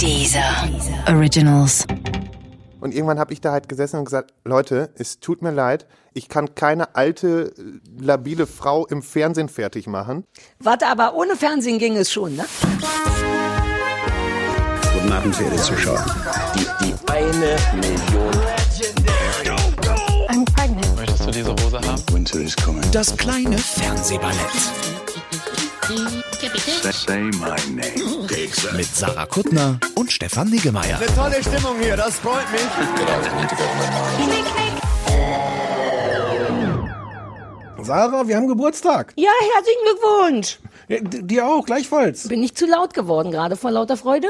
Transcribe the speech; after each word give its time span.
Dieser 0.00 0.68
Originals. 1.08 1.86
Und 2.80 2.92
irgendwann 2.94 3.18
habe 3.18 3.32
ich 3.32 3.40
da 3.40 3.52
halt 3.52 3.68
gesessen 3.68 3.98
und 3.98 4.04
gesagt, 4.04 4.34
Leute, 4.44 4.90
es 4.96 5.18
tut 5.18 5.40
mir 5.40 5.52
leid, 5.52 5.86
ich 6.12 6.28
kann 6.28 6.54
keine 6.54 6.94
alte, 6.96 7.54
labile 7.98 8.46
Frau 8.46 8.86
im 8.86 9.02
Fernsehen 9.02 9.48
fertig 9.48 9.86
machen. 9.86 10.24
Warte, 10.58 10.86
aber 10.86 11.14
ohne 11.14 11.34
Fernsehen 11.36 11.78
ging 11.78 11.96
es 11.96 12.12
schon, 12.12 12.36
ne? 12.36 12.44
Guten 14.92 15.12
Abend, 15.12 15.34
verehrte 15.34 15.62
Zuschauer. 15.62 16.04
Die, 16.54 16.66
die 16.84 16.94
eine 17.10 17.56
Million. 17.74 18.32
I'm 20.28 20.44
pregnant. 20.44 20.96
Möchtest 20.96 21.26
du 21.26 21.30
diese 21.30 21.52
Hose 21.52 21.80
haben? 21.80 22.02
Winter 22.12 22.40
is 22.40 22.54
coming. 22.56 22.82
Das 22.92 23.16
kleine 23.16 23.56
Fernsehballett. 23.56 25.03
Say 25.84 27.24
my 27.24 27.56
name. 27.68 28.26
Mit 28.74 28.86
Sarah 28.86 29.26
Kuttner 29.26 29.78
und 29.94 30.10
Stefan 30.10 30.48
Niggemeier. 30.48 30.98
Tolle 31.14 31.42
Stimmung 31.42 31.78
hier, 31.78 31.94
das 31.94 32.18
freut 32.20 32.50
mich. 32.50 32.62
Sarah, 37.82 38.26
wir 38.26 38.34
haben 38.34 38.48
Geburtstag. 38.48 39.12
Ja, 39.16 39.30
herzlichen 39.54 39.80
Glückwunsch. 39.84 40.58
Ja, 40.88 41.00
dir 41.00 41.46
auch, 41.46 41.66
gleichfalls. 41.66 42.28
Bin 42.28 42.42
ich 42.42 42.54
zu 42.54 42.64
laut 42.64 42.94
geworden 42.94 43.30
gerade 43.30 43.56
vor 43.56 43.70
lauter 43.70 43.98
Freude? 43.98 44.28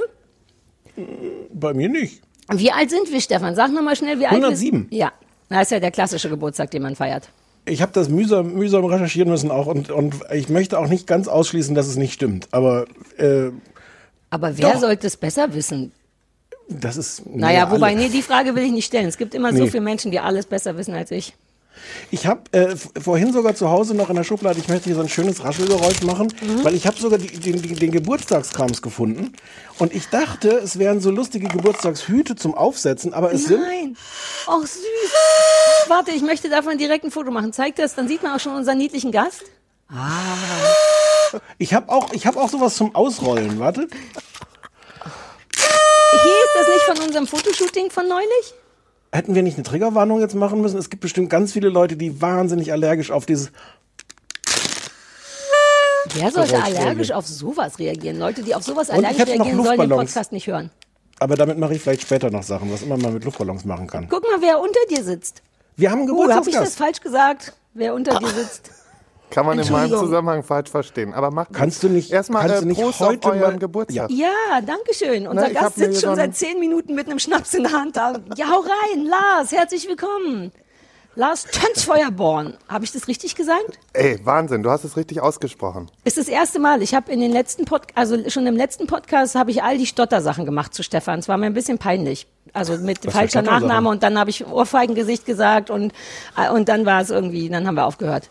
Bei 1.52 1.72
mir 1.72 1.88
nicht. 1.88 2.20
Wie 2.50 2.72
alt 2.72 2.90
sind 2.90 3.12
wir, 3.12 3.20
Stefan? 3.20 3.54
Sag 3.54 3.72
nochmal 3.72 3.94
schnell, 3.94 4.18
wie 4.18 4.26
alt 4.26 4.34
107. 4.34 4.88
wir 4.90 4.98
Ja, 4.98 5.12
das 5.50 5.62
ist 5.62 5.70
ja 5.70 5.78
der 5.78 5.92
klassische 5.92 6.28
Geburtstag, 6.28 6.72
den 6.72 6.82
man 6.82 6.96
feiert. 6.96 7.28
Ich 7.66 7.80
habe 7.82 7.92
das 7.92 8.08
mühsam, 8.08 8.54
mühsam 8.54 8.84
recherchieren 8.84 9.30
müssen 9.30 9.50
auch 9.50 9.66
und, 9.66 9.90
und 9.90 10.14
ich 10.32 10.48
möchte 10.48 10.78
auch 10.78 10.88
nicht 10.88 11.06
ganz 11.06 11.28
ausschließen, 11.28 11.74
dass 11.74 11.86
es 11.86 11.96
nicht 11.96 12.12
stimmt. 12.12 12.48
Aber 12.50 12.84
äh, 13.16 13.50
Aber 14.30 14.56
wer 14.58 14.72
Doch. 14.74 14.80
sollte 14.80 15.06
es 15.06 15.16
besser 15.16 15.54
wissen? 15.54 15.92
das 16.68 16.96
ist. 16.96 17.22
Naja, 17.26 17.70
wobei, 17.70 17.88
alle. 17.88 17.96
nee, 17.96 18.08
die 18.08 18.22
Frage 18.22 18.54
will 18.54 18.64
ich 18.64 18.72
nicht 18.72 18.86
stellen. 18.86 19.06
Es 19.06 19.18
gibt 19.18 19.34
immer 19.34 19.52
so 19.52 19.64
Nee. 19.64 19.70
viele 19.70 19.82
Menschen, 19.82 20.10
die 20.10 20.18
alles 20.20 20.46
besser 20.46 20.76
wissen 20.78 20.94
als 20.94 21.10
ich. 21.10 21.34
Ich 22.10 22.26
habe 22.26 22.42
äh, 22.52 22.76
vorhin 23.00 23.32
sogar 23.32 23.54
zu 23.54 23.68
Hause 23.70 23.94
noch 23.94 24.08
in 24.10 24.16
der 24.16 24.24
Schublade, 24.24 24.58
ich 24.58 24.68
möchte 24.68 24.84
hier 24.86 24.94
so 24.94 25.00
ein 25.00 25.08
schönes 25.08 25.42
Raschelgeräusch 25.44 26.02
machen, 26.02 26.32
Mhm. 26.40 26.64
weil 26.64 26.74
ich 26.74 26.86
habe 26.86 26.96
sogar 26.98 27.18
die, 27.18 27.28
den, 27.28 27.60
den, 27.60 27.90
Geburtstagskrams 27.90 28.82
gefunden. 28.82 29.32
Und 29.78 29.94
ich 29.94 30.08
dachte, 30.08 30.48
es 30.50 30.78
wären 30.78 31.00
so 31.00 31.10
lustige 31.10 31.48
Geburtstagshüte 31.48 32.36
zum 32.36 32.54
Aufsetzen, 32.54 33.12
aber 33.14 33.32
es 33.32 33.44
sind. 33.44 33.60
Nein. 33.60 33.96
Ach, 34.46 34.60
süß. 34.62 34.80
Warte, 35.88 36.12
ich 36.12 36.22
möchte 36.22 36.48
davon 36.48 36.78
direkt 36.78 37.04
ein 37.04 37.10
Foto 37.10 37.30
machen. 37.30 37.52
Zeig 37.52 37.76
das, 37.76 37.94
dann 37.94 38.08
sieht 38.08 38.22
man 38.22 38.32
auch 38.34 38.40
schon 38.40 38.54
unseren 38.54 38.78
niedlichen 38.78 39.12
Gast. 39.12 39.42
Ich 41.58 41.74
habe 41.74 41.90
auch, 41.92 42.12
ich 42.12 42.26
hab 42.26 42.36
auch 42.36 42.48
sowas 42.48 42.76
zum 42.76 42.94
Ausrollen. 42.94 43.58
Warte. 43.58 43.88
Hier 46.10 46.38
ist 46.44 46.54
das 46.54 46.68
nicht 46.68 46.84
von 46.86 47.06
unserem 47.06 47.26
Fotoshooting 47.26 47.90
von 47.90 48.08
neulich? 48.08 48.54
Hätten 49.14 49.36
wir 49.36 49.44
nicht 49.44 49.56
eine 49.56 49.62
Triggerwarnung 49.62 50.18
jetzt 50.18 50.34
machen 50.34 50.60
müssen? 50.60 50.76
Es 50.76 50.90
gibt 50.90 51.00
bestimmt 51.02 51.30
ganz 51.30 51.52
viele 51.52 51.68
Leute, 51.68 51.96
die 51.96 52.20
wahnsinnig 52.20 52.72
allergisch 52.72 53.12
auf 53.12 53.26
dieses. 53.26 53.52
Wer 56.14 56.32
sollte 56.32 56.60
allergisch 56.60 57.10
reagieren. 57.10 57.12
auf 57.12 57.26
sowas 57.28 57.78
reagieren? 57.78 58.18
Leute, 58.18 58.42
die 58.42 58.56
auf 58.56 58.64
sowas 58.64 58.88
Und 58.88 58.98
ich 58.98 59.06
allergisch 59.06 59.26
reagieren, 59.28 59.56
sollen 59.58 59.78
den 59.78 59.88
Luftballons. 59.88 60.10
Podcast 60.10 60.32
nicht 60.32 60.48
hören. 60.48 60.70
Aber 61.20 61.36
damit 61.36 61.58
mache 61.58 61.74
ich 61.74 61.80
vielleicht 61.80 62.02
später 62.02 62.28
noch 62.30 62.42
Sachen, 62.42 62.72
was 62.72 62.82
immer 62.82 62.96
man 62.96 63.14
mit 63.14 63.24
Luftballons 63.24 63.64
machen 63.64 63.86
kann. 63.86 64.08
Guck 64.08 64.24
mal, 64.24 64.40
wer 64.40 64.58
unter 64.60 64.80
dir 64.90 65.04
sitzt. 65.04 65.42
Wir 65.76 65.92
haben 65.92 66.00
einen 66.00 66.10
Uh, 66.10 66.14
habe 66.22 66.30
ich 66.50 66.56
das 66.56 66.74
Geburtstagsgast. 66.74 66.78
falsch 66.78 67.00
gesagt? 67.00 67.52
Wer 67.72 67.94
unter 67.94 68.18
dir 68.18 68.26
sitzt? 68.30 68.72
Kann 69.34 69.46
man 69.46 69.58
in 69.58 69.72
meinem. 69.72 69.90
Zusammenhang 69.90 70.42
falsch 70.42 70.70
verstehen. 70.70 71.12
Aber 71.12 71.30
macht 71.30 71.52
Kannst 71.52 71.82
du 71.82 71.88
nicht- 71.88 72.10
erstmal 72.12 72.42
kannst 72.42 72.58
äh, 72.58 72.60
du 72.60 72.66
nicht 72.68 72.80
Prost 72.80 73.00
heute 73.00 73.28
auf 73.28 73.34
euren 73.34 73.58
Geburtstag. 73.58 74.10
Ja, 74.10 74.28
danke 74.64 74.94
schön. 74.94 75.26
Unser 75.26 75.46
hab 75.46 75.54
Gast 75.54 75.76
sitzt 75.76 76.02
schon 76.02 76.14
seit 76.16 76.36
zehn 76.36 76.60
Minuten 76.60 76.94
mit 76.94 77.08
einem 77.08 77.18
Schnaps 77.18 77.52
in 77.54 77.64
der 77.64 77.72
Hand 77.72 77.96
da. 77.96 78.14
Ja, 78.36 78.46
hau 78.50 78.60
rein, 78.60 79.06
Lars, 79.06 79.50
herzlich 79.52 79.88
willkommen. 79.88 80.52
Lars 81.16 81.44
Tönsfeuerborn. 81.44 82.54
Habe 82.68 82.84
ich 82.84 82.90
das 82.92 83.06
richtig 83.06 83.36
gesagt? 83.36 83.78
Ey, 83.92 84.18
Wahnsinn, 84.24 84.64
du 84.64 84.70
hast 84.70 84.82
es 84.82 84.96
richtig 84.96 85.20
ausgesprochen. 85.20 85.88
Ist 86.02 86.18
das 86.18 86.26
erste 86.26 86.58
Mal. 86.58 86.82
Ich 86.82 86.92
habe 86.92 87.12
in 87.12 87.20
den 87.20 87.30
letzten 87.30 87.66
Pod 87.66 87.82
also 87.94 88.28
schon 88.30 88.46
im 88.48 88.56
letzten 88.56 88.88
Podcast 88.88 89.36
habe 89.36 89.52
ich 89.52 89.62
all 89.62 89.78
die 89.78 89.86
Stottersachen 89.86 90.44
gemacht 90.44 90.74
zu 90.74 90.82
Stefan. 90.82 91.20
Es 91.20 91.28
war 91.28 91.36
mir 91.36 91.46
ein 91.46 91.54
bisschen 91.54 91.78
peinlich. 91.78 92.26
Also 92.52 92.76
mit 92.78 92.98
für 93.00 93.12
falscher? 93.12 93.42
Nachname 93.42 93.88
und 93.90 94.02
dann 94.02 94.18
habe 94.18 94.30
ich 94.30 94.44
Ohrfeigengesicht 94.46 95.24
gesagt 95.24 95.70
und 95.70 95.92
äh, 96.36 96.50
und 96.50 96.68
dann 96.68 96.84
war 96.84 97.00
es 97.00 97.10
irgendwie, 97.10 97.48
dann 97.48 97.66
haben 97.66 97.76
wir 97.76 97.84
aufgehört. 97.86 98.30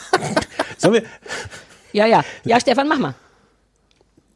Sollen 0.78 0.94
wir. 0.94 1.02
Ja, 1.92 2.06
ja. 2.06 2.22
Ja, 2.44 2.60
Stefan, 2.60 2.88
mach 2.88 2.98
mal. 2.98 3.14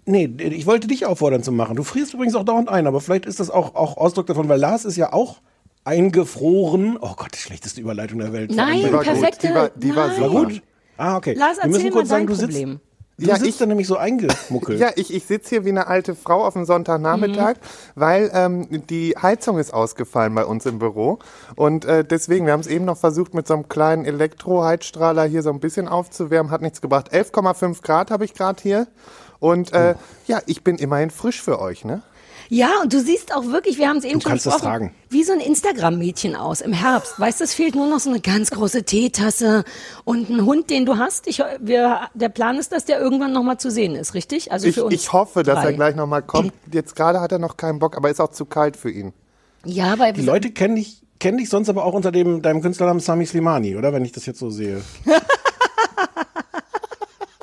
Nee, 0.07 0.25
ich 0.39 0.67
wollte 0.67 0.87
dich 0.89 1.07
auffordern 1.07 1.43
zu 1.43 1.53
machen. 1.53 1.77
Du 1.77 1.83
frierst 1.85 2.15
übrigens 2.15 2.35
auch 2.35 2.45
dauernd 2.45 2.69
ein, 2.69 2.87
aber 2.87 3.01
vielleicht 3.01 3.27
ist 3.27 3.39
das 3.39 3.51
auch, 3.51 3.75
auch 3.75 3.97
Ausdruck 3.97 4.27
davon, 4.27 4.49
weil 4.49 4.59
Lars 4.59 4.85
ist 4.85 4.97
ja 4.97 5.13
auch 5.13 5.41
eingefroren. 5.85 6.97
Oh 7.01 7.15
Gott, 7.17 7.31
die 7.35 7.39
schlechteste 7.39 7.81
Überleitung 7.81 8.19
der 8.19 8.33
Welt. 8.33 8.51
Nein, 8.51 8.79
Die 8.79 8.93
war 8.93 9.05
gut, 9.05 9.13
perfekte. 9.13 9.49
die 9.49 9.55
war- 9.55 9.71
die 9.71 9.95
war 9.97 10.07
nein. 10.09 10.17
super. 10.17 10.35
War 10.35 10.45
gut? 10.45 10.63
Ah, 10.97 11.17
okay. 11.17 11.35
Lars, 11.35 11.59
Wir 11.63 11.69
müssen 11.69 11.91
kurz 11.91 12.09
mal 12.09 12.17
sagen, 12.17 12.27
du 12.27 12.35
sitzt, 12.35 12.51
Problem. 12.53 12.81
Du 13.21 13.27
Ja, 13.29 13.37
sitzt 13.37 13.49
ich- 13.49 13.59
da 13.59 13.67
nämlich 13.67 13.87
so 13.87 13.97
eingemuckelt. 13.97 14.79
Ja, 14.81 14.91
ich, 14.97 15.13
ich 15.15 15.25
sitze 15.27 15.51
hier 15.51 15.65
wie 15.65 15.69
eine 15.71 15.87
alte 15.87 16.15
Frau 16.15 16.45
auf 16.45 16.55
dem 16.55 16.65
Sonntagnachmittag, 16.65 17.55
weil 17.95 18.31
ähm, 18.35 18.67
die 18.89 19.15
Heizung 19.21 19.59
ist 19.59 19.73
ausgefallen 19.73 20.35
bei 20.35 20.45
uns 20.45 20.67
im 20.67 20.79
Büro. 20.79 21.19
Und 21.57 21.85
äh, 21.85 22.05
deswegen, 22.05 22.47
wir 22.47 22.53
haben 22.53 22.61
es 22.61 22.67
eben 22.67 22.85
noch 22.85 22.97
versucht, 22.99 23.35
mit 23.35 23.47
so 23.47 23.55
einem 23.55 23.69
kleinen 23.69 24.05
Elektroheizstrahler 24.05 25.25
hier 25.25 25.43
so 25.43 25.51
ein 25.51 25.61
bisschen 25.61 25.89
aufzuwärmen, 25.89 26.51
hat 26.51 26.63
nichts 26.63 26.81
gebracht. 26.81 27.13
11,5 27.13 27.83
Grad 27.83 28.11
habe 28.11 28.25
ich 28.25 28.35
gerade 28.35 28.61
hier. 28.63 28.87
Und 29.39 29.73
äh, 29.73 29.95
ja, 30.27 30.41
ich 30.47 30.63
bin 30.65 30.77
immerhin 30.77 31.11
frisch 31.11 31.41
für 31.43 31.61
euch, 31.61 31.85
ne? 31.85 32.03
Ja, 32.53 32.71
und 32.83 32.93
du 32.93 33.01
siehst 33.01 33.33
auch 33.33 33.47
wirklich, 33.47 33.79
wir 33.79 33.89
haben 33.89 33.99
es 33.99 34.05
eben 34.05 34.15
Du 34.19 34.23
schon 34.25 34.31
kannst 34.33 34.45
das 34.45 34.55
besprochen, 34.55 34.71
tragen. 34.89 34.95
wie 35.09 35.23
so 35.23 35.33
ein 35.33 35.39
Instagram-Mädchen 35.39 36.35
aus 36.35 36.61
im 36.61 36.73
Herbst. 36.73 37.19
Weißt 37.19 37.39
du, 37.39 37.45
es 37.45 37.55
fehlt 37.55 37.77
nur 37.77 37.87
noch 37.89 38.01
so 38.01 38.11
eine 38.11 38.19
ganz 38.21 38.51
große 38.51 38.83
Teetasse 38.83 39.63
und 40.05 40.29
ein 40.29 40.45
Hund, 40.45 40.69
den 40.69 40.85
du 40.85 40.97
hast. 40.99 41.29
Ich, 41.29 41.41
wir, 41.61 42.01
der 42.15 42.29
Plan 42.29 42.59
ist, 42.59 42.73
dass 42.73 42.85
der 42.85 42.99
irgendwann 43.01 43.33
nochmal 43.33 43.59
zu 43.59 43.71
sehen 43.71 43.95
ist, 43.95 44.15
richtig? 44.15 44.51
Also 44.51 44.67
Ich, 44.67 44.75
für 44.75 44.85
uns 44.85 44.95
ich 44.95 45.13
hoffe, 45.13 45.45
dass 45.45 45.61
drei. 45.61 45.67
er 45.67 45.73
gleich 45.75 45.95
nochmal 45.95 46.23
kommt. 46.23 46.53
Jetzt 46.73 46.97
gerade 46.97 47.21
hat 47.21 47.31
er 47.31 47.39
noch 47.39 47.57
keinen 47.57 47.79
Bock, 47.79 47.97
aber 47.97 48.11
ist 48.11 48.21
auch 48.21 48.33
zu 48.33 48.45
kalt 48.47 48.77
für 48.77 48.91
ihn. 48.91 49.13
Ja, 49.65 49.97
weil 50.01 50.13
Die 50.13 50.23
Leute 50.23 50.51
kennen 50.51 50.75
dich, 50.75 51.03
kennen 51.21 51.39
dich 51.39 51.51
sonst 51.51 51.69
aber 51.69 51.85
auch 51.85 51.93
unter 51.95 52.11
dem, 52.11 52.43
deinem 52.43 52.63
Künstlernamen 52.63 52.99
Sami 52.99 53.27
Slimani, 53.27 53.77
oder? 53.77 53.93
Wenn 53.93 54.05
ich 54.05 54.11
das 54.11 54.27
jetzt 54.27 54.41
so 54.41 54.51
sehe. 54.51 54.83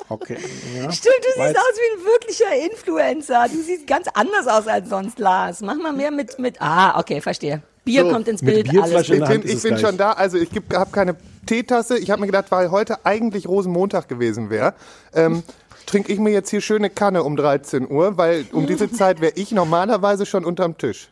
Okay. 0.08 0.36
Ja. 0.76 0.90
Stimmt, 0.90 1.14
du 1.22 1.40
Weiß- 1.40 1.48
siehst 1.48 1.58
aus 1.58 1.74
wie 1.76 2.00
ein 2.00 2.04
wirklicher 2.04 2.70
Influencer. 2.72 3.46
Du 3.52 3.62
siehst 3.62 3.86
ganz 3.86 4.06
anders 4.14 4.46
aus 4.46 4.66
als 4.66 4.88
sonst, 4.88 5.18
Lars. 5.18 5.60
Mach 5.60 5.76
mal 5.76 5.92
mehr 5.92 6.10
mit, 6.10 6.38
mit, 6.38 6.60
ah, 6.60 6.98
okay, 6.98 7.20
verstehe. 7.20 7.62
Bier 7.84 8.04
So, 8.04 8.10
kommt 8.10 8.28
ins 8.28 8.40
Bild, 8.42 8.68
alles 8.78 9.08
Ich 9.08 9.20
bin, 9.24 9.42
ich 9.46 9.62
bin 9.62 9.78
schon 9.78 9.96
da. 9.96 10.12
Also 10.12 10.38
ich 10.38 10.50
habe 10.74 10.90
keine 10.90 11.16
Teetasse. 11.46 11.98
Ich 11.98 12.10
habe 12.10 12.20
mir 12.20 12.26
gedacht, 12.26 12.46
weil 12.50 12.70
heute 12.70 13.04
eigentlich 13.06 13.48
Rosenmontag 13.48 14.08
gewesen 14.08 14.50
wäre, 14.50 14.74
ähm, 15.14 15.42
trinke 15.86 16.12
ich 16.12 16.18
mir 16.18 16.30
jetzt 16.30 16.50
hier 16.50 16.60
schöne 16.60 16.90
Kanne 16.90 17.22
um 17.22 17.36
13 17.36 17.90
Uhr, 17.90 18.18
weil 18.18 18.46
um 18.52 18.66
diese 18.66 18.90
Zeit 18.92 19.20
wäre 19.20 19.32
ich 19.36 19.52
normalerweise 19.52 20.26
schon 20.26 20.44
unterm 20.44 20.76
Tisch. 20.76 21.08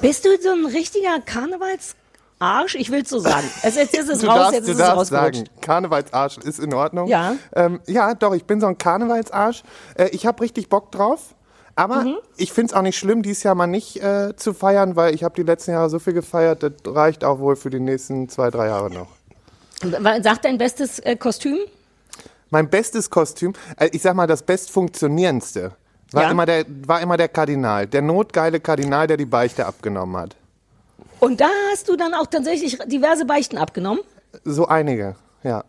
Bist 0.00 0.24
du 0.24 0.28
so 0.40 0.50
ein 0.50 0.64
richtiger 0.66 1.20
Karnevalsarsch? 2.40 2.74
Ich 2.76 2.90
will's 2.90 3.08
so 3.10 3.18
sagen. 3.18 3.48
Es, 3.62 3.74
jetzt 3.76 3.96
ist 3.96 4.08
es 4.08 4.18
Du 4.20 4.26
raus, 4.26 4.36
darfst, 4.38 4.54
jetzt 4.54 4.68
ist 4.68 4.80
es 4.80 4.88
rausgerutscht. 4.88 5.36
sagen, 5.46 5.48
Karnevalsarsch 5.60 6.38
ist 6.38 6.58
in 6.58 6.72
Ordnung. 6.74 7.06
Ja. 7.08 7.34
Ähm, 7.54 7.80
ja, 7.86 8.14
doch, 8.14 8.34
ich 8.34 8.44
bin 8.44 8.60
so 8.60 8.66
ein 8.66 8.78
Karnevalsarsch. 8.78 9.62
Äh, 9.94 10.08
ich 10.08 10.26
habe 10.26 10.42
richtig 10.42 10.68
Bock 10.68 10.90
drauf. 10.90 11.34
Aber 11.76 12.02
Mhm. 12.02 12.16
ich 12.36 12.52
find's 12.52 12.74
auch 12.74 12.82
nicht 12.82 12.98
schlimm, 12.98 13.22
dieses 13.22 13.42
Jahr 13.42 13.54
mal 13.54 13.66
nicht 13.66 14.02
äh, 14.02 14.34
zu 14.36 14.52
feiern, 14.52 14.96
weil 14.96 15.14
ich 15.14 15.22
habe 15.24 15.34
die 15.34 15.44
letzten 15.44 15.70
Jahre 15.70 15.88
so 15.88 15.98
viel 15.98 16.12
gefeiert, 16.12 16.62
das 16.62 16.72
reicht 16.84 17.24
auch 17.24 17.38
wohl 17.38 17.56
für 17.56 17.70
die 17.70 17.80
nächsten 17.80 18.28
zwei, 18.28 18.50
drei 18.50 18.66
Jahre 18.66 18.90
noch. 18.90 19.06
Sag 20.22 20.42
dein 20.42 20.58
bestes 20.58 20.98
äh, 20.98 21.16
Kostüm? 21.16 21.56
Mein 22.50 22.68
bestes 22.68 23.08
Kostüm, 23.08 23.52
äh, 23.78 23.88
ich 23.92 24.02
sag 24.02 24.14
mal 24.14 24.26
das 24.26 24.42
bestfunktionierendste, 24.42 25.72
war, 26.12 26.22
Ja. 26.24 26.30
immer 26.32 26.44
der, 26.44 26.64
war 26.86 27.00
immer 27.00 27.16
der 27.16 27.28
Kardinal. 27.28 27.86
Der 27.86 28.02
notgeile 28.02 28.60
Kardinal, 28.60 29.06
der 29.06 29.16
die 29.16 29.24
Beichte 29.24 29.64
abgenommen 29.64 30.16
hat. 30.20 30.36
Und 31.20 31.40
da 31.40 31.48
hast 31.72 31.88
du 31.88 31.96
dann 31.96 32.14
auch 32.14 32.26
tatsächlich 32.26 32.78
diverse 32.86 33.24
Beichten 33.24 33.58
abgenommen. 33.58 34.00
So 34.44 34.66
einige, 34.66 35.16
ja. 35.42 35.64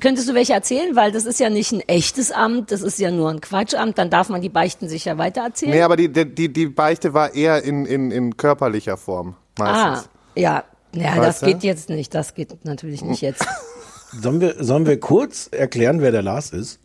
Könntest 0.00 0.28
du 0.28 0.34
welche 0.34 0.52
erzählen? 0.52 0.94
Weil 0.94 1.10
das 1.10 1.24
ist 1.24 1.40
ja 1.40 1.48
nicht 1.48 1.72
ein 1.72 1.80
echtes 1.80 2.30
Amt, 2.30 2.70
das 2.70 2.82
ist 2.82 2.98
ja 2.98 3.10
nur 3.10 3.30
ein 3.30 3.40
Quatschamt. 3.40 3.96
Dann 3.98 4.10
darf 4.10 4.28
man 4.28 4.42
die 4.42 4.50
Beichten 4.50 4.88
sicher 4.88 5.16
weiter 5.16 5.42
erzählen. 5.42 5.72
Nee, 5.72 5.82
aber 5.82 5.96
die, 5.96 6.08
die, 6.12 6.52
die- 6.52 6.66
Beichte 6.66 7.14
war 7.14 7.34
eher 7.34 7.62
in, 7.64 7.86
in, 7.86 8.10
in 8.10 8.36
körperlicher 8.36 8.96
Form 8.98 9.36
ah, 9.58 9.62
meistens. 9.90 10.08
ja. 10.34 10.64
Ja, 10.92 11.16
Weißt 11.16 11.18
das 11.26 11.40
du? 11.40 11.46
geht 11.46 11.62
jetzt 11.62 11.90
nicht. 11.90 12.14
Das 12.14 12.34
geht 12.34 12.64
natürlich 12.64 13.02
nicht 13.02 13.20
jetzt. 13.20 13.44
Sollen 14.18 14.40
wir, 14.40 14.64
sollen 14.64 14.86
wir 14.86 14.98
kurz 14.98 15.48
erklären, 15.50 16.00
wer 16.00 16.10
der 16.10 16.22
Lars 16.22 16.50
ist? 16.50 16.78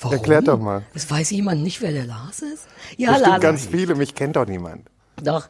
Warum? 0.00 0.16
Erklärt 0.16 0.48
doch 0.48 0.58
mal. 0.58 0.82
Es 0.92 1.10
weiß 1.10 1.30
jemand 1.30 1.62
nicht, 1.62 1.80
wer 1.80 1.92
der 1.92 2.04
Lars 2.04 2.42
ist? 2.42 2.66
Ja, 2.98 3.10
Bestimmt 3.12 3.28
Lars. 3.30 3.40
ganz 3.40 3.66
viele, 3.66 3.94
mich 3.94 4.14
kennt 4.14 4.36
doch 4.36 4.44
niemand. 4.46 4.82
Doch. 5.22 5.48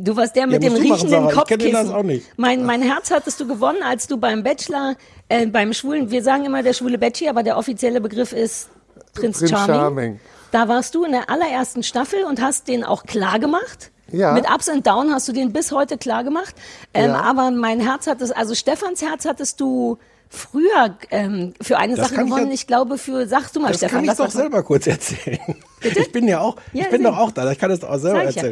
Du 0.00 0.16
warst 0.16 0.36
der 0.36 0.46
mit 0.46 0.62
Ja, 0.62 0.70
dem 0.70 0.74
du 0.74 0.80
machen, 0.80 0.92
riechenden 0.92 1.10
Sarah. 1.10 1.28
Ich 1.30 1.34
Kopfkissen. 1.36 1.72
Lars 1.72 1.90
auch 1.90 2.02
nicht. 2.04 2.26
Mein, 2.36 2.64
mein 2.64 2.82
Herz 2.82 3.10
hattest 3.10 3.40
du 3.40 3.48
gewonnen, 3.48 3.82
als 3.82 4.06
du 4.06 4.16
beim 4.16 4.42
Bachelor, 4.44 4.94
äh, 5.28 5.46
beim 5.46 5.72
Schwulen, 5.72 6.10
wir 6.12 6.22
sagen 6.22 6.44
immer 6.44 6.62
der 6.62 6.72
schwule 6.72 6.98
Bachelor, 6.98 7.30
aber 7.30 7.42
der 7.42 7.58
offizielle 7.58 8.00
Begriff 8.00 8.32
ist 8.32 8.68
Prinz, 9.14 9.38
Prinz 9.38 9.50
Charming. 9.50 9.74
Charming. 9.74 10.20
Da 10.52 10.68
warst 10.68 10.94
du 10.94 11.04
in 11.04 11.12
der 11.12 11.28
allerersten 11.28 11.82
Staffel 11.82 12.24
und 12.24 12.40
hast 12.40 12.68
den 12.68 12.84
auch 12.84 13.04
klar 13.04 13.38
gemacht. 13.40 13.90
Ja. 14.12 14.32
Mit 14.32 14.46
Ups 14.48 14.68
and 14.68 14.86
Down 14.86 15.12
hast 15.12 15.28
du 15.28 15.32
den 15.32 15.52
bis 15.52 15.72
heute 15.72 15.98
klar 15.98 16.22
gemacht. 16.24 16.54
Ähm, 16.94 17.10
Ja. 17.10 17.20
Aber 17.20 17.50
mein 17.50 17.80
Herz 17.80 18.06
hat 18.06 18.22
es, 18.22 18.30
also 18.30 18.54
Stefans 18.54 19.02
Herz 19.02 19.26
hattest 19.26 19.60
du 19.60 19.98
früher 20.30 20.96
ähm, 21.10 21.54
für 21.60 21.76
eine 21.78 21.96
Das 21.96 22.10
Sache 22.10 22.20
ich 22.22 22.26
gewonnen. 22.26 22.46
ja- 22.48 22.52
Ich 22.54 22.66
glaube 22.66 22.98
für, 22.98 23.26
sagst 23.26 23.56
du 23.56 23.60
mal, 23.60 23.68
Das 23.68 23.78
Stefan. 23.78 24.04
kann 24.06 24.12
ich 24.12 24.16
doch 24.16 24.30
selber 24.30 24.62
kurz 24.62 24.86
erzählen. 24.86 25.38
Ich 25.82 26.12
bin 26.12 26.28
ja 26.28 26.40
auch, 26.40 26.56
Ja, 26.72 26.84
ich 26.84 26.90
bin 26.90 27.02
doch 27.02 27.18
auch 27.18 27.30
da. 27.32 27.50
Ich 27.50 27.58
kann 27.58 27.70
es 27.70 27.80
doch 27.80 27.90
auch 27.90 27.98
selber 27.98 28.20
Sag 28.20 28.30
ich 28.30 28.36
ja. 28.36 28.48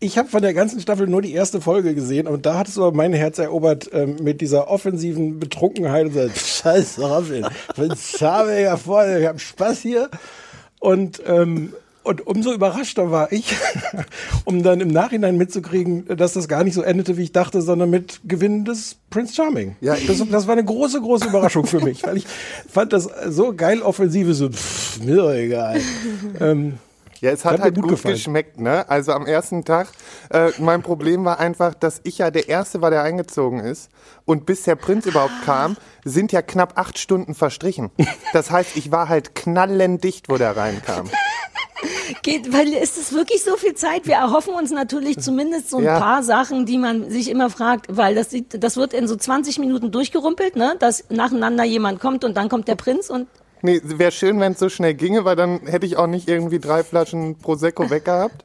Ich 0.00 0.16
habe 0.16 0.28
von 0.28 0.42
der 0.42 0.54
ganzen 0.54 0.80
Staffel 0.80 1.08
nur 1.08 1.22
die 1.22 1.32
erste 1.32 1.60
Folge 1.60 1.92
gesehen 1.92 2.28
und 2.28 2.46
da 2.46 2.56
hattest 2.56 2.76
du 2.76 2.84
aber 2.84 2.96
mein 2.96 3.12
Herz 3.12 3.38
erobert 3.38 3.90
ähm, 3.92 4.16
mit 4.22 4.40
dieser 4.40 4.68
offensiven 4.68 5.40
Betrunkenheit 5.40 6.06
und 6.06 6.14
so, 6.14 6.28
scheiß 6.34 7.00
Robin, 7.00 7.46
ich 7.70 7.74
bin 7.74 7.96
scharmega 7.96 8.76
voll, 8.76 9.18
ich 9.20 9.26
hab 9.26 9.40
Spaß 9.40 9.80
hier. 9.80 10.08
Und, 10.78 11.20
ähm, 11.26 11.72
und 12.04 12.24
umso 12.28 12.52
überraschter 12.52 13.10
war 13.10 13.32
ich, 13.32 13.56
um 14.44 14.62
dann 14.62 14.80
im 14.80 14.88
Nachhinein 14.88 15.36
mitzukriegen, 15.36 16.06
dass 16.16 16.34
das 16.34 16.46
gar 16.46 16.62
nicht 16.62 16.74
so 16.74 16.82
endete, 16.82 17.16
wie 17.16 17.24
ich 17.24 17.32
dachte, 17.32 17.60
sondern 17.60 17.90
mit 17.90 18.20
Gewinn 18.24 18.64
des 18.64 18.96
Prince 19.10 19.34
Charming. 19.34 19.74
Ja, 19.80 19.96
das, 20.06 20.22
das 20.30 20.46
war 20.46 20.52
eine 20.52 20.64
große, 20.64 21.00
große 21.00 21.26
Überraschung 21.26 21.66
für 21.66 21.80
mich, 21.80 22.04
weil 22.04 22.18
ich 22.18 22.26
fand 22.70 22.92
das 22.92 23.08
so 23.26 23.52
geil 23.52 23.82
offensive, 23.82 24.32
so, 24.32 24.48
pff, 24.48 25.00
mir 25.02 25.16
doch 25.16 25.32
egal. 25.32 25.80
ähm, 26.40 26.74
Ja, 27.20 27.30
es 27.32 27.44
hat, 27.44 27.54
Hat 27.54 27.60
halt 27.62 27.74
gut 27.74 27.88
gut, 27.88 28.02
geschmeckt, 28.02 28.60
ne? 28.60 28.88
Also 28.88 29.12
am 29.12 29.26
ersten 29.26 29.64
Tag, 29.64 29.88
äh, 30.30 30.50
mein 30.58 30.82
Problem 30.82 31.24
war 31.24 31.40
einfach, 31.40 31.74
dass 31.74 32.00
ich 32.04 32.18
ja 32.18 32.30
der 32.30 32.48
Erste 32.48 32.80
war, 32.80 32.90
der 32.90 33.02
eingezogen 33.02 33.60
ist. 33.60 33.90
Und 34.24 34.46
bis 34.46 34.62
der 34.62 34.76
Prinz 34.76 35.06
überhaupt 35.06 35.42
kam, 35.44 35.76
sind 36.04 36.30
ja 36.32 36.42
knapp 36.42 36.78
acht 36.78 36.98
Stunden 36.98 37.34
verstrichen. 37.34 37.90
Das 38.32 38.50
heißt, 38.50 38.76
ich 38.76 38.92
war 38.92 39.08
halt 39.08 39.34
knallendicht, 39.34 40.28
wo 40.28 40.36
der 40.36 40.56
reinkam. 40.56 41.10
Geht, 42.22 42.52
weil 42.52 42.72
ist 42.72 42.98
es 42.98 43.12
wirklich 43.12 43.44
so 43.44 43.56
viel 43.56 43.74
Zeit? 43.74 44.06
Wir 44.06 44.16
erhoffen 44.16 44.54
uns 44.54 44.70
natürlich 44.70 45.18
zumindest 45.18 45.70
so 45.70 45.78
ein 45.78 45.84
Ja. 45.84 45.98
paar 46.00 46.22
Sachen, 46.22 46.66
die 46.66 46.78
man 46.78 47.10
sich 47.10 47.30
immer 47.30 47.50
fragt, 47.50 47.86
weil 47.88 48.14
das, 48.14 48.30
sieht, 48.30 48.62
das 48.62 48.76
wird 48.76 48.92
in 48.94 49.06
so 49.06 49.14
20 49.14 49.58
Minuten 49.58 49.92
durchgerumpelt, 49.92 50.56
ne? 50.56 50.74
dass 50.80 51.04
nacheinander 51.10 51.64
jemand 51.64 52.00
kommt 52.00 52.24
und 52.24 52.36
dann 52.36 52.48
kommt 52.48 52.66
der 52.66 52.74
Prinz 52.74 53.10
und 53.10 53.28
Nee, 53.62 53.80
wäre 53.82 54.12
schön, 54.12 54.40
wenn 54.40 54.52
es 54.52 54.58
so 54.58 54.68
schnell 54.68 54.94
ginge, 54.94 55.24
weil 55.24 55.36
dann 55.36 55.60
hätte 55.66 55.86
ich 55.86 55.96
auch 55.96 56.06
nicht 56.06 56.28
irgendwie 56.28 56.58
drei 56.58 56.84
Flaschen 56.84 57.36
Prosecco 57.36 57.90
weggehabt. 57.90 58.44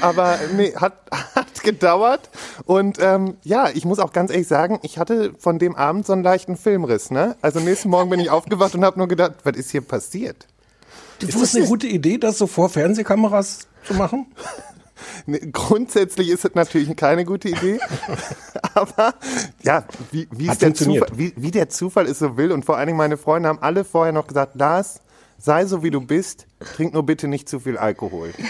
Aber 0.00 0.38
nee, 0.56 0.74
hat, 0.74 0.94
hat 1.34 1.62
gedauert. 1.62 2.30
Und 2.64 2.98
ähm, 3.00 3.36
ja, 3.42 3.68
ich 3.72 3.84
muss 3.84 3.98
auch 3.98 4.12
ganz 4.12 4.30
ehrlich 4.30 4.48
sagen, 4.48 4.80
ich 4.82 4.98
hatte 4.98 5.34
von 5.38 5.58
dem 5.58 5.76
Abend 5.76 6.06
so 6.06 6.12
einen 6.12 6.22
leichten 6.22 6.56
Filmriss. 6.56 7.10
Ne? 7.10 7.36
Also 7.42 7.60
nächsten 7.60 7.90
Morgen 7.90 8.10
bin 8.10 8.20
ich 8.20 8.30
aufgewacht 8.30 8.74
und 8.74 8.84
habe 8.84 8.98
nur 8.98 9.08
gedacht, 9.08 9.34
was 9.44 9.56
ist 9.56 9.70
hier 9.70 9.82
passiert? 9.82 10.46
du 11.20 11.28
Ist 11.28 11.40
das 11.40 11.54
eine 11.54 11.66
gute 11.66 11.86
Idee, 11.86 12.18
das 12.18 12.38
so 12.38 12.46
vor 12.46 12.68
Fernsehkameras 12.68 13.68
zu 13.84 13.94
machen? 13.94 14.26
Nee, 15.26 15.40
grundsätzlich 15.52 16.28
ist 16.28 16.44
es 16.44 16.54
natürlich 16.54 16.94
keine 16.96 17.24
gute 17.24 17.48
Idee. 17.48 17.80
Aber 18.74 19.14
ja, 19.62 19.84
wie, 20.10 20.28
wie, 20.30 20.46
der. 20.46 20.74
Zufall, 20.74 21.08
wie, 21.14 21.32
wie 21.36 21.50
der 21.50 21.68
Zufall 21.68 22.06
es 22.06 22.18
so 22.18 22.36
will. 22.36 22.52
Und 22.52 22.64
vor 22.64 22.76
allen 22.76 22.86
Dingen 22.86 22.98
meine 22.98 23.16
Freunde 23.16 23.48
haben 23.48 23.60
alle 23.60 23.84
vorher 23.84 24.12
noch 24.12 24.26
gesagt, 24.26 24.56
Lars, 24.56 25.00
sei 25.38 25.66
so 25.66 25.82
wie 25.82 25.90
du 25.90 26.00
bist, 26.00 26.46
trink 26.60 26.94
nur 26.94 27.04
bitte 27.04 27.28
nicht 27.28 27.48
zu 27.48 27.60
viel 27.60 27.76
Alkohol. 27.76 28.32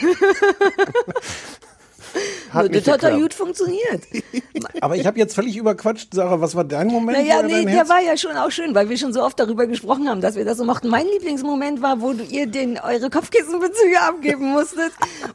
Hat 2.55 2.75
das 2.75 2.87
hat 2.87 3.03
doch 3.03 3.19
gut 3.19 3.35
funktioniert. 3.35 4.03
Aber 4.81 4.97
ich 4.97 5.07
habe 5.07 5.19
jetzt 5.19 5.35
völlig 5.35 5.57
überquatscht, 5.57 6.15
Sarah, 6.15 6.41
was 6.41 6.55
war 6.55 6.65
dein 6.65 6.89
Moment? 6.89 7.19
Naja, 7.19 7.43
nee, 7.43 7.65
der 7.65 7.89
war 7.89 8.01
ja 8.01 8.17
schon 8.17 8.37
auch 8.37 8.51
schön, 8.51 8.75
weil 8.75 8.89
wir 8.89 8.97
schon 8.97 9.13
so 9.13 9.23
oft 9.23 9.39
darüber 9.39 9.67
gesprochen 9.67 10.09
haben, 10.09 10.21
dass 10.21 10.37
wir 10.37 10.45
das 10.45 10.59
so 10.59 10.65
mochten. 10.65 10.89
Mein 10.89 11.07
Lieblingsmoment 11.07 11.83
war, 11.83 12.01
wo 12.01 12.13
du 12.13 12.23
ihr 12.25 12.47
den, 12.47 12.79
eure 12.79 13.11
Kopfkissenbezüge 13.11 14.01
abgeben 14.01 14.53
musstet 14.53 14.93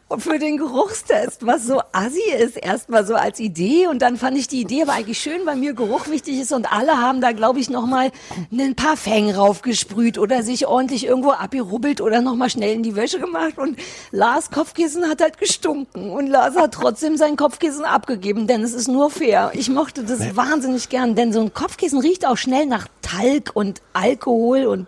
und 0.08 0.22
für 0.24 0.40
den 0.40 0.58
Geruchstest, 0.58 1.46
was 1.46 1.66
so 1.66 1.82
assi 1.92 2.22
ist, 2.38 2.58
erstmal 2.58 3.06
so 3.06 3.16
als 3.16 3.40
Idee. 3.40 3.88
Und 3.88 4.02
dann 4.02 4.18
fand 4.18 4.38
ich 4.38 4.48
die 4.48 4.62
Idee 4.62 4.84
aber 4.84 4.94
eigentlich 4.94 5.20
schön, 5.20 5.46
weil 5.46 5.56
mir 5.56 5.74
Geruch 5.74 6.08
wichtig 6.08 6.40
ist 6.40 6.52
und 6.52 6.72
alle 6.72 6.98
haben 6.98 7.22
da, 7.22 7.32
glaube 7.32 7.60
ich, 7.60 7.70
nochmal 7.70 8.12
ein 8.52 8.76
paar 8.76 8.98
Fängen 8.98 9.36
raufgesprüht 9.36 10.18
oder 10.18 10.44
sich 10.44 10.68
ordentlich 10.68 11.06
irgendwo 11.06 11.32
abgerubbelt 11.32 12.02
oder 12.02 12.22
nochmal 12.22 12.50
schnell 12.50 12.74
in 12.74 12.84
die 12.84 12.96
Wäsche 12.96 13.20
gemacht. 13.20 13.58
Und 13.58 13.78
Lars 14.12 14.52
Kopfkissen 14.52 15.10
hat 15.10 15.22
halt 15.22 15.38
gestunken 15.38 16.12
und 16.12 16.28
Lars 16.28 16.56
hat 16.56 16.74
trotzdem 16.74 17.09
sein 17.18 17.36
Kopfkissen 17.36 17.86
abgegeben, 17.86 18.48
denn 18.48 18.62
es 18.62 18.74
ist 18.74 18.88
nur 18.88 19.10
fair. 19.10 19.52
Ich 19.54 19.70
mochte 19.70 20.04
das 20.04 20.36
wahnsinnig 20.36 20.90
gern, 20.90 21.16
denn 21.16 21.34
so 21.34 21.42
ein 21.42 21.54
Kopfkissen 21.54 22.00
riecht 22.00 22.26
auch 22.26 22.38
schnell 22.38 22.66
nach 22.66 22.88
Talg 23.02 23.52
und 23.54 23.82
Alkohol 23.94 24.66
und 24.66 24.88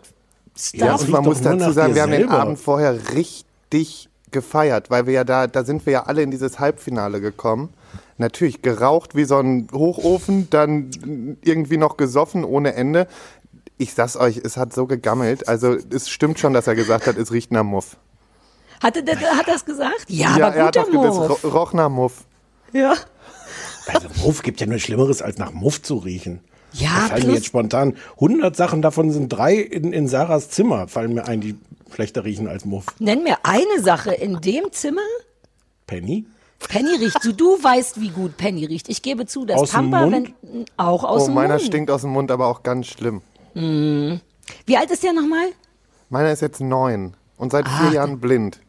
Stuff. 0.58 0.82
Ja, 0.82 0.96
Und 0.96 1.10
man 1.10 1.24
muss 1.24 1.42
dazu 1.42 1.72
sagen, 1.72 1.96
wir 1.96 2.02
haben 2.02 2.12
den. 2.12 2.30
Abend 2.30 2.60
vorher 2.60 3.14
richtig 3.14 4.10
gefeiert, 4.32 4.90
weil 4.90 5.06
wir 5.06 5.14
ja 5.14 5.24
da, 5.24 5.48
da 5.48 5.64
sind 5.64 5.86
wir 5.86 5.94
ja 5.94 6.04
alle 6.04 6.22
in 6.22 6.32
dieses 6.32 6.60
Halbfinale 6.60 7.22
gekommen. 7.22 7.70
Natürlich 8.18 8.62
geraucht 8.62 9.16
wie 9.16 9.24
so 9.26 9.40
ein 9.40 9.68
Hochofen, 9.74 10.50
dann 10.50 11.38
irgendwie 11.44 11.78
noch 11.78 11.98
gesoffen 11.98 12.44
ohne 12.44 12.76
Ende. 12.76 13.08
Ich 13.78 13.94
sag's 13.94 14.16
euch, 14.16 14.38
es 14.38 14.58
hat 14.58 14.74
so 14.74 14.86
gegammelt. 14.86 15.48
Also 15.48 15.76
es 15.90 16.10
stimmt 16.10 16.40
schon, 16.40 16.54
dass 16.54 16.68
er 16.68 16.76
gesagt 16.76 17.08
hat, 17.08 17.18
es 17.18 17.32
riecht 17.32 17.52
nach 17.52 17.64
Muff. 17.64 17.98
Hatte 18.81 19.04
der, 19.04 19.19
hat 19.19 19.48
das 19.48 19.63
gesagt? 19.66 20.06
Ja, 20.07 20.38
ja, 20.38 20.48
aber 20.48 20.56
er 20.56 20.66
hat 20.66 20.75
guter 20.75 20.86
doch 20.92 20.92
gesagt, 20.92 21.16
Move. 21.16 21.33
es 21.36 21.44
ro- 21.44 21.50
roch 21.50 21.74
nach 21.74 21.89
Muff. 21.89 22.25
Ja. 22.74 22.94
Also 23.88 24.07
Muff 24.24 24.42
gibt 24.44 24.60
ja 24.62 24.68
nur 24.68 24.80
Schlimmeres, 24.80 25.22
als 25.22 25.38
nach 25.38 25.51
Muff 25.54 25.81
zu 25.81 25.95
riechen. 25.98 26.39
Ja, 26.74 26.89
da 27.01 27.07
fallen 27.07 27.28
mir 27.28 27.33
jetzt 27.33 27.45
spontan 27.48 27.98
100 28.16 28.56
Sachen, 28.56 28.81
davon 28.81 29.12
sind 29.12 29.28
drei 29.30 29.56
in, 29.56 29.92
in 29.92 30.07
Sarahs 30.07 30.50
Zimmer, 30.50 30.88
fallen 30.88 31.13
mir 31.13 31.28
ein, 31.28 31.42
die 31.42 31.56
schlechter 31.94 32.24
riechen 32.24 32.48
als 32.48 32.63
Muff. 32.63 32.86
Nenn 33.00 33.24
mir 33.24 33.38
eine 33.44 33.81
Sache 33.83 34.12
in 34.13 34.39
dem 34.39 34.72
Zimmer. 34.72 35.01
Penny? 35.86 36.25
Penny 36.69 36.95
riecht 36.95 37.22
so. 37.22 37.31
Du 37.34 37.62
weißt, 37.62 38.00
wie 38.00 38.10
gut 38.10 38.38
Penny 38.38 38.66
riecht. 38.66 38.88
Ich 38.88 39.01
gebe 39.01 39.25
zu, 39.25 39.45
dass 39.45 39.60
Aus 39.60 39.72
dem 39.72 39.92
Pampa, 39.92 40.06
Mund? 40.06 40.34
wenn 40.44 40.66
auch 40.77 41.04
aus 41.04 41.24
Oh, 41.24 41.25
dem 41.25 41.34
meiner 41.34 41.56
Mund. 41.56 41.66
stinkt 41.66 41.92
aus 41.92 42.01
dem 42.01 42.12
Mund, 42.12 42.31
aber 42.31 42.48
auch 42.48 42.63
ganz 42.63 42.88
schlimm. 42.88 43.22
Wie 43.54 44.77
alt 44.77 44.92
ist 44.92 45.04
der 45.04 45.12
nochmal? 45.13 45.48
Meiner 46.10 46.31
ist 46.31 46.42
jetzt 46.42 46.62
neun 46.62 47.16
und 47.38 47.51
seit 47.51 47.66
Ah, 47.68 47.80
vier 47.81 47.94
Jahren 47.95 48.19
blind. 48.19 48.60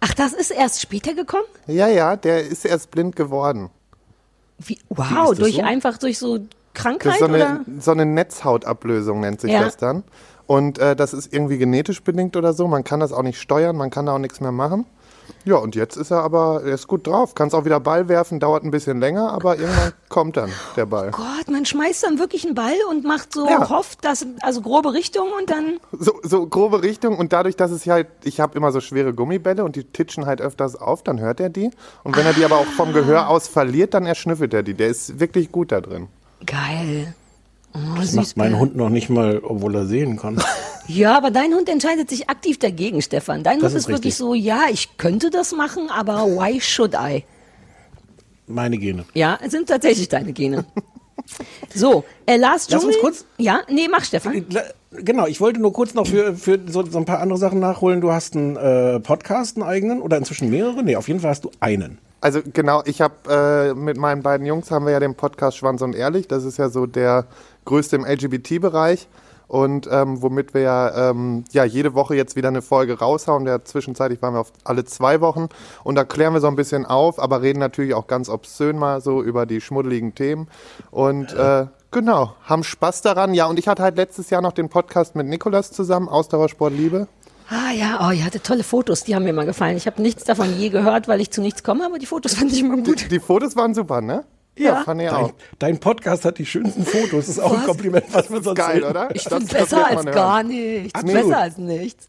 Ach, 0.00 0.14
das 0.14 0.32
ist 0.32 0.50
erst 0.50 0.80
später 0.80 1.14
gekommen? 1.14 1.44
Ja, 1.66 1.88
ja, 1.88 2.16
der 2.16 2.46
ist 2.46 2.64
erst 2.64 2.90
blind 2.90 3.16
geworden. 3.16 3.70
Wie, 4.58 4.78
wow, 4.88 5.30
das 5.30 5.38
durch 5.38 5.56
so? 5.56 5.62
einfach 5.62 5.98
durch 5.98 6.18
so 6.18 6.38
Das 6.38 6.46
Krankheit 6.74 7.14
ist 7.14 7.18
so 7.20 7.24
oder? 7.26 7.48
eine, 7.66 7.80
so 7.80 7.90
eine 7.90 8.06
Netzhautablösung 8.06 9.20
nennt 9.20 9.40
sich 9.40 9.52
Ja. 9.52 9.60
das 9.64 9.76
dann. 9.76 10.04
Und 10.46 10.78
äh, 10.78 10.94
das 10.94 11.12
ist 11.12 11.32
irgendwie 11.32 11.58
genetisch 11.58 12.02
bedingt 12.02 12.36
oder 12.36 12.52
so. 12.52 12.68
Man 12.68 12.84
kann 12.84 13.00
das 13.00 13.12
auch 13.12 13.22
nicht 13.22 13.40
steuern, 13.40 13.76
man 13.76 13.90
kann 13.90 14.06
da 14.06 14.14
auch 14.14 14.18
nichts 14.18 14.40
mehr 14.40 14.52
machen. 14.52 14.86
Ja, 15.44 15.56
und 15.56 15.74
jetzt 15.74 15.96
ist 15.96 16.10
er 16.10 16.22
aber, 16.22 16.62
er 16.64 16.74
ist 16.74 16.88
gut 16.88 17.06
drauf. 17.06 17.34
Kannst 17.34 17.54
auch 17.54 17.64
wieder 17.64 17.78
Ball 17.80 18.08
werfen, 18.08 18.40
dauert 18.40 18.64
ein 18.64 18.70
bisschen 18.70 19.00
länger, 19.00 19.32
aber 19.32 19.56
irgendwann 19.58 19.92
kommt 20.08 20.36
dann 20.36 20.50
der 20.76 20.86
Ball. 20.86 21.10
Gott, 21.12 21.48
man 21.50 21.64
schmeißt 21.64 22.02
dann 22.04 22.18
wirklich 22.18 22.44
einen 22.44 22.54
Ball 22.54 22.74
und 22.90 23.04
macht 23.04 23.32
so, 23.32 23.46
Ja. 23.48 23.68
hofft, 23.70 24.04
dass, 24.04 24.26
also 24.42 24.60
grobe 24.60 24.92
Richtung 24.92 25.28
und 25.38 25.50
dann, 25.50 25.78
So, 25.92 26.12
so 26.22 26.46
grobe 26.46 26.82
Richtung 26.82 27.16
und 27.18 27.32
dadurch, 27.32 27.56
dass 27.56 27.70
es 27.70 27.84
ja 27.84 27.94
halt, 27.94 28.08
ich 28.24 28.40
habe 28.40 28.56
immer 28.56 28.72
so 28.72 28.80
schwere 28.80 29.14
Gummibälle 29.14 29.64
und 29.64 29.76
die 29.76 29.84
titschen 29.84 30.26
halt 30.26 30.40
öfters 30.40 30.76
auf, 30.76 31.02
dann 31.02 31.20
hört 31.20 31.40
er 31.40 31.48
die. 31.48 31.70
Und 32.04 32.16
wenn 32.16 32.26
er 32.26 32.32
die 32.32 32.44
aber 32.44 32.56
auch 32.58 32.66
vom 32.76 32.92
Gehör 32.92 33.28
aus 33.28 33.46
verliert, 33.48 33.94
dann 33.94 34.06
erschnüffelt 34.06 34.52
er 34.54 34.62
die. 34.62 34.74
Der 34.74 34.88
ist 34.88 35.20
wirklich 35.20 35.52
gut 35.52 35.70
da 35.72 35.80
drin. 35.80 36.08
geil. 36.44 37.14
Oh, 37.74 37.78
Das 37.96 38.06
süß. 38.06 38.14
macht 38.16 38.36
mein 38.38 38.58
Hund 38.58 38.74
noch 38.74 38.88
nicht 38.88 39.10
mal, 39.10 39.40
obwohl 39.44 39.74
er 39.74 39.86
sehen 39.86 40.16
kann. 40.16 40.42
Ja, 40.88 41.16
aber 41.16 41.30
dein 41.30 41.52
Hund 41.52 41.68
entscheidet 41.68 42.08
sich 42.10 42.28
aktiv 42.30 42.58
dagegen, 42.58 43.02
Stefan. 43.02 43.42
Dein 43.42 43.60
Das 43.60 43.70
Hund 43.72 43.76
ist, 43.78 43.84
ist 43.84 43.88
wirklich 43.88 44.14
so, 44.14 44.34
ja, 44.34 44.62
ich 44.70 44.96
könnte 44.98 45.30
das 45.30 45.52
machen, 45.52 45.90
aber 45.90 46.24
why 46.26 46.60
should 46.60 46.94
I? 46.94 47.24
Meine 48.46 48.78
Gene. 48.78 49.04
Ja, 49.14 49.38
es 49.42 49.50
sind 49.52 49.68
tatsächlich 49.68 50.08
deine 50.08 50.32
Gene. 50.32 50.64
So, 51.74 52.04
äh, 52.26 52.36
Lars 52.36 52.68
Lass 52.70 52.80
Dschungel. 52.82 52.94
uns 52.94 53.00
kurz- 53.02 53.24
Ja, 53.36 53.62
nee, 53.68 53.88
mach 53.90 54.04
Stefan. 54.04 54.46
Genau, 54.92 55.26
ich 55.26 55.40
wollte 55.40 55.58
nur 55.60 55.72
kurz 55.72 55.92
noch 55.92 56.06
für, 56.06 56.36
für 56.36 56.60
so, 56.68 56.86
so 56.86 56.98
ein 56.98 57.04
paar 57.04 57.18
andere 57.18 57.36
Sachen 57.38 57.58
nachholen. 57.58 58.00
Du 58.00 58.12
hast 58.12 58.36
einen 58.36 58.54
äh, 58.56 59.00
Podcast, 59.00 59.56
einen 59.56 59.66
eigenen 59.66 60.00
oder 60.02 60.18
inzwischen 60.18 60.50
mehrere? 60.50 60.84
Nee, 60.84 60.94
auf 60.94 61.08
jeden 61.08 61.18
Fall 61.18 61.30
hast 61.30 61.44
du 61.44 61.50
einen. 61.58 61.98
Also 62.20 62.40
genau, 62.52 62.82
ich 62.84 63.00
habe 63.00 63.14
äh, 63.28 63.74
mit 63.74 63.96
meinen 63.96 64.22
beiden 64.22 64.46
Jungs 64.46 64.70
haben 64.70 64.84
wir 64.84 64.92
ja 64.92 65.00
den 65.00 65.16
Podcast 65.16 65.56
Schwanz 65.56 65.82
und 65.82 65.96
Ehrlich. 65.96 66.28
Das 66.28 66.44
ist 66.44 66.58
ja 66.58 66.68
so 66.68 66.86
der 66.86 67.26
größte 67.64 67.96
im 67.96 68.04
LGBT-Bereich 68.04 69.08
und 69.48 69.88
ähm, 69.90 70.22
womit 70.22 70.54
wir 70.54 70.62
ja, 70.62 71.10
ähm, 71.10 71.44
ja 71.52 71.64
jede 71.64 71.94
Woche 71.94 72.16
jetzt 72.16 72.36
wieder 72.36 72.48
eine 72.48 72.62
Folge 72.62 72.98
raushauen. 72.98 73.44
Der 73.44 73.64
zwischenzeitlich 73.64 74.20
waren 74.22 74.34
wir 74.34 74.40
auf 74.40 74.52
alle 74.64 74.84
zwei 74.84 75.20
Wochen 75.20 75.48
und 75.84 75.94
da 75.94 76.04
klären 76.04 76.34
wir 76.34 76.40
so 76.40 76.48
ein 76.48 76.56
bisschen 76.56 76.86
auf, 76.86 77.18
aber 77.20 77.42
reden 77.42 77.58
natürlich 77.58 77.94
auch 77.94 78.06
ganz 78.06 78.28
obszön 78.28 78.78
mal 78.78 79.00
so 79.00 79.22
über 79.22 79.46
die 79.46 79.60
schmuddeligen 79.60 80.14
Themen 80.14 80.48
und 80.90 81.32
äh, 81.34 81.66
genau 81.90 82.34
haben 82.44 82.64
Spaß 82.64 83.02
daran. 83.02 83.34
Ja 83.34 83.46
und 83.46 83.58
ich 83.58 83.68
hatte 83.68 83.82
halt 83.82 83.96
letztes 83.96 84.30
Jahr 84.30 84.42
noch 84.42 84.52
den 84.52 84.68
Podcast 84.68 85.14
mit 85.14 85.26
Nikolas 85.26 85.70
zusammen, 85.70 86.08
Ausdauersport 86.08 86.72
Liebe. 86.72 87.08
Ah 87.48 87.70
ja, 87.70 88.08
oh, 88.08 88.10
ihr 88.10 88.24
hattet 88.24 88.42
tolle 88.42 88.64
Fotos, 88.64 89.04
die 89.04 89.14
haben 89.14 89.22
mir 89.22 89.30
immer 89.30 89.44
gefallen. 89.44 89.76
Ich 89.76 89.86
habe 89.86 90.02
nichts 90.02 90.24
davon 90.24 90.58
je 90.58 90.68
gehört, 90.68 91.06
weil 91.06 91.20
ich 91.20 91.30
zu 91.30 91.40
nichts 91.40 91.62
komme, 91.62 91.86
aber 91.86 92.00
die 92.00 92.06
Fotos 92.06 92.34
fand 92.34 92.52
ich 92.52 92.60
immer 92.60 92.76
gut. 92.78 93.08
Die 93.08 93.20
Fotos 93.20 93.54
waren 93.54 93.72
super, 93.72 94.00
ne? 94.00 94.24
Ja. 94.58 94.82
fand 94.84 95.02
ich 95.02 95.08
Dein, 95.10 95.24
auch. 95.24 95.32
dein 95.58 95.78
Podcast 95.78 96.24
hat 96.24 96.38
die 96.38 96.46
schönsten 96.46 96.84
Fotos. 96.84 97.10
Das 97.26 97.28
ist 97.28 97.38
auch 97.40 97.52
ein 97.52 97.58
Was? 97.58 97.66
Kompliment, 97.66 98.04
was 98.12 98.30
wir 98.30 98.42
sonst 98.42 98.56
Geil, 98.58 98.80
sehen. 98.80 98.90
oder? 98.90 99.14
Ich 99.14 99.24
Das- 99.24 99.32
finde 99.34 99.46
das 99.52 99.60
besser 99.62 99.86
als 99.86 99.94
man 99.96 100.04
hören. 100.06 100.14
gar 100.14 100.42
nichts. 100.42 100.94
Absolut. 100.94 101.22
Besser 101.22 101.38
als 101.40 101.58
nichts. 101.58 102.08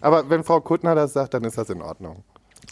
Aber 0.00 0.28
wenn 0.30 0.42
Frau 0.42 0.60
Kuttner 0.60 0.94
das 0.94 1.12
sagt, 1.12 1.34
dann 1.34 1.44
ist 1.44 1.58
das 1.58 1.70
in 1.70 1.80
Ordnung. 1.82 2.24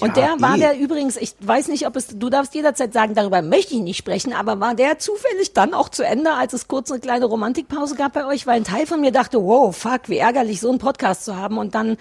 Und 0.02 0.16
Ja, 0.16 0.34
der 0.36 0.40
war 0.40 0.56
eh. 0.56 0.60
der 0.60 0.78
übrigens, 0.78 1.16
ich 1.16 1.34
weiß 1.40 1.68
nicht, 1.68 1.86
ob 1.86 1.96
es, 1.96 2.08
du 2.08 2.30
darfst 2.30 2.54
jederzeit 2.54 2.92
sagen, 2.92 3.14
darüber 3.14 3.42
möchte 3.42 3.74
ich 3.74 3.80
nicht 3.80 3.98
sprechen, 3.98 4.32
aber 4.32 4.60
war 4.60 4.74
der 4.74 4.98
zufällig 4.98 5.52
dann 5.52 5.74
auch 5.74 5.88
zu 5.88 6.04
Ende, 6.04 6.32
als 6.32 6.52
es 6.52 6.68
kurz 6.68 6.90
eine 6.90 7.00
kleine 7.00 7.26
Romantikpause 7.26 7.94
gab 7.94 8.12
bei 8.12 8.26
euch? 8.26 8.46
Weil 8.46 8.56
ein 8.56 8.64
Teil 8.64 8.86
von 8.86 9.00
mir 9.00 9.12
dachte, 9.12 9.42
wow, 9.42 9.76
fuck, 9.76 10.08
wie 10.08 10.18
ärgerlich, 10.18 10.60
so 10.60 10.70
einen 10.70 10.78
Podcast 10.78 11.24
zu 11.24 11.36
haben 11.36 11.58
und 11.58 11.74
dann 11.74 11.96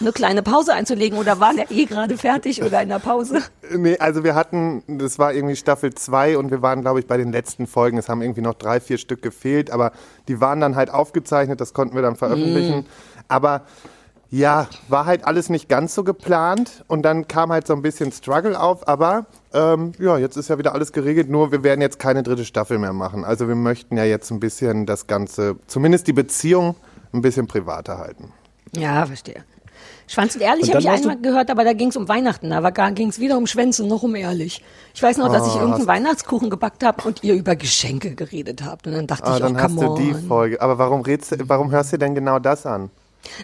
eine 0.00 0.12
kleine 0.12 0.42
Pause 0.42 0.74
einzulegen 0.74 1.18
oder 1.18 1.40
war 1.40 1.54
der 1.54 1.70
eh 1.70 1.86
gerade 1.86 2.18
fertig 2.18 2.62
oder 2.62 2.82
in 2.82 2.90
der 2.90 2.98
Pause? 2.98 3.42
Nee, 3.70 3.96
also 3.98 4.22
wir 4.22 4.34
hatten, 4.34 4.82
das 4.86 5.18
war 5.18 5.32
irgendwie 5.32 5.56
Staffel 5.56 5.94
2 5.94 6.36
und 6.36 6.50
wir 6.50 6.60
waren, 6.60 6.82
glaube 6.82 7.00
ich, 7.00 7.06
bei 7.06 7.16
den 7.16 7.32
letzten 7.32 7.66
Folgen. 7.66 7.96
Es 7.96 8.08
haben 8.08 8.20
irgendwie 8.20 8.42
noch 8.42 8.54
drei, 8.54 8.80
vier 8.80 8.98
Stück 8.98 9.22
gefehlt, 9.22 9.70
aber 9.70 9.92
die 10.28 10.40
waren 10.40 10.60
dann 10.60 10.76
halt 10.76 10.90
aufgezeichnet, 10.90 11.60
das 11.60 11.72
konnten 11.72 11.94
wir 11.94 12.02
dann 12.02 12.16
veröffentlichen. 12.16 12.86
Aber 13.28 13.62
ja, 14.30 14.66
war 14.88 15.06
halt 15.06 15.24
alles 15.24 15.48
nicht 15.48 15.68
ganz 15.68 15.94
so 15.94 16.02
geplant 16.04 16.84
und 16.88 17.02
dann 17.02 17.28
kam 17.28 17.52
halt 17.52 17.66
so 17.66 17.74
ein 17.74 17.82
bisschen 17.82 18.10
Struggle 18.10 18.58
auf, 18.60 18.88
aber 18.88 19.26
ähm, 19.52 19.92
ja, 19.98 20.18
jetzt 20.18 20.36
ist 20.36 20.48
ja 20.48 20.58
wieder 20.58 20.74
alles 20.74 20.92
geregelt, 20.92 21.28
nur 21.30 21.52
wir 21.52 21.62
werden 21.62 21.80
jetzt 21.80 21.98
keine 21.98 22.22
dritte 22.22 22.44
Staffel 22.44 22.78
mehr 22.78 22.92
machen. 22.92 23.24
Also 23.24 23.46
wir 23.48 23.54
möchten 23.54 23.96
ja 23.96 24.04
jetzt 24.04 24.30
ein 24.30 24.40
bisschen 24.40 24.86
das 24.86 25.06
Ganze, 25.06 25.56
zumindest 25.66 26.06
die 26.08 26.12
Beziehung, 26.12 26.74
ein 27.12 27.22
bisschen 27.22 27.46
privater 27.46 27.98
halten. 27.98 28.32
Ja, 28.72 29.06
verstehe. 29.06 29.44
Schwanz 30.06 30.34
und 30.34 30.42
ehrlich 30.42 30.68
habe 30.68 30.80
ich 30.80 30.88
einmal 30.88 31.16
gehört, 31.20 31.50
aber 31.50 31.64
da 31.64 31.72
ging 31.72 31.88
es 31.88 31.96
um 31.96 32.08
Weihnachten. 32.08 32.50
Da 32.50 32.90
ging 32.90 33.08
es 33.08 33.20
weder 33.20 33.38
um 33.38 33.46
Schwänze 33.46 33.86
noch 33.86 34.02
um 34.02 34.14
ehrlich. 34.14 34.62
Ich 34.92 35.02
weiß 35.02 35.16
noch, 35.16 35.32
dass 35.32 35.46
ich 35.46 35.54
irgendeinen 35.54 35.86
Weihnachtskuchen 35.86 36.50
gebackt 36.50 36.84
habe 36.84 37.02
und 37.08 37.24
ihr 37.24 37.34
über 37.34 37.56
Geschenke 37.56 38.14
geredet 38.14 38.64
habt. 38.64 38.86
Und 38.86 38.92
dann 38.94 39.06
dachte 39.06 39.24
Ah, 39.24 39.34
ich, 39.36 39.42
dann 39.42 39.56
oh, 39.56 39.58
hast 39.60 39.76
come 39.76 39.86
du 39.86 39.94
die. 39.96 40.14
Folge. 40.14 40.60
Aber 40.60 40.76
warum, 40.78 41.00
redst, 41.02 41.32
du- 41.32 41.48
warum 41.48 41.70
hörst 41.70 41.92
du 41.94 41.98
denn 41.98 42.14
genau 42.14 42.38
das 42.38 42.66
an? 42.66 42.90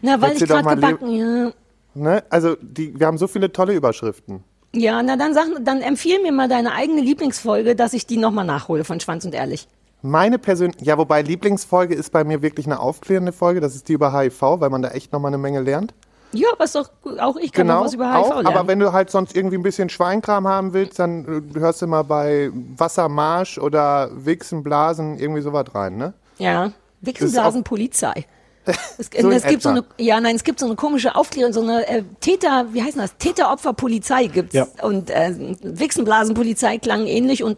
Na, 0.03 0.21
weil 0.21 0.33
Erzähl 0.33 0.45
ich 0.45 0.49
gerade 0.51 0.65
mal, 0.65 0.75
gebacken, 0.77 1.11
ja. 1.11 1.53
Ne? 1.95 2.23
Also 2.31 2.57
die, 2.61 2.99
wir 2.99 3.07
haben 3.07 3.19
so 3.19 3.27
viele 3.27 3.53
tolle 3.53 3.75
Überschriften. 3.75 4.45
Ja, 4.73 5.03
na 5.03 5.17
dann 5.17 5.35
sag, 5.35 5.47
dann 5.63 5.81
empfiehl 5.83 6.23
mir 6.23 6.31
mal 6.33 6.49
deine 6.49 6.73
eigene 6.75 7.01
Lieblingsfolge, 7.01 7.75
dass 7.75 7.93
ich 7.93 8.07
die 8.07 8.17
nochmal 8.17 8.45
nachhole 8.45 8.85
von 8.85 9.01
Schwanz 9.01 9.25
und 9.25 9.35
Ehrlich. 9.35 9.67
Meine 10.03 10.39
persönliche, 10.39 10.85
ja, 10.85 10.97
wobei 10.97 11.23
Lieblingsfolge 11.23 11.95
ist 11.95 12.11
bei 12.11 12.25
mir 12.25 12.41
wirklich 12.41 12.67
eine 12.67 12.79
aufklärende 12.81 13.33
Folge. 13.33 13.61
Das 13.61 13.75
ist 13.75 13.89
die 13.89 13.93
über 13.95 14.17
HIV, 14.19 14.41
weil 14.41 14.71
man 14.71 14.81
da 14.83 14.91
echt 14.91 15.13
nochmal 15.13 15.31
eine 15.31 15.39
Menge 15.39 15.61
lernt. 15.61 15.93
Ja, 16.33 16.49
aber 16.53 16.65
ist 16.65 16.77
doch, 16.77 16.89
auch 17.19 17.37
ich 17.37 17.51
kann 17.51 17.67
noch 17.67 17.85
was 17.85 17.95
über 17.95 18.07
HIV 18.07 18.23
Genau, 18.23 18.31
auch, 18.31 18.43
lernen. 18.43 18.47
aber 18.47 18.69
wenn 18.69 18.79
du 18.79 18.93
halt 18.93 19.11
sonst 19.11 19.37
irgendwie 19.37 19.57
ein 19.57 19.65
bisschen 19.65 19.89
Schweinkram 19.89 20.47
haben 20.47 20.73
willst, 20.73 21.01
dann 21.01 21.53
äh, 21.55 21.59
hörst 21.59 21.83
du 21.83 21.89
mal 21.89 22.05
bei 22.05 22.51
Wassermarsch 22.77 23.59
oder 23.59 24.11
Wichsen, 24.15 24.63
Blasen, 24.63 25.19
irgendwie 25.19 25.41
sowas 25.43 25.67
rein, 25.75 25.97
ne? 25.97 26.15
ja, 26.39 26.71
Wichsenblasen 27.01 27.65
Polizei. 27.65 28.27
Es, 28.67 29.09
So 29.19 29.29
in 29.29 29.33
es 29.33 29.45
gibt 29.45 29.63
so 29.63 29.71
eine, 29.71 29.85
ja, 29.99 30.21
nein, 30.21 30.37
es 30.37 30.45
gibt 30.45 30.61
so 30.61 30.67
eine 30.67 30.75
komische 30.77 31.17
Aufklärung, 31.17 31.53
so 31.53 31.63
eine 31.63 31.87
äh, 31.89 32.03
Täter, 32.21 32.67
wie 32.73 32.83
heißt 32.83 32.99
das? 32.99 33.17
Täteropferpolizei 33.19 34.27
gibt's. 34.27 34.55
Ja. 34.55 34.67
Und 34.83 35.11
äh, 35.11 35.35
Wichsenblasenpolizei 35.63 36.79
klang 36.79 37.07
ähnlich 37.07 37.43
und 37.43 37.57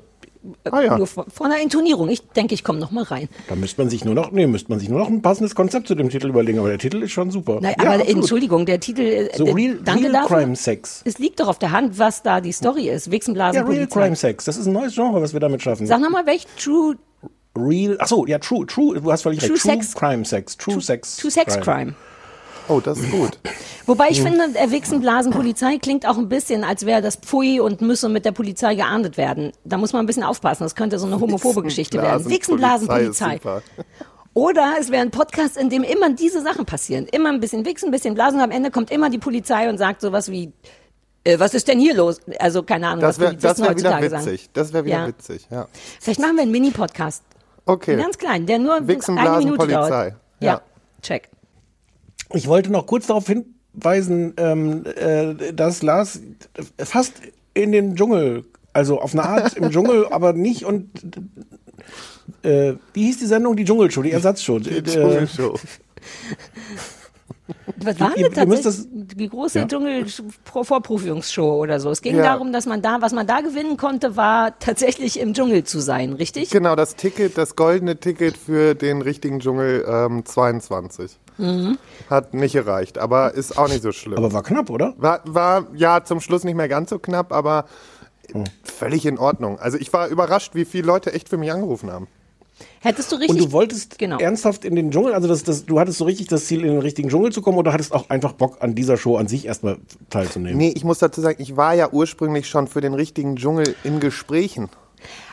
äh, 0.64 0.70
Ah 0.70 0.80
ja. 0.82 0.98
nur 0.98 1.06
von, 1.06 1.24
von 1.30 1.50
der 1.50 1.60
Intonierung. 1.60 2.08
Ich 2.08 2.22
denke, 2.30 2.54
ich 2.54 2.64
komme 2.64 2.78
noch 2.80 2.90
mal 2.90 3.04
rein. 3.04 3.28
Da 3.48 3.54
müsste 3.54 3.80
man 3.80 3.90
sich 3.90 4.04
nur 4.04 4.14
noch, 4.14 4.32
nee, 4.32 4.46
müsste 4.46 4.70
man 4.70 4.80
sich 4.80 4.88
nur 4.88 4.98
noch 4.98 5.08
ein 5.08 5.22
passendes 5.22 5.54
Konzept 5.54 5.86
zu 5.86 5.94
dem 5.94 6.08
Titel 6.10 6.28
überlegen, 6.28 6.58
aber 6.58 6.68
der 6.68 6.78
Titel 6.78 7.02
ist 7.02 7.12
schon 7.12 7.30
super. 7.30 7.58
Nein, 7.60 7.74
Ja, 7.78 7.84
aber 7.84 7.94
absolut. 8.00 8.16
Entschuldigung, 8.16 8.66
der 8.66 8.80
Titel. 8.80 9.02
äh, 9.02 9.36
So 9.36 9.46
äh, 9.46 9.52
Real, 9.52 9.78
danke 9.84 10.04
real 10.04 10.12
dafür. 10.12 10.38
Crime 10.38 10.56
Sex. 10.56 11.02
Es 11.04 11.18
liegt 11.18 11.38
doch 11.40 11.48
auf 11.48 11.58
der 11.58 11.70
Hand, 11.70 11.98
was 11.98 12.22
da 12.22 12.40
die 12.40 12.52
Story 12.52 12.88
ist. 12.88 13.06
Ja, 13.12 13.62
Real. 13.62 13.86
Crime 13.86 14.16
Sex. 14.16 14.44
Das 14.44 14.56
ist 14.56 14.66
ein 14.66 14.72
neues 14.72 14.94
Genre, 14.94 15.20
was 15.22 15.32
wir 15.32 15.40
damit 15.40 15.62
schaffen. 15.62 15.86
Sag 15.86 16.00
nochmal, 16.00 16.26
welch 16.26 16.46
True, 16.60 16.96
Real, 17.56 17.96
ach 18.00 18.08
so, 18.08 18.26
ja, 18.26 18.38
True, 18.38 18.66
True, 18.66 19.00
du 19.00 19.12
hast 19.12 19.22
völlig 19.22 19.40
True 19.40 19.50
recht. 19.50 19.62
True 19.62 19.72
Sex- 19.74 19.94
Crime 19.94 20.24
Sex. 20.24 20.56
True, 20.56 20.80
Sex. 20.80 21.16
True 21.16 21.30
Sex 21.30 21.60
Crime. 21.60 21.94
Oh, 22.68 22.80
das 22.80 22.98
ist 22.98 23.10
gut. 23.10 23.38
Wobei 23.86 24.08
ich 24.10 24.22
finde, 24.22 24.48
der 24.52 24.70
Wichsenblasenpolizei 24.70 25.78
klingt 25.78 26.06
auch 26.06 26.16
ein 26.16 26.28
bisschen, 26.28 26.62
als 26.64 26.86
wäre 26.86 27.02
das 27.02 27.16
Pfui 27.16 27.58
und 27.60 27.80
müsse 27.80 28.08
mit 28.08 28.24
der 28.24 28.32
Polizei 28.32 28.74
geahndet 28.76 29.16
werden. 29.16 29.52
Da 29.64 29.76
muss 29.76 29.92
man 29.92 30.04
ein 30.04 30.06
bisschen 30.06 30.22
aufpassen. 30.22 30.62
Das 30.62 30.74
könnte 30.76 30.98
so 30.98 31.06
eine 31.06 31.18
homophobe 31.20 31.62
Geschichte 31.62 32.00
werden. 32.00 32.24
Wichsenblasenpolizei. 32.30 33.34
ist 33.34 33.42
super. 33.42 33.62
Oder 34.34 34.76
es 34.80 34.90
wäre 34.90 35.02
ein 35.02 35.10
Podcast, 35.10 35.58
in 35.58 35.68
dem 35.68 35.82
immer 35.82 36.10
diese 36.14 36.40
Sachen 36.40 36.64
passieren. 36.64 37.06
Immer 37.10 37.30
ein 37.30 37.40
bisschen 37.40 37.66
Wichsen, 37.66 37.86
ein 37.88 37.90
bisschen 37.92 38.14
Blasen. 38.14 38.38
Und 38.38 38.44
am 38.44 38.50
Ende 38.50 38.70
kommt 38.70 38.90
immer 38.90 39.10
die 39.10 39.18
Polizei 39.18 39.68
und 39.68 39.76
sagt 39.76 40.00
sowas 40.00 40.30
wie, 40.30 40.52
äh, 41.24 41.38
was 41.38 41.52
ist 41.52 41.68
denn 41.68 41.78
hier 41.80 41.94
los? 41.94 42.20
Also 42.38 42.62
keine 42.62 42.86
Ahnung, 42.88 43.00
Das 43.00 43.16
was 43.16 43.20
wäre 43.20 43.30
Polizisten 43.32 43.62
das 43.64 43.68
wär 43.68 43.76
wieder 43.76 43.90
heutzutage 43.96 44.24
witzig. 44.26 44.40
sagen. 44.42 44.50
Das 44.54 44.72
wäre 44.72 44.84
wieder 44.86 44.98
Ja. 45.00 45.06
witzig, 45.08 45.46
ja. 45.50 45.68
Vielleicht 46.00 46.20
machen 46.20 46.36
wir 46.36 46.42
einen 46.42 46.52
Mini-Podcast. 46.52 47.22
Okay. 47.66 47.96
Ganz 47.96 48.18
klein, 48.18 48.46
der 48.46 48.58
nur 48.58 48.74
eine 48.76 48.88
Wichsenblasenpolizei. 48.88 49.66
Minute 49.66 49.72
dauert. 49.72 50.14
Ja, 50.40 50.46
Ja. 50.54 50.60
check. 51.02 51.28
Ich 52.32 52.46
wollte 52.48 52.72
noch 52.72 52.86
kurz 52.86 53.06
darauf 53.06 53.26
hinweisen, 53.26 54.34
ähm, 54.36 54.84
äh, 54.96 55.52
dass 55.52 55.82
Lars 55.82 56.20
fast 56.78 57.14
in 57.54 57.72
den 57.72 57.94
Dschungel, 57.94 58.44
also 58.72 59.00
auf 59.00 59.12
eine 59.12 59.24
Art 59.24 59.54
im 59.54 59.70
Dschungel, 59.70 60.06
aber 60.10 60.32
nicht 60.32 60.64
und 60.64 60.88
äh, 62.42 62.74
wie 62.94 63.04
hieß 63.06 63.18
die 63.18 63.26
Sendung? 63.26 63.56
Die 63.56 63.64
Dschungelshow, 63.64 64.02
die 64.02 64.12
Ersatzshow. 64.12 64.58
Die 64.58 64.70
Äh, 64.70 64.82
Dschungelshow. 64.82 65.58
Was 67.76 67.98
war 68.00 68.16
ihr- 68.16 68.28
denn 68.30 68.48
tatsächlich 68.48 68.86
die 69.16 69.28
große 69.28 69.60
Ja. 69.60 69.66
Dschungel-Vorprüfungsshow 69.66 71.60
oder 71.60 71.80
so? 71.80 71.90
Es 71.90 72.02
ging 72.02 72.16
Ja. 72.16 72.22
darum, 72.22 72.52
dass 72.52 72.66
man 72.66 72.82
da, 72.82 73.00
was 73.00 73.12
man 73.12 73.26
da 73.26 73.40
gewinnen 73.40 73.76
konnte, 73.76 74.16
war 74.16 74.58
tatsächlich 74.58 75.18
im 75.20 75.34
Dschungel 75.34 75.64
zu 75.64 75.80
sein, 75.80 76.12
richtig? 76.12 76.50
Genau, 76.50 76.76
das 76.76 76.96
Ticket, 76.96 77.36
das 77.38 77.56
goldene 77.56 77.96
Ticket 77.98 78.36
für 78.36 78.74
den 78.74 79.02
richtigen 79.02 79.40
Dschungel 79.40 79.84
ähm, 79.88 80.24
22. 80.24 81.18
Mhm. 81.38 81.78
Hat 82.10 82.34
nicht 82.34 82.52
gereicht, 82.52 82.98
aber 82.98 83.34
ist 83.34 83.56
auch 83.58 83.68
nicht 83.68 83.82
so 83.82 83.92
schlimm. 83.92 84.18
aber 84.18 84.32
war 84.32 84.42
knapp, 84.42 84.68
oder? 84.70 84.94
War, 84.98 85.20
war 85.24 85.66
ja 85.74 86.04
zum 86.04 86.20
Schluss 86.20 86.44
nicht 86.44 86.54
mehr 86.56 86.68
ganz 86.68 86.90
so 86.90 86.98
knapp, 86.98 87.32
aber 87.32 87.64
Hm. 88.32 88.44
völlig 88.62 89.04
in 89.06 89.18
Ordnung. 89.18 89.58
Also 89.58 89.78
ich 89.78 89.92
war 89.92 90.08
überrascht, 90.08 90.54
wie 90.54 90.64
viele 90.64 90.86
Leute 90.86 91.12
echt 91.12 91.28
für 91.28 91.36
mich 91.38 91.50
angerufen 91.50 91.90
haben. 91.90 92.06
Hättest 92.82 93.12
du 93.12 93.16
richtig. 93.16 93.30
Und 93.30 93.38
du 93.38 93.52
wolltest 93.52 93.96
genau. 93.98 94.18
ernsthaft 94.18 94.64
in 94.64 94.74
den 94.74 94.90
Dschungel, 94.90 95.14
also 95.14 95.28
das, 95.28 95.44
das, 95.44 95.64
du 95.66 95.78
hattest 95.78 95.98
so 95.98 96.04
richtig 96.04 96.26
das 96.26 96.46
Ziel, 96.46 96.62
in 96.62 96.66
den 96.66 96.80
richtigen 96.80 97.08
Dschungel 97.08 97.30
zu 97.30 97.40
kommen 97.40 97.56
oder 97.56 97.72
hattest 97.72 97.92
auch 97.92 98.10
einfach 98.10 98.32
Bock 98.32 98.56
an 98.58 98.74
dieser 98.74 98.96
Show 98.96 99.16
an 99.16 99.28
sich 99.28 99.46
erstmal 99.46 99.78
teilzunehmen? 100.10 100.58
Nee, 100.58 100.72
ich 100.74 100.82
muss 100.82 100.98
dazu 100.98 101.20
sagen, 101.20 101.40
ich 101.40 101.56
war 101.56 101.74
ja 101.74 101.90
ursprünglich 101.92 102.48
schon 102.48 102.66
für 102.66 102.80
den 102.80 102.94
richtigen 102.94 103.36
Dschungel 103.36 103.76
in 103.84 104.00
Gesprächen. 104.00 104.68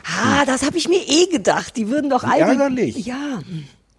Ah, 0.04 0.44
das 0.46 0.64
habe 0.64 0.76
ich 0.76 0.88
mir 0.88 1.00
eh 1.06 1.26
gedacht. 1.26 1.76
Die 1.76 1.88
würden 1.88 2.08
doch 2.08 2.22
alle. 2.22 2.40
ärgerlich. 2.40 3.04
Ja. 3.04 3.40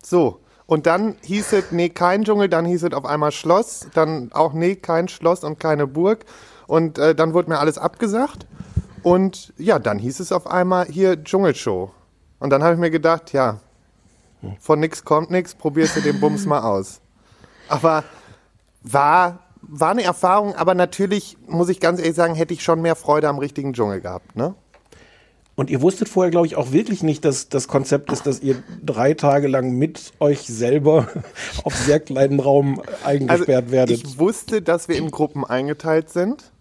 So. 0.01 0.39
Und 0.65 0.85
dann 0.85 1.17
hieß 1.25 1.51
es, 1.51 1.63
nee, 1.71 1.89
kein 1.89 2.23
Dschungel, 2.23 2.47
dann 2.47 2.65
hieß 2.65 2.83
es 2.83 2.93
auf 2.93 3.03
einmal 3.03 3.33
Schloss, 3.33 3.87
dann 3.93 4.31
auch, 4.31 4.53
nee, 4.53 4.75
kein 4.75 5.09
Schloss 5.09 5.43
und 5.43 5.59
keine 5.59 5.87
Burg. 5.87 6.23
Und 6.67 6.97
äh, 6.97 7.13
dann 7.13 7.33
wurde 7.33 7.49
mir 7.49 7.59
alles 7.59 7.77
abgesagt. 7.77 8.47
Und 9.03 9.51
ja, 9.57 9.79
dann 9.79 9.99
hieß 9.99 10.21
es 10.21 10.31
auf 10.31 10.47
einmal 10.47 10.85
hier 10.85 11.21
Dschungelshow. 11.21 11.91
Und 12.41 12.49
dann 12.49 12.63
habe 12.63 12.73
ich 12.73 12.79
mir 12.79 12.89
gedacht, 12.89 13.33
ja, 13.33 13.59
von 14.59 14.79
nix 14.79 15.05
kommt 15.05 15.29
nix, 15.29 15.53
probierst 15.53 15.97
du 15.97 16.01
den 16.01 16.19
Bums 16.19 16.47
mal 16.47 16.61
aus. 16.61 16.99
Aber 17.69 18.03
war, 18.81 19.41
war 19.61 19.91
eine 19.91 20.01
Erfahrung, 20.01 20.55
aber 20.55 20.73
natürlich, 20.73 21.37
muss 21.45 21.69
ich 21.69 21.79
ganz 21.79 21.99
ehrlich 21.99 22.15
sagen, 22.15 22.33
hätte 22.33 22.55
ich 22.55 22.63
schon 22.63 22.81
mehr 22.81 22.95
Freude 22.95 23.29
am 23.29 23.37
richtigen 23.37 23.73
Dschungel 23.73 24.01
gehabt, 24.01 24.35
ne? 24.35 24.55
Und 25.53 25.69
ihr 25.69 25.83
wusstet 25.83 26.09
vorher, 26.09 26.31
glaube 26.31 26.47
ich, 26.47 26.55
auch 26.55 26.71
wirklich 26.71 27.03
nicht, 27.03 27.23
dass 27.25 27.47
das 27.47 27.67
Konzept 27.67 28.11
ist, 28.11 28.25
dass 28.25 28.39
ihr 28.39 28.63
drei 28.83 29.13
Tage 29.13 29.47
lang 29.47 29.73
mit 29.73 30.11
euch 30.19 30.41
selber 30.47 31.09
auf 31.63 31.75
sehr 31.75 31.99
kleinem 31.99 32.39
Raum 32.39 32.81
eingesperrt 33.03 33.69
werdet. 33.69 33.99
Also, 33.99 34.11
Ich 34.11 34.17
wusste, 34.17 34.63
dass 34.63 34.87
wir 34.87 34.95
in 34.95 35.11
Gruppen 35.11 35.45
eingeteilt 35.45 36.09
sind, 36.09 36.51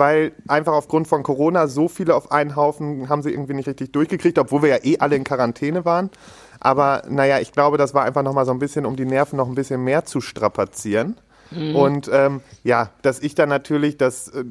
weil 0.00 0.32
einfach 0.48 0.72
aufgrund 0.72 1.06
von 1.06 1.22
Corona 1.22 1.68
so 1.68 1.86
viele 1.86 2.16
auf 2.16 2.32
einen 2.32 2.56
Haufen 2.56 3.08
haben 3.08 3.22
sie 3.22 3.30
irgendwie 3.30 3.54
nicht 3.54 3.68
richtig 3.68 3.92
durchgekriegt, 3.92 4.36
obwohl 4.38 4.62
wir 4.62 4.70
ja 4.70 4.78
eh 4.82 4.98
alle 4.98 5.14
in 5.14 5.22
Quarantäne 5.22 5.84
waren. 5.84 6.10
Aber 6.58 7.02
naja, 7.08 7.38
ich 7.38 7.52
glaube, 7.52 7.78
das 7.78 7.94
war 7.94 8.04
einfach 8.04 8.24
nochmal 8.24 8.46
so 8.46 8.50
ein 8.50 8.58
bisschen, 8.58 8.84
um 8.84 8.96
die 8.96 9.04
Nerven 9.04 9.36
noch 9.36 9.48
ein 9.48 9.54
bisschen 9.54 9.84
mehr 9.84 10.04
zu 10.04 10.20
strapazieren. 10.20 11.16
Und 11.74 12.10
ähm, 12.12 12.40
ja, 12.62 12.90
dass 13.02 13.20
ich 13.20 13.34
dann 13.34 13.48
natürlich 13.48 13.96
das 13.96 14.28
äh, 14.28 14.44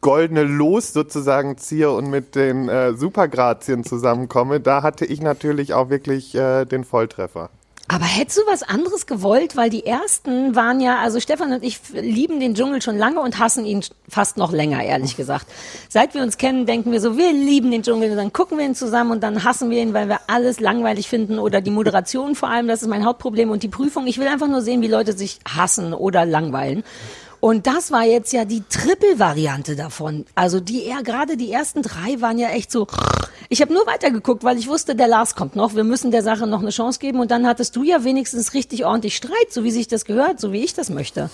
goldene 0.00 0.42
Los 0.42 0.92
sozusagen 0.92 1.56
ziehe 1.56 1.90
und 1.90 2.10
mit 2.10 2.34
den 2.34 2.68
äh, 2.68 2.94
Supergrazien 2.94 3.84
zusammenkomme, 3.84 4.60
da 4.60 4.82
hatte 4.82 5.04
ich 5.04 5.20
natürlich 5.20 5.74
auch 5.74 5.88
wirklich 5.88 6.34
äh, 6.34 6.64
den 6.64 6.84
Volltreffer. 6.84 7.50
Aber 7.88 8.04
hättest 8.04 8.38
du 8.38 8.42
was 8.48 8.64
anderes 8.64 9.06
gewollt? 9.06 9.56
Weil 9.56 9.70
die 9.70 9.86
ersten 9.86 10.56
waren 10.56 10.80
ja, 10.80 10.98
also 10.98 11.20
Stefan 11.20 11.52
und 11.52 11.62
ich 11.62 11.78
lieben 11.92 12.40
den 12.40 12.54
Dschungel 12.54 12.82
schon 12.82 12.98
lange 12.98 13.20
und 13.20 13.38
hassen 13.38 13.64
ihn 13.64 13.84
fast 14.08 14.36
noch 14.36 14.50
länger, 14.50 14.82
ehrlich 14.82 15.16
gesagt. 15.16 15.46
Seit 15.88 16.14
wir 16.14 16.22
uns 16.22 16.36
kennen, 16.36 16.66
denken 16.66 16.90
wir 16.90 17.00
so, 17.00 17.16
wir 17.16 17.32
lieben 17.32 17.70
den 17.70 17.82
Dschungel 17.82 18.10
und 18.10 18.16
dann 18.16 18.32
gucken 18.32 18.58
wir 18.58 18.64
ihn 18.64 18.74
zusammen 18.74 19.12
und 19.12 19.22
dann 19.22 19.44
hassen 19.44 19.70
wir 19.70 19.80
ihn, 19.80 19.94
weil 19.94 20.08
wir 20.08 20.18
alles 20.26 20.58
langweilig 20.58 21.08
finden 21.08 21.38
oder 21.38 21.60
die 21.60 21.70
Moderation 21.70 22.34
vor 22.34 22.48
allem, 22.48 22.66
das 22.66 22.82
ist 22.82 22.88
mein 22.88 23.04
Hauptproblem 23.04 23.50
und 23.50 23.62
die 23.62 23.68
Prüfung. 23.68 24.08
Ich 24.08 24.18
will 24.18 24.26
einfach 24.26 24.48
nur 24.48 24.62
sehen, 24.62 24.82
wie 24.82 24.88
Leute 24.88 25.12
sich 25.12 25.38
hassen 25.48 25.94
oder 25.94 26.26
langweilen. 26.26 26.82
Und 27.40 27.66
das 27.66 27.90
war 27.90 28.04
jetzt 28.04 28.32
ja 28.32 28.44
die 28.44 28.62
Triple-Variante 28.68 29.76
davon. 29.76 30.24
Also 30.34 30.58
die 30.60 30.84
eher, 30.84 31.02
gerade 31.02 31.36
die 31.36 31.52
ersten 31.52 31.82
drei 31.82 32.20
waren 32.20 32.38
ja 32.38 32.48
echt 32.50 32.72
so. 32.72 32.86
Ich 33.48 33.60
habe 33.60 33.72
nur 33.72 33.86
weitergeguckt, 33.86 34.42
weil 34.42 34.58
ich 34.58 34.68
wusste, 34.68 34.94
der 34.96 35.06
Lars 35.08 35.34
kommt 35.36 35.54
noch. 35.54 35.74
Wir 35.74 35.84
müssen 35.84 36.10
der 36.10 36.22
Sache 36.22 36.46
noch 36.46 36.60
eine 36.60 36.70
Chance 36.70 36.98
geben. 36.98 37.20
Und 37.20 37.30
dann 37.30 37.46
hattest 37.46 37.76
du 37.76 37.82
ja 37.84 38.02
wenigstens 38.04 38.54
richtig 38.54 38.84
ordentlich 38.84 39.16
Streit, 39.16 39.50
so 39.50 39.62
wie 39.64 39.70
sich 39.70 39.86
das 39.88 40.04
gehört, 40.04 40.40
so 40.40 40.52
wie 40.52 40.64
ich 40.64 40.74
das 40.74 40.90
möchte. 40.90 41.30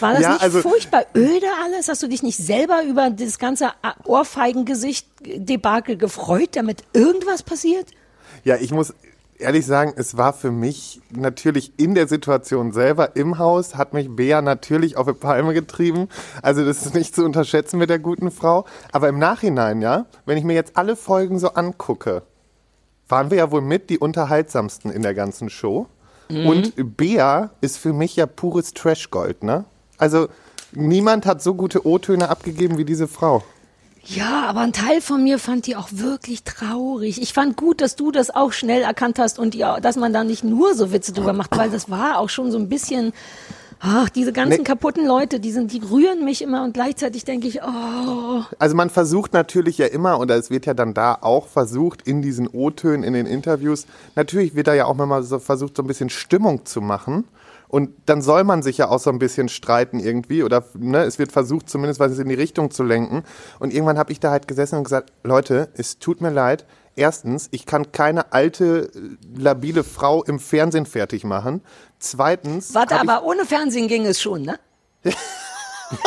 War 0.00 0.12
das 0.14 0.22
Ja, 0.22 0.32
nicht 0.32 0.42
also- 0.42 0.60
furchtbar 0.62 1.04
öde 1.14 1.46
alles? 1.64 1.88
Hast 1.88 2.02
du 2.02 2.08
dich 2.08 2.22
nicht 2.22 2.38
selber 2.38 2.82
über 2.84 3.10
das 3.10 3.38
ganze 3.38 3.70
Ohrfeigengesicht-Debakel 4.04 5.96
gefreut, 5.96 6.50
damit 6.52 6.82
irgendwas 6.92 7.42
passiert? 7.42 7.86
Ja, 8.44 8.56
ich 8.56 8.70
muss 8.72 8.92
ehrlich 9.38 9.66
sagen, 9.66 9.92
es 9.96 10.16
war 10.16 10.32
für 10.32 10.50
mich 10.50 11.00
natürlich 11.10 11.72
in 11.76 11.94
der 11.94 12.08
Situation 12.08 12.72
selber 12.72 13.16
im 13.16 13.38
Haus, 13.38 13.74
hat 13.74 13.92
mich 13.92 14.14
Bea 14.14 14.42
natürlich 14.42 14.96
auf 14.96 15.06
die 15.06 15.12
Palme 15.12 15.54
getrieben. 15.54 16.08
Also 16.42 16.64
das 16.64 16.84
ist 16.86 16.94
nicht 16.94 17.14
zu 17.14 17.24
unterschätzen 17.24 17.78
mit 17.78 17.90
der 17.90 17.98
guten 17.98 18.30
Frau. 18.30 18.64
Aber 18.92 19.08
im 19.08 19.18
Nachhinein, 19.18 19.82
ja, 19.82 20.06
wenn 20.26 20.38
ich 20.38 20.44
mir 20.44 20.54
jetzt 20.54 20.76
alle 20.76 20.96
Folgen 20.96 21.38
so 21.38 21.48
angucke, 21.50 22.22
waren 23.08 23.30
wir 23.30 23.38
ja 23.38 23.50
wohl 23.50 23.60
mit 23.60 23.90
die 23.90 23.98
unterhaltsamsten 23.98 24.90
in 24.90 25.02
der 25.02 25.14
ganzen 25.14 25.50
Show. 25.50 25.86
Und 26.30 26.96
Bea 26.96 27.50
ist 27.60 27.76
für 27.76 27.92
mich 27.92 28.16
ja 28.16 28.26
pures 28.26 28.72
Trashgold, 28.72 29.42
ne? 29.44 29.66
Also 29.98 30.28
niemand 30.72 31.26
hat 31.26 31.42
so 31.42 31.54
gute 31.54 31.86
O-Töne 31.86 32.30
abgegeben 32.30 32.78
wie 32.78 32.84
diese 32.84 33.06
Frau. 33.06 33.44
Ja, 34.06 34.44
aber 34.46 34.60
ein 34.60 34.72
Teil 34.72 35.00
von 35.00 35.22
mir 35.22 35.38
fand 35.38 35.66
die 35.66 35.76
auch 35.76 35.88
wirklich 35.90 36.44
traurig. 36.44 37.20
Ich 37.22 37.32
fand 37.32 37.56
gut, 37.56 37.80
dass 37.80 37.96
du 37.96 38.10
das 38.10 38.34
auch 38.34 38.52
schnell 38.52 38.82
erkannt 38.82 39.18
hast 39.18 39.38
und 39.38 39.54
die, 39.54 39.64
dass 39.80 39.96
man 39.96 40.12
da 40.12 40.24
nicht 40.24 40.44
nur 40.44 40.74
so 40.74 40.92
Witze 40.92 41.12
drüber 41.12 41.32
macht, 41.32 41.56
weil 41.56 41.70
das 41.70 41.90
war 41.90 42.18
auch 42.18 42.28
schon 42.28 42.50
so 42.50 42.58
ein 42.58 42.68
bisschen, 42.68 43.12
ach, 43.80 44.10
diese 44.10 44.32
ganzen 44.32 44.58
Nee. 44.58 44.64
kaputten 44.64 45.06
Leute, 45.06 45.40
die 45.40 45.52
sind, 45.52 45.72
die 45.72 45.80
rühren 45.80 46.24
mich 46.24 46.42
immer 46.42 46.64
und 46.64 46.74
gleichzeitig 46.74 47.24
denke 47.24 47.48
ich, 47.48 47.62
oh, 47.62 48.42
Also 48.58 48.76
man 48.76 48.90
versucht 48.90 49.32
natürlich 49.32 49.78
ja 49.78 49.86
immer, 49.86 50.20
oder 50.20 50.36
es 50.36 50.50
wird 50.50 50.66
ja 50.66 50.74
dann 50.74 50.92
da 50.92 51.16
auch 51.20 51.46
versucht, 51.48 52.02
in 52.06 52.20
diesen 52.20 52.46
O-Tönen, 52.48 53.04
in 53.04 53.14
den 53.14 53.26
Interviews, 53.26 53.86
natürlich 54.16 54.54
wird 54.54 54.66
da 54.66 54.74
ja 54.74 54.84
auch 54.84 54.94
mal 54.94 55.22
so 55.22 55.38
versucht, 55.38 55.76
so 55.76 55.82
ein 55.82 55.86
bisschen 55.86 56.10
Stimmung 56.10 56.66
zu 56.66 56.80
machen. 56.82 57.24
Und 57.74 57.90
dann 58.06 58.22
soll 58.22 58.44
man 58.44 58.62
sich 58.62 58.78
ja 58.78 58.88
auch 58.88 59.00
so 59.00 59.10
ein 59.10 59.18
bisschen 59.18 59.48
streiten 59.48 59.98
irgendwie 59.98 60.44
oder 60.44 60.62
ne, 60.74 61.02
es 61.02 61.18
wird 61.18 61.32
versucht, 61.32 61.68
zumindest 61.68 61.98
was 61.98 62.16
in 62.20 62.28
die 62.28 62.36
Richtung 62.36 62.70
zu 62.70 62.84
lenken. 62.84 63.24
Und 63.58 63.72
irgendwann 63.74 63.98
habe 63.98 64.12
ich 64.12 64.20
da 64.20 64.30
halt 64.30 64.46
gesessen 64.46 64.76
und 64.78 64.84
gesagt, 64.84 65.12
Leute, 65.24 65.70
es 65.74 65.98
tut 65.98 66.20
mir 66.20 66.30
leid. 66.30 66.66
Erstens, 66.94 67.48
ich 67.50 67.66
kann 67.66 67.90
keine 67.90 68.32
alte, 68.32 68.92
äh, 68.94 69.00
labile 69.36 69.82
Frau 69.82 70.22
im 70.22 70.38
Fernsehen 70.38 70.86
fertig 70.86 71.24
machen. 71.24 71.62
Zweitens, 71.98 72.72
warte, 72.76 72.94
aber 73.00 73.24
ohne 73.24 73.44
Fernsehen 73.44 73.88
ging 73.88 74.06
es 74.06 74.22
schon, 74.22 74.42
ne? 74.42 74.56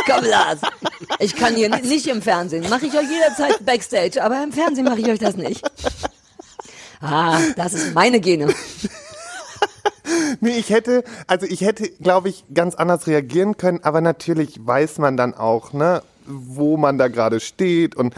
Komm, 0.06 0.24
Lars. 0.24 0.62
Ich 1.20 1.36
kann 1.36 1.54
hier 1.56 1.68
ni- 1.70 1.86
nicht 1.86 2.08
im 2.08 2.22
Fernsehen. 2.22 2.70
Mache 2.70 2.86
ich 2.86 2.94
euch 2.94 3.10
jederzeit 3.12 3.66
Backstage, 3.66 4.24
aber 4.24 4.42
im 4.42 4.54
Fernsehen 4.54 4.86
mache 4.86 5.02
ich 5.02 5.08
euch 5.10 5.20
das 5.20 5.36
nicht. 5.36 5.70
Ah, 7.02 7.40
das 7.58 7.74
ist 7.74 7.94
meine 7.94 8.22
Gene. 8.22 8.54
Nee, 10.40 10.58
ich 10.58 10.70
hätte, 10.70 11.04
also 11.28 11.46
ich 11.46 11.62
hätte, 11.62 11.90
glaube 11.90 12.30
ich, 12.30 12.46
ganz 12.54 12.76
anders 12.76 13.08
reagieren 13.08 13.58
können, 13.58 13.80
aber 13.84 14.02
natürlich 14.02 14.66
weiß 14.66 15.00
man 15.00 15.18
dann 15.18 15.34
auch, 15.34 15.74
ne, 15.74 16.02
wo 16.28 16.78
man 16.78 16.98
da 16.98 17.08
gerade 17.08 17.40
steht 17.40 17.96
und 17.96 18.14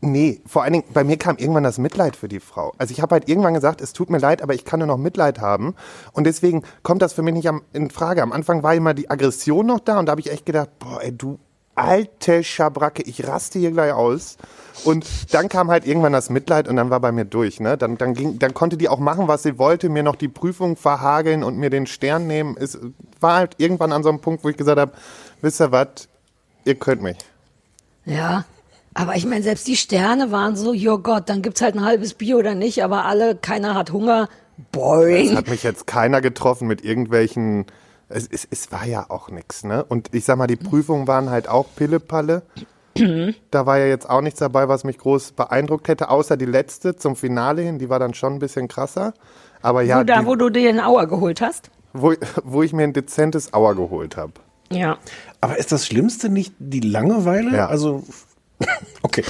nee, 0.00 0.40
vor 0.46 0.62
allen 0.62 0.72
Dingen, 0.72 0.84
bei 0.92 1.04
mir 1.04 1.16
kam 1.18 1.36
irgendwann 1.36 1.64
das 1.64 1.78
Mitleid 1.78 2.16
für 2.16 2.28
die 2.28 2.40
Frau. 2.40 2.72
Also 2.78 2.92
ich 2.92 3.00
habe 3.00 3.14
halt 3.14 3.28
irgendwann 3.28 3.54
gesagt, 3.54 3.80
es 3.80 3.92
tut 3.92 4.10
mir 4.10 4.18
leid, 4.18 4.42
aber 4.42 4.54
ich 4.54 4.64
kann 4.64 4.80
nur 4.80 4.88
noch 4.88 4.96
Mitleid 4.96 5.40
haben 5.40 5.74
und 6.12 6.24
deswegen 6.24 6.62
kommt 6.82 7.02
das 7.02 7.12
für 7.12 7.22
mich 7.22 7.34
nicht 7.34 7.48
am, 7.48 7.62
in 7.72 7.90
Frage. 7.90 8.22
Am 8.22 8.32
Anfang 8.32 8.62
war 8.62 8.74
immer 8.74 8.94
die 8.94 9.10
Aggression 9.10 9.66
noch 9.66 9.80
da 9.80 9.98
und 9.98 10.06
da 10.06 10.12
habe 10.12 10.20
ich 10.20 10.30
echt 10.30 10.46
gedacht, 10.46 10.70
boah, 10.78 11.02
ey, 11.02 11.12
du 11.12 11.38
alte 11.74 12.44
Schabracke, 12.44 13.02
ich 13.02 13.26
raste 13.26 13.58
hier 13.58 13.70
gleich 13.70 13.92
aus. 13.92 14.36
Und 14.84 15.06
dann 15.32 15.48
kam 15.48 15.70
halt 15.70 15.86
irgendwann 15.86 16.12
das 16.12 16.30
Mitleid 16.30 16.68
und 16.68 16.76
dann 16.76 16.90
war 16.90 17.00
bei 17.00 17.12
mir 17.12 17.24
durch. 17.24 17.60
Ne? 17.60 17.76
Dann, 17.76 17.98
dann, 17.98 18.14
ging, 18.14 18.38
dann 18.38 18.54
konnte 18.54 18.76
die 18.76 18.88
auch 18.88 18.98
machen, 18.98 19.28
was 19.28 19.42
sie 19.42 19.58
wollte, 19.58 19.88
mir 19.88 20.02
noch 20.02 20.16
die 20.16 20.28
Prüfung 20.28 20.76
verhageln 20.76 21.42
und 21.42 21.58
mir 21.58 21.70
den 21.70 21.86
Stern 21.86 22.26
nehmen. 22.26 22.56
Es 22.58 22.78
war 23.20 23.36
halt 23.36 23.54
irgendwann 23.58 23.92
an 23.92 24.02
so 24.02 24.08
einem 24.08 24.20
Punkt, 24.20 24.44
wo 24.44 24.48
ich 24.48 24.56
gesagt 24.56 24.78
habe, 24.78 24.92
wisst 25.40 25.60
ihr 25.60 25.72
was, 25.72 26.08
ihr 26.64 26.74
könnt 26.74 27.02
mich. 27.02 27.18
Ja. 28.04 28.44
Aber 28.94 29.14
ich 29.14 29.24
meine, 29.24 29.42
selbst 29.42 29.68
die 29.68 29.76
Sterne 29.76 30.32
waren 30.32 30.56
so, 30.56 30.72
jo 30.72 30.98
Gott, 30.98 31.28
dann 31.28 31.42
gibt's 31.42 31.60
halt 31.60 31.76
ein 31.76 31.84
halbes 31.84 32.14
Bier 32.14 32.38
oder 32.38 32.54
nicht, 32.54 32.82
aber 32.82 33.04
alle, 33.04 33.36
keiner 33.36 33.74
hat 33.74 33.92
Hunger. 33.92 34.28
Es 34.58 34.64
Boring. 34.72 35.36
hat 35.36 35.48
mich 35.48 35.62
jetzt 35.62 35.86
keiner 35.86 36.20
getroffen 36.20 36.66
mit 36.66 36.84
irgendwelchen. 36.84 37.66
Es, 38.08 38.26
es, 38.26 38.46
es 38.50 38.72
war 38.72 38.84
ja 38.84 39.06
auch 39.08 39.28
nix, 39.28 39.62
ne? 39.62 39.84
Und 39.84 40.12
ich 40.12 40.24
sag 40.24 40.36
mal, 40.36 40.48
die 40.48 40.56
Prüfungen 40.56 41.06
waren 41.06 41.30
halt 41.30 41.48
auch 41.48 41.66
Pillepalle. 41.76 42.42
Da 43.50 43.66
war 43.66 43.78
ja 43.78 43.86
jetzt 43.86 44.08
auch 44.08 44.20
nichts 44.20 44.40
dabei, 44.40 44.68
was 44.68 44.84
mich 44.84 44.98
groß 44.98 45.32
beeindruckt 45.32 45.88
hätte, 45.88 46.10
außer 46.10 46.36
die 46.36 46.46
letzte 46.46 46.96
zum 46.96 47.16
Finale 47.16 47.62
hin, 47.62 47.78
die 47.78 47.88
war 47.88 47.98
dann 47.98 48.14
schon 48.14 48.34
ein 48.34 48.38
bisschen 48.38 48.68
krasser. 48.68 49.14
Aber 49.62 49.82
ja, 49.82 50.00
wo, 50.00 50.04
da, 50.04 50.20
die, 50.20 50.26
wo 50.26 50.34
du 50.36 50.50
dir 50.50 50.72
den 50.72 50.80
Auer 50.80 51.06
geholt 51.06 51.40
hast. 51.40 51.70
wo, 51.92 52.14
wo 52.44 52.62
ich 52.62 52.72
mir 52.72 52.84
ein 52.84 52.92
dezentes 52.92 53.52
Auer 53.52 53.74
geholt 53.74 54.16
habe. 54.16 54.32
Ja. 54.72 54.98
Aber 55.40 55.58
ist 55.58 55.72
das 55.72 55.86
Schlimmste 55.86 56.28
nicht 56.28 56.54
die 56.58 56.80
Langeweile? 56.80 57.56
Ja. 57.56 57.66
Also, 57.66 58.04
okay. 59.02 59.24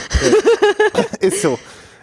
Ist 1.21 1.43
so. 1.43 1.59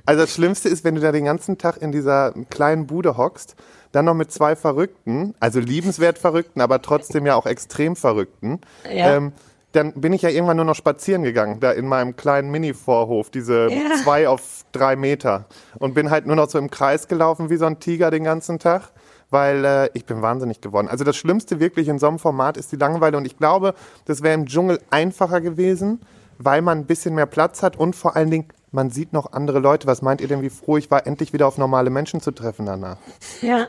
Also 0.05 0.21
das 0.21 0.33
Schlimmste 0.33 0.69
ist, 0.69 0.85
wenn 0.85 0.95
du 0.95 1.01
da 1.01 1.11
den 1.11 1.25
ganzen 1.25 1.57
Tag 1.57 1.81
in 1.81 1.91
dieser 1.91 2.33
kleinen 2.49 2.87
Bude 2.87 3.17
hockst, 3.17 3.57
dann 3.91 4.05
noch 4.05 4.13
mit 4.13 4.31
zwei 4.31 4.55
Verrückten, 4.55 5.35
also 5.41 5.59
liebenswert 5.59 6.17
Verrückten, 6.17 6.61
aber 6.61 6.81
trotzdem 6.81 7.25
ja 7.25 7.35
auch 7.35 7.45
extrem 7.45 7.97
Verrückten. 7.97 8.61
Ja. 8.89 9.17
Ähm, 9.17 9.33
dann 9.77 9.93
bin 9.93 10.11
ich 10.11 10.21
ja 10.23 10.29
irgendwann 10.29 10.57
nur 10.57 10.65
noch 10.65 10.75
spazieren 10.75 11.23
gegangen, 11.23 11.59
da 11.59 11.71
in 11.71 11.87
meinem 11.87 12.15
kleinen 12.15 12.49
Mini-Vorhof, 12.51 13.29
diese 13.29 13.69
Ja. 13.69 13.95
zwei 14.03 14.27
auf 14.27 14.65
drei 14.71 14.95
Meter. 14.95 15.45
Und 15.79 15.93
bin 15.93 16.09
halt 16.09 16.25
nur 16.25 16.35
noch 16.35 16.49
so 16.49 16.57
im 16.57 16.69
Kreis 16.69 17.07
gelaufen 17.07 17.49
wie 17.49 17.57
so 17.57 17.65
ein 17.65 17.79
Tiger 17.79 18.11
den 18.11 18.23
ganzen 18.25 18.59
Tag, 18.59 18.89
weil 19.29 19.63
äh, 19.63 19.89
ich 19.93 20.05
bin 20.05 20.21
wahnsinnig 20.21 20.59
geworden. 20.61 20.87
Also 20.89 21.03
das 21.03 21.15
Schlimmste 21.15 21.59
wirklich 21.59 21.87
in 21.87 21.99
so 21.99 22.07
einem 22.07 22.19
Format 22.19 22.57
ist 22.57 22.71
die 22.71 22.75
Langeweile. 22.77 23.17
Und 23.17 23.25
ich 23.25 23.37
glaube, 23.37 23.73
das 24.05 24.21
wäre 24.23 24.33
im 24.33 24.45
Dschungel 24.45 24.79
einfacher 24.89 25.41
gewesen, 25.41 26.01
weil 26.39 26.61
man 26.61 26.79
ein 26.79 26.85
bisschen 26.85 27.15
mehr 27.15 27.25
Platz 27.25 27.63
hat 27.63 27.77
und 27.77 27.95
vor 27.95 28.15
allen 28.15 28.29
Dingen, 28.31 28.45
man 28.71 28.89
sieht 28.89 29.13
noch 29.13 29.31
andere 29.31 29.59
Leute. 29.59 29.87
Was 29.87 30.01
meint 30.01 30.21
ihr 30.21 30.27
denn, 30.27 30.41
wie 30.41 30.49
froh 30.49 30.77
ich 30.77 30.91
war, 30.91 31.07
endlich 31.07 31.33
wieder 31.33 31.47
auf 31.47 31.57
normale 31.57 31.89
Menschen 31.89 32.19
zu 32.19 32.31
treffen 32.31 32.65
danach? 32.65 32.97
Ja. 33.41 33.67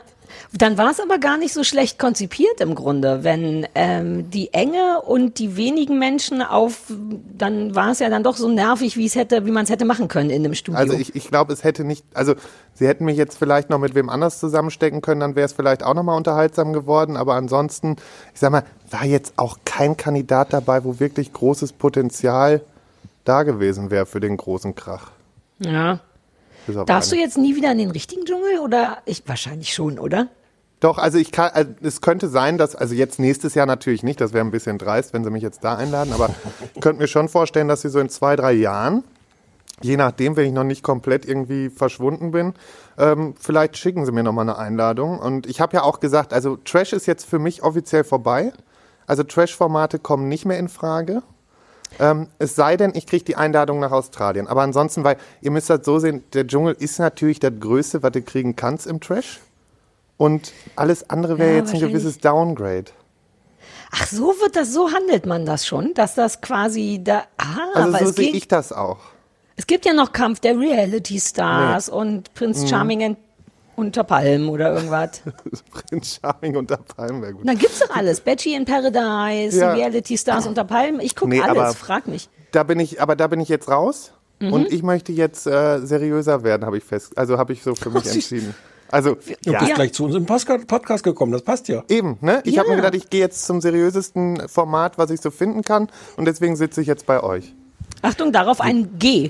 Dann 0.53 0.77
war 0.77 0.91
es 0.91 0.99
aber 0.99 1.17
gar 1.17 1.37
nicht 1.37 1.53
so 1.53 1.63
schlecht 1.63 1.99
konzipiert 1.99 2.59
im 2.59 2.75
Grunde, 2.75 3.23
wenn 3.23 3.67
ähm, 3.75 4.29
die 4.29 4.53
Enge 4.53 5.01
und 5.01 5.39
die 5.39 5.55
wenigen 5.55 5.99
Menschen 5.99 6.41
auf, 6.41 6.91
dann 7.37 7.75
war 7.75 7.91
es 7.91 7.99
ja 7.99 8.09
dann 8.09 8.23
doch 8.23 8.37
so 8.37 8.49
nervig, 8.49 8.97
wie 8.97 9.05
es 9.05 9.15
hätte, 9.15 9.45
wie 9.45 9.51
man 9.51 9.63
es 9.63 9.69
hätte 9.69 9.85
machen 9.85 10.07
können 10.07 10.29
in 10.29 10.43
dem 10.43 10.53
Studio. 10.53 10.79
Also 10.79 10.93
ich, 10.93 11.15
ich 11.15 11.27
glaube, 11.27 11.53
es 11.53 11.63
hätte 11.63 11.83
nicht, 11.83 12.05
also 12.13 12.35
sie 12.73 12.87
hätten 12.87 13.05
mich 13.05 13.17
jetzt 13.17 13.37
vielleicht 13.37 13.69
noch 13.69 13.79
mit 13.79 13.95
wem 13.95 14.09
anders 14.09 14.39
zusammenstecken 14.39 15.01
können, 15.01 15.19
dann 15.21 15.35
wäre 15.35 15.45
es 15.45 15.53
vielleicht 15.53 15.83
auch 15.83 15.93
nochmal 15.93 16.17
unterhaltsam 16.17 16.73
geworden, 16.73 17.17
aber 17.17 17.35
ansonsten, 17.35 17.95
ich 18.33 18.39
sag 18.39 18.51
mal, 18.51 18.63
war 18.89 19.05
jetzt 19.05 19.33
auch 19.37 19.57
kein 19.65 19.97
Kandidat 19.97 20.53
dabei, 20.53 20.83
wo 20.83 20.99
wirklich 20.99 21.33
großes 21.33 21.73
Potenzial 21.73 22.61
da 23.25 23.43
gewesen 23.43 23.91
wäre 23.91 24.05
für 24.05 24.19
den 24.19 24.37
großen 24.37 24.75
Krach. 24.75 25.11
ja. 25.59 25.99
Darfst 26.85 27.11
du 27.11 27.15
eine. 27.15 27.23
jetzt 27.23 27.37
nie 27.37 27.55
wieder 27.55 27.71
in 27.71 27.77
den 27.77 27.91
richtigen 27.91 28.25
Dschungel 28.25 28.59
oder 28.59 28.99
ich 29.05 29.23
wahrscheinlich 29.27 29.73
schon, 29.73 29.99
oder? 29.99 30.27
Doch, 30.79 30.97
also 30.97 31.17
ich 31.17 31.31
kann, 31.31 31.51
also 31.53 31.71
es 31.81 31.99
könnte 31.99 32.29
sein, 32.29 32.57
dass, 32.57 32.75
also 32.75 32.95
jetzt 32.95 33.19
nächstes 33.19 33.53
Jahr 33.53 33.65
natürlich 33.65 34.01
nicht, 34.01 34.21
das 34.21 34.31
wäre 34.31 34.45
ein 34.45 34.51
bisschen 34.51 34.77
dreist, 34.77 35.13
wenn 35.13 35.25
sie 35.25 35.29
mich 35.29 35.43
jetzt 35.43 35.63
da 35.63 35.75
einladen, 35.75 36.13
aber 36.13 36.29
ich 36.75 36.81
könnte 36.81 37.01
mir 37.01 37.07
schon 37.07 37.27
vorstellen, 37.27 37.67
dass 37.67 37.81
sie 37.81 37.89
so 37.89 37.99
in 37.99 38.09
zwei, 38.09 38.37
drei 38.37 38.53
Jahren, 38.53 39.03
je 39.81 39.97
nachdem, 39.97 40.37
wenn 40.37 40.45
ich 40.45 40.53
noch 40.53 40.63
nicht 40.63 40.81
komplett 40.81 41.25
irgendwie 41.25 41.69
verschwunden 41.69 42.31
bin, 42.31 42.53
ähm, 42.97 43.35
vielleicht 43.39 43.77
schicken 43.77 44.05
sie 44.05 44.13
mir 44.13 44.23
nochmal 44.23 44.43
eine 44.43 44.57
Einladung. 44.57 45.19
Und 45.19 45.47
ich 45.47 45.59
habe 45.59 45.75
ja 45.75 45.83
auch 45.83 45.99
gesagt, 45.99 46.33
also 46.33 46.57
Trash 46.57 46.93
ist 46.93 47.07
jetzt 47.07 47.25
für 47.25 47.39
mich 47.39 47.61
offiziell 47.63 48.05
vorbei. 48.05 48.53
Also 49.05 49.23
Trash-Formate 49.23 49.99
kommen 49.99 50.27
nicht 50.27 50.45
mehr 50.45 50.59
in 50.59 50.69
Frage. 50.69 51.23
Ähm, 51.97 52.27
es 52.37 52.55
sei 52.55 52.77
denn, 52.77 52.91
ich 52.95 53.07
kriege 53.07 53.25
die 53.25 53.35
Einladung 53.35 53.79
nach 53.79 53.91
Australien. 53.91 54.47
Aber 54.47 54.61
ansonsten, 54.61 55.03
weil 55.03 55.17
ihr 55.41 55.51
müsst 55.51 55.69
das 55.69 55.81
so 55.83 55.99
sehen, 55.99 56.23
der 56.33 56.45
Dschungel 56.45 56.75
ist 56.77 56.99
natürlich 56.99 57.39
das 57.39 57.53
Größte, 57.59 58.03
was 58.03 58.11
du 58.11 58.21
kriegen 58.21 58.55
kannst 58.55 58.85
im 58.87 58.99
Trash. 59.01 59.39
Und 60.17 60.51
alles 60.75 61.09
andere 61.09 61.37
wäre 61.39 61.51
Ja, 61.51 61.57
jetzt 61.57 61.73
ein 61.73 61.79
gewisses 61.79 62.19
Downgrade. 62.19 62.91
Ach, 63.91 64.05
so 64.05 64.27
wird 64.41 64.55
das, 64.55 64.71
so 64.73 64.91
handelt 64.91 65.25
man 65.25 65.45
das 65.45 65.65
schon, 65.65 65.93
dass 65.95 66.13
das 66.15 66.41
quasi 66.41 67.01
da, 67.03 67.23
ah, 67.37 67.57
Also 67.73 67.97
aber 67.97 68.05
so 68.05 68.11
sehe 68.11 68.31
ich 68.31 68.47
das 68.47 68.71
auch. 68.71 68.99
es 69.55 69.65
gibt 69.65 69.85
ja 69.85 69.93
noch 69.93 70.13
Kampf 70.13 70.39
der 70.41 70.57
Reality 70.59 71.19
Stars 71.19 71.89
und 71.89 72.33
Prinz 72.35 72.61
Mhm. 72.63 72.67
Charming 72.67 73.01
in, 73.01 73.17
unter 73.79 74.03
Palmen 74.03 74.49
oder 74.49 74.73
irgendwas. 74.73 75.21
Prinz 75.89 76.19
Charming 76.21 76.55
unter 76.57 76.77
Palmen 76.77 77.21
wäre 77.21 77.33
gut. 77.33 77.47
Dann 77.47 77.57
gibt's 77.57 77.79
doch 77.79 77.95
alles. 77.95 78.21
Betty 78.21 78.53
in 78.53 78.65
Paradise, 78.65 79.59
Ja. 79.59 79.73
Reality 79.73 80.17
Stars 80.17 80.45
unter 80.47 80.63
Palmen. 80.65 80.99
Ich 81.01 81.15
gucke 81.15 81.29
Nee, 81.31 81.41
aber- 81.41 81.63
alles, 81.65 81.75
frag 81.77 82.07
mich. 82.07 82.29
Da 82.51 82.63
bin 82.63 82.79
ich, 82.79 83.01
aber 83.01 83.15
da 83.15 83.27
bin 83.27 83.39
ich 83.39 83.49
jetzt 83.49 83.69
raus. 83.69 84.11
Mhm. 84.39 84.53
Und 84.53 84.71
ich 84.71 84.83
möchte 84.83 85.11
jetzt 85.11 85.45
äh, 85.47 85.79
seriöser 85.79 86.43
werden, 86.43 86.65
habe 86.65 86.77
ich 86.77 86.83
fest. 86.83 87.17
Also 87.17 87.37
habe 87.37 87.53
ich 87.53 87.61
so 87.63 87.75
für 87.75 87.89
mich 87.89 88.03
süß. 88.05 88.13
entschieden. 88.15 88.55
Also 88.91 89.15
Du 89.43 89.51
ja, 89.51 89.59
bist 89.59 89.75
gleich 89.75 89.93
zu 89.93 90.05
uns 90.05 90.15
im 90.15 90.25
Podcast 90.25 91.03
gekommen, 91.03 91.31
das 91.31 91.43
passt 91.43 91.67
ja. 91.67 91.83
eben, 91.89 92.17
ne? 92.21 92.41
Ich 92.43 92.55
Ja. 92.55 92.61
habe 92.61 92.69
mir 92.71 92.77
gedacht, 92.77 92.95
ich 92.95 93.09
gehe 93.09 93.19
jetzt 93.19 93.45
zum 93.45 93.61
seriösesten 93.61 94.47
Format, 94.49 94.97
was 94.97 95.11
ich 95.11 95.21
so 95.21 95.29
finden 95.29 95.61
kann. 95.61 95.89
Und 96.17 96.25
deswegen 96.25 96.55
sitze 96.55 96.81
ich 96.81 96.87
jetzt 96.87 97.05
bei 97.05 97.21
euch. 97.21 97.53
Achtung, 98.01 98.31
darauf 98.31 98.61
ein 98.61 98.97
G. 98.97 99.29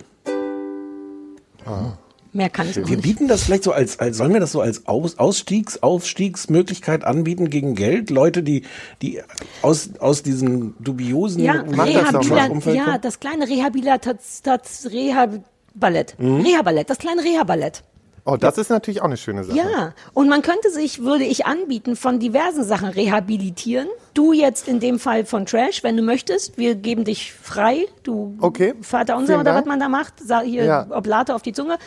Mehr 2.32 2.50
kann 2.50 2.70
ich 2.70 2.76
Wir 2.76 2.84
nicht. 2.84 3.02
bieten 3.02 3.28
das 3.28 3.44
vielleicht 3.44 3.64
so 3.64 3.72
als, 3.72 4.00
als 4.00 4.18
sollen 4.18 4.34
wir 4.34 4.40
das 4.40 4.52
so 4.52 4.62
als 4.62 4.86
Aus, 4.86 5.18
Ausstiegs, 5.18 5.82
Aufstiegsmöglichkeit 5.82 7.04
anbieten 7.04 7.50
gegen 7.50 7.74
Geld? 7.76 8.10
Leute, 8.12 8.44
die, 8.44 8.64
die 9.02 9.22
aus, 9.62 9.90
aus 10.00 10.22
diesen 10.22 10.76
dubiosen 10.80 11.44
Ja, 11.44 11.64
Mach 11.76 11.86
das 11.92 12.12
doch 12.12 12.24
mal. 12.26 12.40
Rehabilit 12.40 12.76
ja, 12.76 12.98
das 12.98 13.20
kleine 13.20 13.48
Rehabilitats 13.48 14.44
Reha-Ballett. 14.92 16.16
Mhm. 16.20 16.42
Reha-Ballett, 16.42 16.90
das 16.90 17.00
kleine 17.00 17.24
Reha-Ballett. 17.24 17.84
Oh, 18.32 18.38
das 18.38 18.58
ist 18.58 18.70
natürlich 18.70 19.02
auch 19.02 19.06
eine 19.06 19.18
schöne 19.18 19.44
Sache. 19.44 19.58
Ja, 19.58 19.94
und 20.14 20.30
man 20.30 20.42
könnte 20.42 20.70
sich, 20.70 21.04
würde 21.04 21.24
ich 21.24 21.46
anbieten, 21.46 21.96
von 21.96 22.20
diversen 22.20 22.64
Sachen 22.64 22.90
rehabilitieren. 22.90 23.88
Du 24.14 24.34
jetzt 24.34 24.68
in 24.68 24.80
dem 24.80 25.00
Fall 25.00 25.26
von 25.26 25.46
Trash, 25.46 25.84
wenn 25.84 25.98
du 25.98 26.04
möchtest. 26.04 26.58
Wir 26.58 26.76
geben 26.76 27.06
dich 27.06 27.34
frei. 27.34 27.86
Du 28.04 28.36
Okay. 28.42 28.74
Vater 28.82 29.18
unser 29.18 29.40
oder 29.40 29.56
was 29.56 29.66
man 29.66 29.80
da 29.80 29.90
macht. 29.90 30.14
Sag 30.24 30.44
hier 30.44 30.66
Ja. 30.66 30.88
Oblate 30.90 31.34
auf 31.34 31.42
die 31.42 31.54
Zunge. 31.54 31.78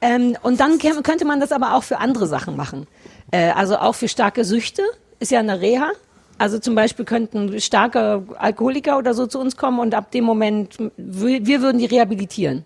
Ähm, 0.00 0.36
und 0.42 0.60
dann 0.60 0.78
könnte 0.78 1.24
man 1.24 1.40
das 1.40 1.52
aber 1.52 1.74
auch 1.74 1.82
für 1.82 1.98
andere 1.98 2.26
Sachen 2.26 2.56
machen. 2.56 2.86
Äh, 3.30 3.50
also 3.50 3.76
auch 3.76 3.94
für 3.94 4.08
starke 4.08 4.44
Süchte. 4.44 4.82
Ist 5.18 5.30
ja 5.32 5.40
eine 5.40 5.60
Reha. 5.60 5.90
Also 6.38 6.58
zum 6.58 6.74
Beispiel 6.74 7.04
könnten 7.04 7.60
starke 7.60 8.22
Alkoholiker 8.38 8.96
oder 8.96 9.12
so 9.12 9.26
zu 9.26 9.38
uns 9.38 9.58
kommen 9.58 9.78
und 9.78 9.94
ab 9.94 10.10
dem 10.10 10.24
Moment, 10.24 10.78
wir 10.96 11.60
würden 11.60 11.76
die 11.78 11.84
rehabilitieren. 11.84 12.64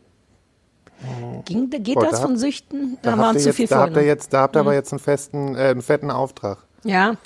Ging, 1.44 1.68
geht 1.70 1.94
Boah, 1.94 2.04
das 2.04 2.12
da 2.12 2.26
von 2.26 2.36
Süchten? 2.36 2.98
Da 3.02 3.14
uns 3.30 3.44
ihr 3.44 3.52
zu 3.52 3.52
viel 3.52 3.64
jetzt, 3.64 3.72
da 3.72 3.80
habt 3.80 3.96
ihr 3.96 4.02
jetzt, 4.04 4.32
da 4.32 4.40
habt 4.42 4.56
ihr 4.56 4.60
aber 4.60 4.74
jetzt 4.74 4.92
einen 4.92 4.98
festen, 5.00 5.54
äh, 5.54 5.58
einen 5.68 5.82
fetten 5.82 6.10
Auftrag. 6.10 6.58
Ja, 6.84 7.16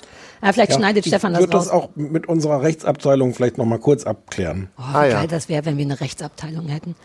ja 0.41 0.53
vielleicht 0.53 0.73
schneidet 0.73 1.05
Stefan 1.05 1.33
das 1.33 1.41
Ich 1.43 1.47
würde 1.47 1.57
raus. 1.57 1.65
das 1.65 1.73
auch 1.73 1.89
mit 1.95 2.27
unserer 2.27 2.61
Rechtsabteilung 2.61 3.33
vielleicht 3.33 3.57
noch 3.57 3.65
mal 3.65 3.79
kurz 3.79 4.05
abklären. 4.05 4.69
Oh, 4.77 4.81
wie 4.81 4.95
Ah, 4.95 5.05
ja. 5.05 5.13
geil 5.19 5.27
das 5.27 5.49
wäre, 5.49 5.65
wenn 5.65 5.77
wir 5.77 5.85
eine 5.85 5.99
Rechtsabteilung 5.99 6.67
hätten. 6.67 6.95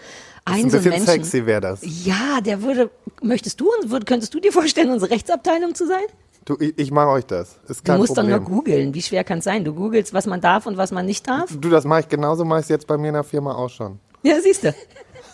Ein 0.45 0.55
Ein 0.65 0.71
so 0.71 0.77
bisschen 0.77 0.91
Menschen. 0.91 1.07
sexy 1.07 1.47
wäre 1.47 1.61
das. 1.61 1.81
Ja, 2.05 2.41
der 2.45 2.63
würde. 2.63 2.91
Möchtest 3.23 3.61
du, 3.61 3.67
würd, 3.87 4.05
könntest 4.07 4.35
du 4.35 4.41
dir 4.41 4.53
vorstellen, 4.53 4.91
unsere 4.91 5.11
Rechtsabteilung 5.11 5.75
zu 5.75 5.87
sein? 5.87 6.03
Du, 6.45 6.57
ich, 6.61 6.79
ich 6.79 6.91
mache 6.91 7.09
euch 7.09 7.25
das. 7.25 7.57
Ist 7.67 7.81
Du 7.81 7.93
kein 7.93 7.99
musst 7.99 8.15
Problem. 8.15 8.31
doch 8.33 8.39
nur 8.41 8.49
googeln. 8.59 8.93
Wie 8.93 9.01
schwer 9.01 9.25
kann 9.25 9.39
es 9.39 9.45
sein? 9.45 9.65
Du 9.65 9.73
googelst, 9.75 10.13
was 10.13 10.27
man 10.27 10.41
darf 10.43 10.67
und 10.67 10.77
was 10.77 10.93
man 10.93 11.07
nicht 11.07 11.27
darf. 11.27 11.57
Du, 11.59 11.71
das 11.71 11.85
mache 11.85 12.01
ich 12.01 12.09
genauso, 12.09 12.45
mache 12.45 12.61
ich 12.61 12.69
jetzt 12.69 12.87
bei 12.87 12.99
mir 12.99 13.09
in 13.09 13.15
der 13.15 13.25
Firma 13.25 13.55
auch 13.55 13.71
schon. 13.71 13.99
Ja, 14.23 14.39
siehst 14.41 14.65
du. 14.65 14.75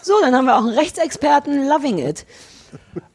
So, 0.02 0.14
dann 0.22 0.34
haben 0.34 0.44
wir 0.46 0.56
auch 0.56 0.64
einen 0.64 0.78
Rechtsexperten. 0.78 1.68
Loving 1.68 1.98
it. 1.98 2.26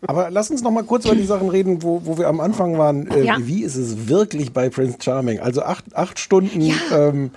Aber 0.05 0.29
lass 0.29 0.51
uns 0.51 0.61
noch 0.61 0.71
mal 0.71 0.83
kurz 0.83 1.05
über 1.05 1.15
die 1.15 1.25
Sachen 1.25 1.49
reden, 1.49 1.81
wo, 1.81 2.01
wo 2.05 2.17
wir 2.17 2.27
am 2.27 2.39
Anfang 2.41 2.77
waren. 2.77 3.09
Äh, 3.09 3.23
Ja. 3.23 3.37
Wie 3.39 3.63
ist 3.63 3.75
es 3.75 4.07
wirklich 4.09 4.51
bei 4.53 4.69
Prince 4.69 4.97
Charming? 5.01 5.39
Also 5.39 5.63
acht, 5.63 5.95
acht 5.95 6.19
Stunden 6.19 6.73
ähm, 6.93 7.31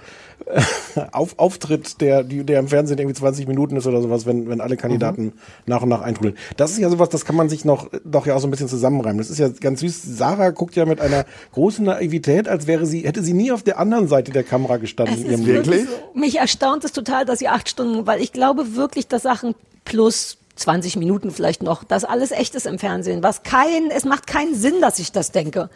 auf, 1.12 1.38
Auftritt, 1.38 2.00
der, 2.00 2.24
die, 2.24 2.44
der 2.44 2.58
im 2.60 2.68
Fernsehen 2.68 2.98
irgendwie 2.98 3.14
20 3.18 3.46
Minuten 3.46 3.76
ist 3.76 3.86
oder 3.86 4.00
sowas, 4.02 4.24
wenn, 4.26 4.48
wenn 4.48 4.60
alle 4.60 4.76
Kandidaten 4.76 5.24
Mhm. 5.26 5.32
nach 5.66 5.82
und 5.82 5.88
nach 5.88 6.00
eintrudeln. 6.02 6.36
Das 6.56 6.70
ist 6.72 6.78
ja 6.78 6.88
sowas, 6.90 7.08
das 7.10 7.24
kann 7.24 7.36
man 7.36 7.48
sich 7.48 7.64
noch 7.64 7.88
doch 8.04 8.26
ja 8.26 8.34
auch 8.34 8.40
so 8.40 8.46
ein 8.46 8.50
bisschen 8.50 8.68
zusammenreimen. 8.68 9.18
Das 9.18 9.30
ist 9.30 9.38
ja 9.38 9.48
ganz 9.48 9.80
süß. 9.80 10.02
Sarah 10.16 10.50
guckt 10.50 10.76
ja 10.76 10.86
mit 10.86 11.00
einer 11.00 11.24
großen 11.52 11.84
Naivität, 11.84 12.48
als 12.48 12.66
wäre 12.66 12.86
sie, 12.86 13.00
hätte 13.02 13.22
sie 13.22 13.32
nie 13.34 13.52
auf 13.52 13.62
der 13.62 13.78
anderen 13.78 14.08
Seite 14.08 14.32
der 14.32 14.44
Kamera 14.44 14.76
gestanden 14.78 15.14
Es 15.16 15.20
in 15.22 15.30
ihrem 15.30 15.40
ist 15.40 15.46
Leben. 15.46 15.66
wirklich 15.66 15.88
so. 15.88 16.18
Mich 16.18 16.38
erstaunt 16.38 16.84
es 16.84 16.92
total, 16.92 17.24
dass 17.24 17.40
ihr 17.42 17.52
acht 17.52 17.68
Stunden, 17.68 18.06
weil 18.06 18.20
ich 18.22 18.32
glaube 18.32 18.74
wirklich, 18.76 19.06
dass 19.08 19.22
Sachen 19.22 19.54
plus 19.84 20.38
20 20.56 20.96
Minuten 20.96 21.30
vielleicht 21.30 21.62
noch, 21.62 21.84
dass 21.84 22.04
alles 22.04 22.30
echt 22.32 22.54
ist 22.54 22.66
im 22.66 22.78
Fernsehen. 22.78 23.22
Was 23.22 23.42
kein, 23.42 23.90
es 23.94 24.04
macht 24.04 24.26
keinen 24.26 24.54
Sinn, 24.54 24.80
dass 24.80 24.98
ich 24.98 25.12
das 25.12 25.30
denke. 25.30 25.70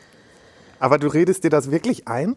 Aber 0.81 0.99
du 0.99 1.07
redest 1.07 1.45
dir 1.45 1.51
das 1.51 1.71
wirklich 1.71 2.09
ein? 2.09 2.35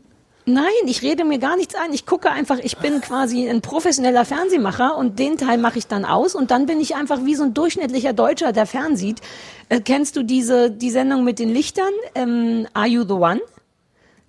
Nein, 0.47 0.65
ich 0.85 1.01
rede 1.01 1.25
mir 1.25 1.39
gar 1.39 1.57
nichts 1.57 1.73
ein. 1.73 1.91
Ich 1.91 2.05
gucke 2.05 2.29
einfach, 2.29 2.59
ich 2.59 2.77
bin 2.77 3.01
quasi 3.01 3.49
ein 3.49 3.61
professioneller 3.61 4.25
Fernsehmacher 4.25 4.95
und 4.95 5.17
den 5.17 5.37
Teil 5.37 5.57
mache 5.57 5.79
ich 5.79 5.87
dann 5.87 6.05
aus 6.05 6.35
und 6.35 6.51
dann 6.51 6.67
bin 6.67 6.79
ich 6.79 6.95
einfach 6.95 7.25
wie 7.25 7.33
so 7.33 7.43
ein 7.43 7.55
durchschnittlicher 7.55 8.13
Deutscher, 8.13 8.51
der 8.53 8.67
fernsieht. 8.67 9.21
Äh, 9.69 9.79
kennst 9.81 10.15
du 10.15 10.23
diese 10.23 10.69
die 10.69 10.91
Sendung 10.91 11.23
mit 11.23 11.39
den 11.39 11.49
Lichtern? 11.49 11.91
Ähm, 12.13 12.67
Are 12.73 12.85
You 12.87 13.03
the 13.03 13.13
One? 13.13 13.41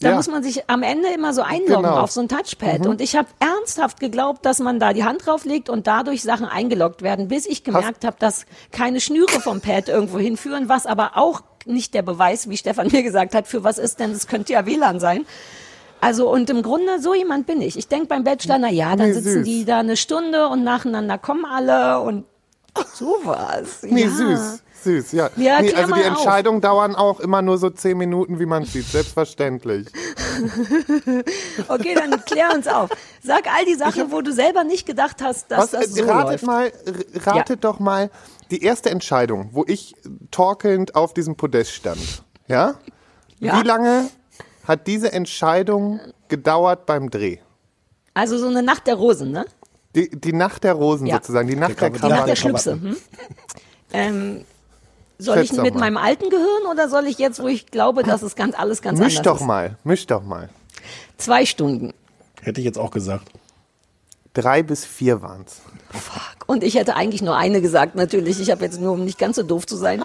Da 0.00 0.11
Ja. 0.11 0.16
muss 0.16 0.26
man 0.29 0.42
sich 0.42 0.68
am 0.70 0.83
Ende 0.83 1.09
immer 1.09 1.35
so 1.35 1.42
einloggen 1.42 1.83
Genau. 1.85 2.00
auf 2.00 2.11
so 2.11 2.20
ein 2.22 2.29
Touchpad. 2.29 2.87
Und 2.87 3.02
ich 3.02 3.14
habe 3.14 3.29
ernsthaft 3.38 4.00
geglaubt, 4.00 4.44
dass 4.46 4.59
man 4.59 4.79
da 4.81 4.94
die 4.94 5.05
Hand 5.05 5.26
drauflegt 5.26 5.68
und 5.68 5.87
dadurch 5.87 6.22
Sachen 6.22 6.46
eingeloggt 6.46 7.02
werden, 7.02 7.29
bis 7.29 7.44
ich 7.46 7.62
gemerkt 7.62 8.05
habe, 8.07 8.16
dass 8.18 8.46
keine 8.72 9.00
Schnüre 9.02 9.40
vom 9.40 9.61
Pad 9.61 9.88
irgendwo 9.90 10.18
hinführen, 10.18 10.68
was 10.70 10.87
aber 10.87 11.12
auch 11.16 11.42
nicht 11.66 11.92
der 11.94 12.02
Beweis, 12.02 12.48
wie 12.48 12.57
Stefan 12.57 12.88
mir 12.90 13.02
gesagt 13.02 13.35
hat, 13.35 13.46
für 13.48 13.64
was 13.64 13.76
ist 13.76 13.98
denn, 14.00 14.12
das 14.12 14.26
könnte 14.29 14.55
ja 14.55 14.64
WLAN 14.64 14.98
sein. 15.00 15.26
Also 16.00 16.30
und 16.30 16.50
im 16.50 16.62
Grunde 16.62 17.00
so 17.00 17.14
jemand 17.14 17.46
bin 17.46 17.61
ich. 17.62 17.76
Ich 17.78 17.88
denk 17.88 18.09
beim 18.09 18.22
Bachelor, 18.24 18.59
na 18.59 18.70
ja, 18.70 18.94
dann 18.96 19.09
Nee, 19.09 19.14
sitzen 19.14 19.32
süß. 19.38 19.44
die 19.44 19.64
da 19.64 19.78
eine 19.80 19.96
Stunde 19.96 20.48
und 20.48 20.62
nacheinander 20.64 21.18
kommen 21.18 21.44
alle 21.44 22.00
und 22.00 22.24
sowas. 22.94 23.82
Nee, 23.82 24.02
ja. 24.04 24.11
süß. 24.11 24.62
Süß, 24.85 25.12
ja. 25.12 25.30
Ja, 25.37 25.61
nee, 25.62 25.74
also 25.74 25.94
die 25.94 26.00
auf. 26.02 26.06
Entscheidungen 26.06 26.61
dauern 26.61 26.94
auch 26.94 27.18
immer 27.18 27.42
nur 27.42 27.59
so 27.59 27.70
zehn 27.70 27.96
Minuten, 27.98 28.38
wie 28.38 28.46
man 28.46 28.64
sieht. 28.64 28.87
Selbstverständlich. 28.87 29.88
Okay, 31.68 31.94
dann 31.94 32.24
klär 32.24 32.52
uns 32.54 32.68
auf. 32.68 32.90
Sag 33.22 33.44
all 33.52 33.64
die 33.64 33.74
Sachen, 33.74 34.12
wo 34.12 34.20
du 34.20 34.32
selber 34.32 34.64
nicht 34.64 34.87
gedacht 34.87 35.22
hast, 35.22 35.50
dass 35.50 35.72
Was, 35.72 35.80
das 35.87 35.94
so 35.94 36.04
ratet 36.04 36.42
läuft. 36.42 36.46
mal, 36.46 36.72
ratet 37.24 37.64
doch 37.64 37.78
mal 37.80 38.11
die 38.50 38.62
erste 38.62 38.90
Entscheidung, 38.90 39.48
wo 39.52 39.64
ich 39.66 39.94
torkelnd 40.30 40.94
auf 40.94 41.14
diesem 41.14 41.37
Podest 41.37 41.72
stand. 41.72 42.22
Ja? 42.48 42.74
Ja. 43.40 43.59
Wie 43.61 43.66
lange 43.66 44.09
hat 44.66 44.87
diese 44.87 45.12
Entscheidung 45.12 46.00
gedauert 46.29 46.87
beim 46.87 47.11
Dreh? 47.11 47.38
Also 48.14 48.38
so 48.38 48.48
eine 48.48 48.62
Nacht 48.62 48.87
der 48.87 48.94
Rosen, 48.96 49.31
ne? 49.31 49.44
Die, 49.94 50.11
die 50.11 50.33
Nacht 50.33 50.64
der 50.64 50.74
Rosen 50.74 51.07
Ja. 51.07 51.16
sozusagen, 51.16 51.48
die 51.48 51.57
Nacht 51.57 51.81
der, 51.81 51.90
Die 51.90 51.98
Die 52.00 52.07
Nacht 52.09 52.29
der 52.29 52.35
Krawatten. 52.35 52.37
Schlüpse. 52.37 52.72
Hm? 52.72 52.96
Ähm, 53.92 54.44
soll 55.18 55.37
Schätz 55.38 55.50
ich 55.52 55.57
doch 55.57 55.62
mit 55.62 55.74
mal. 55.74 55.81
meinem 55.81 55.96
alten 55.96 56.29
Gehirn 56.29 56.66
oder 56.70 56.88
soll 56.88 57.07
ich 57.07 57.18
jetzt, 57.18 57.40
wo 57.40 57.46
ich 57.46 57.66
glaube, 57.68 58.02
dass 58.02 58.22
es 58.22 58.35
ganz 58.35 58.59
alles 58.59 58.83
ganz 58.83 58.98
Misch 58.98 59.18
anders 59.18 59.22
doch 59.35 59.40
ist? 59.40 59.46
mal, 59.46 59.79
misch 59.85 60.07
doch 60.07 60.22
mal. 60.24 60.50
Zwei 61.18 61.46
Stunden. 61.46 61.94
Hätte 62.42 62.61
ich 62.61 62.64
jetzt 62.66 62.79
auch 62.79 62.90
gesagt. 62.90 63.29
Drei 64.35 64.62
bis 64.64 64.85
vier 64.85 65.22
waren's. 65.22 65.62
Fuck. 65.90 66.46
Und 66.46 66.64
ich 66.64 66.74
hätte 66.74 66.96
eigentlich 66.96 67.22
nur 67.22 67.37
eine 67.37 67.62
gesagt, 67.62 67.94
natürlich. 67.94 68.40
Ich 68.40 68.50
habe 68.50 68.64
jetzt 68.64 68.81
nur, 68.81 68.92
um 68.92 69.05
nicht 69.05 69.18
ganz 69.18 69.37
so 69.37 69.44
doof 69.44 69.66
zu 69.66 69.76
sein. 69.76 70.02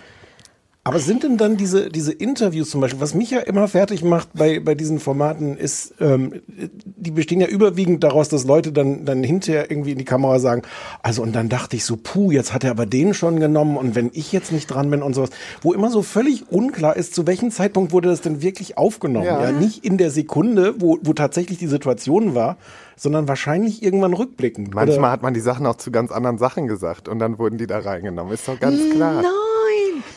Aber 0.84 0.98
sind 0.98 1.22
denn 1.22 1.38
dann 1.38 1.58
diese, 1.58 1.90
diese 1.92 2.12
Interviews 2.12 2.72
zum 2.72 2.82
Beispiel, 2.82 3.00
was 3.02 3.14
mich 3.14 3.30
ja 3.30 3.40
immer 3.42 3.68
fertig 3.68 4.04
macht 4.04 4.30
bei, 4.34 4.60
bei 4.60 4.74
diesen 4.74 5.00
Formaten, 5.00 5.56
ist, 5.56 5.94
ähm, 6.00 6.42
die 6.48 7.12
bestehen 7.12 7.40
ja 7.40 7.46
überwiegend 7.46 8.04
daraus, 8.04 8.30
dass 8.30 8.46
Leute 8.46 8.72
dann, 8.72 9.06
dann 9.06 9.22
hinterher 9.22 9.70
irgendwie 9.70 9.92
in 9.92 10.00
die 10.00 10.06
Kamera 10.06 10.40
sagen, 10.40 10.64
also 11.04 11.22
und 11.22 11.34
dann 11.36 11.50
dachte 11.50 11.76
ich 11.76 11.86
so, 11.86 11.98
puh, 12.02 12.32
jetzt 12.32 12.52
hat 12.52 12.64
er 12.64 12.72
aber 12.72 12.88
den 12.88 13.14
schon 13.14 13.40
genommen 13.40 13.78
und 13.78 13.94
wenn 13.94 14.10
ich 14.14 14.32
jetzt 14.32 14.52
nicht 14.52 14.66
dran 14.68 14.90
bin 14.90 15.04
und 15.04 15.14
sowas, 15.14 15.30
wo 15.62 15.72
immer 15.72 15.92
so 15.92 16.02
völlig 16.02 16.50
unklar 16.52 16.96
ist, 16.98 17.14
zu 17.14 17.28
welchem 17.28 17.52
Zeitpunkt 17.52 17.92
wurde 17.92 18.10
das 18.10 18.22
denn 18.22 18.42
wirklich 18.42 18.80
aufgenommen. 18.80 19.26
Ja, 19.28 19.40
Ja. 19.40 19.52
nicht 19.52 19.86
in 19.86 20.00
der 20.00 20.10
Sekunde, 20.10 20.74
wo, 20.82 20.98
wo 21.04 21.14
tatsächlich 21.14 21.60
die 21.60 21.68
Situation 21.68 22.34
war, 22.34 22.58
sondern 22.96 23.28
wahrscheinlich 23.28 23.84
irgendwann 23.84 24.14
rückblickend. 24.14 24.74
Manchmal 24.74 24.98
Oder- 24.98 25.12
hat 25.12 25.22
man 25.22 25.36
die 25.36 25.42
Sachen 25.42 25.68
auch 25.68 25.76
zu 25.78 25.92
ganz 25.92 26.12
anderen 26.12 26.40
Sachen 26.40 26.66
gesagt 26.68 27.08
und 27.08 27.20
dann 27.20 27.38
wurden 27.38 27.60
die 27.60 27.68
da 27.68 27.78
reingenommen. 27.78 28.34
Ist 28.34 28.48
doch 28.48 28.60
ganz 28.60 28.80
klar. 28.92 29.22
Nein! 29.22 29.32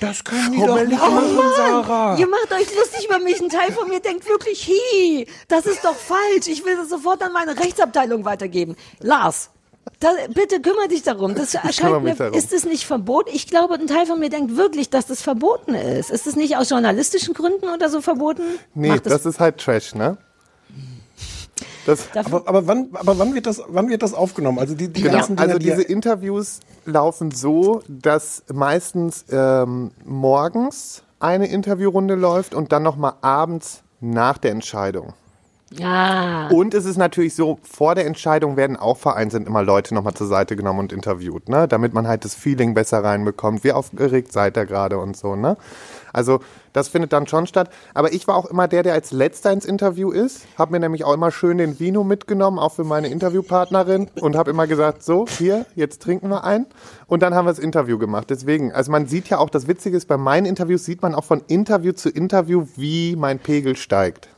Das 0.00 0.24
können 0.24 0.52
die 0.52 0.58
doch 0.60 0.84
nicht 0.84 0.98
machen, 0.98 1.38
Sarah. 1.56 2.16
Ihr 2.18 2.28
macht 2.28 2.52
euch 2.52 2.74
lustig 2.76 3.06
über 3.06 3.18
mich. 3.18 3.40
Ein 3.40 3.48
Teil 3.48 3.72
von 3.72 3.88
mir 3.88 4.00
denkt 4.00 4.28
wirklich, 4.28 4.68
hi, 4.68 5.26
das 5.48 5.66
ist 5.66 5.84
doch 5.84 5.96
falsch. 5.96 6.46
Ich 6.46 6.64
will 6.64 6.76
das 6.76 6.88
sofort 6.88 7.22
an 7.22 7.32
meine 7.32 7.58
Rechtsabteilung 7.58 8.24
weitergeben. 8.24 8.76
Lars, 9.00 9.50
da, 10.00 10.10
bitte 10.32 10.60
kümmere 10.60 10.88
dich 10.88 11.02
darum. 11.02 11.34
Das 11.34 11.54
erscheint 11.54 12.02
mich 12.02 12.12
mir, 12.12 12.14
darum. 12.16 12.34
ist 12.34 12.52
es 12.52 12.64
nicht 12.64 12.84
verboten? 12.84 13.30
Ich 13.32 13.46
glaube, 13.46 13.74
ein 13.74 13.86
Teil 13.86 14.06
von 14.06 14.18
mir 14.18 14.30
denkt 14.30 14.56
wirklich, 14.56 14.90
dass 14.90 15.06
das 15.06 15.22
verboten 15.22 15.74
ist. 15.74 16.10
Ist 16.10 16.26
es 16.26 16.36
nicht 16.36 16.56
aus 16.56 16.70
journalistischen 16.70 17.34
Gründen 17.34 17.68
oder 17.68 17.88
so 17.88 18.00
verboten? 18.00 18.42
Nee, 18.74 18.88
Macht 18.88 19.06
das 19.06 19.26
ist 19.26 19.40
halt 19.40 19.58
Trash, 19.58 19.94
ne? 19.94 20.18
Das, 21.86 22.08
Aber, 22.14 22.48
aber, 22.48 22.66
wann, 22.66 22.88
aber 22.94 23.18
wann, 23.18 23.34
wird 23.34 23.46
das, 23.46 23.62
wann 23.68 23.88
wird 23.88 24.02
das 24.02 24.14
aufgenommen? 24.14 24.58
Also 24.58 24.74
die, 24.74 24.88
die 24.88 25.02
Genau, 25.02 25.14
ganzen 25.18 25.38
also 25.38 25.58
diese 25.58 25.82
Interviews 25.82 26.60
laufen 26.86 27.30
so, 27.30 27.82
dass 27.88 28.42
meistens 28.52 29.24
ähm, 29.30 29.90
morgens 30.04 31.02
eine 31.20 31.46
Interviewrunde 31.46 32.14
läuft 32.14 32.54
und 32.54 32.72
dann 32.72 32.82
nochmal 32.82 33.14
abends 33.20 33.82
nach 34.00 34.38
der 34.38 34.50
Entscheidung. 34.52 35.14
ja. 35.70 36.48
Und 36.48 36.74
es 36.74 36.84
ist 36.84 36.96
natürlich 36.98 37.34
so, 37.34 37.58
vor 37.62 37.94
der 37.94 38.06
Entscheidung 38.06 38.56
werden 38.56 38.76
auch 38.76 38.98
vereinzelt 38.98 39.46
immer 39.46 39.62
Leute 39.62 39.94
nochmal 39.94 40.14
zur 40.14 40.26
Seite 40.26 40.56
genommen 40.56 40.80
und 40.80 40.92
interviewt, 40.92 41.48
ne? 41.48 41.66
Damit 41.68 41.94
man 41.94 42.06
halt 42.06 42.24
das 42.24 42.34
Feeling 42.34 42.74
besser 42.74 43.02
reinbekommt. 43.02 43.64
Wie 43.64 43.72
aufgeregt 43.72 44.32
seid 44.32 44.56
ihr 44.56 44.66
gerade 44.66 44.98
und 44.98 45.16
so, 45.16 45.34
ne? 45.36 45.56
Also 46.12 46.40
das 46.74 46.88
findet 46.88 47.14
dann 47.14 47.26
schon 47.26 47.46
statt. 47.46 47.70
Aber 47.94 48.12
ich 48.12 48.26
war 48.28 48.36
auch 48.36 48.44
immer 48.44 48.68
der, 48.68 48.82
der 48.82 48.92
als 48.92 49.12
letzter 49.12 49.52
ins 49.52 49.64
Interview 49.64 50.10
ist. 50.10 50.44
Hab 50.58 50.70
mir 50.70 50.80
nämlich 50.80 51.04
auch 51.04 51.14
immer 51.14 51.30
schön 51.30 51.56
den 51.56 51.80
Vino 51.80 52.04
mitgenommen, 52.04 52.58
auch 52.58 52.72
für 52.72 52.84
meine 52.84 53.08
Interviewpartnerin. 53.08 54.10
Und 54.20 54.36
habe 54.36 54.50
immer 54.50 54.66
gesagt, 54.66 55.02
so, 55.02 55.24
hier, 55.26 55.64
jetzt 55.76 56.02
trinken 56.02 56.28
wir 56.28 56.44
ein. 56.44 56.66
Und 57.06 57.22
dann 57.22 57.32
haben 57.32 57.46
wir 57.46 57.52
das 57.52 57.60
Interview 57.60 57.96
gemacht. 57.96 58.28
Deswegen, 58.28 58.72
also 58.72 58.90
man 58.90 59.06
sieht 59.06 59.28
ja 59.28 59.38
auch, 59.38 59.50
das 59.50 59.68
Witzige 59.68 59.96
ist, 59.96 60.08
bei 60.08 60.16
meinen 60.16 60.46
Interviews 60.46 60.84
sieht 60.84 61.00
man 61.00 61.14
auch 61.14 61.24
von 61.24 61.42
Interview 61.46 61.92
zu 61.92 62.10
Interview, 62.10 62.66
wie 62.76 63.14
mein 63.16 63.38
Pegel 63.38 63.76
steigt. 63.76 64.28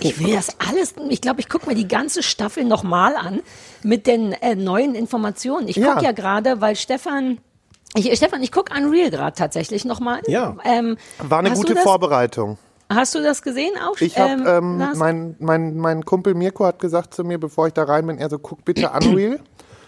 Ich 0.00 0.18
will 0.18 0.34
das 0.34 0.56
alles, 0.58 0.94
ich 1.08 1.20
glaube, 1.20 1.40
ich 1.40 1.48
gucke 1.48 1.68
mir 1.68 1.74
die 1.76 1.86
ganze 1.86 2.22
Staffel 2.22 2.64
nochmal 2.64 3.14
an 3.14 3.40
mit 3.82 4.06
den 4.06 4.32
äh, 4.32 4.56
neuen 4.56 4.94
Informationen. 4.94 5.68
Ich 5.68 5.76
gucke 5.76 5.88
Ja. 5.88 6.00
ja, 6.00 6.12
gerade, 6.12 6.60
weil 6.60 6.74
Stefan 6.74 7.38
Ich, 7.94 8.16
Stefan, 8.16 8.42
ich 8.42 8.52
gucke 8.52 8.72
Unreal 8.76 9.10
gerade 9.10 9.36
tatsächlich 9.36 9.84
nochmal. 9.84 10.20
Ja. 10.26 10.56
Ähm, 10.64 10.96
War 11.18 11.40
eine 11.40 11.52
gute 11.52 11.76
Vorbereitung. 11.76 12.58
Hast 12.88 13.14
du 13.14 13.22
das 13.22 13.42
gesehen 13.42 13.72
auch? 13.78 14.00
Ich 14.00 14.18
habe, 14.18 14.42
ähm, 14.42 14.80
ähm, 14.80 14.92
mein, 14.96 15.36
mein, 15.38 15.76
mein 15.76 16.04
Kumpel 16.04 16.34
Mirko 16.34 16.66
hat 16.66 16.80
gesagt 16.80 17.14
zu 17.14 17.22
mir, 17.22 17.38
bevor 17.38 17.68
ich 17.68 17.72
da 17.72 17.84
rein 17.84 18.06
bin, 18.06 18.18
er 18.18 18.28
so, 18.30 18.38
guck 18.38 18.64
bitte 18.64 18.90
Unreal. 18.94 19.40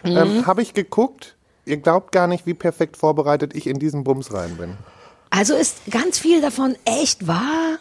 Mhm. 0.05 0.17
ähm, 0.17 0.47
habe 0.47 0.63
ich 0.63 0.75
geguckt. 0.75 1.37
Ihr 1.65 1.77
glaubt 1.77 2.11
gar 2.11 2.27
nicht, 2.27 2.45
wie 2.47 2.55
perfekt 2.55 2.97
vorbereitet 2.97 3.55
ich 3.55 3.69
in 3.69 3.79
diesen 3.79 4.03
Bums 4.03 4.33
rein 4.33 4.57
bin. 4.57 4.77
also 5.31 5.55
ist 5.55 5.79
ganz 5.91 6.19
viel 6.19 6.41
davon 6.41 6.77
echt 6.85 7.27
wahr? 7.29 7.79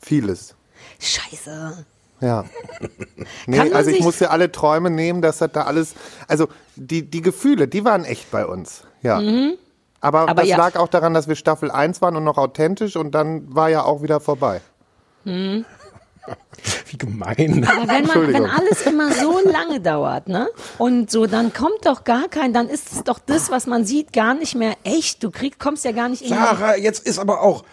Vieles. 0.00 0.54
Scheiße. 0.98 1.84
Ja. 2.20 2.44
Kann 2.78 3.26
Nee, 3.46 3.58
man 3.58 3.72
also 3.72 3.90
ich 3.90 4.00
musste 4.00 4.30
alle 4.30 4.50
Träume 4.50 4.90
nehmen, 4.90 5.22
dass 5.22 5.38
das 5.38 5.52
da 5.52 5.62
alles, 5.62 5.94
also 6.26 6.48
die, 6.76 7.08
die 7.08 7.22
Gefühle, 7.22 7.68
die 7.68 7.84
waren 7.84 8.04
echt 8.04 8.30
bei 8.30 8.46
uns. 8.46 8.82
Ja. 9.02 9.16
Aber, 9.16 9.22
Mhm. 9.22 9.56
Aber 10.00 10.34
das 10.34 10.46
ja. 10.48 10.56
lag 10.56 10.76
auch 10.76 10.88
daran, 10.88 11.14
dass 11.14 11.28
wir 11.28 11.34
Staffel 11.34 11.70
1 11.70 12.00
waren 12.02 12.16
und 12.16 12.24
noch 12.24 12.38
authentisch 12.38 12.96
und 12.96 13.12
dann 13.12 13.54
war 13.54 13.68
ja 13.68 13.82
auch 13.82 14.02
wieder 14.02 14.20
vorbei. 14.20 14.60
Wie 16.90 16.98
gemein. 16.98 17.66
Aber 17.68 17.88
wenn, 17.88 18.06
man, 18.06 18.32
wenn 18.32 18.46
alles 18.46 18.82
immer 18.82 19.12
so 19.12 19.38
lange 19.44 19.80
dauert, 19.80 20.28
ne? 20.28 20.48
Und 20.76 21.10
so, 21.10 21.26
dann 21.26 21.52
kommt 21.52 21.84
doch 21.84 22.04
gar 22.04 22.28
kein, 22.28 22.52
dann 22.52 22.68
ist 22.68 22.92
es 22.92 23.04
doch 23.04 23.18
das, 23.18 23.50
was 23.50 23.66
man 23.66 23.84
sieht, 23.84 24.12
gar 24.12 24.34
nicht 24.34 24.54
mehr 24.54 24.74
echt. 24.84 25.22
Du 25.22 25.30
krieg, 25.30 25.58
kommst 25.58 25.84
ja 25.84 25.92
gar 25.92 26.08
nicht 26.08 26.22
in 26.22 26.28
Sarah, 26.28 26.76
jetzt 26.76 27.06
ist 27.06 27.18
aber 27.18 27.42
auch. 27.42 27.64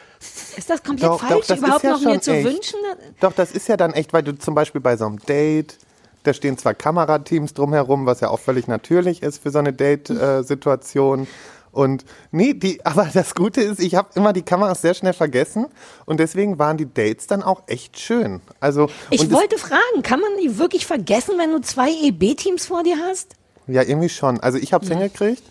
Ist 0.58 0.70
das 0.70 0.82
komplett 0.84 1.10
Doch, 1.10 1.20
falsch, 1.20 1.32
doch, 1.32 1.48
das 1.48 1.58
überhaupt 1.60 1.84
ist 1.84 1.90
ja 1.90 1.92
noch 1.92 2.02
mir 2.02 2.22
zu 2.22 2.32
echt. 2.32 2.46
wünschen? 2.46 2.80
Doch, 3.20 3.34
das 3.34 3.52
ist 3.52 3.68
ja 3.68 3.78
dann 3.78 3.94
echt, 3.94 4.14
weil 4.14 4.24
du 4.24 4.38
zum 4.38 4.56
Beispiel 4.56 4.82
bei 4.82 4.96
so 4.98 5.06
einem 5.06 5.20
Date, 5.20 5.78
da 6.24 6.34
stehen 6.34 6.58
zwar 6.58 6.74
Kamerateams 6.74 7.54
drumherum, 7.54 8.06
was 8.06 8.22
ja 8.22 8.30
auch 8.30 8.40
völlig 8.40 8.68
natürlich 8.68 9.22
ist 9.22 9.42
für 9.44 9.52
so 9.52 9.60
eine 9.60 9.74
Date-Situation. 9.74 11.28
und 11.72 12.06
nee, 12.32 12.54
die, 12.54 12.80
aber 12.86 13.10
das 13.14 13.36
Gute 13.36 13.62
ist, 13.62 13.80
ich 13.82 13.96
habe 13.96 14.10
immer 14.16 14.32
die 14.34 14.42
Kameras 14.44 14.82
sehr 14.82 14.94
schnell 14.94 15.14
vergessen 15.14 15.68
und 16.06 16.20
deswegen 16.20 16.58
waren 16.58 16.78
die 16.78 16.92
Dates 16.92 17.28
dann 17.28 17.44
auch 17.44 17.64
echt 17.68 18.00
schön. 18.00 18.42
Also 18.62 18.90
Ich 19.10 19.30
wollte 19.32 19.58
fragen, 19.58 20.02
kann 20.04 20.22
man 20.22 20.32
die 20.42 20.58
wirklich 20.58 20.86
vergessen, 20.86 21.38
wenn 21.38 21.52
du 21.52 21.60
zwei 21.62 21.90
EB-Teams 21.92 22.66
vor 22.66 22.84
dir 22.84 22.98
hast? 23.06 23.34
Ja, 23.68 23.82
irgendwie 23.82 24.10
schon. 24.10 24.40
Also 24.40 24.58
ich 24.58 24.72
habe 24.74 24.86
es 24.86 24.92
hingekriegt. 24.92 25.44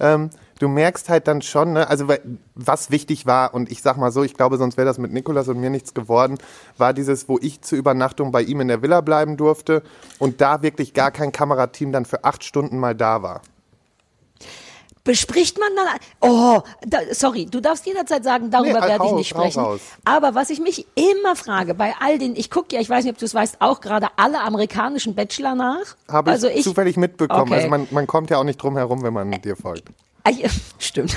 Ähm, 0.00 0.30
du 0.58 0.68
merkst 0.68 1.08
halt 1.08 1.28
dann 1.28 1.42
schon, 1.42 1.72
ne, 1.72 1.88
also 1.88 2.08
was 2.54 2.90
wichtig 2.90 3.26
war, 3.26 3.54
und 3.54 3.70
ich 3.70 3.82
sag 3.82 3.96
mal 3.96 4.12
so, 4.12 4.22
ich 4.22 4.34
glaube, 4.34 4.56
sonst 4.58 4.76
wäre 4.76 4.86
das 4.86 4.98
mit 4.98 5.12
Nikolas 5.12 5.48
und 5.48 5.60
mir 5.60 5.70
nichts 5.70 5.94
geworden, 5.94 6.38
war 6.76 6.92
dieses, 6.92 7.28
wo 7.28 7.38
ich 7.40 7.62
zur 7.62 7.78
Übernachtung 7.78 8.32
bei 8.32 8.42
ihm 8.42 8.60
in 8.60 8.68
der 8.68 8.82
Villa 8.82 9.00
bleiben 9.00 9.36
durfte 9.36 9.82
und 10.18 10.40
da 10.40 10.62
wirklich 10.62 10.94
gar 10.94 11.10
kein 11.10 11.32
Kamerateam 11.32 11.92
dann 11.92 12.04
für 12.04 12.24
acht 12.24 12.44
Stunden 12.44 12.78
mal 12.78 12.94
da 12.94 13.22
war. 13.22 13.42
Bespricht 15.04 15.58
man 15.58 15.70
dann, 15.74 15.86
oh, 16.20 16.60
da, 16.86 16.98
sorry, 17.12 17.46
du 17.46 17.60
darfst 17.60 17.86
jederzeit 17.86 18.24
sagen, 18.24 18.50
darüber 18.50 18.80
Nee, 18.80 18.88
werde 18.88 19.06
ich 19.06 19.12
nicht 19.12 19.28
sprechen. 19.28 19.60
raus. 19.60 19.80
Aber 20.04 20.34
was 20.34 20.50
ich 20.50 20.60
mich 20.60 20.86
immer 20.96 21.34
frage, 21.34 21.72
bei 21.72 21.94
all 21.98 22.18
den, 22.18 22.36
ich 22.36 22.50
gucke 22.50 22.74
ja, 22.74 22.80
ich 22.82 22.90
weiß 22.90 23.04
nicht, 23.04 23.14
ob 23.14 23.18
du 23.18 23.24
es 23.24 23.32
weißt, 23.32 23.56
auch 23.60 23.80
gerade 23.80 24.08
alle 24.16 24.40
amerikanischen 24.42 25.14
Bachelor 25.14 25.54
nach. 25.54 25.96
Habe 26.08 26.28
ich, 26.28 26.34
also 26.34 26.48
ich 26.48 26.62
zufällig 26.62 26.98
mitbekommen. 26.98 27.42
Okay. 27.42 27.54
Also 27.54 27.68
man, 27.68 27.88
man 27.90 28.06
kommt 28.06 28.28
ja 28.28 28.36
auch 28.36 28.44
nicht 28.44 28.62
drum 28.62 28.76
herum, 28.76 29.02
wenn 29.02 29.14
man 29.14 29.30
dir 29.30 29.56
folgt. 29.56 29.88
Stimmt. 30.78 31.14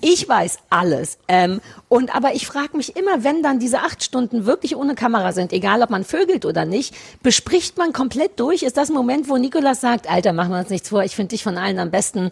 Ich 0.00 0.28
weiß 0.28 0.58
alles. 0.68 1.18
Ähm, 1.28 1.60
und 1.88 2.14
aber 2.14 2.34
ich 2.34 2.46
frage 2.46 2.76
mich 2.76 2.96
immer, 2.96 3.22
wenn 3.22 3.42
dann 3.42 3.60
diese 3.60 3.80
acht 3.80 4.02
Stunden 4.02 4.46
wirklich 4.46 4.76
ohne 4.76 4.94
Kamera 4.94 5.32
sind, 5.32 5.52
egal 5.52 5.82
ob 5.82 5.90
man 5.90 6.04
vögelt 6.04 6.44
oder 6.44 6.64
nicht, 6.64 6.94
bespricht 7.22 7.78
man 7.78 7.92
komplett 7.92 8.40
durch? 8.40 8.62
Ist 8.62 8.76
das 8.76 8.90
ein 8.90 8.94
Moment, 8.94 9.28
wo 9.28 9.36
Nikolas 9.36 9.80
sagt, 9.80 10.10
Alter, 10.10 10.32
machen 10.32 10.50
wir 10.50 10.58
uns 10.58 10.70
nichts 10.70 10.88
vor, 10.88 11.04
ich 11.04 11.14
finde 11.14 11.30
dich 11.30 11.44
von 11.44 11.56
allen 11.56 11.78
am 11.78 11.90
besten. 11.90 12.30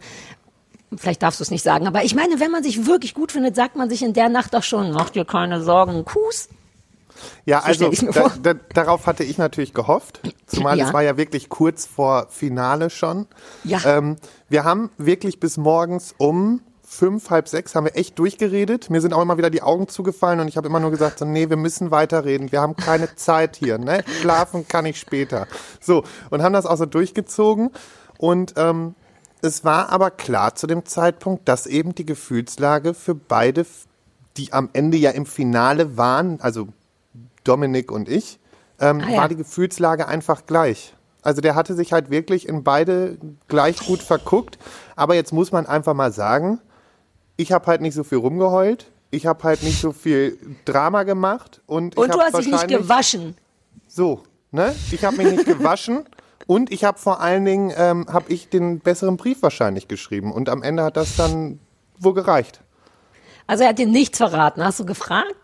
Vielleicht 0.96 1.22
darfst 1.22 1.38
du 1.38 1.44
es 1.44 1.52
nicht 1.52 1.62
sagen, 1.62 1.86
aber 1.86 2.02
ich 2.02 2.16
meine, 2.16 2.40
wenn 2.40 2.50
man 2.50 2.64
sich 2.64 2.86
wirklich 2.86 3.14
gut 3.14 3.30
findet, 3.30 3.54
sagt 3.54 3.76
man 3.76 3.88
sich 3.88 4.02
in 4.02 4.12
der 4.12 4.28
Nacht 4.28 4.54
doch 4.54 4.64
schon, 4.64 4.90
mach 4.90 5.10
dir 5.10 5.24
keine 5.24 5.62
Sorgen, 5.62 6.04
Kuss. 6.04 6.48
Ja, 7.44 7.62
So 7.72 7.86
also 7.86 8.08
da, 8.12 8.32
da, 8.42 8.54
darauf 8.74 9.06
hatte 9.06 9.24
ich 9.24 9.38
natürlich 9.38 9.74
gehofft, 9.74 10.20
zumal 10.46 10.78
Ja. 10.78 10.86
es 10.86 10.92
war 10.92 11.02
ja 11.02 11.16
wirklich 11.16 11.48
kurz 11.48 11.86
vor 11.86 12.26
Finale 12.30 12.90
schon. 12.90 13.26
Ja. 13.64 13.80
Ähm, 13.84 14.16
wir 14.48 14.64
haben 14.64 14.90
wirklich 14.98 15.40
bis 15.40 15.56
morgens 15.56 16.14
um 16.18 16.60
fünf, 16.90 17.30
halb 17.30 17.46
sechs 17.46 17.76
haben 17.76 17.84
wir 17.84 17.96
echt 17.96 18.18
durchgeredet. 18.18 18.90
Mir 18.90 19.00
sind 19.00 19.14
auch 19.14 19.22
immer 19.22 19.38
wieder 19.38 19.48
die 19.48 19.62
Augen 19.62 19.86
zugefallen 19.86 20.40
und 20.40 20.48
ich 20.48 20.56
habe 20.56 20.66
immer 20.66 20.80
nur 20.80 20.90
gesagt, 20.90 21.20
so, 21.20 21.24
nee, 21.24 21.48
wir 21.48 21.56
müssen 21.56 21.92
weiterreden. 21.92 22.50
Wir 22.50 22.60
haben 22.60 22.74
keine 22.74 23.14
Zeit 23.16 23.56
hier. 23.56 23.78
Ne? 23.78 24.02
Schlafen 24.20 24.66
kann 24.66 24.86
ich 24.86 24.98
später. 24.98 25.46
So, 25.80 26.02
und 26.30 26.42
haben 26.42 26.52
das 26.52 26.66
auch 26.66 26.76
so 26.76 26.86
durchgezogen. 26.86 27.70
Und 28.18 28.54
ähm, 28.56 28.96
es 29.40 29.64
war 29.64 29.90
aber 29.90 30.10
klar 30.10 30.56
zu 30.56 30.66
dem 30.66 30.84
Zeitpunkt, 30.84 31.48
dass 31.48 31.66
eben 31.66 31.94
die 31.94 32.04
Gefühlslage 32.04 32.92
für 32.92 33.14
beide, 33.14 33.64
die 34.36 34.52
am 34.52 34.68
Ende 34.72 34.96
ja 34.98 35.10
im 35.12 35.26
Finale 35.26 35.96
waren, 35.96 36.40
also 36.40 36.68
Dominik 37.50 37.90
und 37.90 38.08
ich, 38.08 38.38
ähm, 38.78 39.00
Ah, 39.04 39.10
ja. 39.10 39.16
war 39.18 39.28
die 39.28 39.36
Gefühlslage 39.36 40.06
einfach 40.06 40.46
gleich. 40.46 40.94
Also 41.22 41.40
der 41.40 41.54
hatte 41.56 41.74
sich 41.74 41.92
halt 41.92 42.10
wirklich 42.10 42.48
in 42.48 42.62
beide 42.62 43.18
gleich 43.48 43.84
gut 43.86 44.00
verguckt. 44.00 44.56
Aber 44.94 45.16
jetzt 45.16 45.32
muss 45.32 45.50
man 45.52 45.66
einfach 45.66 45.92
mal 45.94 46.12
sagen, 46.12 46.60
ich 47.36 47.50
habe 47.52 47.66
halt 47.66 47.80
nicht 47.80 47.94
so 47.94 48.04
viel 48.04 48.18
rumgeheult. 48.18 48.90
Ich 49.10 49.26
habe 49.26 49.42
halt 49.42 49.62
nicht 49.64 49.80
so 49.80 49.92
viel 49.92 50.38
Drama 50.64 51.02
gemacht. 51.02 51.60
Und, 51.66 51.94
ich 51.94 51.98
Und 51.98 52.14
du 52.14 52.20
hab 52.20 52.32
hast 52.32 52.38
dich 52.38 52.52
nicht 52.52 52.68
gewaschen. 52.68 53.36
So, 53.88 54.22
ne? 54.52 54.74
Ich 54.92 55.04
habe 55.04 55.16
mich 55.16 55.32
nicht 55.32 55.44
gewaschen. 55.44 56.04
Und 56.46 56.72
ich 56.72 56.84
habe 56.84 56.98
vor 56.98 57.20
allen 57.20 57.44
Dingen, 57.44 57.72
ähm, 57.76 58.06
habe 58.10 58.32
ich 58.32 58.48
den 58.48 58.78
besseren 58.78 59.16
Brief 59.16 59.42
wahrscheinlich 59.42 59.88
geschrieben. 59.88 60.32
Und 60.32 60.48
am 60.48 60.62
Ende 60.62 60.84
hat 60.84 60.96
das 60.96 61.16
dann 61.16 61.58
wohl 61.98 62.14
gereicht. 62.14 62.60
Also 63.46 63.64
er 63.64 63.70
hat 63.70 63.78
dir 63.78 63.86
nichts 63.86 64.18
verraten. 64.18 64.64
Hast 64.64 64.80
du 64.80 64.86
gefragt? 64.86 65.39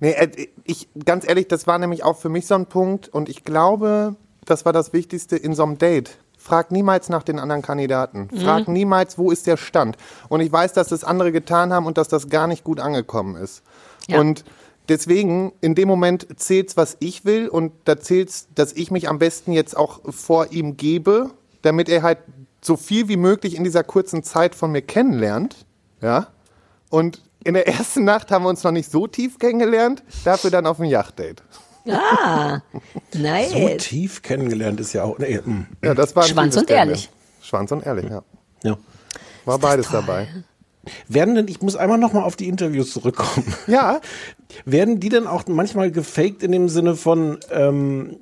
Nee, 0.00 0.12
äh, 0.12 0.48
ich, 0.64 0.88
ganz 1.04 1.26
ehrlich, 1.26 1.48
das 1.48 1.66
war 1.66 1.78
nämlich 1.78 2.04
auch 2.04 2.16
für 2.16 2.28
mich 2.28 2.46
so 2.46 2.54
ein 2.54 2.66
Punkt 2.66 3.08
und 3.08 3.28
ich 3.28 3.44
glaube, 3.44 4.16
das 4.44 4.64
war 4.64 4.72
das 4.72 4.92
Wichtigste 4.92 5.36
in 5.36 5.54
so 5.54 5.62
einem 5.62 5.78
Date. 5.78 6.18
Frag 6.38 6.70
niemals 6.70 7.08
nach 7.08 7.24
den 7.24 7.40
anderen 7.40 7.62
Kandidaten. 7.62 8.28
Frag 8.30 8.68
niemals, 8.68 9.18
wo 9.18 9.32
ist 9.32 9.48
der 9.48 9.56
Stand. 9.56 9.96
Und 10.28 10.40
ich 10.40 10.52
weiß, 10.52 10.74
dass 10.74 10.88
das 10.88 11.02
andere 11.02 11.32
getan 11.32 11.72
haben 11.72 11.86
und 11.86 11.98
dass 11.98 12.06
das 12.06 12.28
gar 12.28 12.46
nicht 12.46 12.62
gut 12.62 12.78
angekommen 12.78 13.34
ist. 13.34 13.64
Ja. 14.06 14.20
Und 14.20 14.44
deswegen, 14.88 15.52
in 15.60 15.74
dem 15.74 15.88
Moment 15.88 16.28
zählt's, 16.38 16.76
was 16.76 16.98
ich 17.00 17.24
will 17.24 17.48
und 17.48 17.72
da 17.84 17.98
zählt's, 17.98 18.46
dass 18.54 18.72
ich 18.74 18.92
mich 18.92 19.08
am 19.08 19.18
besten 19.18 19.50
jetzt 19.50 19.76
auch 19.76 20.00
vor 20.08 20.52
ihm 20.52 20.76
gebe, 20.76 21.30
damit 21.62 21.88
er 21.88 22.02
halt 22.02 22.18
so 22.60 22.76
viel 22.76 23.08
wie 23.08 23.16
möglich 23.16 23.56
in 23.56 23.64
dieser 23.64 23.82
kurzen 23.82 24.22
Zeit 24.22 24.54
von 24.54 24.70
mir 24.70 24.82
kennenlernt. 24.82 25.66
Ja. 26.00 26.28
Und 26.90 27.22
in 27.46 27.54
der 27.54 27.68
ersten 27.68 28.04
Nacht 28.04 28.30
haben 28.30 28.44
wir 28.44 28.48
uns 28.48 28.62
noch 28.64 28.72
nicht 28.72 28.90
so 28.90 29.06
tief 29.06 29.38
kennengelernt, 29.38 30.02
dafür 30.24 30.50
dann 30.50 30.66
auf 30.66 30.78
dem 30.78 30.86
Yachtdate. 30.86 31.42
Ah, 31.88 32.60
nice. 33.14 33.52
So 33.52 33.68
tief 33.78 34.22
kennengelernt 34.22 34.80
ist 34.80 34.92
ja 34.92 35.04
auch. 35.04 35.18
Nee, 35.18 35.38
mm. 35.38 35.66
Ja, 35.84 35.94
das 35.94 36.16
war 36.16 36.24
ein 36.24 36.28
Schwanz 36.28 36.56
und 36.56 36.68
ehrlich. 36.68 37.04
Kennenlernen. 37.04 37.42
Schwanz 37.42 37.72
und 37.72 37.86
ehrlich, 37.86 38.10
ja. 38.10 38.22
ja. 38.64 38.76
War 39.44 39.58
beides 39.60 39.88
dabei. 39.90 40.26
Werden 41.08 41.36
denn, 41.36 41.48
ich 41.48 41.62
muss 41.62 41.76
einmal 41.76 41.98
nochmal 41.98 42.24
auf 42.24 42.34
die 42.34 42.48
Interviews 42.48 42.92
zurückkommen. 42.92 43.54
Ja, 43.68 44.00
Werden 44.64 45.00
die 45.00 45.08
denn 45.08 45.26
auch 45.26 45.46
manchmal 45.46 45.90
gefaked 45.90 46.42
in 46.42 46.52
dem 46.52 46.68
Sinne 46.68 46.96
von, 46.96 47.38
ähm, 47.50 48.16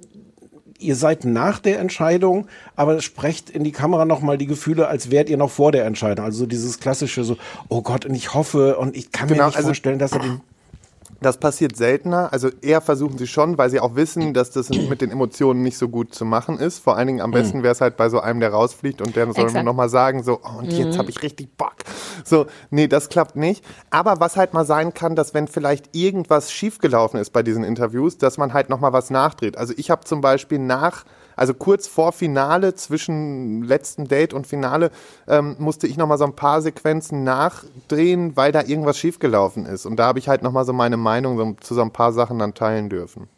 ihr 0.79 0.97
seid 0.97 1.25
nach 1.25 1.59
der 1.59 1.79
Entscheidung, 1.79 2.47
aber 2.77 3.01
sprecht 3.01 3.51
in 3.51 3.65
die 3.65 3.73
Kamera 3.73 4.05
nochmal 4.05 4.39
die 4.39 4.47
Gefühle, 4.47 4.89
als 4.89 5.11
wärt 5.11 5.29
ihr 5.29 5.37
noch 5.37 5.51
vor 5.51 5.73
der 5.73 5.85
Entscheidung. 5.87 6.25
Also 6.25 6.39
so 6.41 6.47
dieses 6.47 6.81
klassische 6.81 7.25
so, 7.25 7.37
oh 7.69 7.83
Gott, 7.83 8.05
und 8.05 8.15
ich 8.15 8.35
hoffe 8.35 8.77
und 8.79 8.97
ich 8.97 9.13
kann 9.13 9.29
mir 9.29 9.35
Genau, 9.35 9.47
nicht 9.47 9.57
also- 9.57 9.69
vorstellen, 9.69 9.99
dass 9.99 10.13
er 10.13 10.19
den. 10.21 10.41
Das 11.25 11.39
passiert 11.39 11.77
seltener. 11.77 12.33
Also 12.33 12.51
eher 12.61 12.81
versuchen 12.81 13.19
sie 13.19 13.27
schon, 13.27 13.59
weil 13.59 13.71
sie 13.71 13.81
auch 13.81 13.97
wissen, 13.97 14.35
dass 14.35 14.51
das 14.51 14.69
mit 14.89 15.01
den 15.01 15.11
Emotionen 15.11 15.63
nicht 15.63 15.79
so 15.79 15.89
gut 15.89 16.15
zu 16.15 16.25
machen 16.25 16.59
ist. 16.59 16.79
Vor 16.79 16.97
allen 16.97 17.07
Dingen 17.07 17.21
am 17.21 17.31
besten 17.31 17.63
wäre 17.63 17.73
es 17.73 17.81
halt 17.81 17.97
bei 17.97 18.09
so 18.09 18.21
einem, 18.21 18.41
der 18.41 18.51
rausfliegt 18.51 19.01
und 19.01 19.17
der 19.17 19.33
soll 19.33 19.45
Exakt. 19.45 19.65
nochmal 19.65 19.89
sagen, 19.89 20.23
so, 20.23 20.41
oh, 20.43 20.59
und 20.59 20.73
jetzt 20.73 20.99
habe 20.99 21.11
ich 21.11 21.23
richtig 21.23 21.57
Bock. 21.57 21.75
So, 22.25 22.47
nee, 22.71 22.89
das 22.89 23.09
klappt 23.09 23.37
nicht. 23.37 23.65
Aber 23.91 24.21
was 24.21 24.37
halt 24.37 24.55
mal 24.55 24.65
sein 24.65 24.95
kann, 24.95 25.17
dass 25.17 25.35
wenn 25.35 25.49
vielleicht 25.49 25.95
irgendwas 25.97 26.53
schiefgelaufen 26.53 27.19
ist 27.21 27.31
bei 27.31 27.43
diesen 27.43 27.65
Interviews, 27.65 28.19
dass 28.19 28.39
man 28.39 28.53
halt 28.53 28.69
nochmal 28.69 28.93
was 28.93 29.11
nachdreht. 29.11 29.57
Also 29.57 29.75
ich 29.77 29.91
habe 29.91 30.05
zum 30.05 30.21
Beispiel 30.21 30.59
nach, 30.59 31.05
also 31.37 31.55
kurz 31.55 31.87
vor 31.87 32.13
Finale, 32.13 32.75
zwischen 32.75 33.63
letzten 33.63 34.07
Date 34.07 34.35
und 34.35 34.47
Finale, 34.47 34.91
ähm, 35.29 35.57
musste 35.59 35.87
ich 35.87 35.97
nochmal 35.97 36.19
so 36.19 36.25
ein 36.25 36.37
paar 36.37 36.63
Sequenzen 36.63 37.25
nachdrehen, 37.25 38.37
weil 38.37 38.53
da 38.53 38.63
irgendwas 38.63 38.99
schiefgelaufen 38.99 39.67
ist. 39.67 39.87
Und 39.87 39.97
da 39.97 40.07
habe 40.07 40.19
ich 40.19 40.29
halt 40.29 40.43
nochmal 40.43 40.65
so 40.65 40.73
meine 40.73 40.97
Meinung 40.97 41.37
so, 41.37 41.57
zu 41.61 41.75
so 41.75 41.83
ein 41.83 41.91
paar 41.91 42.13
Sachen 42.13 42.39
dann 42.39 42.55
teilen 42.55 42.89
dürfen. 42.89 43.29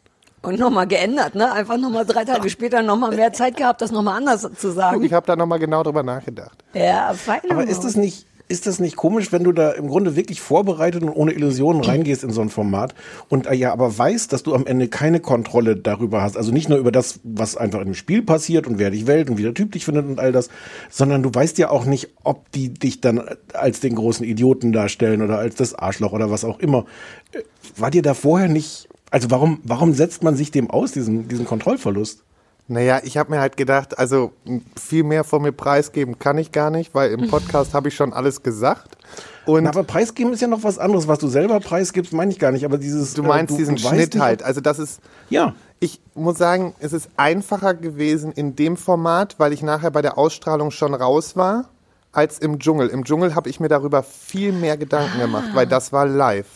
Und 0.43 0.59
nochmal 0.59 0.87
geändert, 0.87 1.35
ne? 1.35 1.51
Einfach 1.51 1.77
nochmal 1.77 2.05
drei 2.05 2.23
Tage 2.23 2.49
später 2.49 2.81
nochmal 2.81 3.15
mehr 3.15 3.33
Zeit 3.33 3.57
gehabt, 3.57 3.81
das 3.81 3.91
nochmal 3.91 4.17
anders 4.17 4.47
zu 4.57 4.71
sagen. 4.71 5.03
Ich 5.03 5.11
habe 5.11 5.25
da 5.25 5.35
nochmal 5.35 5.59
genau 5.59 5.83
drüber 5.83 6.03
nachgedacht. 6.03 6.63
Ja, 6.73 7.13
fein. 7.15 7.41
Aber 7.49 7.63
ist 7.63 7.83
es 7.83 7.95
nicht, 7.95 8.27
ist 8.47 8.67
das 8.67 8.79
nicht 8.79 8.95
komisch, 8.95 9.31
wenn 9.31 9.43
du 9.43 9.51
da 9.51 9.71
im 9.71 9.87
Grunde 9.87 10.15
wirklich 10.15 10.41
vorbereitet 10.41 11.03
und 11.03 11.09
ohne 11.09 11.33
Illusionen 11.33 11.83
reingehst 11.83 12.23
in 12.23 12.31
so 12.31 12.41
ein 12.41 12.49
Format 12.49 12.95
und 13.29 13.45
äh, 13.47 13.53
ja 13.53 13.73
aber 13.73 13.97
weißt, 13.97 14.31
dass 14.31 14.43
du 14.43 14.55
am 14.55 14.65
Ende 14.65 14.87
keine 14.87 15.19
Kontrolle 15.19 15.75
darüber 15.75 16.21
hast, 16.21 16.37
also 16.37 16.51
nicht 16.51 16.69
nur 16.69 16.77
über 16.77 16.91
das, 16.91 17.19
was 17.23 17.57
einfach 17.57 17.81
im 17.81 17.93
Spiel 17.93 18.21
passiert 18.21 18.67
und 18.67 18.79
wer 18.79 18.91
dich 18.91 19.07
wählt 19.07 19.29
und 19.29 19.37
wie 19.37 19.43
der 19.43 19.53
Typ 19.53 19.71
dich 19.73 19.85
findet 19.85 20.05
und 20.05 20.19
all 20.19 20.31
das, 20.31 20.49
sondern 20.89 21.23
du 21.23 21.33
weißt 21.33 21.57
ja 21.57 21.69
auch 21.69 21.85
nicht, 21.85 22.09
ob 22.23 22.51
die 22.51 22.73
dich 22.73 23.01
dann 23.01 23.21
als 23.53 23.79
den 23.79 23.95
großen 23.95 24.25
Idioten 24.25 24.71
darstellen 24.71 25.21
oder 25.21 25.37
als 25.39 25.55
das 25.55 25.73
Arschloch 25.75 26.13
oder 26.13 26.31
was 26.31 26.45
auch 26.45 26.59
immer. 26.59 26.85
Äh, 27.33 27.41
War 27.75 27.91
dir 27.91 28.01
da 28.01 28.13
vorher 28.13 28.47
nicht, 28.47 28.87
also 29.11 29.29
warum, 29.29 29.59
warum 29.63 29.93
setzt 29.93 30.23
man 30.23 30.35
sich 30.35 30.51
dem 30.51 30.69
aus, 30.69 30.91
diesen, 30.91 31.27
diesen 31.27 31.45
Kontrollverlust? 31.45 32.23
Naja, 32.69 32.99
ich 33.03 33.17
habe 33.17 33.31
mir 33.31 33.39
halt 33.39 33.55
gedacht, 33.55 33.97
also 33.97 34.33
viel 34.79 35.03
mehr 35.03 35.23
von 35.23 35.41
mir 35.41 35.53
preisgeben 35.53 36.19
kann 36.19 36.37
ich 36.37 36.51
gar 36.51 36.69
nicht, 36.69 36.93
weil 36.93 37.11
im 37.11 37.27
Podcast 37.29 37.73
habe 37.73 37.87
ich 37.87 37.95
schon 37.95 38.11
alles 38.11 38.43
gesagt. 38.43 38.97
Und 39.45 39.63
Na, 39.63 39.69
aber 39.69 39.83
preisgeben 39.83 40.33
ist 40.33 40.41
ja 40.41 40.49
noch 40.49 40.63
was 40.63 40.77
anderes. 40.77 41.07
Was 41.07 41.19
du 41.19 41.29
selber 41.29 41.61
preisgibst, 41.61 42.11
meine 42.11 42.31
ich 42.31 42.39
gar 42.39 42.51
nicht. 42.51 42.65
Aber 42.65 42.77
dieses. 42.77 43.13
du 43.13 43.23
meinst 43.23 43.53
äh, 43.53 43.57
diesen 43.57 43.77
du 43.77 43.83
weißt 43.83 43.93
Schnitt 43.93 44.13
nicht, 44.15 44.23
halt. 44.23 44.43
Also 44.43 44.59
das 44.59 44.79
ist, 44.79 44.99
Ja. 45.29 45.55
ich 45.79 46.01
muss 46.13 46.37
sagen, 46.37 46.75
es 46.79 46.91
ist 46.91 47.09
einfacher 47.15 47.73
gewesen 47.73 48.33
in 48.33 48.57
dem 48.57 48.75
Format, 48.75 49.35
weil 49.37 49.53
ich 49.53 49.61
nachher 49.63 49.91
bei 49.91 50.01
der 50.01 50.17
Ausstrahlung 50.17 50.71
schon 50.71 50.93
raus 50.93 51.37
war, 51.37 51.69
als 52.11 52.39
im 52.39 52.59
Dschungel. 52.59 52.89
Im 52.89 53.05
Dschungel 53.05 53.35
habe 53.35 53.49
ich 53.49 53.61
mir 53.61 53.69
darüber 53.69 54.03
viel 54.03 54.51
mehr 54.51 54.75
Gedanken 54.75 55.19
gemacht, 55.19 55.49
weil 55.53 55.67
das 55.67 55.93
war 55.93 56.05
live. 56.05 56.47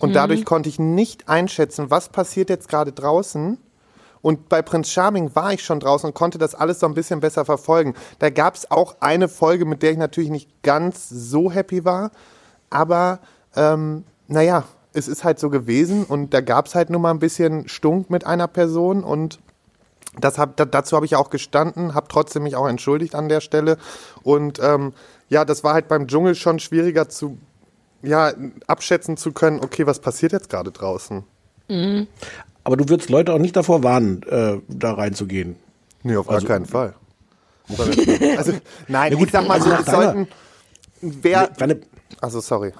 Und 0.00 0.14
dadurch 0.16 0.44
konnte 0.44 0.68
ich 0.68 0.78
nicht 0.80 1.28
einschätzen, 1.28 1.90
was 1.90 2.08
passiert 2.08 2.50
jetzt 2.50 2.68
gerade 2.68 2.90
draußen. 2.92 3.58
Und 4.20 4.48
bei 4.48 4.62
Prinz 4.62 4.90
Charming 4.90 5.34
war 5.34 5.52
ich 5.52 5.62
schon 5.62 5.80
draußen 5.80 6.08
und 6.08 6.14
konnte 6.14 6.38
das 6.38 6.54
alles 6.54 6.80
so 6.80 6.86
ein 6.86 6.94
bisschen 6.94 7.20
besser 7.20 7.44
verfolgen. 7.44 7.94
Da 8.18 8.30
gab 8.30 8.54
es 8.54 8.70
auch 8.70 8.96
eine 9.00 9.28
Folge, 9.28 9.64
mit 9.64 9.82
der 9.82 9.92
ich 9.92 9.98
natürlich 9.98 10.30
nicht 10.30 10.62
ganz 10.62 11.08
so 11.08 11.50
happy 11.50 11.84
war. 11.84 12.10
Aber 12.70 13.20
ähm, 13.56 14.04
naja, 14.26 14.64
es 14.92 15.08
ist 15.08 15.24
halt 15.24 15.38
so 15.38 15.50
gewesen 15.50 16.04
und 16.04 16.34
da 16.34 16.40
gab 16.40 16.66
es 16.66 16.74
halt 16.74 16.90
nur 16.90 17.00
mal 17.00 17.10
ein 17.10 17.18
bisschen 17.18 17.68
Stunk 17.68 18.10
mit 18.10 18.26
einer 18.26 18.48
Person 18.48 19.04
und 19.04 19.38
das 20.18 20.38
hab, 20.38 20.56
da, 20.56 20.64
dazu 20.64 20.96
habe 20.96 21.06
ich 21.06 21.16
auch 21.16 21.30
gestanden, 21.30 21.94
habe 21.94 22.08
trotzdem 22.08 22.42
mich 22.42 22.56
auch 22.56 22.66
entschuldigt 22.66 23.14
an 23.14 23.28
der 23.28 23.40
Stelle. 23.40 23.78
Und 24.22 24.58
ähm, 24.60 24.92
ja, 25.28 25.44
das 25.44 25.62
war 25.62 25.74
halt 25.74 25.88
beim 25.88 26.08
Dschungel 26.08 26.34
schon 26.34 26.58
schwieriger 26.58 27.08
zu 27.08 27.38
ja, 28.02 28.32
abschätzen 28.66 29.16
zu 29.16 29.32
können, 29.32 29.60
okay, 29.60 29.86
was 29.86 30.00
passiert 30.00 30.32
jetzt 30.32 30.48
gerade 30.48 30.70
draußen? 30.70 31.24
Aber 32.68 32.76
du 32.76 32.86
würdest 32.90 33.08
Leute 33.08 33.32
auch 33.32 33.38
nicht 33.38 33.56
davor 33.56 33.82
warnen, 33.82 34.22
äh, 34.24 34.58
da 34.68 34.92
reinzugehen. 34.92 35.56
Nee, 36.02 36.16
auf 36.16 36.28
Also- 36.28 36.46
gar 36.46 36.56
keinen 36.58 36.66
Fall. 36.66 36.92
Also, 38.36 38.52
nein, 38.88 39.12
Ja 39.12 39.18
gut, 39.18 39.28
ich 39.28 39.32
sag 39.32 39.48
mal 39.48 39.58
so, 39.58 39.70
also 39.70 39.70
nach 39.70 39.84
deiner- 39.86 40.02
sollten, 40.12 40.28
wer, 41.00 41.46
Deine, 41.48 41.80
also 42.20 42.40
sorry. 42.40 42.72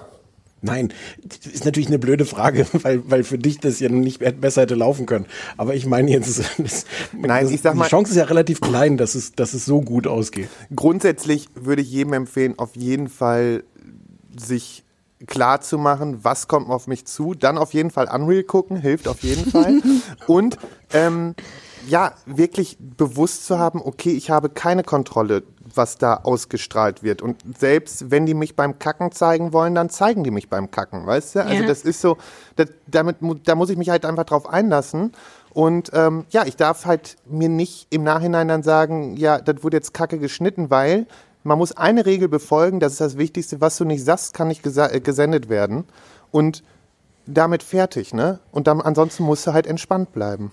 nein, 0.61 0.93
das 1.23 1.51
ist 1.51 1.65
natürlich 1.65 1.87
eine 1.87 1.97
blöde 1.97 2.25
Frage, 2.25 2.67
weil, 2.83 3.01
weil 3.09 3.23
für 3.23 3.39
dich 3.39 3.59
das 3.59 3.79
ja 3.79 3.89
nicht 3.89 4.19
besser 4.39 4.61
hätte 4.61 4.75
laufen 4.75 5.07
können. 5.07 5.25
Aber 5.57 5.73
ich 5.73 5.87
meine 5.87 6.11
jetzt, 6.11 6.39
das, 6.59 6.85
Nein, 7.11 7.45
das, 7.45 7.51
ich 7.51 7.61
sag 7.61 7.73
mal- 7.73 7.85
die 7.85 7.89
Chance 7.89 8.11
ist 8.11 8.17
ja 8.17 8.25
relativ 8.25 8.61
klein, 8.61 8.95
dass 8.97 9.15
es, 9.15 9.31
dass 9.33 9.55
es 9.55 9.65
so 9.65 9.81
gut 9.81 10.05
ausgeht. 10.05 10.49
Grundsätzlich 10.75 11.49
würde 11.55 11.81
ich 11.81 11.89
jedem 11.89 12.13
empfehlen, 12.13 12.53
auf 12.59 12.75
jeden 12.75 13.09
Fall 13.09 13.63
sich 14.37 14.83
klar 15.27 15.61
zu 15.61 15.77
machen, 15.77 16.23
was 16.23 16.47
kommt 16.47 16.69
auf 16.69 16.87
mich 16.87 17.05
zu. 17.05 17.33
Dann 17.33 17.57
auf 17.57 17.73
jeden 17.73 17.91
Fall 17.91 18.07
Unreal 18.07 18.43
gucken, 18.43 18.77
hilft 18.77 19.07
auf 19.07 19.21
jeden 19.21 19.49
Fall. 19.49 19.81
Und 20.27 20.57
ähm, 20.93 21.35
ja, 21.87 22.13
wirklich 22.25 22.77
bewusst 22.79 23.45
zu 23.45 23.57
haben, 23.57 23.81
okay, 23.83 24.11
ich 24.11 24.29
habe 24.29 24.49
keine 24.49 24.83
Kontrolle, 24.83 25.43
was 25.73 25.97
da 25.97 26.15
ausgestrahlt 26.15 27.03
wird. 27.03 27.21
Und 27.21 27.37
selbst 27.57 28.11
wenn 28.11 28.25
die 28.25 28.33
mich 28.33 28.55
beim 28.55 28.79
Kacken 28.79 29.11
zeigen 29.11 29.53
wollen, 29.53 29.75
dann 29.75 29.89
zeigen 29.89 30.23
die 30.23 30.31
mich 30.31 30.49
beim 30.49 30.71
Kacken, 30.71 31.05
weißt 31.05 31.35
du? 31.35 31.45
Also 31.45 31.61
Ja. 31.63 31.67
das 31.67 31.81
ist 31.83 32.01
so, 32.01 32.17
das, 32.55 32.67
damit, 32.87 33.17
da 33.45 33.55
muss 33.55 33.69
ich 33.69 33.77
mich 33.77 33.89
halt 33.89 34.05
einfach 34.05 34.25
drauf 34.25 34.47
einlassen. 34.49 35.13
Und 35.51 35.89
ähm, 35.93 36.25
ja, 36.29 36.45
ich 36.45 36.55
darf 36.57 36.85
halt 36.85 37.17
mir 37.25 37.49
nicht 37.49 37.87
im 37.89 38.03
Nachhinein 38.03 38.47
dann 38.47 38.63
sagen, 38.63 39.17
ja, 39.17 39.39
das 39.39 39.63
wurde 39.63 39.77
jetzt 39.77 39.93
kacke 39.93 40.19
geschnitten, 40.19 40.69
weil 40.69 41.07
man 41.43 41.57
muss 41.57 41.71
eine 41.71 42.05
Regel 42.05 42.27
befolgen, 42.27 42.79
das 42.79 42.93
ist 42.93 43.01
das 43.01 43.17
Wichtigste, 43.17 43.61
was 43.61 43.77
du 43.77 43.85
nicht 43.85 44.03
sagst, 44.03 44.33
kann 44.33 44.49
nicht 44.49 44.65
äh, 44.65 44.99
gesendet 44.99 45.49
werden. 45.49 45.85
Und 46.31 46.63
damit 47.25 47.63
fertig, 47.63 48.13
ne? 48.13 48.39
Und 48.51 48.67
dann 48.67 48.81
ansonsten 48.81 49.23
musst 49.23 49.45
du 49.47 49.53
halt 49.53 49.67
entspannt 49.67 50.11
bleiben. 50.13 50.51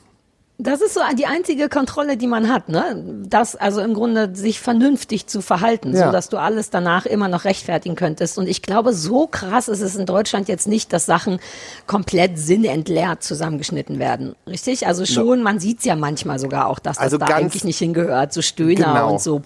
Das 0.59 0.81
ist 0.81 0.95
so 0.95 1.01
die 1.19 1.27
einzige 1.27 1.69
Kontrolle, 1.69 2.16
die 2.16 2.27
man 2.27 2.51
hat, 2.51 2.71
ne? 2.71 3.05
Das 3.29 3.57
also 3.57 3.83
im 3.83 3.92
Grunde 3.92 4.31
sich 4.35 4.59
vernünftig 4.59 5.27
zu 5.27 5.42
verhalten, 5.42 5.95
Ja. 5.95 6.07
so 6.07 6.12
dass 6.12 6.31
du 6.31 6.38
alles 6.38 6.71
danach 6.71 7.05
immer 7.05 7.29
noch 7.29 7.45
rechtfertigen 7.45 7.95
könntest. 7.95 8.38
Und 8.38 8.49
ich 8.49 8.62
glaube, 8.62 8.95
so 8.95 9.27
krass 9.27 9.69
ist 9.69 9.83
es 9.83 9.97
in 9.97 10.07
Deutschland 10.07 10.49
jetzt 10.49 10.66
nicht, 10.66 10.95
dass 10.95 11.05
Sachen 11.05 11.40
komplett 11.87 12.38
sinnentleert 12.38 13.23
zusammengeschnitten 13.23 13.99
werden. 13.99 14.35
Richtig? 14.47 14.87
Also 14.87 15.05
schon, 15.05 15.42
man 15.42 15.59
sieht's 15.59 15.85
ja 15.85 15.95
manchmal 15.95 16.38
sogar 16.38 16.69
auch, 16.69 16.79
dass 16.79 16.97
das 16.97 17.05
Also 17.05 17.19
da 17.19 17.27
ganz- 17.27 17.38
eigentlich 17.40 17.64
nicht 17.64 17.79
hingehört, 17.79 18.33
so 18.33 18.40
Stöhner 18.40 18.95
Genau. 18.95 19.12
und 19.12 19.21
so 19.21 19.42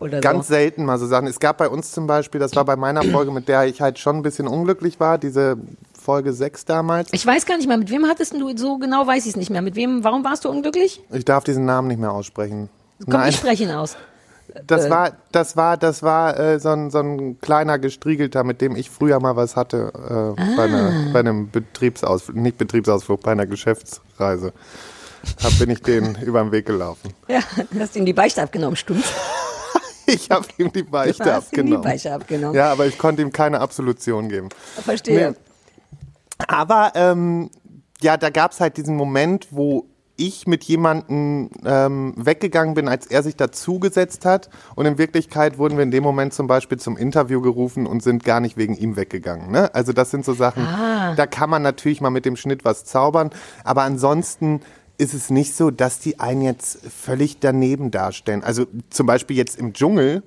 oder 0.00 0.20
Ganz 0.20 0.48
so. 0.48 0.52
selten 0.54 0.84
mal 0.84 0.98
so 0.98 1.06
Sachen. 1.06 1.26
Es 1.26 1.40
gab 1.40 1.56
bei 1.56 1.70
uns 1.70 1.92
zum 1.92 2.06
Beispiel, 2.06 2.38
das 2.38 2.54
war 2.54 2.66
bei 2.66 2.76
meiner 2.76 3.02
Folge, 3.02 3.30
mit 3.32 3.48
der 3.48 3.64
ich 3.64 3.80
halt 3.80 3.98
schon 3.98 4.16
ein 4.16 4.22
bisschen 4.22 4.46
unglücklich 4.46 5.00
war, 5.00 5.16
diese 5.16 5.56
Folge 6.04 6.34
6 6.34 6.66
damals. 6.66 7.08
Ich 7.12 7.26
weiß 7.26 7.46
gar 7.46 7.56
nicht 7.56 7.66
mehr, 7.66 7.78
mit 7.78 7.90
wem 7.90 8.06
hattest 8.06 8.34
du 8.34 8.56
so 8.56 8.76
genau 8.76 9.06
weiß 9.06 9.24
ich 9.24 9.30
es 9.30 9.36
nicht 9.36 9.50
mehr. 9.50 9.62
Mit 9.62 9.74
wem? 9.74 10.04
Warum 10.04 10.22
warst 10.22 10.44
du 10.44 10.50
unglücklich? 10.50 11.02
Ich 11.10 11.24
darf 11.24 11.44
diesen 11.44 11.64
Namen 11.64 11.88
nicht 11.88 11.98
mehr 11.98 12.12
aussprechen. 12.12 12.68
Komm, 13.10 13.22
ich 13.26 13.36
spreche 13.36 13.64
ihn 13.64 13.70
aus. 13.70 13.96
Das 14.66 14.90
war, 14.90 15.12
das 15.32 15.56
war, 15.56 15.78
das 15.78 16.02
war 16.02 16.38
äh, 16.38 16.60
so, 16.60 16.68
ein, 16.68 16.90
so 16.90 16.98
ein 16.98 17.40
kleiner 17.40 17.78
Gestriegelter, 17.78 18.44
mit 18.44 18.60
dem 18.60 18.76
ich 18.76 18.90
früher 18.90 19.18
mal 19.18 19.34
was 19.36 19.56
hatte 19.56 19.90
äh, 20.36 20.54
bei, 20.54 20.64
einer, 20.64 20.92
bei 21.12 21.20
einem 21.20 21.50
Betriebsausflug, 21.50 22.36
nicht 22.36 22.58
Betriebsausflug, 22.58 23.22
bei 23.22 23.32
einer 23.32 23.46
Geschäftsreise. 23.46 24.52
Da 25.42 25.48
bin 25.58 25.70
ich 25.70 25.82
den 25.82 26.14
über 26.22 26.42
den 26.42 26.52
Weg 26.52 26.66
gelaufen. 26.66 27.14
Ja, 27.26 27.40
du 27.70 27.80
hast 27.80 27.96
ihm 27.96 28.04
die 28.04 28.12
Beichte 28.12 28.42
abgenommen, 28.42 28.76
stimmt's? 28.76 29.10
Ich 30.06 30.30
habe 30.30 30.44
ihm 30.58 30.70
die 30.70 30.82
Beichte 30.82 31.24
Du 31.24 31.32
hast 31.32 31.46
ihm 31.46 31.54
die 31.54 31.60
abgenommen. 31.72 31.82
Beichte 31.82 32.12
abgenommen. 32.12 32.54
Ja, 32.54 32.70
aber 32.70 32.84
ich 32.84 32.98
konnte 32.98 33.22
ihm 33.22 33.32
keine 33.32 33.60
Absolution 33.60 34.28
geben. 34.28 34.50
Verstehe. 34.84 35.30
Nee. 35.30 35.36
Aber 36.48 36.92
ähm, 36.94 37.50
ja, 38.00 38.16
da 38.16 38.30
gab 38.30 38.52
es 38.52 38.60
halt 38.60 38.76
diesen 38.76 38.96
Moment, 38.96 39.48
wo 39.50 39.86
ich 40.16 40.46
mit 40.46 40.62
jemandem 40.64 41.50
ähm, 41.64 42.14
weggegangen 42.16 42.74
bin, 42.74 42.88
als 42.88 43.06
er 43.06 43.22
sich 43.22 43.36
dazugesetzt 43.36 44.24
hat. 44.24 44.48
Und 44.76 44.86
in 44.86 44.98
Wirklichkeit 44.98 45.58
wurden 45.58 45.76
wir 45.76 45.82
in 45.82 45.90
dem 45.90 46.04
Moment 46.04 46.32
zum 46.32 46.46
Beispiel 46.46 46.78
zum 46.78 46.96
Interview 46.96 47.40
gerufen 47.40 47.86
und 47.86 48.02
sind 48.02 48.24
gar 48.24 48.40
nicht 48.40 48.56
wegen 48.56 48.76
ihm 48.76 48.96
weggegangen. 48.96 49.50
Ne? 49.50 49.74
Also 49.74 49.92
das 49.92 50.10
sind 50.10 50.24
so 50.24 50.32
Sachen, 50.32 50.64
da 51.16 51.26
kann 51.26 51.50
man 51.50 51.62
natürlich 51.62 52.00
mal 52.00 52.10
mit 52.10 52.24
dem 52.24 52.36
Schnitt 52.36 52.64
was 52.64 52.84
zaubern. 52.84 53.30
Aber 53.64 53.82
ansonsten 53.82 54.60
ist 54.98 55.14
es 55.14 55.30
nicht 55.30 55.56
so, 55.56 55.70
dass 55.70 55.98
die 55.98 56.20
einen 56.20 56.42
jetzt 56.42 56.78
völlig 56.86 57.40
daneben 57.40 57.90
darstellen. 57.90 58.44
Also 58.44 58.66
zum 58.90 59.06
Beispiel 59.06 59.36
jetzt 59.36 59.58
im 59.58 59.72
Dschungel, 59.72 60.22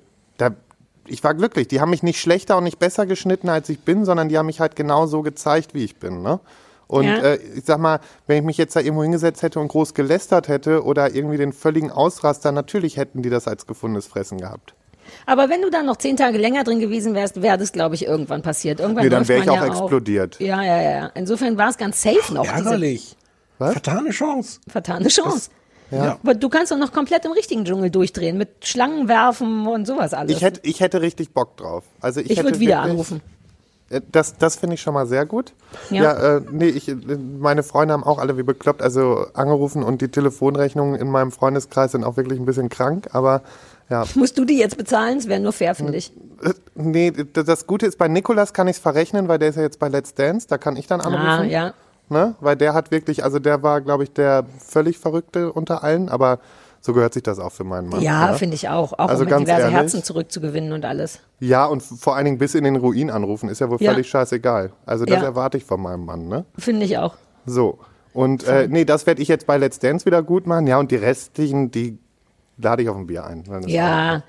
ich 1.10 1.24
war 1.24 1.34
glücklich. 1.34 1.68
Die 1.68 1.80
haben 1.80 1.90
mich 1.90 2.02
nicht 2.02 2.20
schlechter 2.20 2.56
und 2.58 2.64
nicht 2.64 2.78
besser 2.78 3.06
geschnitten, 3.06 3.48
als 3.48 3.68
ich 3.68 3.80
bin, 3.80 4.04
sondern 4.04 4.28
die 4.28 4.38
haben 4.38 4.46
mich 4.46 4.60
halt 4.60 4.76
genau 4.76 5.06
so 5.06 5.22
gezeigt, 5.22 5.74
wie 5.74 5.84
ich 5.84 5.96
bin. 5.96 6.22
Ne? 6.22 6.40
Und 6.86 7.04
Ja. 7.04 7.16
äh, 7.18 7.36
ich 7.56 7.64
sag 7.64 7.78
mal, 7.78 8.00
wenn 8.26 8.38
ich 8.38 8.44
mich 8.44 8.56
jetzt 8.56 8.74
da 8.74 8.80
irgendwo 8.80 9.02
hingesetzt 9.02 9.42
hätte 9.42 9.60
und 9.60 9.68
groß 9.68 9.94
gelästert 9.94 10.48
hätte 10.48 10.84
oder 10.84 11.14
irgendwie 11.14 11.36
den 11.36 11.52
völligen 11.52 11.90
Ausraster, 11.90 12.50
natürlich 12.52 12.96
hätten 12.96 13.22
die 13.22 13.30
das 13.30 13.46
als 13.46 13.66
gefundenes 13.66 14.06
Fressen 14.06 14.38
gehabt. 14.38 14.74
Aber 15.26 15.48
wenn 15.48 15.62
du 15.62 15.70
dann 15.70 15.86
noch 15.86 15.96
zehn 15.96 16.16
Tage 16.16 16.38
länger 16.38 16.64
drin 16.64 16.80
gewesen 16.80 17.14
wärst, 17.14 17.40
wäre 17.42 17.58
das, 17.58 17.72
glaube 17.72 17.94
ich, 17.94 18.04
irgendwann 18.06 18.42
passiert. 18.42 18.80
Irgendwann 18.80 19.04
Nee, 19.04 19.10
dann 19.10 19.26
wäre 19.28 19.42
ich 19.42 19.50
auch 19.50 19.56
ja 19.56 19.66
explodiert. 19.66 20.38
Ja, 20.40 20.62
ja, 20.62 20.82
ja. 20.82 21.06
Insofern 21.14 21.56
war 21.56 21.70
es 21.70 21.76
ganz 21.78 22.02
safe 22.02 22.32
noch, 22.34 22.46
Ärgerlich. 22.46 23.16
Was? 23.58 23.72
Vertane 23.72 24.10
Chance. 24.10 24.60
vertane 24.68 25.08
Chance. 25.08 25.50
Ja. 25.90 26.18
Aber 26.22 26.34
du 26.34 26.48
kannst 26.48 26.70
doch 26.72 26.78
noch 26.78 26.92
komplett 26.92 27.24
im 27.24 27.32
richtigen 27.32 27.64
Dschungel 27.64 27.90
durchdrehen, 27.90 28.36
mit 28.36 28.66
Schlangen 28.66 29.08
werfen 29.08 29.66
und 29.66 29.86
sowas 29.86 30.12
alles. 30.14 30.36
Ich 30.36 30.42
hätte, 30.42 30.60
ich 30.62 30.80
hätte 30.80 31.00
richtig 31.00 31.32
Bock 31.32 31.56
drauf. 31.56 31.84
Also 32.00 32.20
ich, 32.20 32.30
ich 32.30 32.42
würde 32.42 32.60
wieder 32.60 32.76
wirklich- 32.76 32.90
anrufen. 32.92 33.20
Äh, 33.90 34.02
Das, 34.12 34.36
das 34.36 34.56
finde 34.56 34.74
ich 34.74 34.82
schon 34.82 34.92
mal 34.92 35.06
sehr 35.06 35.24
gut. 35.24 35.54
Ja. 35.88 36.02
Ja, 36.02 36.36
äh, 36.36 36.40
nee, 36.50 36.68
ich, 36.68 36.94
meine 37.38 37.62
Freunde 37.62 37.94
haben 37.94 38.04
auch 38.04 38.18
alle 38.18 38.36
wie 38.36 38.42
bekloppt, 38.42 38.82
also 38.82 39.26
angerufen 39.32 39.82
und 39.82 40.02
die 40.02 40.08
Telefonrechnungen 40.08 40.94
in 41.00 41.10
meinem 41.10 41.32
Freundeskreis 41.32 41.92
sind 41.92 42.04
auch 42.04 42.18
wirklich 42.18 42.38
ein 42.38 42.44
bisschen 42.44 42.68
krank, 42.68 43.08
aber 43.12 43.40
ja. 43.88 44.04
Musst 44.14 44.36
du 44.36 44.44
die 44.44 44.58
jetzt 44.58 44.76
bezahlen? 44.76 45.16
Es 45.16 45.26
wäre 45.26 45.40
nur 45.40 45.52
fair, 45.54 45.74
finde 45.74 45.96
ich. 45.96 46.12
Äh, 46.42 46.52
Nee, 46.74 47.12
das 47.32 47.66
Gute 47.66 47.86
ist, 47.86 47.96
bei 47.98 48.06
Nikolas 48.08 48.52
kann 48.52 48.68
ich 48.68 48.76
es 48.76 48.82
verrechnen, 48.82 49.26
weil 49.26 49.38
der 49.40 49.48
ist 49.48 49.56
ja 49.56 49.62
jetzt 49.62 49.78
bei 49.80 49.88
Let's 49.88 50.14
Dance, 50.14 50.46
da 50.48 50.58
kann 50.58 50.76
ich 50.76 50.86
dann 50.86 51.00
anrufen. 51.00 51.26
Ah, 51.26 51.42
ja. 51.44 51.72
Ne? 52.10 52.34
Weil 52.40 52.56
der 52.56 52.74
hat 52.74 52.90
wirklich, 52.90 53.24
also 53.24 53.38
der 53.38 53.62
war, 53.62 53.80
glaube 53.80 54.04
ich, 54.04 54.12
der 54.12 54.44
völlig 54.58 54.98
Verrückte 54.98 55.52
unter 55.52 55.82
allen, 55.84 56.08
aber 56.08 56.38
so 56.80 56.92
gehört 56.94 57.12
sich 57.12 57.22
das 57.22 57.38
auch 57.38 57.52
für 57.52 57.64
meinen 57.64 57.88
Mann. 57.88 58.00
Ja, 58.00 58.32
finde 58.34 58.54
ich 58.54 58.68
auch. 58.68 58.92
Auch 58.94 59.08
Also 59.08 59.24
um 59.24 59.28
ganz 59.30 59.44
diverse 59.44 59.62
ehrlich? 59.62 59.76
Herzen 59.76 60.02
zurückzugewinnen 60.04 60.72
und 60.72 60.84
alles. 60.84 61.18
Ja, 61.40 61.66
und 61.66 61.82
vor 61.82 62.14
allen 62.16 62.24
Dingen 62.24 62.38
bis 62.38 62.54
in 62.54 62.64
den 62.64 62.76
Ruin 62.76 63.10
anrufen, 63.10 63.48
ist 63.48 63.58
ja 63.60 63.68
wohl 63.68 63.78
Ja. 63.80 63.90
völlig 63.92 64.08
scheißegal. 64.08 64.70
Also 64.86 65.04
das 65.04 65.16
Ja. 65.20 65.24
erwarte 65.24 65.58
ich 65.58 65.64
von 65.64 65.80
meinem 65.80 66.04
Mann, 66.04 66.28
ne? 66.28 66.44
Finde 66.56 66.86
ich 66.86 66.96
auch. 66.98 67.14
So. 67.46 67.78
Und 68.14 68.44
äh, 68.46 68.68
nee, 68.68 68.84
das 68.84 69.06
werde 69.06 69.20
ich 69.22 69.28
jetzt 69.28 69.46
bei 69.46 69.58
Let's 69.58 69.78
Dance 69.80 70.06
wieder 70.06 70.22
gut 70.22 70.46
machen. 70.46 70.66
Ja, 70.66 70.78
und 70.78 70.90
die 70.90 70.96
restlichen, 70.96 71.70
die 71.70 71.98
lade 72.56 72.82
ich 72.82 72.88
auf 72.88 72.96
ein 72.96 73.06
Bier 73.06 73.24
ein. 73.26 73.44
Ja. 73.66 74.22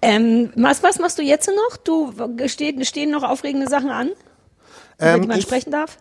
Ähm, 0.00 0.50
was, 0.56 0.82
was 0.82 0.98
machst 0.98 1.18
du 1.18 1.22
jetzt 1.22 1.48
noch? 1.48 1.76
Du 1.76 2.12
stehen, 2.46 2.84
stehen 2.84 3.10
noch 3.10 3.22
aufregende 3.22 3.68
Sachen 3.68 3.90
an, 3.90 4.10
Ähm, 4.98 5.26
man 5.26 5.38
ich- 5.38 5.44
sprechen 5.44 5.70
darf? 5.70 5.98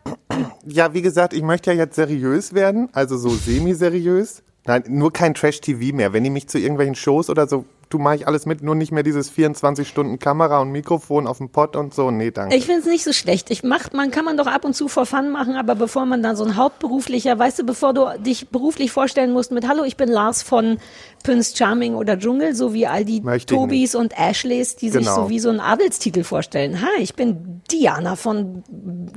Ja, 0.65 0.93
wie 0.93 1.01
gesagt, 1.01 1.33
ich 1.33 1.41
möchte 1.43 1.71
ja 1.71 1.77
jetzt 1.77 1.95
seriös 1.95 2.53
werden, 2.53 2.89
also 2.93 3.17
so 3.17 3.29
semi-seriös. 3.29 4.43
Nein, 4.65 4.83
nur 4.87 5.11
kein 5.11 5.33
Trash-TV 5.33 5.95
mehr. 5.95 6.13
Wenn 6.13 6.23
die 6.23 6.29
mich 6.29 6.47
zu 6.47 6.59
irgendwelchen 6.59 6.95
Shows 6.95 7.29
oder 7.31 7.47
so, 7.47 7.65
du 7.89 7.97
mache 7.97 8.15
ich 8.15 8.27
alles 8.27 8.45
mit, 8.45 8.61
nur 8.61 8.75
nicht 8.75 8.91
mehr 8.91 9.01
dieses 9.03 9.29
24 9.29 9.87
Stunden 9.87 10.19
Kamera 10.19 10.59
und 10.59 10.71
Mikrofon 10.71 11.25
auf 11.27 11.39
dem 11.39 11.49
Pott 11.49 11.75
und 11.75 11.93
so. 11.95 12.11
Nee, 12.11 12.29
danke. 12.31 12.55
Ich 12.55 12.65
finde 12.67 12.81
es 12.81 12.85
nicht 12.85 13.03
so 13.03 13.11
schlecht. 13.11 13.49
Ich 13.49 13.63
macht, 13.63 13.93
man 13.93 14.11
kann 14.11 14.23
man 14.23 14.37
doch 14.37 14.45
ab 14.47 14.63
und 14.63 14.73
zu 14.75 14.87
for 14.87 15.05
fun 15.07 15.31
machen, 15.31 15.55
aber 15.55 15.73
bevor 15.75 16.05
man 16.05 16.21
dann 16.23 16.35
so 16.35 16.43
ein 16.45 16.55
hauptberuflicher, 16.55 17.37
weißt 17.37 17.59
du, 17.59 17.65
bevor 17.65 17.93
du 17.93 18.05
dich 18.19 18.49
beruflich 18.49 18.91
vorstellen 18.91 19.33
musst 19.33 19.51
mit 19.51 19.67
Hallo, 19.67 19.83
ich 19.83 19.97
bin 19.97 20.09
Lars 20.09 20.43
von 20.43 20.77
Prince 21.23 21.57
Charming 21.57 21.95
oder 21.95 22.17
Dschungel, 22.17 22.53
so 22.55 22.73
wie 22.73 22.85
all 22.87 23.03
die 23.03 23.21
Möchte 23.21 23.55
Tobis 23.55 23.95
und 23.95 24.13
Ashleys, 24.17 24.75
die 24.75 24.89
sich 24.89 25.01
Genau. 25.01 25.23
so 25.23 25.29
wie 25.29 25.39
so 25.39 25.49
einen 25.49 25.59
Adelstitel 25.59 26.23
vorstellen. 26.23 26.81
Ha, 26.81 26.87
ich 26.99 27.15
bin 27.15 27.61
Diana 27.71 28.15
von 28.15 28.63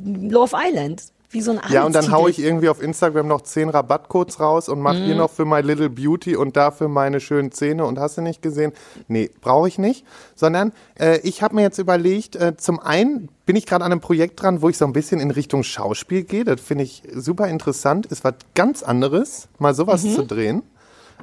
Love 0.05 0.57
Island. 0.59 1.03
Wie 1.35 1.41
so 1.43 1.51
ein 1.51 1.61
ja, 1.69 1.85
und 1.85 1.95
dann 1.97 2.13
hau 2.13 2.29
ich 2.29 2.39
irgendwie 2.39 2.69
auf 2.69 2.81
Instagram 2.81 3.27
noch 3.27 3.41
10 3.43 3.69
Rabattcodes 3.69 4.39
raus 4.39 4.69
und 4.69 4.81
mache 4.81 4.99
Mhm. 5.01 5.05
hier 5.05 5.15
noch 5.17 5.31
für 5.31 5.45
My 5.45 5.61
Little 5.63 5.91
Beauty 5.91 6.37
und 6.37 6.57
dafür 6.57 6.87
meine 6.89 7.19
schönen 7.19 7.51
Zähne 7.51 7.85
und 7.87 7.99
hast 7.99 8.17
du 8.17 8.23
nicht 8.23 8.41
gesehen? 8.41 8.73
Nee, 9.09 9.31
brauche 9.41 9.67
ich 9.67 9.77
nicht. 9.79 10.07
Sondern 10.37 10.73
äh, 10.99 11.19
ich 11.25 11.43
habe 11.43 11.57
mir 11.57 11.63
jetzt 11.63 11.79
überlegt, 11.79 12.37
äh, 12.37 12.57
zum 12.57 12.79
einen 12.79 13.29
bin 13.47 13.57
ich 13.57 13.67
gerade 13.67 13.85
an 13.85 13.91
einem 13.91 14.01
Projekt 14.01 14.41
dran, 14.41 14.63
wo 14.63 14.69
ich 14.69 14.79
so 14.79 14.85
ein 14.85 14.93
bisschen 14.93 15.19
in 15.21 15.33
Richtung 15.33 15.65
Schauspiel 15.65 16.23
gehe. 16.23 16.45
Das 16.45 16.61
finde 16.61 16.85
ich 16.85 17.03
super 17.13 17.49
interessant. 17.49 18.07
Ist 18.07 18.23
was 18.23 18.35
ganz 18.55 18.85
anderes, 18.85 19.49
mal 19.59 19.75
sowas 19.75 20.05
Mhm. 20.05 20.15
zu 20.15 20.25
drehen. 20.25 20.63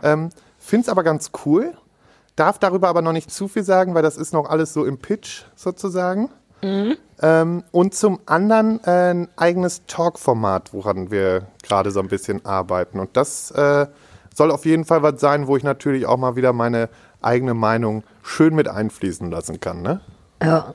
Ähm, 0.04 0.30
Finde 0.60 0.84
es 0.84 0.90
aber 0.90 1.04
ganz 1.04 1.32
cool. 1.46 1.72
Darf 2.36 2.60
darüber 2.60 2.90
aber 2.90 3.02
noch 3.02 3.14
nicht 3.14 3.32
zu 3.32 3.48
viel 3.48 3.64
sagen, 3.64 3.94
weil 3.96 4.04
das 4.04 4.18
ist 4.18 4.34
noch 4.34 4.50
alles 4.50 4.74
so 4.74 4.86
im 4.86 4.98
Pitch 4.98 5.44
sozusagen. 5.56 6.30
Ähm, 6.64 7.64
und 7.72 7.94
zum 7.94 8.20
anderen 8.26 8.84
äh, 8.84 9.12
ein 9.12 9.28
eigenes 9.36 9.86
Talk-Format, 9.88 10.74
woran 10.74 11.12
wir 11.12 11.48
gerade 11.64 11.92
so 11.92 12.00
ein 12.00 12.08
bisschen 12.08 12.46
arbeiten. 12.46 13.00
Und 13.00 13.16
das 13.18 13.52
äh, 13.52 13.88
soll 14.34 14.52
auf 14.52 14.66
jeden 14.66 14.86
Fall 14.86 15.04
was 15.04 15.20
sein, 15.22 15.48
wo 15.48 15.58
ich 15.58 15.64
natürlich 15.64 16.06
auch 16.06 16.18
mal 16.18 16.36
wieder 16.36 16.54
meine 16.54 16.90
eigene 17.22 17.54
Meinung 17.54 18.04
schön 18.24 18.56
mit 18.56 18.68
einfließen 18.68 19.30
lassen 19.30 19.60
kann. 19.60 19.82
Ne? 19.82 20.02
Ja. 20.42 20.74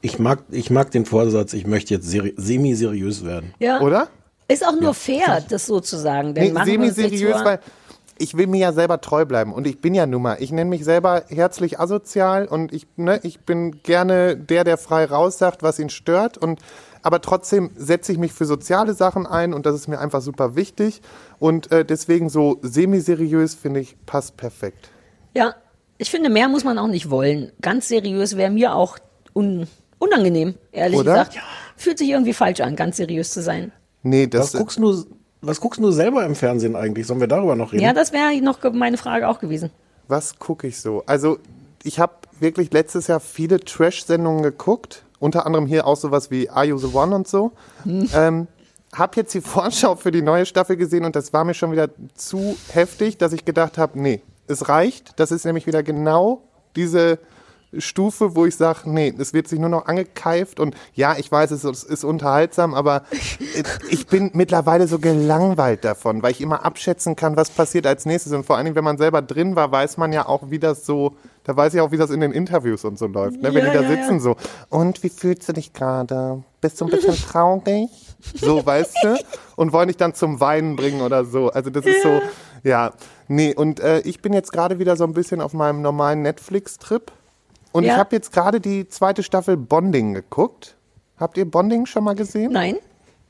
Ich 0.00 0.18
mag, 0.18 0.40
ich 0.50 0.70
mag 0.70 0.90
den 0.90 1.06
Vorsatz, 1.06 1.52
ich 1.52 1.66
möchte 1.66 1.94
jetzt 1.94 2.08
seri 2.08 2.34
semi-seriös 2.36 3.24
werden. 3.24 3.54
ja. 3.58 3.80
Oder? 3.80 4.08
Ist 4.48 4.66
auch 4.66 4.78
nur 4.78 4.92
fair, 4.92 5.42
das 5.48 5.66
so 5.66 5.80
zu 5.80 5.96
sagen. 5.96 6.34
Denn 6.34 6.52
Nee, 6.52 6.64
semi-seriös, 6.64 7.42
weil 7.44 7.60
ich 8.22 8.36
will 8.36 8.46
mir 8.46 8.58
ja 8.58 8.72
selber 8.72 9.00
treu 9.00 9.24
bleiben 9.24 9.52
und 9.52 9.66
ich 9.66 9.80
bin 9.80 9.94
ja 9.94 10.06
nun 10.06 10.22
mal, 10.22 10.36
ich 10.38 10.52
nenne 10.52 10.70
mich 10.70 10.84
selber 10.84 11.24
herzlich 11.28 11.80
asozial 11.80 12.46
und 12.46 12.72
ich, 12.72 12.86
ne, 12.96 13.18
ich 13.24 13.40
bin 13.40 13.82
gerne 13.82 14.36
der, 14.36 14.62
der 14.62 14.78
frei 14.78 15.04
raussagt, 15.06 15.62
was 15.64 15.80
ihn 15.80 15.90
stört 15.90 16.38
und 16.38 16.60
aber 17.02 17.20
trotzdem 17.20 17.70
setze 17.76 18.12
ich 18.12 18.18
mich 18.18 18.32
für 18.32 18.44
soziale 18.44 18.94
Sachen 18.94 19.26
ein 19.26 19.52
und 19.52 19.66
das 19.66 19.74
ist 19.74 19.88
mir 19.88 19.98
einfach 19.98 20.20
super 20.22 20.54
wichtig 20.54 21.02
und 21.40 21.72
äh, 21.72 21.84
deswegen 21.84 22.28
so 22.28 22.58
semi-seriös 22.62 23.56
finde 23.56 23.80
ich 23.80 23.96
passt 24.06 24.36
perfekt. 24.36 24.90
Ja, 25.34 25.56
ich 25.98 26.10
finde, 26.10 26.30
mehr 26.30 26.48
muss 26.48 26.62
man 26.62 26.78
auch 26.78 26.86
nicht 26.86 27.10
wollen. 27.10 27.50
Ganz 27.60 27.88
seriös 27.88 28.36
wäre 28.36 28.52
mir 28.52 28.74
auch 28.74 28.98
un 29.34 29.66
unangenehm, 29.98 30.54
ehrlich 30.70 31.00
Oder? 31.00 31.12
gesagt. 31.12 31.38
Fühlt 31.76 31.98
sich 31.98 32.10
irgendwie 32.10 32.34
falsch 32.34 32.60
an, 32.60 32.76
ganz 32.76 32.98
seriös 32.98 33.32
zu 33.32 33.42
sein. 33.42 33.72
Nee, 34.04 34.28
Was 34.32 34.52
das 34.52 34.60
guckst 34.60 34.78
du, 34.78 35.04
was 35.42 35.60
guckst 35.60 35.80
du 35.80 35.90
selber 35.90 36.24
im 36.24 36.34
Fernsehen 36.34 36.76
eigentlich? 36.76 37.06
Sollen 37.06 37.20
wir 37.20 37.26
darüber 37.26 37.56
noch 37.56 37.72
reden? 37.72 37.82
Ja, 37.82 37.92
das 37.92 38.12
wäre 38.12 38.40
noch 38.40 38.58
meine 38.72 38.96
Frage 38.96 39.28
auch 39.28 39.40
gewesen. 39.40 39.70
Was 40.08 40.38
gucke 40.38 40.68
ich 40.68 40.80
so? 40.80 41.02
Also, 41.06 41.38
ich 41.82 41.98
habe 41.98 42.12
wirklich 42.38 42.72
letztes 42.72 43.08
Jahr 43.08 43.20
viele 43.20 43.60
Trash-Sendungen 43.60 44.42
geguckt. 44.42 45.04
Unter 45.18 45.46
anderem 45.46 45.66
hier 45.66 45.86
auch 45.86 45.96
sowas 45.96 46.30
wie 46.30 46.48
Are 46.48 46.64
You 46.64 46.78
the 46.78 46.94
One 46.94 47.14
und 47.14 47.28
so. 47.28 47.52
Ähm, 47.84 48.46
hab 48.92 49.16
jetzt 49.16 49.34
die 49.34 49.40
Vorschau 49.42 49.96
für 49.96 50.10
die 50.10 50.22
neue 50.22 50.46
Staffel 50.46 50.76
gesehen 50.76 51.04
und 51.04 51.16
das 51.16 51.32
war 51.32 51.44
mir 51.44 51.54
schon 51.54 51.72
wieder 51.72 51.88
zu 52.14 52.56
heftig, 52.72 53.18
dass 53.18 53.32
ich 53.32 53.44
gedacht 53.44 53.78
habe, 53.78 54.00
nee, 54.00 54.22
es 54.46 54.68
reicht. 54.68 55.18
Das 55.18 55.32
ist 55.32 55.44
nämlich 55.44 55.66
wieder 55.66 55.82
genau 55.82 56.42
diese 56.76 57.18
Stufe, 57.78 58.36
wo 58.36 58.46
ich 58.46 58.56
sage, 58.56 58.80
nee, 58.84 59.14
es 59.18 59.32
wird 59.32 59.48
sich 59.48 59.58
nur 59.58 59.68
noch 59.68 59.86
angekeift 59.86 60.60
und 60.60 60.74
ja, 60.94 61.16
ich 61.16 61.30
weiß, 61.30 61.50
es 61.52 61.64
ist, 61.64 62.04
unterhaltsam, 62.04 62.74
aber 62.74 63.02
ich 63.90 64.06
bin 64.06 64.30
mittlerweile 64.34 64.86
so 64.88 64.98
gelangweilt 64.98 65.84
davon, 65.84 66.22
weil 66.22 66.32
ich 66.32 66.40
immer 66.40 66.64
abschätzen 66.64 67.16
kann, 67.16 67.36
was 67.36 67.50
passiert 67.50 67.86
als 67.86 68.06
nächstes 68.06 68.32
und 68.32 68.44
vor 68.44 68.56
allen 68.56 68.66
Dingen, 68.66 68.76
wenn 68.76 68.84
man 68.84 68.98
selber 68.98 69.22
drin 69.22 69.56
war, 69.56 69.72
weiß 69.72 69.96
man 69.96 70.12
ja 70.12 70.26
auch, 70.26 70.50
wie 70.50 70.58
das 70.58 70.84
so, 70.84 71.16
da 71.44 71.56
weiß 71.56 71.74
ich 71.74 71.80
auch, 71.80 71.90
wie 71.92 71.96
das 71.96 72.10
in 72.10 72.20
den 72.20 72.32
Interviews 72.32 72.84
und 72.84 72.98
so 72.98 73.06
läuft, 73.06 73.40
ne? 73.42 73.54
wenn 73.54 73.64
Ja, 73.64 73.70
die 73.70 73.76
da 73.78 73.82
ja, 73.82 73.88
sitzen 73.88 74.14
ja. 74.14 74.20
so, 74.20 74.36
und 74.68 75.02
wie 75.02 75.08
fühlst 75.08 75.48
du 75.48 75.52
dich 75.52 75.72
gerade? 75.72 76.42
Bist 76.60 76.80
du 76.80 76.84
ein 76.84 76.90
bisschen 76.90 77.14
traurig? 77.30 77.88
So, 78.34 78.64
weißt 78.64 78.96
du? 79.02 79.16
Und 79.56 79.72
wollen 79.72 79.88
dich 79.88 79.96
dann 79.96 80.14
zum 80.14 80.40
Weinen 80.40 80.76
bringen 80.76 81.00
oder 81.00 81.24
so. 81.24 81.50
Also 81.50 81.70
das 81.70 81.84
ist 81.86 82.02
so, 82.02 82.22
ja, 82.62 82.92
nee, 83.28 83.54
und 83.54 83.80
äh, 83.80 84.00
ich 84.00 84.22
bin 84.22 84.32
jetzt 84.32 84.52
gerade 84.52 84.78
wieder 84.78 84.96
so 84.96 85.04
ein 85.04 85.12
bisschen 85.12 85.40
auf 85.40 85.52
meinem 85.54 85.82
normalen 85.82 86.22
Netflix-Trip. 86.22 87.10
Und 87.72 87.84
Ja. 87.84 87.94
ich 87.94 87.98
habe 87.98 88.14
jetzt 88.16 88.32
gerade 88.32 88.60
die 88.60 88.88
zweite 88.88 89.22
Staffel 89.22 89.56
Bonding 89.56 90.14
geguckt. 90.14 90.76
Habt 91.18 91.36
ihr 91.38 91.50
Bonding 91.50 91.86
schon 91.86 92.04
mal 92.04 92.14
gesehen? 92.14 92.52
Nein? 92.52 92.76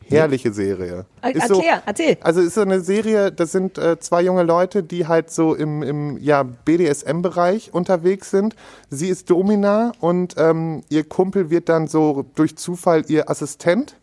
Herrliche 0.09 0.53
Serie. 0.53 1.07
Er- 1.23 1.35
Ist 1.35 1.49
so- 1.49 1.55
erklär, 1.55 1.83
erzähl. 1.87 2.19
Also 2.23 2.41
ist 2.41 2.55
so 2.55 2.61
eine 2.63 2.81
Serie, 2.81 3.31
das 3.31 3.53
sind 3.53 3.79
äh, 3.79 3.99
zwei 4.01 4.23
junge 4.23 4.43
Leute, 4.43 4.83
die 4.83 5.07
halt 5.07 5.31
so 5.31 5.55
im, 5.55 5.83
im 5.83 6.19
ja, 6.19 6.43
BDSM-Bereich 6.43 7.73
unterwegs 7.73 8.31
sind. 8.31 8.57
Sie 8.91 9.09
ist 9.09 9.31
Domina 9.31 9.93
und 10.01 10.35
ähm, 10.39 10.83
ihr 10.89 11.05
Kumpel 11.09 11.51
wird 11.51 11.69
dann 11.69 11.87
so 11.87 12.25
durch 12.35 12.57
Zufall 12.57 13.05
ihr 13.09 13.31
Assistent. 13.31 13.95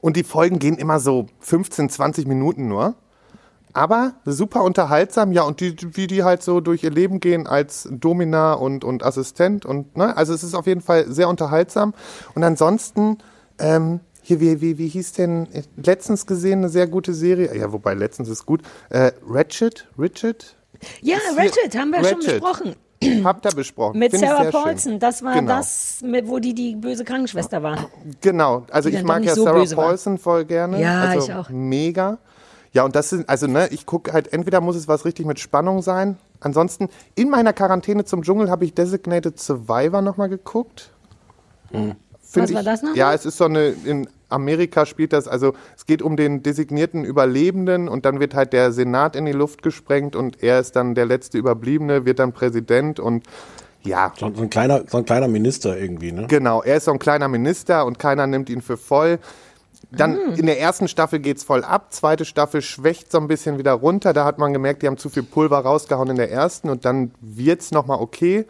Und 0.00 0.16
die 0.16 0.24
Folgen 0.24 0.58
gehen 0.58 0.76
immer 0.76 0.98
so 0.98 1.26
15, 1.40 1.88
20 1.88 2.26
Minuten 2.26 2.66
nur. 2.68 2.94
Aber 3.74 4.12
super 4.26 4.62
unterhaltsam, 4.64 5.32
ja, 5.32 5.42
und 5.44 5.60
die, 5.60 5.76
wie 5.96 6.06
die 6.06 6.24
halt 6.24 6.42
so 6.42 6.60
durch 6.60 6.84
ihr 6.84 6.90
Leben 6.90 7.20
gehen 7.20 7.46
als 7.46 7.88
Domina 7.90 8.52
und, 8.52 8.84
und 8.84 9.02
Assistent 9.02 9.64
und, 9.64 9.96
ne, 9.96 10.14
also 10.16 10.34
es 10.34 10.42
ist 10.44 10.54
auf 10.54 10.66
jeden 10.66 10.82
Fall 10.82 11.10
sehr 11.10 11.28
unterhaltsam. 11.28 11.94
Und 12.34 12.44
ansonsten, 12.44 13.18
ähm, 13.58 14.00
hier, 14.22 14.40
wie, 14.40 14.60
wie, 14.60 14.76
wie 14.78 14.88
hieß 14.88 15.14
denn, 15.14 15.48
letztens 15.76 16.26
gesehen 16.26 16.58
eine 16.60 16.68
sehr 16.68 16.86
gute 16.86 17.14
Serie, 17.14 17.56
ja, 17.56 17.72
wobei 17.72 17.94
letztens 17.94 18.28
ist 18.28 18.44
gut, 18.44 18.60
äh, 18.90 19.12
Ratchet, 19.26 19.88
Richard? 19.98 20.54
Ja, 21.00 21.16
Ist 21.16 21.22
hier- 21.30 21.38
Ratchet, 21.38 21.78
haben 21.78 21.90
wir 21.92 22.04
schon 22.04 22.14
Ratchet. 22.18 22.40
besprochen. 22.40 22.74
Habt 23.24 23.44
ihr 23.46 23.50
besprochen. 23.52 23.98
Mit 23.98 24.12
Find 24.12 24.22
Sarah 24.24 24.42
sehr 24.44 24.52
schön. 24.52 24.62
Paulson. 24.62 24.98
Das 25.00 25.24
war 25.24 25.34
Genau. 25.34 25.56
das, 25.56 26.04
wo 26.24 26.38
die 26.38 26.54
die 26.54 26.76
böse 26.76 27.04
Krankenschwester 27.04 27.60
war. 27.60 27.90
Genau, 28.20 28.64
also 28.70 28.90
Die 28.90 28.96
ich 28.96 29.02
mag 29.02 29.24
ja 29.24 29.34
so 29.34 29.42
Sarah. 29.42 29.64
Paulson 29.74 30.18
voll 30.18 30.44
gerne. 30.44 30.80
Ja, 30.80 31.02
also 31.06 31.26
ich 31.26 31.34
auch. 31.34 31.48
Mega. 31.50 32.18
Ja, 32.72 32.84
und 32.84 32.96
das 32.96 33.10
sind, 33.10 33.28
also 33.28 33.46
ne, 33.46 33.68
ich 33.70 33.86
gucke 33.86 34.12
halt, 34.12 34.32
entweder 34.32 34.60
muss 34.60 34.76
es 34.76 34.88
was 34.88 35.04
richtig 35.04 35.26
mit 35.26 35.38
Spannung 35.38 35.82
sein. 35.82 36.16
Ansonsten, 36.40 36.88
in 37.14 37.28
meiner 37.28 37.52
Quarantäne 37.52 38.04
zum 38.04 38.22
Dschungel 38.22 38.50
habe 38.50 38.64
ich 38.64 38.74
Designated 38.74 39.38
Survivor 39.38 40.00
nochmal 40.02 40.28
geguckt. 40.28 40.90
Find 41.70 41.96
Was 42.34 42.54
war 42.54 42.62
das 42.62 42.82
nochmal? 42.82 42.96
Ja, 42.96 43.12
es 43.12 43.26
ist 43.26 43.36
so 43.36 43.44
eine, 43.44 43.68
in 43.84 44.08
Amerika 44.30 44.86
spielt 44.86 45.12
das, 45.12 45.28
also 45.28 45.52
es 45.76 45.84
geht 45.84 46.00
um 46.00 46.16
den 46.16 46.42
designierten 46.42 47.04
Überlebenden 47.04 47.88
und 47.88 48.06
dann 48.06 48.20
wird 48.20 48.34
halt 48.34 48.54
der 48.54 48.72
Senat 48.72 49.14
in 49.14 49.26
die 49.26 49.32
Luft 49.32 49.62
gesprengt 49.62 50.16
und 50.16 50.42
er 50.42 50.58
ist 50.58 50.74
dann 50.74 50.94
der 50.94 51.04
letzte 51.04 51.36
Überbliebene, 51.36 52.06
wird 52.06 52.18
dann 52.18 52.32
Präsident 52.32 52.98
und 52.98 53.24
ja, 53.84 54.12
So, 54.16 54.32
so, 54.32 54.42
ein 54.42 54.50
kleiner, 54.50 54.84
so 54.88 54.98
ein 54.98 55.04
kleiner 55.04 55.28
Minister 55.28 55.76
irgendwie, 55.76 56.12
ne? 56.12 56.26
Genau, 56.28 56.62
er 56.62 56.76
ist 56.76 56.84
so 56.84 56.92
ein 56.92 57.00
kleiner 57.00 57.28
Minister 57.28 57.84
und 57.84 57.98
keiner 57.98 58.26
nimmt 58.26 58.48
ihn 58.48 58.62
für 58.62 58.76
voll. 58.76 59.18
Dann 59.90 60.34
in 60.36 60.46
der 60.46 60.60
ersten 60.60 60.88
Staffel 60.88 61.18
geht's 61.18 61.42
voll 61.44 61.64
ab, 61.64 61.92
zweite 61.92 62.24
Staffel 62.24 62.62
schwächt 62.62 63.10
so 63.10 63.18
ein 63.18 63.28
bisschen 63.28 63.58
wieder 63.58 63.72
runter. 63.72 64.12
Da 64.12 64.24
hat 64.24 64.38
man 64.38 64.52
gemerkt, 64.52 64.82
die 64.82 64.86
haben 64.86 64.98
zu 64.98 65.08
viel 65.10 65.22
Pulver 65.22 65.58
rausgehauen 65.58 66.08
in 66.10 66.16
der 66.16 66.30
ersten 66.30 66.70
und 66.70 66.84
dann 66.84 67.12
wird's 67.20 67.70
noch 67.72 67.86
mal 67.86 67.96
okay. 67.96 68.46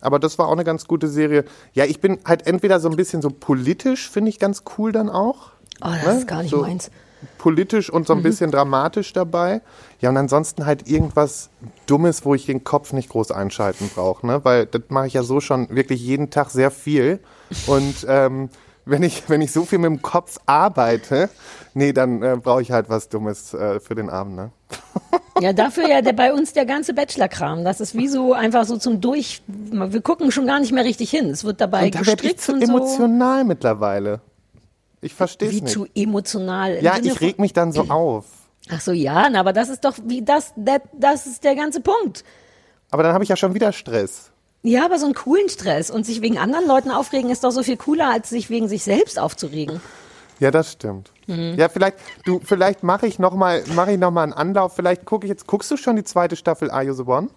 Aber 0.00 0.18
das 0.18 0.38
war 0.38 0.48
auch 0.48 0.52
eine 0.52 0.64
ganz 0.64 0.86
gute 0.86 1.06
Serie. 1.08 1.44
Ja, 1.74 1.84
ich 1.84 2.00
bin 2.00 2.18
halt 2.26 2.46
entweder 2.46 2.80
so 2.80 2.88
ein 2.90 2.96
bisschen 2.96 3.22
so 3.22 3.30
politisch, 3.30 4.10
finde 4.10 4.30
ich 4.30 4.38
ganz 4.40 4.64
cool 4.76 4.90
dann 4.92 5.08
auch. 5.08 5.52
Oh, 5.80 5.88
das 5.92 6.04
Ne? 6.04 6.18
ist 6.18 6.26
gar 6.26 6.42
nicht 6.42 6.50
So 6.50 6.62
meins. 6.62 6.90
Politisch 7.38 7.88
und 7.88 8.08
so 8.08 8.14
ein 8.14 8.22
bisschen 8.24 8.50
dramatisch 8.50 9.12
dabei. 9.12 9.60
Ja, 10.00 10.10
und 10.10 10.16
ansonsten 10.16 10.66
halt 10.66 10.88
irgendwas 10.88 11.50
Dummes, 11.86 12.24
wo 12.24 12.34
ich 12.34 12.46
den 12.46 12.64
Kopf 12.64 12.92
nicht 12.92 13.10
groß 13.10 13.30
einschalten 13.30 13.88
brauche. 13.94 14.26
Ne? 14.26 14.44
Weil 14.44 14.66
das 14.66 14.82
mache 14.88 15.06
ich 15.06 15.12
ja 15.14 15.22
so 15.22 15.38
schon 15.40 15.68
wirklich 15.70 16.00
jeden 16.02 16.30
Tag 16.30 16.50
sehr 16.50 16.72
viel. 16.72 17.20
Und 17.68 18.04
ähm, 18.08 18.48
wenn, 18.84 19.02
ich, 19.02 19.28
wenn 19.28 19.40
ich 19.40 19.52
so 19.52 19.64
viel 19.64 19.78
mit 19.78 19.90
dem 19.90 20.02
Kopf 20.02 20.38
arbeite, 20.46 21.28
nee, 21.74 21.92
dann 21.92 22.22
äh, 22.22 22.36
brauche 22.42 22.62
ich 22.62 22.70
halt 22.72 22.88
was 22.88 23.08
Dummes 23.08 23.54
äh, 23.54 23.80
für 23.80 23.94
den 23.94 24.10
Abend. 24.10 24.36
Ne? 24.36 24.50
Ja, 25.40 25.52
dafür 25.52 25.88
ja 25.88 26.02
der, 26.02 26.12
bei 26.12 26.32
uns 26.32 26.52
der 26.52 26.66
ganze 26.66 26.94
Bachelor-Kram. 26.94 27.64
Das 27.64 27.80
ist 27.80 27.96
wie 27.96 28.08
so 28.08 28.32
einfach 28.32 28.64
so 28.64 28.76
zum 28.76 29.00
Durch. 29.00 29.42
Wir 29.46 30.00
gucken 30.00 30.30
schon 30.30 30.46
gar 30.46 30.60
nicht 30.60 30.72
mehr 30.72 30.84
richtig 30.84 31.10
hin. 31.10 31.30
Es 31.30 31.44
wird 31.44 31.60
dabei 31.60 31.86
Und 31.86 31.94
da 31.94 32.06
werde 32.06 32.24
ich 32.26 32.36
gestrickt 32.36 32.40
zu 32.40 32.52
und 32.52 32.66
so. 32.66 32.72
emotional 32.72 33.44
mittlerweile. 33.44 34.20
Ich 35.00 35.14
verstehe 35.14 35.48
es 35.48 35.54
Wie 35.54 35.60
nicht. 35.62 35.72
zu 35.72 35.86
emotional. 35.94 36.82
Ja, 36.82 36.94
Sinne 36.96 37.08
ich 37.08 37.20
reg 37.20 37.38
mich 37.38 37.52
dann 37.52 37.72
so 37.72 37.82
auf. 37.88 38.24
Ach 38.70 38.80
so, 38.80 38.92
ja, 38.92 39.28
aber 39.34 39.52
das 39.52 39.68
ist 39.68 39.84
doch 39.84 39.94
wie 40.06 40.22
das, 40.22 40.52
das, 40.56 40.80
das 40.92 41.26
ist 41.26 41.42
der 41.44 41.56
ganze 41.56 41.80
Punkt. 41.80 42.24
Aber 42.90 43.02
dann 43.02 43.12
habe 43.12 43.24
ich 43.24 43.30
ja 43.30 43.36
schon 43.36 43.54
wieder 43.54 43.72
Stress. 43.72 44.31
Ja, 44.62 44.84
aber 44.84 44.98
so 44.98 45.06
einen 45.06 45.14
coolen 45.14 45.48
Stress 45.48 45.90
und 45.90 46.06
sich 46.06 46.22
wegen 46.22 46.38
anderen 46.38 46.66
Leuten 46.66 46.90
aufregen 46.90 47.30
ist 47.30 47.42
doch 47.44 47.50
so 47.50 47.62
viel 47.62 47.76
cooler, 47.76 48.10
als 48.10 48.30
sich 48.30 48.48
wegen 48.48 48.68
sich 48.68 48.84
selbst 48.84 49.18
aufzuregen. 49.18 49.80
Ja, 50.38 50.50
das 50.50 50.72
stimmt. 50.72 51.10
Mhm. 51.26 51.54
Ja, 51.56 51.68
vielleicht, 51.68 51.98
du, 52.24 52.40
vielleicht 52.44 52.82
mache 52.82 53.06
ich 53.06 53.18
nochmal 53.18 53.64
mach 53.74 53.88
ich 53.88 53.98
noch 53.98 54.10
mal 54.10 54.22
einen 54.24 54.32
Anlauf. 54.32 54.74
Vielleicht 54.76 55.04
gucke 55.04 55.26
ich 55.26 55.30
jetzt, 55.30 55.46
guckst 55.46 55.70
du 55.70 55.76
schon 55.76 55.96
die 55.96 56.04
zweite 56.04 56.36
Staffel 56.36 56.70
Are 56.70 56.84
You 56.84 56.92
the 56.94 57.02
One? 57.02 57.28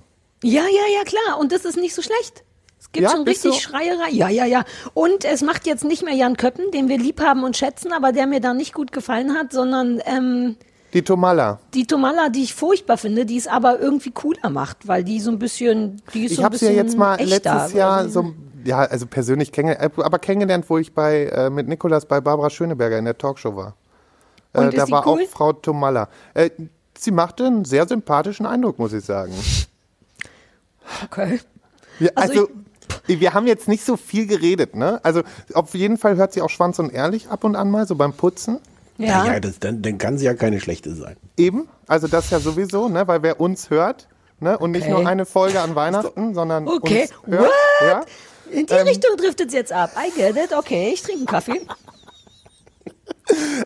Ja, 0.43 0.61
ja, 0.63 0.97
ja, 0.97 1.03
klar. 1.03 1.39
Und 1.39 1.51
das 1.51 1.65
ist 1.65 1.77
nicht 1.77 1.95
so 1.95 2.01
schlecht. 2.01 2.43
Es 2.79 2.91
gibt 2.91 3.03
Ja, 3.03 3.09
schon 3.11 3.23
richtig 3.23 3.53
du- 3.53 3.59
Schreierei. 3.59 4.09
Ja, 4.11 4.29
ja, 4.29 4.45
ja. 4.45 4.63
Und 4.93 5.25
es 5.25 5.41
macht 5.41 5.65
jetzt 5.65 5.83
nicht 5.83 6.03
mehr 6.03 6.13
Jan 6.13 6.37
Köppen, 6.37 6.69
den 6.71 6.89
wir 6.89 6.97
lieb 6.99 7.21
haben 7.21 7.43
und 7.43 7.57
schätzen, 7.57 7.91
aber 7.93 8.11
der 8.11 8.27
mir 8.27 8.39
da 8.39 8.53
nicht 8.53 8.73
gut 8.73 8.91
gefallen 8.91 9.35
hat, 9.35 9.51
sondern 9.51 10.01
ähm, 10.05 10.57
Die 10.95 11.03
Tomala. 11.03 11.59
die 11.73 11.85
Tomala, 11.85 12.29
die 12.29 12.43
ich 12.43 12.55
furchtbar 12.55 12.97
finde, 12.97 13.25
die 13.25 13.37
es 13.37 13.47
aber 13.47 13.79
irgendwie 13.79 14.11
cooler 14.11 14.49
macht, 14.49 14.87
weil 14.87 15.03
die 15.03 15.19
so 15.19 15.29
ein 15.29 15.37
bisschen, 15.37 16.01
die 16.13 16.25
ist 16.25 16.31
Ich 16.31 16.37
so 16.37 16.41
ein 16.41 16.45
habe 16.45 16.57
sie 16.57 16.65
ja 16.65 16.71
jetzt 16.71 16.97
mal 16.97 17.15
echter. 17.19 17.53
letztes 17.53 17.73
Jahr 17.73 18.09
so, 18.09 18.33
ja, 18.63 18.79
also 18.79 19.05
persönlich 19.05 19.51
kennengelernt, 19.51 19.93
aber 19.99 20.19
kennengelernt, 20.19 20.65
wo 20.69 20.77
ich 20.77 20.93
bei, 20.93 21.25
äh, 21.25 21.49
mit 21.49 21.67
Nikolas 21.67 22.05
bei 22.05 22.21
Barbara 22.21 22.49
Schöneberger 22.49 22.97
in 22.97 23.05
der 23.05 23.17
Talkshow 23.17 23.55
war. 23.55 23.75
Äh, 24.53 24.69
da 24.69 24.89
war 24.89 25.05
cool? 25.05 25.23
auch 25.23 25.27
Frau 25.29 25.53
Tomalla. 25.53 26.07
Äh, 26.33 26.49
sie 26.97 27.11
machte 27.11 27.45
einen 27.45 27.65
sehr 27.65 27.85
sympathischen 27.87 28.45
Eindruck, 28.45 28.79
muss 28.79 28.93
ich 28.93 29.03
sagen. 29.03 29.33
Okay. 31.03 31.39
Wir, 31.99 32.11
Also 32.15 32.47
also, 32.47 32.49
wir 33.07 33.33
haben 33.33 33.47
jetzt 33.47 33.67
nicht 33.67 33.83
so 33.83 33.97
viel 33.97 34.27
geredet, 34.27 34.75
ne? 34.75 34.99
Also 35.03 35.23
auf 35.53 35.73
jeden 35.75 35.97
Fall 35.97 36.15
hört 36.15 36.33
sie 36.33 36.41
auch 36.41 36.49
Schwanz 36.49 36.79
und 36.79 36.91
Ehrlich 36.93 37.27
ab 37.29 37.43
und 37.43 37.55
an 37.55 37.69
mal, 37.69 37.85
so 37.85 37.95
beim 37.95 38.13
Putzen. 38.13 38.59
Ja. 38.97 39.25
Ja, 39.25 39.39
das, 39.39 39.59
dann, 39.59 39.81
dann 39.81 39.97
kann 39.97 40.17
sie 40.17 40.25
ja 40.25 40.33
keine 40.33 40.59
schlechte 40.59 40.95
sein. 40.95 41.17
Eben, 41.37 41.67
also 41.87 42.07
das 42.07 42.29
ja 42.29 42.39
sowieso, 42.39 42.87
ne? 42.87 43.07
Weil 43.07 43.23
wer 43.23 43.39
uns 43.41 43.69
hört, 43.69 44.07
ne? 44.39 44.57
Und 44.57 44.71
nicht 44.71 44.83
Okay. 44.83 44.91
nur 44.91 45.07
eine 45.07 45.25
Folge 45.25 45.59
an 45.61 45.75
Weihnachten, 45.75 46.33
sondern 46.33 46.67
Okay. 46.67 47.01
uns 47.01 47.11
hört. 47.27 47.49
What? 47.49 47.53
Ja? 47.81 48.01
In 48.51 48.65
die 48.67 48.73
Ähm, 48.73 48.87
Richtung 48.87 49.17
driftet 49.17 49.47
es 49.49 49.53
jetzt 49.53 49.73
ab. 49.73 49.91
I 49.97 50.11
get 50.15 50.37
it. 50.37 50.53
Okay, 50.55 50.91
ich 50.93 51.01
trinke 51.01 51.19
einen 51.19 51.27
Kaffee. 51.27 51.61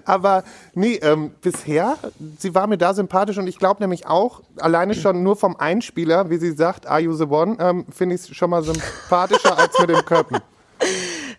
Aber 0.06 0.44
nee, 0.74 0.96
ähm, 1.02 1.32
bisher, 1.42 1.98
sie 2.38 2.56
war 2.56 2.66
mir 2.68 2.78
da 2.78 2.94
sympathisch 2.94 3.38
und 3.38 3.48
ich 3.48 3.60
glaube 3.60 3.82
nämlich 3.82 4.08
auch, 4.08 4.42
alleine 4.58 4.96
schon 4.96 5.22
nur 5.22 5.36
vom 5.36 5.58
Einspieler, 5.58 6.30
wie 6.30 6.38
sie 6.38 6.54
sagt, 6.54 6.88
Are 6.88 7.02
you 7.02 7.14
the 7.14 7.26
one, 7.26 7.58
ähm, 7.60 7.86
finde 7.92 8.16
ich 8.16 8.22
es 8.22 8.36
schon 8.36 8.50
mal 8.50 8.64
sympathischer 8.64 9.58
als 9.60 9.78
mit 9.80 9.90
dem 9.90 10.06
Köppen. 10.06 10.38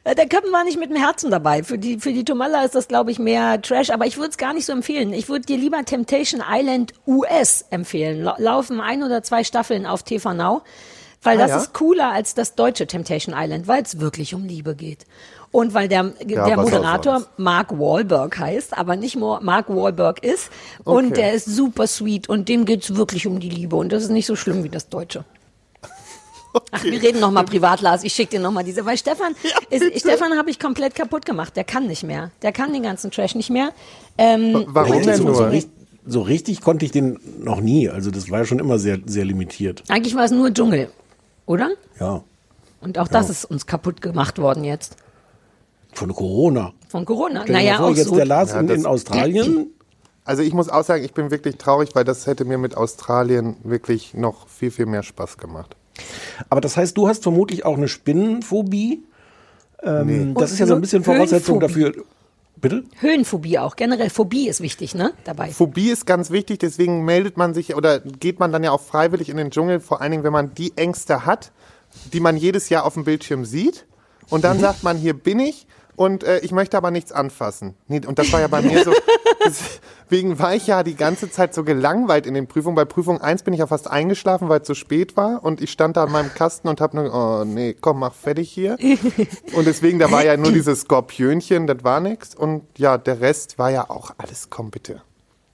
Äh, 0.05 0.15
Der 0.15 0.27
Köppen 0.29 0.53
war 0.53 0.65
nicht 0.65 0.79
mit 0.79 0.91
dem 0.91 0.97
Herzen 0.97 1.31
dabei. 1.31 1.63
Für 1.63 1.79
die, 1.79 1.99
für 1.99 2.13
die 2.13 2.25
Tomalla 2.25 2.63
ist 2.65 2.75
das, 2.75 2.89
glaube 2.89 3.11
ich, 3.11 3.19
mehr 3.19 3.61
Trash. 3.61 3.91
Aber 3.91 4.07
ich 4.07 4.17
würde 4.17 4.31
es 4.31 4.39
gar 4.39 4.53
nicht 4.55 4.67
so 4.67 4.73
empfehlen. 4.73 5.13
Ich 5.13 5.29
würde 5.29 5.47
dir 5.47 5.57
lieber 5.59 5.85
Temptation 5.85 6.43
Island 6.49 6.93
US 7.07 7.65
empfehlen. 7.71 8.23
La 8.23 8.37
laufen 8.39 8.81
ein 8.81 9.03
oder 9.03 9.23
zwei 9.23 9.45
Staffeln 9.45 9.87
auf 9.87 10.03
TV 10.03 10.33
Now. 10.35 10.63
Weil 11.23 11.37
Ah, 11.37 11.43
das 11.43 11.51
ja? 11.51 11.57
ist 11.59 11.75
cooler 11.75 12.11
als 12.13 12.35
das 12.35 12.55
deutsche 12.55 12.87
Temptation 12.87 13.35
Island, 13.37 13.69
weil 13.69 13.83
es 13.83 14.01
wirklich 14.01 14.35
um 14.35 14.47
Liebe 14.47 14.75
geht. 14.75 15.05
Und 15.53 15.75
weil 15.75 15.87
der, 15.89 16.05
der 16.05 16.39
was 16.47 16.51
auch 16.53 16.63
Moderator. 16.63 17.23
Mark 17.37 17.79
Wahlberg 17.79 18.39
heißt, 18.39 18.79
aber 18.79 18.97
nicht 18.97 19.17
nur 19.17 19.41
Mark 19.43 19.69
Wahlberg 19.69 20.23
ist. 20.25 20.49
Und 20.85 21.07
Okay. 21.09 21.15
der 21.17 21.33
ist 21.35 21.45
super 21.45 21.87
sweet 21.87 22.29
und 22.29 22.49
dem 22.49 22.65
geht's 22.65 22.95
wirklich 22.97 23.27
um 23.27 23.39
die 23.39 23.51
Liebe. 23.51 23.77
Und 23.77 23.93
das 23.93 24.05
ist 24.05 24.11
nicht 24.11 24.27
so 24.27 24.35
schlimm 24.37 24.65
wie 24.65 24.69
das 24.71 24.89
deutsche. 24.89 25.25
Ach, 26.73 26.85
wir 26.85 27.03
reden 27.03 27.21
noch 27.21 27.31
mal 27.31 27.45
privat, 27.45 27.81
Lars. 27.81 28.05
Ich 28.05 28.13
schicke 28.13 28.33
dir 28.33 28.41
noch 28.41 28.53
mal 28.53 28.65
diese, 28.65 28.85
weil 28.85 28.97
Stefan, 28.99 29.35
ist, 29.71 30.01
Stefan 30.01 30.37
habe 30.37 30.51
ich 30.51 30.59
komplett 30.59 30.95
kaputt 30.95 31.25
gemacht. 31.25 31.57
Der 31.57 31.65
kann 31.65 31.87
nicht 31.87 32.03
mehr. 32.03 32.31
Der 32.43 32.53
kann 32.53 32.73
den 32.73 32.83
ganzen 32.83 33.11
Trash 33.11 33.35
nicht 33.35 33.51
mehr. 33.51 33.71
Ähm, 34.19 34.65
Warum 34.69 35.03
denn 35.03 35.17
so, 35.17 35.33
so, 35.33 35.41
nur? 35.43 35.51
richtig, 35.51 35.73
so 36.07 36.23
richtig 36.23 36.61
konnte 36.61 36.85
ich 36.85 36.91
den 36.93 37.19
noch 37.39 37.61
nie. 37.61 37.89
Also 37.89 38.11
das 38.11 38.31
war 38.31 38.41
ja 38.41 38.45
schon 38.45 38.59
immer 38.59 38.79
sehr, 38.79 38.99
sehr 39.07 39.25
limitiert. 39.25 39.85
eigentlich 39.89 40.15
war 40.15 40.25
es 40.25 40.31
nur 40.31 40.53
Dschungel, 40.53 40.91
oder? 41.47 41.71
Ja. 41.99 42.23
Und 42.81 42.99
auch 42.99 43.09
das 43.09 43.31
ist 43.31 43.45
uns 43.45 43.67
kaputt 43.67 44.01
gemacht 44.01 44.39
worden 44.39 44.65
jetzt. 44.65 44.97
Von 45.93 46.15
Corona. 46.15 46.73
Von 46.89 47.05
Corona. 47.05 47.43
Stell 47.43 47.57
Naja, 47.57 47.77
vor, 47.77 47.87
auch 47.89 47.97
jetzt 47.97 48.09
so. 48.09 48.17
der 48.17 48.27
Lars 48.27 48.51
Ja, 48.53 48.61
in, 48.61 48.69
in 48.69 48.87
Australien. 48.87 49.67
Also 50.23 50.43
ich 50.43 50.53
muss 50.53 50.69
auch 50.69 50.85
sagen, 50.85 51.03
ich 51.03 51.13
bin 51.13 51.31
wirklich 51.33 51.57
traurig, 51.57 51.89
weil 51.95 52.05
das 52.05 52.27
hätte 52.27 52.45
mir 52.45 52.59
mit 52.59 52.77
Australien 52.77 53.57
wirklich 53.65 54.15
noch 54.15 54.47
viel, 54.47 54.71
viel 54.71 54.87
mehr 54.87 55.03
Spaß 55.03 55.39
gemacht. 55.39 55.75
Aber 56.49 56.61
das 56.61 56.77
heißt, 56.77 56.97
du 56.97 57.09
hast 57.09 57.23
vermutlich 57.23 57.65
auch 57.65 57.77
eine 57.77 57.89
Spinnenphobie. 57.89 59.03
Ähm, 59.83 60.35
Das 60.35 60.51
Und 60.51 60.55
ist 60.55 60.59
ja 60.59 60.67
so 60.67 60.75
ein 60.75 60.81
bisschen 60.81 61.05
Voraussetzung 61.05 61.61
dafür. 61.61 61.93
Bitte? 62.61 62.85
Höhenphobie 63.01 63.59
auch. 63.59 63.75
Generell 63.77 64.11
Phobie 64.11 64.49
ist 64.49 64.61
wichtig, 64.61 64.95
ne? 64.95 65.13
Dabei. 65.25 65.51
Phobie 65.51 65.89
ist 65.89 66.05
ganz 66.05 66.31
wichtig, 66.31 66.59
deswegen 66.59 67.05
meldet 67.07 67.39
man 67.39 67.55
sich 67.55 67.75
oder 67.75 68.01
geht 68.01 68.39
man 68.39 68.53
dann 68.53 68.63
ja 68.63 68.71
auch 68.71 68.83
freiwillig 68.83 69.31
in 69.31 69.39
den 69.39 69.51
Dschungel, 69.51 69.81
vor 69.81 70.03
allen 70.03 70.11
Dingen, 70.11 70.25
wenn 70.25 70.33
man 70.33 70.55
die 70.55 70.77
Ängste 70.77 71.25
hat, 71.25 71.53
die 72.13 72.21
man 72.21 72.37
jedes 72.37 72.69
Jahr 72.69 72.85
auf 72.85 72.95
dem 72.95 73.05
Bildschirm 73.05 73.47
sieht. 73.47 73.87
Und 74.29 74.45
dann 74.45 74.61
sagt 74.61 74.83
man, 74.83 74.99
hier 74.99 75.15
bin 75.15 75.39
ich 75.41 75.67
und 75.97 76.25
äh, 76.25 76.39
ich 76.41 76.53
möchte 76.53 76.77
aber 76.77 76.91
nichts 76.91 77.13
anfassen. 77.13 77.75
Nee, 77.89 78.01
und 78.07 78.19
das 78.19 78.33
war 78.33 78.41
ja 78.41 78.49
bei 78.49 78.63
mir 78.63 78.85
so. 78.85 78.93
Deswegen 79.45 80.39
war 80.39 80.55
ich 80.55 80.67
ja 80.67 80.83
die 80.83 80.95
ganze 80.95 81.31
Zeit 81.31 81.55
so 81.55 81.65
gelangweilt 81.65 82.27
in 82.27 82.35
den 82.35 82.47
Prüfungen. 82.47 82.75
Bei 82.75 82.85
Prüfung 82.85 83.21
1 83.21 83.43
bin 83.43 83.55
ich 83.55 83.61
ja 83.61 83.67
fast 83.67 83.91
eingeschlafen, 83.91 84.49
weil 84.49 84.61
es 84.61 84.67
zu 84.67 84.75
spät 84.75 85.17
war. 85.17 85.43
Und 85.45 85.61
ich 85.61 85.71
stand 85.71 85.97
da 85.97 86.05
an 86.05 86.13
meinem 86.13 86.33
Kasten 86.35 86.69
und 86.69 86.81
habe 86.81 86.97
nur, 86.97 87.15
oh 87.15 87.45
nee, 87.45 87.75
komm, 87.81 88.01
mach 88.01 88.15
fertig 88.15 88.51
hier. 88.51 88.77
Und 89.55 89.67
deswegen, 89.67 89.99
da 89.99 90.11
war 90.11 90.25
ja 90.25 90.37
nur 90.37 90.53
dieses 90.53 90.83
Skorpionchen, 90.83 91.67
das 91.67 91.85
war 91.85 92.01
nix. 92.01 92.35
Und 92.35 92.63
ja, 92.77 92.99
der 92.99 93.21
Rest 93.21 93.59
war 93.59 93.71
ja 93.71 93.89
auch 93.89 94.13
alles, 94.19 94.51
komm 94.51 94.71
bitte. 94.71 95.03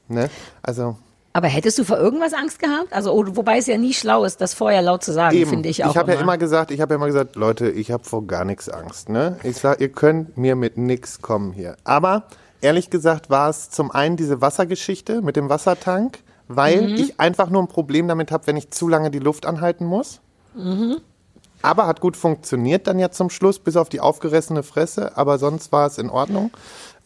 Ne? 0.09 0.31
Also 0.63 0.97
Aber 1.37 1.49
hättest 1.49 1.79
du 1.79 1.85
vor 1.85 1.99
irgendwas 1.99 2.33
Angst 2.33 2.61
gehabt? 2.61 2.95
Also, 2.95 3.13
oh, 3.13 3.23
wobei 3.33 3.59
es 3.59 3.67
ja 3.67 3.77
nie 3.77 3.93
schlau 3.93 4.25
ist, 4.25 4.41
das 4.41 4.55
vorher 4.55 4.81
laut 4.81 5.05
zu 5.05 5.13
sagen, 5.13 5.37
eben. 5.37 5.51
finde 5.51 5.69
ich 5.69 5.85
auch. 5.85 5.95
habe 5.95 6.15
ja 6.15 6.19
immer 6.19 6.39
gesagt, 6.39 6.71
ich 6.71 6.81
habe 6.81 6.95
ja 6.95 6.97
immer 6.97 7.09
gesagt, 7.09 7.37
Leute, 7.37 7.69
ich 7.69 7.91
habe 7.91 8.05
vor 8.05 8.27
gar 8.27 8.47
nichts 8.47 8.71
Angst. 8.71 9.11
Ne? 9.11 9.39
Ich 9.43 9.59
sag, 9.59 9.83
ihr 9.83 9.91
könnt 9.91 10.39
mir 10.39 10.57
mit 10.57 10.79
nix 10.79 11.21
kommen 11.21 11.53
hier. 11.53 11.77
Aber 11.85 12.23
ehrlich 12.63 12.89
gesagt 12.89 13.29
war 13.29 13.51
es 13.51 13.69
zum 13.69 13.91
einen 13.91 14.17
diese 14.17 14.41
Wassergeschichte 14.41 15.21
mit 15.21 15.37
dem 15.37 15.51
Wassertank, 15.51 16.21
weil 16.49 16.99
ich 16.99 17.21
einfach 17.21 17.51
nur 17.51 17.63
ein 17.63 17.69
Problem 17.69 18.09
damit 18.09 18.33
habe, 18.33 18.47
wenn 18.47 18.57
ich 18.57 18.71
zu 18.71 18.89
lange 18.89 19.11
die 19.11 19.19
Luft 19.19 19.45
anhalten 19.45 19.85
muss. 19.85 20.23
Aber 21.61 21.87
hat 21.87 22.01
gut 22.01 22.17
funktioniert 22.17 22.87
dann 22.87 22.99
ja 22.99 23.11
zum 23.11 23.29
Schluss, 23.29 23.59
bis 23.59 23.77
auf 23.77 23.91
die 23.91 24.01
aufgerissene 24.01 24.63
Fresse. 24.63 25.19
Aber 25.19 25.37
sonst 25.37 25.71
war 25.71 25.87
es 25.87 25.99
in 25.99 26.09
Ordnung. 26.09 26.51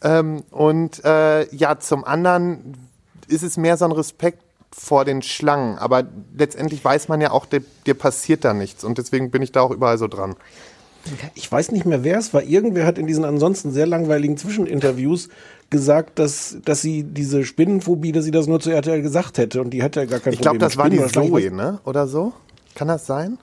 Ähm, 0.01 0.43
und 0.51 1.03
äh, 1.03 1.53
ja, 1.53 1.79
zum 1.79 2.05
anderen 2.05 2.90
ist 3.31 3.43
es 3.43 3.57
mehr 3.57 3.77
so 3.77 3.85
ein 3.85 3.91
Respekt 3.91 4.43
vor 4.71 5.05
den 5.05 5.21
Schlangen. 5.21 5.77
Aber 5.77 6.03
letztendlich 6.37 6.83
weiß 6.83 7.07
man 7.07 7.21
ja 7.21 7.31
auch, 7.31 7.45
dir, 7.45 7.61
dir 7.85 7.93
passiert 7.93 8.45
da 8.45 8.53
nichts. 8.53 8.83
Und 8.83 8.97
deswegen 8.97 9.31
bin 9.31 9.41
ich 9.41 9.51
da 9.51 9.61
auch 9.61 9.71
überall 9.71 9.97
so 9.97 10.07
dran. 10.07 10.35
Ich 11.33 11.51
weiß 11.51 11.71
nicht 11.71 11.85
mehr, 11.85 12.03
wer 12.03 12.19
es 12.19 12.33
war. 12.33 12.43
Irgendwer 12.43 12.85
hat 12.85 12.97
in 12.97 13.07
diesen 13.07 13.25
ansonsten 13.25 13.71
sehr 13.71 13.87
langweiligen 13.87 14.37
Zwischeninterviews 14.37 15.29
gesagt, 15.69 16.19
dass, 16.19 16.57
dass 16.63 16.81
sie 16.81 17.03
diese 17.03 17.43
Spinnenphobie, 17.43 18.11
dass 18.11 18.25
sie 18.25 18.31
das 18.31 18.45
nur 18.47 18.59
zu 18.59 18.69
RTL 18.69 19.01
gesagt 19.01 19.37
hätte. 19.37 19.61
Und 19.61 19.71
die 19.71 19.81
hat 19.81 19.95
ja 19.95 20.05
gar 20.05 20.19
kein 20.19 20.33
Ich 20.33 20.39
glaube, 20.39 20.59
Problem 20.59 20.99
das 20.99 21.11
mit 21.15 21.21
war 21.21 21.39
die 21.39 21.49
Zoe, 21.49 21.51
ne? 21.51 21.79
Oder 21.85 22.07
so? 22.07 22.33
Kann 22.75 22.87
das 22.87 23.05
sein? 23.07 23.37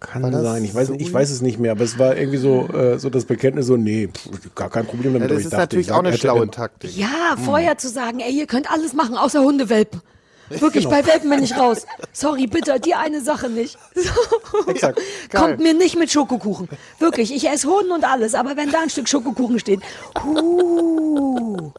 Kann 0.00 0.22
das 0.32 0.42
sein. 0.42 0.64
Ich 0.64 0.74
weiß, 0.74 0.88
Zoe? 0.88 0.96
ich 0.96 1.12
weiß 1.12 1.30
es 1.30 1.42
nicht 1.42 1.58
mehr. 1.58 1.72
Aber 1.72 1.84
es 1.84 1.98
war 1.98 2.16
irgendwie 2.16 2.38
so, 2.38 2.66
äh, 2.68 2.98
so 2.98 3.10
das 3.10 3.26
Bekenntnis 3.26 3.66
so, 3.66 3.76
nee, 3.76 4.08
pff, 4.08 4.54
gar 4.54 4.70
kein 4.70 4.86
Problem 4.86 5.12
Ja, 5.12 5.18
damit. 5.20 5.30
das 5.30 5.34
Aber 5.34 5.40
ich 5.40 5.44
ist 5.44 5.52
dachte, 5.52 5.60
natürlich 5.62 5.86
ich 5.88 5.92
auch 5.92 5.98
eine 5.98 6.10
sag 6.12 6.18
schlaue. 6.20 6.50
Taktik. 6.50 6.96
Ja, 6.96 7.36
vorher 7.44 7.76
zu 7.78 7.88
sagen, 7.88 8.20
ey, 8.20 8.32
ihr 8.32 8.46
könnt 8.46 8.70
alles 8.70 8.94
machen, 8.94 9.16
außer 9.16 9.42
Hundewelpen. 9.42 10.00
Wirklich, 10.48 10.84
Genau. 10.84 10.96
bei 10.96 11.06
Welpen 11.06 11.30
bin 11.30 11.42
ich 11.44 11.56
raus. 11.56 11.86
Sorry, 12.12 12.48
bitte, 12.48 12.80
die 12.80 12.94
eine 12.94 13.20
Sache 13.20 13.48
nicht. 13.48 13.78
So. 13.94 14.66
Exakt. 14.70 14.98
Geil. 15.28 15.40
Kommt 15.42 15.60
mir 15.60 15.74
nicht 15.74 15.96
mit 15.96 16.10
Schokokuchen. 16.10 16.68
Wirklich, 16.98 17.32
ich 17.32 17.48
esse 17.48 17.68
Hoden 17.68 17.92
und 17.92 18.02
alles, 18.04 18.34
aber 18.34 18.56
wenn 18.56 18.70
da 18.72 18.80
ein 18.80 18.90
Stück 18.90 19.08
Schokokuchen 19.08 19.60
steht, 19.60 19.80
huh. 20.24 21.70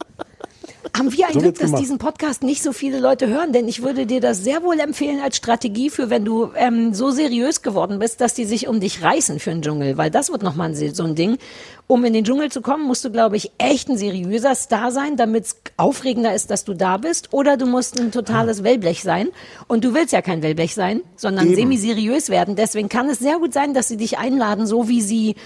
Haben 0.96 1.12
wir 1.12 1.26
ein 1.28 1.32
So 1.32 1.40
Glück, 1.40 1.54
dass 1.54 1.66
gemacht. 1.66 1.82
diesen 1.82 1.98
Podcast 1.98 2.42
nicht 2.42 2.62
so 2.62 2.72
viele 2.72 2.98
Leute 2.98 3.28
hören, 3.28 3.52
denn 3.52 3.68
ich 3.68 3.82
würde 3.82 4.04
dir 4.04 4.20
das 4.20 4.42
sehr 4.42 4.62
wohl 4.62 4.78
empfehlen 4.80 5.20
als 5.20 5.36
Strategie 5.36 5.90
für, 5.90 6.10
wenn 6.10 6.24
du 6.24 6.50
ähm, 6.56 6.92
so 6.92 7.10
seriös 7.10 7.62
geworden 7.62 7.98
bist, 7.98 8.20
dass 8.20 8.34
die 8.34 8.44
sich 8.44 8.66
um 8.66 8.80
dich 8.80 9.02
reißen 9.02 9.38
für 9.38 9.50
den 9.50 9.62
Dschungel, 9.62 9.96
weil 9.96 10.10
das 10.10 10.32
wird 10.32 10.42
nochmal 10.42 10.74
so 10.74 11.04
ein 11.04 11.14
Ding. 11.14 11.38
Um 11.86 12.04
in 12.04 12.12
den 12.12 12.24
Dschungel 12.24 12.50
zu 12.50 12.62
kommen, 12.62 12.86
musst 12.86 13.04
du, 13.04 13.10
glaube 13.10 13.36
ich, 13.36 13.52
echt 13.58 13.88
ein 13.88 13.96
seriöser 13.96 14.54
Star 14.54 14.90
sein, 14.90 15.16
damit 15.16 15.44
es 15.44 15.56
aufregender 15.76 16.34
ist, 16.34 16.50
dass 16.50 16.64
du 16.64 16.74
da 16.74 16.96
bist, 16.96 17.32
oder 17.32 17.56
du 17.56 17.66
musst 17.66 18.00
ein 18.00 18.10
totales 18.10 18.64
Wellblech 18.64 19.02
sein. 19.02 19.28
Und 19.68 19.84
du 19.84 19.94
willst 19.94 20.12
ja 20.12 20.22
kein 20.22 20.42
Wellblech 20.42 20.74
sein, 20.74 21.02
sondern 21.16 21.54
semi-seriös 21.54 22.28
werden. 22.28 22.56
Deswegen 22.56 22.88
kann 22.88 23.08
es 23.08 23.18
sehr 23.18 23.38
gut 23.38 23.52
sein, 23.52 23.74
dass 23.74 23.88
sie 23.88 23.96
dich 23.96 24.18
einladen, 24.18 24.66
so 24.66 24.88
wie 24.88 25.02
sie 25.02 25.36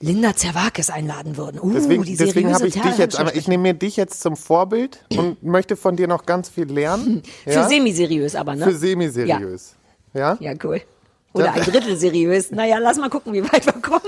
Linda 0.00 0.34
Zerwakis 0.36 0.90
einladen 0.90 1.36
würden. 1.36 1.58
Uh, 1.60 1.72
Deswegen, 1.72 2.04
die 2.04 2.16
deswegen 2.16 2.54
habe 2.54 2.68
ich 2.68 2.74
dich 2.80 2.98
jetzt 2.98 3.18
einmal, 3.18 3.36
ich 3.36 3.48
nehme 3.48 3.62
mir 3.64 3.74
dich 3.74 3.96
jetzt 3.96 4.20
zum 4.20 4.36
Vorbild 4.36 5.04
und 5.16 5.42
möchte 5.42 5.76
von 5.76 5.96
dir 5.96 6.06
noch 6.06 6.24
ganz 6.24 6.48
viel 6.48 6.70
lernen. 6.70 7.22
Für 7.44 7.50
Ja? 7.50 7.68
semi-seriös 7.68 8.36
aber, 8.36 8.54
ne? 8.54 8.64
Für 8.64 8.74
semi-seriös. 8.76 9.74
Ja? 10.14 10.36
Ja, 10.40 10.52
cool. 10.62 10.80
Oder 11.32 11.52
ein 11.52 11.62
Drittel 11.62 11.96
seriös. 11.96 12.50
Naja, 12.52 12.78
lass 12.78 12.96
mal 12.98 13.10
gucken, 13.10 13.32
wie 13.32 13.42
weit 13.42 13.66
wir 13.66 13.72
kommen. 13.74 14.00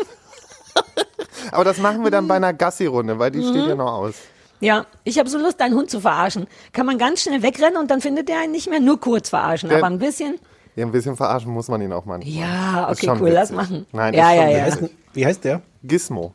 Aber 1.53 1.65
das 1.65 1.79
machen 1.79 2.05
wir 2.05 2.11
dann 2.11 2.29
bei 2.29 2.37
einer 2.37 2.53
Gassi-Runde, 2.53 3.19
weil 3.19 3.31
die 3.31 3.39
Mhm. 3.41 3.49
steht 3.51 3.67
ja 3.67 3.75
noch 3.75 3.93
aus. 3.93 4.15
Ja, 4.61 4.87
ich 5.05 5.19
habe 5.19 5.29
so 5.29 5.39
Lust, 5.39 5.61
deinen 5.61 5.75
Hund 5.75 5.91
zu 5.91 6.01
verarschen. 6.01 6.47
Kann 6.73 6.87
man 6.87 6.99
ganz 6.99 7.23
schnell 7.23 7.43
wegrennen 7.43 7.77
und 7.79 7.91
dann 7.91 8.01
findet 8.01 8.29
der 8.29 8.41
einen 8.41 8.53
nicht 8.53 8.69
mehr, 8.69 8.79
nur 8.81 9.01
kurz 9.01 9.31
verarschen. 9.31 9.69
Der- 9.69 9.79
aber 9.79 9.87
ein 9.89 9.99
bisschen. 9.99 10.39
Ja, 10.77 10.85
ein 10.87 10.93
bisschen 10.93 11.17
verarschen 11.17 11.51
muss 11.53 11.69
man 11.69 11.81
ihn 11.83 11.93
auch 11.93 12.05
manchmal. 12.05 12.33
Ja, 12.35 12.89
okay, 12.91 13.09
cool, 13.21 13.31
lass 13.31 13.51
witzig. 13.51 13.57
machen. 13.57 13.87
Nein, 13.93 14.15
Ja, 14.15 14.31
ist 14.31 14.37
schon 14.39 14.51
ja, 14.51 14.59
ja. 14.59 14.67
Witzig. 14.67 14.91
Wie 15.13 15.27
heißt 15.27 15.45
der? 15.45 15.63
Gizmo. 15.83 16.35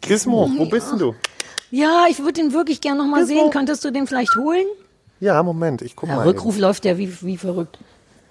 Gizmo, 0.00 0.50
wo 0.56 0.66
bist 0.66 0.90
denn 0.92 0.98
du? 0.98 1.14
Ja, 1.70 2.04
ich 2.08 2.18
würde 2.20 2.40
ihn 2.40 2.52
wirklich 2.52 2.80
gern 2.80 2.98
noch 2.98 3.06
mal 3.06 3.24
Gizmo. 3.24 3.42
sehen. 3.42 3.50
Könntest 3.50 3.84
du 3.84 3.90
den 3.90 4.06
vielleicht 4.06 4.36
holen? 4.36 4.66
Ja, 5.20 5.42
Moment, 5.42 5.82
ich 5.82 5.96
guck 5.96 6.08
Der 6.08 6.16
mal. 6.16 6.26
Rückruf 6.26 6.54
Eben. 6.54 6.62
läuft 6.62 6.84
ja 6.84 6.98
wie, 6.98 7.10
wie 7.22 7.36
verrückt. 7.36 7.78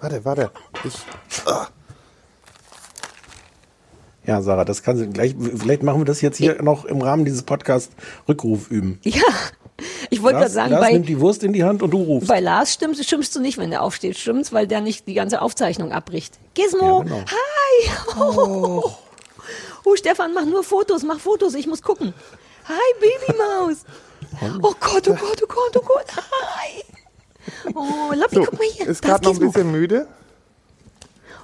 Warte, 0.00 0.24
warte. 0.24 0.50
Ich, 0.84 0.94
Ja, 4.26 4.40
Sarah, 4.40 4.64
das 4.64 4.82
kann 4.82 4.96
sie 4.96 5.06
gleich. 5.08 5.34
Vielleicht 5.38 5.82
machen 5.82 6.00
wir 6.00 6.04
das 6.06 6.20
jetzt 6.22 6.38
hier 6.38 6.62
noch 6.62 6.84
im 6.86 7.02
Rahmen 7.02 7.24
dieses 7.26 7.42
Podcasts 7.42 7.94
Rückruf 8.28 8.70
üben. 8.70 8.98
Ja, 9.02 9.20
ich 10.08 10.22
wollte 10.22 10.38
gerade 10.38 10.50
sagen, 10.50 10.70
Lars 10.70 10.82
bei, 10.82 10.92
nimmt 10.92 11.08
die 11.08 11.20
Wurst 11.20 11.42
in 11.42 11.52
die 11.52 11.64
Hand 11.64 11.82
und 11.82 11.90
du 11.90 11.98
rufst. 12.02 12.28
bei 12.28 12.40
Lars 12.40 12.72
stimmst, 12.72 13.04
stimmst 13.04 13.34
du 13.36 13.40
nicht, 13.40 13.58
wenn 13.58 13.70
er 13.72 13.82
aufsteht. 13.82 14.16
Stimmt's, 14.16 14.52
weil 14.52 14.66
der 14.66 14.80
nicht 14.80 15.06
die 15.08 15.14
ganze 15.14 15.42
Aufzeichnung 15.42 15.92
abbricht. 15.92 16.38
Gizmo, 16.54 16.98
Ja, 17.00 17.02
genau. 17.02 17.20
hi. 17.26 18.18
Oh. 18.18 18.90
Oh, 19.84 19.96
Stefan, 19.96 20.34
mach 20.34 20.44
nur 20.44 20.64
Fotos, 20.64 21.02
mach 21.02 21.20
Fotos, 21.20 21.54
ich 21.54 21.66
muss 21.66 21.82
gucken. 21.82 22.14
Hi, 22.68 22.94
Babymaus. 23.00 23.84
Oh 24.62 24.74
Gott, 24.80 25.08
oh 25.08 25.14
Gott, 25.14 25.42
oh 25.42 25.46
Gott, 25.46 25.76
oh 25.76 25.80
Gott, 25.80 26.06
hi. 26.16 26.82
Oh, 27.74 28.12
Loppi, 28.14 28.36
so, 28.36 28.44
guck 28.44 28.58
mal 28.58 28.68
hier. 28.68 28.86
ist 28.86 29.02
gerade 29.02 29.24
noch 29.24 29.34
ein 29.34 29.38
bisschen 29.38 29.70
müde. 29.70 30.08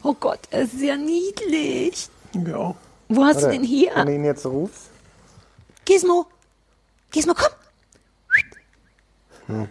Oh 0.03 0.14
Gott, 0.14 0.41
er 0.51 0.62
ist 0.62 0.78
sehr 0.78 0.97
niedlich. 0.97 2.09
Ja. 2.34 2.74
Wo 3.09 3.24
hast 3.24 3.41
du 3.41 3.43
Warte, 3.43 3.49
den 3.51 3.64
hier? 3.64 3.93
Wenn 3.95 4.07
du 4.07 4.14
ihn 4.14 4.24
jetzt 4.24 4.47
rufst. 4.47 4.91
Gizmo, 5.84 6.26
Gizmo, 7.11 7.34
komm. 7.34 7.53
Ah, 9.49 9.66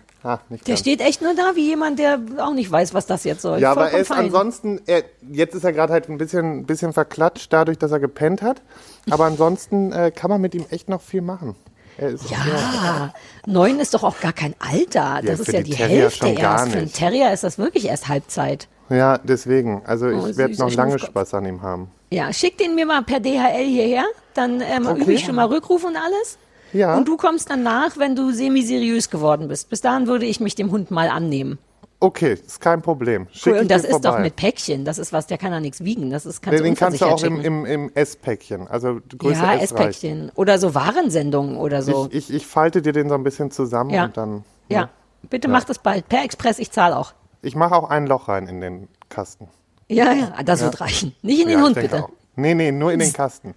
nicht 0.49 0.67
Der 0.67 0.73
ganz. 0.73 0.79
steht 0.79 1.01
echt 1.01 1.21
nur 1.21 1.33
da 1.35 1.55
wie 1.55 1.67
jemand, 1.67 1.97
der 1.99 2.19
auch 2.39 2.53
nicht 2.53 2.69
weiß, 2.71 2.93
was 2.93 3.05
das 3.05 3.23
jetzt 3.23 3.41
soll. 3.41 3.59
Ja, 3.59 3.71
aber 3.71 3.81
Vollkommen 3.81 3.95
er 3.97 4.01
ist 4.01 4.07
fein. 4.09 4.25
ansonsten, 4.25 4.81
er, 4.85 5.03
jetzt 5.31 5.55
ist 5.55 5.63
er 5.63 5.71
gerade 5.73 5.93
halt 5.93 6.09
ein 6.09 6.17
bisschen, 6.17 6.65
bisschen 6.65 6.93
verklatscht, 6.93 7.51
dadurch, 7.53 7.77
dass 7.77 7.91
er 7.91 7.99
gepennt 7.99 8.41
hat. 8.41 8.61
Aber 9.09 9.25
ansonsten 9.25 9.91
äh, 9.93 10.11
kann 10.13 10.29
man 10.29 10.41
mit 10.41 10.53
ihm 10.55 10.65
echt 10.69 10.89
noch 10.89 11.01
viel 11.01 11.21
machen. 11.21 11.55
Er 11.97 12.09
ist, 12.09 12.29
Ja, 12.29 13.13
neun 13.45 13.79
ist 13.79 13.93
doch 13.93 14.03
auch 14.03 14.19
gar 14.19 14.33
kein 14.33 14.55
Alter. 14.59 15.21
Das 15.23 15.39
Ja, 15.39 15.43
ist 15.43 15.47
ja 15.51 15.57
die 15.59 15.71
die, 15.71 15.77
Terrier 15.77 16.01
Hälfte 16.03 16.27
schon 16.27 16.35
gar 16.35 16.59
erst. 16.61 16.71
Für 16.71 16.77
einen. 16.79 16.93
Terrier 16.93 17.33
ist 17.33 17.43
das 17.43 17.57
wirklich 17.57 17.85
erst 17.85 18.07
Halbzeit. 18.07 18.67
Ja, 18.89 19.17
deswegen. 19.19 19.81
Also 19.85 20.07
Oh, 20.07 20.27
ich 20.27 20.37
werde 20.37 20.53
süßer 20.53 20.65
noch 20.65 20.73
lange. 20.73 20.97
Spaß 20.99 21.33
an 21.35 21.45
ihm 21.45 21.61
haben. 21.61 21.91
Ja, 22.11 22.31
schick 22.33 22.57
den 22.57 22.73
mir 22.75 22.85
mal 22.85 23.03
per 23.03 23.19
DHL 23.19 23.65
hierher. 23.65 24.05
Dann 24.33 24.61
ähm, 24.61 24.87
Okay. 24.87 25.01
übe 25.01 25.13
ich 25.13 25.23
schon 25.25 25.35
mal 25.35 25.45
Rückruf 25.45 25.83
und 25.83 25.95
alles. 25.95 26.37
Ja. 26.73 26.97
Und 26.97 27.07
du 27.07 27.17
kommst 27.17 27.49
dann 27.49 27.63
nach, 27.63 27.97
wenn 27.97 28.15
du 28.15 28.31
semi-seriös 28.31 29.09
geworden 29.09 29.47
bist. 29.47 29.69
Bis 29.69 29.81
dahin 29.81 30.07
würde 30.07 30.25
ich 30.25 30.39
mich 30.39 30.55
dem 30.55 30.71
Hund 30.71 30.91
mal 30.91 31.09
annehmen. 31.09 31.57
Okay, 32.01 32.33
ist 32.33 32.61
kein 32.61 32.81
Problem. 32.81 33.27
Schick 33.31 33.53
Cool. 33.53 33.59
Und 33.59 33.71
das 33.71 33.83
ist 33.83 34.05
doch 34.05 34.11
vorbei. 34.11 34.21
mit 34.21 34.37
Päckchen. 34.37 34.85
Das 34.85 34.97
ist 34.97 35.11
was, 35.11 35.27
der 35.27 35.37
kann 35.37 35.51
ja 35.51 35.59
nichts 35.59 35.83
wiegen. 35.83 36.09
Das 36.11 36.25
ist, 36.25 36.41
kannst 36.41 36.59
Den, 36.59 36.63
du 36.63 36.69
den 36.69 36.75
kannst 36.75 37.01
du 37.01 37.05
auch 37.05 37.21
im, 37.23 37.41
im, 37.41 37.65
im 37.65 37.91
S-Päckchen. 37.93 38.69
Also 38.69 38.99
Größe 39.17 39.41
ja, 39.41 39.55
S 39.55 39.59
reicht. 39.59 39.63
S-Päckchen. 39.63 40.31
Oder 40.35 40.59
so 40.59 40.73
Warensendungen 40.73 41.57
oder 41.57 41.81
so. 41.81 42.07
Ich, 42.11 42.29
ich, 42.29 42.35
ich 42.35 42.47
falte 42.47 42.81
dir 42.81 42.93
den 42.93 43.09
so 43.09 43.15
ein 43.15 43.23
bisschen 43.23 43.51
zusammen 43.51 43.89
Ja. 43.89 44.05
und 44.05 44.15
dann. 44.15 44.43
ja. 44.69 44.89
Bitte 45.29 45.49
mach 45.49 45.65
das 45.65 45.79
bald. 45.79 46.07
Per 46.07 46.23
Express, 46.23 46.59
ich 46.59 46.71
zahle 46.71 46.95
auch. 46.95 47.11
Ich 47.41 47.53
mache 47.53 47.75
auch 47.75 47.89
ein 47.89 48.07
Loch 48.07 48.29
rein 48.29 48.47
in 48.47 48.61
den 48.61 48.87
Kasten. 49.09 49.49
Ja, 49.89 50.13
ja, 50.13 50.31
das 50.45 50.61
wird 50.61 50.79
reichen. 50.79 51.13
Nicht 51.21 51.41
in 51.41 51.49
den 51.49 51.59
ja, 51.59 51.65
Hund, 51.65 51.75
bitte. 51.75 52.05
Auch. 52.05 52.09
Nee, 52.37 52.53
nee, 52.53 52.71
nur 52.71 52.93
in 52.93 52.99
den 52.99 53.11
Kasten. 53.11 53.53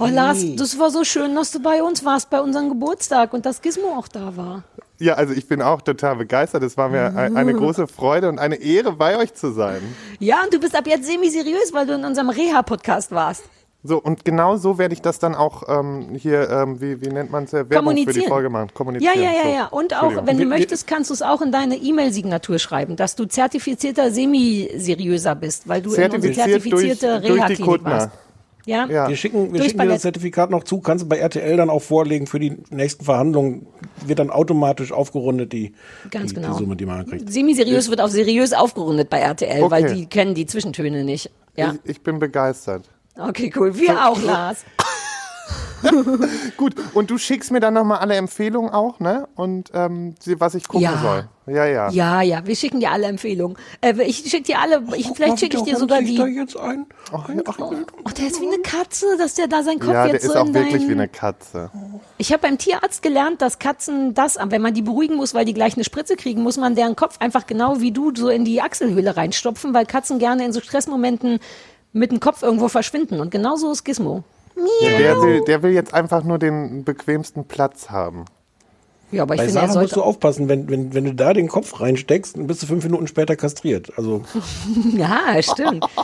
Oh, 0.00 0.06
Lars, 0.06 0.44
das 0.56 0.78
war 0.78 0.90
so 0.90 1.04
schön, 1.04 1.34
dass 1.34 1.50
du 1.52 1.60
bei 1.60 1.82
uns 1.82 2.04
warst, 2.04 2.30
bei 2.30 2.40
unserem 2.40 2.68
Geburtstag 2.70 3.32
und 3.32 3.44
dass 3.46 3.60
Gizmo 3.62 3.94
auch 3.96 4.08
da 4.08 4.36
war. 4.36 4.64
Ja, 4.98 5.14
also 5.14 5.32
ich 5.32 5.46
bin 5.48 5.62
auch 5.62 5.80
total 5.82 6.16
begeistert. 6.16 6.62
Es 6.62 6.76
war 6.76 6.88
mir 6.90 7.16
ein- 7.16 7.36
eine 7.36 7.54
große 7.54 7.86
Freude 7.86 8.28
und 8.28 8.38
eine 8.38 8.56
Ehre, 8.56 8.92
bei 8.92 9.16
euch 9.16 9.32
zu 9.34 9.50
sein. 9.52 9.80
Ja, 10.18 10.42
und 10.44 10.52
du 10.52 10.58
bist 10.58 10.76
ab 10.76 10.86
jetzt 10.86 11.06
semi-seriös, 11.06 11.72
weil 11.72 11.86
du 11.86 11.94
in 11.94 12.04
unserem 12.04 12.28
Reha-Podcast 12.30 13.10
warst. 13.12 13.44
So, 13.82 13.96
und 13.96 14.26
genau 14.26 14.58
so 14.58 14.76
werde 14.76 14.92
ich 14.92 15.00
das 15.00 15.18
dann 15.18 15.34
auch 15.34 15.62
ähm, 15.68 16.08
hier, 16.14 16.50
ähm, 16.50 16.82
wie, 16.82 17.00
wie 17.00 17.08
nennt 17.08 17.30
man 17.30 17.44
es, 17.44 17.54
Werbung 17.54 17.68
für 17.70 17.74
die 17.74 17.76
Kommunizieren. 18.04 18.28
Folge 18.28 18.50
machen. 18.50 18.66
Ja, 18.68 18.74
Kommunizieren. 18.74 19.22
ja, 19.22 19.30
ja, 19.32 19.42
so. 19.42 19.48
ja. 19.48 19.66
Und 19.68 19.94
auch, 20.02 20.26
wenn 20.26 20.36
du 20.36 20.44
möchtest, 20.44 20.86
kannst 20.86 21.08
du 21.08 21.14
es 21.14 21.22
auch 21.22 21.40
in 21.40 21.50
deine 21.50 21.76
E-Mail-Signatur 21.76 22.58
schreiben, 22.58 22.96
dass 22.96 23.16
du 23.16 23.24
zertifizierter 23.24 24.10
Semi-seriöser 24.10 25.34
bist, 25.34 25.66
weil 25.66 25.80
du 25.80 25.94
in 25.94 26.10
unsere 26.12 26.34
Zertifiziert 26.34 26.72
durch, 26.72 26.98
zertifizierte 26.98 27.20
durch 27.26 27.38
Reha-Klinik 27.40 27.64
Kuttner. 27.64 27.90
warst. 27.90 28.10
Ja? 28.70 28.86
Ja. 28.86 29.08
Wir 29.08 29.16
schicken, 29.16 29.52
wir 29.52 29.62
schicken 29.62 29.80
dir 29.80 29.88
das 29.88 30.02
Zertifikat 30.02 30.50
noch 30.50 30.62
zu, 30.64 30.80
kannst 30.80 31.04
du 31.04 31.08
bei 31.08 31.18
RTL 31.18 31.56
dann 31.56 31.70
auch 31.70 31.82
vorlegen 31.82 32.26
für 32.28 32.38
die 32.38 32.56
nächsten 32.70 33.04
Verhandlungen. 33.04 33.66
Wird 34.06 34.20
dann 34.20 34.30
automatisch 34.30 34.92
aufgerundet, 34.92 35.52
die, 35.52 35.74
Ganz 36.10 36.30
die, 36.30 36.36
genau. 36.36 36.52
die 36.52 36.58
Summe, 36.58 36.76
die 36.76 36.86
man 36.86 37.04
kriegt. 37.04 37.30
Semi-seriös 37.30 37.90
wird 37.90 38.00
auf 38.00 38.10
seriös 38.10 38.52
aufgerundet 38.52 39.10
bei 39.10 39.18
RTL, 39.18 39.62
Okay. 39.64 39.70
weil 39.70 39.94
die 39.94 40.06
kennen 40.06 40.34
die 40.34 40.46
Zwischentöne 40.46 41.02
nicht. 41.04 41.30
Ja. 41.56 41.74
Ich, 41.84 41.90
ich 41.90 42.00
bin 42.02 42.18
begeistert. 42.20 42.88
Okay, 43.18 43.52
cool. 43.56 43.76
Wir 43.76 44.06
auch, 44.06 44.22
Lars. 44.22 44.64
Gut, 46.56 46.74
und 46.94 47.10
du 47.10 47.18
schickst 47.18 47.50
mir 47.50 47.60
dann 47.60 47.74
nochmal 47.74 47.98
alle 47.98 48.14
Empfehlungen 48.14 48.70
auch, 48.70 49.00
ne? 49.00 49.28
Und 49.34 49.70
ähm, 49.74 50.14
was 50.38 50.54
ich 50.54 50.66
gucken 50.68 50.84
Ja. 50.84 50.98
soll. 50.98 51.28
Ja, 51.46 51.64
ja. 51.66 51.90
Ja, 51.90 52.22
ja, 52.22 52.46
wir 52.46 52.54
schicken 52.54 52.78
dir 52.80 52.92
alle 52.92 53.06
Empfehlungen. 53.06 53.56
Äh, 53.80 54.00
ich 54.02 54.18
schicke 54.18 54.44
dir 54.44 54.60
alle, 54.60 54.82
ich, 54.96 55.08
vielleicht 55.14 55.40
schicke 55.40 55.56
ich 55.56 55.62
dir 55.64 55.76
sogar 55.76 56.00
Ich 56.00 56.16
da 56.16 56.24
die. 56.24 56.32
jetzt 56.34 56.56
ein? 56.56 56.86
Ach, 57.12 57.28
ach, 58.04 58.12
der 58.12 58.26
ist 58.28 58.40
wie 58.40 58.46
eine 58.46 58.58
Katze, 58.58 59.06
dass 59.18 59.34
der 59.34 59.48
da 59.48 59.62
seinen 59.62 59.80
Kopf 59.80 59.92
Ja, 59.92 60.04
der 60.04 60.14
jetzt 60.14 60.24
ist 60.24 60.32
so 60.32 60.38
auch 60.38 60.46
in 60.46 60.54
wirklich 60.54 60.82
dein... 60.82 60.88
wie 60.88 60.92
eine 60.92 61.08
Katze. 61.08 61.70
Ich 62.18 62.32
habe 62.32 62.42
beim 62.42 62.56
Tierarzt 62.58 63.02
gelernt, 63.02 63.42
dass 63.42 63.58
Katzen 63.58 64.14
das, 64.14 64.38
wenn 64.40 64.62
man 64.62 64.74
die 64.74 64.82
beruhigen 64.82 65.16
muss, 65.16 65.34
weil 65.34 65.44
die 65.44 65.54
gleich 65.54 65.74
eine 65.74 65.84
Spritze 65.84 66.14
kriegen, 66.16 66.42
muss 66.42 66.56
man 66.56 66.74
deren 66.76 66.94
Kopf 66.94 67.16
einfach 67.20 67.46
genau 67.46 67.80
wie 67.80 67.90
du 67.90 68.12
so 68.14 68.28
in 68.28 68.44
die 68.44 68.62
Achselhöhle 68.62 69.16
reinstopfen, 69.16 69.74
weil 69.74 69.86
Katzen 69.86 70.18
gerne 70.20 70.44
in 70.44 70.52
so 70.52 70.60
Stressmomenten 70.60 71.40
mit 71.92 72.12
dem 72.12 72.20
Kopf 72.20 72.42
irgendwo 72.42 72.68
verschwinden. 72.68 73.20
Und 73.20 73.30
genau 73.32 73.56
so 73.56 73.72
ist 73.72 73.82
Gizmo. 73.84 74.22
Ja, 74.82 74.98
der, 74.98 75.22
will, 75.22 75.40
der 75.46 75.62
will 75.62 75.72
jetzt 75.72 75.94
einfach 75.94 76.22
nur 76.24 76.38
den 76.38 76.84
bequemsten 76.84 77.44
Platz 77.44 77.90
haben. 77.90 78.24
Ja, 79.12 79.22
aber 79.22 79.34
ich 79.34 79.40
Bei 79.40 79.44
finde, 79.46 79.60
er 79.62 79.68
Sarah 79.68 79.82
musst 79.82 79.96
du 79.96 80.02
aufpassen, 80.02 80.48
wenn, 80.48 80.68
wenn, 80.68 80.94
wenn 80.94 81.04
du 81.04 81.14
da 81.14 81.32
den 81.32 81.48
Kopf 81.48 81.80
reinsteckst, 81.80 82.36
dann 82.36 82.46
bist 82.46 82.62
du 82.62 82.66
fünf 82.66 82.84
Minuten 82.84 83.06
später 83.08 83.34
kastriert. 83.36 83.92
Also 83.96 84.22
Ja, 84.96 85.40
stimmt. 85.42 85.84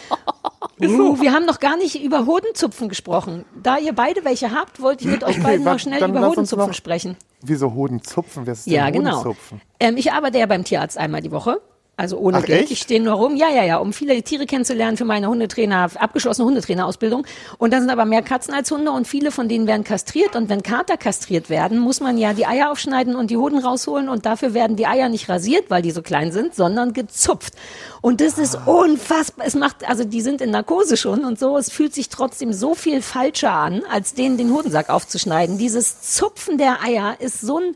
Uh, 0.79 1.19
wir 1.23 1.33
haben 1.33 1.47
noch 1.47 1.59
gar 1.59 1.79
nicht 1.79 2.03
über 2.05 2.27
Hodenzupfen 2.27 2.91
gesprochen. 2.91 3.47
Da 3.63 3.79
ihr 3.79 3.95
beide 3.95 4.27
welche 4.27 4.51
habt, 4.51 4.83
wollte 4.83 5.05
ich 5.05 5.11
mit 5.11 5.25
euch 5.25 5.43
beiden 5.43 5.65
wa- 5.65 5.73
noch 5.73 5.79
schnell 5.79 6.05
über 6.07 6.21
Hodenzupfen 6.29 6.67
noch- 6.69 6.75
sprechen. 6.75 7.17
Wieso 7.41 7.73
Hodenzupfen? 7.73 8.45
Wer 8.45 8.53
ist 8.53 8.67
denn 8.67 8.75
Ja, 8.75 8.91
genau. 8.91 9.13
Hodenzupfen? 9.21 9.63
Ähm, 9.81 9.97
ich 9.97 10.13
arbeite 10.13 10.39
ja 10.39 10.45
beim 10.45 10.65
Tierarzt 10.65 10.99
einmal 10.99 11.23
die 11.23 11.31
Woche. 11.31 11.63
Also 11.99 12.19
ohne 12.19 12.37
Ach, 12.39 12.45
Geld. 12.45 12.65
echt? 12.65 12.73
Ich 12.73 12.81
stehe 12.81 13.01
nur 13.03 13.15
rum. 13.15 13.37
Ja, 13.37 13.49
ja, 13.49 13.65
ja, 13.65 13.79
um 13.79 13.95
viele 13.95 14.23
Tiere 14.23 14.45
kennenzulernen 14.45 14.99
für 14.99 15.07
meine 15.07 15.29
Hundetrainer, 15.29 15.89
abgeschlossene 15.99 16.47
Hundetrainerausbildung. 16.47 17.27
Und 17.57 17.73
da 17.73 17.81
sind 17.81 17.89
aber 17.89 18.05
mehr 18.05 18.21
Katzen 18.21 18.53
als 18.53 18.71
Hunde 18.71 18.91
und 18.91 19.09
viele 19.09 19.31
von 19.31 19.49
denen 19.49 19.67
werden 19.67 19.83
kastriert. 19.83 20.37
Und 20.37 20.51
wenn 20.51 20.63
Kater 20.63 20.99
kastriert 20.99 21.49
werden, 21.49 21.79
muss 21.79 22.01
man 22.01 22.19
ja 22.19 22.35
die 22.35 22.45
Eier 22.45 22.71
aufschneiden 22.71 23.17
und 23.17 23.31
die 23.31 23.39
Hoden 23.39 23.59
rausholen. 23.59 24.11
Und 24.11 24.27
dafür 24.27 24.53
werden 24.53 24.77
die 24.77 24.87
Eier 24.87 25.09
nicht 25.09 25.31
rasiert, 25.31 25.71
weil 25.71 25.81
die 25.81 25.91
so 25.91 26.03
klein 26.03 26.33
sind, 26.33 26.55
sondern 26.55 26.93
gezupft. 26.93 27.55
Und 28.03 28.21
das 28.21 28.37
ist 28.37 28.57
Ah. 28.57 28.65
unfassbar. 28.67 29.47
Es 29.47 29.55
macht, 29.55 29.89
also 29.89 30.05
die 30.05 30.21
sind 30.21 30.43
in 30.43 30.51
Narkose 30.51 30.99
schon 30.99 31.25
und 31.25 31.39
so. 31.39 31.57
Es 31.57 31.71
fühlt 31.73 31.95
sich 31.95 32.11
trotzdem 32.11 32.53
so 32.53 32.75
viel 32.75 33.01
falscher 33.01 33.53
an, 33.53 33.83
als 33.91 34.13
denen 34.13 34.37
den 34.37 34.53
Hodensack 34.53 34.91
aufzuschneiden. 34.91 35.57
Dieses 35.57 36.03
Zupfen 36.03 36.59
der 36.59 36.83
Eier 36.83 37.17
ist 37.21 37.41
so 37.41 37.59
ein, 37.59 37.75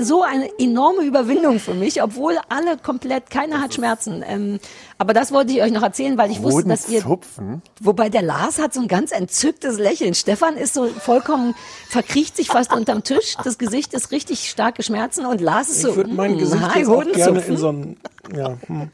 so 0.00 0.22
eine 0.22 0.48
enorme 0.58 1.02
Überwindung 1.02 1.58
für 1.58 1.74
mich, 1.74 2.02
obwohl 2.02 2.38
alle 2.48 2.76
komplett, 2.78 3.30
keiner 3.30 3.60
hat 3.60 3.74
Schmerzen. 3.74 4.24
Ähm, 4.26 4.58
aber 4.98 5.12
das 5.12 5.32
wollte 5.32 5.52
ich 5.52 5.62
euch 5.62 5.72
noch 5.72 5.82
erzählen, 5.82 6.16
weil 6.18 6.30
ich 6.30 6.42
wusste, 6.42 6.68
dass 6.68 6.88
ihr, 6.88 7.04
Hodenzupfen? 7.04 7.62
wobei 7.80 8.08
der 8.08 8.22
Lars 8.22 8.58
hat 8.58 8.74
so 8.74 8.80
ein 8.80 8.88
ganz 8.88 9.12
entzücktes 9.12 9.78
Lächeln. 9.78 10.14
Stefan 10.14 10.56
ist 10.56 10.74
so 10.74 10.86
vollkommen, 10.86 11.54
verkriecht 11.88 12.36
sich 12.36 12.48
fast 12.48 12.72
unterm 12.72 13.04
Tisch. 13.04 13.36
Das 13.42 13.58
Gesicht 13.58 13.94
ist 13.94 14.10
richtig 14.10 14.48
starke 14.48 14.82
Schmerzen 14.82 15.26
und 15.26 15.40
Lars 15.40 15.68
ist 15.68 15.82
so, 15.82 15.90
ich 15.90 15.96
würde 15.96 16.12
mein 16.12 16.36
mm, 16.36 16.38
Gesicht 16.38 16.62
jetzt 16.76 16.88
auch 16.88 17.04
gerne 17.04 17.40
Hodenzupfen. 17.40 17.54
in 17.54 17.56
so 17.56 17.68
ein... 17.68 17.96
Ja, 18.34 18.56
hm. 18.66 18.90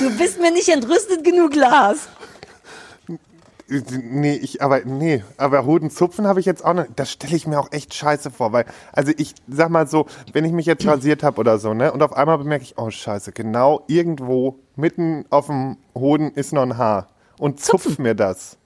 Du 0.00 0.16
bist 0.16 0.40
mir 0.40 0.52
nicht 0.52 0.68
entrüstet 0.68 1.24
genug, 1.24 1.54
Lars. 1.56 2.08
Nee, 3.68 4.34
ich, 4.34 4.62
aber, 4.62 4.80
nee, 4.84 5.22
aber 5.36 5.66
Hodenzupfen 5.66 6.26
habe 6.26 6.40
ich 6.40 6.46
jetzt 6.46 6.64
auch 6.64 6.72
noch, 6.72 6.86
das 6.96 7.10
stelle 7.10 7.36
ich 7.36 7.46
mir 7.46 7.60
auch 7.60 7.70
echt 7.70 7.92
scheiße 7.92 8.30
vor, 8.30 8.52
weil, 8.52 8.64
also 8.92 9.12
ich 9.16 9.34
sag 9.46 9.68
mal 9.68 9.86
so, 9.86 10.06
wenn 10.32 10.46
ich 10.46 10.52
mich 10.52 10.64
jetzt 10.64 10.86
rasiert 10.86 11.22
habe 11.22 11.38
oder 11.38 11.58
so, 11.58 11.74
ne, 11.74 11.92
und 11.92 12.02
auf 12.02 12.14
einmal 12.14 12.38
bemerke 12.38 12.64
ich, 12.64 12.78
oh 12.78 12.88
scheiße, 12.88 13.32
genau 13.32 13.82
irgendwo 13.86 14.58
mitten 14.74 15.26
auf 15.28 15.46
dem 15.46 15.76
Hoden 15.94 16.30
ist 16.30 16.54
noch 16.54 16.62
ein 16.62 16.78
Haar 16.78 17.08
und 17.38 17.60
zupf 17.60 17.98
mir 17.98 18.14
das. 18.14 18.56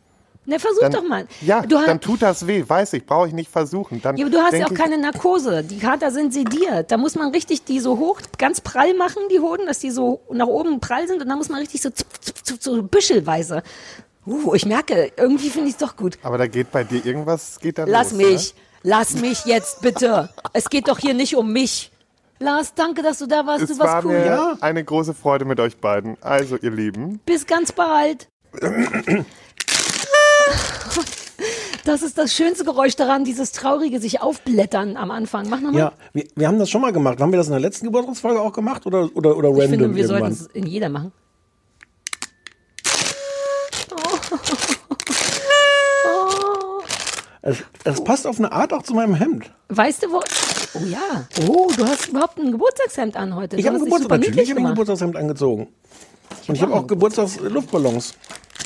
Na, 0.45 0.59
versuch 0.59 0.81
Dann, 0.81 0.93
doch 0.93 1.05
mal. 1.05 1.27
Ja, 1.41 1.61
du 1.63 1.81
dann 1.85 2.01
tut 2.01 2.21
das 2.21 2.47
weh, 2.49 2.65
weiß 2.67 2.95
ich, 2.95 3.07
brauche 3.07 3.29
ich 3.29 3.33
nicht 3.33 3.49
versuchen. 3.49 4.03
Dann 4.03 4.17
Ja, 4.17 4.27
aber 4.27 4.35
du 4.37 4.43
hast 4.43 4.55
ja 4.55 4.67
auch 4.67 4.75
keine 4.75 4.99
Narkose. 4.99 5.63
Die 5.63 5.79
Kater 5.79 6.11
sind 6.11 6.33
sediert. 6.35 6.91
Da 6.91 6.97
muss 6.97 7.15
man 7.15 7.31
richtig 7.31 7.65
die 7.65 7.79
so 7.79 7.99
hoch, 7.99 8.21
ganz 8.39 8.61
prall 8.61 8.95
machen, 8.95 9.23
die 9.31 9.39
Hoden, 9.39 9.67
dass 9.67 9.79
die 9.79 9.93
so 9.93 10.21
nach 10.33 10.49
oben 10.49 10.81
prall 10.81 11.07
sind. 11.07 11.23
Und 11.23 11.29
dann 11.29 11.39
muss 11.39 11.49
man 11.49 11.61
richtig 11.61 11.81
so, 11.81 11.91
zupf, 11.91 12.19
zupf, 12.19 12.43
zupf, 12.43 12.59
so 12.61 12.83
büschelweise. 12.83 13.63
Uh, 14.25 14.55
ich 14.55 14.67
merke, 14.67 15.11
irgendwie 15.17 15.51
finde 15.51 15.69
ich 15.69 15.75
es 15.75 15.79
doch 15.79 15.97
gut. 15.97 16.19
Aber 16.23 16.39
da 16.39 16.47
geht 16.47 16.71
bei 16.71 16.85
dir 16.85 17.05
irgendwas, 17.05 17.59
geht 17.61 17.79
da 17.79 17.85
Lass 17.85 18.13
los, 18.13 18.21
mich. 18.21 18.55
Lass 18.85 19.15
mich 19.15 19.45
jetzt 19.47 19.81
bitte. 19.81 20.31
Es 20.53 20.69
geht 20.71 20.89
doch 20.89 20.99
hier 20.99 21.15
nicht 21.15 21.37
um 21.37 21.53
mich. 21.53 21.91
Lars, 22.39 22.75
danke, 22.75 23.03
dass 23.03 23.19
du 23.19 23.27
da 23.27 23.47
warst. 23.47 23.63
Es 23.63 23.71
du 23.71 23.79
warst 23.79 23.93
war 23.93 24.05
cool. 24.05 24.13
mir 24.13 24.27
Ja. 24.27 24.57
eine 24.61 24.83
große 24.83 25.15
Freude 25.15 25.45
mit 25.45 25.61
euch 25.61 25.77
beiden. 25.79 26.17
Also, 26.21 26.57
ihr 26.57 26.71
Lieben. 26.73 27.21
Bis 27.25 27.47
ganz 27.47 27.73
bald. 27.73 28.29
Das 31.85 32.03
ist 32.03 32.17
das 32.17 32.33
schönste 32.33 32.65
Geräusch 32.65 32.95
daran, 32.95 33.25
dieses 33.25 33.51
traurige 33.53 33.99
sich 34.01 34.21
aufblättern 34.21 34.97
am 34.97 35.11
Anfang. 35.11 35.49
Mach 35.49 35.61
nochmal. 35.61 35.81
Ja, 35.81 35.93
wir, 36.13 36.25
wir 36.37 36.47
haben 36.49 36.59
das 36.59 36.71
schon 36.71 36.81
mal 36.81 36.93
gemacht. 36.93 37.21
Haben 37.21 37.33
wir 37.33 37.39
das 37.39 37.47
in 37.49 37.53
der 37.53 37.61
letzten 37.61 37.87
Geburtstagsfolge 37.87 38.41
auch 38.41 38.53
gemacht 38.53 38.87
oder, 38.87 39.09
oder, 39.15 39.37
oder 39.37 39.49
ich 39.51 39.59
random 39.59 39.69
finde, 39.81 39.95
wir 39.97 40.07
sollten 40.07 40.27
es 40.29 40.47
in 40.47 40.67
jeder 40.67 40.89
machen. 40.89 41.13
Es, 47.45 47.57
es 47.83 48.03
passt 48.05 48.25
auf 48.27 48.39
eine 48.39 48.53
Art 48.53 48.73
auch 48.73 48.83
zu 48.85 48.95
meinem 48.95 49.15
Hemd. 49.15 49.51
Weißt 49.69 50.05
du 50.05 50.13
wo? 50.13 50.23
Oh 50.75 50.85
ja. 50.87 51.27
Oh, 51.49 51.73
du 51.77 51.85
hast 51.85 52.09
überhaupt 52.09 52.39
ein 52.39 52.53
Geburtstagshemd 52.53 53.17
an 53.17 53.35
heute. 53.35 53.57
Ich 53.57 53.67
habe 53.67 53.79
ein 53.79 53.85
Geburtstag, 53.85 54.11
natürlich 54.11 54.51
habe 54.51 54.61
ich 54.61 54.65
ein. 54.65 54.71
Geburtstagshemd 54.71 55.17
angezogen. 55.17 55.69
Und 56.47 56.55
ich 56.55 56.63
habe 56.63 56.73
auch 56.73 56.87
Geburtstagsluftballons. 56.87 58.15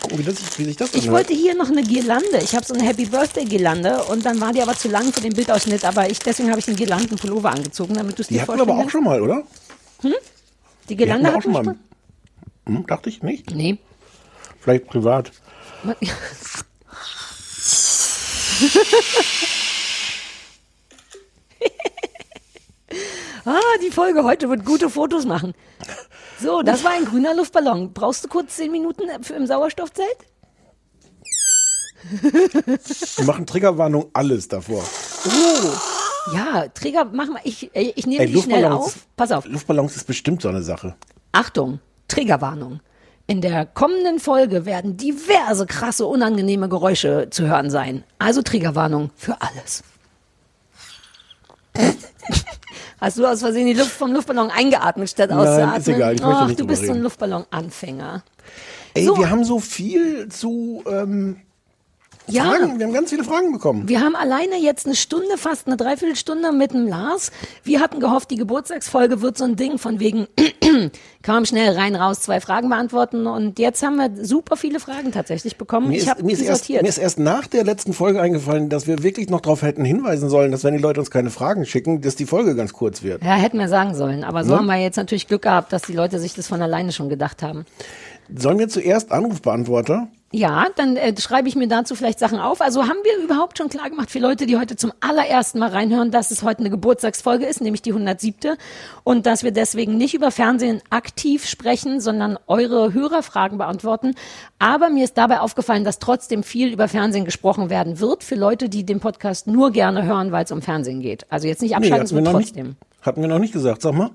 Gucken, 0.03 0.19
wie, 0.19 0.23
das, 0.25 0.59
wie 0.59 0.65
sich 0.65 0.77
das 0.77 0.93
Ich 0.95 1.11
wollte 1.11 1.33
hier 1.33 1.55
noch 1.55 1.71
eine 1.71 1.83
Girlande. 1.83 2.39
Ich 2.43 2.55
habe 2.55 2.67
so 2.67 2.75
eine 2.75 2.85
Happy 2.85 3.07
Birthday 3.07 3.47
Girlande 3.47 4.05
und 4.05 4.27
dann 4.27 4.41
war 4.43 4.53
die 4.53 4.61
aber 4.61 4.75
zu 4.77 4.89
lang 4.89 5.11
für 5.11 5.23
den 5.23 5.33
Bildausschnitt. 5.33 5.85
Aber 5.87 6.11
ich, 6.11 6.19
deswegen 6.19 6.51
habe 6.51 6.61
ich 6.61 6.69
einen 6.69 6.77
Girlandenpullover 6.77 7.51
angezogen, 7.51 7.95
damit 7.95 8.19
du 8.19 8.23
es 8.23 8.29
Die 8.29 8.35
dir 8.35 8.43
hatten 8.43 8.59
wir 8.59 8.67
vorstellen 8.67 8.79
aber 8.79 8.87
auch 8.87 8.91
schon 8.91 9.05
mal, 9.05 9.23
oder? 9.23 9.43
Die 10.03 10.15
Die 10.91 10.97
Girlande 10.97 11.33
hatten 11.33 11.51
wir 11.51 11.59
auch 11.59 11.65
schon 11.65 11.67
mal. 11.67 11.77
Hm, 12.67 12.87
dachte 12.87 13.09
ich 13.09 13.23
nicht. 13.23 13.51
Nee. 13.55 13.79
Vielleicht 14.61 14.87
privat. 14.87 15.33
Ah, 23.45 23.79
die 23.81 23.93
Folge 23.93 24.25
heute 24.25 24.49
wird 24.49 24.65
gute 24.65 24.91
Fotos 24.91 25.25
machen. 25.25 25.55
So, 26.41 26.63
das 26.63 26.83
war 26.83 26.93
ein 26.93 27.05
grüner 27.05 27.33
Luftballon. 27.35 27.93
Brauchst 27.93 28.25
du 28.25 28.29
kurz 28.29 28.57
zehn 28.57 28.73
Minuten 28.73 29.05
für 29.23 29.35
im 29.35 29.47
Sauerstoffzelt? 29.47 30.17
Wir 32.11 33.25
machen 33.25 33.47
Triggerwarnung 33.47 34.11
alles 34.13 34.49
davor. 34.49 34.85
Ja, 36.35 36.67
Träger, 36.69 37.05
mach 37.05 37.29
mal. 37.29 37.41
Ich, 37.45 37.71
ich 37.75 38.07
nehme 38.07 38.25
Ey, 38.25 38.33
die 38.33 38.43
schnell 38.43 38.65
auf. 38.67 39.07
Pass 39.17 39.31
auf. 39.31 39.45
Luftballons 39.47 39.95
ist 39.97 40.07
bestimmt 40.07 40.43
so 40.43 40.49
eine 40.49 40.63
Sache. 40.63 40.97
Achtung, 41.33 41.81
Triggerwarnung. 42.09 42.81
In 43.29 43.41
der 43.41 43.67
kommenden 43.67 44.21
Folge 44.21 44.67
werden 44.67 44.97
diverse 44.97 45.67
krasse, 45.67 46.07
unangenehme 46.07 46.69
Geräusche 46.69 47.29
zu 47.31 47.47
hören 47.49 47.71
sein. 47.71 48.05
Also 48.19 48.43
Triggerwarnung 48.43 49.11
für 49.17 49.37
alles. 49.41 49.83
Hast 53.01 53.19
du 53.19 53.27
aus 53.27 53.41
Versehen 53.41 53.67
die 53.67 53.75
Luft 53.75 53.91
vom 53.91 54.13
Luftballon 54.13 54.51
eingeatmet, 54.51 55.11
statt 55.11 55.31
Nein, 55.31 55.39
auszuatmen? 55.41 55.77
ist 55.81 55.89
egal, 55.89 56.15
ich 56.15 56.23
möchte 56.23 56.37
Ach, 56.37 56.47
nicht 56.47 56.61
du 56.61 56.67
bist 56.67 56.83
so 56.83 56.87
ein 56.89 56.93
reden. 56.93 57.03
Luftballon-Anfänger. 57.03 58.23
Ey, 58.95 59.05
So. 59.05 59.19
wir 59.19 59.29
haben 59.29 59.45
so 59.45 59.59
viel 59.59 60.29
zu 60.29 60.83
ähm, 60.89 61.37
Ja, 62.29 62.45
Fragen. 62.45 62.79
Wir 62.79 62.87
haben 62.87 62.93
ganz 62.93 63.11
viele 63.11 63.25
Fragen 63.25 63.53
bekommen. 63.53 63.89
wir 63.89 64.01
haben 64.01 64.17
alleine 64.17 64.57
jetzt 64.61 64.87
eine 64.87 64.95
Stunde, 64.97 65.37
fast 65.39 65.67
eine 65.67 65.77
Dreiviertelstunde 65.77 66.53
mit 66.53 66.73
dem 66.73 66.87
Lars. 66.87 67.31
Wir 67.63 67.81
hatten 67.81 68.01
gehofft, 68.01 68.31
die 68.31 68.37
Geburtstagsfolge 68.37 69.23
wird 69.23 69.39
so 69.39 69.45
ein 69.45 69.57
Ding 69.57 69.79
von 69.79 70.01
wegen, 70.01 70.27
kam 71.23 71.45
schnell 71.45 71.75
rein, 71.77 71.95
raus, 71.95 72.21
zwei 72.21 72.41
Fragen 72.41 72.69
beantworten. 72.69 73.27
Und 73.27 73.59
jetzt 73.59 73.83
haben 73.83 73.97
wir 73.97 74.25
super 74.25 74.57
viele 74.57 74.81
Fragen 74.81 75.13
tatsächlich 75.13 75.57
bekommen. 75.57 75.89
Mir 75.89 75.97
ich 75.97 76.03
ist, 76.03 76.09
habe 76.11 76.23
die 76.23 76.33
erst, 76.33 76.47
sortiert. 76.47 76.83
mir 76.83 76.89
ist 76.89 76.99
erst 76.99 77.19
nach 77.19 77.47
der 77.47 77.65
letzten 77.65 77.93
Folge 77.93 78.21
eingefallen, 78.21 78.69
dass 78.69 78.87
wir 78.87 79.03
wirklich 79.03 79.29
noch 79.31 79.41
darauf 79.41 79.63
hätten 79.63 79.85
hinweisen 79.85 80.29
sollen, 80.29 80.51
dass 80.53 80.65
wenn 80.65 80.75
die 80.75 80.83
Leute 80.83 81.01
uns 81.01 81.11
keine 81.11 81.31
Fragen 81.31 81.65
schicken, 81.67 82.01
dass 82.01 82.17
die 82.17 82.27
Folge 82.27 82.55
ganz 82.57 82.73
kurz 82.73 83.03
wird. 83.03 83.23
Ja, 83.23 83.35
hätten 83.35 83.59
wir 83.59 83.69
sagen 83.69 83.95
sollen. 83.95 84.25
Aber 84.25 84.45
so 84.45 84.53
Ne? 84.53 84.59
haben 84.59 84.67
wir 84.67 84.77
jetzt 84.77 84.97
natürlich 84.97 85.29
Glück 85.29 85.43
gehabt, 85.43 85.73
dass 85.73 85.83
die 85.83 85.93
Leute 85.93 86.19
sich 86.19 86.35
das 86.35 86.47
von 86.49 86.61
alleine 86.63 86.93
schon 86.93 87.09
gedacht 87.09 87.43
haben. 87.43 87.67
Sollen 88.35 88.59
wir 88.59 88.69
zuerst 88.69 89.13
Anrufbeantworter? 89.13 90.09
Ja, 90.33 90.67
dann 90.75 90.97
äh, 90.97 91.15
schreibe 91.21 91.49
ich 91.49 91.55
mir 91.55 91.69
dazu 91.69 91.95
vielleicht 91.95 92.19
Sachen 92.19 92.41
auf. 92.41 92.61
Also 92.61 92.83
haben 92.83 92.99
wir 93.05 93.25
überhaupt 93.25 93.59
schon 93.59 93.69
klar 93.69 93.89
gemacht 93.89 94.11
für 94.11 94.19
Leute, 94.19 94.47
die 94.47 94.59
heute 94.59 94.75
zum 94.75 94.93
allerersten 95.01 95.61
Mal 95.61 95.71
reinhören, 95.71 96.11
dass 96.11 96.33
es 96.33 96.43
heute 96.43 96.61
eine 96.61 96.71
Geburtstagsfolge 96.71 97.47
ist, 97.47 97.61
nämlich 97.61 97.81
die 97.81 97.93
107. 97.93 98.57
Und 99.05 99.25
dass 99.25 99.45
wir 99.45 99.53
deswegen 99.53 99.97
nicht 99.97 100.15
über 100.15 100.33
Fernsehen 100.33 100.83
aktiv 100.91 101.47
sprechen, 101.47 102.01
sondern 102.01 102.39
eure 102.49 102.93
Hörerfragen 102.93 103.57
beantworten. 103.57 104.15
Aber 104.59 104.91
mir 104.91 105.05
ist 105.05 105.17
dabei 105.17 105.41
aufgefallen, 105.41 105.85
dass 105.85 106.01
trotzdem 106.01 106.43
viel 106.43 106.73
über 106.73 106.89
Fernsehen 106.89 107.25
gesprochen 107.25 107.71
werden 107.71 108.01
wird 108.01 108.25
für 108.25 108.35
Leute, 108.35 108.69
die 108.69 108.85
den 108.85 108.99
Podcast 108.99 109.47
nur 109.47 109.71
gerne 109.71 110.05
hören, 110.05 110.33
weil 110.33 110.45
es 110.45 110.51
um 110.51 110.61
Fernsehen 110.61 111.01
geht. 111.01 111.25
Also 111.31 111.47
jetzt 111.47 111.63
nicht 111.63 111.77
abschalten, 111.77 112.01
wir 112.01 112.09
sondern 112.09 112.33
noch 112.33 112.41
trotzdem. 112.41 112.67
nicht. 112.67 112.77
Hatten 113.01 113.21
wir 113.21 113.29
noch 113.29 113.39
nicht 113.39 113.53
gesagt, 113.53 113.81
sag 113.81 113.95
mal. 113.95 114.11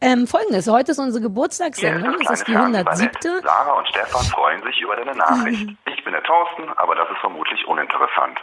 Ähm, 0.00 0.26
Folgendes, 0.26 0.66
heute 0.68 0.92
ist 0.92 0.98
unsere 0.98 1.22
Geburtstagssendung, 1.22 2.16
das 2.24 2.40
ist 2.40 2.48
die 2.48 2.52
kleine 2.52 2.78
107. 2.78 3.10
Fernsehballett. 3.12 3.44
Sarah 3.44 3.78
und 3.78 3.88
Stefan 3.88 4.24
freuen 4.26 4.62
sich 4.62 4.80
über 4.80 4.96
deine 4.96 5.14
Nachricht. 5.14 5.68
Ich 5.86 6.04
bin 6.04 6.12
der 6.12 6.22
Thorsten, 6.22 6.68
aber 6.76 6.94
das 6.94 7.10
ist 7.10 7.18
vermutlich 7.18 7.66
uninteressant. 7.66 8.38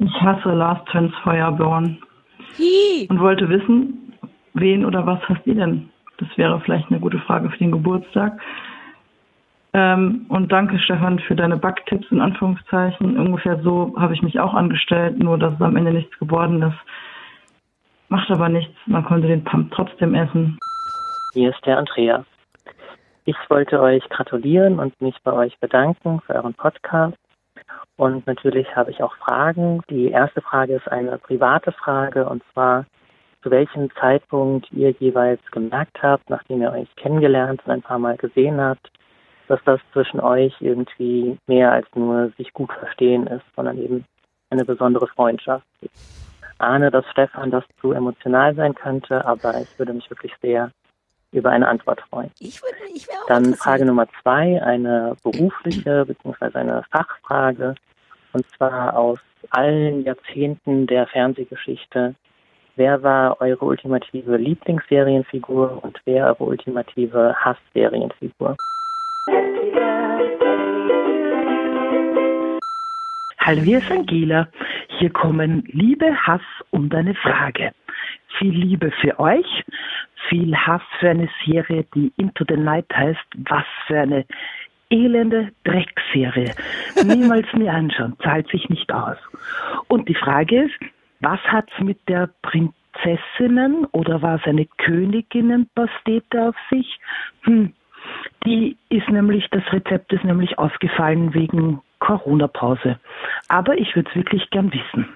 Ich 0.00 0.22
hasse 0.22 0.50
Lars 0.50 0.84
Töns 0.92 1.14
Feuerborn 1.24 1.98
Hi. 2.58 3.06
und 3.10 3.20
wollte 3.20 3.48
wissen, 3.48 4.12
wen 4.54 4.84
oder 4.84 5.06
was 5.06 5.20
hasst 5.28 5.46
ihr 5.46 5.54
denn? 5.54 5.90
Das 6.18 6.28
wäre 6.36 6.60
vielleicht 6.60 6.90
eine 6.90 7.00
gute 7.00 7.18
Frage 7.20 7.50
für 7.50 7.58
den 7.58 7.72
Geburtstag. 7.72 8.38
Ähm, 9.78 10.26
und 10.28 10.50
danke, 10.50 10.76
Stefan, 10.80 11.20
für 11.20 11.36
deine 11.36 11.56
Backtipps 11.56 12.10
in 12.10 12.20
Anführungszeichen. 12.20 13.16
Ungefähr 13.16 13.60
so 13.62 13.94
habe 13.96 14.12
ich 14.12 14.22
mich 14.22 14.40
auch 14.40 14.52
angestellt, 14.52 15.20
nur 15.20 15.38
dass 15.38 15.54
es 15.54 15.60
am 15.60 15.76
Ende 15.76 15.92
nichts 15.92 16.18
geworden 16.18 16.60
ist. 16.62 16.78
Macht 18.08 18.28
aber 18.28 18.48
nichts, 18.48 18.74
man 18.86 19.04
konnte 19.04 19.28
den 19.28 19.44
Pump 19.44 19.70
trotzdem 19.72 20.16
essen. 20.16 20.58
Hier 21.32 21.50
ist 21.50 21.64
der 21.64 21.78
Andreas. 21.78 22.24
Ich 23.24 23.36
wollte 23.48 23.80
euch 23.80 24.02
gratulieren 24.08 24.80
und 24.80 25.00
mich 25.00 25.14
bei 25.22 25.32
euch 25.32 25.56
bedanken 25.60 26.20
für 26.26 26.34
euren 26.34 26.54
Podcast. 26.54 27.16
Und 27.96 28.26
natürlich 28.26 28.74
habe 28.74 28.90
ich 28.90 29.00
auch 29.00 29.14
Fragen. 29.18 29.82
Die 29.90 30.08
erste 30.08 30.40
Frage 30.40 30.74
ist 30.74 30.90
eine 30.90 31.18
private 31.18 31.70
Frage 31.70 32.28
und 32.28 32.42
zwar, 32.52 32.84
zu 33.44 33.50
welchem 33.52 33.90
Zeitpunkt 34.00 34.72
ihr 34.72 34.90
jeweils 34.98 35.40
gemerkt 35.52 36.02
habt, 36.02 36.28
nachdem 36.30 36.62
ihr 36.62 36.72
euch 36.72 36.88
kennengelernt 36.96 37.62
und 37.64 37.72
ein 37.72 37.82
paar 37.82 38.00
Mal 38.00 38.16
gesehen 38.16 38.60
habt, 38.60 38.90
dass 39.48 39.60
das 39.64 39.80
zwischen 39.92 40.20
euch 40.20 40.54
irgendwie 40.60 41.38
mehr 41.46 41.72
als 41.72 41.86
nur 41.94 42.30
sich 42.36 42.52
gut 42.52 42.72
verstehen 42.72 43.26
ist, 43.26 43.44
sondern 43.56 43.78
eben 43.78 44.04
eine 44.50 44.64
besondere 44.64 45.06
Freundschaft. 45.08 45.66
Ich 45.80 45.90
ahne, 46.58 46.90
dass 46.90 47.04
Stefan 47.10 47.50
das 47.50 47.64
zu 47.80 47.92
emotional 47.92 48.54
sein 48.54 48.74
könnte, 48.74 49.24
aber 49.24 49.60
ich 49.60 49.78
würde 49.78 49.92
mich 49.92 50.08
wirklich 50.10 50.32
sehr 50.42 50.70
über 51.32 51.50
eine 51.50 51.68
Antwort 51.68 52.00
freuen. 52.08 52.30
Ich, 52.38 52.62
würde, 52.62 52.76
ich 52.94 53.06
wäre 53.06 53.18
auch 53.22 53.26
Dann. 53.26 53.54
Frage 53.54 53.84
Nummer 53.84 54.06
zwei, 54.22 54.62
eine 54.62 55.16
berufliche 55.22 56.06
bzw. 56.06 56.58
eine 56.58 56.84
Fachfrage. 56.90 57.74
Und 58.32 58.46
zwar 58.56 58.96
aus 58.96 59.18
allen 59.50 60.04
Jahrzehnten 60.04 60.86
der 60.86 61.06
Fernsehgeschichte. 61.06 62.14
Wer 62.76 63.02
war 63.02 63.40
eure 63.40 63.64
ultimative 63.64 64.36
Lieblingsserienfigur 64.36 65.82
und 65.82 66.00
wer 66.04 66.26
eure 66.26 66.44
ultimative 66.44 67.34
Hassserienfigur? 67.36 68.56
Hallo, 73.48 73.62
hier 73.62 73.78
ist 73.78 73.90
Angela. 73.90 74.46
Hier 74.98 75.08
kommen 75.08 75.64
Liebe, 75.68 76.14
Hass 76.14 76.42
und 76.68 76.94
eine 76.94 77.14
Frage. 77.14 77.72
Viel 78.36 78.52
Liebe 78.52 78.90
für 79.00 79.18
euch, 79.18 79.64
viel 80.28 80.54
Hass 80.54 80.82
für 81.00 81.08
eine 81.08 81.30
Serie, 81.46 81.86
die 81.94 82.12
Into 82.18 82.44
the 82.46 82.58
Night 82.58 82.84
heißt. 82.94 83.24
Was 83.48 83.64
für 83.86 84.00
eine 84.00 84.26
elende 84.90 85.50
Dreckserie. 85.64 86.54
Niemals 87.06 87.46
mir 87.54 87.72
anschauen, 87.72 88.18
zahlt 88.22 88.50
sich 88.50 88.68
nicht 88.68 88.92
aus. 88.92 89.16
Und 89.88 90.10
die 90.10 90.14
Frage 90.14 90.64
ist, 90.64 90.78
was 91.20 91.40
hat's 91.44 91.72
mit 91.78 92.06
der 92.06 92.28
Prinzessinnen 92.42 93.86
oder 93.92 94.20
war 94.20 94.34
es 94.34 94.44
eine 94.44 94.66
Königinnenpastete 94.76 96.50
auf 96.50 96.56
sich? 96.68 97.00
Hm, 97.44 97.72
die 98.44 98.76
ist 98.90 99.08
nämlich, 99.08 99.48
das 99.52 99.64
Rezept 99.72 100.12
ist 100.12 100.24
nämlich 100.24 100.58
ausgefallen 100.58 101.32
wegen 101.32 101.80
Corona-Pause. 102.00 102.98
Aber 103.48 103.76
ich 103.76 103.94
würde 103.94 104.08
es 104.10 104.16
wirklich 104.16 104.48
gern 104.50 104.72
wissen. 104.72 105.06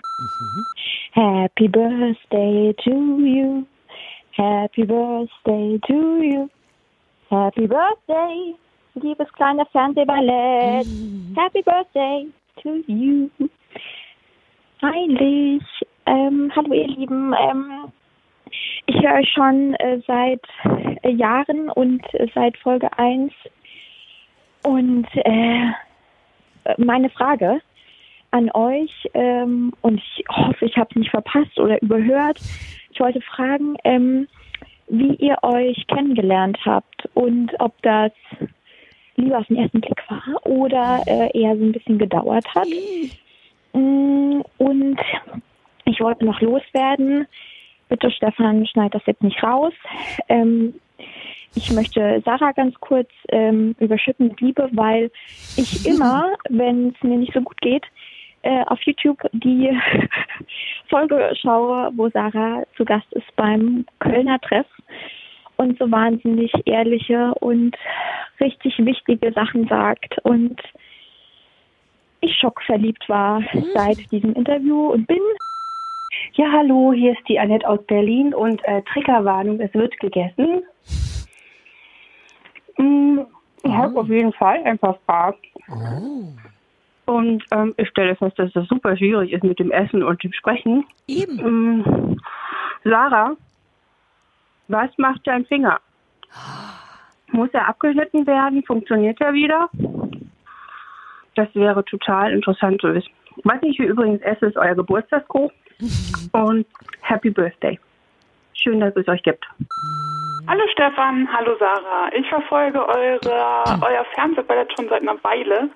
Happy 1.12 1.68
birthday 1.68 2.74
to 2.84 2.90
you. 2.90 3.64
Happy 4.32 4.84
birthday 4.84 5.78
to 5.86 6.22
you. 6.22 6.48
Happy 7.28 7.66
birthday, 7.66 8.54
liebes 8.94 9.32
kleine 9.32 9.64
Fernsehballett. 9.72 10.86
Happy 11.34 11.62
birthday 11.62 12.26
to 12.62 12.82
you. 12.86 13.30
Heilig. 14.82 15.62
Ähm, 16.04 16.52
hallo 16.54 16.74
ihr 16.74 16.88
Lieben. 16.88 17.34
Ähm, 17.38 17.92
ich 18.86 19.02
höre 19.02 19.14
euch 19.14 19.30
schon 19.32 19.74
äh, 19.74 20.00
seit 20.06 20.42
äh, 21.02 21.10
Jahren 21.10 21.70
und 21.70 22.02
äh, 22.14 22.26
seit 22.34 22.56
Folge 22.58 22.90
1. 22.98 23.32
Und 24.64 25.06
äh, 25.14 25.70
meine 26.78 27.10
Frage 27.10 27.60
an 28.30 28.50
euch, 28.52 29.08
ähm, 29.14 29.72
und 29.82 29.98
ich 29.98 30.24
hoffe, 30.28 30.64
ich 30.64 30.76
habe 30.76 30.88
es 30.90 30.96
nicht 30.96 31.10
verpasst 31.10 31.58
oder 31.58 31.80
überhört. 31.82 32.38
Ich 32.90 33.00
wollte 33.00 33.20
fragen, 33.20 33.76
ähm, 33.84 34.26
wie 34.88 35.14
ihr 35.14 35.36
euch 35.42 35.86
kennengelernt 35.86 36.58
habt 36.64 37.08
und 37.14 37.52
ob 37.60 37.80
das 37.82 38.12
lieber 39.16 39.38
auf 39.38 39.46
den 39.46 39.58
ersten 39.58 39.80
Blick 39.80 40.02
war 40.08 40.46
oder 40.46 41.02
äh, 41.06 41.38
eher 41.38 41.56
so 41.56 41.64
ein 41.64 41.72
bisschen 41.72 41.98
gedauert 41.98 42.46
hat. 42.54 42.68
Mm, 43.72 44.40
Und 44.58 45.00
ich 45.84 46.00
wollte 46.00 46.24
noch 46.24 46.40
loswerden. 46.40 47.26
Bitte, 47.88 48.10
Stefan, 48.10 48.66
schneid 48.66 48.94
das 48.94 49.02
jetzt 49.06 49.22
nicht 49.22 49.42
raus. 49.42 49.74
Ähm, 50.28 50.74
ich 51.54 51.70
möchte 51.72 52.22
Sarah 52.24 52.52
ganz 52.52 52.74
kurz 52.80 53.08
ähm, 53.28 53.74
überschütten 53.78 54.28
mit 54.28 54.40
Liebe, 54.40 54.68
weil 54.72 55.10
ich 55.56 55.86
immer, 55.86 56.34
wenn 56.48 56.88
es 56.88 57.02
mir 57.02 57.16
nicht 57.16 57.34
so 57.34 57.40
gut 57.40 57.60
geht, 57.60 57.84
äh, 58.42 58.64
auf 58.66 58.80
YouTube 58.82 59.18
die 59.32 59.70
Folge 60.90 61.32
schaue, 61.40 61.92
wo 61.94 62.08
Sarah 62.10 62.64
zu 62.76 62.84
Gast 62.84 63.12
ist 63.12 63.36
beim 63.36 63.86
Kölner 64.00 64.40
Treff 64.40 64.66
und 65.56 65.78
so 65.78 65.90
wahnsinnig 65.90 66.52
ehrliche 66.64 67.34
und 67.34 67.76
richtig 68.40 68.78
wichtige 68.78 69.32
Sachen 69.32 69.68
sagt 69.68 70.18
und 70.24 70.60
ich 72.20 72.36
schockverliebt 72.36 73.08
war 73.08 73.42
seit 73.74 74.10
diesem 74.10 74.32
Interview 74.34 74.90
und 74.90 75.06
bin 75.06 75.20
Ja, 76.34 76.46
hallo, 76.52 76.92
hier 76.92 77.12
ist 77.12 77.28
die 77.28 77.38
Annette 77.38 77.68
aus 77.68 77.84
Berlin 77.86 78.32
und 78.34 78.60
äh, 78.64 78.82
Triggerwarnung, 78.92 79.60
es 79.60 79.72
wird 79.74 79.96
gegessen. 79.98 80.62
Mm, 82.78 83.20
ich 83.62 83.72
habe 83.72 84.00
auf 84.00 84.08
jeden 84.08 84.32
Fall 84.32 84.62
ein 84.64 84.78
paar 84.78 84.98
Fragen. 85.06 85.38
Und 87.04 87.44
ähm, 87.50 87.74
ich 87.76 87.88
stelle 87.88 88.16
fest, 88.16 88.38
dass 88.38 88.52
das 88.52 88.66
super 88.68 88.96
schwierig 88.96 89.32
ist 89.32 89.44
mit 89.44 89.58
dem 89.58 89.70
Essen 89.70 90.02
und 90.02 90.22
dem 90.22 90.32
Sprechen. 90.32 90.84
Eben. 91.06 91.80
Mm, 91.80 92.16
Sarah, 92.84 93.36
was 94.68 94.90
macht 94.98 95.20
dein 95.24 95.44
Finger? 95.46 95.80
Muss 97.32 97.50
er 97.52 97.68
abgeschnitten 97.68 98.26
werden? 98.26 98.62
Funktioniert 98.64 99.20
er 99.20 99.32
wieder? 99.32 99.68
Das 101.34 101.48
wäre 101.54 101.84
total 101.84 102.32
interessant 102.32 102.80
zu 102.80 102.94
wissen. 102.94 103.10
Was 103.44 103.62
ich 103.62 103.76
hier 103.76 103.88
übrigens 103.88 104.20
esse, 104.22 104.46
ist 104.46 104.56
euer 104.56 104.74
Geburtstagskuchen. 104.74 105.56
Und 106.32 106.66
Happy 107.00 107.30
Birthday. 107.30 107.78
Schön, 108.54 108.80
dass 108.80 108.94
es 108.96 109.08
euch 109.08 109.22
gibt. 109.22 109.44
Hallo 110.48 110.64
Stefan, 110.72 111.28
hallo 111.32 111.56
Sarah. 111.58 112.10
Ich 112.12 112.28
verfolge 112.28 112.84
eure, 112.88 113.64
euer 113.80 114.04
Fernsehballett 114.14 114.72
schon 114.74 114.88
seit 114.88 115.02
einer 115.02 115.22
Weile 115.22 115.70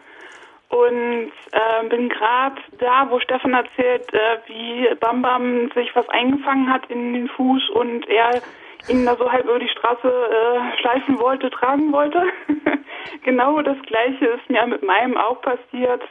und 0.70 1.30
äh, 1.52 1.88
bin 1.88 2.08
gerade 2.08 2.56
da, 2.78 3.08
wo 3.08 3.20
Stefan 3.20 3.54
erzählt, 3.54 4.12
äh, 4.12 4.38
wie 4.46 4.92
Bam 4.96 5.22
Bam 5.22 5.70
sich 5.72 5.94
was 5.94 6.08
eingefangen 6.08 6.72
hat 6.72 6.90
in 6.90 7.12
den 7.12 7.28
Fuß 7.28 7.70
und 7.70 8.08
er 8.08 8.42
ihn 8.88 9.06
da 9.06 9.14
so 9.16 9.30
halb 9.30 9.44
über 9.44 9.60
die 9.60 9.68
Straße 9.68 10.08
äh, 10.08 10.80
schleifen 10.80 11.20
wollte, 11.20 11.48
tragen 11.50 11.92
wollte. 11.92 12.24
genau 13.24 13.62
das 13.62 13.80
gleiche 13.82 14.26
ist 14.26 14.50
mir 14.50 14.66
mit 14.66 14.82
meinem 14.82 15.16
auch 15.16 15.40
passiert. 15.42 16.02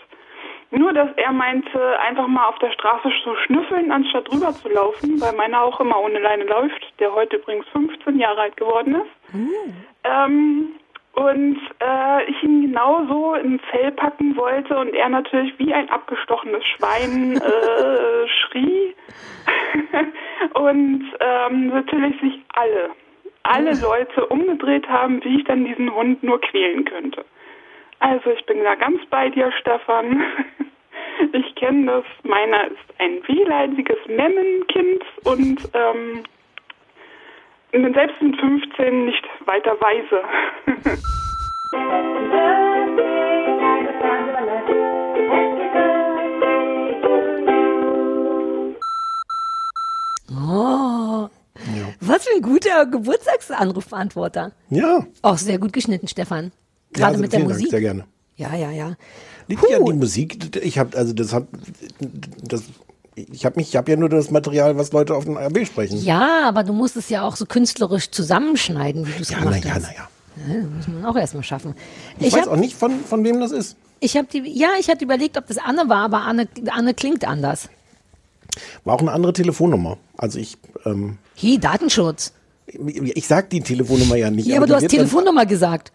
Nur, 0.78 0.92
dass 0.92 1.10
er 1.16 1.32
meinte, 1.32 2.00
einfach 2.00 2.28
mal 2.28 2.48
auf 2.48 2.60
der 2.60 2.72
Straße 2.72 3.10
zu 3.24 3.36
schnüffeln, 3.46 3.92
anstatt 3.92 4.30
drüber 4.30 4.52
zu 4.52 4.68
laufen, 4.68 5.22
weil 5.22 5.34
meiner 5.34 5.62
auch 5.62 5.80
immer 5.80 6.00
ohne 6.00 6.20
Leine 6.20 6.44
läuft, 6.44 7.00
der 7.00 7.14
heute 7.14 7.38
übrigens 7.38 7.66
15 7.70 8.20
Jahre 8.20 8.42
alt 8.42 8.58
geworden 8.58 8.96
ist. 8.96 9.34
Ähm, 10.04 10.68
und 11.14 11.58
äh, 11.80 12.30
ich 12.30 12.44
ihn 12.44 12.62
genauso 12.62 13.36
im 13.36 13.60
Fell 13.72 13.92
packen 13.94 14.36
wollte 14.36 14.78
und 14.78 14.94
er 14.94 15.08
natürlich 15.08 15.58
wie 15.60 15.74
ein 15.74 15.90
abgestochenes 15.90 16.64
Schwein 16.66 17.38
äh, 17.38 18.28
schrie. 18.42 18.96
und 20.56 21.06
ähm, 21.22 21.68
natürlich 21.68 22.20
sich 22.20 22.42
alle, 22.54 22.90
alle 23.44 23.80
Leute 23.80 24.26
umgedreht 24.26 24.90
haben, 24.90 25.24
wie 25.24 25.38
ich 25.38 25.46
dann 25.46 25.64
diesen 25.64 25.94
Hund 25.96 26.22
nur 26.22 26.42
quälen 26.42 26.84
könnte. 26.84 27.24
Also 28.00 28.30
ich 28.32 28.46
bin 28.46 28.64
da 28.64 28.76
ganz 28.76 29.00
bei 29.10 29.30
dir, 29.30 29.52
Stefan. 29.60 30.24
Ich 31.32 31.56
kenne 31.56 31.86
das. 31.86 32.04
Meiner 32.24 32.66
ist 32.68 32.94
ein 33.00 33.26
wehleidiges 33.26 33.98
Memmenkind 34.08 35.02
und 35.24 35.70
ähm, 35.74 36.24
selbst 37.94 38.22
mit 38.22 38.38
15 38.38 39.06
nicht 39.06 39.24
weiter 39.46 39.78
weise. 39.80 40.24
Oh. 50.48 51.30
Was 52.02 52.28
für 52.28 52.36
ein 52.36 52.42
guter 52.42 52.86
Geburtstagsanrufbeantworter. 52.86 54.52
Ja. 54.70 55.06
Auch 55.22 55.38
sehr 55.38 55.60
gut 55.60 55.74
geschnitten, 55.74 56.08
Stefan. 56.08 56.52
Ja, 56.96 57.06
Gerade 57.06 57.08
also 57.14 57.22
mit 57.22 57.32
der 57.34 57.40
vielen 57.40 57.50
Dank, 57.50 57.60
Musik. 57.60 57.72
sehr 57.72 57.82
gerne. 57.82 58.06
Ja, 58.38 58.54
ja, 58.56 58.72
ja. 58.72 58.96
Liegt 59.48 59.64
ja 59.70 59.78
an 59.78 59.86
die 59.86 59.94
Musik. 59.94 60.56
Ich 60.64 60.78
habe 60.80 60.98
also 60.98 61.14
das 61.14 61.32
hat 61.34 61.46
das 62.44 62.64
ich 63.16 63.46
habe 63.46 63.58
mich 63.58 63.70
ich 63.70 63.76
habe 63.78 63.92
ja 63.92 63.98
nur 63.98 64.10
das 64.10 64.30
Material, 64.32 64.78
was 64.78 64.92
Leute 64.92 65.16
auf 65.16 65.26
dem 65.26 65.38
RB 65.38 65.66
sprechen. 65.66 66.04
Ja, 66.04 66.48
aber 66.48 66.64
du 66.64 66.74
musst 66.74 66.98
es 66.98 67.10
ja 67.10 67.24
auch 67.24 67.36
so 67.36 67.46
künstlerisch 67.46 68.12
zusammenschneiden, 68.12 69.08
wie 69.08 69.12
du 69.12 69.22
es 69.22 69.30
Ja, 69.30 69.40
gemacht 69.40 69.62
na 69.64 69.70
ja, 69.70 69.76
hast. 69.76 69.84
ja. 69.96 70.10
Ja, 70.48 70.54
das 70.78 70.88
muss 70.88 70.88
man 70.90 71.06
auch 71.06 71.16
erstmal 71.16 71.44
schaffen. 71.44 71.76
Ich, 72.20 72.34
weiß 72.34 72.42
hab- 72.42 72.48
auch 72.50 72.58
nicht 72.58 72.76
von 72.76 73.00
von 73.06 73.24
wem 73.24 73.40
das 73.40 73.52
ist. 73.52 73.78
Ich 74.02 74.18
habe 74.18 74.28
die, 74.32 74.40
ja, 74.40 74.70
ich 74.80 74.90
hatte 74.90 75.06
überlegt, 75.06 75.38
ob 75.38 75.48
das 75.48 75.58
Anne 75.58 75.88
war, 75.88 76.04
aber 76.04 76.24
Anne, 76.24 76.50
Anne 76.70 76.94
klingt 76.94 77.26
anders. 77.26 77.70
War 78.84 78.96
auch 78.96 79.00
eine 79.00 79.12
andere 79.14 79.32
Telefonnummer. 79.32 79.98
Also 80.18 80.38
ich 80.40 80.58
ähm, 80.86 81.18
Hi, 81.42 81.58
Datenschutz. 81.58 82.34
ich 82.68 83.28
sag 83.28 83.50
die 83.50 83.62
Telefonnummer 83.62 84.16
ja 84.18 84.30
nicht. 84.30 84.48
Ja, 84.48 84.58
aber 84.58 84.66
die 84.66 84.72
du 84.72 84.76
hast 84.76 84.88
Telefonnummer 84.90 85.46
gesagt. 85.46 85.92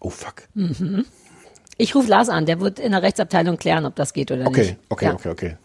Oh 0.00 0.10
fuck. 0.10 0.44
Mhm. 0.54 1.04
Ich 1.76 1.94
rufe 1.94 2.08
Lars 2.08 2.28
an, 2.28 2.46
der 2.46 2.60
wird 2.60 2.78
in 2.78 2.92
der 2.92 3.02
Rechtsabteilung 3.02 3.56
klären, 3.56 3.86
ob 3.86 3.94
das 3.94 4.12
geht 4.12 4.30
oder 4.32 4.46
Okay, 4.46 4.60
nicht. 4.62 4.76
okay, 4.88 5.04
ja. 5.06 5.14
okay, 5.14 5.28
okay. 5.30 5.56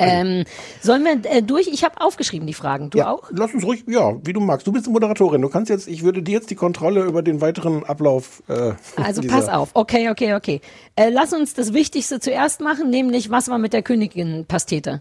Ähm, 0.00 0.44
sollen 0.82 1.04
wir 1.04 1.30
äh, 1.30 1.40
durch? 1.40 1.68
Ich 1.68 1.84
habe 1.84 2.00
aufgeschrieben 2.00 2.48
die 2.48 2.54
Fragen. 2.54 2.90
Du 2.90 2.98
ja, 2.98 3.12
auch? 3.12 3.30
Lass 3.30 3.54
uns 3.54 3.64
ruhig, 3.64 3.84
ja, 3.86 4.14
wie 4.26 4.32
du 4.32 4.40
magst. 4.40 4.66
Du 4.66 4.72
bist 4.72 4.86
die 4.86 4.90
Moderatorin. 4.90 5.40
Du 5.40 5.48
kannst 5.48 5.70
jetzt, 5.70 5.86
ich 5.86 6.02
würde 6.02 6.20
dir 6.20 6.32
jetzt 6.32 6.50
die 6.50 6.56
Kontrolle 6.56 7.04
über 7.04 7.22
den 7.22 7.40
weiteren 7.40 7.84
Ablauf. 7.84 8.42
Äh, 8.48 8.72
Also 8.96 9.22
pass 9.22 9.48
auf. 9.48 9.70
Okay, 9.74 10.10
okay, 10.10 10.34
okay. 10.34 10.60
Äh, 10.96 11.10
lass 11.10 11.32
uns 11.32 11.54
das 11.54 11.72
Wichtigste 11.74 12.18
zuerst 12.18 12.60
machen, 12.60 12.90
nämlich 12.90 13.30
was 13.30 13.48
war 13.48 13.58
mit 13.58 13.72
der 13.72 13.82
Königin-Pastete? 13.82 14.98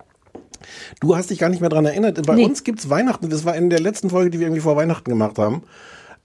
Du 1.00 1.16
hast 1.16 1.32
dich 1.32 1.40
gar 1.40 1.50
nicht 1.50 1.60
mehr 1.62 1.70
dran 1.72 1.86
erinnert. 1.86 2.24
Bei 2.28 2.36
Nee. 2.36 2.46
uns 2.46 2.64
gibt's 2.64 2.88
Weihnachten. 2.88 3.30
Das 3.32 3.46
war 3.46 3.56
in 3.56 3.72
der 3.72 3.80
letzten 3.80 4.12
Folge, 4.12 4.30
die 4.30 4.40
wir 4.40 4.46
irgendwie 4.46 4.62
vor 4.62 4.76
Weihnachten 4.76 5.10
gemacht 5.10 5.40
haben. 5.40 5.64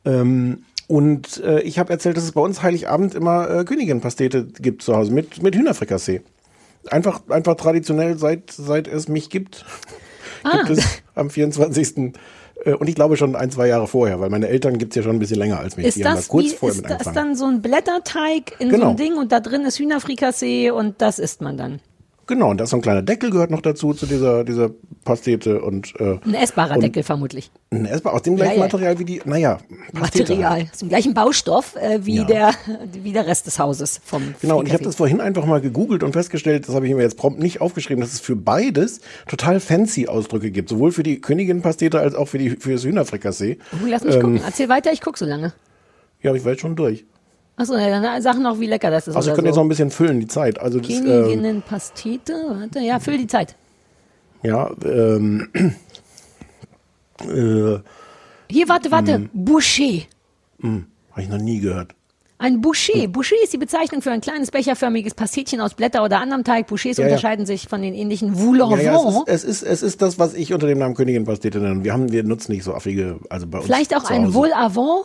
Ähm, 0.05 0.65
und 0.89 1.43
äh, 1.45 1.61
ich 1.63 1.79
habe 1.79 1.93
erzählt, 1.93 2.17
dass 2.17 2.25
es 2.25 2.33
bei 2.33 2.41
uns 2.41 2.63
Heiligabend 2.63 3.15
immer 3.15 3.49
äh, 3.51 3.65
Königin-Pastete 3.65 4.45
gibt 4.61 4.83
zu 4.83 4.95
Hause 4.97 5.13
mit, 5.13 5.43
mit 5.43 5.55
Hühnerfrikassee. 5.57 6.23
Einfach, 6.91 7.21
einfach 7.29 7.55
traditionell, 7.57 8.19
seit, 8.19 8.51
seit 8.51 8.89
es 8.89 9.09
mich 9.09 9.31
gibt, 9.31 9.65
Ah. 10.45 10.57
gibt 10.65 10.71
es 10.79 10.85
am 11.15 11.31
24. 11.31 12.15
Äh, 12.65 12.75
und 12.75 12.89
ich 12.89 12.97
glaube 12.97 13.17
schon 13.17 13.37
ein, 13.37 13.51
zwei 13.53 13.69
Jahre 13.69 13.87
vorher, 13.87 14.19
weil 14.21 14.29
meine 14.29 14.49
Eltern 14.49 14.77
gibt's 14.79 14.97
ja 14.97 15.03
schon 15.05 15.13
ein 15.17 15.19
bisschen 15.21 15.39
länger 15.39 15.61
als 15.61 15.77
mich. 15.77 15.87
Ist 15.87 15.97
die 15.99 16.05
haben 16.05 16.13
da 16.15 16.17
das, 16.17 16.27
kurz 16.29 16.47
wie, 16.47 16.49
vorher 16.51 16.75
ist 16.77 16.83
mit 16.83 16.91
das 16.91 17.07
angefangen. 17.07 17.15
dann 17.29 17.37
so 17.37 17.45
ein 17.47 17.63
Blätterteig 17.63 18.55
in 18.59 18.71
so 18.71 18.75
Genau. 18.77 18.91
ein 18.91 18.97
Ding 18.97 19.17
und 19.17 19.31
da 19.31 19.39
drin 19.39 19.63
ist 19.63 19.79
Hühnerfrikassee 19.79 20.71
und 20.73 21.01
das 21.01 21.19
isst 21.21 21.41
man 21.43 21.57
dann? 21.57 21.81
Genau, 22.33 22.49
und 22.51 22.57
da 22.59 22.65
ist 22.65 22.71
so 22.71 22.77
ein 22.77 22.83
kleiner 22.83 23.03
Deckel 23.03 23.31
gehört 23.31 23.51
noch 23.51 23.61
dazu, 23.61 23.93
zu 23.93 24.07
dieser, 24.07 24.43
dieser 24.43 24.71
Pastete 25.05 25.61
und 25.61 25.93
äh, 26.01 26.19
Ein 26.25 26.33
essbarer 26.35 26.77
und 26.77 26.81
Deckel 26.83 27.03
vermutlich. 27.03 27.51
ein 27.71 27.85
essbar, 27.85 28.15
aus 28.15 28.23
dem 28.23 28.37
gleichen 28.37 28.53
Ja, 28.53 28.57
ja. 28.57 28.63
Material 28.65 28.99
wie 28.99 29.05
die, 29.05 29.21
naja, 29.27 29.59
Pastete 29.93 30.33
Material. 30.33 30.51
halt. 30.51 30.71
Aus 30.73 30.79
dem 30.79 30.89
gleichen 30.89 31.13
Baustoff 31.13 31.77
äh, 31.77 31.99
wie, 32.07 32.17
Ja. 32.17 32.25
der, 32.25 32.51
wie 33.03 33.13
der 33.13 33.27
Rest 33.27 33.47
des 33.47 33.59
Hauses 33.59 34.01
vom 34.03 34.35
Genau, 34.41 34.61
und 34.61 34.67
ich 34.67 34.73
habe 34.73 34.83
das 34.83 34.97
vorhin 34.97 35.21
einfach 35.21 35.45
mal 35.45 35.61
gegoogelt 35.61 36.03
und 36.03 36.13
festgestellt, 36.15 36.67
das 36.67 36.75
habe 36.75 36.87
ich 36.89 36.95
mir 36.95 37.03
jetzt 37.03 37.19
prompt 37.19 37.39
nicht 37.39 37.61
aufgeschrieben, 37.61 38.01
dass 38.01 38.15
es 38.15 38.21
für 38.21 38.35
beides 38.35 39.01
total 39.29 39.61
fancy 39.61 40.09
Ausdrücke 40.09 40.51
gibt, 40.51 40.71
sowohl 40.71 40.91
für 40.93 41.03
die 41.03 41.21
Königin-Pastete 41.21 42.01
als 42.01 42.15
auch 42.15 42.29
für, 42.29 42.39
die, 42.39 42.51
für 42.51 42.73
das 42.73 42.83
Hühnerfrikassee. 42.85 43.59
Oh, 43.75 43.87
lass 43.87 44.05
mich 44.05 44.15
Ähm, 44.15 44.21
gucken. 44.23 44.41
Erzähl 44.43 44.71
weiter, 44.71 44.91
ich 44.91 45.03
guck 45.03 45.19
so 45.19 45.27
lange. 45.27 45.53
Ja, 46.23 46.33
ich 46.35 46.45
war 46.45 46.53
jetzt 46.53 46.61
schon 46.63 46.77
durch. 46.77 47.05
Achso, 47.57 47.77
ja, 47.77 48.01
dann 48.01 48.23
sag 48.23 48.39
noch, 48.39 48.59
wie 48.61 48.67
lecker 48.67 48.91
das 48.91 49.09
ist. 49.09 49.15
Also 49.17 49.29
ich 49.29 49.33
oder 49.33 49.37
könnte 49.37 49.49
jetzt 49.49 49.55
so. 49.55 49.61
noch 49.61 49.67
ein 49.67 49.69
bisschen 49.69 49.91
füllen, 49.91 50.21
die 50.21 50.27
Zeit. 50.27 50.59
Also 50.59 50.81
das, 50.81 50.91
ähm, 50.91 51.05
Königinnenpastete, 51.05 52.33
warte, 52.49 52.81
ja, 52.81 52.99
füll 52.99 53.19
die 53.19 53.27
Zeit. 53.27 53.55
ja, 54.43 54.71
ähm, 54.85 55.49
äh, 57.29 57.79
Hier, 58.51 58.69
warte, 58.69 58.91
warte. 58.91 59.19
Mhm. 59.19 59.31
Boucher. 59.33 60.03
habe 60.63 61.23
ich 61.23 61.29
noch 61.29 61.39
nie 61.39 61.61
gehört. 61.61 61.95
Ein 62.39 62.61
Boucher. 62.61 62.95
Hm. 63.05 63.13
Boucher 63.13 63.37
ist 63.45 63.53
die 63.53 63.59
Bezeichnung 63.59 64.03
für 64.03 64.11
ein 64.11 64.21
kleines 64.21 64.51
becherförmiges 64.51 65.15
Pastetchen 65.15 65.61
aus 65.61 65.75
Blätter 65.75 66.03
oder 66.03 66.21
anderem 66.21 66.43
Teig. 66.43 66.67
Bouchers 66.67 66.97
Ja, 66.97 67.05
ja. 67.05 67.11
unterscheiden 67.11 67.47
sich 67.47 67.69
von 67.69 67.83
den 67.83 67.95
ähnlichen 67.95 68.37
Voulons. 68.37 68.83
Ja, 68.83 68.95
ja, 68.95 69.23
es, 69.27 69.45
ist, 69.45 69.63
es, 69.63 69.63
ist, 69.63 69.63
es 69.63 69.83
ist 69.85 70.03
das, 70.03 70.19
was 70.19 70.35
ich 70.35 70.53
unter 70.53 70.67
dem 70.67 70.79
Namen 70.79 70.97
Königin-Pastete 70.97 71.61
nenne. 71.61 71.85
Wir 71.85 71.93
haben, 71.93 72.11
wir 72.11 72.25
nutzen 72.25 72.51
nicht 72.51 72.65
so 72.65 72.75
affige, 72.75 73.21
also 73.31 73.47
bei 73.47 73.59
uns 73.59 73.67
Vielleicht 73.67 73.95
auch 73.95 74.11
ein. 74.11 74.35
Vol 74.35 74.53
avant. 74.53 75.05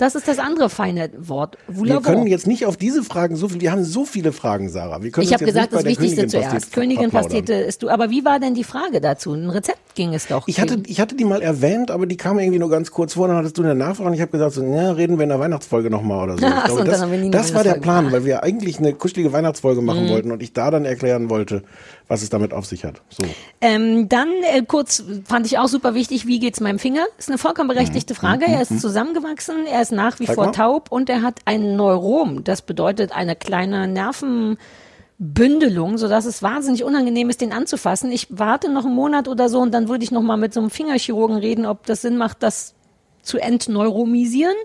Das 0.00 0.14
ist 0.14 0.26
das 0.26 0.38
andere 0.38 0.70
feine 0.70 1.10
Wort. 1.18 1.58
Wir 1.68 1.76
Voulavo. 1.76 2.00
können 2.00 2.26
jetzt 2.26 2.46
nicht 2.46 2.64
auf 2.64 2.78
diese 2.78 3.02
Fragen 3.04 3.36
so 3.36 3.50
viel, 3.50 3.60
wir 3.60 3.70
haben 3.70 3.84
so 3.84 4.06
viele 4.06 4.32
Fragen, 4.32 4.70
Sarah. 4.70 5.02
Wir 5.02 5.10
können 5.10 5.26
Ich 5.26 5.34
habe 5.34 5.44
gesagt, 5.44 5.74
das 5.74 5.84
Wichtigste 5.84 6.26
zuerst. 6.26 6.72
Königin-Pastete 6.72 7.52
ist 7.52 7.82
du. 7.82 7.90
Aber 7.90 8.08
wie 8.08 8.24
war 8.24 8.40
denn 8.40 8.54
die 8.54 8.64
Frage 8.64 9.02
dazu? 9.02 9.34
Ein 9.34 9.50
Rezept 9.50 9.94
ging 9.94 10.14
es 10.14 10.26
doch. 10.26 10.48
Ich 10.48 10.58
hatte, 10.58 10.82
ich 10.86 11.00
hatte 11.00 11.16
die 11.16 11.26
mal 11.26 11.42
erwähnt, 11.42 11.90
aber 11.90 12.06
die 12.06 12.16
kam 12.16 12.38
irgendwie 12.38 12.58
nur 12.58 12.70
ganz 12.70 12.90
kurz 12.90 13.12
vor. 13.12 13.28
Dann 13.28 13.36
hattest 13.36 13.58
du 13.58 13.62
eine 13.62 13.74
Nachfrage 13.74 14.08
und 14.08 14.14
ich 14.14 14.22
habe 14.22 14.32
gesagt, 14.32 14.54
so, 14.54 14.64
ja, 14.64 14.92
reden 14.92 15.18
wir 15.18 15.24
in 15.24 15.28
der 15.28 15.38
Weihnachtsfolge 15.38 15.90
nochmal 15.90 16.30
oder 16.30 16.38
so. 16.38 16.46
Ich 16.50 16.52
Ach 16.54 16.64
glaube, 16.64 16.84
das 16.84 17.10
wir 17.10 17.30
das 17.30 17.54
war 17.54 17.62
der 17.62 17.74
Plan, 17.74 18.10
weil 18.10 18.24
wir 18.24 18.42
eigentlich 18.42 18.78
eine 18.78 18.94
kuschelige 18.94 19.34
Weihnachtsfolge 19.34 19.82
machen 19.82 20.06
Mhm. 20.06 20.08
wollten 20.08 20.32
und 20.32 20.42
ich 20.42 20.54
da 20.54 20.70
dann 20.70 20.86
erklären 20.86 21.28
wollte, 21.28 21.62
was 22.10 22.22
es 22.22 22.28
damit 22.28 22.52
auf 22.52 22.66
sich 22.66 22.84
hat. 22.84 23.00
So. 23.08 23.22
Ähm, 23.60 24.08
dann 24.08 24.28
äh, 24.52 24.62
kurz 24.66 25.04
fand 25.24 25.46
ich 25.46 25.58
auch 25.58 25.68
super 25.68 25.94
wichtig, 25.94 26.26
wie 26.26 26.40
geht's 26.40 26.58
meinem 26.58 26.80
Finger? 26.80 27.06
Ist 27.18 27.28
eine 27.28 27.38
vollkommen 27.38 27.68
berechtigte 27.68 28.16
Frage. 28.16 28.46
Er 28.46 28.60
ist 28.60 28.80
zusammengewachsen, 28.80 29.64
er 29.64 29.80
ist 29.80 29.92
nach 29.92 30.18
wie 30.18 30.26
Zeig 30.26 30.34
vor 30.34 30.46
mal. 30.46 30.52
taub 30.52 30.90
und 30.90 31.08
er 31.08 31.22
hat 31.22 31.38
ein 31.44 31.76
Neurom. 31.76 32.42
Das 32.42 32.62
bedeutet 32.62 33.12
eine 33.12 33.36
kleine 33.36 33.86
Nervenbündelung, 33.86 35.98
sodass 35.98 36.24
es 36.24 36.42
wahnsinnig 36.42 36.82
unangenehm 36.82 37.30
ist, 37.30 37.42
den 37.42 37.52
anzufassen. 37.52 38.10
Ich 38.10 38.26
warte 38.28 38.72
noch 38.72 38.86
einen 38.86 38.96
Monat 38.96 39.28
oder 39.28 39.48
so 39.48 39.60
und 39.60 39.72
dann 39.72 39.88
würde 39.88 40.02
ich 40.02 40.10
noch 40.10 40.22
mal 40.22 40.36
mit 40.36 40.52
so 40.52 40.58
einem 40.58 40.70
Fingerchirurgen 40.70 41.36
reden, 41.36 41.64
ob 41.64 41.86
das 41.86 42.02
Sinn 42.02 42.16
macht, 42.16 42.42
das 42.42 42.74
zu 43.22 43.38
entneuromisieren. 43.38 44.56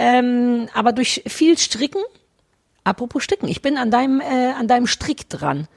Ähm, 0.00 0.66
aber 0.74 0.90
durch 0.90 1.22
viel 1.28 1.56
Stricken, 1.56 2.02
apropos 2.82 3.22
Stricken, 3.22 3.46
ich 3.46 3.62
bin 3.62 3.78
an 3.78 3.92
deinem, 3.92 4.20
äh, 4.20 4.50
an 4.58 4.66
deinem 4.66 4.88
Strick 4.88 5.28
dran. 5.28 5.68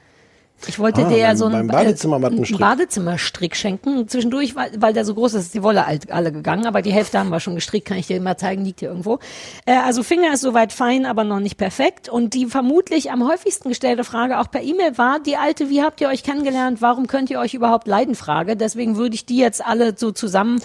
Ich 0.66 0.78
wollte 0.80 1.06
Ah, 1.06 1.08
dir 1.08 1.18
ja 1.18 1.36
so 1.36 1.46
einen, 1.46 1.68
Badezimmermattenstrick. 1.68 2.58
äh, 2.60 2.62
einen 2.64 2.76
Badezimmerstrick 2.76 3.54
schenken. 3.54 4.08
Zwischendurch, 4.08 4.56
weil, 4.56 4.72
weil 4.78 4.92
der 4.92 5.04
so 5.04 5.14
groß 5.14 5.34
ist, 5.34 5.44
ist 5.46 5.54
die 5.54 5.62
Wolle 5.62 5.86
alt, 5.86 6.10
alle 6.10 6.32
gegangen, 6.32 6.66
aber 6.66 6.82
die 6.82 6.92
Hälfte 6.92 7.18
haben 7.18 7.28
wir 7.28 7.38
schon 7.38 7.54
gestrickt, 7.54 7.86
kann 7.86 7.96
ich 7.96 8.08
dir 8.08 8.16
immer 8.16 8.36
zeigen, 8.36 8.64
liegt 8.64 8.80
hier 8.80 8.88
irgendwo. 8.88 9.20
Äh, 9.66 9.76
also 9.76 10.02
Finger 10.02 10.32
ist 10.32 10.40
soweit 10.40 10.72
fein, 10.72 11.06
aber 11.06 11.22
noch 11.22 11.38
nicht 11.40 11.56
perfekt. 11.58 12.08
Und 12.08 12.34
die 12.34 12.46
vermutlich 12.46 13.12
am 13.12 13.26
häufigsten 13.28 13.68
gestellte 13.68 14.02
Frage 14.02 14.40
auch 14.40 14.50
per 14.50 14.62
E-Mail 14.62 14.98
war 14.98 15.20
die 15.20 15.36
alte, 15.36 15.70
wie 15.70 15.82
habt 15.82 16.00
ihr 16.00 16.08
euch 16.08 16.24
kennengelernt, 16.24 16.82
warum 16.82 17.06
könnt 17.06 17.30
ihr 17.30 17.38
euch 17.38 17.54
überhaupt 17.54 17.86
leiden 17.86 18.16
Frage. 18.16 18.56
Deswegen 18.56 18.96
würde 18.96 19.14
ich 19.14 19.24
die 19.26 19.38
jetzt 19.38 19.64
alle 19.64 19.94
so 19.96 20.10
zusammen 20.10 20.60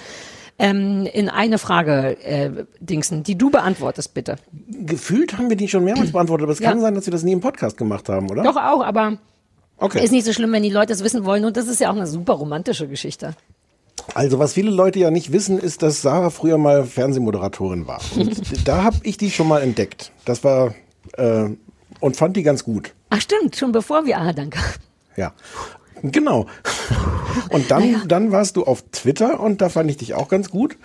ähm, 0.59 1.07
in 1.11 1.29
eine 1.29 1.57
Frage 1.59 2.17
äh, 2.23 2.49
dingsen, 2.79 3.23
die 3.23 3.37
du 3.37 3.49
beantwortest, 3.51 4.13
bitte. 4.13 4.35
Gefühlt 4.69 5.37
haben 5.37 5.49
wir 5.49 5.55
die 5.55 5.67
schon 5.67 5.83
mehrmals 5.83 6.11
beantwortet, 6.11 6.43
aber 6.45 6.53
es 6.53 6.59
Ja. 6.59 6.69
kann 6.69 6.81
sein, 6.81 6.95
dass 6.95 7.05
wir 7.05 7.11
das 7.11 7.23
nie 7.23 7.31
im 7.33 7.41
Podcast 7.41 7.77
gemacht 7.77 8.09
haben, 8.09 8.29
oder? 8.29 8.43
Doch 8.43 8.57
auch, 8.57 8.83
aber 8.83 9.17
Okay. 9.83 10.01
ist 10.01 10.11
nicht 10.11 10.25
so 10.25 10.31
schlimm, 10.31 10.53
wenn 10.53 10.63
die 10.63 10.69
Leute 10.69 10.93
es 10.93 11.03
wissen 11.03 11.25
wollen. 11.25 11.43
Und 11.43 11.57
das 11.57 11.67
ist 11.67 11.81
ja 11.81 11.91
auch 11.91 11.95
eine 11.95 12.07
super 12.07 12.33
romantische 12.33 12.87
Geschichte. 12.87 13.35
Also 14.13 14.39
was 14.39 14.53
viele 14.53 14.71
Leute 14.71 14.99
ja 14.99 15.11
nicht 15.11 15.33
wissen, 15.33 15.59
ist, 15.59 15.81
dass 15.81 16.01
Sarah 16.01 16.29
früher 16.29 16.57
mal 16.57 16.85
Fernsehmoderatorin 16.85 17.85
war. 17.85 17.99
Und 18.15 18.41
da 18.67 18.83
habe 18.83 18.97
ich 19.03 19.17
die 19.17 19.29
schon 19.29 19.49
mal 19.49 19.61
entdeckt. 19.61 20.13
Das 20.23 20.45
war 20.45 20.73
äh, 21.17 21.49
und 21.99 22.15
fand 22.15 22.37
die 22.37 22.43
ganz 22.43 22.63
gut. 22.63 22.93
Ach 23.09 23.19
stimmt, 23.19 23.57
schon 23.57 23.73
bevor 23.73 24.05
wir, 24.05 24.19
ah, 24.19 24.31
danke. 24.31 24.57
Ja. 25.17 25.33
Genau. 26.01 26.47
Und 27.49 27.71
dann, 27.71 28.07
dann 28.07 28.31
warst 28.31 28.57
du 28.57 28.63
auf 28.63 28.83
Twitter 28.91 29.39
und 29.39 29.61
da 29.61 29.69
fand 29.69 29.89
ich 29.89 29.97
dich 29.97 30.13
auch 30.13 30.27
ganz 30.27 30.49
gut. 30.49 30.77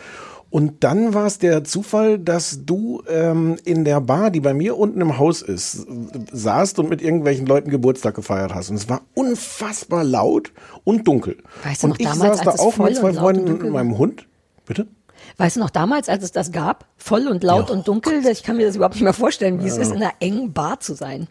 Und 0.51 0.83
dann 0.83 1.13
war 1.13 1.27
es 1.27 1.39
der 1.39 1.63
Zufall, 1.65 2.19
dass 2.19 2.61
du 2.65 3.03
ähm, 3.09 3.57
in 3.65 3.85
der 3.85 4.01
Bar, 4.01 4.31
die 4.31 4.41
bei 4.41 4.55
mir 4.55 4.79
unten 4.79 5.01
im 5.03 5.19
Haus 5.19 5.43
ist, 5.43 5.87
saßt 6.33 6.79
und 6.79 6.89
mit 6.89 7.03
irgendwelchen 7.03 7.47
Leuten 7.47 7.71
Geburtstag 7.71 8.15
gefeiert 8.15 8.55
hast. 8.55 8.71
Und 8.71 8.77
es 8.77 8.89
war 8.89 9.03
unfassbar 9.15 10.05
laut 10.05 10.53
und 10.85 11.07
dunkel. 11.07 11.37
Weißt 11.65 11.83
du 11.83 11.87
und 11.89 11.91
noch 11.91 11.99
ich 11.99 12.07
damals, 12.07 12.37
saß 12.39 12.45
da 12.45 12.51
als 12.53 12.61
es 12.61 12.67
auch 12.67 12.79
mit 12.79 12.97
zwei 12.97 13.09
und 13.11 13.17
Freunden 13.17 13.63
und 13.63 13.71
meinem 13.71 13.99
Hund. 13.99 14.27
Bitte? 14.65 14.87
Weißt 15.37 15.57
du 15.57 15.61
noch 15.61 15.71
damals, 15.71 16.09
als 16.09 16.25
es 16.25 16.33
das 16.33 16.51
gab? 16.51 16.87
Voll 16.97 17.29
und 17.29 17.45
laut 17.45 17.71
und 17.71 17.87
dunkel? 17.87 18.25
Ich 18.27 18.43
kann 18.43 18.57
mir 18.57 18.67
das 18.67 18.77
überhaupt 18.77 18.95
nicht 18.95 19.05
mehr 19.05 19.13
vorstellen, 19.13 19.63
wie 19.63 19.69
es 19.69 19.77
Ja. 19.77 19.83
ist, 19.83 19.91
in 19.93 19.97
einer 20.03 20.13
engen 20.21 20.53
Bar 20.53 20.81
zu 20.81 20.95
sein. 20.95 21.29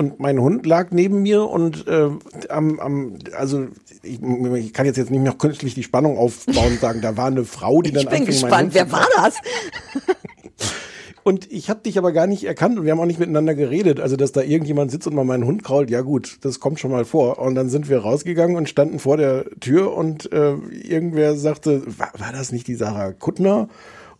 Und 0.00 0.18
mein 0.18 0.40
Hund 0.40 0.64
lag 0.64 0.92
neben 0.92 1.20
mir 1.20 1.44
und 1.44 1.86
äh, 1.86 2.08
am, 2.48 2.80
am, 2.80 3.18
also 3.36 3.66
ich, 4.02 4.18
ich 4.22 4.72
kann 4.72 4.86
jetzt, 4.86 4.96
jetzt 4.96 5.10
nicht 5.10 5.20
mehr 5.20 5.34
künstlich 5.34 5.74
die 5.74 5.82
Spannung 5.82 6.16
aufbauen 6.16 6.72
und 6.72 6.80
sagen, 6.80 7.02
da 7.02 7.18
war 7.18 7.26
eine 7.26 7.44
Frau, 7.44 7.82
die 7.82 7.92
dann 7.92 8.04
Ich 8.04 8.08
bin 8.08 8.24
gespannt, 8.24 8.72
wer 8.72 8.90
war 8.90 9.06
das? 9.16 9.34
Und 11.22 11.52
ich 11.52 11.68
habe 11.68 11.80
dich 11.80 11.98
aber 11.98 12.12
gar 12.12 12.26
nicht 12.26 12.44
erkannt 12.44 12.78
und 12.78 12.86
wir 12.86 12.92
haben 12.92 12.98
auch 12.98 13.04
nicht 13.04 13.20
miteinander 13.20 13.54
geredet. 13.54 14.00
Also, 14.00 14.16
dass 14.16 14.32
da 14.32 14.40
irgendjemand 14.40 14.90
sitzt 14.90 15.06
und 15.06 15.14
mal 15.14 15.24
meinen 15.24 15.44
Hund 15.44 15.62
krault, 15.62 15.90
ja 15.90 16.00
gut, 16.00 16.38
das 16.40 16.60
kommt 16.60 16.80
schon 16.80 16.90
mal 16.90 17.04
vor. 17.04 17.38
Und 17.38 17.54
dann 17.56 17.68
sind 17.68 17.90
wir 17.90 17.98
rausgegangen 17.98 18.56
und 18.56 18.70
standen 18.70 18.98
vor 18.98 19.18
der 19.18 19.44
Tür 19.60 19.92
und 19.92 20.32
äh, 20.32 20.54
irgendwer 20.54 21.36
sagte, 21.36 21.82
war, 21.98 22.10
war 22.16 22.32
das 22.32 22.52
nicht 22.52 22.66
die 22.68 22.74
Sarah 22.74 23.12
Kuttner? 23.12 23.68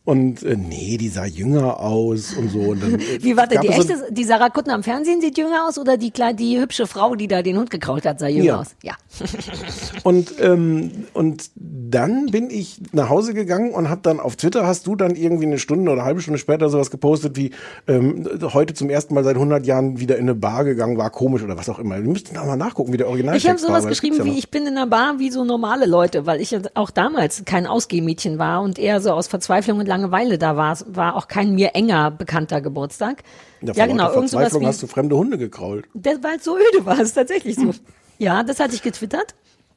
Und 0.02 0.42
äh, 0.42 0.56
nee, 0.56 0.96
die 0.96 1.08
sah 1.08 1.26
jünger 1.26 1.78
aus 1.78 2.32
und 2.34 2.50
so. 2.50 2.58
Und 2.60 2.82
dann, 2.82 2.98
Wie 3.20 3.36
war 3.36 3.46
gab 3.46 3.60
die 3.62 3.68
es 3.68 3.76
so- 3.76 3.92
echte, 3.92 4.12
die 4.12 4.24
Sarah 4.24 4.48
Kuttner 4.48 4.74
am 4.74 4.82
Fernsehen 4.82 5.20
sieht 5.20 5.36
jünger 5.36 5.66
aus 5.68 5.78
oder 5.78 5.98
die 5.98 6.10
kleine, 6.10 6.34
die 6.36 6.58
hübsche 6.58 6.86
Frau, 6.86 7.14
die 7.14 7.28
da 7.28 7.42
den 7.42 7.58
Hund 7.58 7.70
gekrault 7.70 8.06
hat, 8.06 8.18
sah 8.18 8.26
jünger 8.26 8.44
Ja. 8.44 8.60
aus? 8.60 8.68
Ja. 8.82 8.94
Und, 10.04 10.34
ähm, 10.40 10.90
und 11.12 11.50
dann 11.56 12.26
bin 12.26 12.48
ich 12.50 12.80
nach 12.92 13.08
Hause 13.10 13.34
gegangen 13.34 13.72
und 13.72 13.90
habe 13.90 14.00
dann 14.02 14.18
auf 14.20 14.36
Twitter, 14.36 14.66
hast 14.66 14.86
du 14.86 14.96
dann 14.96 15.14
irgendwie 15.14 15.44
eine 15.46 15.58
Stunde 15.58 15.90
oder 15.90 16.00
eine 16.00 16.06
halbe 16.06 16.20
Stunde 16.22 16.38
später 16.38 16.70
sowas 16.70 16.90
gepostet 16.90 17.36
wie, 17.36 17.50
ähm, 17.86 18.26
heute 18.54 18.72
zum 18.74 18.88
ersten 18.88 19.12
Mal 19.14 19.24
seit 19.24 19.34
100 19.36 19.66
Jahren 19.66 19.98
wieder 20.00 20.16
in 20.16 20.22
eine 20.22 20.34
Bar 20.34 20.64
gegangen, 20.64 20.96
war 20.96 21.10
komisch 21.10 21.42
oder 21.42 21.58
was 21.58 21.68
auch 21.68 21.78
immer. 21.78 21.96
Wir 21.96 22.08
müssten 22.08 22.34
da 22.34 22.44
mal 22.44 22.56
nachgucken, 22.56 22.92
wie 22.92 22.96
der 22.96 23.08
Originaltext 23.08 23.44
Ich 23.44 23.50
habe 23.50 23.60
war. 23.60 23.68
sowas 23.68 23.82
das 23.84 23.90
geschrieben 23.90 24.16
ja 24.16 24.24
wie, 24.24 24.38
ich 24.38 24.50
bin 24.50 24.62
in 24.62 24.76
einer 24.76 24.86
Bar 24.86 25.18
wie 25.18 25.30
so 25.30 25.44
normale 25.44 25.84
Leute, 25.86 26.24
weil 26.24 26.40
ich 26.40 26.56
auch 26.74 26.90
damals 26.90 27.42
kein 27.44 27.66
Ausgehmädchen 27.66 28.38
war 28.38 28.62
und 28.62 28.78
eher 28.78 29.00
so 29.00 29.10
aus 29.10 29.26
Verzweiflung 29.26 29.78
und 29.80 29.86
Langeweile 29.86 29.99
da 30.08 30.56
war. 30.56 30.72
Es 30.72 30.84
war 30.88 31.16
auch 31.16 31.28
kein 31.28 31.54
mir 31.54 31.74
enger 31.74 32.10
bekannter 32.10 32.60
Geburtstag. 32.60 33.22
Ja, 33.60 33.72
Ja, 33.74 33.86
genau, 33.86 34.12
irgend 34.12 34.30
sowas 34.30 34.58
wie, 34.58 34.66
hast 34.66 34.82
du 34.82 34.86
fremde 34.86 35.16
Hunde 35.16 35.38
gekrault. 35.38 35.86
das, 35.94 36.22
weil 36.22 36.36
es 36.36 36.44
so 36.44 36.56
öde 36.56 36.86
war, 36.86 37.00
ist 37.00 37.14
tatsächlich 37.14 37.56
so. 37.56 37.72
Ja, 38.18 38.42
das 38.42 38.60
hatte 38.60 38.74
ich 38.74 38.82
getwittert. 38.82 39.34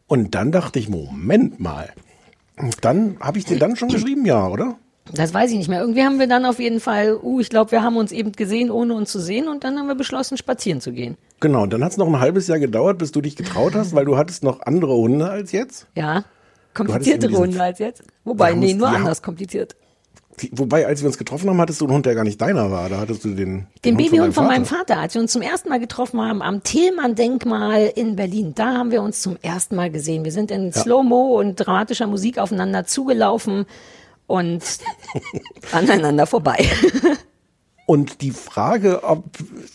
Und 0.07 0.35
dann 0.35 0.51
dachte 0.51 0.79
ich, 0.79 0.89
Moment 0.89 1.59
mal. 1.59 1.89
Und 2.57 2.83
dann 2.85 3.17
habe 3.19 3.39
ich 3.39 3.45
dir 3.45 3.57
dann 3.57 3.75
schon 3.75 3.89
geschrieben, 3.89 4.25
ja, 4.25 4.47
oder? 4.47 4.75
Das 5.11 5.33
weiß 5.33 5.51
ich 5.51 5.57
nicht 5.57 5.69
mehr. 5.69 5.81
Irgendwie 5.81 6.03
haben 6.03 6.19
wir 6.19 6.27
dann 6.27 6.45
auf 6.45 6.59
jeden 6.59 6.79
Fall, 6.79 7.19
uh, 7.21 7.39
ich 7.39 7.49
glaube, 7.49 7.71
wir 7.71 7.83
haben 7.83 7.97
uns 7.97 8.11
eben 8.11 8.31
gesehen, 8.31 8.71
ohne 8.71 8.93
uns 8.93 9.11
zu 9.11 9.19
sehen 9.19 9.47
und 9.47 9.63
dann 9.63 9.77
haben 9.77 9.87
wir 9.87 9.95
beschlossen, 9.95 10.37
spazieren 10.37 10.79
zu 10.81 10.93
gehen. 10.93 11.17
Genau, 11.39 11.63
und 11.63 11.73
dann 11.73 11.83
hat 11.83 11.91
es 11.91 11.97
noch 11.97 12.07
ein 12.07 12.19
halbes 12.19 12.47
Jahr 12.47 12.59
gedauert, 12.59 12.97
bis 12.99 13.11
du 13.11 13.19
dich 13.19 13.35
getraut 13.35 13.75
hast, 13.75 13.93
weil 13.93 14.05
du 14.05 14.15
hattest 14.15 14.43
noch 14.43 14.61
andere 14.61 14.95
Hunde 14.95 15.29
als 15.29 15.51
jetzt. 15.51 15.87
Ja, 15.95 16.23
kompliziertere 16.73 17.35
Runde 17.35 17.61
als 17.61 17.79
jetzt. 17.79 18.03
Wobei, 18.23 18.53
nee, 18.53 18.73
nur 18.73 18.87
anders 18.87 19.21
kompliziert. 19.21 19.75
Wobei, 20.51 20.87
als 20.87 21.01
wir 21.01 21.07
uns 21.07 21.17
getroffen 21.17 21.49
haben, 21.49 21.59
hattest 21.61 21.81
du 21.81 21.85
einen 21.85 21.93
Hund, 21.93 22.05
der 22.05 22.15
gar 22.15 22.23
nicht 22.23 22.41
deiner 22.41 22.71
war. 22.71 22.89
Da 22.89 22.97
hattest 22.99 23.23
du 23.23 23.29
den, 23.35 23.67
Den 23.85 23.95
Hund 23.95 24.05
Babyhund 24.05 24.33
von 24.33 24.45
deinem 24.45 24.53
meinem 24.53 24.65
Vater. 24.65 24.79
Vater, 24.87 24.99
als 24.99 25.13
wir 25.13 25.21
uns 25.21 25.31
zum 25.31 25.41
ersten 25.41 25.69
Mal 25.69 25.79
getroffen 25.79 26.19
haben 26.21 26.41
am 26.41 26.63
Thälmann-Denkmal 26.63 27.91
in 27.95 28.15
Berlin, 28.15 28.53
da 28.55 28.73
haben 28.73 28.91
wir 28.91 29.01
uns 29.01 29.21
zum 29.21 29.37
ersten 29.41 29.75
Mal 29.75 29.91
gesehen. 29.91 30.23
Wir 30.23 30.31
sind 30.31 30.51
in 30.51 30.67
Ja. 30.67 30.81
Slow-Mo 30.81 31.39
und 31.39 31.55
dramatischer 31.55 32.07
Musik 32.07 32.37
aufeinander 32.39 32.85
zugelaufen 32.85 33.65
und 34.27 34.63
aneinander 35.71 36.25
vorbei. 36.25 36.65
Und 37.85 38.21
die 38.21 38.31
Frage, 38.31 39.03
ob 39.03 39.25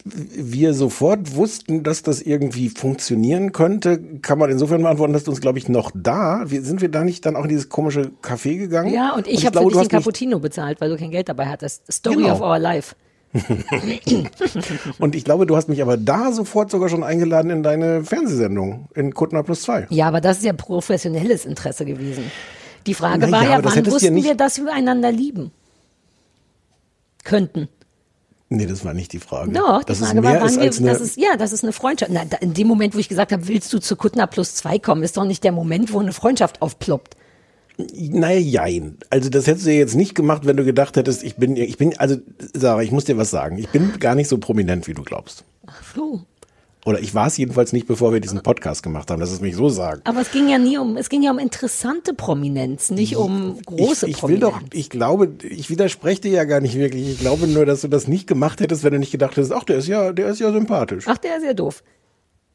wir 0.05 0.73
sofort 0.73 1.35
wussten, 1.37 1.83
dass 1.83 2.03
das 2.03 2.23
irgendwie 2.23 2.71
funktionieren 2.71 3.53
könnte, 3.53 3.99
kann 4.23 4.39
man 4.39 4.51
insofern 4.51 4.81
beantworten, 4.83 5.13
dass 5.13 5.25
du 5.25 5.31
uns, 5.31 5.43
glaube 5.43 5.59
ich, 5.59 5.69
noch 5.69 5.91
da, 5.95 6.45
wir, 6.47 6.63
sind 6.63 6.81
wir 6.81 6.89
da 6.89 7.05
nicht 7.05 7.27
dann 7.27 7.37
auch 7.37 7.43
in 7.43 7.51
dieses 7.51 7.69
komische 7.69 8.11
Café 8.23 8.57
gegangen? 8.57 8.95
Ja, 8.95 9.15
und 9.15 9.27
ich 9.27 9.45
habe 9.45 9.59
für 9.61 9.69
dich 9.69 9.77
mich- 9.79 9.89
Cappuccino 9.91 10.39
bezahlt, 10.39 10.81
weil 10.81 10.89
du 10.89 10.97
kein 10.97 11.11
Geld 11.11 11.29
dabei 11.29 11.47
hattest. 11.47 11.83
Story 11.93 12.17
Genau. 12.17 12.33
of 12.35 12.41
our 12.41 12.59
life. 12.59 12.95
Und 14.99 15.15
ich 15.15 15.23
glaube, 15.25 15.45
du 15.45 15.55
hast 15.55 15.69
mich 15.69 15.83
aber 15.83 15.99
da 15.99 16.33
sofort 16.33 16.71
sogar 16.71 16.89
schon 16.89 17.05
eingeladen 17.05 17.51
in 17.51 17.63
deine 17.63 18.03
Fernsehsendung 18.03 18.89
in 18.95 19.13
Kuttner 19.13 19.43
plus 19.43 19.63
zwei. 19.63 19.87
Ja, 19.91 20.09
aber 20.09 20.23
das 20.23 20.39
ist 20.39 20.45
ja 20.45 20.55
professionelles 20.55 21.45
Interesse 21.45 21.85
gewesen. 21.85 22.25
Die 22.87 22.95
Frage 22.95 23.27
Na 23.27 23.33
war 23.33 23.45
ja, 23.45 23.51
ja, 23.59 23.65
wann 23.65 23.85
wussten 23.87 24.17
wir, 24.17 24.35
dass 24.35 24.59
wir 24.59 24.73
einander 24.73 25.13
lieben? 25.13 25.51
Könnten. 27.23 27.69
Nee, 28.51 28.67
das 28.67 28.85
war 28.85 28.95
nicht 28.95 29.13
die 29.13 29.19
Frage. 29.19 29.53
Doch, 29.53 29.81
die 29.85 29.87
das 29.87 29.99
Frage 29.99 30.19
ist 30.19 30.23
mehr 30.23 30.41
war, 30.41 30.41
wann 30.41 30.61
wir, 30.61 30.71
das 30.71 31.01
ist, 31.01 31.17
ja, 31.19 31.37
das 31.37 31.53
ist 31.53 31.65
eine 31.65 31.73
Freundschaft. 31.73 32.11
Na, 32.13 32.23
in 32.41 32.55
dem 32.55 32.67
Moment, 32.67 32.95
wo 32.95 32.99
ich 32.99 33.09
gesagt 33.09 33.33
habe, 33.33 33.47
willst 33.47 33.73
du 33.73 33.79
zu 33.79 33.95
Kuttner 33.95 34.27
plus 34.27 34.55
zwei 34.55 34.79
kommen, 34.79 35.03
ist 35.03 35.17
doch 35.19 35.25
nicht 35.25 35.45
der 35.45 35.53
Moment, 35.53 35.93
wo 35.93 36.01
eine 36.01 36.13
Freundschaft 36.13 36.63
aufploppt. 36.63 37.15
Naja, 37.97 38.39
jein. 38.39 38.97
Also 39.11 39.29
das 39.29 39.47
hättest 39.47 39.67
du 39.67 39.73
jetzt 39.73 39.95
nicht 39.95 40.15
gemacht, 40.15 40.47
wenn 40.47 40.57
du 40.57 40.65
gedacht 40.65 40.97
hättest, 40.97 41.23
ich 41.23 41.37
bin, 41.37 41.57
ich 41.57 41.77
bin, 41.77 41.97
also 41.99 42.17
Sarah, 42.55 42.83
ich 42.83 42.91
muss 42.91 43.05
dir 43.05 43.19
was 43.19 43.31
sagen. 43.31 43.59
Ich 43.59 43.69
bin 43.69 43.99
gar 44.01 44.15
nicht 44.15 44.29
so 44.29 44.39
prominent, 44.39 44.89
wie 44.89 44.95
du 44.95 45.03
glaubst. 45.03 45.45
Ach 45.67 45.83
so. 45.95 46.23
Oder 46.89 47.01
ich 47.01 47.15
war 47.15 47.27
es 47.27 47.37
jedenfalls 47.37 47.75
nicht, 47.75 47.87
bevor 47.87 48.15
wir 48.15 48.21
diesen 48.21 48.41
Podcast 48.43 48.83
gemacht 48.83 49.11
haben. 49.11 49.21
Lass 49.21 49.31
es 49.31 49.43
mich 49.43 49.55
so 49.55 49.69
sagen. 49.69 50.01
Aber 50.05 50.23
es 50.23 50.31
ging 50.31 50.49
ja 50.49 50.57
nie 50.57 50.79
um, 50.79 50.97
es 50.97 51.11
ging 51.11 51.23
ja 51.23 51.31
um 51.31 51.39
interessante 51.39 52.15
Prominenz, 52.15 52.91
nicht 52.91 53.15
um 53.15 53.61
große 53.67 54.07
ich, 54.07 54.17
ich 54.17 54.23
will 54.23 54.39
Prominenz. 54.39 54.71
doch, 54.71 54.73
ich 54.73 54.89
glaube, 54.89 55.35
ich 55.43 55.69
widerspreche 55.69 56.23
dir 56.23 56.31
ja 56.31 56.45
gar 56.45 56.63
nicht 56.63 56.77
wirklich. 56.77 57.07
Ich 57.07 57.19
glaube 57.19 57.47
nur, 57.47 57.67
dass 57.67 57.83
du 57.83 57.89
das 57.89 58.09
nicht 58.09 58.27
gemacht 58.27 58.61
hättest, 58.61 58.85
wenn 58.85 58.95
du 58.95 58.99
nicht 58.99 59.13
gedacht 59.13 59.33
hättest, 59.33 59.53
ach, 59.53 59.65
der 59.65 59.77
ist 59.77 59.87
ja, 59.87 60.13
der 60.13 60.29
ist 60.29 60.41
ja 60.41 60.51
sympathisch. 60.51 61.05
Ach, 61.07 61.19
der 61.19 61.37
ist 61.37 61.45
ja 61.45 61.53
doof. 61.53 61.83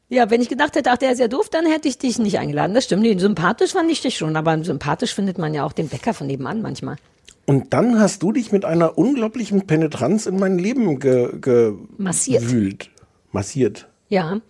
Ja, 0.08 0.28
wenn 0.30 0.40
ich 0.40 0.48
gedacht 0.48 0.74
hätte, 0.74 0.90
ach, 0.90 0.98
der 0.98 1.12
ist 1.12 1.20
ja 1.20 1.28
doof, 1.28 1.48
dann 1.48 1.64
hätte 1.66 1.86
ich 1.86 1.98
dich 1.98 2.18
nicht 2.18 2.40
eingeladen. 2.40 2.74
Das 2.74 2.86
stimmt. 2.86 3.02
Nee, 3.02 3.16
sympathisch 3.16 3.70
fand 3.70 3.88
ich 3.88 4.02
dich 4.02 4.16
schon, 4.16 4.34
aber 4.34 4.64
sympathisch 4.64 5.14
findet 5.14 5.38
man 5.38 5.54
ja 5.54 5.64
auch 5.64 5.72
den 5.72 5.86
Bäcker 5.86 6.12
von 6.12 6.26
nebenan 6.26 6.60
manchmal. 6.60 6.96
Und 7.46 7.72
dann 7.72 8.00
hast 8.00 8.20
du 8.24 8.32
dich 8.32 8.50
mit 8.50 8.64
einer 8.64 8.98
unglaublichen 8.98 9.68
Penetranz 9.68 10.26
in 10.26 10.40
mein 10.40 10.58
Leben 10.58 10.98
ge, 10.98 11.38
ge 11.40 11.74
Massiert. 11.98 12.42
gewühlt. 12.42 12.90
Massiert. 13.30 13.86
Ja. 14.08 14.40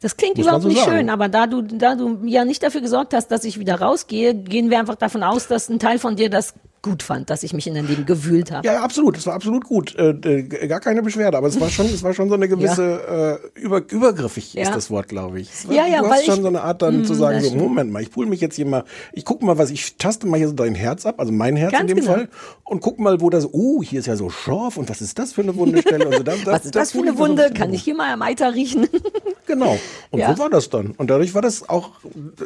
Das 0.00 0.16
klingt 0.16 0.36
Muss 0.36 0.46
überhaupt 0.46 0.62
so 0.62 0.68
nicht 0.68 0.78
sagen. 0.78 0.98
schön, 0.98 1.10
aber 1.10 1.28
da 1.28 1.46
du, 1.46 1.62
da 1.62 1.96
du 1.96 2.20
ja 2.24 2.44
nicht 2.44 2.62
dafür 2.62 2.80
gesorgt 2.80 3.14
hast, 3.14 3.28
dass 3.28 3.44
ich 3.44 3.58
wieder 3.58 3.80
rausgehe, 3.80 4.34
gehen 4.34 4.70
wir 4.70 4.78
einfach 4.78 4.94
davon 4.94 5.22
aus, 5.24 5.48
dass 5.48 5.68
ein 5.68 5.80
Teil 5.80 5.98
von 5.98 6.14
dir 6.14 6.30
das 6.30 6.54
gut 6.82 7.02
fand, 7.02 7.28
dass 7.30 7.42
ich 7.42 7.52
mich 7.52 7.66
in 7.66 7.74
dein 7.74 7.86
Leben 7.88 8.06
gewühlt 8.06 8.50
habe. 8.52 8.66
Ja, 8.66 8.74
ja, 8.74 8.82
absolut. 8.82 9.16
Es 9.16 9.26
war 9.26 9.34
absolut 9.34 9.64
gut. 9.64 9.94
Äh, 9.96 10.10
äh, 10.10 10.42
gar 10.68 10.80
keine 10.80 11.02
Beschwerde, 11.02 11.36
aber 11.36 11.48
es 11.48 11.60
war 11.60 11.70
schon, 11.70 11.86
es 11.86 12.02
war 12.02 12.14
schon 12.14 12.28
so 12.28 12.34
eine 12.34 12.48
gewisse 12.48 13.40
äh, 13.54 13.60
über, 13.60 13.82
übergriffig 13.90 14.54
Ja. 14.54 14.62
ist 14.62 14.74
das 14.74 14.90
Wort, 14.90 15.08
glaube 15.08 15.40
ich. 15.40 15.48
War, 15.68 15.74
Ja, 15.74 15.86
ja, 15.86 16.00
du 16.00 16.08
hast 16.08 16.24
schon 16.24 16.36
ich- 16.36 16.40
so 16.42 16.46
eine 16.48 16.62
Art 16.62 16.80
dann 16.82 17.00
Mm, 17.00 17.04
zu 17.04 17.14
sagen, 17.14 17.38
das 17.42 17.48
so. 17.50 17.56
Moment 17.56 17.90
mal, 17.90 18.02
ich 18.02 18.10
pul 18.10 18.26
mich 18.26 18.40
jetzt 18.40 18.56
hier 18.56 18.66
mal, 18.66 18.84
ich 19.12 19.24
gucke 19.24 19.44
mal, 19.44 19.58
was 19.58 19.70
ich 19.70 19.96
taste 19.96 20.26
mal 20.26 20.36
hier 20.36 20.48
so 20.48 20.54
dein 20.54 20.74
Herz 20.74 21.04
ab, 21.06 21.16
also 21.18 21.32
mein 21.32 21.56
Herz 21.56 21.72
Ganz 21.72 21.82
in 21.82 21.88
dem 21.88 21.96
genau. 22.00 22.12
Fall 22.12 22.28
und 22.64 22.80
guck 22.80 22.98
mal, 22.98 23.20
wo 23.20 23.28
das, 23.30 23.48
oh, 23.52 23.82
hier 23.82 23.98
ist 24.00 24.06
ja 24.06 24.16
so 24.16 24.30
scharf 24.30 24.76
und 24.76 24.88
was 24.88 25.00
ist 25.00 25.18
das 25.18 25.32
für 25.32 25.42
eine 25.42 25.56
Wundestelle? 25.56 26.06
Und 26.06 26.16
so, 26.16 26.22
da, 26.22 26.34
da, 26.44 26.52
Was 26.52 26.64
ist 26.64 26.74
da 26.74 26.80
das 26.80 26.92
für 26.92 26.98
eine 26.98 27.12
so 27.12 27.18
Wunde? 27.18 27.42
bisschen 27.42 27.54
Kann 27.54 27.74
ich 27.74 27.82
hier 27.82 27.94
mal 27.96 28.12
am 28.12 28.22
Eiter 28.22 28.54
riechen? 28.54 28.86
Genau. 29.46 29.78
Und 30.10 30.18
Ja. 30.20 30.34
so 30.34 30.38
war 30.42 30.50
das 30.50 30.68
dann. 30.68 30.90
Und 30.98 31.08
dadurch 31.08 31.32
war 31.34 31.40
das 31.40 31.66
auch 31.70 31.92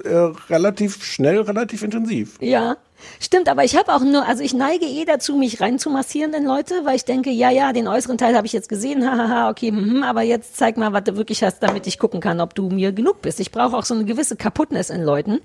äh, 0.05 0.09
relativ 0.49 1.03
schnell, 1.05 1.41
relativ 1.41 1.83
intensiv. 1.83 2.37
Ja, 2.41 2.77
stimmt, 3.21 3.49
aber 3.49 3.65
ich 3.65 3.77
habe 3.77 3.95
auch 3.95 4.01
nur, 4.01 4.27
also 4.27 4.43
ich 4.43 4.55
neige 4.55 4.87
eh 4.87 5.05
dazu, 5.05 5.37
mich 5.37 5.61
reinzumassieren 5.61 6.35
in 6.35 6.45
Leute, 6.45 6.85
weil 6.85 6.97
ich 6.97 7.05
denke, 7.05 7.31
ja, 7.31 7.51
ja, 7.51 7.73
den 7.73 7.89
äußeren 7.89 8.19
Teil 8.19 8.37
habe 8.37 8.47
ich 8.47 8.53
jetzt 8.53 8.69
gesehen, 8.69 9.05
hahaha, 9.05 9.51
okay, 9.51 9.71
mhm, 9.71 10.03
aber 10.03 10.23
jetzt 10.23 10.57
zeig 10.57 10.77
mal, 10.77 10.93
was 10.93 11.05
du 11.05 11.17
wirklich 11.17 11.43
hast, 11.43 11.61
damit 11.61 11.87
ich 11.87 11.99
gucken 11.99 12.21
kann, 12.21 12.41
ob 12.41 12.55
du 12.55 12.69
mir 12.69 12.93
genug 12.93 13.23
bist. 13.23 13.41
Ich 13.41 13.51
brauche 13.51 13.77
auch 13.77 13.85
so 13.85 13.95
eine 13.95 14.05
gewisse 14.05 14.37
Kaputtness 14.37 14.91
in 14.91 15.03
Leuten. 15.03 15.41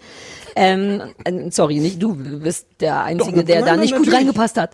Ähm, 0.55 1.01
äh, 1.23 1.51
sorry, 1.51 1.79
nicht 1.79 2.01
du, 2.01 2.15
bist 2.15 2.67
der 2.79 3.03
Einzige, 3.03 3.39
Doch, 3.39 3.45
der 3.45 3.55
nein, 3.57 3.65
da 3.65 3.71
nein, 3.71 3.79
nicht 3.81 3.91
gut 3.91 4.05
natürlich. 4.05 4.19
reingepasst 4.19 4.57
hat. 4.57 4.71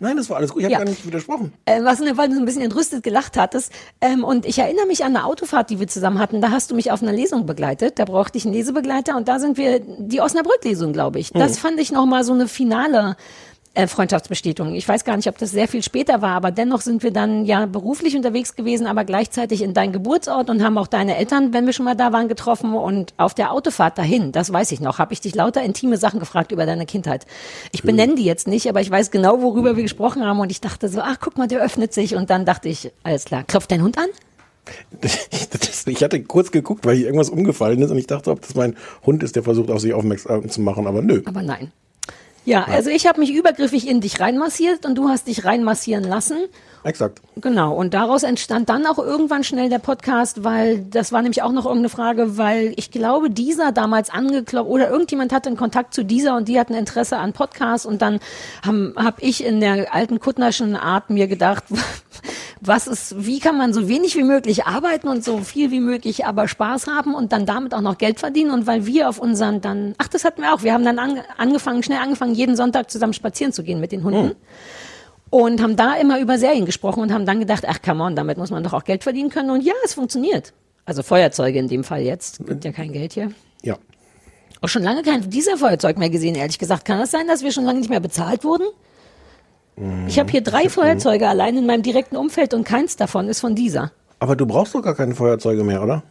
Nein, 0.00 0.16
das 0.16 0.28
war 0.28 0.38
alles 0.38 0.50
gut. 0.52 0.58
Ich 0.60 0.64
habe 0.64 0.72
Ja. 0.72 0.78
gar 0.78 0.84
nicht 0.90 1.06
widersprochen. 1.06 1.52
Äh, 1.66 1.82
was, 1.84 2.00
weil 2.00 2.28
du 2.28 2.34
so 2.34 2.40
ein 2.40 2.44
bisschen 2.44 2.62
entrüstet 2.62 3.02
gelacht 3.04 3.36
hattest. 3.36 3.72
Ähm, 4.00 4.24
und 4.24 4.44
ich 4.44 4.58
erinnere 4.58 4.86
mich 4.86 5.04
an 5.04 5.14
eine 5.16 5.24
Autofahrt, 5.24 5.70
die 5.70 5.78
wir 5.78 5.86
zusammen 5.86 6.18
hatten. 6.18 6.40
Da 6.40 6.50
hast 6.50 6.70
du 6.70 6.74
mich 6.74 6.90
auf 6.90 7.00
einer 7.02 7.12
Lesung 7.12 7.46
begleitet. 7.46 7.98
Da 8.00 8.04
brauchte 8.04 8.36
ich 8.36 8.44
einen 8.44 8.54
Lesebegleiter 8.54 9.16
und 9.16 9.28
da 9.28 9.38
sind 9.38 9.56
wir 9.56 9.80
die 9.80 10.20
Osnabrück-Lesung, 10.20 10.92
glaube 10.92 11.20
ich. 11.20 11.30
Das 11.30 11.52
Mhm. 11.52 11.56
fand 11.58 11.80
ich 11.80 11.92
nochmal 11.92 12.24
so 12.24 12.32
eine 12.32 12.48
finale 12.48 13.16
äh, 13.74 13.86
Freundschaftsbestätigung. 13.86 14.74
Ich 14.74 14.88
weiß 14.88 15.04
gar 15.04 15.16
nicht, 15.16 15.28
ob 15.28 15.36
das 15.38 15.50
sehr 15.50 15.68
viel 15.68 15.82
später 15.82 16.22
war, 16.22 16.30
aber 16.30 16.50
dennoch 16.50 16.80
sind 16.80 17.02
wir 17.02 17.10
dann 17.10 17.44
ja 17.44 17.66
beruflich 17.66 18.16
unterwegs 18.16 18.54
gewesen, 18.54 18.86
aber 18.86 19.04
gleichzeitig 19.04 19.62
in 19.62 19.74
dein 19.74 19.92
Geburtsort 19.92 20.48
und 20.48 20.62
haben 20.62 20.78
auch 20.78 20.86
deine 20.86 21.16
Eltern, 21.16 21.52
wenn 21.52 21.66
wir 21.66 21.72
schon 21.72 21.84
mal 21.84 21.96
da 21.96 22.12
waren, 22.12 22.28
getroffen 22.28 22.74
und 22.74 23.14
auf 23.16 23.34
der 23.34 23.52
Autofahrt 23.52 23.98
dahin, 23.98 24.32
das 24.32 24.52
weiß 24.52 24.72
ich 24.72 24.80
noch, 24.80 24.98
habe 24.98 25.12
ich 25.12 25.20
dich 25.20 25.34
lauter 25.34 25.62
intime 25.62 25.96
Sachen 25.96 26.20
gefragt 26.20 26.52
über 26.52 26.66
deine 26.66 26.86
Kindheit. 26.86 27.26
Ich 27.72 27.82
benenne 27.82 28.14
die 28.14 28.24
jetzt 28.24 28.46
nicht, 28.46 28.68
aber 28.68 28.80
ich 28.80 28.90
weiß 28.90 29.10
genau, 29.10 29.42
worüber 29.42 29.76
wir 29.76 29.82
gesprochen 29.82 30.24
haben 30.24 30.38
und 30.38 30.50
ich 30.50 30.60
dachte 30.60 30.88
so, 30.88 31.00
ach 31.00 31.16
guck 31.20 31.36
mal, 31.36 31.48
der 31.48 31.60
öffnet 31.60 31.92
sich 31.92 32.14
und 32.14 32.30
dann 32.30 32.44
dachte 32.44 32.68
ich, 32.68 32.92
alles 33.02 33.24
klar, 33.24 33.42
klopft 33.42 33.70
dein 33.70 33.82
Hund 33.82 33.98
an? 33.98 34.06
Das, 35.50 35.86
ich 35.86 36.02
hatte 36.02 36.22
kurz 36.22 36.50
geguckt, 36.50 36.86
weil 36.86 36.96
hier 36.96 37.06
irgendwas 37.06 37.28
umgefallen 37.28 37.82
ist 37.82 37.90
und 37.90 37.98
ich 37.98 38.06
dachte, 38.06 38.30
ob 38.30 38.40
das 38.40 38.54
mein 38.54 38.76
Hund 39.04 39.22
ist, 39.22 39.36
der 39.36 39.42
versucht, 39.42 39.70
auf 39.70 39.80
sich 39.80 39.92
aufmerksam 39.92 40.48
zu 40.48 40.60
machen, 40.60 40.86
aber 40.86 41.02
nö. 41.02 41.22
Aber 41.26 41.42
nein. 41.42 41.72
Ja, 42.44 42.64
also 42.64 42.90
ich 42.90 43.06
habe 43.06 43.20
mich 43.20 43.32
übergriffig 43.32 43.88
in 43.88 44.00
dich 44.00 44.20
reinmassiert 44.20 44.84
und 44.84 44.96
du 44.96 45.08
hast 45.08 45.28
dich 45.28 45.44
reinmassieren 45.44 46.04
lassen. 46.04 46.36
Exakt. 46.84 47.22
Genau, 47.36 47.74
und 47.74 47.94
daraus 47.94 48.24
entstand 48.24 48.68
dann 48.68 48.84
auch 48.84 48.98
irgendwann 48.98 49.42
schnell 49.42 49.70
der 49.70 49.78
Podcast, 49.78 50.44
weil 50.44 50.84
das 50.84 51.12
war 51.12 51.22
nämlich 51.22 51.42
auch 51.42 51.50
noch 51.50 51.64
irgendeine 51.64 51.88
Frage, 51.88 52.36
weil 52.36 52.74
ich 52.76 52.90
glaube, 52.90 53.30
dieser 53.30 53.72
damals 53.72 54.10
angeklopft 54.10 54.70
oder 54.70 54.90
irgendjemand 54.90 55.32
hatte 55.32 55.48
einen 55.48 55.56
Kontakt 55.56 55.94
zu 55.94 56.04
dieser 56.04 56.36
und 56.36 56.46
die 56.46 56.60
hatten 56.60 56.74
Interesse 56.74 57.16
an 57.16 57.32
Podcasts 57.32 57.86
und 57.86 58.02
dann 58.02 58.20
habe 58.64 58.92
hab 58.96 59.22
ich 59.22 59.42
in 59.42 59.60
der 59.60 59.94
alten 59.94 60.20
Kuttnerschen 60.20 60.76
Art 60.76 61.08
mir 61.08 61.26
gedacht, 61.26 61.64
was 62.60 62.86
ist, 62.86 63.24
wie 63.24 63.40
kann 63.40 63.56
man 63.56 63.72
so 63.72 63.88
wenig 63.88 64.14
wie 64.16 64.22
möglich 64.22 64.66
arbeiten 64.66 65.08
und 65.08 65.24
so 65.24 65.38
viel 65.38 65.70
wie 65.70 65.80
möglich 65.80 66.26
aber 66.26 66.48
Spaß 66.48 66.86
haben 66.86 67.14
und 67.14 67.32
dann 67.32 67.46
damit 67.46 67.74
auch 67.74 67.80
noch 67.80 67.96
Geld 67.96 68.20
verdienen 68.20 68.50
und 68.50 68.66
weil 68.66 68.84
wir 68.84 69.08
auf 69.08 69.18
unseren 69.18 69.62
dann, 69.62 69.94
ach, 69.98 70.08
das 70.08 70.24
hatten 70.24 70.42
wir 70.42 70.52
auch, 70.52 70.62
wir 70.62 70.74
haben 70.74 70.84
dann 70.84 70.98
ange, 70.98 71.24
angefangen, 71.38 71.82
schnell 71.82 71.98
angefangen, 71.98 72.33
jeden 72.34 72.56
Sonntag 72.56 72.90
zusammen 72.90 73.12
spazieren 73.12 73.52
zu 73.52 73.62
gehen 73.62 73.80
mit 73.80 73.92
den 73.92 74.04
Hunden. 74.04 74.32
Und 75.30 75.60
haben 75.62 75.76
da 75.76 75.94
immer 75.94 76.20
über 76.20 76.38
Serien 76.38 76.64
gesprochen 76.64 77.00
und 77.00 77.12
haben 77.12 77.26
dann 77.26 77.40
gedacht, 77.40 77.64
ach 77.66 77.82
come 77.82 78.04
on, 78.04 78.14
damit 78.14 78.38
muss 78.38 78.50
man 78.50 78.62
doch 78.62 78.72
auch 78.72 78.84
Geld 78.84 79.02
verdienen 79.02 79.30
können. 79.30 79.50
Und 79.50 79.62
ja, 79.62 79.72
es 79.84 79.94
funktioniert. 79.94 80.52
Also 80.84 81.02
Feuerzeuge 81.02 81.58
in 81.58 81.68
dem 81.68 81.82
Fall 81.82 82.02
jetzt. 82.02 82.44
Gibt 82.46 82.64
ja 82.64 82.72
kein 82.72 82.92
Geld 82.92 83.14
hier. 83.14 83.30
Ja. 83.62 83.76
Auch 84.60 84.68
schon 84.68 84.82
lange 84.82 85.02
kein 85.02 85.28
dieser 85.28 85.56
Feuerzeug 85.56 85.98
mehr 85.98 86.10
gesehen, 86.10 86.34
ehrlich 86.34 86.58
gesagt. 86.58 86.84
Kann 86.84 86.98
das 86.98 87.10
sein, 87.10 87.26
dass 87.26 87.42
wir 87.42 87.52
schon 87.52 87.64
lange 87.64 87.80
nicht 87.80 87.90
mehr 87.90 88.00
bezahlt 88.00 88.44
wurden? 88.44 88.66
Ich 90.06 90.20
habe 90.20 90.30
hier 90.30 90.40
drei 90.40 90.68
Feuerzeuge 90.68 91.28
allein 91.28 91.56
in 91.56 91.66
meinem 91.66 91.82
direkten 91.82 92.16
Umfeld 92.16 92.54
und 92.54 92.62
keins 92.62 92.96
davon 92.96 93.28
ist 93.28 93.40
von 93.40 93.56
dieser. 93.56 93.90
Aber 94.20 94.36
du 94.36 94.46
brauchst 94.46 94.74
doch 94.74 94.82
gar 94.82 94.94
keine 94.94 95.16
Feuerzeuge 95.16 95.64
mehr, 95.64 95.82
oder? 95.82 96.04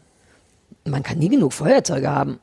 Man 0.86 1.02
kann 1.02 1.18
nie 1.18 1.30
genug 1.30 1.54
Feuerzeuge 1.54 2.10
haben. 2.10 2.40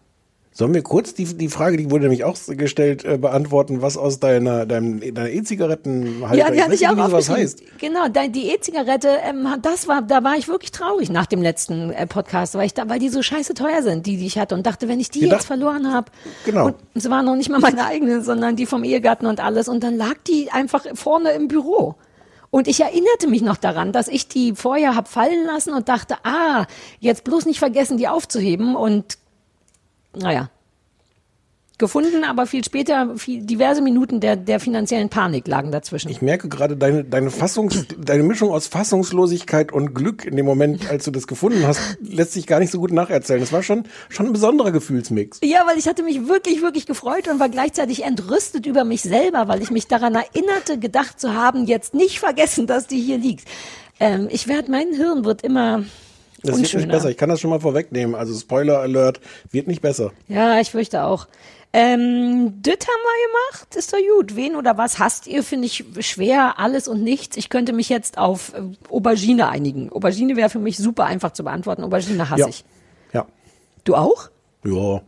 Sollen 0.61 0.74
wir 0.74 0.82
kurz 0.82 1.14
die, 1.14 1.24
die 1.24 1.48
Frage, 1.48 1.78
die 1.78 1.90
wurde 1.90 2.02
nämlich 2.02 2.22
auch 2.24 2.36
gestellt, 2.48 3.02
äh, 3.06 3.16
beantworten, 3.16 3.80
was 3.80 3.96
aus 3.96 4.20
deiner, 4.20 4.66
deinem, 4.66 5.00
deiner 5.14 5.30
E-Zigarettenhalter, 5.30 6.36
Ja, 6.36 6.50
die 6.50 6.61
hatte 6.62 6.74
ich 6.74 6.80
nicht, 6.80 6.90
auch 6.90 6.96
sowas 6.96 7.30
aufgeschrieben. 7.30 7.42
heißt. 7.42 7.62
Genau, 7.78 8.08
die 8.28 8.50
E-Zigarette, 8.50 9.08
ähm, 9.26 9.48
das 9.62 9.88
war, 9.88 10.02
da 10.02 10.22
war 10.22 10.36
ich 10.36 10.48
wirklich 10.48 10.70
traurig 10.70 11.08
nach 11.11 11.24
dem 11.24 11.40
letzten 11.40 11.90
äh, 11.92 12.06
Podcast, 12.06 12.56
weil 12.56 12.66
ich 12.66 12.74
da, 12.74 12.86
weil 12.90 12.98
die 12.98 13.08
so 13.08 13.22
scheiße 13.22 13.54
teuer 13.54 13.82
sind, 13.82 14.04
die, 14.04 14.18
die 14.18 14.26
ich 14.26 14.36
hatte 14.38 14.54
und 14.54 14.66
dachte, 14.66 14.86
wenn 14.86 15.00
ich 15.00 15.08
die 15.08 15.20
Gedacht- 15.20 15.38
jetzt 15.40 15.46
verloren 15.46 15.90
habe, 15.94 16.12
Genau. 16.44 16.66
und 16.66 16.74
es 16.92 17.08
waren 17.08 17.24
noch 17.24 17.36
nicht 17.36 17.48
mal 17.48 17.61
meine 17.61 17.86
eigenen, 17.86 18.22
sondern 18.22 18.54
die 18.54 18.66
vom 18.66 18.84
Ehegatten 18.84 19.24
und 19.24 19.40
alles 19.42 19.66
und 19.66 19.82
dann 19.82 19.96
lag 19.96 20.16
die 20.26 20.50
einfach 20.52 20.84
vorne 20.92 21.30
im 21.30 21.48
Büro. 21.48 21.94
Und 22.50 22.66
ich 22.68 22.80
erinnerte 22.80 23.28
mich 23.28 23.40
noch 23.42 23.56
daran, 23.56 23.92
dass 23.92 24.08
ich 24.08 24.28
die 24.28 24.54
vorher 24.56 24.94
hab 24.96 25.08
fallen 25.08 25.46
lassen 25.46 25.72
und 25.72 25.88
dachte, 25.88 26.16
ah, 26.24 26.66
jetzt 26.98 27.24
bloß 27.24 27.46
nicht 27.46 27.61
vergessen, 27.61 27.96
die 27.96 28.08
aufzuheben 28.08 28.74
und 28.76 29.16
naja. 30.16 30.50
Gefunden, 31.80 32.24
aber 32.24 32.46
viel 32.46 32.62
später, 32.62 33.16
viel, 33.16 33.42
diverse 33.42 33.80
Minuten 33.80 34.20
der, 34.20 34.36
der 34.36 34.61
finanziellen 34.61 35.08
Panik 35.08 35.48
lagen 35.48 35.72
dazwischen. 35.72 36.11
Ich 36.11 36.20
merke 36.20 36.46
gerade 36.50 36.76
deine, 36.76 37.04
deine 37.04 37.30
Fassungs, 37.30 37.86
deine 37.98 38.22
Mischung 38.22 38.50
aus 38.50 38.66
Fassungslosigkeit 38.66 39.72
und 39.72 39.94
Glück 39.94 40.26
in 40.26 40.36
dem 40.36 40.44
Moment, 40.44 40.90
als 40.90 41.06
du 41.06 41.11
das 41.11 41.26
gefunden 41.26 41.66
hast, 41.66 41.80
lässt 42.02 42.34
sich 42.34 42.46
gar 42.46 42.61
nicht 42.61 42.70
so 42.70 42.78
gut 42.80 42.92
nacherzählen. 42.92 43.40
Das 43.40 43.50
war 43.50 43.62
schon, 43.62 43.84
schon 44.11 44.26
ein 44.26 44.32
besonderer 44.34 44.72
Gefühlsmix. 44.72 45.40
Ja, 45.42 45.66
weil 45.66 45.78
ich 45.78 45.88
hatte 45.88 46.02
mich 46.02 46.28
wirklich, 46.28 46.61
wirklich 46.61 46.84
gefreut 46.84 47.28
und 47.28 47.40
war 47.40 47.48
gleichzeitig 47.48 48.04
entrüstet 48.04 48.66
über 48.66 48.84
mich 48.84 49.00
selber, 49.00 49.48
weil 49.48 49.62
ich 49.62 49.70
mich 49.70 49.86
daran 49.86 50.14
erinnerte, 50.14 50.78
gedacht 50.78 51.18
zu 51.18 51.32
haben, 51.32 51.64
jetzt 51.64 51.94
nicht 51.94 52.20
vergessen, 52.20 52.66
dass 52.66 52.88
die 52.88 53.00
hier 53.00 53.16
liegt. 53.16 53.48
Ähm, 53.98 54.28
ich 54.30 54.48
werde, 54.48 54.70
mein 54.70 54.92
Hirn 54.92 55.24
wird 55.24 55.40
immer 55.40 55.84
Das 56.43 56.61
wird 56.61 56.74
nicht 56.74 56.88
besser. 56.88 57.11
Ich 57.11 57.16
kann 57.16 57.28
das 57.28 57.41
schon 57.41 57.51
mal 57.51 57.61
vorwegnehmen. 57.61 58.14
Also 58.14 58.34
Spoiler 58.38 58.78
Alert, 58.80 59.20
wird 59.51 59.66
nicht 59.66 59.82
besser. 59.82 60.12
Ja, 60.28 60.61
ich 60.61 60.70
fürchte 60.70 61.05
auch. 61.05 61.26
Ähm, 61.72 62.55
das 62.62 62.74
haben 62.74 63.03
wir 63.05 63.26
gemacht, 63.59 63.76
ist 63.76 63.93
doch 63.93 63.99
gut. 64.18 64.34
Wen 64.34 64.57
oder 64.57 64.76
was 64.76 64.99
hasst 64.99 65.28
ihr, 65.28 65.45
finde 65.45 65.66
ich 65.66 65.84
schwer, 66.01 66.59
alles 66.59 66.88
und 66.88 67.03
nichts. 67.05 67.36
Ich 67.36 67.49
könnte 67.49 67.72
mich 67.72 67.88
jetzt 67.88 68.18
auf 68.18 68.53
äh, 68.55 68.62
Aubergine 68.91 69.49
einigen. 69.49 69.93
Aubergine 69.93 70.34
wäre 70.36 70.51
für 70.51 70.59
mich 70.59 70.78
super 70.78 71.05
einfach 71.05 71.32
zu 71.32 71.45
beantworten. 71.45 71.84
Aubergine 71.84 72.28
hasse 72.28 72.41
Ja. 72.41 72.49
ich. 72.49 72.64
Ja. 73.12 73.26
Du 73.84 73.95
auch? 73.95 74.30
Ja. 74.64 75.01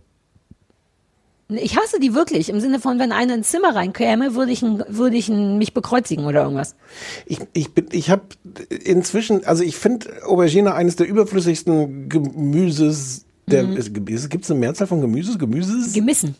Ich 1.56 1.76
hasse 1.76 2.00
die 2.00 2.14
wirklich. 2.14 2.48
Im 2.48 2.60
Sinne 2.60 2.80
von, 2.80 2.98
wenn 2.98 3.12
einer 3.12 3.34
ins 3.34 3.48
Zimmer 3.50 3.74
reinkäme, 3.74 4.34
würde 4.34 4.52
ich, 4.52 4.62
würde 4.62 5.16
ich 5.16 5.28
mich 5.28 5.74
bekreuzigen 5.74 6.24
oder 6.24 6.42
irgendwas. 6.42 6.76
Ich, 7.26 7.38
ich 7.52 7.72
bin, 7.74 7.86
ich 7.92 8.10
habe 8.10 8.22
inzwischen, 8.84 9.44
also 9.44 9.62
ich 9.62 9.76
finde 9.76 10.08
Aubergine 10.26 10.74
eines 10.74 10.96
der 10.96 11.06
überflüssigsten 11.08 12.08
Gemüses. 12.08 13.24
Der, 13.48 13.64
Mhm. 13.64 13.74
Gibt 14.28 14.44
es 14.44 14.50
eine 14.50 14.60
Mehrzahl 14.60 14.86
von 14.86 15.00
Gemüses? 15.00 15.38
Gemüses? 15.38 15.92
Gemissen. 15.92 16.36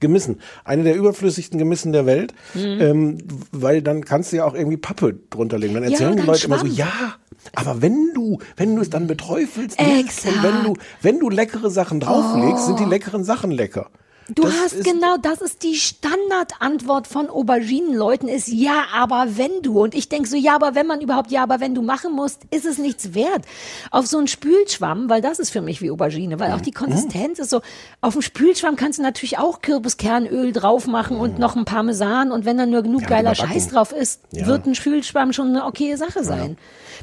Gemissen. 0.00 0.40
Eine 0.64 0.82
der 0.84 0.96
überflüssigsten 0.96 1.58
Gemissen 1.58 1.92
der 1.92 2.06
Welt. 2.06 2.34
Mhm. 2.54 2.60
Ähm, 2.80 3.18
weil 3.52 3.82
dann 3.82 4.04
kannst 4.04 4.32
du 4.32 4.36
ja 4.36 4.44
auch 4.44 4.54
irgendwie 4.54 4.76
Pappe 4.76 5.14
drunter 5.30 5.58
legen. 5.58 5.74
Dann 5.74 5.84
Ja, 5.84 5.90
erzählen 5.90 6.12
die 6.12 6.18
dann 6.18 6.26
Leute 6.26 6.46
immer 6.46 6.58
so, 6.58 6.66
ja, 6.66 7.14
aber 7.54 7.82
wenn 7.82 8.10
du, 8.14 8.38
wenn 8.56 8.74
du 8.74 8.82
es 8.82 8.90
dann 8.90 9.06
beträufelst, 9.06 9.78
nicht, 9.78 10.26
und 10.26 10.42
wenn 10.42 10.64
du, 10.64 10.74
wenn 11.02 11.18
du 11.20 11.30
leckere 11.30 11.70
Sachen 11.70 12.00
drauflegst, 12.00 12.66
sind 12.66 12.80
die 12.80 12.84
leckeren 12.84 13.24
Sachen 13.24 13.50
lecker. 13.50 13.90
Du 14.28 14.42
Das 14.44 14.54
hast 14.54 14.84
genau, 14.84 15.16
das 15.20 15.42
ist 15.42 15.62
die 15.62 15.74
Standardantwort 15.74 17.06
von 17.06 17.28
Auberginenleuten 17.28 18.28
ist 18.28 18.48
ja, 18.48 18.84
aber 18.94 19.26
wenn 19.36 19.60
du. 19.62 19.82
Und 19.82 19.94
ich 19.94 20.08
denk 20.08 20.26
so, 20.26 20.36
ja, 20.36 20.54
aber 20.54 20.74
wenn 20.74 20.86
man 20.86 21.00
überhaupt 21.02 21.30
ja, 21.30 21.42
aber 21.42 21.60
wenn 21.60 21.74
du 21.74 21.82
machen 21.82 22.12
musst, 22.12 22.42
ist 22.50 22.64
es 22.64 22.78
nichts 22.78 23.14
wert. 23.14 23.42
Auf 23.90 24.06
so 24.06 24.16
einen 24.16 24.26
Spülschwamm, 24.26 25.10
weil 25.10 25.20
das 25.20 25.38
ist 25.38 25.50
für 25.50 25.60
mich 25.60 25.82
wie 25.82 25.90
Aubergine, 25.90 26.40
weil 26.40 26.52
auch 26.52 26.62
die 26.62 26.70
Konsistenz 26.72 27.38
ist 27.38 27.50
so, 27.50 27.60
auf 28.00 28.14
dem 28.14 28.22
Spülschwamm 28.22 28.76
kannst 28.76 28.98
du 28.98 29.02
natürlich 29.02 29.36
auch 29.38 29.60
Kürbiskernöl 29.60 30.52
drauf 30.52 30.86
machen 30.86 31.18
und 31.18 31.38
noch 31.38 31.54
ein 31.56 31.66
Parmesan 31.66 32.32
und 32.32 32.44
wenn 32.46 32.56
dann 32.56 32.70
nur 32.70 32.82
genug 32.82 33.02
Ja, 33.02 33.08
geiler. 33.08 33.34
Scheiß 33.34 33.68
drauf 33.68 33.92
ist, 33.92 34.20
Ja. 34.30 34.46
wird 34.46 34.66
ein 34.66 34.74
Spülschwamm 34.74 35.32
schon 35.34 35.48
eine 35.48 35.66
okaye 35.66 35.96
Sache 35.98 36.24
sein. 36.24 36.56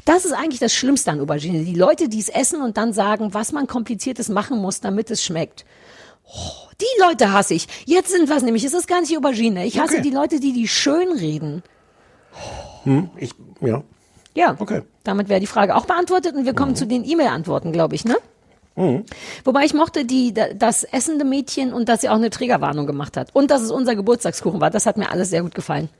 Das 0.04 0.24
ist 0.24 0.32
eigentlich 0.32 0.58
das 0.58 0.72
Schlimmste 0.74 1.12
an 1.12 1.20
Aubergine. 1.20 1.62
Die 1.64 1.74
Leute, 1.74 2.08
die 2.08 2.18
es 2.18 2.28
essen 2.28 2.60
und 2.62 2.76
dann 2.76 2.92
sagen, 2.92 3.32
was 3.34 3.52
man 3.52 3.68
kompliziertes 3.68 4.28
machen 4.28 4.58
muss, 4.58 4.80
damit 4.80 5.10
es 5.10 5.22
schmeckt. 5.22 5.64
Die 6.80 7.00
Leute 7.00 7.32
hasse 7.32 7.54
ich. 7.54 7.68
Jetzt 7.86 8.10
sind 8.10 8.28
was 8.28 8.42
nämlich. 8.42 8.64
Es 8.64 8.74
ist 8.74 8.88
gar 8.88 9.00
nicht 9.00 9.16
Aubergine. 9.16 9.66
Ich 9.66 9.78
hasse 9.78 9.94
Okay. 9.94 10.02
die 10.02 10.10
Leute, 10.10 10.40
die 10.40 10.52
die 10.52 10.66
schön 10.68 11.12
reden. 11.12 11.62
Hm, 12.84 13.10
ich, 13.16 13.32
ja. 13.60 13.82
Ja. 14.34 14.56
Okay. 14.58 14.82
Damit 15.04 15.28
wäre 15.28 15.40
die 15.40 15.46
Frage 15.46 15.76
auch 15.76 15.84
beantwortet 15.86 16.34
und 16.34 16.44
wir 16.44 16.54
kommen 16.54 16.74
zu 16.74 16.86
den 16.86 17.04
E-Mail-Antworten, 17.04 17.70
glaube 17.72 17.94
ich, 17.94 18.04
ne? 18.04 18.16
Mhm. 18.74 19.04
Wobei 19.44 19.64
ich 19.64 19.74
mochte 19.74 20.04
die, 20.06 20.32
da- 20.32 20.54
das 20.54 20.82
essende 20.84 21.24
Mädchen 21.26 21.72
und 21.74 21.88
dass 21.88 22.00
sie 22.00 22.08
auch 22.08 22.14
eine 22.16 22.30
Trägerwarnung 22.30 22.86
gemacht 22.86 23.16
hat. 23.18 23.28
Und 23.34 23.50
dass 23.50 23.60
es 23.60 23.70
unser 23.70 23.94
Geburtstagskuchen 23.94 24.60
war. 24.60 24.70
Das 24.70 24.86
hat 24.86 24.96
mir 24.96 25.10
alles 25.10 25.28
sehr 25.30 25.42
gut 25.42 25.54
gefallen. 25.54 25.90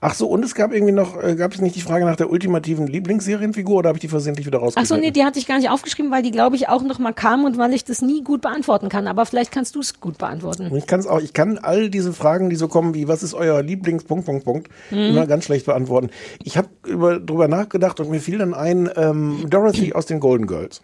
Ach 0.00 0.14
so, 0.14 0.26
und 0.28 0.44
es 0.44 0.54
gab 0.54 0.72
irgendwie 0.72 0.92
noch, 0.92 1.22
äh, 1.22 1.34
gab 1.36 1.52
es 1.52 1.60
nicht 1.60 1.76
die 1.76 1.80
Frage 1.80 2.04
nach 2.04 2.16
der 2.16 2.30
ultimativen 2.30 2.86
Lieblingsserienfigur 2.86 3.76
oder 3.76 3.88
habe 3.88 3.98
ich 3.98 4.02
die 4.02 4.08
versehentlich 4.08 4.46
wieder 4.46 4.62
Ach 4.74 4.84
so, 4.84 4.96
nee, 4.96 5.10
die 5.10 5.24
hatte 5.24 5.38
ich 5.38 5.46
gar 5.46 5.58
nicht 5.58 5.70
aufgeschrieben, 5.70 6.10
weil 6.10 6.22
die, 6.22 6.30
glaube 6.30 6.56
ich, 6.56 6.68
auch 6.68 6.82
noch 6.82 6.98
mal 6.98 7.12
kam 7.12 7.44
und 7.44 7.58
weil 7.58 7.72
ich 7.74 7.84
das 7.84 8.02
nie 8.02 8.22
gut 8.22 8.40
beantworten 8.42 8.88
kann. 8.88 9.06
Aber 9.06 9.26
vielleicht 9.26 9.52
kannst 9.52 9.74
du 9.74 9.80
es 9.80 10.00
gut 10.00 10.18
beantworten. 10.18 10.74
Ich 10.76 10.86
kann 10.86 11.00
es 11.00 11.06
auch, 11.06 11.20
ich 11.20 11.32
kann 11.32 11.58
all 11.58 11.90
diese 11.90 12.12
Fragen, 12.12 12.50
die 12.50 12.56
so 12.56 12.68
kommen, 12.68 12.94
wie 12.94 13.08
was 13.08 13.22
ist 13.22 13.34
euer 13.34 13.62
Lieblings 13.62 14.04
Punkt 14.04 14.26
Punkt 14.26 14.44
Punkt, 14.44 14.68
Mhm. 14.90 14.98
immer 14.98 15.26
ganz 15.26 15.44
schlecht 15.44 15.66
beantworten. 15.66 16.10
Ich 16.42 16.56
habe 16.56 16.68
über, 16.86 17.18
drüber 17.18 17.48
nachgedacht 17.48 18.00
und 18.00 18.10
mir 18.10 18.20
fiel 18.20 18.38
dann 18.38 18.54
ein 18.54 18.90
ähm, 18.96 19.46
Dorothy 19.48 19.92
aus 19.92 20.06
den 20.06 20.20
Golden 20.20 20.46
Girls. 20.46 20.82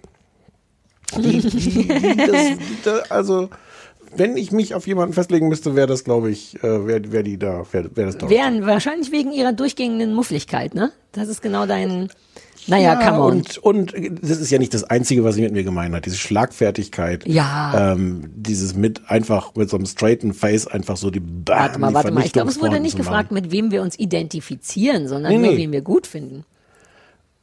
Die, 1.17 1.41
die, 1.41 1.89
die, 1.89 2.17
das, 2.17 2.37
da, 2.85 3.03
also 3.11 3.51
wenn 4.16 4.36
ich 4.36 4.52
mich 4.52 4.74
auf 4.74 4.86
jemanden 4.86 5.14
festlegen 5.14 5.48
müsste, 5.48 5.74
wäre 5.74 5.86
das, 5.86 6.05
glaube 6.05 6.30
ich, 6.30 6.56
äh, 6.62 6.86
wäre 6.86 7.12
wär 7.12 7.22
die 7.22 7.39
da, 7.39 7.64
wäre 7.72 7.94
wär 7.97 8.06
das 8.06 8.18
Dorothy. 8.18 8.36
Wären 8.36 8.66
wahrscheinlich 8.66 9.12
wegen 9.12 9.32
ihrer 9.32 9.52
durchgehenden 9.52 10.14
Muffligkeit, 10.14 10.74
ne? 10.74 10.93
Das 11.12 11.28
ist 11.28 11.43
genau 11.43 11.66
dein. 11.66 12.09
Naja, 12.68 12.94
come 12.94 13.18
on. 13.20 13.32
Und, 13.32 13.59
und 13.59 13.94
das 14.22 14.39
ist 14.39 14.51
ja 14.51 14.59
nicht 14.59 14.72
das 14.72 14.84
Einzige, 14.84 15.24
was 15.24 15.34
sie 15.34 15.43
mit 15.43 15.52
mir 15.52 15.64
gemeint 15.64 15.94
hat. 15.97 16.06
Diese 16.06 16.16
Schlagfertigkeit. 16.16 17.26
Ja. 17.26 17.93
Ähm, 17.93 18.30
dieses 18.36 18.76
mit 18.76 19.10
einfach 19.10 19.56
mit 19.56 19.68
so 19.68 19.76
einem 19.76 19.86
straighten 19.86 20.32
Face 20.32 20.68
einfach 20.68 20.97
so 20.97 21.10
die 21.10 21.18
Bam, 21.18 21.59
Warte 21.59 21.78
mal, 21.80 21.93
warte 21.93 22.12
mal. 22.12 22.24
Ich 22.24 22.32
glaube, 22.32 22.51
es 22.51 22.60
wurde 22.60 22.78
nicht 22.78 22.97
gefragt, 22.97 23.32
mit 23.32 23.51
wem 23.51 23.72
wir 23.72 23.82
uns 23.82 23.98
identifizieren, 23.98 25.09
sondern 25.09 25.32
Nee, 25.32 25.39
nur, 25.39 25.52
nee. 25.52 25.59
wen 25.59 25.72
wir 25.72 25.80
gut 25.82 26.06
finden. 26.06 26.44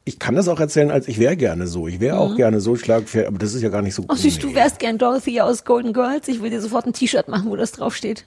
Ich 0.04 0.18
kann 0.18 0.34
das 0.34 0.48
auch 0.48 0.58
erzählen, 0.58 0.90
als 0.90 1.08
ich 1.08 1.18
wäre 1.18 1.36
gerne 1.36 1.66
so. 1.66 1.86
Ich 1.86 2.00
wäre 2.00 2.18
auch 2.18 2.30
Mhm. 2.30 2.36
gerne 2.36 2.60
so 2.60 2.74
schlagfertig, 2.76 3.28
aber 3.28 3.38
das 3.38 3.54
ist 3.54 3.62
ja 3.62 3.68
gar 3.68 3.82
nicht 3.82 3.94
so 3.94 4.04
Ach 4.08 4.16
süß, 4.16 4.38
du 4.38 4.54
wärst 4.54 4.78
gern 4.78 4.98
Dorothy 4.98 5.40
aus 5.40 5.64
Golden 5.64 5.92
Girls. 5.92 6.26
Ich 6.28 6.42
will 6.42 6.50
dir 6.50 6.60
sofort 6.60 6.86
ein 6.86 6.92
T-Shirt 6.92 7.28
machen, 7.28 7.50
wo 7.50 7.56
das 7.56 7.72
draufsteht. 7.72 8.24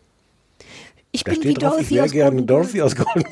Ich 1.11 1.23
Da 1.23 1.31
bin 1.31 1.43
wie 1.43 1.49
steht 1.51 1.61
drauf, 1.63 1.79
ich 1.79 1.89
Dorothy 1.89 1.95
wäre 1.95 2.05
aus 2.05 2.11
gerne 2.11 2.31
Golden 2.37 2.47
Dorothy 2.47 2.81
aus 2.81 2.95
Golden 2.95 3.25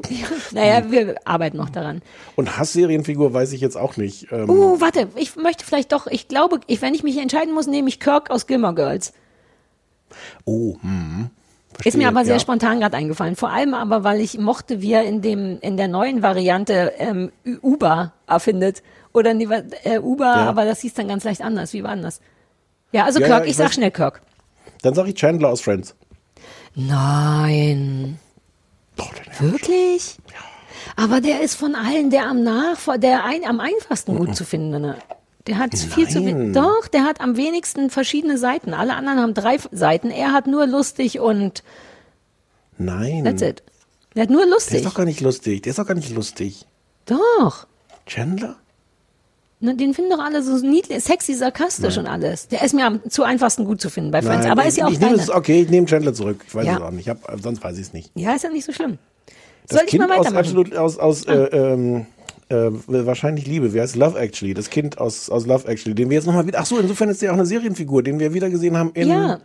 Naja, 0.52 0.90
wir 0.90 1.14
arbeiten 1.24 1.56
noch 1.58 1.70
daran. 1.70 2.02
Und 2.36 2.58
Hassserienfigur 2.58 3.32
weiß 3.34 3.52
ich 3.52 3.60
jetzt 3.60 3.76
auch 3.76 3.96
nicht. 3.96 4.28
Ähm, 4.32 4.48
Uh, 4.50 4.80
warte, 4.80 5.08
ich 5.16 5.36
möchte 5.36 5.64
vielleicht 5.64 5.92
doch, 5.92 6.06
ich 6.06 6.26
glaube, 6.28 6.60
ich, 6.66 6.82
wenn 6.82 6.94
ich 6.94 7.02
mich 7.02 7.18
entscheiden 7.18 7.52
muss, 7.54 7.66
nehme 7.66 7.88
ich 7.88 8.00
Kirk 8.00 8.30
aus 8.30 8.46
Gilmore 8.46 8.74
Girls. 8.74 9.12
Oh, 10.44 10.76
hm. 10.82 11.30
Ist 11.84 11.96
mir 11.96 12.08
aber 12.08 12.24
sehr 12.24 12.34
ja. 12.34 12.40
spontan 12.40 12.80
gerade 12.80 12.96
eingefallen. 12.96 13.36
Vor 13.36 13.50
allem 13.50 13.74
aber, 13.74 14.04
weil 14.04 14.20
ich 14.20 14.38
mochte, 14.38 14.82
wie 14.82 14.92
er 14.92 15.04
in 15.04 15.22
dem 15.22 15.58
in 15.60 15.76
der 15.76 15.88
neuen 15.88 16.22
Variante 16.22 16.92
ähm, 16.98 17.32
Uber 17.62 18.12
erfindet. 18.26 18.82
Oder 19.12 19.34
nee, 19.34 19.48
äh, 19.84 19.98
Uber, 19.98 20.24
Ja. 20.24 20.48
aber 20.48 20.64
das 20.64 20.80
hieß 20.80 20.94
dann 20.94 21.08
ganz 21.08 21.24
leicht 21.24 21.42
anders. 21.42 21.72
Wie 21.72 21.82
war 21.82 21.96
das? 21.96 22.20
Ja, 22.92 23.04
also 23.04 23.20
Ja, 23.20 23.26
Kirk, 23.26 23.38
ja, 23.40 23.44
ich, 23.44 23.50
ich 23.52 23.56
sag 23.56 23.72
schnell 23.72 23.90
Kirk. 23.90 24.22
Dann 24.82 24.94
sage 24.94 25.10
ich 25.10 25.14
Chandler 25.16 25.48
aus 25.48 25.60
Friends. 25.60 25.94
Nein. 26.74 28.18
Wirklich? 29.38 30.18
Aber 30.96 31.20
der 31.20 31.40
ist 31.40 31.54
von 31.54 31.74
allen 31.74 32.10
der 32.10 32.26
am 32.26 32.42
nach, 32.42 32.76
der 32.98 33.24
ein, 33.24 33.44
am 33.44 33.60
einfachsten 33.60 34.16
gut 34.16 34.36
zu 34.36 34.44
finden. 34.44 34.80
Ne? 34.80 34.96
Der 35.46 35.58
hat 35.58 35.76
viel 35.76 36.08
zu 36.08 36.24
we- 36.24 36.32
Nein. 36.32 36.52
Doch, 36.52 36.86
der 36.88 37.04
hat 37.04 37.20
am 37.20 37.36
wenigsten 37.36 37.88
verschiedene 37.90 38.36
Seiten. 38.38 38.74
Alle 38.74 38.94
anderen 38.94 39.18
haben 39.20 39.34
drei 39.34 39.56
Seiten. 39.72 40.10
Er 40.10 40.32
hat 40.32 40.46
nur 40.46 40.66
lustig 40.66 41.18
und 41.20 41.62
Nein. 42.78 43.24
that's 43.24 43.42
it. 43.42 43.62
Der 44.14 44.24
hat 44.24 44.30
nur 44.30 44.42
Der 44.42 44.50
lustig. 44.50 44.76
ist 44.78 44.86
doch 44.86 44.94
gar 44.94 45.04
nicht 45.04 45.20
lustig. 45.20 45.62
Der 45.62 45.70
ist 45.70 45.78
doch 45.78 45.86
gar 45.86 45.94
nicht 45.94 46.10
lustig. 46.14 46.66
Doch. 47.06 47.66
Chandler? 48.06 48.56
Ne, 49.62 49.74
den 49.76 49.92
finden 49.92 50.10
doch 50.10 50.20
alle 50.24 50.42
so 50.42 50.56
niedlich, 50.66 51.04
sexy, 51.04 51.34
sarkastisch 51.34 51.98
und 51.98 52.06
alles. 52.06 52.48
Der 52.48 52.62
ist 52.64 52.72
mir 52.72 52.86
am 52.86 53.08
zu 53.10 53.24
einfachsten 53.24 53.66
gut 53.66 53.80
zu 53.80 53.90
finden 53.90 54.10
bei 54.10 54.22
Friends. 54.22 54.42
Nein, 54.44 54.52
aber 54.52 54.62
ich, 54.62 54.68
ist 54.68 54.76
ja 54.78 54.86
auch 54.86 54.90
ich 54.90 54.98
deine. 54.98 55.16
es, 55.16 55.28
okay, 55.28 55.60
ich 55.62 55.68
nehme 55.70 55.86
Chandler 55.86 56.14
zurück. 56.14 56.42
Ich 56.46 56.54
weiß 56.54 56.64
Ja. 56.66 56.76
es 56.76 56.80
auch 56.80 56.90
nicht. 56.90 57.06
Ich 57.06 57.08
hab, 57.10 57.18
sonst 57.42 57.62
weiß 57.62 57.76
ich 57.76 57.82
es 57.82 57.92
nicht. 57.92 58.10
Ja, 58.14 58.32
ist 58.32 58.42
ja 58.44 58.50
nicht 58.50 58.64
so 58.64 58.72
schlimm. 58.72 58.98
Das 59.68 59.76
Soll 59.76 59.84
ich 59.84 59.90
kind 59.90 60.08
mal 60.08 60.12
aus 60.18 60.20
weitermachen? 60.26 60.38
absolut 60.38 60.76
aus 60.76 60.98
aus 60.98 61.24
äh, 61.26 61.34
ähm, 61.34 62.06
äh, 62.50 62.70
wahrscheinlich 62.86 63.46
Liebe. 63.46 63.72
Wer 63.72 63.82
heißt 63.82 63.96
Love 63.96 64.18
Actually? 64.18 64.54
Das 64.54 64.70
Kind 64.70 64.98
aus 64.98 65.30
aus 65.30 65.46
Love 65.46 65.68
Actually, 65.68 65.94
den 65.94 66.10
wir 66.10 66.16
jetzt 66.16 66.26
nochmal 66.26 66.46
wieder. 66.46 66.58
Ach 66.60 66.66
so, 66.66 66.78
insofern 66.78 67.08
ist 67.08 67.22
der 67.22 67.30
auch 67.30 67.36
eine 67.36 67.46
Serienfigur, 67.46 68.02
den 68.02 68.18
wir 68.18 68.34
wieder 68.34 68.50
gesehen 68.50 68.76
haben 68.76 68.90
in, 68.94 69.08
ja. 69.08 69.38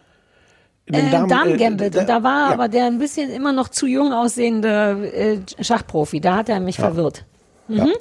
in 0.85 0.93
dem 0.93 1.07
äh, 1.07 1.11
Damen 1.11 1.53
äh, 1.53 1.57
Gambit. 1.57 1.95
da- 1.95 1.99
und 2.01 2.09
da 2.09 2.23
war 2.23 2.47
ja. 2.49 2.53
aber 2.53 2.67
der 2.67 2.85
ein 2.85 2.99
bisschen 2.99 3.29
immer 3.29 3.53
noch 3.53 3.69
zu 3.69 3.87
jung 3.87 4.11
aussehende 4.11 5.11
äh, 5.13 5.63
Schachprofi. 5.63 6.19
Da 6.19 6.37
hat 6.37 6.49
er 6.49 6.59
mich 6.59 6.77
verwirrt. 6.77 7.25
Mhm. 7.67 7.93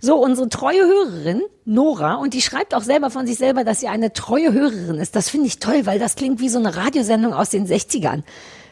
So, 0.00 0.22
unsere 0.22 0.48
treue 0.48 0.82
Hörerin, 0.82 1.42
Nora, 1.64 2.16
und 2.16 2.34
die 2.34 2.42
schreibt 2.42 2.74
auch 2.74 2.82
selber 2.82 3.10
von 3.10 3.26
sich 3.26 3.38
selber, 3.38 3.64
dass 3.64 3.80
sie 3.80 3.88
eine 3.88 4.12
treue 4.12 4.52
Hörerin 4.52 4.96
ist. 4.96 5.16
Das 5.16 5.30
finde 5.30 5.46
ich 5.46 5.58
toll, 5.58 5.86
weil 5.86 5.98
das 5.98 6.16
klingt 6.16 6.40
wie 6.40 6.50
so 6.50 6.58
eine 6.58 6.76
Radiosendung 6.76 7.32
aus 7.32 7.50
den 7.50 7.66
60ern. 7.66 8.22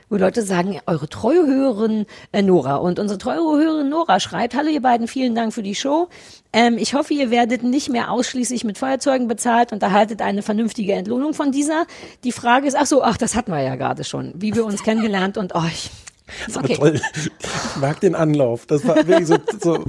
Wo 0.09 0.17
Leute 0.17 0.43
sagen, 0.43 0.81
eure 0.87 1.09
treue 1.09 1.47
Hörerin 1.47 2.07
äh, 2.33 2.43
Nora. 2.43 2.77
Und 2.77 2.99
unsere 2.99 3.19
treue 3.19 3.39
Hörerin 3.39 3.89
Nora 3.89 4.21
schreibt, 4.21 4.55
hallo 4.55 4.69
ihr 4.69 4.83
beiden, 4.83 5.09
vielen 5.09 5.35
Dank 5.35 5.53
für 5.53 5.63
die 5.63 5.75
Show. 5.75 6.09
Ähm, 6.53 6.79
ich 6.79 6.95
hoffe, 6.95 7.15
ihr 7.15 7.31
werdet 7.31 7.63
nicht 7.63 7.89
mehr 7.89 8.11
ausschließlich 8.11 8.65
mit 8.65 8.79
Feuerzeugen 8.79 9.29
bezahlt 9.29 9.73
und 9.73 9.83
erhaltet 9.83 10.23
eine 10.23 10.43
vernünftige 10.43 10.93
Entlohnung 10.93 11.35
von 11.35 11.53
dieser. 11.53 11.87
Die 12.23 12.33
Frage 12.33 12.67
ist, 12.69 12.77
ach 12.77 12.87
so, 12.87 13.03
ach, 13.03 13.17
das 13.17 13.35
hatten 13.35 13.51
wir 13.51 13.63
ja 13.63 13.77
gerade 13.77 14.05
schon, 14.05 14.33
wie 14.37 14.55
wir 14.55 14.65
uns 14.65 14.83
kennengelernt 14.83 15.37
und 15.37 15.55
oh, 15.55 15.63
ich, 15.67 15.91
Das 16.27 16.49
ist 16.49 16.57
aber 16.57 16.69
toll. 16.69 17.01
Ich 17.17 17.77
mag 17.77 18.01
den 18.01 18.15
Anlauf. 18.15 18.67
Das 18.67 18.87
war 18.87 18.97
wirklich 19.07 19.27
so, 19.27 19.37
so 19.61 19.85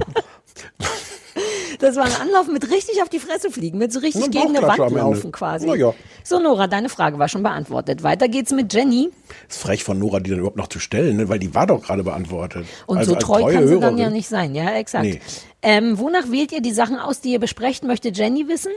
Das 1.78 1.96
war 1.96 2.04
ein 2.04 2.12
Anlauf 2.20 2.48
mit 2.48 2.70
richtig 2.70 3.02
auf 3.02 3.08
die 3.08 3.18
Fresse 3.18 3.50
fliegen, 3.50 3.78
mit 3.78 3.92
so 3.92 4.00
richtig 4.00 4.30
gegen 4.30 4.56
eine 4.56 4.62
Wand 4.62 4.90
laufen 4.92 5.32
quasi. 5.32 5.68
Ja. 5.76 5.92
So, 6.24 6.38
Nora, 6.38 6.66
deine 6.66 6.88
Frage 6.88 7.18
war 7.18 7.28
schon 7.28 7.42
beantwortet. 7.42 8.02
Weiter 8.02 8.28
geht's 8.28 8.52
mit 8.52 8.72
Jenny. 8.72 9.10
ist 9.48 9.58
frech 9.60 9.84
von 9.84 9.98
Nora, 9.98 10.20
die 10.20 10.30
dann 10.30 10.38
überhaupt 10.40 10.56
noch 10.56 10.68
zu 10.68 10.78
stellen, 10.78 11.16
ne? 11.16 11.28
weil 11.28 11.38
die 11.38 11.54
war 11.54 11.66
doch 11.66 11.82
gerade 11.82 12.02
beantwortet. 12.02 12.66
Und 12.86 12.98
Also 12.98 13.12
so 13.12 13.18
treu 13.18 13.40
kann 13.42 13.66
sie 13.68 13.74
dann 13.74 13.82
Hörerin. 13.82 13.98
ja 13.98 14.10
nicht 14.10 14.28
sein, 14.28 14.54
ja, 14.54 14.70
exakt. 14.74 15.04
Nee. 15.04 15.20
Ähm, 15.62 15.98
wonach 15.98 16.30
wählt 16.30 16.52
ihr 16.52 16.60
die 16.60 16.72
Sachen 16.72 16.96
aus, 16.98 17.20
die 17.20 17.32
ihr 17.32 17.40
besprecht, 17.40 17.84
möchte 17.84 18.08
Jenny 18.10 18.48
wissen? 18.48 18.72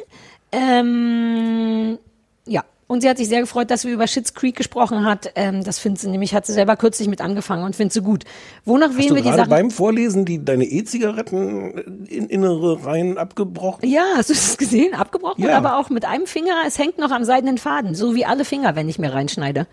Ähm, 0.51 1.97
ja. 2.45 2.63
Und 2.91 3.01
sie 3.01 3.09
hat 3.09 3.17
sich 3.19 3.27
sehr 3.27 3.41
gefreut, 3.41 3.69
dass 3.69 3.85
wir 3.85 3.93
über 3.93 4.07
Schitt's 4.07 4.33
Creek 4.33 4.55
gesprochen 4.55 5.05
hat. 5.05 5.31
Ähm, 5.35 5.63
das 5.63 5.77
findet 5.77 6.01
sie 6.01 6.09
nämlich, 6.09 6.33
hat 6.33 6.47
sie 6.47 6.53
selber 6.53 6.75
kürzlich 6.75 7.07
mit 7.07 7.21
angefangen 7.21 7.63
und 7.63 7.75
findet 7.75 7.93
sie 7.93 8.01
gut. 8.01 8.23
Wonach 8.65 8.89
Hast 8.89 8.97
wählen 8.97 9.13
wir 9.15 9.21
die 9.21 9.31
Sachen? 9.31 9.47
beim 9.47 9.69
Vorlesen 9.69 10.25
die 10.25 10.43
deine 10.43 10.65
E-Zigaretten 10.65 12.05
in 12.07 12.27
innere 12.29 12.83
Reihen 12.83 13.19
abgebrochen? 13.19 13.87
Ja, 13.87 14.01
hast 14.15 14.31
du 14.31 14.33
das 14.33 14.57
gesehen? 14.57 14.95
Abgebrochen, 14.95 15.43
Ja. 15.43 15.55
aber 15.55 15.77
auch 15.77 15.91
mit 15.91 16.03
einem 16.03 16.25
Finger. 16.25 16.63
Es 16.65 16.79
hängt 16.79 16.97
noch 16.97 17.11
am 17.11 17.23
seidenen 17.25 17.59
Faden, 17.59 17.93
so 17.93 18.15
wie 18.15 18.25
alle 18.25 18.43
Finger, 18.43 18.75
wenn 18.75 18.89
ich 18.89 18.97
mir 18.97 19.13
reinschneide. 19.13 19.67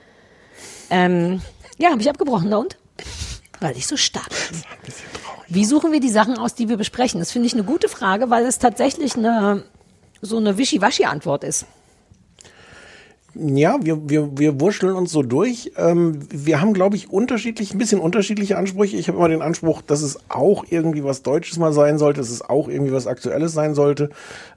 Ähm, 0.91 1.41
ja, 1.79 1.91
habe 1.93 2.03
ich 2.03 2.11
abgebrochen, 2.11 2.51
da 2.51 2.59
und? 2.59 2.77
Weil 3.61 3.79
ich 3.79 3.87
so 3.87 3.97
stark 3.97 4.29
bin. 4.29 4.63
Wie 5.49 5.65
suchen 5.65 5.91
wir 5.91 6.01
die 6.01 6.11
Sachen 6.11 6.37
aus, 6.37 6.55
die 6.55 6.69
wir 6.69 6.77
besprechen? 6.77 7.19
Das 7.19 7.33
finde 7.33 7.47
ich 7.47 7.55
eine 7.55 7.65
gute 7.65 7.89
Frage, 7.89 8.29
weil 8.29 8.45
es 8.45 8.59
tatsächlich 8.59 9.17
eine 9.17 9.63
so 10.21 10.37
eine 10.37 10.59
Wischiwaschi-Antwort 10.59 11.45
ist. 11.45 11.65
Ja, 13.39 13.79
wir, 13.83 14.09
wir, 14.09 14.39
wir 14.39 14.61
wurschteln 14.61 14.95
uns 14.95 15.13
so 15.13 15.23
durch. 15.23 15.73
Ähm, 15.77 16.21
wir 16.31 16.61
haben, 16.61 16.73
glaube 16.73 16.97
ich, 16.97 17.11
unterschiedlich, 17.11 17.75
ein 17.75 17.79
bisschen 17.79 18.01
unterschiedliche 18.01 18.57
Ansprüche. 18.57 18.97
Ich 18.97 19.09
habe 19.09 19.19
immer 19.19 19.29
den 19.29 19.43
Anspruch, 19.43 19.83
dass 19.83 20.03
es 20.03 20.19
auch 20.29 20.65
irgendwie 20.71 21.05
was 21.05 21.23
Deutsches 21.23 21.59
mal 21.59 21.73
sein 21.73 21.99
sollte, 21.99 22.21
dass 22.21 22.31
es 22.31 22.43
auch 22.43 22.69
irgendwie 22.69 22.93
was 22.93 23.07
Aktuelles 23.07 23.53
sein 23.53 23.75
sollte. 23.75 24.11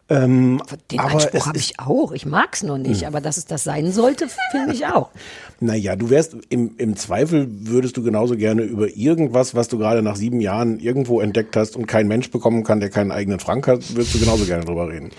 Ähm, 0.10 0.62
Den 0.90 1.00
Anspruch 1.00 1.46
habe 1.46 1.58
ich 1.58 1.80
auch. 1.80 2.12
Ich 2.14 2.26
mag 2.26 2.50
es 2.54 2.64
nur 2.64 2.80
nicht, 2.80 3.06
aber 3.06 3.22
dass 3.22 3.38
es 3.38 3.46
das 3.46 3.64
sein 3.64 3.92
sollte, 3.92 4.28
finde 4.52 4.74
ich 4.74 4.86
auch. 4.86 5.10
Naja, 5.62 5.98
du 5.98 6.10
wärst 6.10 6.38
im, 6.48 6.76
im 6.78 6.96
Zweifel 6.96 7.46
würdest 7.50 7.98
du 7.98 8.02
genauso 8.02 8.38
gerne 8.38 8.62
über 8.62 8.96
irgendwas, 8.96 9.56
was 9.56 9.68
du 9.68 9.78
gerade 9.78 10.02
nach 10.02 10.16
sieben 10.16 10.40
Jahren 10.40 10.80
irgendwo 10.80 11.20
entdeckt 11.20 11.58
hast 11.58 11.76
und 11.76 11.86
kein 11.86 12.08
Mensch 12.08 12.32
bekommen 12.32 12.64
kann, 12.64 12.80
der 12.80 12.90
keinen 12.90 13.12
eigenen 13.12 13.42
Frank 13.42 13.68
hat, 13.68 13.94
würdest 13.94 14.16
du 14.16 14.20
genauso 14.20 14.46
gerne 14.46 14.64
drüber 14.64 14.88
reden. 14.88 15.10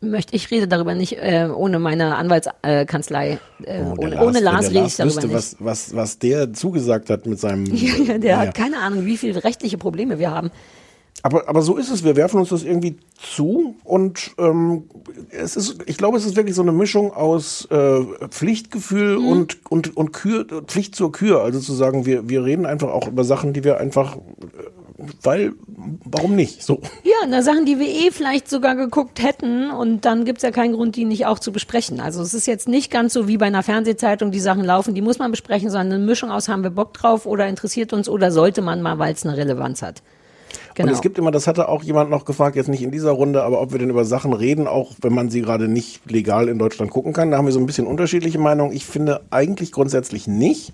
Möchte, 0.00 0.34
ich 0.36 0.50
rede 0.50 0.68
darüber 0.68 0.94
nicht 0.94 1.14
äh, 1.14 1.48
ohne 1.54 1.78
meine 1.78 2.16
Anwaltskanzlei. 2.16 3.38
Äh, 3.64 3.82
Oh, 3.84 3.94
ohne, 3.98 4.20
ohne 4.22 4.34
wenn 4.34 4.44
Lars 4.44 4.70
rede 4.70 4.86
ich 4.86 4.96
darüber 4.96 5.14
wüsste, 5.16 5.26
nicht. 5.26 5.34
was, 5.36 5.56
was, 5.58 5.94
was 5.96 6.18
der 6.18 6.52
zugesagt 6.52 7.10
hat 7.10 7.26
mit 7.26 7.38
seinem. 7.40 7.64
Der 8.06 8.18
naja. 8.18 8.36
hat 8.38 8.54
keine 8.54 8.78
Ahnung, 8.78 9.04
wie 9.06 9.16
viele 9.16 9.42
rechtliche 9.44 9.78
Probleme 9.78 10.18
wir 10.18 10.30
haben. 10.30 10.50
Aber, 11.22 11.48
aber 11.48 11.62
so 11.62 11.76
ist 11.76 11.90
es. 11.90 12.04
Wir 12.04 12.14
werfen 12.14 12.38
uns 12.38 12.50
das 12.50 12.62
irgendwie 12.62 12.96
zu 13.20 13.74
und 13.82 14.30
ähm, 14.38 14.84
es 15.30 15.56
ist, 15.56 15.78
ich 15.86 15.96
glaube, 15.96 16.16
es 16.16 16.24
ist 16.24 16.36
wirklich 16.36 16.54
so 16.54 16.62
eine 16.62 16.70
Mischung 16.70 17.12
aus 17.12 17.66
äh, 17.72 18.00
Pflichtgefühl 18.28 19.18
Mhm. 19.18 19.26
und 19.28 19.58
und 19.68 19.96
und 19.96 20.12
Kür, 20.12 20.46
Pflicht 20.66 20.94
zur 20.94 21.10
Kür. 21.10 21.42
Also 21.42 21.58
zu 21.58 21.72
sagen, 21.72 22.06
wir 22.06 22.28
wir 22.28 22.44
reden 22.44 22.66
einfach 22.66 22.90
auch 22.90 23.08
über 23.08 23.24
Sachen, 23.24 23.52
die 23.52 23.64
wir 23.64 23.78
einfach, 23.80 24.14
äh, 24.16 24.20
weil 25.22 25.52
warum 26.04 26.34
nicht? 26.34 26.62
So. 26.62 26.80
Ja, 27.04 27.26
na 27.28 27.42
Sachen, 27.42 27.64
die 27.64 27.78
wir 27.78 27.86
eh 27.86 28.10
vielleicht 28.10 28.50
sogar 28.50 28.74
geguckt 28.74 29.22
hätten 29.22 29.70
und 29.70 30.04
dann 30.04 30.24
gibt's 30.24 30.42
ja 30.42 30.50
keinen 30.50 30.74
Grund, 30.74 30.96
die 30.96 31.04
nicht 31.04 31.26
auch 31.26 31.38
zu 31.38 31.52
besprechen. 31.52 32.00
Also 32.00 32.20
es 32.20 32.34
ist 32.34 32.46
jetzt 32.46 32.68
nicht 32.68 32.90
ganz 32.90 33.12
so 33.12 33.28
wie 33.28 33.36
bei 33.36 33.46
einer 33.46 33.62
Fernsehzeitung, 33.62 34.32
die 34.32 34.40
Sachen 34.40 34.64
laufen, 34.64 34.94
die 34.94 35.02
muss 35.02 35.18
man 35.18 35.30
besprechen, 35.30 35.70
sondern 35.70 35.92
eine 35.92 36.04
Mischung 36.04 36.30
aus 36.30 36.48
haben 36.48 36.64
wir 36.64 36.70
Bock 36.70 36.94
drauf 36.94 37.26
oder 37.26 37.46
interessiert 37.46 37.92
uns 37.92 38.08
oder 38.08 38.32
sollte 38.32 38.60
man 38.60 38.82
mal, 38.82 38.98
weil 38.98 39.14
es 39.14 39.24
eine 39.24 39.36
Relevanz 39.36 39.82
hat. 39.82 40.02
Genau. 40.74 40.88
Und 40.88 40.94
es 40.94 41.00
gibt 41.00 41.18
immer, 41.18 41.30
das 41.30 41.46
hatte 41.46 41.68
auch 41.68 41.82
jemand 41.82 42.10
noch 42.10 42.24
gefragt, 42.24 42.56
jetzt 42.56 42.68
nicht 42.68 42.82
in 42.82 42.90
dieser 42.90 43.10
Runde, 43.10 43.42
aber 43.42 43.60
ob 43.60 43.72
wir 43.72 43.78
denn 43.78 43.90
über 43.90 44.04
Sachen 44.04 44.32
reden, 44.32 44.66
auch 44.66 44.92
wenn 45.00 45.12
man 45.12 45.28
sie 45.28 45.42
gerade 45.42 45.68
nicht 45.68 46.10
legal 46.10 46.48
in 46.48 46.58
Deutschland 46.58 46.90
gucken 46.90 47.12
kann. 47.12 47.30
Da 47.30 47.36
haben 47.36 47.46
wir 47.46 47.52
so 47.52 47.60
ein 47.60 47.66
bisschen 47.66 47.86
unterschiedliche 47.86 48.38
Meinungen. 48.38 48.72
Ich 48.72 48.86
finde 48.86 49.22
eigentlich 49.30 49.72
grundsätzlich 49.72 50.26
nicht. 50.26 50.72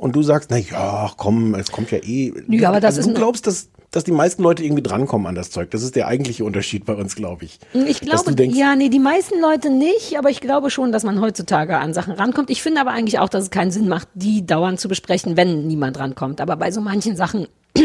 Und 0.00 0.16
du 0.16 0.22
sagst, 0.22 0.50
na 0.50 0.56
ja, 0.56 1.10
komm, 1.18 1.54
es 1.54 1.70
kommt 1.70 1.90
ja 1.90 1.98
eh. 1.98 2.32
Ja, 2.48 2.70
aber 2.70 2.80
das 2.80 2.96
also 2.96 3.10
ist 3.10 3.14
du 3.14 3.20
glaubst, 3.20 3.46
dass, 3.46 3.68
dass 3.90 4.02
die 4.02 4.12
meisten 4.12 4.42
Leute 4.42 4.64
irgendwie 4.64 4.82
drankommen 4.82 5.26
an 5.26 5.34
das 5.34 5.50
Zeug. 5.50 5.70
Das 5.72 5.82
ist 5.82 5.94
der 5.94 6.06
eigentliche 6.06 6.42
Unterschied 6.46 6.86
bei 6.86 6.94
uns, 6.94 7.16
glaube 7.16 7.44
ich. 7.44 7.58
Ich 7.74 8.00
glaube, 8.00 8.34
denkst, 8.34 8.56
ja, 8.56 8.74
nee, 8.76 8.88
die 8.88 8.98
meisten 8.98 9.38
Leute 9.42 9.68
nicht, 9.68 10.16
aber 10.16 10.30
ich 10.30 10.40
glaube 10.40 10.70
schon, 10.70 10.90
dass 10.90 11.04
man 11.04 11.20
heutzutage 11.20 11.76
an 11.76 11.92
Sachen 11.92 12.14
rankommt. 12.14 12.48
Ich 12.48 12.62
finde 12.62 12.80
aber 12.80 12.92
eigentlich 12.92 13.18
auch, 13.18 13.28
dass 13.28 13.44
es 13.44 13.50
keinen 13.50 13.72
Sinn 13.72 13.88
macht, 13.88 14.08
die 14.14 14.46
dauernd 14.46 14.80
zu 14.80 14.88
besprechen, 14.88 15.36
wenn 15.36 15.66
niemand 15.66 15.98
rankommt. 15.98 16.40
Aber 16.40 16.56
bei 16.56 16.70
so 16.70 16.80
manchen 16.80 17.14
Sachen, 17.14 17.46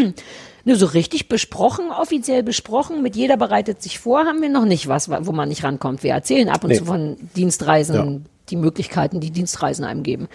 ne, 0.64 0.76
so 0.78 0.86
richtig 0.86 1.28
besprochen, 1.28 1.90
offiziell 1.92 2.44
besprochen, 2.44 3.02
mit 3.04 3.18
jeder 3.18 3.36
bereitet 3.36 3.82
sich 3.84 4.00
vor, 4.00 4.20
haben 4.20 4.42
wir 4.42 4.48
noch 4.50 4.64
nicht 4.64 4.88
was, 4.88 5.10
wo 5.10 5.34
man 5.34 5.50
nicht 5.50 5.66
rankommt. 5.66 6.02
Wir 6.02 6.14
erzählen 6.14 6.48
ab 6.48 6.64
und 6.64 6.70
Nee. 6.70 6.78
zu 6.78 6.86
von 6.86 7.18
Dienstreisen, 7.36 7.96
Ja. 7.96 8.22
die 8.52 8.56
Möglichkeiten, 8.56 9.20
die 9.20 9.32
Dienstreisen 9.32 9.84
einem 9.84 10.04
geben. 10.04 10.30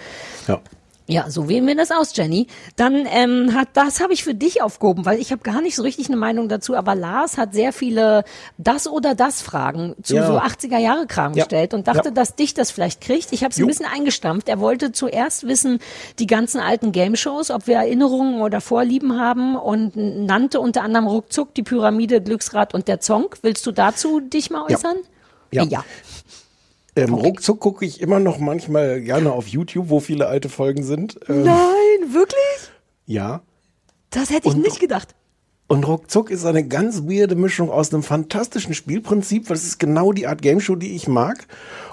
Ja. 0.46 0.60
Ja, 1.10 1.28
so 1.28 1.48
wählen 1.48 1.66
wir 1.66 1.74
das 1.74 1.90
aus, 1.90 2.16
Jenny. 2.16 2.46
Dann 2.76 3.04
ähm, 3.10 3.52
hat 3.54 3.68
das 3.74 4.00
habe 4.00 4.12
ich 4.12 4.22
für 4.22 4.34
dich 4.34 4.62
aufgehoben, 4.62 5.04
weil 5.04 5.18
ich 5.18 5.32
habe 5.32 5.42
gar 5.42 5.60
nicht 5.60 5.74
so 5.74 5.82
richtig 5.82 6.06
eine 6.08 6.16
Meinung 6.16 6.48
dazu, 6.48 6.76
aber 6.76 6.94
Lars 6.94 7.36
hat 7.36 7.52
sehr 7.52 7.72
viele 7.72 8.22
das 8.58 8.86
oder 8.86 9.14
das 9.14 9.42
Fragen 9.42 9.96
zu 10.02 10.14
Ja. 10.14 10.26
so 10.26 10.38
80er 10.38 10.78
Jahre 10.78 11.06
Kram 11.06 11.34
Ja. 11.34 11.42
gestellt 11.44 11.74
und 11.74 11.88
dachte, 11.88 12.08
Ja. 12.08 12.14
dass 12.14 12.36
dich 12.36 12.54
das 12.54 12.70
vielleicht 12.70 13.00
kriegt. 13.00 13.32
Ich 13.32 13.42
habe 13.42 13.50
es 13.52 13.58
ein 13.58 13.66
bisschen 13.66 13.86
eingestampft. 13.86 14.48
Er 14.48 14.60
wollte 14.60 14.92
zuerst 14.92 15.46
wissen, 15.46 15.80
die 16.20 16.26
ganzen 16.28 16.60
alten 16.60 16.92
Game 16.92 17.16
Shows, 17.16 17.50
ob 17.50 17.66
wir 17.66 17.76
Erinnerungen 17.76 18.40
oder 18.40 18.60
Vorlieben 18.60 19.18
haben 19.18 19.56
und 19.56 19.96
nannte 19.96 20.60
unter 20.60 20.82
anderem 20.82 21.06
ruckzuck 21.08 21.54
die 21.54 21.62
Pyramide, 21.64 22.20
Glücksrad 22.22 22.72
und 22.72 22.86
der 22.88 23.00
Zong. 23.00 23.34
Willst 23.42 23.66
du 23.66 23.72
dazu 23.72 24.20
dich 24.20 24.50
mal 24.50 24.64
äußern? 24.70 24.96
Ja. 25.50 25.64
ja. 25.64 25.84
Ähm, 26.96 27.14
ruckzuck 27.14 27.60
gucke 27.60 27.84
ich 27.84 28.00
immer 28.00 28.20
noch 28.20 28.38
manchmal 28.38 29.00
gerne 29.00 29.32
auf 29.32 29.46
YouTube, 29.46 29.88
wo 29.88 30.00
viele 30.00 30.26
alte 30.26 30.48
Folgen 30.48 30.82
sind. 30.82 31.18
Ähm, 31.28 31.44
Nein, 31.44 32.12
wirklich? 32.12 32.70
ja. 33.06 33.42
Das 34.10 34.30
hätte 34.30 34.48
ich 34.48 34.56
nicht 34.56 34.80
gedacht. 34.80 35.14
Und 35.68 35.86
ruckzuck 35.86 36.32
ist 36.32 36.44
eine 36.44 36.66
ganz 36.66 37.02
weirde 37.02 37.36
Mischung 37.36 37.70
aus 37.70 37.94
einem 37.94 38.02
fantastischen 38.02 38.74
Spielprinzip, 38.74 39.48
weil 39.48 39.56
es 39.56 39.62
ist 39.62 39.78
genau 39.78 40.12
die 40.12 40.26
Art 40.26 40.42
Game 40.42 40.60
Show, 40.60 40.74
die 40.74 40.96
ich 40.96 41.06
mag. 41.06 41.46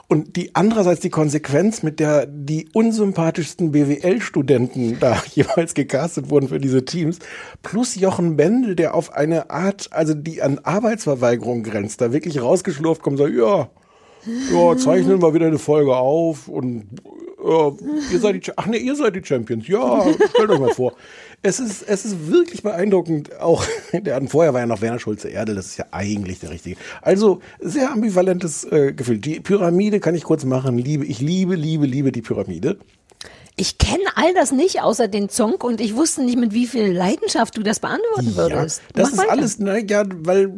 Und 0.07 0.35
die 0.35 0.55
andererseits 0.55 1.01
die 1.01 1.11
Konsequenz, 1.11 1.83
mit 1.83 1.99
der 1.99 2.25
die 2.25 2.69
unsympathischsten 2.73 3.71
BWL-Studenten 3.71 4.97
da 4.99 5.21
jeweils 5.35 5.75
gecastet 5.75 6.31
wurden 6.31 6.47
für 6.47 6.59
diese 6.59 6.85
Teams, 6.85 7.19
plus 7.61 7.93
Jochen 7.93 8.35
Bendel, 8.35 8.75
der 8.75 8.95
auf 8.95 9.13
eine 9.13 9.51
Art, 9.51 9.89
also 9.91 10.15
die 10.15 10.41
an 10.41 10.57
Arbeitsverweigerung 10.57 11.61
grenzt, 11.61 12.01
da 12.01 12.11
wirklich 12.11 12.41
rausgeschlurft 12.41 13.03
kommt 13.03 13.19
und 13.19 13.27
sagt, 13.27 13.37
ja, 13.37 13.69
ja, 14.51 14.77
zeichnen 14.77 15.21
wir 15.21 15.33
wieder 15.33 15.47
eine 15.47 15.59
Folge 15.59 15.95
auf 15.95 16.47
und 16.47 16.87
ja, 17.43 17.71
ihr 18.11 18.19
seid 18.19 18.35
die, 18.35 18.51
ach 18.55 18.65
nee, 18.65 18.77
ihr 18.77 18.95
seid 18.95 19.15
die 19.15 19.23
Champions. 19.23 19.67
Ja, 19.67 20.05
stellt 20.33 20.49
euch 20.49 20.59
mal 20.59 20.73
vor. 20.73 20.93
Es 21.43 21.59
ist, 21.59 21.83
es 21.83 22.03
ist 22.03 22.29
wirklich 22.29 22.63
beeindruckend. 22.63 23.39
Auch, 23.39 23.63
der 23.93 24.21
vorher 24.27 24.53
war 24.53 24.61
ja 24.61 24.65
noch 24.65 24.81
Werner 24.81 24.99
Schulze 24.99 25.29
Erdel, 25.29 25.55
das 25.55 25.67
ist 25.67 25.77
ja 25.77 25.85
eigentlich 25.91 26.39
der 26.39 26.49
richtige. 26.49 26.77
Also, 27.01 27.41
sehr 27.59 27.91
ambivalentes 27.91 28.63
äh, 28.65 28.93
Gefühl. 28.93 29.19
Die 29.19 29.39
Pyramide 29.39 29.99
kann 29.99 30.15
ich 30.15 30.23
kurz 30.23 30.43
machen. 30.45 30.77
Liebe, 30.77 31.05
ich 31.05 31.21
liebe, 31.21 31.55
liebe, 31.55 31.85
liebe 31.85 32.11
die 32.11 32.21
Pyramide. 32.21 32.77
Ich 33.55 33.77
kenne 33.77 34.03
all 34.15 34.33
das 34.33 34.51
nicht, 34.51 34.81
außer 34.81 35.07
den 35.07 35.29
Song, 35.29 35.55
und 35.55 35.81
ich 35.81 35.95
wusste 35.95 36.23
nicht, 36.23 36.37
mit 36.37 36.53
wie 36.53 36.67
viel 36.67 36.91
Leidenschaft 36.91 37.57
du 37.57 37.63
das 37.63 37.79
beantworten 37.79 38.35
würdest. 38.35 38.81
das 38.93 39.03
Mach 39.03 39.11
ist 39.11 39.17
weiter. 39.17 39.31
alles, 39.31 39.57
ja, 39.89 40.03
weil, 40.23 40.53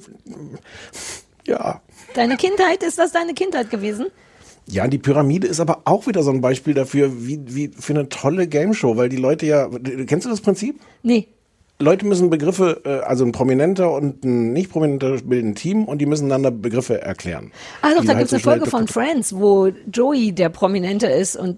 ja. 1.45 1.81
Deine 2.13 2.37
Kindheit, 2.37 2.83
ist 2.83 2.99
das 2.99 3.11
deine 3.11 3.33
Kindheit 3.33 3.69
gewesen? 3.69 4.07
Ja, 4.67 4.87
die 4.87 4.97
Pyramide 4.99 5.47
ist 5.47 5.59
aber 5.59 5.81
auch 5.85 6.05
wieder 6.07 6.21
so 6.21 6.31
ein 6.31 6.41
Beispiel 6.41 6.73
dafür, 6.73 7.25
wie, 7.25 7.39
wie 7.47 7.71
für 7.77 7.93
eine 7.93 8.09
tolle 8.09 8.47
Game 8.47 8.73
Show, 8.73 8.97
weil 8.97 9.09
die 9.09 9.17
Leute 9.17 9.45
ja, 9.45 9.67
kennst 10.05 10.25
du 10.25 10.29
das 10.29 10.41
Prinzip? 10.41 10.79
Nee. 11.01 11.27
Leute 11.79 12.05
müssen 12.05 12.29
Begriffe, 12.29 12.81
äh, 12.83 13.05
also 13.05 13.25
ein 13.25 13.31
Prominenter 13.31 13.91
und 13.91 14.23
ein 14.23 14.53
nicht 14.53 14.69
Prominenter 14.69 15.17
bilden 15.23 15.51
ein 15.51 15.55
Team 15.55 15.85
und 15.85 15.99
die 15.99 16.05
müssen 16.05 16.25
einander 16.25 16.51
Begriffe 16.51 17.01
erklären. 17.01 17.51
Ah, 17.81 17.93
doch, 17.95 18.03
da 18.03 18.09
halt 18.09 18.19
gibt's 18.19 18.33
eine 18.33 18.39
so 18.41 18.43
schnell 18.43 18.57
Folge 18.57 18.69
von 18.69 18.87
Friends, 18.87 19.33
wo 19.33 19.71
Joey 19.91 20.33
der 20.33 20.49
Prominente 20.49 21.07
ist 21.07 21.35
und 21.35 21.57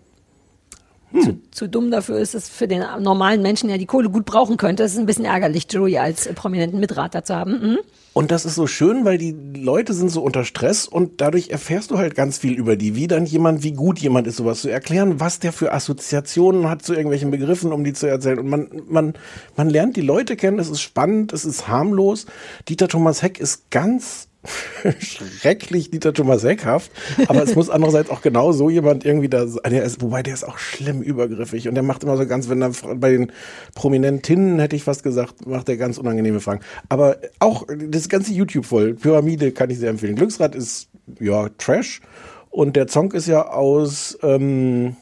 Hm. 1.12 1.22
zu, 1.22 1.40
zu 1.52 1.68
dumm 1.68 1.92
dafür 1.92 2.20
ist, 2.20 2.34
dass 2.36 2.48
für 2.48 2.68
den 2.68 2.84
normalen 3.00 3.42
Menschen, 3.42 3.68
der 3.68 3.78
die 3.78 3.86
Kohle 3.86 4.10
gut 4.10 4.26
brauchen 4.26 4.58
könnte. 4.58 4.84
Es 4.84 4.94
ist 4.94 5.00
ein 5.00 5.06
bisschen 5.06 5.26
ärgerlich, 5.26 5.68
Joey 5.70 5.98
als 5.98 6.30
prominenten 6.34 6.80
Mitrater 6.80 7.24
zu 7.24 7.36
haben. 7.36 7.52
Mhm. 7.52 7.80
Und 8.14 8.32
das 8.32 8.44
ist 8.44 8.56
so 8.56 8.68
schön, 8.68 9.06
weil 9.06 9.18
die 9.18 9.32
Leute 9.32 9.94
sind 9.94 10.10
so 10.10 10.22
unter 10.22 10.44
Stress 10.44 10.86
und 10.86 11.22
dadurch 11.22 11.50
erfährst 11.50 11.92
du 11.92 11.98
halt 11.98 12.14
ganz 12.14 12.40
viel 12.40 12.58
über 12.58 12.76
die, 12.76 12.94
wie 12.94 13.08
dann 13.08 13.26
jemand, 13.26 13.64
wie 13.64 13.72
gut 13.72 14.00
jemand 14.00 14.28
ist, 14.28 14.36
sowas 14.36 14.62
zu 14.62 14.70
erklären, 14.70 15.22
was 15.22 15.40
der 15.40 15.54
für 15.54 15.72
Assoziationen 15.72 16.70
hat 16.70 16.82
zu 16.82 16.94
irgendwelchen 16.94 17.32
Begriffen, 17.32 17.72
um 17.72 17.86
die 17.86 17.94
zu 17.94 18.08
erzählen. 18.08 18.40
Und 18.40 18.50
man, 18.50 18.68
man, 18.90 19.14
man 19.56 19.70
lernt 19.70 19.96
die 19.96 20.02
Leute 20.02 20.36
kennen, 20.36 20.60
es 20.60 20.70
ist 20.70 20.82
spannend, 20.82 21.32
es 21.32 21.46
ist 21.46 21.70
harmlos. 21.70 22.26
Dieter 22.68 22.90
Thomas 22.90 23.22
Heck 23.22 23.40
ist 23.40 23.70
ganz 23.72 24.28
schrecklich 25.00 25.92
Dieter 25.92 26.14
Thomas 26.14 26.44
Heckhaft, 26.44 26.92
aber 27.28 27.44
es 27.44 27.56
muss 27.56 27.70
andererseits 27.70 28.10
auch 28.10 28.22
genau 28.22 28.52
so 28.52 28.70
jemand 28.70 29.06
irgendwie 29.06 29.30
da 29.30 29.46
sein, 29.48 29.72
der 29.72 29.84
ist, 29.84 30.02
wobei 30.02 30.24
der 30.24 30.34
ist 30.34 30.44
auch 30.44 30.58
schlimm 30.58 31.02
übergriffig 31.02 31.68
und 31.68 31.76
der 31.76 31.84
macht 31.84 32.04
immer 32.04 32.18
so 32.18 32.26
ganz, 32.26 32.50
wenn 32.50 32.62
er 32.62 32.72
bei 32.96 33.12
den 33.12 33.32
Prominentinnen, 33.76 34.60
hätte 34.60 34.76
ich 34.76 34.84
fast 34.84 35.04
gesagt, 35.04 35.46
macht 35.46 35.70
er 35.70 35.78
ganz 35.78 35.98
unangenehme 35.98 36.40
Fragen. 36.40 36.62
Aber 36.90 37.18
auch 37.40 37.68
das 37.88 38.10
ganze 38.10 38.34
YouTube 38.34 38.66
voll, 38.66 38.96
Pyramide 38.96 39.52
kann 39.52 39.70
ich 39.70 39.78
sehr 39.80 39.90
empfehlen. 39.92 40.16
Glücksrad 40.16 40.56
ist, 40.56 40.90
ja, 41.20 41.50
Trash 41.58 42.02
und 42.50 42.76
der 42.76 42.88
Song 42.88 43.12
ist 43.12 43.28
ja 43.28 43.48
aus, 43.48 44.18
ähm, 44.24 44.96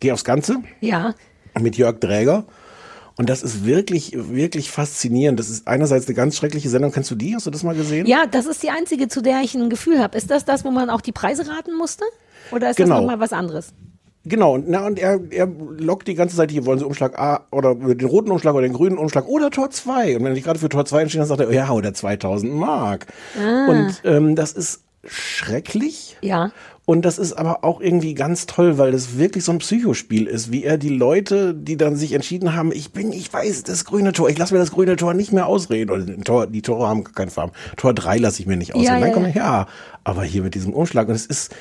Geh 0.00 0.12
aufs 0.12 0.24
Ganze 0.24 0.56
Ja. 0.80 1.14
mit 1.58 1.76
Jörg 1.76 2.00
Dräger. 2.00 2.44
Und 3.18 3.30
das 3.30 3.42
ist 3.42 3.64
wirklich, 3.64 4.12
wirklich 4.14 4.70
faszinierend. 4.70 5.40
Das 5.40 5.48
ist 5.48 5.66
einerseits 5.66 6.06
eine 6.06 6.14
ganz 6.14 6.36
schreckliche 6.36 6.68
Sendung. 6.68 6.92
Kennst 6.92 7.10
du 7.10 7.14
die? 7.14 7.34
Hast 7.34 7.46
du 7.46 7.50
das 7.50 7.62
mal 7.62 7.74
gesehen? 7.74 8.06
Ja, 8.06 8.26
das 8.26 8.44
ist 8.46 8.62
die 8.62 8.70
einzige, 8.70 9.08
zu 9.08 9.22
der 9.22 9.40
ich 9.40 9.54
ein 9.54 9.70
Gefühl 9.70 10.00
habe. 10.00 10.16
Ist 10.18 10.30
das 10.30 10.44
das, 10.44 10.64
wo 10.64 10.70
man 10.70 10.90
auch 10.90 11.00
die 11.00 11.12
Preise 11.12 11.48
raten 11.48 11.74
musste? 11.76 12.04
Oder 12.52 12.70
ist 12.70 12.76
Genau. 12.76 12.96
das 12.96 13.00
nochmal 13.00 13.20
was 13.20 13.32
anderes? 13.32 13.72
Genau, 14.28 14.54
und, 14.54 14.68
na, 14.68 14.84
und 14.84 14.98
er, 14.98 15.20
er 15.30 15.46
lockt 15.46 16.08
die 16.08 16.14
ganze 16.16 16.36
Zeit, 16.36 16.50
hier 16.50 16.66
wollen 16.66 16.80
sie 16.80 16.84
Umschlag 16.84 17.16
A 17.16 17.46
oder 17.52 17.76
den 17.76 18.08
roten 18.08 18.32
Umschlag 18.32 18.54
oder 18.54 18.66
den 18.66 18.72
grünen 18.72 18.98
Umschlag 18.98 19.26
oder 19.28 19.50
Tor 19.50 19.70
2. 19.70 20.16
Und 20.16 20.24
wenn 20.24 20.34
sich 20.34 20.42
gerade 20.42 20.58
für 20.58 20.68
Tor 20.68 20.84
2 20.84 21.02
entschieden 21.02 21.22
hat, 21.22 21.28
sagt 21.28 21.40
er, 21.40 21.52
ja, 21.52 21.70
oder 21.70 21.94
2000 21.94 22.52
Mark. 22.52 23.06
Ah. 23.40 23.68
Und 23.70 24.00
ähm, 24.04 24.34
das 24.34 24.52
ist 24.52 24.82
schrecklich. 25.06 26.16
Ja. 26.22 26.50
Und 26.86 27.04
das 27.04 27.18
ist 27.18 27.32
aber 27.32 27.64
auch 27.64 27.80
irgendwie 27.80 28.14
ganz 28.14 28.46
toll, 28.46 28.78
weil 28.78 28.92
das 28.92 29.18
wirklich 29.18 29.42
so 29.42 29.50
ein 29.50 29.58
Psychospiel 29.58 30.28
ist, 30.28 30.52
wie 30.52 30.62
er 30.62 30.78
die 30.78 30.88
Leute, 30.88 31.52
die 31.52 31.76
dann 31.76 31.96
sich 31.96 32.12
entschieden 32.12 32.54
haben, 32.54 32.70
ich 32.70 32.92
bin, 32.92 33.12
ich 33.12 33.30
weiß, 33.32 33.64
das 33.64 33.84
grüne 33.84 34.12
Tor, 34.12 34.30
ich 34.30 34.38
lasse 34.38 34.54
mir 34.54 34.60
das 34.60 34.70
grüne 34.70 34.94
Tor 34.94 35.12
nicht 35.12 35.32
mehr 35.32 35.48
ausreden. 35.48 35.90
Oder 35.90 36.06
Tor, 36.22 36.46
die 36.46 36.62
Tore 36.62 36.86
haben 36.86 37.02
keine 37.02 37.32
Farben. 37.32 37.52
Tor 37.76 37.92
3 37.92 38.18
lasse 38.18 38.40
ich 38.40 38.46
mir 38.46 38.56
nicht 38.56 38.76
ausreden. 38.76 38.86
Ja, 38.86 39.00
dann 39.00 39.08
ja, 39.08 39.14
kommt 39.14 39.26
er, 39.26 39.34
ja, 39.34 39.66
aber 40.04 40.22
hier 40.22 40.42
mit 40.42 40.54
diesem 40.54 40.72
Umschlag. 40.72 41.08
Und 41.08 41.16
es 41.16 41.26
ist, 41.26 41.52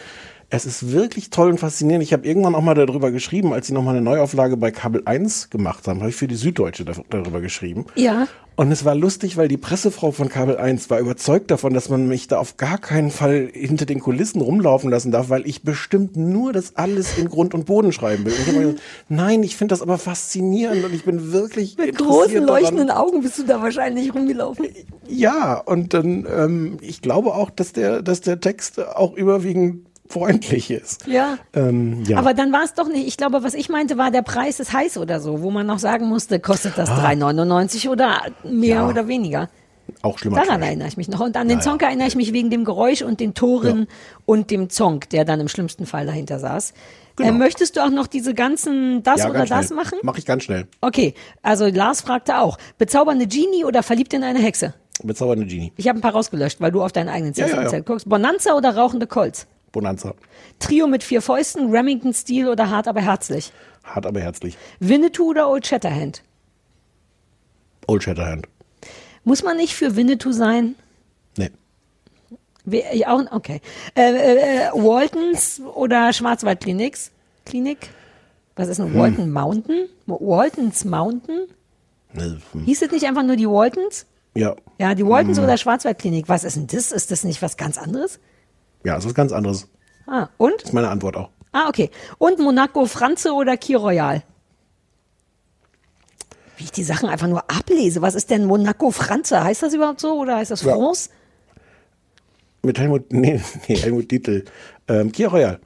es 0.49 0.65
ist 0.65 0.91
wirklich 0.91 1.29
toll 1.31 1.49
und 1.49 1.59
faszinierend. 1.59 2.03
Ich 2.03 2.13
habe 2.13 2.25
irgendwann 2.27 2.55
auch 2.55 2.61
mal 2.61 2.75
darüber 2.75 3.11
geschrieben, 3.11 3.51
als 3.53 3.67
sie 3.67 3.73
nochmal 3.73 3.95
eine 3.95 4.03
Neuauflage 4.03 4.57
bei 4.57 4.71
Kabel 4.71 5.01
1 5.05 5.49
gemacht 5.49 5.87
haben, 5.87 5.99
habe 6.01 6.09
ich 6.11 6.15
für 6.15 6.27
die 6.27 6.35
Süddeutsche 6.35 6.85
da- 6.85 6.93
darüber 7.09 7.41
geschrieben. 7.41 7.85
Ja. 7.95 8.27
Und 8.57 8.71
es 8.71 8.85
war 8.85 8.95
lustig, 8.95 9.35
weil 9.35 9.49
die 9.49 9.57
Pressefrau 9.57 10.11
von 10.11 10.29
Kabel 10.29 10.55
1 10.57 10.89
war 10.89 10.99
überzeugt 10.99 11.51
davon, 11.51 11.73
dass 11.73 11.89
man 11.89 12.07
mich 12.07 12.29
da 12.29 12.37
auf 12.39 12.55
gar 12.55 12.77
keinen 12.77 13.11
Fall 13.11 13.49
hinter 13.51 13.85
den 13.85 13.99
Kulissen 13.99 14.39
rumlaufen 14.39 14.89
lassen 14.89 15.11
darf, 15.11 15.27
weil 15.29 15.45
ich 15.45 15.63
bestimmt 15.63 16.15
nur 16.15 16.53
das 16.53 16.77
alles 16.77 17.17
in 17.17 17.27
Grund 17.27 17.53
und 17.53 17.65
Boden 17.65 17.91
schreiben 17.91 18.23
will. 18.23 18.31
Und 18.31 18.39
ich 18.39 18.45
gesagt, 18.45 18.81
nein, 19.09 19.43
ich 19.43 19.57
finde 19.57 19.73
das 19.73 19.81
aber 19.81 19.97
faszinierend 19.97 20.85
und 20.85 20.93
ich 20.93 21.03
bin 21.03 21.33
wirklich 21.33 21.77
Mit 21.77 21.97
großen 21.97 22.33
daran. 22.33 22.47
leuchtenden 22.47 22.91
Augen 22.91 23.21
bist 23.23 23.39
du 23.39 23.43
da 23.43 23.61
wahrscheinlich 23.61 24.13
rumgelaufen. 24.15 24.67
Ja, 25.09 25.55
und 25.57 25.93
dann, 25.93 26.25
ähm, 26.33 26.77
ich 26.79 27.01
glaube 27.01 27.33
auch, 27.35 27.49
dass 27.49 27.73
der, 27.73 28.01
dass 28.01 28.21
der 28.21 28.39
Text 28.39 28.79
auch 28.79 29.15
überwiegend 29.17 29.84
freundlich 30.07 30.69
ist. 30.71 31.07
Ja. 31.07 31.37
Ähm, 31.53 32.03
ja. 32.05 32.17
Aber 32.17 32.33
dann 32.33 32.51
war 32.51 32.63
es 32.63 32.73
doch 32.73 32.87
nicht. 32.87 33.07
Ich 33.07 33.17
glaube, 33.17 33.43
was 33.43 33.53
ich 33.53 33.69
meinte, 33.69 33.97
war 33.97 34.11
der 34.11 34.21
Preis 34.21 34.59
ist 34.59 34.71
heiß 34.73 34.97
oder 34.97 35.19
so, 35.19 35.41
wo 35.41 35.51
man 35.51 35.65
noch 35.65 35.79
sagen 35.79 36.07
musste, 36.07 36.39
kostet 36.39 36.77
das 36.77 36.89
3,99 36.89 37.89
oder 37.89 38.21
mehr 38.43 38.75
Ja. 38.77 38.87
oder 38.89 39.07
weniger. 39.07 39.49
Auch 40.01 40.17
schlimmer. 40.17 40.37
Daran 40.37 40.59
Trash. 40.59 40.67
erinnere 40.69 40.87
ich 40.87 40.97
mich 40.97 41.07
noch. 41.09 41.19
Und 41.19 41.37
an 41.37 41.47
den 41.47 41.59
Naja. 41.59 41.69
Song 41.71 41.79
erinnere 41.79 42.07
ich 42.07 42.15
mich 42.15 42.33
wegen 42.33 42.49
dem 42.49 42.65
Geräusch 42.65 43.01
und 43.03 43.19
den 43.19 43.33
Toren 43.35 43.87
und 44.25 44.49
dem 44.51 44.69
Song, 44.69 45.01
der 45.11 45.25
dann 45.25 45.39
im 45.39 45.47
schlimmsten 45.47 45.85
Fall 45.85 46.05
dahinter 46.05 46.39
saß. 46.39 46.73
Äh, 47.19 47.31
möchtest 47.31 47.77
du 47.77 47.81
auch 47.83 47.89
noch 47.91 48.07
diese 48.07 48.33
ganzen 48.33 49.03
das 49.03 49.21
Ja, 49.21 49.29
oder 49.29 49.45
das 49.45 49.67
schnell. 49.67 49.77
machen? 49.77 49.97
Mach 50.01 50.17
ich 50.17 50.25
ganz 50.25 50.43
schnell. 50.43 50.67
Okay, 50.81 51.13
also 51.43 51.67
Lars 51.67 52.01
fragte 52.01 52.39
auch, 52.39 52.57
bezaubernde 52.77 53.25
Genie 53.27 53.63
oder 53.63 53.83
verliebt 53.83 54.13
in 54.13 54.23
eine 54.23 54.39
Hexe? 54.39 54.73
Bezaubernde 55.03 55.45
Genie. 55.45 55.71
Ich 55.77 55.87
habe 55.87 55.99
ein 55.99 56.01
paar 56.01 56.11
rausgelöscht, 56.13 56.59
weil 56.61 56.71
du 56.71 56.81
auf 56.83 56.91
deinen 56.91 57.09
eigenen 57.09 57.33
Ja, 57.33 57.47
ja, 57.47 57.55
ja. 57.61 57.67
Zettel 57.67 57.83
guckst. 57.83 58.09
Bonanza 58.09 58.53
oder 58.55 58.75
rauchende 58.75 59.07
Colts? 59.07 59.47
Bonanza. 59.75 60.13
Trio 60.59 60.87
mit 60.87 61.03
vier 61.03 61.21
Fäusten, 61.21 61.69
Remington-Stil 61.69 62.47
oder 62.47 62.69
hart 62.69 62.87
aber 62.87 63.01
herzlich? 63.01 63.51
Hart 63.83 64.05
aber 64.05 64.21
herzlich. 64.21 64.57
Winnetou 64.79 65.31
oder 65.31 65.49
Old 65.49 65.67
Shatterhand? 65.67 66.23
Old 67.87 68.03
Shatterhand. 68.03 68.47
Muss 69.25 69.43
man 69.43 69.57
nicht 69.57 69.73
für 69.75 69.97
Winnetou 69.97 70.31
sein? 70.31 70.75
Nee. 71.37 71.49
Ja, 72.93 73.13
auch, 73.13 73.21
okay. 73.33 73.59
Äh, 73.95 74.11
äh, 74.13 74.37
äh, 74.37 74.71
Waltons 74.73 75.59
oder 75.75 76.13
Schwarzwaldkliniks? 76.13 77.11
Klinik? 77.45 77.89
Was 78.55 78.69
ist 78.69 78.77
denn 78.77 78.93
Hm. 78.93 78.97
Walton 78.97 79.29
Mountain? 79.31 79.89
Waltons 80.07 80.85
Mountain? 80.85 81.47
Nee, 82.13 82.37
hm. 82.53 82.63
Hieß 82.63 82.81
es 82.81 82.91
nicht 82.91 83.05
einfach 83.05 83.23
nur 83.23 83.35
die 83.35 83.47
Waltons? 83.49 84.05
Ja. 84.35 84.55
Ja, 84.79 84.95
die 84.95 85.05
Waltons 85.05 85.37
Hm. 85.37 85.43
oder 85.43 85.57
Schwarzwaldklinik. 85.57 86.29
Was 86.29 86.45
ist 86.45 86.55
denn 86.55 86.67
das? 86.67 86.93
Ist 86.93 87.11
das 87.11 87.25
nicht 87.25 87.41
was 87.41 87.57
ganz 87.57 87.77
anderes? 87.77 88.19
Ja, 88.85 88.95
das 88.95 89.03
ist 89.03 89.09
was 89.09 89.15
ganz 89.15 89.31
anderes. 89.31 89.67
Ah, 90.07 90.29
und? 90.37 90.53
Das 90.57 90.65
ist 90.65 90.73
meine 90.73 90.89
Antwort 90.89 91.17
auch. 91.17 91.29
Ah, 91.51 91.67
okay. 91.67 91.89
Und 92.19 92.37
Monaco 92.39 92.85
Franze 92.85 93.33
oder 93.33 93.57
Kir 93.57 93.79
Royal? 93.79 94.23
Wie 96.57 96.65
ich 96.65 96.71
die 96.71 96.83
Sachen 96.83 97.09
einfach 97.09 97.27
nur 97.27 97.49
ablese. 97.49 98.01
Was 98.01 98.13
ist 98.13 98.29
denn 98.29 98.45
Monaco 98.45 98.91
Franze? 98.91 99.43
Heißt 99.43 99.63
das 99.63 99.73
überhaupt 99.73 99.99
so 99.99 100.19
oder 100.19 100.37
heißt 100.37 100.51
das 100.51 100.61
Ja. 100.61 100.75
France? 100.75 101.09
Mit 102.61 102.77
Helmut, 102.77 103.05
nee, 103.11 103.41
nee 103.67 103.75
Helmut 103.75 104.11
Dietl. 104.11 104.45
Ähm, 104.87 105.11
Kia 105.11 105.29
Royal. 105.29 105.59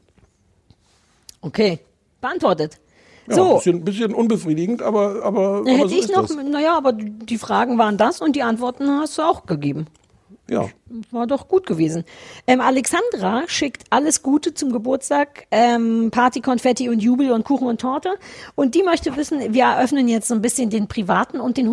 Okay. 1.42 1.80
Beantwortet. 2.22 2.80
Ja, 3.28 3.36
so. 3.36 3.56
bisschen, 3.56 3.84
bisschen 3.84 4.14
unbefriedigend, 4.14 4.82
aber, 4.82 5.24
aber, 5.24 5.58
aber 5.60 5.70
hätte 5.70 5.90
so 5.90 5.96
ich 5.96 6.10
noch, 6.10 6.30
naja, 6.44 6.76
aber 6.76 6.94
die 6.94 7.38
Fragen 7.38 7.78
waren 7.78 7.98
das 7.98 8.22
und 8.22 8.36
die 8.36 8.44
Antworten 8.44 8.90
hast 8.90 9.18
du 9.18 9.22
auch 9.22 9.46
gegeben. 9.46 9.88
Ja. 10.50 10.68
War 11.12 11.28
doch 11.28 11.48
gut 11.48 11.66
gewesen. 11.68 12.04
Ähm, 12.48 12.62
Alexandra 12.62 13.44
schickt 13.48 13.84
alles 13.90 14.24
Gute 14.24 14.54
zum 14.54 14.72
Geburtstag, 14.72 15.48
ähm, 15.52 16.10
Party, 16.12 16.42
Konfetti 16.42 16.90
und 16.90 17.00
Jubel 17.00 17.32
und 17.32 17.46
Kuchen 17.46 17.68
und 17.68 17.82
Torte. 17.82 18.16
Und 18.56 18.76
die 18.76 18.84
möchte 18.84 19.16
wissen, 19.16 19.54
wir 19.54 19.64
eröffnen 19.64 20.08
jetzt 20.08 20.28
so 20.28 20.34
ein 20.34 20.42
bisschen 20.42 20.70
den 20.70 20.88
privaten 20.88 21.40
und 21.40 21.58
den 21.58 21.68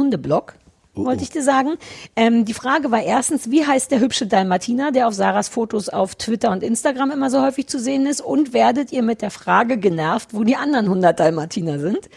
Hundeblock. 0.97 1.07
Wollte 1.07 1.23
ich 1.23 1.31
dir 1.31 1.43
sagen. 1.43 1.77
Ähm, 2.17 2.45
die 2.45 2.55
Frage 2.55 2.91
war 2.91 3.03
erstens, 3.03 3.51
wie 3.51 3.65
heißt 3.65 3.91
der 3.91 4.01
hübsche 4.01 4.27
Dalmatiner, 4.27 4.93
der 4.93 5.09
auf 5.09 5.15
Sarahs 5.15 5.49
Fotos 5.49 5.89
auf 5.89 6.15
Twitter 6.15 6.51
und 6.51 6.63
Instagram 6.63 7.11
immer 7.11 7.31
so 7.31 7.43
häufig 7.43 7.67
zu 7.69 7.79
sehen 7.79 8.07
ist? 8.07 8.21
Und 8.21 8.53
werdet 8.53 8.93
ihr 8.93 9.03
mit 9.03 9.23
der 9.23 9.31
Frage 9.31 9.77
genervt, 9.77 10.31
wo 10.33 10.45
die 10.45 10.57
anderen 10.57 10.87
100 10.87 11.19
Dalmatiner 11.19 11.79
sind? 11.79 12.09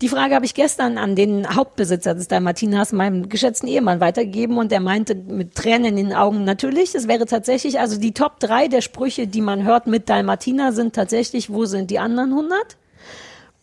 Die 0.00 0.08
Frage 0.08 0.34
habe 0.34 0.44
ich 0.44 0.54
gestern 0.54 0.98
an 0.98 1.16
den 1.16 1.54
Hauptbesitzer 1.54 2.14
des 2.14 2.28
Dalmatiners, 2.28 2.92
meinem 2.92 3.28
geschätzten 3.28 3.68
Ehemann, 3.68 4.00
weitergegeben 4.00 4.58
und 4.58 4.72
der 4.72 4.80
meinte 4.80 5.14
mit 5.14 5.54
Tränen 5.54 5.96
in 5.96 6.08
den 6.08 6.12
Augen, 6.12 6.44
natürlich, 6.44 6.94
es 6.94 7.08
wäre 7.08 7.26
tatsächlich, 7.26 7.78
also 7.78 7.98
die 7.98 8.12
Top 8.12 8.40
3 8.40 8.68
der 8.68 8.80
Sprüche, 8.80 9.26
die 9.26 9.40
man 9.40 9.64
hört 9.64 9.86
mit 9.86 10.08
Dalmatiner 10.08 10.72
sind 10.72 10.94
tatsächlich, 10.94 11.50
wo 11.50 11.64
sind 11.64 11.90
die 11.90 11.98
anderen 11.98 12.30
100? 12.30 12.76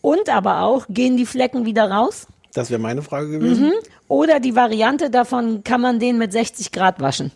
Und 0.00 0.28
aber 0.28 0.62
auch, 0.62 0.86
gehen 0.88 1.16
die 1.16 1.26
Flecken 1.26 1.64
wieder 1.64 1.90
raus? 1.90 2.26
Das 2.54 2.70
wäre 2.70 2.80
meine 2.80 3.02
Frage 3.02 3.30
gewesen. 3.30 3.66
Mhm. 3.66 3.72
Oder 4.08 4.40
die 4.40 4.54
Variante 4.54 5.10
davon, 5.10 5.64
kann 5.64 5.80
man 5.80 5.98
den 5.98 6.18
mit 6.18 6.32
60 6.32 6.72
Grad 6.72 7.00
waschen? 7.00 7.32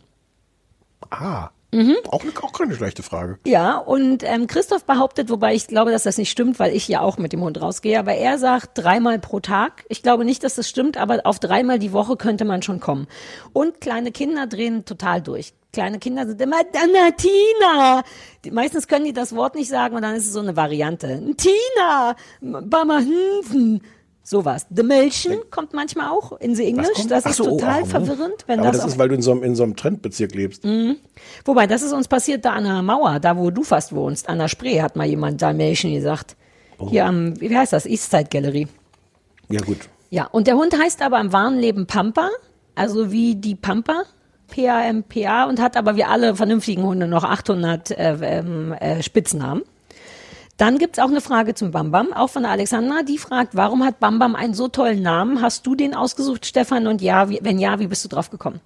Ah. 1.10 1.50
Mhm. 1.72 1.96
Auch, 2.08 2.22
ne, 2.24 2.32
auch 2.40 2.52
keine 2.52 2.74
schlechte 2.74 3.02
Frage. 3.02 3.38
Ja, 3.44 3.76
und 3.76 4.22
ähm, 4.22 4.46
Christoph 4.46 4.84
behauptet, 4.84 5.28
wobei 5.28 5.54
ich 5.54 5.66
glaube, 5.66 5.90
dass 5.90 6.04
das 6.04 6.16
nicht 6.16 6.30
stimmt, 6.30 6.58
weil 6.58 6.74
ich 6.74 6.86
ja 6.88 7.00
auch 7.00 7.18
mit 7.18 7.32
dem 7.32 7.42
Hund 7.42 7.60
rausgehe, 7.60 7.98
aber 7.98 8.14
er 8.14 8.38
sagt 8.38 8.78
dreimal 8.78 9.18
pro 9.18 9.40
Tag. 9.40 9.84
Ich 9.88 10.02
glaube 10.02 10.24
nicht, 10.24 10.44
dass 10.44 10.54
das 10.54 10.68
stimmt, 10.68 10.96
aber 10.96 11.20
auf 11.24 11.38
dreimal 11.38 11.78
die 11.78 11.92
Woche 11.92 12.16
könnte 12.16 12.44
man 12.44 12.62
schon 12.62 12.80
kommen. 12.80 13.08
Und 13.52 13.80
kleine 13.80 14.12
Kinder 14.12 14.46
drehen 14.46 14.84
total 14.84 15.20
durch. 15.20 15.52
Kleine 15.72 15.98
Kinder 15.98 16.26
sind 16.26 16.40
immer 16.40 16.56
Tina. 17.16 18.02
Die, 18.44 18.50
meistens 18.50 18.88
können 18.88 19.04
die 19.04 19.12
das 19.12 19.34
Wort 19.34 19.54
nicht 19.54 19.68
sagen 19.68 19.96
und 19.96 20.02
dann 20.02 20.14
ist 20.14 20.26
es 20.26 20.32
so 20.32 20.40
eine 20.40 20.56
Variante. 20.56 21.20
Tina, 21.36 22.16
Bama 22.40 23.00
Hinsen. 23.00 23.82
Sowas. 24.28 24.66
The 24.74 24.82
Melchen 24.82 25.38
kommt 25.52 25.72
manchmal 25.72 26.08
auch 26.08 26.32
in 26.40 26.56
the 26.56 26.66
English. 26.66 27.06
Das 27.08 27.24
ist 27.26 27.36
so, 27.36 27.44
oh, 27.44 27.50
total 27.50 27.82
ah, 27.82 27.84
verwirrend, 27.84 28.34
wenn 28.48 28.58
Aber 28.58 28.72
das, 28.72 28.80
das, 28.80 28.92
ist, 28.94 28.98
weil 28.98 29.08
du 29.08 29.14
in 29.14 29.22
so 29.22 29.30
einem, 29.30 29.44
in 29.44 29.54
so 29.54 29.62
einem 29.62 29.76
Trendbezirk 29.76 30.34
lebst. 30.34 30.64
Mhm. 30.64 30.96
Wobei, 31.44 31.68
das 31.68 31.82
ist 31.82 31.92
uns 31.92 32.08
passiert 32.08 32.44
da 32.44 32.54
an 32.54 32.64
der 32.64 32.82
Mauer, 32.82 33.20
da 33.20 33.36
wo 33.36 33.52
du 33.52 33.62
fast 33.62 33.94
wohnst, 33.94 34.28
an 34.28 34.38
der 34.38 34.48
Spree, 34.48 34.82
hat 34.82 34.96
mal 34.96 35.06
jemand 35.06 35.40
Dalmatian 35.40 35.94
gesagt. 35.94 36.34
Oh. 36.78 36.90
Hier 36.90 37.06
am, 37.06 37.40
wie 37.40 37.56
heißt 37.56 37.72
das, 37.72 37.86
Eastside 37.86 38.26
Gallery. 38.28 38.66
Ja, 39.48 39.60
gut. 39.60 39.78
Ja, 40.10 40.26
und 40.26 40.48
der 40.48 40.56
Hund 40.56 40.76
heißt 40.76 41.02
aber 41.02 41.20
im 41.20 41.32
wahren 41.32 41.60
Leben 41.60 41.86
Pampa, 41.86 42.30
also 42.74 43.12
wie 43.12 43.36
die 43.36 43.54
Pampa, 43.54 44.02
P-A-M-P-A, 44.48 45.44
und 45.44 45.60
hat 45.60 45.76
aber 45.76 45.94
wie 45.94 46.02
alle 46.02 46.34
vernünftigen 46.34 46.82
Hunde 46.82 47.06
noch 47.06 47.22
800 47.22 47.92
äh, 47.92 48.16
ähm, 48.22 48.72
äh, 48.72 49.04
Spitznamen. 49.04 49.62
Dann 50.56 50.78
gibt's 50.78 50.98
auch 50.98 51.08
eine 51.08 51.20
Frage 51.20 51.54
zum 51.54 51.70
Bambam, 51.70 52.12
auch 52.14 52.30
von 52.30 52.42
der 52.42 52.52
Alexandra, 52.52 53.02
die 53.02 53.18
fragt, 53.18 53.54
warum 53.54 53.84
hat 53.84 54.00
Bambam 54.00 54.34
einen 54.34 54.54
so 54.54 54.68
tollen 54.68 55.02
Namen? 55.02 55.42
Hast 55.42 55.66
du 55.66 55.74
den 55.74 55.94
ausgesucht, 55.94 56.46
Stefan? 56.46 56.86
Und 56.86 57.02
ja, 57.02 57.28
wie, 57.28 57.40
wenn 57.42 57.58
ja, 57.58 57.78
wie 57.78 57.88
bist 57.88 58.04
du 58.04 58.08
drauf 58.08 58.30
gekommen? 58.30 58.60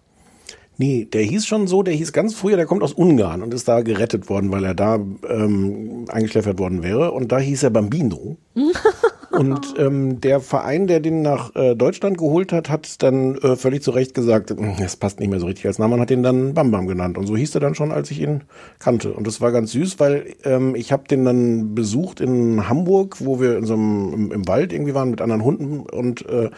Nee, 0.77 1.05
der 1.05 1.23
hieß 1.23 1.47
schon 1.47 1.67
so, 1.67 1.83
der 1.83 1.93
hieß 1.93 2.13
ganz 2.13 2.35
früher, 2.35 2.57
der 2.57 2.65
kommt 2.65 2.83
aus 2.83 2.95
Ungarn 2.95 3.43
und 3.43 3.53
ist 3.53 3.69
da 3.69 3.83
gerettet 3.83 4.31
worden, 4.31 4.51
weil 4.51 4.65
er 4.65 4.75
da 4.75 4.95
ähm, 5.29 6.07
eingeschläfert 6.09 6.59
worden 6.59 6.83
wäre. 6.83 7.11
Und 7.11 7.33
da 7.33 7.39
hieß 7.39 7.65
er 7.65 7.71
Bambino. 7.71 8.39
Und 9.31 9.75
ähm, 9.79 10.21
der 10.21 10.41
Verein, 10.41 10.87
der 10.87 11.01
den 11.01 11.23
nach 11.23 11.55
äh, 11.55 11.75
Deutschland 11.77 12.19
geholt 12.19 12.53
hat, 12.53 12.69
hat 12.69 13.03
dann 13.03 13.37
äh, 13.39 13.57
völlig 13.57 13.83
zu 13.83 13.93
Recht 13.93 14.15
gesagt, 14.15 14.51
"Hm, 14.51 14.75
das 14.79 14.97
passt 14.97 15.21
nicht 15.21 15.29
mehr 15.31 15.39
so 15.41 15.47
richtig 15.47 15.67
als 15.67 15.79
Name 15.79 15.95
und 15.95 16.01
hat 16.01 16.11
den 16.11 16.23
dann 16.23 16.55
Bam 16.55 16.71
Bam 16.71 16.87
genannt. 16.87 17.17
Und 17.17 17.27
so 17.27 17.37
hieß 17.37 17.55
er 17.55 17.61
dann 17.61 17.75
schon, 17.75 17.93
als 17.93 18.11
ich 18.11 18.21
ihn 18.21 18.43
kannte. 18.79 19.13
Und 19.13 19.27
das 19.27 19.41
war 19.41 19.53
ganz 19.53 19.73
süß, 19.73 20.01
weil 20.01 20.35
ähm, 20.45 20.75
ich 20.75 20.91
habe 20.93 21.07
den 21.09 21.25
dann 21.25 21.75
besucht 21.75 22.21
in 22.21 22.69
Hamburg, 22.69 23.17
wo 23.21 23.41
wir 23.41 23.57
in 23.59 23.67
so 23.67 23.75
einem 23.75 24.13
im, 24.15 24.33
im 24.33 24.49
Wald 24.49 24.73
irgendwie 24.73 24.95
waren 24.95 25.11
mit 25.11 25.21
anderen 25.21 25.45
Hunden 25.45 25.81
und 25.81 26.27
äh, 26.29 26.51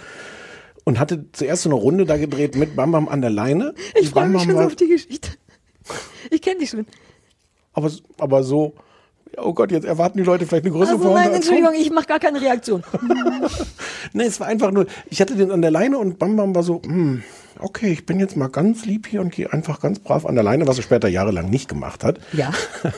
und 0.85 0.99
hatte 0.99 1.27
zuerst 1.32 1.62
so 1.62 1.69
eine 1.69 1.78
Runde 1.78 2.07
da 2.07 2.16
gedreht 2.16 2.57
mit 2.57 2.74
Bam 2.74 2.90
Bam 2.93 3.09
an 3.09 3.20
der 3.20 3.31
Leine. 3.31 3.74
Ich 4.01 4.11
freue 4.11 4.28
mich 4.28 4.43
schon 4.43 4.53
so 4.53 4.59
war- 4.59 4.66
auf 4.66 4.77
die 4.77 4.89
Geschichte. 4.89 5.28
Ich 6.31 6.40
kenne 6.40 6.61
die 6.61 6.66
schon. 6.66 6.86
aber, 7.74 7.90
aber 8.19 8.43
so, 8.44 8.74
oh 9.39 9.53
Gott, 9.53 9.73
jetzt 9.73 9.85
erwarten 9.85 10.19
die 10.19 10.25
Leute 10.25 10.47
vielleicht 10.47 10.65
eine 10.65 10.73
größere 10.73 10.97
Also 10.97 11.15
nein. 11.15 11.33
Entschuldigung, 11.33 11.73
ich 11.75 11.91
mache 11.91 12.07
gar 12.07 12.19
keine 12.19 12.41
Reaktion. 12.41 12.83
Nee, 14.15 14.25
es 14.25 14.41
war 14.41 14.49
einfach 14.49 14.73
nur, 14.73 14.87
ich 15.09 15.21
hatte 15.21 15.37
den 15.37 15.51
an 15.51 15.63
der 15.63 15.71
Leine 15.71 15.97
und 15.97 16.19
Bam 16.19 16.37
Bam 16.37 16.55
war 16.55 16.63
so, 16.63 16.83
hm, 16.85 17.23
okay, 17.59 17.93
ich 17.93 18.07
bin 18.07 18.21
jetzt 18.21 18.37
mal 18.37 18.49
ganz 18.49 18.85
lieb 18.85 19.07
hier 19.07 19.21
und 19.21 19.33
gehe 19.33 19.53
einfach 19.53 19.81
ganz 19.81 19.99
brav 19.99 20.27
an 20.27 20.35
der 20.35 20.45
Leine, 20.45 20.67
was 20.67 20.77
er 20.77 20.83
später 20.83 21.09
jahrelang 21.09 21.49
nicht 21.49 21.69
gemacht 21.69 22.05
hat. 22.05 22.19
Ja. 22.33 22.51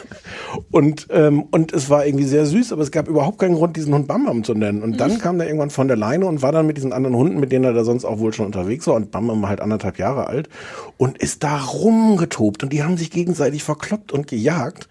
Und, 0.70 1.09
ähm, 1.11 1.43
und 1.51 1.73
es 1.73 1.90
war 1.90 2.06
irgendwie 2.06 2.24
sehr 2.24 2.47
süß, 2.47 2.73
aber 2.73 2.82
es 2.82 2.93
gab 2.93 3.09
überhaupt 3.09 3.40
keinen 3.40 3.56
Grund, 3.56 3.77
diesen 3.77 3.93
Hund 3.93 4.06
Bam 4.06 4.24
Bam 4.24 4.44
zu 4.44 4.55
nennen. 4.55 4.82
Und 4.82 5.01
dann 5.01 5.19
kam 5.19 5.39
der 5.39 5.48
irgendwann 5.48 5.70
von 5.70 5.89
der 5.89 5.97
Leine 5.97 6.27
und 6.27 6.43
war 6.43 6.52
dann 6.52 6.66
mit 6.66 6.77
diesen 6.77 6.93
anderen 6.93 7.16
Hunden, 7.16 7.40
mit 7.40 7.51
denen 7.51 7.65
er 7.65 7.73
da 7.73 7.82
sonst 7.82 8.05
auch 8.05 8.20
wohl 8.20 8.32
schon 8.32 8.47
unterwegs 8.47 8.86
war. 8.86 8.94
Und 8.94 9.11
Bam 9.11 9.27
Bam 9.27 9.43
war 9.43 9.48
halt 9.48 9.61
anderthalb 9.61 9.98
Jahre 9.98 10.28
alt 10.28 10.48
und 10.97 11.19
ist 11.19 11.43
da 11.43 11.59
rumgetobt. 11.59 12.62
Und 12.62 12.73
die 12.73 12.85
haben 12.85 12.97
sich 12.97 13.11
gegenseitig 13.11 13.65
verkloppt 13.65 14.12
und 14.12 14.28
gejagt. 14.28 14.89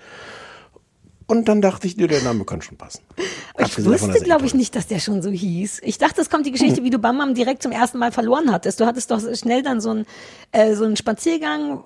Und 1.28 1.48
dann 1.48 1.62
dachte 1.62 1.88
ich, 1.88 1.96
der 1.96 2.22
Name 2.22 2.46
kann 2.46 2.62
schon 2.62 2.78
passen. 2.78 3.02
Ich 3.56 3.66
Abgesehen 3.66 3.92
wusste, 3.94 4.20
glaube 4.24 4.48
ich, 4.48 4.56
nicht, 4.56 4.76
dass 4.76 4.88
der 4.88 4.98
schon 4.98 5.22
so 5.22 5.30
hieß. 5.30 5.82
Ich 5.84 6.00
dachte, 6.00 6.22
es 6.22 6.32
kommt 6.32 6.48
die 6.48 6.52
Geschichte, 6.52 6.84
wie 6.84 6.90
du 6.90 6.98
Bam 6.98 7.20
Bam 7.20 7.36
direkt 7.36 7.62
zum 7.62 7.72
ersten 7.72 8.00
Mal 8.00 8.12
verloren 8.12 8.52
hattest. 8.52 8.80
Du 8.80 8.88
hattest 8.88 9.12
doch 9.12 9.22
schnell 9.36 9.62
dann 9.62 9.80
so 9.80 9.92
einen, 9.92 10.06
äh, 10.52 10.74
so 10.74 10.86
einen 10.86 10.96
Spaziergang 10.96 11.84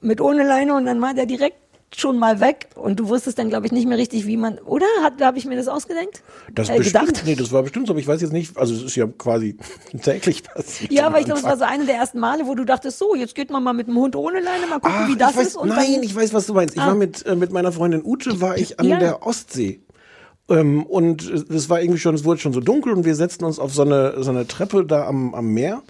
mit 0.00 0.22
ohne 0.22 0.42
Leine 0.42 0.74
und 0.74 0.86
dann 0.86 1.02
war 1.02 1.12
der 1.12 1.26
direkt 1.26 1.61
schon 1.96 2.18
mal 2.18 2.40
weg 2.40 2.68
und 2.74 2.98
du 3.00 3.08
wusstest 3.08 3.38
dann, 3.38 3.48
glaube 3.48 3.66
ich, 3.66 3.72
nicht 3.72 3.86
mehr 3.86 3.98
richtig, 3.98 4.26
wie 4.26 4.36
man, 4.36 4.58
oder? 4.58 4.86
Habe 5.20 5.38
ich 5.38 5.44
mir 5.46 5.56
das 5.56 5.68
ausgedenkt? 5.68 6.22
Das 6.54 6.68
Äh, 6.68 6.78
bestimmt, 6.78 7.08
gedacht? 7.08 7.22
nee, 7.26 7.34
das 7.34 7.52
war 7.52 7.62
bestimmt 7.62 7.86
so, 7.86 7.92
aber 7.92 8.00
ich 8.00 8.06
weiß 8.06 8.20
jetzt 8.22 8.32
nicht, 8.32 8.56
also 8.56 8.74
es 8.74 8.82
ist 8.82 8.96
ja 8.96 9.06
quasi 9.06 9.56
täglich 10.02 10.42
passiert. 10.42 10.90
Ja, 10.92 11.06
aber 11.06 11.18
ich 11.18 11.24
glaube, 11.26 11.40
es 11.40 11.46
war 11.46 11.56
so 11.56 11.64
eine 11.64 11.84
der 11.86 11.96
ersten 11.96 12.18
Male, 12.18 12.46
wo 12.46 12.54
du 12.54 12.64
dachtest, 12.64 12.98
so, 12.98 13.14
jetzt 13.14 13.34
geht 13.34 13.50
man 13.50 13.62
mal 13.62 13.72
mit 13.72 13.88
dem 13.88 13.96
Hund 13.96 14.16
ohne 14.16 14.40
Leine, 14.40 14.66
mal 14.66 14.80
gucken, 14.80 14.96
Ach, 15.02 15.08
wie 15.08 15.16
das 15.16 15.36
weiß, 15.36 15.48
ist. 15.48 15.56
Und 15.56 15.68
nein, 15.68 15.94
dann, 15.94 16.02
ich 16.02 16.14
weiß, 16.14 16.32
was 16.32 16.46
du 16.46 16.54
meinst. 16.54 16.74
Ich 16.76 16.82
Ah. 16.82 16.88
war 16.88 16.94
mit, 16.94 17.24
äh, 17.26 17.36
mit 17.36 17.52
meiner 17.52 17.72
Freundin 17.72 18.02
Ute, 18.04 18.40
war 18.40 18.56
ich 18.56 18.80
an 18.80 18.86
Ja. 18.86 18.98
der 18.98 19.26
Ostsee. 19.26 19.80
Ähm, 20.48 20.84
und 20.84 21.22
es 21.30 21.70
war 21.70 21.80
irgendwie 21.80 22.00
schon, 22.00 22.14
es 22.14 22.24
wurde 22.24 22.40
schon 22.40 22.52
so 22.52 22.60
dunkel 22.60 22.92
und 22.92 23.04
wir 23.04 23.14
setzten 23.14 23.44
uns 23.44 23.58
auf 23.58 23.72
so 23.72 23.82
eine, 23.82 24.22
so 24.22 24.30
eine 24.30 24.46
Treppe 24.46 24.84
da 24.84 25.06
am, 25.06 25.34
am 25.34 25.46
Meer. 25.46 25.82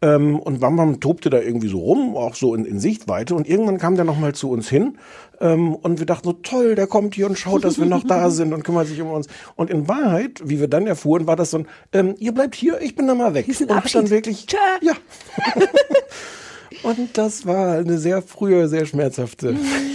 Ähm, 0.00 0.38
und 0.38 0.60
Bam 0.60 0.76
Bam 0.76 1.00
tobte 1.00 1.30
da 1.30 1.40
irgendwie 1.40 1.68
so 1.68 1.78
rum, 1.78 2.16
auch 2.16 2.34
so 2.34 2.54
in, 2.54 2.64
in 2.64 2.78
Sichtweite. 2.78 3.34
Und 3.34 3.48
irgendwann 3.48 3.78
kam 3.78 3.96
der 3.96 4.04
nochmal 4.04 4.34
zu 4.34 4.50
uns 4.50 4.68
hin. 4.68 4.98
Ähm, 5.40 5.74
und 5.74 5.98
wir 5.98 6.06
dachten 6.06 6.28
so, 6.28 6.32
toll, 6.32 6.74
der 6.74 6.86
kommt 6.86 7.14
hier 7.14 7.26
und 7.26 7.38
schaut, 7.38 7.64
dass 7.64 7.78
wir 7.78 7.86
noch 7.86 8.04
da 8.04 8.30
sind 8.30 8.52
und 8.52 8.64
kümmert 8.64 8.86
sich 8.86 9.00
um 9.00 9.10
uns. 9.10 9.26
Und 9.56 9.70
in 9.70 9.88
Wahrheit, 9.88 10.40
wie 10.44 10.60
wir 10.60 10.68
dann 10.68 10.86
erfuhren, 10.86 11.26
war 11.26 11.36
das 11.36 11.50
so 11.50 11.58
ein, 11.58 11.66
ähm, 11.92 12.14
ihr 12.18 12.32
bleibt 12.32 12.54
hier, 12.54 12.80
ich 12.80 12.94
bin 12.94 13.06
dann 13.06 13.18
mal 13.18 13.34
weg. 13.34 13.46
Und 13.48 13.54
hab 13.60 13.68
dann 13.68 13.78
Abschied. 13.78 14.10
wirklich, 14.10 14.46
Tschö. 14.46 14.56
ja. 14.82 14.94
Und 16.82 17.18
das 17.18 17.44
war 17.46 17.78
eine 17.78 17.98
sehr 17.98 18.22
frühe, 18.22 18.68
sehr 18.68 18.86
schmerzhafte 18.86 19.54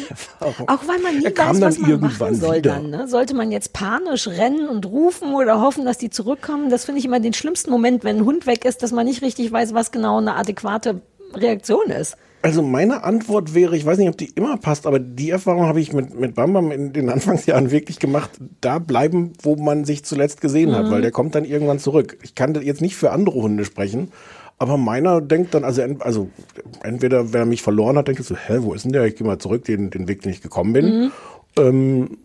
Erfahrung. 0.10 0.68
Auch 0.70 0.88
weil 0.88 1.00
man 1.00 1.18
nie 1.18 1.26
Er 1.26 1.38
weiß, 1.38 1.62
was 1.62 1.80
man 1.80 2.00
machen 2.00 2.36
soll 2.36 2.58
wieder. 2.58 2.74
dann. 2.74 2.90
Ne? 2.90 3.08
Sollte 3.08 3.34
man 3.36 3.52
jetzt 3.52 3.74
panisch 3.74 4.28
rennen 4.28 4.68
und 4.68 4.86
rufen 4.86 5.34
oder 5.34 5.62
hoffen, 5.62 5.86
dass 5.86 5.98
die 5.98 6.10
zurückkommen? 6.10 6.70
Das 6.70 6.86
finde 6.86 7.00
ich 7.00 7.06
immer 7.06 7.20
den 7.20 7.34
schlimmsten 7.34 7.72
Moment, 7.72 8.04
wenn 8.04 8.18
ein 8.18 8.26
Hund 8.26 8.46
weg 8.48 8.66
ist, 8.66 8.84
dass 8.84 8.92
man 8.92 9.06
nicht 9.06 9.22
richtig 9.22 9.52
weiß, 9.52 9.74
was 9.74 9.92
genau 9.92 10.18
eine 10.18 10.36
adäquate 10.36 11.02
Reaktion 11.34 11.88
ist. 11.90 12.16
Also 12.42 12.62
meine 12.62 13.06
Antwort 13.06 13.54
wäre, 13.56 13.78
ich 13.78 13.86
weiß 13.86 13.98
nicht, 13.98 14.10
ob 14.10 14.18
die 14.18 14.30
immer 14.36 14.58
passt, 14.58 14.86
aber 14.86 15.00
die 15.00 15.30
Erfahrung 15.30 15.66
habe 15.66 15.80
ich 15.80 15.94
mit, 15.94 16.20
mit 16.20 16.36
Bam 16.36 16.52
Bam 16.52 16.72
in 16.72 16.92
den 16.92 17.10
Anfangsjahren 17.12 17.72
wirklich 17.72 18.00
gemacht. 18.00 18.32
Da 18.60 18.80
bleiben, 18.80 19.32
wo 19.42 19.56
man 19.56 19.86
sich 19.86 20.04
zuletzt 20.04 20.42
gesehen 20.42 20.76
hat, 20.76 20.88
Mhm. 20.88 20.92
weil 20.92 21.02
der 21.02 21.12
kommt 21.12 21.36
dann 21.36 21.46
irgendwann 21.46 21.80
zurück. 21.80 22.18
Ich 22.22 22.36
kann 22.36 22.54
jetzt 22.62 22.82
nicht 22.82 22.98
für 22.98 23.12
andere 23.12 23.42
Hunde 23.42 23.64
sprechen, 23.64 24.12
aber 24.64 24.78
meiner 24.78 25.22
denkt 25.22 25.54
dann, 25.54 25.64
also, 25.64 25.82
ent- 25.82 26.02
also 26.02 26.30
entweder, 26.82 27.32
wenn 27.34 27.42
er 27.42 27.46
mich 27.46 27.62
verloren 27.62 27.98
hat, 27.98 28.08
denkt 28.08 28.22
er 28.22 28.26
so, 28.26 28.36
hä, 28.36 28.58
wo 28.62 28.74
ist 28.74 28.84
denn 28.86 28.92
der? 28.94 29.06
Ich 29.06 29.16
gehe 29.16 29.28
mal 29.28 29.38
zurück, 29.40 29.66
den, 29.66 29.90
den 29.90 30.08
Weg, 30.08 30.22
den 30.22 30.32
ich 30.32 30.42
gekommen 30.42 30.74
bin. 30.74 30.86
Mhm. 30.86 31.12
Ähm, 31.58 32.18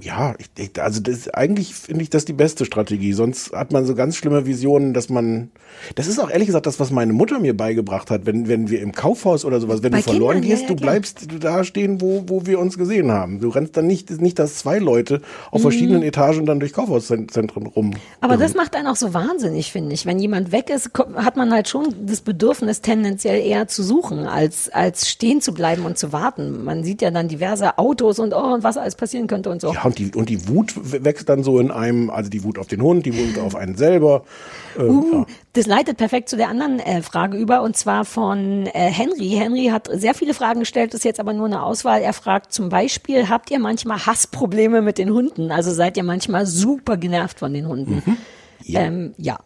ja, 0.00 0.34
ich, 0.56 0.80
also 0.80 1.00
das, 1.00 1.28
eigentlich 1.28 1.74
finde 1.74 2.02
ich 2.02 2.10
das 2.10 2.24
die 2.24 2.32
beste 2.32 2.64
Strategie. 2.64 3.12
Sonst 3.12 3.52
hat 3.52 3.72
man 3.72 3.86
so 3.86 3.94
ganz 3.94 4.16
schlimme 4.16 4.46
Visionen, 4.46 4.94
dass 4.94 5.08
man. 5.08 5.50
Das 5.94 6.06
ist 6.06 6.18
auch 6.18 6.30
ehrlich 6.30 6.46
gesagt 6.46 6.66
das, 6.66 6.80
was 6.80 6.90
meine 6.90 7.12
Mutter 7.12 7.38
mir 7.38 7.56
beigebracht 7.56 8.10
hat, 8.10 8.26
wenn, 8.26 8.48
wenn 8.48 8.70
wir 8.70 8.80
im 8.80 8.92
Kaufhaus 8.92 9.44
oder 9.44 9.60
sowas, 9.60 9.82
wenn 9.82 9.92
Bei 9.92 9.98
du 9.98 10.04
verloren 10.04 10.40
Kindern, 10.40 10.50
ja, 10.50 10.56
gehst, 10.56 10.62
ja, 10.62 10.68
du 10.68 10.76
klar. 10.76 10.92
bleibst 10.92 11.26
da 11.40 11.64
stehen, 11.64 12.00
wo, 12.00 12.24
wo 12.26 12.46
wir 12.46 12.58
uns 12.58 12.78
gesehen 12.78 13.10
haben. 13.12 13.40
Du 13.40 13.48
rennst 13.48 13.76
dann 13.76 13.86
nicht, 13.86 14.10
nicht, 14.20 14.38
dass 14.38 14.56
zwei 14.56 14.78
Leute 14.78 15.20
auf 15.50 15.62
verschiedenen 15.62 16.02
Etagen 16.02 16.46
dann 16.46 16.60
durch 16.60 16.72
Kaufhauszentren 16.72 17.66
rum. 17.66 17.92
Aber 18.20 18.36
das 18.36 18.54
macht 18.54 18.74
einen 18.74 18.86
auch 18.86 18.96
so 18.96 19.14
wahnsinnig, 19.14 19.72
finde 19.72 19.94
ich. 19.94 20.06
Wenn 20.06 20.18
jemand 20.18 20.52
weg 20.52 20.70
ist, 20.70 20.90
hat 21.16 21.36
man 21.36 21.52
halt 21.52 21.68
schon 21.68 21.94
das 22.06 22.20
Bedürfnis, 22.20 22.80
tendenziell 22.80 23.40
eher 23.40 23.68
zu 23.68 23.82
suchen, 23.82 24.26
als, 24.26 24.68
als 24.68 25.08
stehen 25.08 25.40
zu 25.40 25.52
bleiben 25.52 25.84
und 25.84 25.98
zu 25.98 26.12
warten. 26.12 26.64
Man 26.64 26.84
sieht 26.84 27.02
ja 27.02 27.10
dann 27.10 27.28
diverse 27.28 27.78
Autos 27.78 28.18
und 28.18 28.34
oh, 28.34 28.54
und 28.54 28.64
was 28.64 28.76
alles 28.76 28.94
passieren 28.94 29.26
könnte 29.26 29.50
und 29.50 29.60
so. 29.60 29.72
Ja, 29.72 29.85
und 29.86 29.98
die, 29.98 30.12
und 30.14 30.28
die 30.28 30.48
Wut 30.48 30.74
wächst 30.76 31.28
dann 31.28 31.42
so 31.42 31.58
in 31.58 31.70
einem, 31.70 32.10
also 32.10 32.28
die 32.28 32.44
Wut 32.44 32.58
auf 32.58 32.66
den 32.66 32.82
Hund, 32.82 33.06
die 33.06 33.16
Wut 33.16 33.38
auf 33.38 33.54
einen 33.54 33.76
selber. 33.76 34.24
Ähm, 34.78 34.86
Uh, 34.86 35.12
ja. 35.12 35.26
das 35.54 35.66
leitet 35.66 35.96
perfekt 35.96 36.28
zu 36.28 36.36
der 36.36 36.48
anderen 36.48 36.80
äh, 36.80 37.00
Frage 37.02 37.38
über 37.38 37.62
und 37.62 37.76
zwar 37.76 38.04
von 38.04 38.66
äh, 38.66 38.90
Henry. 38.90 39.30
Henry 39.30 39.66
hat 39.66 39.88
sehr 39.92 40.14
viele 40.14 40.34
Fragen 40.34 40.60
gestellt, 40.60 40.92
ist 40.94 41.04
jetzt 41.04 41.20
aber 41.20 41.32
nur 41.32 41.46
eine 41.46 41.62
Auswahl. 41.62 42.02
Er 42.02 42.12
fragt 42.12 42.52
zum 42.52 42.68
Beispiel, 42.68 43.28
habt 43.28 43.50
ihr 43.50 43.58
manchmal 43.58 44.04
Hassprobleme 44.04 44.82
mit 44.82 44.98
den 44.98 45.10
Hunden? 45.10 45.50
Also 45.50 45.72
seid 45.72 45.96
ihr 45.96 46.04
manchmal 46.04 46.46
super 46.46 46.96
genervt 46.96 47.38
von 47.38 47.54
den 47.54 47.66
Hunden? 47.68 48.02
Ja. 48.62 48.80
Ähm, 48.80 49.14
ja. 49.16 49.38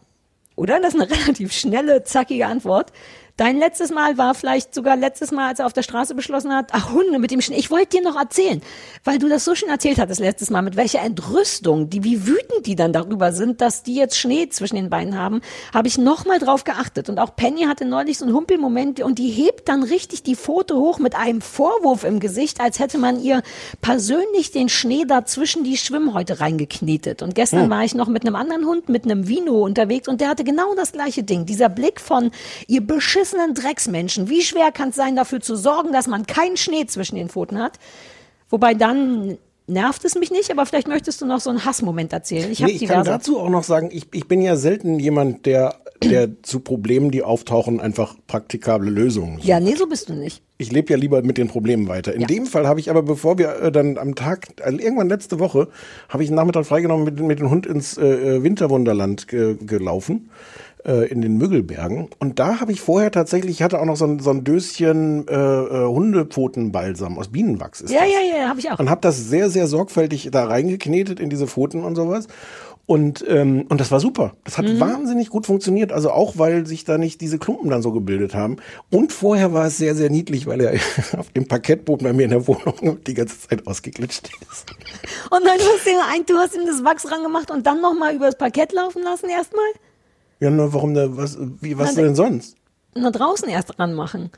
Oder? 0.57 0.81
Das 0.81 0.95
ist 0.95 1.01
eine 1.01 1.11
relativ 1.23 1.53
schnelle, 1.53 2.05
zackige 2.05 2.47
Antwort. 2.47 2.93
Dein 3.41 3.57
letztes 3.57 3.91
Mal 3.91 4.19
war 4.19 4.35
vielleicht 4.35 4.75
sogar 4.75 4.99
letztes 4.99 5.31
Mal, 5.31 5.49
als 5.49 5.61
er 5.61 5.65
auf 5.65 5.73
der 5.73 5.81
Straße 5.81 6.15
beschlossen 6.15 6.55
hat, 6.55 6.73
ach 6.73 6.93
Hunde 6.93 7.19
mit 7.19 7.31
dem 7.31 7.41
Schnee. 7.41 7.57
Ich 7.57 7.71
wollte 7.71 7.97
dir 7.97 8.03
noch 8.03 8.21
erzählen, 8.21 8.61
weil 9.03 9.19
du 9.19 9.31
das 9.31 9.47
so 9.47 9.55
schön 9.55 9.71
erzählt 9.71 9.99
hattest 9.99 10.21
letztes 10.21 10.51
Mal, 10.51 10.61
mit 10.61 10.77
welcher 10.77 11.01
Entrüstung, 11.01 11.89
die, 11.89 12.05
wie 12.05 12.27
wütend 12.27 12.67
die 12.67 12.77
dann 12.77 12.93
darüber 12.93 13.33
sind, 13.33 13.63
dass 13.63 13.83
die 13.83 13.95
jetzt 13.95 14.19
Schnee 14.19 14.51
zwischen 14.51 14.77
den 14.77 14.91
Beinen 14.91 15.19
haben, 15.19 15.41
habe 15.73 15.89
ich 15.89 15.97
noch 15.97 16.27
mal 16.27 16.39
drauf 16.39 16.65
geachtet. 16.65 17.09
Und 17.09 17.19
auch 17.19 17.35
Penny 17.35 17.63
hatte 17.63 17.87
neulich 17.87 18.19
so 18.19 18.27
einen 18.27 18.35
Humpelmoment 18.35 19.01
und 19.01 19.19
die 19.19 19.31
hebt 19.31 19.71
dann 19.71 19.85
richtig 19.85 20.23
die 20.23 20.37
Pfote 20.37 20.77
hoch 20.77 20.99
mit 20.99 21.15
einem 21.15 21.41
Vorwurf 21.41 22.05
im 22.05 22.21
Gesicht, 22.21 22.61
als 22.61 22.79
hätte 22.79 22.99
man 22.99 23.23
ihr 23.23 23.41
persönlich 23.81 24.51
den 24.51 24.69
Schnee 24.69 25.07
da 25.09 25.25
zwischen 25.25 25.65
die 25.65 25.79
Schwimmhäute 25.79 26.41
reingeknetet. 26.41 27.23
Und 27.23 27.35
gestern 27.35 27.63
Hm. 27.63 27.71
war 27.71 27.85
ich 27.85 27.95
noch 27.95 28.09
mit 28.09 28.27
einem 28.27 28.37
anderen 28.37 28.67
Hund, 28.67 28.91
mit 28.91 29.07
einem 29.07 29.29
Vino 29.29 29.65
unterwegs 29.65 30.09
und 30.09 30.21
der 30.21 30.29
hatte 30.29 30.45
genau 30.45 30.75
das 30.75 30.93
gleiche 30.93 31.23
Ding. 31.23 31.47
Dieser 31.47 31.71
Blick 31.71 32.03
von 32.03 32.33
ihr 32.67 32.87
beschissenen 33.31 33.55
Drecksmenschen. 33.55 34.29
Wie 34.29 34.43
schwer 34.43 34.73
kann 34.73 34.91
es 34.91 34.97
sein, 34.97 35.17
dafür 35.17 35.41
zu 35.41 35.57
sorgen, 35.57 35.93
dass 35.93 36.07
man 36.07 36.27
keinen 36.27 36.57
Schnee 36.57 36.87
zwischen 36.87 37.17
den 37.17 37.29
Pfoten 37.29 37.59
hat? 37.59 37.79
Wobei 38.49 38.75
dann 38.75 39.39
nervt 39.67 40.05
es 40.05 40.17
mich 40.17 40.33
nicht, 40.33 40.51
aber 40.51 40.67
vielleicht 40.67 40.89
möchtest 40.89 41.21
du 41.21 41.27
noch 41.27 41.41
so 41.41 41.51
einen 41.51 41.65
Hassmoment 41.65 42.13
erzählen. 42.13 42.51
Ich 42.51 42.61
Nee, 42.61 42.73
ich 42.73 42.87
kann 42.87 43.05
dazu 43.05 43.39
auch 43.39 43.51
noch 43.51 43.63
sagen, 43.63 43.91
ich, 43.93 44.09
ich 44.13 44.27
bin 44.27 44.43
ja 44.43 44.57
selten 44.57 44.99
jemand, 44.99 45.47
der, 45.47 45.77
der 46.03 46.43
zu 46.43 46.59
Problemen, 46.59 47.13
die 47.13 47.23
auftauchen, 47.23 47.81
einfach 47.81 48.17
praktikable 48.27 48.91
Lösungen 48.91 49.37
sucht. 49.37 49.47
Ja, 49.47 49.61
nee, 49.61 49.77
so 49.77 49.87
bist 49.87 50.09
du 50.09 50.15
nicht. 50.15 50.43
Ich 50.59 50.73
lebe 50.73 50.93
ja 50.93 50.99
lieber 50.99 51.23
mit 51.23 51.39
den 51.39 51.47
Problemen 51.47 51.87
weiter. 51.87 52.13
In 52.13 52.27
dem 52.27 52.47
Fall 52.47 52.67
habe 52.67 52.81
ich 52.81 52.91
aber, 52.91 53.03
bevor 53.03 53.39
wir 53.39 53.63
äh, 53.63 53.71
dann 53.71 53.97
am 53.97 54.17
Tag, 54.17 54.49
also 54.61 54.77
irgendwann 54.77 55.09
letzte 55.09 55.39
Woche, 55.39 55.69
habe 56.09 56.25
ich 56.25 56.31
einen 56.31 56.37
Nachmittag 56.37 56.67
freigenommen 56.67 57.05
mit, 57.05 57.21
mit 57.21 57.39
dem 57.39 57.49
Hund 57.49 57.65
ins 57.65 57.97
äh, 57.97 58.43
Winterwunderland 58.43 59.29
ge 59.29 59.57
gelaufen 59.65 60.31
äh, 60.87 61.09
in 61.09 61.21
den 61.23 61.37
Müggelbergen. 61.39 62.09
Und 62.19 62.39
da 62.39 62.61
habe 62.61 62.73
ich 62.73 62.81
vorher 62.81 63.11
tatsächlich, 63.11 63.53
ich 63.53 63.63
hatte 63.63 63.81
auch 63.81 63.85
noch 63.85 63.97
so 63.97 64.07
ein, 64.07 64.19
so 64.21 64.31
ein 64.31 64.45
Döschen 64.45 65.27
äh, 65.29 65.35
äh, 65.35 65.87
Hundepfotenbalsam 65.87 67.19
aus 67.19 67.29
Bienenwachs. 67.29 67.81
Ist 67.81 67.91
Ja, 67.93 68.01
das. 68.01 68.09
ja, 68.13 68.39
ja, 68.39 68.49
habe 68.49 68.61
ich 68.61 68.71
auch. 68.71 68.79
Und 68.79 68.91
habe 68.91 69.01
das 69.01 69.29
sehr, 69.29 69.51
sehr 69.51 69.67
sorgfältig 69.67 70.29
da 70.33 70.45
reingeknetet 70.45 71.21
in 71.21 71.31
diese 71.31 71.47
Pfoten 71.47 71.85
und 71.85 71.95
sowas. 71.97 72.27
Und, 72.87 73.25
ähm, 73.29 73.67
und 73.69 73.81
das 73.81 73.93
war 73.93 74.01
super. 74.01 74.33
Das 74.43 74.59
hat 74.59 74.65
Mhm. 74.67 74.81
wahnsinnig 74.81 75.29
gut 75.31 75.47
funktioniert. 75.47 75.93
Also 75.93 76.11
auch, 76.11 76.39
weil 76.39 76.67
sich 76.67 76.85
da 76.85 76.99
nicht 76.99 77.21
diese 77.21 77.39
Klumpen 77.39 77.71
dann 77.71 77.83
so 77.83 77.93
gebildet 77.93 78.35
haben. 78.35 78.57
Und 78.91 79.13
vorher 79.13 79.53
war 79.53 79.67
es 79.67 79.79
sehr, 79.79 79.95
sehr 79.95 80.11
niedlich, 80.11 80.47
weil 80.49 80.61
er 80.61 80.73
auf 81.19 81.31
dem 81.31 81.47
Parkettboden 81.47 82.05
bei 82.05 82.13
mir 82.13 82.25
in 82.25 82.31
der 82.31 82.49
Wohnung 82.49 82.99
die 83.07 83.15
ganze 83.15 83.39
Zeit 83.49 83.65
ausgeglitscht 83.69 84.31
ist. 84.51 84.71
Und 85.31 85.45
dann 85.45 85.59
hast 85.59 85.87
du, 85.87 85.91
ihm- 85.91 86.27
du 86.27 86.35
hast 86.39 86.57
ihm 86.57 86.67
das 86.67 86.83
Wachs 86.83 87.09
rangemacht 87.13 87.53
und 87.53 87.65
dann 87.65 87.81
nochmal 87.81 88.17
übers 88.17 88.37
Parkett 88.37 88.73
laufen 88.73 89.03
lassen 89.05 89.29
erstmal? 89.29 89.67
Ja, 90.41 90.51
na, 90.51 90.73
warum 90.73 90.95
da, 90.95 91.17
was, 91.17 91.39
wie, 91.61 91.79
was 91.79 91.95
Na, 91.97 92.03
denn 92.03 92.15
sonst? 92.15 92.57
Na, 92.95 93.11
draußen 93.11 93.49
erst 93.49 93.79
ranmachen. 93.79 94.31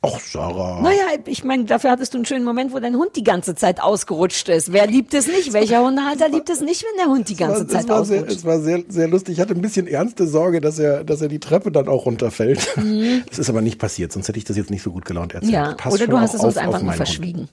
Ach, 0.00 0.20
Sarah. 0.20 0.80
Naja, 0.80 1.02
ich 1.26 1.42
meine, 1.42 1.64
dafür 1.64 1.90
hattest 1.90 2.14
du 2.14 2.18
einen 2.18 2.24
schönen 2.24 2.44
Moment, 2.44 2.72
wo 2.72 2.78
dein 2.78 2.94
Hund 2.94 3.16
die 3.16 3.24
ganze 3.24 3.56
Zeit 3.56 3.82
ausgerutscht 3.82 4.48
ist. 4.48 4.72
Wer 4.72 4.86
liebt 4.86 5.12
es 5.12 5.26
nicht? 5.26 5.52
Welcher 5.52 5.84
Hundehalter 5.84 6.28
liebt 6.28 6.48
es 6.50 6.60
nicht, 6.60 6.84
wenn 6.84 6.96
der 7.04 7.12
Hund 7.12 7.28
die 7.28 7.34
ganze 7.34 7.64
es 7.64 7.68
Zeit 7.68 7.88
war, 7.88 8.04
sehr, 8.04 8.18
ausrutscht? 8.18 8.38
es 8.38 8.44
war 8.44 8.60
sehr, 8.60 8.84
sehr 8.88 9.08
lustig. 9.08 9.34
Ich 9.34 9.40
hatte 9.40 9.54
ein 9.54 9.60
bisschen 9.60 9.88
ernste 9.88 10.28
Sorge, 10.28 10.60
dass 10.60 10.78
er, 10.78 11.02
dass 11.02 11.20
er 11.20 11.26
die 11.26 11.40
Treppe 11.40 11.72
dann 11.72 11.88
auch 11.88 12.06
runterfällt. 12.06 12.76
Mhm. 12.76 13.24
Das 13.28 13.40
ist 13.40 13.50
aber 13.50 13.60
nicht 13.60 13.80
passiert, 13.80 14.12
sonst 14.12 14.28
hätte 14.28 14.38
ich 14.38 14.44
das 14.44 14.56
jetzt 14.56 14.70
nicht 14.70 14.82
so 14.84 14.92
gut 14.92 15.04
gelaunt 15.04 15.34
erzählt. 15.34 15.52
Ja, 15.52 15.76
oder 15.90 16.06
du 16.06 16.20
hast 16.20 16.34
es 16.34 16.44
uns 16.44 16.56
einfach 16.56 16.80
nur 16.80 16.94
meinen 16.94 17.06
Hund. 17.06 17.48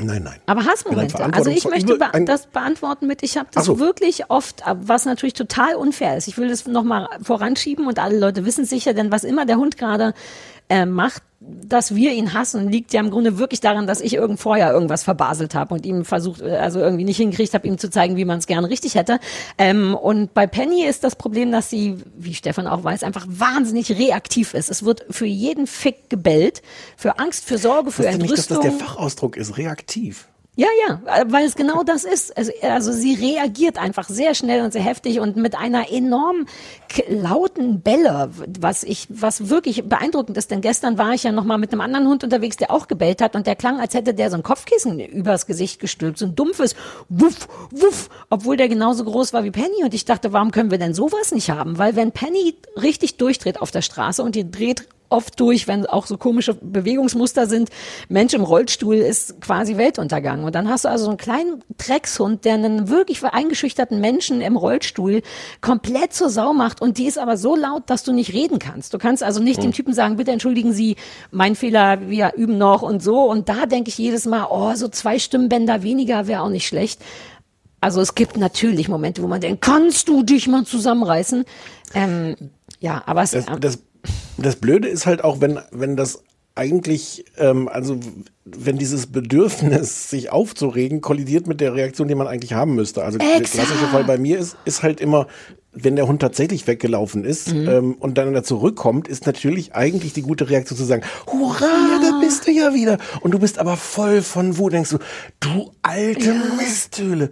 Nein, 0.00 0.22
nein. 0.22 0.40
Aber 0.46 0.64
Hassmomente. 0.64 1.22
Also 1.32 1.50
ich 1.50 1.64
möchte 1.68 1.96
be 1.98 2.24
das 2.24 2.46
beantworten 2.46 3.06
mit, 3.06 3.22
ich 3.22 3.36
habe 3.36 3.48
das 3.52 3.66
so. 3.66 3.78
wirklich 3.78 4.30
oft, 4.30 4.66
ab- 4.66 4.78
was 4.82 5.04
natürlich 5.04 5.34
total 5.34 5.74
unfair 5.74 6.16
ist. 6.16 6.28
Ich 6.28 6.38
will 6.38 6.48
das 6.48 6.66
nochmal 6.66 7.08
voranschieben 7.22 7.86
und 7.86 7.98
alle 7.98 8.18
Leute 8.18 8.44
wissen 8.46 8.64
sicher, 8.64 8.94
denn 8.94 9.12
was 9.12 9.22
immer 9.22 9.44
der 9.44 9.56
Hund 9.58 9.76
gerade 9.76 10.14
äh, 10.70 10.86
macht, 10.86 11.22
dass 11.44 11.94
wir 11.94 12.12
ihn 12.12 12.34
hassen, 12.34 12.68
liegt 12.68 12.92
ja 12.92 13.00
im 13.00 13.10
Grunde 13.10 13.38
wirklich 13.38 13.60
daran, 13.60 13.86
dass 13.86 14.00
ich 14.00 14.14
irgend 14.14 14.38
vorher 14.38 14.72
irgendwas 14.72 15.02
verbaselt 15.02 15.54
habe 15.54 15.74
und 15.74 15.86
ihm 15.86 16.04
versucht, 16.04 16.40
äh, 16.40 16.56
also 16.56 16.80
irgendwie 16.80 17.04
nicht 17.04 17.16
hingekriegt 17.16 17.54
habe, 17.54 17.66
ihm 17.66 17.78
zu 17.78 17.90
zeigen, 17.90 18.16
wie 18.16 18.24
man 18.24 18.38
es 18.38 18.46
gern 18.46 18.64
richtig 18.64 18.94
hätte. 18.94 19.18
Ähm, 19.58 19.94
und 19.94 20.34
bei 20.34 20.46
Penny 20.46 20.84
ist 20.84 21.04
das 21.04 21.16
Problem, 21.16 21.50
dass 21.50 21.70
sie, 21.70 21.96
wie 22.16 22.34
Stefan 22.34 22.66
auch 22.66 22.84
weiß, 22.84 23.02
einfach 23.02 23.26
wahnsinnig 23.28 23.90
reaktiv 23.90 24.54
ist. 24.54 24.70
Es 24.70 24.84
wird 24.84 25.04
für 25.10 25.26
jeden 25.26 25.66
Fick 25.66 26.10
gebellt, 26.10 26.62
für 26.96 27.18
Angst, 27.18 27.44
für 27.44 27.58
Sorge, 27.58 27.90
für 27.90 28.04
Wusste 28.04 28.18
nicht, 28.18 28.32
dass 28.32 28.46
das 28.46 28.58
Entrüstung. 28.58 28.78
der 28.78 28.86
Fachausdruck 28.86 29.36
ist, 29.36 29.56
reaktiv. 29.58 30.28
Ja, 30.54 30.68
ja, 30.86 31.00
weil 31.28 31.46
es 31.46 31.56
genau 31.56 31.82
das 31.82 32.04
ist. 32.04 32.34
Also, 32.62 32.92
sie 32.92 33.14
reagiert 33.14 33.78
einfach 33.78 34.10
sehr 34.10 34.34
schnell 34.34 34.62
und 34.62 34.74
sehr 34.74 34.82
heftig 34.82 35.18
und 35.18 35.34
mit 35.36 35.56
einer 35.56 35.90
enorm 35.90 36.44
lauten 37.08 37.80
Bälle, 37.80 38.30
was 38.60 38.82
ich, 38.82 39.06
was 39.08 39.48
wirklich 39.48 39.88
beeindruckend 39.88 40.36
ist. 40.36 40.50
Denn 40.50 40.60
gestern 40.60 40.98
war 40.98 41.14
ich 41.14 41.22
ja 41.22 41.32
noch 41.32 41.44
mal 41.44 41.56
mit 41.56 41.72
einem 41.72 41.80
anderen 41.80 42.06
Hund 42.06 42.22
unterwegs, 42.22 42.58
der 42.58 42.70
auch 42.70 42.86
gebellt 42.86 43.22
hat 43.22 43.34
und 43.34 43.46
der 43.46 43.56
klang, 43.56 43.80
als 43.80 43.94
hätte 43.94 44.12
der 44.12 44.28
so 44.28 44.36
ein 44.36 44.42
Kopfkissen 44.42 45.00
übers 45.00 45.46
Gesicht 45.46 45.80
gestülpt, 45.80 46.18
so 46.18 46.26
ein 46.26 46.34
dumpfes 46.34 46.76
Wuff, 47.08 47.48
Wuff, 47.70 48.10
obwohl 48.28 48.58
der 48.58 48.68
genauso 48.68 49.04
groß 49.04 49.32
war 49.32 49.44
wie 49.44 49.50
Penny. 49.50 49.84
Und 49.84 49.94
ich 49.94 50.04
dachte, 50.04 50.34
warum 50.34 50.50
können 50.50 50.70
wir 50.70 50.78
denn 50.78 50.92
sowas 50.92 51.32
nicht 51.32 51.48
haben? 51.48 51.78
Weil 51.78 51.96
wenn 51.96 52.12
Penny 52.12 52.56
richtig 52.76 53.16
durchdreht 53.16 53.58
auf 53.58 53.70
der 53.70 53.80
Straße 53.80 54.22
und 54.22 54.34
die 54.34 54.50
dreht 54.50 54.86
oft 55.12 55.38
durch, 55.38 55.68
wenn 55.68 55.86
auch 55.86 56.06
so 56.06 56.16
komische 56.16 56.54
Bewegungsmuster 56.54 57.46
sind. 57.46 57.68
Mensch 58.08 58.34
im 58.34 58.42
Rollstuhl 58.42 58.96
ist 58.96 59.40
quasi 59.40 59.76
Weltuntergang. 59.76 60.44
Und 60.44 60.54
dann 60.54 60.68
hast 60.68 60.84
du 60.84 60.88
also 60.88 61.04
so 61.04 61.10
einen 61.10 61.18
kleinen 61.18 61.62
Dreckshund, 61.78 62.44
der 62.44 62.54
einen 62.54 62.88
wirklich 62.88 63.22
eingeschüchterten 63.22 64.00
Menschen 64.00 64.40
im 64.40 64.56
Rollstuhl 64.56 65.22
komplett 65.60 66.12
zur 66.14 66.30
Sau 66.30 66.52
macht. 66.52 66.80
Und 66.80 66.98
die 66.98 67.06
ist 67.06 67.18
aber 67.18 67.36
so 67.36 67.54
laut, 67.54 67.84
dass 67.86 68.02
du 68.02 68.12
nicht 68.12 68.32
reden 68.32 68.58
kannst. 68.58 68.94
Du 68.94 68.98
kannst 68.98 69.22
also 69.22 69.40
nicht 69.42 69.58
Mhm. 69.58 69.62
dem 69.64 69.72
Typen 69.72 69.94
sagen, 69.94 70.16
bitte 70.16 70.32
entschuldigen 70.32 70.72
Sie, 70.72 70.96
mein 71.30 71.54
Fehler, 71.54 72.08
wir 72.08 72.32
üben 72.36 72.58
noch 72.58 72.82
und 72.82 73.02
so. 73.02 73.20
Und 73.22 73.48
da 73.48 73.66
denke 73.66 73.90
ich 73.90 73.98
jedes 73.98 74.26
Mal, 74.26 74.46
oh, 74.50 74.74
so 74.74 74.88
zwei 74.88 75.18
Stimmbänder 75.18 75.82
weniger 75.82 76.26
wäre 76.26 76.42
auch 76.42 76.48
nicht 76.48 76.66
schlecht. 76.66 77.00
Also 77.80 78.00
es 78.00 78.14
gibt 78.14 78.36
natürlich 78.36 78.88
Momente, 78.88 79.22
wo 79.22 79.26
man 79.26 79.40
denkt, 79.40 79.60
kannst 79.62 80.08
du 80.08 80.22
dich 80.22 80.46
mal 80.46 80.64
zusammenreißen? 80.64 81.44
Ähm, 81.94 82.36
ja, 82.80 83.02
aber 83.06 83.22
es, 83.22 83.32
Das, 83.32 83.46
das, 83.60 83.78
das 84.36 84.56
Blöde 84.56 84.88
ist 84.88 85.06
halt 85.06 85.24
auch, 85.24 85.40
wenn, 85.40 85.58
wenn 85.70 85.96
das 85.96 86.22
eigentlich, 86.54 87.24
ähm, 87.38 87.68
also 87.68 87.98
wenn 88.44 88.76
dieses 88.76 89.06
Bedürfnis, 89.06 90.10
sich 90.10 90.30
aufzuregen, 90.30 91.00
kollidiert 91.00 91.46
mit 91.46 91.60
der 91.60 91.74
Reaktion, 91.74 92.08
die 92.08 92.14
man 92.14 92.26
eigentlich 92.26 92.52
haben 92.52 92.74
müsste. 92.74 93.04
Also 93.04 93.18
der 93.18 93.40
klassische 93.40 93.86
Fall 93.86 94.04
bei 94.04 94.18
mir 94.18 94.38
ist, 94.38 94.56
ist 94.64 94.82
halt 94.82 95.00
immer, 95.00 95.28
wenn 95.72 95.96
der 95.96 96.06
Hund 96.06 96.20
tatsächlich 96.20 96.66
weggelaufen 96.66 97.24
ist 97.24 97.54
Mhm. 97.54 97.68
ähm, 97.68 97.94
und 97.94 98.18
dann 98.18 98.28
wieder 98.28 98.44
zurückkommt, 98.44 99.08
ist 99.08 99.24
natürlich 99.24 99.74
eigentlich 99.74 100.12
die 100.12 100.20
gute 100.20 100.50
Reaktion 100.50 100.76
zu 100.76 100.84
sagen, 100.84 101.02
hurra, 101.26 102.00
da 102.02 102.20
bist 102.20 102.46
du 102.46 102.50
ja 102.50 102.74
wieder. 102.74 102.98
Und 103.22 103.32
du 103.32 103.38
bist 103.38 103.58
aber 103.58 103.78
voll 103.78 104.20
von 104.20 104.58
Wut, 104.58 104.74
denkst 104.74 104.90
du, 104.90 104.98
du 105.40 105.72
alte 105.80 106.34
Misthöhle. 106.58 107.30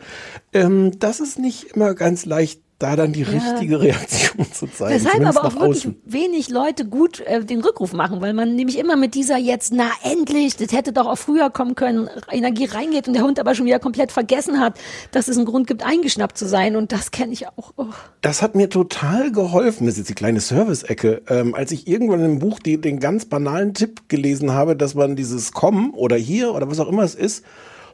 Ähm, 0.55 0.99
das 0.99 1.21
ist 1.21 1.39
nicht 1.39 1.73
immer 1.75 1.95
ganz 1.95 2.25
leicht, 2.25 2.63
da 2.81 2.97
dann 2.97 3.13
die 3.13 3.23
Ja. 3.23 3.29
richtige 3.29 3.81
Reaktion 3.81 4.51
zu 4.53 4.67
zeigen. 4.67 4.95
Weshalb 4.95 5.13
zumindest 5.13 5.39
aber 5.39 5.49
auch 5.49 5.61
wirklich 5.61 5.87
außen. 5.87 6.03
wenig 6.07 6.49
Leute 6.49 6.87
gut 6.87 7.21
äh, 7.21 7.45
den 7.45 7.61
Rückruf 7.61 7.93
machen, 7.93 8.21
weil 8.23 8.33
man 8.33 8.57
nämlich 8.57 8.79
immer 8.79 8.97
mit 8.97 9.15
dieser 9.15 9.37
jetzt, 9.37 9.73
na 9.73 9.91
endlich, 10.03 10.57
das 10.57 10.73
hätte 10.73 10.93
doch 10.93 11.07
auch 11.07 11.19
früher 11.19 11.51
kommen 11.51 11.75
können, 11.75 12.09
Energie 12.33 12.65
reingeht 12.65 13.07
und 13.07 13.15
der 13.15 13.23
Hund 13.23 13.39
aber 13.39 13.55
schon 13.55 13.67
wieder 13.67 13.79
komplett 13.79 14.11
vergessen 14.11 14.61
hat, 14.61 14.79
dass 15.13 15.29
es 15.29 15.37
einen 15.37 15.45
Grund 15.45 15.67
gibt, 15.67 15.85
eingeschnappt 15.85 16.39
zu 16.39 16.49
sein. 16.49 16.75
Und 16.75 16.91
das 16.91 17.11
kenne 17.11 17.35
ich 17.35 17.47
auch. 17.49 17.73
Oh. 17.77 17.87
Das 18.23 18.41
hat 18.41 18.55
mir 18.55 18.71
total 18.71 19.31
geholfen. 19.31 19.85
Das 19.85 19.95
ist 19.95 19.99
jetzt 19.99 20.09
die 20.09 20.15
kleine 20.15 20.41
Service-Ecke. 20.41 21.23
Ähm, 21.29 21.55
als 21.55 21.73
ich 21.73 21.87
irgendwann 21.87 22.25
im 22.25 22.39
Buch 22.39 22.61
die, 22.61 22.81
den 22.81 22.99
ganz 22.99 23.27
banalen 23.27 23.75
Tipp 23.75 24.09
gelesen 24.09 24.53
habe, 24.55 24.75
dass 24.75 24.95
man 24.95 25.17
dieses 25.17 25.53
Kommen 25.53 25.91
oder 25.93 26.17
hier 26.17 26.55
oder 26.55 26.71
was 26.71 26.81
auch 26.81 26.89
immer 26.89 27.03
es 27.03 27.15
ist, 27.15 27.45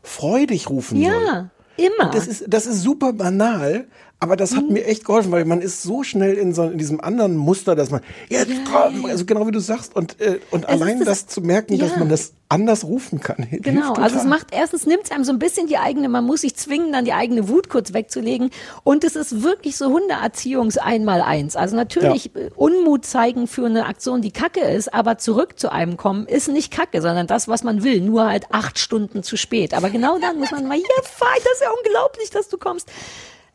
freudig 0.04 0.70
rufen 0.70 1.02
soll. 1.02 1.10
Ja, 1.12 1.50
immer. 1.76 2.10
Das 2.12 2.26
ist, 2.28 2.44
das 2.46 2.66
ist 2.66 2.82
super 2.82 3.12
banal, 3.12 3.86
aber 4.18 4.36
das 4.36 4.52
Mhm. 4.52 4.56
hat 4.56 4.70
mir 4.70 4.84
echt 4.86 5.04
geholfen, 5.04 5.30
weil 5.32 5.44
man 5.44 5.60
ist 5.60 5.82
so 5.82 6.02
schnell 6.02 6.34
in 6.34 6.54
so 6.54 6.64
in 6.64 6.78
diesem 6.78 7.00
anderen 7.00 7.36
Muster, 7.36 7.74
dass 7.76 7.90
man 7.90 8.00
jetzt 8.28 8.50
komm, 8.70 9.04
also 9.06 9.24
genau 9.26 9.46
wie 9.46 9.50
du 9.52 9.60
sagst 9.60 9.94
und 9.94 10.20
äh, 10.20 10.38
und 10.50 10.64
Es 10.64 10.68
allein 10.70 10.98
das- 11.00 11.06
das, 11.08 11.26
zu 11.26 11.40
merken, 11.42 11.78
dass 11.78 11.92
ja. 11.92 11.98
man 11.98 12.08
das 12.08 12.32
anders 12.48 12.84
rufen 12.84 13.18
kann. 13.20 13.44
Genau, 13.50 13.94
also 13.94 14.16
es 14.18 14.24
macht 14.24 14.48
erstens 14.52 14.86
nimmt 14.86 15.02
es 15.04 15.10
einem 15.10 15.24
so 15.24 15.32
ein 15.32 15.40
bisschen 15.40 15.66
die 15.66 15.78
eigene, 15.78 16.08
man 16.08 16.24
muss 16.24 16.42
sich 16.42 16.54
zwingen, 16.56 16.92
dann 16.92 17.04
die 17.04 17.12
eigene 17.12 17.48
Wut 17.48 17.68
kurz 17.68 17.92
wegzulegen. 17.92 18.50
Und 18.84 19.02
es 19.02 19.16
ist 19.16 19.42
wirklich 19.42 19.76
so 19.76 19.86
Hundeerziehungs 19.90 20.78
einmal 20.78 21.22
eins. 21.22 21.56
Also 21.56 21.74
natürlich 21.74 22.34
äh, 22.36 22.50
Unmut 22.54 23.04
zeigen 23.04 23.48
für 23.48 23.66
eine 23.66 23.86
Aktion, 23.86 24.22
die 24.22 24.30
Kacke 24.30 24.60
ist, 24.60 24.94
aber 24.94 25.18
zurück 25.18 25.58
zu 25.58 25.72
einem 25.72 25.96
kommen 25.96 26.26
ist 26.26 26.48
nicht 26.48 26.72
Kacke, 26.72 27.02
sondern 27.02 27.26
das, 27.26 27.48
was 27.48 27.64
man 27.64 27.82
will, 27.82 28.00
nur 28.00 28.26
halt 28.28 28.46
acht 28.52 28.78
Stunden 28.78 29.24
zu 29.24 29.36
spät. 29.36 29.74
Aber 29.74 29.90
genau 29.90 30.18
dann 30.20 30.38
muss 30.38 30.52
man 30.52 30.66
mal, 30.68 30.78
ja, 30.78 30.84
fein, 31.02 31.28
das 31.42 31.52
ist 31.54 31.62
ja 31.62 31.70
unglaublich, 31.84 32.30
dass 32.30 32.48
du 32.48 32.56
kommst. 32.58 32.88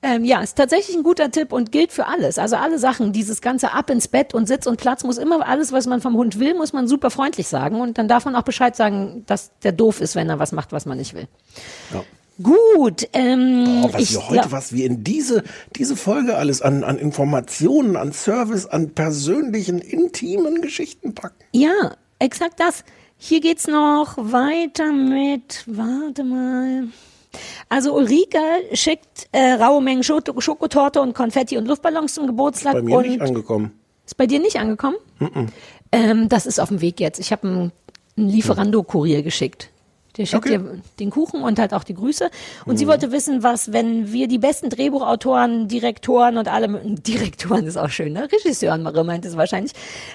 Ähm, 0.04 0.24
ja, 0.24 0.42
ist 0.42 0.56
tatsächlich 0.56 0.96
ein 0.96 1.04
guter 1.04 1.30
Tipp 1.30 1.54
und 1.54 1.72
gilt 1.72 1.92
für 1.92 2.08
alles. 2.08 2.40
Also 2.40 2.56
alle 2.56 2.80
Sachen, 2.80 3.14
dieses 3.14 3.42
ganze 3.42 3.72
Ab 3.72 3.90
ins 3.92 4.08
Bett 4.08 4.34
und 4.34 4.48
Sitz 4.48 4.66
und 4.66 4.78
Platz 4.78 5.04
muss 5.04 5.20
immer 5.20 5.48
alles, 5.48 5.72
was 5.72 5.86
man 5.86 6.02
vom 6.02 6.16
Hund 6.16 6.40
will, 6.40 6.56
muss 6.56 6.74
man 6.74 6.88
super 6.88 7.12
freundlich 7.12 7.48
sagen 7.48 7.80
und 7.80 8.00
dann 8.00 8.08
darf 8.08 8.26
man 8.26 8.36
auch 8.36 8.42
Bescheid 8.42 8.76
sagen, 8.76 9.24
dass 9.28 9.52
der 9.60 9.74
doof 9.74 10.02
ist, 10.02 10.16
wenn 10.16 10.30
er 10.30 10.40
was 10.40 10.54
macht, 10.54 10.72
was 10.72 10.88
man 10.88 10.98
nicht 10.98 11.14
will. 11.14 11.28
Ja. 11.94 12.04
Gut, 12.42 13.08
ähm, 13.14 13.82
Boah, 13.84 13.94
was 13.94 14.02
ich 14.02 14.14
wir 14.14 14.30
heute, 14.30 14.52
was 14.52 14.74
wir 14.74 14.86
in 14.86 15.04
diese, 15.04 15.44
diese 15.76 15.96
Folge 15.96 16.38
alles 16.38 16.64
an, 16.64 16.84
an 16.84 16.98
Informationen, 16.98 17.96
an 17.96 18.14
Service, 18.14 18.66
an 18.66 18.96
persönlichen, 18.96 19.80
intimen 19.80 20.62
Geschichten 20.62 21.14
packen. 21.14 21.36
Ja, 21.52 21.96
exakt 22.18 22.60
das. 22.60 22.84
Hier 23.18 23.42
geht's 23.42 23.68
noch 23.68 24.18
weiter 24.18 24.92
mit, 24.92 25.64
warte 25.68 26.24
mal. 26.24 26.88
Also 27.70 27.96
Ulrike 27.96 28.40
schickt 28.74 29.28
äh, 29.32 29.54
raue 29.54 29.82
Mengen 29.82 30.04
Schoko 30.04 30.40
Schokotorte 30.42 31.02
und 31.02 31.14
Konfetti 31.14 31.58
und 31.58 31.68
Luftballons 31.68 32.14
zum 32.14 32.28
Geburtstag 32.28 32.74
Bei 32.74 32.82
mir 32.82 32.98
und 32.98 33.08
nicht 33.08 33.22
angekommen. 33.22 33.72
ist 34.06 34.18
bei 34.18 34.28
dir 34.28 34.40
nicht 34.40 34.58
angekommen? 34.60 34.98
Mhm. 35.20 35.48
Ähm, 35.92 36.30
das 36.30 36.46
ist 36.46 36.60
auf 36.60 36.70
dem 36.70 36.82
Weg 36.82 37.00
jetzt. 37.00 37.20
Ich 37.20 37.32
habe 37.32 37.48
einen 37.48 37.72
Lieferando-Kurier 38.16 39.24
geschickt. 39.24 39.71
Der 40.18 40.26
schickt 40.26 40.46
Okay. 40.46 40.58
dir 40.58 40.82
den 41.00 41.10
Kuchen 41.10 41.42
und 41.42 41.58
halt 41.60 41.74
auch 41.74 41.84
die 41.84 41.94
Grüße. 41.94 42.30
Und 42.66 42.78
sie 42.78 42.88
wollte 42.88 43.12
wissen, 43.12 43.44
was, 43.44 43.72
wenn 43.72 44.12
wir 44.12 44.28
die 44.28 44.38
besten 44.38 44.70
Drehbuchautoren, 44.70 45.68
Direktoren 45.68 46.38
und 46.38 46.48
alle, 46.48 46.68
Direktoren 47.08 47.66
ist 47.66 47.78
auch 47.78 47.90
schön, 47.90 48.14
ne? 48.14 48.28
Regisseuren, 48.32 48.84
Marie 48.84 49.04
meint 49.04 49.26
es 49.26 49.38
wahrscheinlich, 49.38 49.74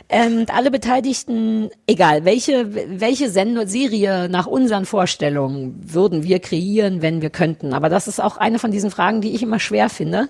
ähm, 0.08 0.38
und 0.40 0.54
alle 0.54 0.70
Beteiligten, 0.70 1.70
egal, 1.86 2.24
welche, 2.24 2.74
welche 3.00 3.30
Sendung, 3.30 3.66
Serie 3.66 4.28
nach 4.28 4.46
unseren 4.46 4.84
Vorstellungen 4.84 5.80
würden 5.82 6.22
wir 6.22 6.38
kreieren, 6.40 7.00
wenn 7.02 7.22
wir 7.22 7.30
könnten. 7.30 7.72
Aber 7.72 7.88
das 7.88 8.06
ist 8.06 8.20
auch 8.22 8.36
eine 8.36 8.58
von 8.58 8.70
diesen 8.70 8.90
Fragen, 8.90 9.20
die 9.20 9.34
ich 9.34 9.42
immer 9.42 9.58
schwer 9.58 9.88
finde. 9.88 10.28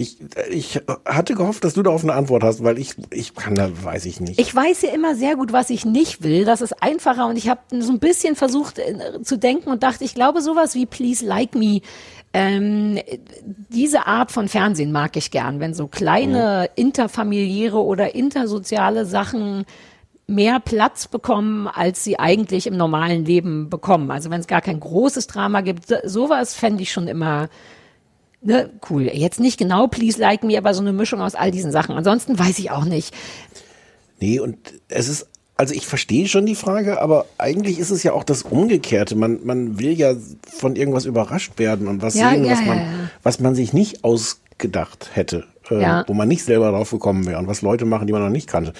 Ich, 0.00 0.16
ich 0.50 0.80
hatte 1.04 1.34
gehofft, 1.34 1.62
dass 1.62 1.74
du 1.74 1.82
darauf 1.82 2.02
eine 2.02 2.14
Antwort 2.14 2.42
hast, 2.42 2.64
weil 2.64 2.78
ich, 2.78 2.94
ich 3.10 3.34
kann 3.34 3.54
da, 3.54 3.68
weiß 3.84 4.06
ich 4.06 4.18
nicht. 4.18 4.40
Ich 4.40 4.54
weiß 4.54 4.80
ja 4.82 4.90
immer 4.94 5.14
sehr 5.14 5.36
gut, 5.36 5.52
was 5.52 5.68
ich 5.68 5.84
nicht 5.84 6.22
will. 6.22 6.46
Das 6.46 6.62
ist 6.62 6.82
einfacher 6.82 7.26
und 7.26 7.36
ich 7.36 7.50
habe 7.50 7.60
so 7.80 7.92
ein 7.92 7.98
bisschen 7.98 8.34
versucht 8.34 8.78
äh, 8.78 9.22
zu 9.22 9.36
denken 9.36 9.68
und 9.68 9.82
dachte, 9.82 10.02
ich 10.04 10.14
glaube, 10.14 10.40
sowas 10.40 10.74
wie 10.74 10.86
Please 10.86 11.26
Like 11.26 11.54
Me, 11.54 11.80
ähm, 12.32 12.98
diese 13.68 14.06
Art 14.06 14.30
von 14.32 14.48
Fernsehen 14.48 14.90
mag 14.92 15.16
ich 15.16 15.30
gern, 15.30 15.60
wenn 15.60 15.74
so 15.74 15.86
kleine 15.88 16.70
interfamiliäre 16.76 17.78
oder 17.82 18.14
intersoziale 18.14 19.04
Sachen 19.04 19.64
mehr 20.26 20.60
Platz 20.60 21.08
bekommen, 21.08 21.66
als 21.66 22.04
sie 22.04 22.18
eigentlich 22.18 22.66
im 22.68 22.76
normalen 22.76 23.24
Leben 23.24 23.68
bekommen. 23.68 24.10
Also 24.12 24.30
wenn 24.30 24.40
es 24.40 24.46
gar 24.46 24.60
kein 24.62 24.78
großes 24.80 25.26
Drama 25.26 25.60
gibt, 25.60 25.88
so- 25.88 25.96
sowas 26.04 26.54
fände 26.54 26.82
ich 26.84 26.92
schon 26.92 27.08
immer 27.08 27.48
ne, 28.42 28.70
cool. 28.90 29.02
Jetzt 29.12 29.40
nicht 29.40 29.58
genau 29.58 29.86
Please 29.86 30.18
Like 30.20 30.44
Me, 30.44 30.56
aber 30.58 30.74
so 30.74 30.80
eine 30.80 30.92
Mischung 30.92 31.20
aus 31.20 31.34
all 31.34 31.50
diesen 31.50 31.72
Sachen. 31.72 31.94
Ansonsten 31.96 32.38
weiß 32.38 32.58
ich 32.58 32.70
auch 32.70 32.84
nicht. 32.84 33.14
Nee, 34.20 34.38
und 34.40 34.56
es 34.88 35.08
ist, 35.08 35.26
also 35.56 35.74
ich 35.74 35.86
verstehe 35.86 36.28
schon 36.28 36.46
die 36.46 36.54
Frage, 36.54 37.00
aber 37.00 37.26
eigentlich 37.38 37.78
ist 37.78 37.90
es 37.90 38.02
ja 38.02 38.12
auch 38.12 38.24
das 38.24 38.42
Umgekehrte. 38.42 39.16
Man, 39.16 39.40
man 39.44 39.78
will 39.78 39.92
ja 39.92 40.14
von 40.48 40.76
irgendwas 40.76 41.04
überrascht 41.06 41.58
werden 41.58 41.88
und 41.88 42.02
was 42.02 42.14
Ja, 42.14 42.30
sehen, 42.30 42.44
ja, 42.44 42.52
was, 42.52 42.64
man, 42.66 42.78
ja, 42.78 42.84
was 43.22 43.40
man 43.40 43.54
sich 43.54 43.72
nicht 43.72 44.04
ausgedacht 44.04 45.10
hätte, 45.14 45.44
äh, 45.70 46.02
wo 46.06 46.14
man 46.14 46.28
nicht 46.28 46.44
selber 46.44 46.70
drauf 46.70 46.90
gekommen 46.90 47.26
wäre 47.26 47.38
und 47.38 47.46
was 47.46 47.62
Leute 47.62 47.84
machen, 47.84 48.06
die 48.06 48.12
man 48.12 48.22
noch 48.22 48.30
nicht 48.30 48.46
kannte. 48.48 48.72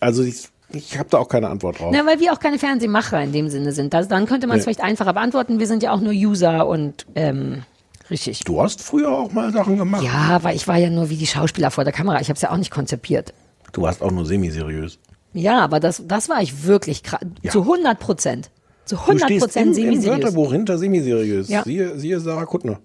Also 0.00 0.22
ich, 0.22 0.48
ich 0.72 0.98
habe 0.98 1.08
da 1.10 1.18
auch 1.18 1.28
keine 1.28 1.48
Antwort 1.50 1.80
drauf. 1.80 1.90
Na, 1.94 2.06
weil 2.06 2.20
wir 2.20 2.32
auch 2.32 2.40
keine 2.40 2.58
Fernsehmacher 2.58 3.20
in 3.22 3.32
dem 3.32 3.48
Sinne 3.50 3.72
sind. 3.72 3.92
Das, 3.92 4.08
dann 4.08 4.26
könnte 4.26 4.46
man 4.46 4.56
es 4.58 4.66
Nee. 4.66 4.72
vielleicht 4.74 4.84
einfacher 4.88 5.12
beantworten. 5.12 5.58
Wir 5.58 5.66
sind 5.66 5.82
ja 5.82 5.92
auch 5.92 6.00
nur 6.00 6.12
User 6.12 6.66
und 6.66 7.06
ähm, 7.14 7.62
richtig. 8.10 8.40
Du 8.44 8.62
hast 8.62 8.80
früher 8.82 9.10
auch 9.10 9.32
mal 9.32 9.52
Sachen 9.52 9.76
gemacht. 9.76 10.02
Ja, 10.04 10.42
weil 10.42 10.56
ich 10.56 10.66
war 10.68 10.76
ja 10.76 10.90
nur 10.90 11.10
wie 11.10 11.16
die 11.16 11.26
Schauspieler 11.26 11.70
vor 11.70 11.84
der 11.84 11.92
Kamera. 11.92 12.20
Ich 12.20 12.28
habe 12.28 12.36
es 12.36 12.42
ja 12.42 12.50
auch 12.50 12.56
nicht 12.56 12.70
konzipiert. 12.70 13.32
Du 13.72 13.82
warst 13.82 14.02
auch 14.02 14.10
nur 14.10 14.26
semi-seriös. 14.26 14.98
Ja, 15.32 15.60
aber 15.60 15.80
das, 15.80 16.02
das 16.06 16.28
war 16.28 16.42
ich 16.42 16.64
wirklich 16.66 17.00
gra- 17.02 17.20
zu 17.50 17.62
100 17.62 17.98
Prozent. 17.98 18.50
Zu 18.84 18.96
Du 18.96 19.00
100 19.02 19.24
stehst 19.28 19.44
Prozent 19.46 19.66
im, 19.66 19.70
im 19.70 19.74
semi-seriös. 19.74 20.22
Wörterbuch 20.24 20.52
hinter 20.52 20.76
semi-seriös. 20.78 21.48
Ja. 21.48 21.62
Siehe, 21.64 21.98
siehe 21.98 22.20
Sarah 22.20 22.44
Kuttner. 22.44 22.80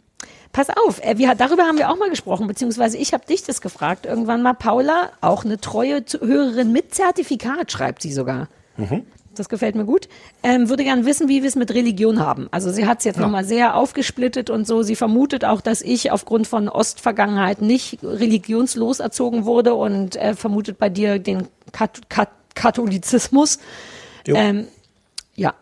Pass 0.54 0.68
auf, 0.70 1.04
äh, 1.04 1.18
wir, 1.18 1.36
darüber 1.36 1.64
haben 1.64 1.78
wir 1.78 1.90
auch 1.92 1.98
mal 1.98 2.10
gesprochen, 2.10 2.48
beziehungsweise 2.48 2.98
ich 2.98 3.14
habe 3.14 3.26
dich 3.26 3.44
das 3.44 3.60
gefragt. 3.60 4.06
Irgendwann 4.06 4.42
mal 4.42 4.54
Paula, 4.54 5.10
auch 5.20 5.44
eine 5.44 5.60
treue 5.60 6.04
Hörerin 6.22 6.72
mit 6.72 6.96
Zertifikat, 6.96 7.72
schreibt 7.72 8.02
sie 8.02 8.14
sogar. 8.14 8.48
Mhm. 8.78 9.04
Das 9.38 9.50
gefällt 9.50 9.76
mir 9.76 9.86
gut. 9.86 10.08
Ähm, 10.44 10.70
würde 10.70 10.84
gern 10.84 11.06
wissen, 11.06 11.28
wie 11.30 11.42
wir 11.42 11.48
es 11.50 11.56
mit 11.56 11.72
Religion 11.74 12.20
haben. 12.20 12.48
Also 12.52 12.72
sie 12.72 12.86
hat 12.86 13.00
es 13.00 13.06
jetzt 13.06 13.18
Ja. 13.18 13.22
nochmal 13.24 13.46
sehr 13.46 13.76
aufgesplittet 13.76 14.50
und 14.50 14.68
so. 14.68 14.84
Sie 14.84 14.96
vermutet 14.96 15.46
auch, 15.46 15.62
dass 15.62 15.82
ich 15.82 16.12
aufgrund 16.12 16.48
von 16.48 16.68
Ostvergangenheit 16.70 17.62
nicht 17.62 18.00
religionslos 18.04 19.00
erzogen 19.00 19.46
wurde 19.46 19.74
und 19.76 20.16
äh, 20.16 20.34
vermutet 20.36 20.78
bei 20.78 20.90
dir 20.90 21.20
den 21.20 21.48
Kat 21.72 22.10
Kat 22.10 22.30
Katholizismus. 22.56 23.60
Ähm, 24.28 24.68
ja. 25.36 25.54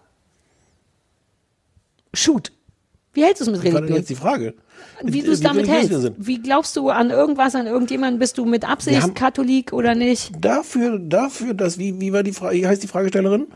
Shoot. 2.14 2.52
Wie 3.14 3.24
hältst 3.24 3.42
du 3.42 3.46
es 3.46 3.52
mit 3.52 3.60
Was 3.60 3.66
war 3.66 3.72
denn 3.72 3.76
Religion? 3.94 3.98
jetzt 4.00 4.10
die 4.10 4.16
Frage? 4.16 4.54
Wie 5.04 5.22
du 5.22 5.32
es 5.32 5.42
damit 5.42 5.68
hältst. 5.68 6.12
Wie 6.18 6.42
glaubst 6.42 6.76
du 6.76 6.90
an 6.90 7.10
irgendwas, 7.10 7.56
an 7.56 7.66
irgendjemanden? 7.68 8.20
Bist 8.20 8.38
du 8.38 8.46
mit 8.46 8.68
Absicht 8.70 9.16
Katholik 9.16 9.74
oder 9.74 9.96
nicht? 9.96 10.32
Dafür, 10.40 11.00
dafür, 11.00 11.54
dass, 11.54 11.78
wie, 11.78 12.00
wie 12.00 12.14
war 12.14 12.24
die 12.24 12.32
Frage, 12.34 12.58
wie 12.58 12.68
heißt 12.68 12.84
die 12.84 12.88
Fragestellerin? 12.88 13.48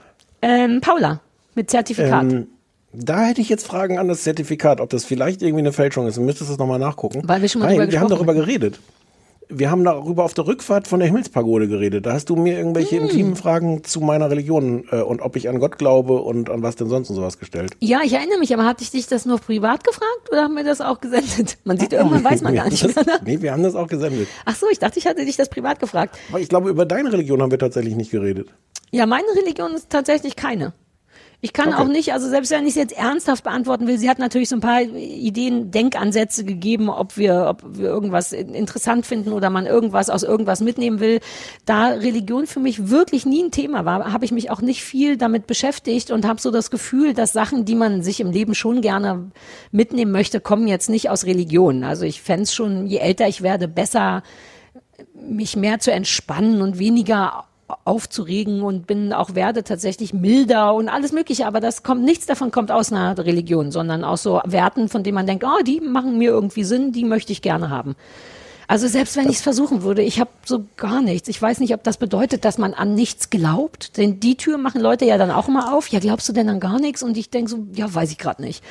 Ähm, 0.41 0.81
Paula, 0.81 1.21
mit 1.55 1.69
Zertifikat. 1.69 2.23
Ähm, 2.23 2.47
da 2.91 3.25
hätte 3.25 3.41
ich 3.41 3.49
jetzt 3.49 3.67
Fragen 3.67 3.99
an 3.99 4.07
das 4.07 4.23
Zertifikat, 4.23 4.81
ob 4.81 4.89
das 4.89 5.05
vielleicht 5.05 5.41
irgendwie 5.41 5.59
eine 5.61 5.73
Fälschung 5.73 6.07
ist. 6.07 6.17
Du 6.17 6.21
müsstest 6.21 6.49
das 6.49 6.57
nochmal 6.57 6.79
nachgucken. 6.79 7.21
Weil 7.25 7.41
wir 7.41 7.49
schon 7.49 7.61
mal 7.61 7.67
Nein, 7.67 7.77
drüber 7.77 7.91
wir 7.91 7.99
haben 7.99 8.09
darüber 8.09 8.33
geredet. 8.33 8.79
Wir 9.51 9.71
haben 9.71 9.83
darüber 9.83 10.25
auf 10.25 10.35
der 10.35 10.45
Rückfahrt 10.45 10.87
von 10.87 10.99
der 10.99 11.07
Himmelspagode 11.07 11.67
geredet. 11.67 12.05
Da 12.05 12.13
hast 12.13 12.29
du 12.29 12.35
mir 12.35 12.55
irgendwelche 12.55 12.97
Hm. 12.97 13.05
intimen 13.05 13.35
Fragen 13.35 13.83
zu 13.83 13.99
meiner 13.99 14.29
Religion 14.29 14.85
äh, 14.91 15.01
und 15.01 15.21
ob 15.21 15.35
ich 15.35 15.49
an 15.49 15.59
Gott 15.59 15.79
glaube 15.79 16.19
und 16.21 16.51
an 16.51 16.61
was 16.61 16.75
denn 16.75 16.87
sonst 16.87 17.09
und 17.09 17.15
sowas 17.15 17.39
gestellt. 17.39 17.71
ja, 17.79 17.99
ich 18.03 18.13
erinnere 18.13 18.37
mich, 18.37 18.53
aber 18.53 18.65
hatte 18.65 18.83
ich 18.83 18.91
dich 18.91 19.07
das 19.07 19.25
nur 19.25 19.39
privat 19.39 19.83
gefragt 19.83 20.29
oder 20.31 20.43
haben 20.43 20.55
wir 20.55 20.63
das 20.63 20.81
auch 20.81 21.01
gesendet? 21.01 21.57
Man 21.63 21.79
sieht, 21.79 21.93
irgendwann 21.93 22.23
weiß 22.23 22.41
man 22.43 22.53
gar 22.55 22.69
nicht 22.69 22.83
mehr. 22.83 22.93
das, 22.93 23.05
Ne? 23.07 23.13
Nee, 23.25 23.41
wir 23.41 23.51
haben 23.51 23.63
das 23.63 23.73
auch 23.73 23.87
gesendet. 23.87 24.27
Ach 24.45 24.55
so, 24.55 24.67
ich 24.71 24.77
dachte, 24.77 24.99
ich 24.99 25.07
hatte 25.07 25.25
dich 25.25 25.35
das 25.35 25.49
privat 25.49 25.79
gefragt. 25.79 26.15
Aber 26.29 26.39
ich 26.39 26.49
glaube, 26.49 26.69
über 26.69 26.85
deine 26.85 27.11
Religion 27.11 27.41
haben 27.41 27.49
wir 27.51 27.57
tatsächlich 27.59 27.95
nicht 27.95 28.11
geredet. 28.11 28.49
Ja, 28.91 29.05
meine 29.05 29.27
Religion 29.35 29.73
ist 29.73 29.89
tatsächlich 29.89 30.35
keine. 30.35 30.73
Ich 31.41 31.53
kann 31.53 31.69
Okay. 31.69 31.77
auch 31.81 31.87
nicht, 31.87 32.11
also 32.11 32.27
selbst 32.27 32.51
wenn 32.51 32.63
ich 32.63 32.71
es 32.71 32.75
jetzt 32.75 32.97
ernsthaft 32.97 33.45
beantworten 33.45 33.87
will, 33.87 33.97
sie 33.97 34.09
hat 34.09 34.19
natürlich 34.19 34.49
so 34.49 34.57
ein 34.57 34.61
paar 34.61 34.81
Ideen, 34.81 35.71
Denkansätze 35.71 36.43
gegeben, 36.43 36.89
ob 36.89 37.15
wir, 37.15 37.45
ob 37.47 37.63
wir 37.77 37.87
irgendwas 37.87 38.33
in- 38.33 38.53
interessant 38.53 39.05
finden 39.05 39.31
oder 39.31 39.49
man 39.49 39.65
irgendwas 39.65 40.09
aus 40.09 40.23
irgendwas 40.23 40.59
mitnehmen 40.59 40.99
will. 40.99 41.21
Da 41.65 41.87
Religion 41.87 42.45
für 42.45 42.59
mich 42.59 42.89
wirklich 42.89 43.25
nie 43.25 43.41
ein 43.41 43.51
Thema 43.51 43.85
war, 43.85 44.11
habe 44.11 44.25
ich 44.25 44.33
mich 44.33 44.51
auch 44.51 44.59
nicht 44.61 44.83
viel 44.83 45.15
damit 45.15 45.47
beschäftigt 45.47 46.11
und 46.11 46.27
habe 46.27 46.41
so 46.41 46.51
das 46.51 46.71
Gefühl, 46.71 47.13
dass 47.13 47.31
Sachen, 47.31 47.63
die 47.63 47.75
man 47.75 48.01
sich 48.03 48.19
im 48.19 48.31
Leben 48.31 48.53
schon 48.53 48.81
gerne 48.81 49.31
mitnehmen 49.71 50.11
möchte, 50.11 50.41
kommen 50.41 50.67
jetzt 50.67 50.89
nicht 50.89 51.09
aus 51.09 51.25
Religion. 51.25 51.85
Also 51.85 52.03
ich 52.03 52.21
fände 52.21 52.43
es 52.43 52.53
schon, 52.53 52.85
je 52.85 52.97
älter 52.97 53.29
ich 53.29 53.41
werde, 53.43 53.69
besser, 53.69 54.23
mich 55.15 55.55
mehr 55.55 55.79
zu 55.79 55.93
entspannen 55.93 56.61
und 56.61 56.79
weniger 56.79 57.45
aufzuregen 57.85 58.61
und 58.61 58.87
bin 58.87 59.13
auch 59.13 59.35
werde 59.35 59.63
tatsächlich 59.63 60.13
milder 60.13 60.73
und 60.73 60.89
alles 60.89 61.11
mögliche, 61.11 61.45
aber 61.45 61.59
das 61.59 61.83
kommt 61.83 62.03
nichts 62.03 62.25
davon 62.25 62.51
kommt 62.51 62.71
aus 62.71 62.91
einer 62.91 63.17
Religion, 63.17 63.71
sondern 63.71 64.03
aus 64.03 64.23
so 64.23 64.41
Werten, 64.45 64.89
von 64.89 65.03
denen 65.03 65.15
man 65.15 65.27
denkt, 65.27 65.43
oh, 65.43 65.63
die 65.63 65.81
machen 65.81 66.17
mir 66.17 66.29
irgendwie 66.29 66.63
Sinn, 66.63 66.91
die 66.91 67.05
möchte 67.05 67.31
ich 67.31 67.41
gerne 67.41 67.69
haben. 67.69 67.95
Also 68.69 68.87
selbst 68.87 69.17
wenn 69.17 69.27
ich 69.27 69.37
es 69.37 69.41
versuchen 69.41 69.81
würde, 69.81 70.03
ich 70.03 70.19
habe 70.19 70.29
so 70.45 70.63
gar 70.77 71.01
nichts. 71.01 71.27
Ich 71.27 71.41
weiß 71.41 71.59
nicht, 71.59 71.73
ob 71.73 71.83
das 71.83 71.97
bedeutet, 71.97 72.45
dass 72.45 72.59
man 72.59 72.75
an 72.75 72.93
nichts 72.93 73.31
glaubt, 73.31 73.97
denn 73.97 74.19
die 74.19 74.37
Tür 74.37 74.59
machen 74.59 74.79
Leute 74.79 75.05
ja 75.05 75.17
dann 75.17 75.31
auch 75.31 75.47
immer 75.47 75.73
auf. 75.73 75.87
Ja, 75.87 75.99
glaubst 75.99 76.29
du 76.29 76.33
denn 76.33 76.49
an 76.49 76.59
gar 76.59 76.79
nichts? 76.79 77.01
Und 77.01 77.17
ich 77.17 77.31
denke 77.31 77.49
so, 77.49 77.65
ja, 77.73 77.91
weiß 77.91 78.11
ich 78.11 78.19
gerade 78.19 78.43
nicht. 78.43 78.63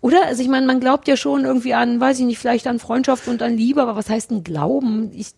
Oder? 0.00 0.26
Also 0.26 0.42
ich 0.42 0.48
meine, 0.48 0.66
man 0.66 0.78
glaubt 0.78 1.08
ja 1.08 1.16
schon 1.16 1.44
irgendwie 1.44 1.74
an, 1.74 2.00
weiß 2.00 2.20
ich 2.20 2.26
nicht, 2.26 2.38
vielleicht 2.38 2.68
an 2.68 2.78
Freundschaft 2.78 3.26
und 3.26 3.42
an 3.42 3.56
Liebe, 3.56 3.82
aber 3.82 3.96
was 3.96 4.08
heißt 4.08 4.30
denn 4.30 4.44
Glauben? 4.44 5.10
Ich, 5.12 5.32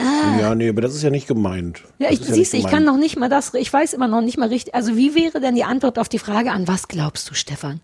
Ja, 0.00 0.54
nee, 0.54 0.68
aber 0.68 0.80
das 0.80 0.94
ist 0.94 1.02
ja 1.02 1.10
nicht 1.10 1.28
gemeint. 1.28 1.82
ja, 1.98 2.10
Das 2.10 2.20
ich 2.20 2.28
ja 2.28 2.34
siehst, 2.34 2.52
du, 2.52 2.56
ich 2.58 2.66
kann 2.66 2.84
noch 2.84 2.96
nicht 2.96 3.16
mal 3.16 3.28
das, 3.28 3.54
ich 3.54 3.72
weiß 3.72 3.92
immer 3.92 4.08
noch 4.08 4.20
nicht 4.20 4.36
mal 4.38 4.48
richtig. 4.48 4.74
Also 4.74 4.96
wie 4.96 5.14
wäre 5.14 5.40
denn 5.40 5.54
die 5.54 5.64
Antwort 5.64 5.98
auf 5.98 6.08
die 6.08 6.18
Frage, 6.18 6.50
an 6.52 6.66
was 6.68 6.88
glaubst 6.88 7.30
du, 7.30 7.34
Stefan? 7.34 7.80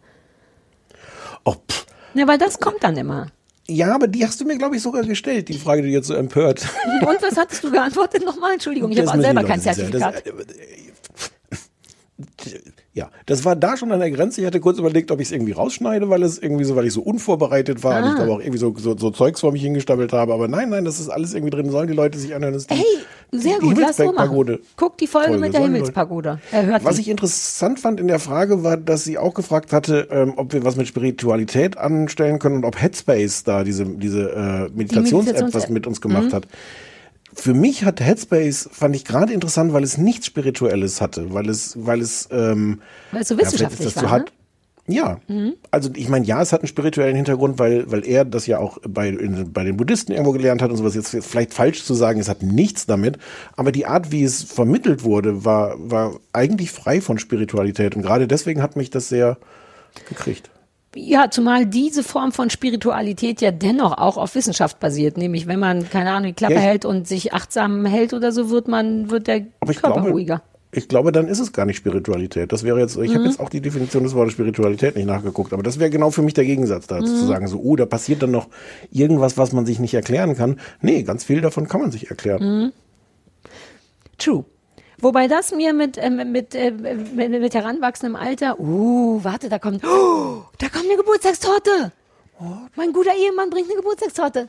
Oh, 1.45 1.55
pff. 1.71 1.87
Ja, 2.15 2.27
weil 2.27 2.39
das 2.39 2.59
kommt 2.59 2.83
dann 2.83 2.97
immer. 2.97 3.29
Ja, 3.69 3.95
aber 3.95 4.09
die 4.09 4.27
hast 4.27 4.41
du 4.41 4.45
mir, 4.45 4.59
glaube 4.59 4.75
ich, 4.77 4.83
sogar 4.83 5.05
gestellt, 5.05 5.49
die 5.49 5.59
Frage, 5.59 5.83
die 5.83 5.91
jetzt 5.91 6.09
so 6.09 6.15
empört. 6.15 6.67
Und 7.07 7.23
was 7.23 7.37
hattest 7.37 7.63
du 7.63 7.71
geantwortet 7.71 8.25
nochmal? 8.25 8.55
Entschuldigung, 8.55 8.91
ich 8.91 8.99
habe 9.01 9.21
selber 9.23 9.45
kein 9.45 9.61
sehen. 9.61 9.91
Das- 9.93 10.01
Zertifikat. 10.03 10.25
Ja, 12.93 13.09
das 13.27 13.45
war 13.45 13.55
da 13.55 13.77
schon 13.77 13.93
an 13.93 14.01
der 14.01 14.11
Grenze. 14.11 14.41
Ich 14.41 14.47
hatte 14.49 14.59
kurz 14.59 14.79
überlegt, 14.81 15.13
ob 15.13 15.21
ich 15.21 15.29
es 15.29 15.33
irgendwie 15.33 15.53
rausschneide, 15.53 16.11
weil 16.11 16.25
es 16.25 16.39
irgendwie 16.39 16.65
so, 16.65 16.75
weil 16.75 16.87
ich 16.87 16.93
so 16.93 17.03
unvorbereitet 17.03 17.85
war 17.85 17.99
und 18.03 18.09
ich 18.09 18.11
Ah. 18.15 18.17
glaube 18.17 18.33
auch 18.33 18.41
irgendwie 18.41 18.59
so, 18.59 18.75
so, 18.77 18.97
so 18.99 19.11
Zeugs 19.13 19.39
vor 19.41 19.53
mich 19.53 19.63
hingestapelt 19.63 20.13
habe. 20.13 20.35
Aber 20.35 20.49
nein, 20.49 20.71
nein, 20.71 20.85
das 20.85 20.99
ist 20.99 21.09
alles 21.09 21.33
irgendwie 21.33 21.51
drin. 21.51 21.71
Sollen 21.71 21.87
die 21.87 21.95
Leute 21.95 22.19
sich 22.19 22.35
anhören? 22.35 22.53
Das 22.55 22.67
die, 22.67 22.75
Hey, 22.75 22.85
sehr 23.31 23.61
die 23.61 23.67
gut, 23.67 23.79
lass 23.79 23.97
so 23.97 24.11
machen. 24.11 24.59
Guck 24.77 24.99
die 24.99 25.07
Folge, 25.07 25.29
Folge, 25.29 25.41
mit 25.41 25.55
der 25.55 25.61
sollen 25.61 25.73
die 25.73 25.77
Himmelspagode. 25.79 26.41
Er 26.51 26.67
hört 26.67 26.85
Was 26.85 26.97
die. 26.97 27.03
ich 27.03 27.09
interessant 27.11 27.79
fand 27.79 28.01
in 28.01 28.09
der 28.09 28.19
Frage 28.19 28.65
war, 28.65 28.77
dass 28.77 29.05
sie 29.05 29.19
auch 29.19 29.35
gefragt 29.35 29.73
hatte, 29.73 30.09
ähm, 30.11 30.33
ob 30.37 30.53
wir 30.53 30.65
was 30.65 30.75
mit 30.75 30.89
Spiritualität 30.89 31.79
anstellen 31.79 32.41
können 32.41 32.57
und 32.57 32.65
ob 32.65 32.83
Headspace 32.83 33.45
da 33.45 33.63
diese, 33.63 33.85
diese 33.85 34.31
äh, 34.33 34.69
Meditations-App 34.75 34.75
was 34.75 34.75
Meditations-App. 35.37 35.71
mit 35.71 35.87
uns 35.87 36.01
gemacht 36.01 36.25
Mhm. 36.25 36.33
hat. 36.33 36.49
Für 37.41 37.55
mich 37.55 37.85
hat 37.85 38.01
Headspace, 38.01 38.69
fand 38.71 38.95
ich 38.95 39.05
gerade 39.05 39.33
interessant, 39.33 39.73
weil 39.73 39.83
es 39.83 39.97
nichts 39.97 40.27
Spirituelles 40.27 41.01
hatte, 41.01 41.33
weil 41.33 41.49
es, 41.49 41.75
weil 41.87 42.01
es, 42.01 42.29
ähm, 42.31 42.81
Weil 43.13 43.23
es 43.23 43.29
so 43.29 43.35
ja, 43.35 43.41
wissenschaftlich 43.41 43.81
ist 43.87 43.97
das 43.97 44.03
war, 44.03 44.03
zu 44.03 44.11
hart. 44.11 44.33
Ja, 44.87 45.21
Mhm. 45.29 45.55
also 45.71 45.91
ich 45.95 46.09
meine, 46.09 46.27
ja, 46.27 46.43
es 46.43 46.53
hat 46.53 46.61
einen 46.61 46.69
spirituellen 46.69 47.15
Hintergrund, 47.17 47.59
weil, 47.59 47.91
weil 47.91 48.05
er 48.07 48.25
das 48.25 48.47
ja 48.47 48.59
auch 48.59 48.79
bei, 48.87 49.09
in, 49.09 49.53
bei 49.53 49.63
den 49.65 49.77
Buddhisten 49.77 50.13
irgendwo 50.13 50.33
gelernt 50.33 50.61
hat 50.63 50.71
und 50.71 50.77
sowas. 50.77 50.95
Jetzt 50.95 51.17
vielleicht 51.25 51.55
falsch 51.55 51.85
zu 51.85 51.95
sagen, 51.95 52.21
es 52.21 52.29
hat 52.29 52.43
nichts 52.43 52.87
damit, 52.87 53.17
aber 53.57 53.73
die 53.73 53.87
Art, 53.87 54.11
wie 54.11 54.25
es 54.25 54.43
vermittelt 54.43 55.05
wurde, 55.05 55.45
war, 55.45 55.77
war 55.79 56.17
eigentlich 56.33 56.73
frei 56.73 57.01
von 57.01 57.19
Spiritualität 57.19 57.95
und 57.97 58.03
gerade 58.03 58.27
deswegen 58.27 58.63
hat 58.63 58.77
mich 58.77 58.91
das 58.91 59.09
sehr 59.09 59.39
gekriegt. 60.09 60.51
Ja, 60.97 61.31
zumal 61.31 61.67
diese 61.67 62.03
Form 62.03 62.33
von 62.33 62.51
Spiritualität 62.51 63.41
ja 63.41 63.53
dennoch 63.53 63.97
auch 63.99 64.17
auf 64.17 64.35
Wissenschaft 64.35 64.81
basiert. 64.81 65.17
Nämlich, 65.17 65.47
wenn 65.47 65.61
man, 65.61 65.89
keine 65.89 66.11
Ahnung, 66.11 66.29
die 66.29 66.33
Klappe 66.35 66.55
Ja, 66.55 66.61
hält 66.61 66.85
und 66.85 67.07
sich 67.07 67.33
achtsam 67.33 67.87
hält 67.87 68.13
oder 68.13 68.33
so, 68.33 68.51
wird 68.51 68.67
man, 68.67 69.09
wird 69.11 69.29
der 69.29 69.47
Aber 69.61 69.71
ich 69.71 69.81
Körper 69.81 70.01
glaube, 70.01 70.11
ruhiger. 70.11 70.43
ich 70.73 70.89
glaube, 70.89 71.13
dann 71.13 71.29
ist 71.29 71.39
es 71.39 71.53
gar 71.53 71.65
nicht 71.65 71.77
Spiritualität. 71.77 72.51
Das 72.53 72.65
wäre 72.65 72.81
jetzt, 72.81 72.97
ich 72.97 73.11
habe 73.11 73.21
Mhm. 73.21 73.27
jetzt 73.27 73.39
auch 73.39 73.49
die 73.49 73.61
Definition 73.61 74.03
des 74.03 74.15
Wortes 74.15 74.33
Spiritualität 74.33 74.97
nicht 74.97 75.07
nachgeguckt, 75.07 75.53
aber 75.53 75.63
das 75.63 75.79
wäre 75.79 75.91
genau 75.91 76.11
für 76.11 76.23
mich 76.23 76.35
der 76.35 76.45
Gegensatz 76.45 76.89
dazu, 76.89 77.13
Mhm. 77.13 77.17
zu 77.19 77.27
sagen, 77.27 77.47
so, 77.47 77.61
oh, 77.61 77.77
da 77.77 77.87
passiert 77.87 78.23
dann 78.25 78.33
noch 78.33 78.49
irgendwas, 78.91 79.39
was 79.39 79.53
man 79.53 79.67
sich 79.67 79.79
nicht 79.79 79.95
erklären 79.95 80.35
kann. 80.37 80.59
Nee, 80.81 81.05
ganz 81.05 81.23
viel 81.23 81.41
davon 81.41 81.69
kann 81.69 81.81
man 81.83 81.93
sich 81.93 82.11
erklären. 82.11 82.43
Mhm. 82.65 82.73
True. 84.19 84.45
Wobei 85.03 85.29
das 85.29 85.53
mir 85.53 85.73
mit, 85.73 85.97
äh, 85.97 86.11
mit, 86.11 86.55
äh, 86.55 86.71
mit, 86.71 87.31
mit 87.31 87.55
heranwachsendem 87.55 88.17
Alter, 88.17 88.61
uh, 88.61 89.23
warte, 89.23 89.49
da 89.49 89.59
kommt, 89.59 89.85
oh, 89.85 90.45
da 90.59 90.69
kommt 90.69 90.85
eine 90.85 90.97
Geburtstagstorte. 90.97 91.93
Mein 92.77 92.93
guter 92.93 93.15
Ehemann 93.15 93.51
bringt 93.51 93.69
eine 93.71 93.77
Geburtstagstorte. 93.77 94.49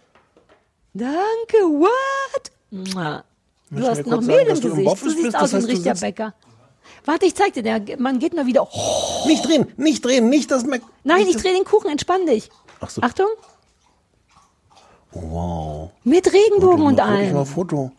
Danke, 0.94 1.58
what? 1.58 2.52
Mua. 2.70 3.24
Du 3.70 3.88
hast 3.88 4.06
noch 4.06 4.22
Mehl 4.22 4.42
im 4.42 4.48
dass 4.48 4.60
du 4.60 4.70
im 4.70 4.76
Gesicht. 4.76 5.02
Du 5.06 5.10
siehst 5.10 5.24
bist? 5.24 5.36
aus 5.38 5.54
wie 5.54 5.58
ein 5.58 5.66
richtiger 5.66 5.96
Bäcker. 5.96 6.34
Warte, 7.06 7.26
ich 7.26 7.36
zeig 7.36 7.54
dir, 7.54 7.64
der 7.64 7.82
Mann 7.98 8.20
geht 8.20 8.34
nur 8.34 8.46
wieder. 8.46 8.68
Oh. 8.72 9.28
Nicht 9.28 9.48
drehen, 9.48 9.68
nicht 9.78 10.04
drehen, 10.04 10.30
nicht 10.30 10.52
das 10.52 10.66
Mac. 10.66 10.82
Nein, 11.04 11.28
ich 11.28 11.38
drehe 11.38 11.54
den 11.54 11.64
Kuchen, 11.64 11.90
entspann 11.90 12.26
dich. 12.26 12.50
Ach 12.80 12.90
so. 12.90 13.02
Achtung, 13.02 13.28
Wow. 15.14 15.92
mit 16.04 16.32
Regenbogen 16.32 16.86
und 16.86 16.98
Guck 16.98 17.06
ich 17.06 17.32
mal 17.32 17.38
allem. 17.40 17.46
Foto. 17.46 17.92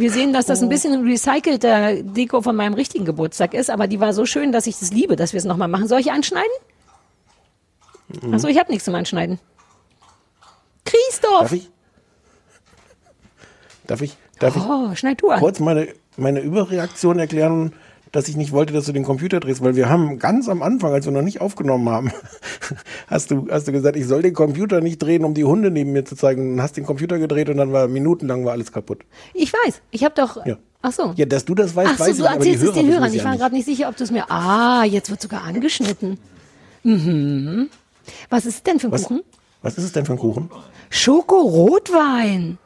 Wir 0.00 0.10
sehen, 0.10 0.32
dass 0.32 0.46
Oh. 0.46 0.48
das 0.48 0.62
ein 0.62 0.68
bisschen 0.68 0.92
ein 0.94 1.04
recycelter 1.06 2.02
Deko 2.02 2.40
von 2.40 2.56
meinem 2.56 2.74
richtigen 2.74 3.04
Geburtstag 3.04 3.52
ist, 3.54 3.70
aber 3.70 3.86
die 3.86 4.00
war 4.00 4.12
so 4.14 4.24
schön, 4.26 4.50
dass 4.50 4.66
ich 4.66 4.78
das 4.78 4.92
liebe, 4.92 5.14
dass 5.16 5.32
wir 5.32 5.38
es 5.38 5.44
nochmal 5.44 5.68
machen. 5.68 5.88
Soll 5.88 6.00
ich 6.00 6.10
anschneiden? 6.10 6.50
Mhm. 8.22 8.34
Achso, 8.34 8.48
ich 8.48 8.58
habe 8.58 8.70
nichts 8.70 8.84
zum 8.86 8.94
Anschneiden. 8.94 9.38
Christoph! 10.84 11.40
Darf 11.40 11.52
ich? 11.52 11.68
Darf 13.86 14.00
ich? 14.02 14.16
Darf 14.38 14.56
ich 14.56 14.62
Oh, 14.62 14.94
schneid 14.94 15.20
du 15.20 15.28
an. 15.30 15.38
kurz 15.40 15.60
meine, 15.60 15.88
meine 16.16 16.40
Überreaktion 16.40 17.18
erklären, 17.18 17.72
dass 18.12 18.28
ich 18.28 18.36
nicht 18.36 18.52
wollte, 18.52 18.72
dass 18.72 18.86
du 18.86 18.92
den 18.92 19.04
Computer 19.04 19.38
drehst, 19.40 19.62
weil 19.62 19.76
wir 19.76 19.88
haben 19.88 20.18
ganz 20.18 20.48
am 20.48 20.62
Anfang, 20.62 20.92
als 20.92 21.04
wir 21.06 21.12
noch 21.12 21.22
nicht 21.22 21.40
aufgenommen 21.40 21.88
haben, 21.88 22.10
hast 23.06 23.30
du, 23.30 23.46
hast 23.50 23.68
du 23.68 23.72
gesagt, 23.72 23.96
ich 23.96 24.06
soll 24.06 24.22
den 24.22 24.34
Computer 24.34 24.80
nicht 24.80 25.00
drehen, 25.00 25.24
um 25.24 25.34
die 25.34 25.44
Hunde 25.44 25.70
neben 25.70 25.92
mir 25.92 26.04
zu 26.04 26.16
zeigen. 26.16 26.54
Und 26.54 26.62
hast 26.62 26.76
den 26.76 26.84
Computer 26.84 27.18
gedreht 27.18 27.48
und 27.48 27.56
dann 27.58 27.72
war 27.72 27.86
minutenlang 27.88 28.44
war 28.44 28.52
alles 28.52 28.72
kaputt. 28.72 29.02
Ich 29.34 29.52
weiß, 29.52 29.80
ich 29.90 30.04
habe 30.04 30.14
doch. 30.16 30.44
Ja. 30.46 30.56
Ach 30.82 30.92
so. 30.92 31.12
Ja, 31.16 31.26
dass 31.26 31.44
du 31.44 31.54
das 31.54 31.76
weißt, 31.76 31.90
Ach 31.94 31.98
so, 31.98 32.04
weiß 32.04 32.16
du 32.16 32.22
ich, 32.24 32.28
aber 32.30 32.44
die 32.44 32.50
erzählst 32.52 32.62
es 32.64 32.74
Hörer 32.74 32.82
den 32.82 32.92
Hörern. 32.92 33.04
es 33.08 33.12
Ich 33.14 33.18
ja 33.18 33.24
war 33.24 33.30
nicht. 33.32 33.40
gerade 33.40 33.54
nicht 33.54 33.64
sicher, 33.66 33.88
ob 33.88 33.96
du 33.96 34.04
es 34.04 34.10
mir. 34.10 34.30
Ah, 34.30 34.84
jetzt 34.84 35.10
wird 35.10 35.20
sogar 35.20 35.44
angeschnitten. 35.44 36.18
Mhm. 36.82 37.68
Was 38.30 38.46
ist 38.46 38.66
denn 38.66 38.80
für 38.80 38.88
ein 38.88 38.92
Was? 38.92 39.02
Kuchen? 39.04 39.22
Was 39.62 39.76
ist 39.76 39.84
es 39.84 39.92
denn 39.92 40.06
für 40.06 40.12
ein 40.12 40.18
Kuchen? 40.18 40.50
Schoko-Rotwein. 40.88 42.58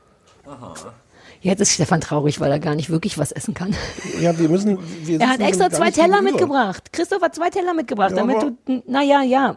Jetzt 1.45 1.61
ist 1.61 1.73
Stefan 1.73 2.01
traurig, 2.01 2.41
weil 2.41 2.51
er 2.51 2.59
gar 2.59 2.75
nicht 2.75 2.89
wirklich 2.89 3.19
was 3.19 3.31
essen 3.31 3.53
kann. 3.53 3.77
Ja, 4.19 4.39
wir 4.39 4.49
müssen. 4.49 4.79
Wir 5.07 5.21
Er 5.21 5.29
hat 5.29 5.41
extra 5.41 5.69
zwei 5.71 5.91
Teller 5.91 6.23
mitgebracht. 6.23 6.91
Christoph 6.91 7.21
hat 7.21 7.35
zwei 7.35 7.51
Teller 7.51 7.75
mitgebracht, 7.75 8.13
Ja, 8.13 8.17
damit 8.17 8.41
du. 8.41 8.83
Naja, 8.87 9.21
ja. 9.23 9.57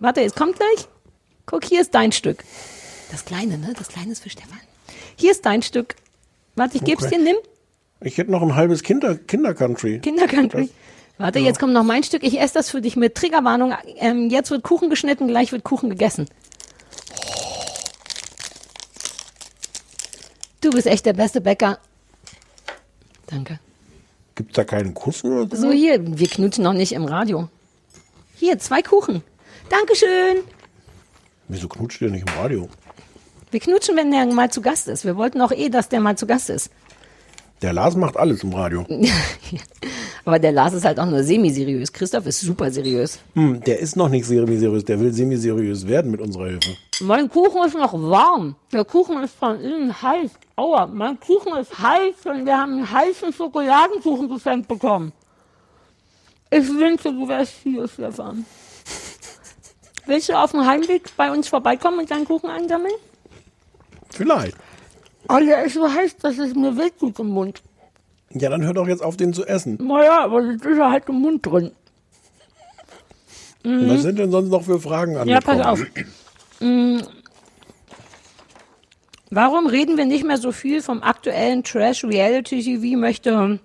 Warte, 0.00 0.22
es 0.22 0.34
kommt 0.34 0.56
gleich. 0.56 0.88
Guck, 1.46 1.64
hier 1.64 1.80
ist 1.80 1.94
dein 1.94 2.10
Stück. 2.10 2.42
Das 3.12 3.24
kleine, 3.24 3.58
ne? 3.58 3.74
Das 3.78 3.88
kleine 3.88 4.10
ist 4.10 4.24
für 4.24 4.30
Stefan. 4.30 4.58
Hier 5.14 5.30
ist 5.30 5.46
dein 5.46 5.62
Stück. 5.62 5.94
Warte, 6.56 6.78
ich 6.78 6.84
geb's 6.84 7.04
Okay. 7.04 7.16
dir, 7.16 7.22
nimm. 7.22 7.36
Ich 8.00 8.18
hätte 8.18 8.32
noch 8.32 8.42
ein 8.42 8.56
halbes 8.56 8.82
Kinder, 8.82 9.14
Kindercountry. 9.14 10.00
Kindercountry. 10.00 10.68
Warte, 11.18 11.38
jetzt 11.38 11.60
kommt 11.60 11.74
noch 11.74 11.84
mein 11.84 12.02
Stück. 12.02 12.24
Ich 12.24 12.40
esse 12.40 12.54
das 12.54 12.70
für 12.70 12.80
dich 12.80 12.96
mit 12.96 13.14
Triggerwarnung. 13.14 13.72
Ähm, 13.98 14.30
jetzt 14.30 14.50
wird 14.50 14.64
Kuchen 14.64 14.90
geschnitten, 14.90 15.28
gleich 15.28 15.52
wird 15.52 15.62
Kuchen 15.62 15.90
gegessen. 15.90 16.26
Du 20.62 20.70
bist 20.70 20.86
echt 20.86 21.04
der 21.04 21.12
beste 21.12 21.40
Bäcker. 21.40 21.78
Danke. 23.26 23.58
Gibt's 24.36 24.54
da 24.54 24.64
keinen 24.64 24.94
Kuss 24.94 25.22
oder 25.24 25.54
so? 25.54 25.62
So, 25.62 25.70
hier, 25.70 25.98
wir 26.00 26.28
knutschen 26.28 26.64
noch 26.64 26.72
nicht 26.72 26.92
im 26.92 27.04
Radio. 27.04 27.48
Hier, 28.36 28.58
zwei 28.58 28.80
Kuchen. 28.80 29.22
Dankeschön. 29.68 30.44
Wieso 31.48 31.68
knutscht 31.68 32.00
ihr 32.00 32.10
nicht 32.10 32.28
im 32.28 32.34
Radio? 32.38 32.68
Wir 33.50 33.60
knutschen, 33.60 33.96
wenn 33.96 34.10
der 34.10 34.24
mal 34.26 34.50
zu 34.50 34.62
Gast 34.62 34.88
ist. 34.88 35.04
Wir 35.04 35.16
wollten 35.16 35.40
auch 35.42 35.52
eh, 35.52 35.68
dass 35.68 35.88
der 35.88 36.00
mal 36.00 36.16
zu 36.16 36.26
Gast 36.26 36.48
ist. 36.48 36.70
Der 37.62 37.72
Lars 37.72 37.94
macht 37.94 38.16
alles 38.16 38.42
im 38.42 38.52
Radio. 38.52 38.84
Aber 40.24 40.38
der 40.40 40.50
Lars 40.50 40.74
ist 40.74 40.84
halt 40.84 40.98
auch 40.98 41.06
nur 41.06 41.22
semi-seriös. 41.22 41.92
Christoph 41.92 42.26
ist 42.26 42.40
super 42.40 42.70
seriös. 42.70 43.20
Hm, 43.34 43.60
der 43.60 43.78
ist 43.78 43.96
noch 43.96 44.08
nicht 44.08 44.26
semi-seriös, 44.26 44.84
der 44.84 44.98
will 44.98 45.12
semi-seriös 45.12 45.86
werden 45.86 46.10
mit 46.10 46.20
unserer 46.20 46.46
Hilfe. 46.46 46.76
Mein 47.00 47.28
Kuchen 47.28 47.64
ist 47.64 47.76
noch 47.76 47.92
warm. 47.94 48.56
Der 48.72 48.84
Kuchen 48.84 49.22
ist 49.22 49.34
von 49.34 49.60
innen 49.60 50.02
heiß. 50.02 50.30
Aua, 50.56 50.86
mein 50.86 51.18
Kuchen 51.20 51.56
ist 51.56 51.78
heiß 51.78 52.26
und 52.26 52.46
wir 52.46 52.56
haben 52.56 52.72
einen 52.72 52.90
heißen 52.90 53.32
Schokoladenkuchen 53.32 54.28
geschenkt 54.28 54.66
bekommen. 54.66 55.12
Ich 56.50 56.68
wünsche, 56.68 57.12
du 57.12 57.28
wärst 57.28 57.54
hier, 57.62 57.86
Stefan. 57.88 58.44
Willst 60.06 60.28
du 60.28 60.34
auf 60.34 60.50
dem 60.50 60.66
Heimweg 60.66 61.16
bei 61.16 61.30
uns 61.30 61.48
vorbeikommen 61.48 62.00
und 62.00 62.10
deinen 62.10 62.26
Kuchen 62.26 62.50
einsammeln? 62.50 62.94
Vielleicht. 64.10 64.56
Oh, 65.32 65.38
der 65.38 65.64
ist 65.64 65.74
so 65.74 65.88
heiß, 65.92 66.16
dass 66.18 66.38
es 66.38 66.54
mir 66.54 66.76
weh 66.76 66.90
tut 66.98 67.18
im 67.18 67.28
Mund. 67.28 67.62
Ja, 68.30 68.50
dann 68.50 68.64
hör 68.64 68.74
doch 68.74 68.88
jetzt 68.88 69.02
auf, 69.02 69.16
den 69.16 69.32
zu 69.32 69.46
essen. 69.46 69.78
Naja, 69.80 70.24
aber 70.24 70.42
das 70.42 70.56
ist 70.56 70.78
ja 70.78 70.90
halt 70.90 71.08
im 71.08 71.16
Mund 71.16 71.44
drin. 71.46 71.72
Mhm. 73.64 73.88
Was 73.88 74.02
sind 74.02 74.18
denn 74.18 74.30
sonst 74.30 74.48
noch 74.48 74.64
für 74.64 74.80
Fragen 74.80 75.16
an 75.16 75.28
Ja, 75.28 75.40
pass 75.40 75.60
auf. 75.64 75.80
Mm. 76.60 76.98
Warum 79.30 79.66
reden 79.66 79.96
wir 79.96 80.04
nicht 80.04 80.24
mehr 80.24 80.36
so 80.36 80.52
viel 80.52 80.82
vom 80.82 81.02
aktuellen 81.02 81.62
Trash-Reality-TV, 81.62 82.98
möchte 82.98 83.58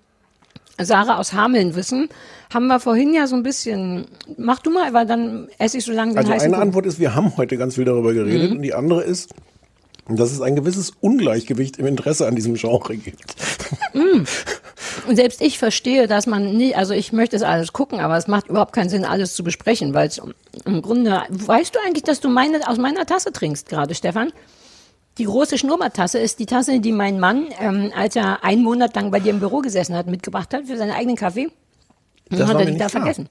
Sarah 0.79 1.17
aus 1.17 1.33
Hameln 1.33 1.75
wissen. 1.75 2.09
Haben 2.53 2.67
wir 2.67 2.79
vorhin 2.79 3.13
ja 3.13 3.27
so 3.27 3.35
ein 3.35 3.43
bisschen. 3.43 4.05
Mach 4.37 4.59
du 4.59 4.69
mal, 4.69 4.93
weil 4.93 5.05
dann 5.05 5.49
esse 5.57 5.79
ich 5.79 5.85
so 5.85 5.91
lange 5.91 6.11
den 6.11 6.19
Also 6.19 6.31
eine 6.31 6.41
Kuchen. 6.41 6.53
Antwort 6.53 6.85
ist, 6.85 6.99
wir 6.99 7.15
haben 7.15 7.35
heute 7.35 7.57
ganz 7.57 7.75
viel 7.75 7.85
darüber 7.85 8.13
geredet 8.13 8.51
Mhm. 8.51 8.57
und 8.57 8.61
die 8.61 8.73
andere 8.73 9.03
ist, 9.03 9.33
dass 10.09 10.31
es 10.31 10.41
ein 10.41 10.55
gewisses 10.55 10.93
Ungleichgewicht 11.01 11.77
im 11.77 11.85
Interesse 11.85 12.27
an 12.27 12.35
diesem 12.35 12.55
Genre 12.55 12.95
gibt. 12.95 13.35
Mm. 13.93 14.23
Und 15.07 15.15
selbst 15.15 15.41
ich 15.41 15.57
verstehe, 15.57 16.07
dass 16.07 16.27
man 16.27 16.57
nicht, 16.57 16.77
also 16.77 16.93
ich 16.93 17.13
möchte 17.13 17.35
es 17.35 17.41
alles 17.41 17.71
gucken, 17.71 17.99
aber 17.99 18.17
es 18.17 18.27
macht 18.27 18.47
überhaupt 18.47 18.73
keinen 18.73 18.89
Sinn, 18.89 19.05
alles 19.05 19.35
zu 19.35 19.43
besprechen, 19.43 19.93
weil 19.93 20.07
es 20.07 20.21
im 20.65 20.81
Grunde, 20.81 21.23
weißt 21.29 21.75
du 21.75 21.79
eigentlich, 21.85 22.03
dass 22.03 22.19
du 22.19 22.29
meine, 22.29 22.67
aus 22.67 22.77
meiner 22.77 23.05
Tasse 23.05 23.31
trinkst 23.31 23.69
gerade, 23.69 23.95
Stefan? 23.95 24.31
Die 25.17 25.25
große 25.25 25.57
Schnurrbartasse 25.57 26.19
ist 26.19 26.39
die 26.39 26.45
Tasse, 26.45 26.79
die 26.79 26.91
mein 26.91 27.19
Mann, 27.19 27.47
ähm, 27.59 27.91
als 27.95 28.15
er 28.15 28.43
einen 28.43 28.63
Monat 28.63 28.95
lang 28.95 29.09
bei 29.09 29.19
dir 29.19 29.31
im 29.31 29.39
Büro 29.39 29.59
gesessen 29.59 29.95
hat, 29.95 30.07
mitgebracht 30.07 30.53
hat 30.53 30.65
für 30.65 30.77
seinen 30.77 30.91
eigenen 30.91 31.15
Kaffee. 31.15 31.49
Das 32.29 32.41
hat 32.41 32.59
er 32.59 32.65
die 32.65 32.65
da 32.65 32.69
nicht 32.71 32.77
klar. 32.77 32.89
vergessen. 32.89 33.29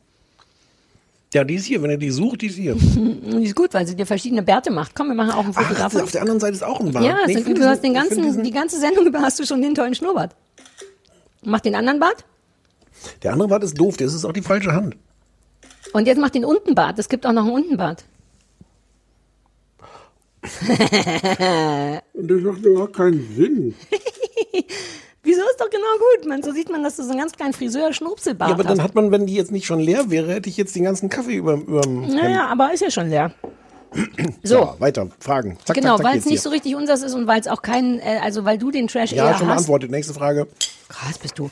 Ja, 1.35 1.45
die 1.45 1.55
ist 1.57 1.65
hier. 1.67 1.83
Wenn 1.83 1.91
ihr 1.91 1.99
die 1.99 2.11
sucht, 2.11 2.41
die 2.43 2.47
ist 2.47 2.55
hier. 2.57 2.75
Die 2.77 3.45
ist 3.45 3.55
gut, 3.57 3.75
weil 3.75 3.87
sie 3.87 3.95
dir 3.97 4.07
verschiedene 4.07 4.43
Bärte 4.43 4.71
macht. 4.71 4.95
Komm, 4.95 5.09
wir 5.09 5.15
machen 5.15 5.33
auch 5.33 5.45
ein 5.45 5.53
Foto 5.53 5.67
Ach, 5.71 5.77
davon. 5.79 6.01
auf 6.03 6.13
der 6.13 6.21
anderen 6.23 6.41
Seite 6.41 6.55
ist 6.55 6.63
auch 6.63 6.81
ein 6.81 6.93
Bart. 6.93 7.05
Ja, 7.05 7.19
Nee, 7.27 7.35
find 7.43 7.59
du 7.59 7.65
hast 7.69 7.83
diesen- 7.83 7.95
den 7.95 8.03
ich 8.03 8.09
find 8.09 8.23
ganzen, 8.25 8.43
die 8.45 8.51
ganze 8.53 8.79
Sendung 8.81 9.07
über 9.07 9.21
hast 9.21 9.39
du 9.39 9.45
schon 9.45 9.61
den 9.61 9.75
tollen 9.75 9.95
Schnurrbart. 9.95 10.35
Mach 11.43 11.61
den 11.61 11.75
anderen 11.75 12.01
Bart. 12.01 12.25
Der 13.23 13.33
andere 13.33 13.49
Bart 13.49 13.63
ist 13.65 13.79
doof, 13.79 13.97
das 13.97 14.15
ist 14.15 14.25
auch 14.25 14.33
die 14.33 14.43
falsche 14.43 14.73
Hand. 14.73 14.97
Und 15.93 16.07
jetzt 16.07 16.19
mach 16.19 16.31
den 16.31 16.45
Untenbart. 16.45 16.99
Es 16.99 17.09
gibt 17.09 17.27
auch 17.27 17.33
noch 17.33 17.45
einen 17.45 17.53
Untenbart. 17.55 18.05
Und 22.13 22.29
das 22.31 22.41
macht 22.43 22.65
überhaupt 22.65 22.97
keinen 22.97 23.27
Sinn. 23.37 23.75
Wieso 25.27 25.41
ist 25.51 25.61
doch 25.61 25.69
genau 25.71 25.85
gut, 26.17 26.29
man. 26.29 26.43
So 26.43 26.53
sieht 26.53 26.71
man, 26.71 26.83
dass 26.85 26.97
du 26.97 27.03
so 27.03 27.11
einen 27.11 27.19
ganz 27.19 27.33
kleinen 27.33 27.53
Friseur-Schnurpselbart 27.53 28.49
Ja, 28.49 28.55
aber 28.55 28.63
dann 28.63 28.79
hast. 28.79 28.85
hat 28.85 28.95
man, 28.95 29.11
wenn 29.11 29.27
die 29.27 29.35
jetzt 29.35 29.51
nicht 29.51 29.67
schon 29.67 29.81
leer 29.81 30.09
wäre, 30.09 30.33
hätte 30.33 30.49
ich 30.49 30.57
jetzt 30.57 30.75
den 30.77 30.85
ganzen 30.85 31.09
Kaffee 31.09 31.35
über, 31.35 31.55
überm 31.55 32.07
Naja, 32.07 32.47
aber 32.47 32.73
ist 32.73 32.81
ja 32.81 32.91
schon 32.91 33.11
leer. 33.11 33.33
So. 34.43 34.57
Ja, 34.61 34.77
weiter, 34.79 35.09
Fragen. 35.21 35.59
Zack, 35.65 35.77
genau, 35.77 35.99
weil 36.03 36.19
es 36.19 36.25
nicht 36.27 36.35
hier. 36.35 36.41
so 36.41 36.51
richtig 36.51 36.77
unseres 36.77 37.03
ist 37.03 37.15
und 37.15 37.27
weil 37.27 37.41
es 37.41 37.49
auch 37.49 37.63
kein, 37.63 37.99
äh, 38.01 38.19
also 38.23 38.45
weil 38.45 38.59
du 38.59 38.71
den 38.71 38.89
Trash 38.89 39.13
Ja, 39.13 39.29
eher 39.31 39.35
schon 39.39 39.47
hast. 39.49 39.55
beantwortet. 39.57 39.91
Nächste 39.91 40.15
Frage. 40.15 40.47
Krass 40.89 41.19
bist 41.19 41.39
du. 41.39 41.51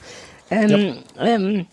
Ähm, 0.50 0.98
ähm, 1.18 1.66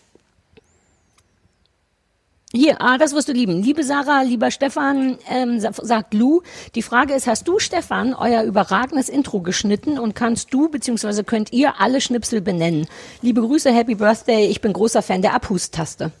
hier, 2.54 2.80
ah, 2.80 2.98
das 2.98 3.14
wirst 3.14 3.28
du 3.28 3.32
lieben. 3.32 3.62
Liebe 3.62 3.82
Sarah, 3.84 4.22
lieber 4.22 4.50
Stefan, 4.50 5.18
ähm, 5.28 5.58
sa- 5.60 5.72
sagt 5.72 6.14
Lou, 6.14 6.42
die 6.74 6.82
Frage 6.82 7.14
ist, 7.14 7.26
hast 7.26 7.48
du, 7.48 7.58
Stefan, 7.58 8.14
euer 8.14 8.42
überragendes 8.42 9.08
Intro 9.08 9.40
geschnitten 9.40 9.98
und 9.98 10.14
kannst 10.14 10.52
du, 10.52 10.68
beziehungsweise 10.68 11.24
könnt 11.24 11.52
ihr 11.52 11.80
alle 11.80 12.00
Schnipsel 12.00 12.40
benennen? 12.40 12.86
Liebe 13.22 13.40
Grüße, 13.40 13.72
Happy 13.72 13.94
Birthday, 13.94 14.46
ich 14.46 14.60
bin 14.60 14.72
großer 14.72 15.02
Fan 15.02 15.22
der 15.22 15.34
Abhust-Taste. 15.34 16.12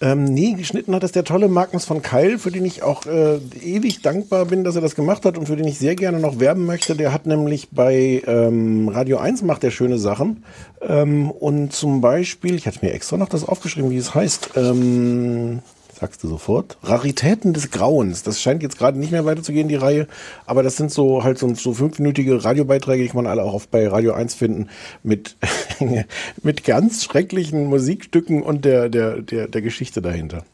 Ähm, 0.00 0.24
nee, 0.24 0.52
geschnitten 0.52 0.94
hat 0.94 1.02
das 1.02 1.12
der 1.12 1.24
tolle 1.24 1.48
Magnus 1.48 1.86
von 1.86 2.02
Keil, 2.02 2.38
für 2.38 2.50
den 2.50 2.66
ich 2.66 2.82
auch 2.82 3.06
äh, 3.06 3.38
ewig 3.62 4.02
dankbar 4.02 4.44
bin, 4.44 4.62
dass 4.62 4.76
er 4.76 4.82
das 4.82 4.94
gemacht 4.94 5.24
hat 5.24 5.38
und 5.38 5.46
für 5.46 5.56
den 5.56 5.66
ich 5.66 5.78
sehr 5.78 5.96
gerne 5.96 6.20
noch 6.20 6.38
werben 6.38 6.66
möchte. 6.66 6.96
Der 6.96 7.12
hat 7.12 7.26
nämlich 7.26 7.68
bei 7.70 8.22
ähm, 8.26 8.88
Radio 8.88 9.16
1 9.16 9.42
macht 9.42 9.64
er 9.64 9.70
schöne 9.70 9.98
Sachen. 9.98 10.44
Ähm, 10.86 11.30
und 11.30 11.72
zum 11.72 12.02
Beispiel, 12.02 12.56
ich 12.56 12.66
hatte 12.66 12.84
mir 12.84 12.92
extra 12.92 13.16
noch 13.16 13.30
das 13.30 13.44
aufgeschrieben, 13.44 13.90
wie 13.90 13.96
es 13.96 14.14
heißt. 14.14 14.50
Ähm, 14.56 15.60
sagst 15.98 16.22
du 16.22 16.28
sofort? 16.28 16.76
Raritäten 16.82 17.52
des 17.52 17.70
Grauens. 17.70 18.22
Das 18.22 18.40
scheint 18.40 18.62
jetzt 18.62 18.78
gerade 18.78 18.98
nicht 18.98 19.12
mehr 19.12 19.24
weiterzugehen, 19.24 19.68
die 19.68 19.74
Reihe. 19.76 20.06
Aber 20.44 20.62
das 20.62 20.76
sind 20.76 20.90
so 20.92 21.24
halt 21.24 21.38
so, 21.38 21.54
so 21.54 21.72
fünfminütige 21.74 22.44
Radiobeiträge, 22.44 23.02
die 23.02 23.08
kann 23.08 23.16
man 23.22 23.26
alle 23.26 23.42
auch 23.42 23.54
auf, 23.54 23.68
bei 23.68 23.88
Radio 23.88 24.12
1 24.12 24.34
finden, 24.34 24.68
mit, 25.02 25.36
mit 26.42 26.64
ganz 26.64 27.04
schrecklichen 27.04 27.66
Musikstücken 27.66 28.42
und 28.42 28.64
der, 28.64 28.88
der, 28.88 29.22
der, 29.22 29.48
der 29.48 29.62
Geschichte 29.62 30.02
dahinter. 30.02 30.44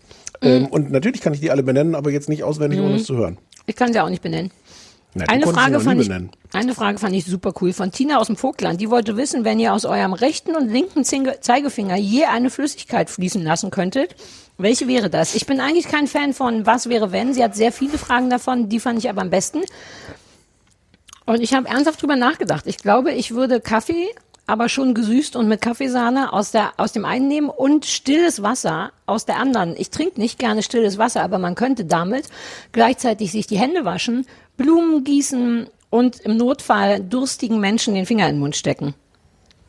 Ähm, 0.40 0.66
und 0.66 0.90
natürlich 0.90 1.20
kann 1.20 1.34
ich 1.34 1.40
die 1.40 1.50
alle 1.50 1.62
benennen, 1.62 1.94
aber 1.94 2.10
jetzt 2.10 2.28
nicht 2.28 2.42
auswendig, 2.44 2.80
ohne 2.80 2.90
Mhm. 2.90 2.94
es 2.96 3.04
zu 3.04 3.16
hören. 3.16 3.38
Ich 3.66 3.76
kann 3.76 3.92
sie 3.92 4.00
auch 4.00 4.08
nicht 4.08 4.22
benennen. 4.22 4.50
Na, 5.14 5.26
Eine 5.28 5.46
Frage, 5.46 5.78
fand 5.80 6.00
ich, 6.00 6.08
benennen. 6.08 6.30
eine 6.54 6.74
Frage 6.74 6.98
fand 6.98 7.14
ich 7.14 7.26
super 7.26 7.52
cool 7.60 7.74
von 7.74 7.92
Tina 7.92 8.16
aus 8.18 8.28
dem 8.28 8.36
Vogtland. 8.36 8.80
Die 8.80 8.88
wollte 8.88 9.16
wissen, 9.18 9.44
wenn 9.44 9.60
ihr 9.60 9.74
aus 9.74 9.84
eurem 9.84 10.14
rechten 10.14 10.56
und 10.56 10.70
linken 10.70 11.04
Zeigefinger 11.04 11.96
je 11.96 12.24
eine 12.24 12.48
Flüssigkeit 12.48 13.10
fließen 13.10 13.42
lassen 13.42 13.70
könntet, 13.70 14.16
welche 14.58 14.86
wäre 14.86 15.10
das? 15.10 15.34
Ich 15.34 15.46
bin 15.46 15.60
eigentlich 15.60 15.88
kein 15.88 16.06
Fan 16.06 16.32
von 16.34 16.66
Was 16.66 16.88
wäre 16.88 17.12
wenn. 17.12 17.34
Sie 17.34 17.42
hat 17.42 17.54
sehr 17.54 17.72
viele 17.72 17.98
Fragen 17.98 18.30
davon, 18.30 18.68
die 18.68 18.80
fand 18.80 18.98
ich 18.98 19.08
aber 19.08 19.22
am 19.22 19.30
besten. 19.30 19.62
Und 21.24 21.40
ich 21.40 21.54
habe 21.54 21.68
ernsthaft 21.68 22.02
drüber 22.02 22.16
nachgedacht. 22.16 22.66
Ich 22.66 22.78
glaube, 22.78 23.12
ich 23.12 23.32
würde 23.34 23.60
Kaffee, 23.60 24.08
aber 24.46 24.68
schon 24.68 24.94
gesüßt 24.94 25.36
und 25.36 25.48
mit 25.48 25.60
Kaffeesahne 25.60 26.32
aus, 26.32 26.50
der, 26.50 26.72
aus 26.76 26.92
dem 26.92 27.04
einen 27.04 27.28
nehmen 27.28 27.48
und 27.48 27.86
stilles 27.86 28.42
Wasser 28.42 28.92
aus 29.06 29.24
der 29.24 29.36
anderen. 29.36 29.74
Ich 29.76 29.90
trinke 29.90 30.20
nicht 30.20 30.38
gerne 30.38 30.62
stilles 30.62 30.98
Wasser, 30.98 31.22
aber 31.22 31.38
man 31.38 31.54
könnte 31.54 31.84
damit 31.84 32.26
gleichzeitig 32.72 33.30
sich 33.32 33.46
die 33.46 33.58
Hände 33.58 33.84
waschen, 33.84 34.26
Blumen 34.56 35.04
gießen 35.04 35.68
und 35.90 36.20
im 36.20 36.36
Notfall 36.36 37.00
durstigen 37.00 37.60
Menschen 37.60 37.94
den 37.94 38.06
Finger 38.06 38.28
in 38.28 38.36
den 38.36 38.40
Mund 38.40 38.56
stecken. 38.56 38.94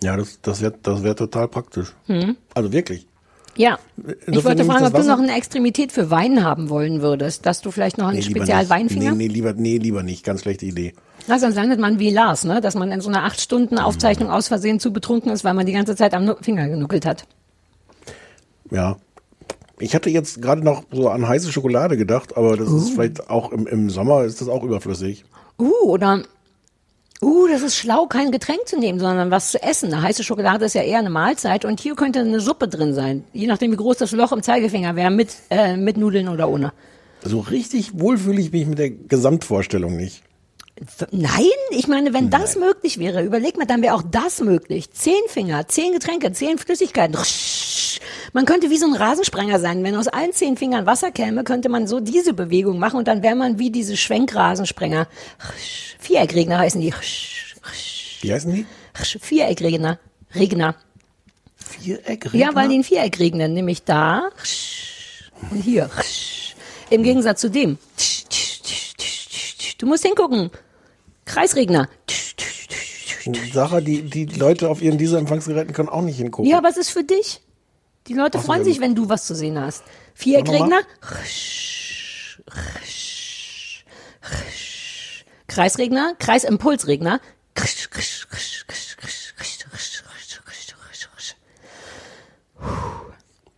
Ja, 0.02 0.18
das, 0.18 0.40
das 0.42 0.62
wäre 0.62 0.74
das 0.82 1.04
wär 1.04 1.16
total 1.16 1.48
praktisch. 1.48 1.94
Hm? 2.08 2.36
Also 2.54 2.74
wirklich. 2.74 3.08
Ja. 3.56 3.78
Insofern 3.98 4.34
Ich 4.34 4.44
wollte 4.44 4.66
fragen, 4.66 4.86
ob 4.86 4.94
du 4.94 5.08
noch 5.08 5.20
eine 5.20 5.36
Extremität 5.36 5.92
für 5.92 6.10
Wein 6.10 6.44
haben 6.44 6.70
wollen 6.70 7.02
würdest, 7.02 7.46
dass 7.46 7.62
du 7.62 7.72
vielleicht 7.72 7.98
noch 7.98 8.08
einen 8.08 8.18
nicht. 8.18 8.30
Spezialweinfinger. 8.30 9.12
Nee, 9.12 9.28
nee, 9.28 9.34
lieber, 9.34 9.54
nee, 9.54 9.78
lieber 9.78 10.04
nicht. 10.04 10.26
Ganz 10.26 10.42
schlechte 10.42 10.66
Idee. 10.66 10.94
Na, 11.28 11.40
sonst 11.40 11.56
landet 11.56 11.80
man 11.80 12.00
wie 12.00 12.10
Lars, 12.10 12.44
ne? 12.44 12.62
dass 12.62 12.76
man 12.76 12.92
in 12.92 13.02
so 13.02 13.10
einer 13.10 13.24
acht 13.24 13.40
Stunden 13.40 13.78
Aufzeichnung 13.78 14.30
aus 14.30 14.48
Versehen 14.48 14.80
zu 14.80 14.92
betrunken 14.92 15.32
ist, 15.32 15.44
weil 15.44 15.54
man 15.54 15.66
die 15.66 15.74
ganze 15.74 15.96
Zeit 15.96 16.14
am 16.14 16.36
Finger 16.42 16.68
genuckelt 16.68 17.06
hat. 17.06 17.26
Ja. 18.72 18.98
Ich 19.80 19.96
hatte 19.96 20.10
jetzt 20.10 20.42
gerade 20.42 20.64
noch 20.64 20.84
so 20.92 21.10
an 21.10 21.28
heiße 21.28 21.52
Schokolade 21.52 21.98
gedacht, 21.98 22.38
aber 22.38 22.58
das 22.58 22.72
ist 22.72 22.92
vielleicht 22.92 23.30
auch 23.30 23.52
im, 23.52 23.68
im 23.68 23.90
Sommer 23.90 24.24
ist 24.24 24.40
das 24.40 24.48
auch 24.48 24.64
überflüssig. 24.64 25.26
Uh, 25.60 25.72
oder, 25.86 26.24
uh, 27.24 27.48
das 27.48 27.62
ist 27.62 27.76
schlau, 27.76 28.06
kein 28.08 28.32
Getränk 28.32 28.68
zu 28.68 28.78
nehmen, 28.78 29.00
sondern 29.00 29.32
was 29.32 29.52
zu 29.52 29.62
essen. 29.62 29.94
Eine 29.94 30.02
heiße 30.02 30.24
Schokolade 30.24 30.66
ist 30.66 30.76
ja 30.76 30.84
eher 30.84 31.00
eine 31.00 31.10
Mahlzeit 31.10 31.66
und 31.66 31.80
hier 31.80 31.96
könnte 31.96 32.20
eine 32.20 32.40
Suppe 32.40 32.68
drin 32.68 32.94
sein. 32.94 33.24
Je 33.34 33.48
nachdem, 33.48 33.72
wie 33.72 33.78
groß 33.78 33.98
das 33.98 34.12
Loch 34.12 34.32
im 34.32 34.44
Zeigefinger 34.44 34.96
wäre, 34.96 35.12
mit, 35.12 35.30
äh, 35.50 35.78
mit 35.78 35.98
Nudeln 35.98 36.28
oder 36.28 36.50
ohne. 36.50 36.74
So 37.24 37.40
richtig 37.40 38.00
wohlfühle 38.00 38.42
ich 38.42 38.52
mich 38.52 38.68
mit 38.68 38.80
der 38.80 38.90
Gesamtvorstellung 38.90 39.96
nicht. 39.96 40.24
Nein, 41.12 41.46
ich 41.70 41.88
meine, 41.88 42.14
wenn 42.14 42.30
das 42.30 42.56
möglich 42.58 42.98
wäre, 42.98 43.24
überleg 43.24 43.58
mal, 43.58 43.66
dann 43.66 43.82
wäre 43.82 43.94
auch 43.94 44.02
das 44.02 44.42
möglich. 44.42 44.92
Zehn 44.92 45.22
Finger, 45.28 45.68
zehn 45.68 45.94
Getränke, 45.94 46.32
zehn 46.34 46.58
Flüssigkeiten. 46.58 47.16
Man 48.34 48.46
könnte 48.46 48.72
wie 48.72 48.78
so 48.78 48.88
ein 48.88 48.96
Rasensprenger 48.96 49.60
sein. 49.60 49.84
Wenn 49.84 49.96
aus 49.96 50.08
allen 50.08 50.34
zehn 50.34 50.58
Fingern 50.58 50.88
Wasser 50.88 51.12
käme, 51.12 51.44
könnte 51.44 51.70
man 51.70 51.88
so 51.88 52.00
diese 52.00 52.34
Bewegung 52.34 52.80
machen 52.80 52.98
und 52.98 53.08
dann 53.08 53.22
wäre 53.22 53.36
man 53.36 53.60
wie 53.60 53.70
diese 53.70 53.96
Schwenkrasensprenger. 53.96 55.08
Viereckregner 56.00 56.58
heißen 56.58 56.82
die. 56.82 56.94
Wie 58.22 58.34
heißen 58.34 58.52
die? 58.52 58.66
Viereckregner. 58.94 60.00
Regner. 60.34 60.76
Viereckregner? 61.56 62.40
Ja, 62.40 62.56
weil 62.56 62.70
die 62.70 62.80
ein 62.80 62.84
Viereck 62.84 63.20
regnen, 63.20 63.54
nämlich 63.54 63.84
da 63.84 64.30
und 65.52 65.62
hier. 65.62 65.90
Im 66.90 67.04
Gegensatz 67.04 67.42
zu 67.42 67.50
dem. 67.50 67.78
Du 69.78 69.86
musst 69.86 70.06
hingucken. 70.06 70.50
Kreisregner. 71.26 71.88
Sarah, 73.54 73.80
die, 73.80 74.02
die 74.02 74.26
Leute 74.26 74.70
auf 74.70 74.82
ihren 74.82 74.98
Dieselempfangsgeräten 74.98 75.74
können 75.74 75.90
auch 75.90 76.02
nicht 76.02 76.18
hingucken. 76.18 76.50
Ja, 76.50 76.62
was 76.64 76.78
ist 76.78 76.90
für 76.90 77.04
dich? 77.04 77.42
Die 78.08 78.14
Leute 78.14 78.40
freuen 78.40 78.62
ja. 78.62 78.66
sich, 78.66 78.80
wenn 78.80 78.96
du 78.96 79.10
was 79.10 79.26
zu 79.26 79.36
sehen 79.36 79.60
hast. 79.60 79.84
Viereckregner. 80.14 80.82
Kreisregner. 85.48 86.16
Kreisimpulsregner. 86.20 87.22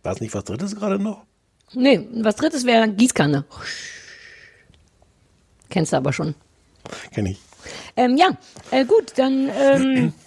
War 0.02 0.12
es 0.12 0.20
nicht 0.20 0.34
was 0.34 0.44
Drittes 0.44 0.76
gerade 0.76 0.98
noch? 1.00 1.24
Nee, 1.72 2.06
was 2.22 2.36
drittes 2.36 2.64
wäre 2.64 2.88
Gießkanne. 2.88 3.44
Kennst 5.68 5.92
du 5.92 5.96
aber 5.96 6.12
schon. 6.12 6.34
Kenn 7.12 7.26
ich. 7.26 7.40
Ähm, 7.96 8.16
ja, 8.16 8.36
äh, 8.70 8.84
gut, 8.84 9.14
dann 9.16 9.50
ähm, 9.52 10.12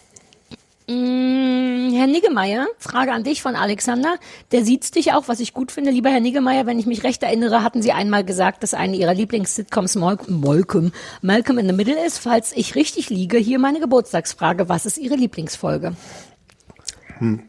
Herr 0.90 2.08
Niggemeier, 2.08 2.66
Frage 2.80 3.12
an 3.12 3.24
dich 3.24 3.44
von 3.44 3.56
Alexander. 3.56 4.16
Der 4.52 4.66
sieht 4.66 4.96
dich 4.96 5.14
auch, 5.14 5.28
was 5.28 5.40
ich 5.40 5.54
gut 5.54 5.72
finde. 5.72 5.92
Lieber 5.92 6.10
Herr 6.10 6.20
Niggemeier, 6.20 6.66
wenn 6.66 6.80
ich 6.80 6.88
mich 6.88 7.04
recht 7.04 7.22
erinnere, 7.22 7.62
hatten 7.64 7.84
Sie 7.84 7.92
einmal 7.92 8.24
gesagt, 8.24 8.64
dass 8.64 8.74
eine 8.74 8.96
Ihrer 8.96 9.14
Lieblings-Sitcoms 9.14 9.94
Malcolm, 9.94 10.92
Malcolm 11.22 11.58
in 11.60 11.68
the 11.68 11.74
Middle 11.74 12.04
ist. 12.04 12.18
Falls 12.18 12.54
ich 12.56 12.74
richtig 12.74 13.12
liege, 13.12 13.38
hier 13.38 13.60
meine 13.60 13.80
Geburtstagsfrage. 13.80 14.68
Was 14.68 14.88
ist 14.88 14.98
Ihre 14.98 15.16
Lieblingsfolge? 15.16 15.94
Hm. 17.20 17.49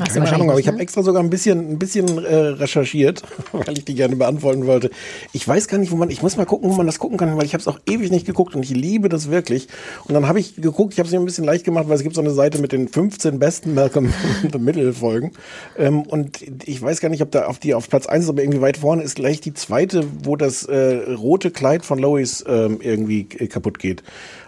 Hast 0.00 0.14
Keine 0.14 0.32
Ahnung, 0.32 0.50
aber 0.50 0.58
ich 0.58 0.66
habe 0.66 0.78
ne? 0.78 0.82
extra 0.82 1.02
sogar 1.02 1.22
ein 1.22 1.28
bisschen, 1.28 1.72
ein 1.72 1.78
bisschen 1.78 2.24
äh, 2.24 2.34
recherchiert, 2.34 3.22
weil 3.52 3.76
ich 3.76 3.84
die 3.84 3.94
gerne 3.94 4.16
beantworten 4.16 4.66
wollte. 4.66 4.90
Ich 5.32 5.46
weiß 5.46 5.68
gar 5.68 5.78
nicht, 5.78 5.90
wo 5.90 5.96
man, 5.96 6.10
ich 6.10 6.22
muss 6.22 6.36
mal 6.36 6.46
gucken, 6.46 6.70
wo 6.70 6.74
man 6.74 6.86
das 6.86 6.98
gucken 6.98 7.18
kann, 7.18 7.36
weil 7.36 7.44
ich 7.44 7.52
habe 7.52 7.60
es 7.60 7.68
auch 7.68 7.78
ewig 7.86 8.10
nicht 8.10 8.26
geguckt 8.26 8.54
und 8.54 8.62
ich 8.62 8.70
liebe 8.70 9.08
das 9.08 9.30
wirklich. 9.30 9.68
Und 10.04 10.14
dann 10.14 10.28
habe 10.28 10.40
ich 10.40 10.56
geguckt, 10.56 10.94
ich 10.94 10.98
habe 10.98 11.06
es 11.06 11.12
mir 11.12 11.20
ein 11.20 11.24
bisschen 11.24 11.44
leicht 11.44 11.64
gemacht, 11.64 11.88
weil 11.88 11.96
es 11.96 12.02
gibt 12.02 12.14
so 12.14 12.20
eine 12.20 12.30
Seite 12.30 12.58
mit 12.58 12.72
den 12.72 12.88
15 12.88 13.38
besten 13.38 13.74
Malcolm 13.74 14.12
the 14.52 14.58
Middle 14.58 14.92
Folgen. 14.94 15.32
Ähm, 15.78 16.02
und 16.02 16.40
ich 16.66 16.80
weiß 16.80 17.00
gar 17.00 17.10
nicht, 17.10 17.22
ob 17.22 17.30
da 17.30 17.46
auf 17.46 17.58
die 17.58 17.74
auf 17.74 17.88
Platz 17.88 18.06
1 18.06 18.24
ist, 18.24 18.30
aber 18.30 18.42
irgendwie 18.42 18.60
weit 18.60 18.78
vorne 18.78 19.02
ist 19.02 19.16
gleich 19.16 19.40
die 19.40 19.52
zweite, 19.52 20.04
wo 20.22 20.36
das 20.36 20.64
äh, 20.64 21.12
rote 21.12 21.50
Kleid 21.50 21.84
von 21.84 21.98
Lois 21.98 22.44
ähm, 22.46 22.78
irgendwie 22.80 23.26
äh, 23.38 23.46
kaputt 23.46 23.78
geht 23.78 24.02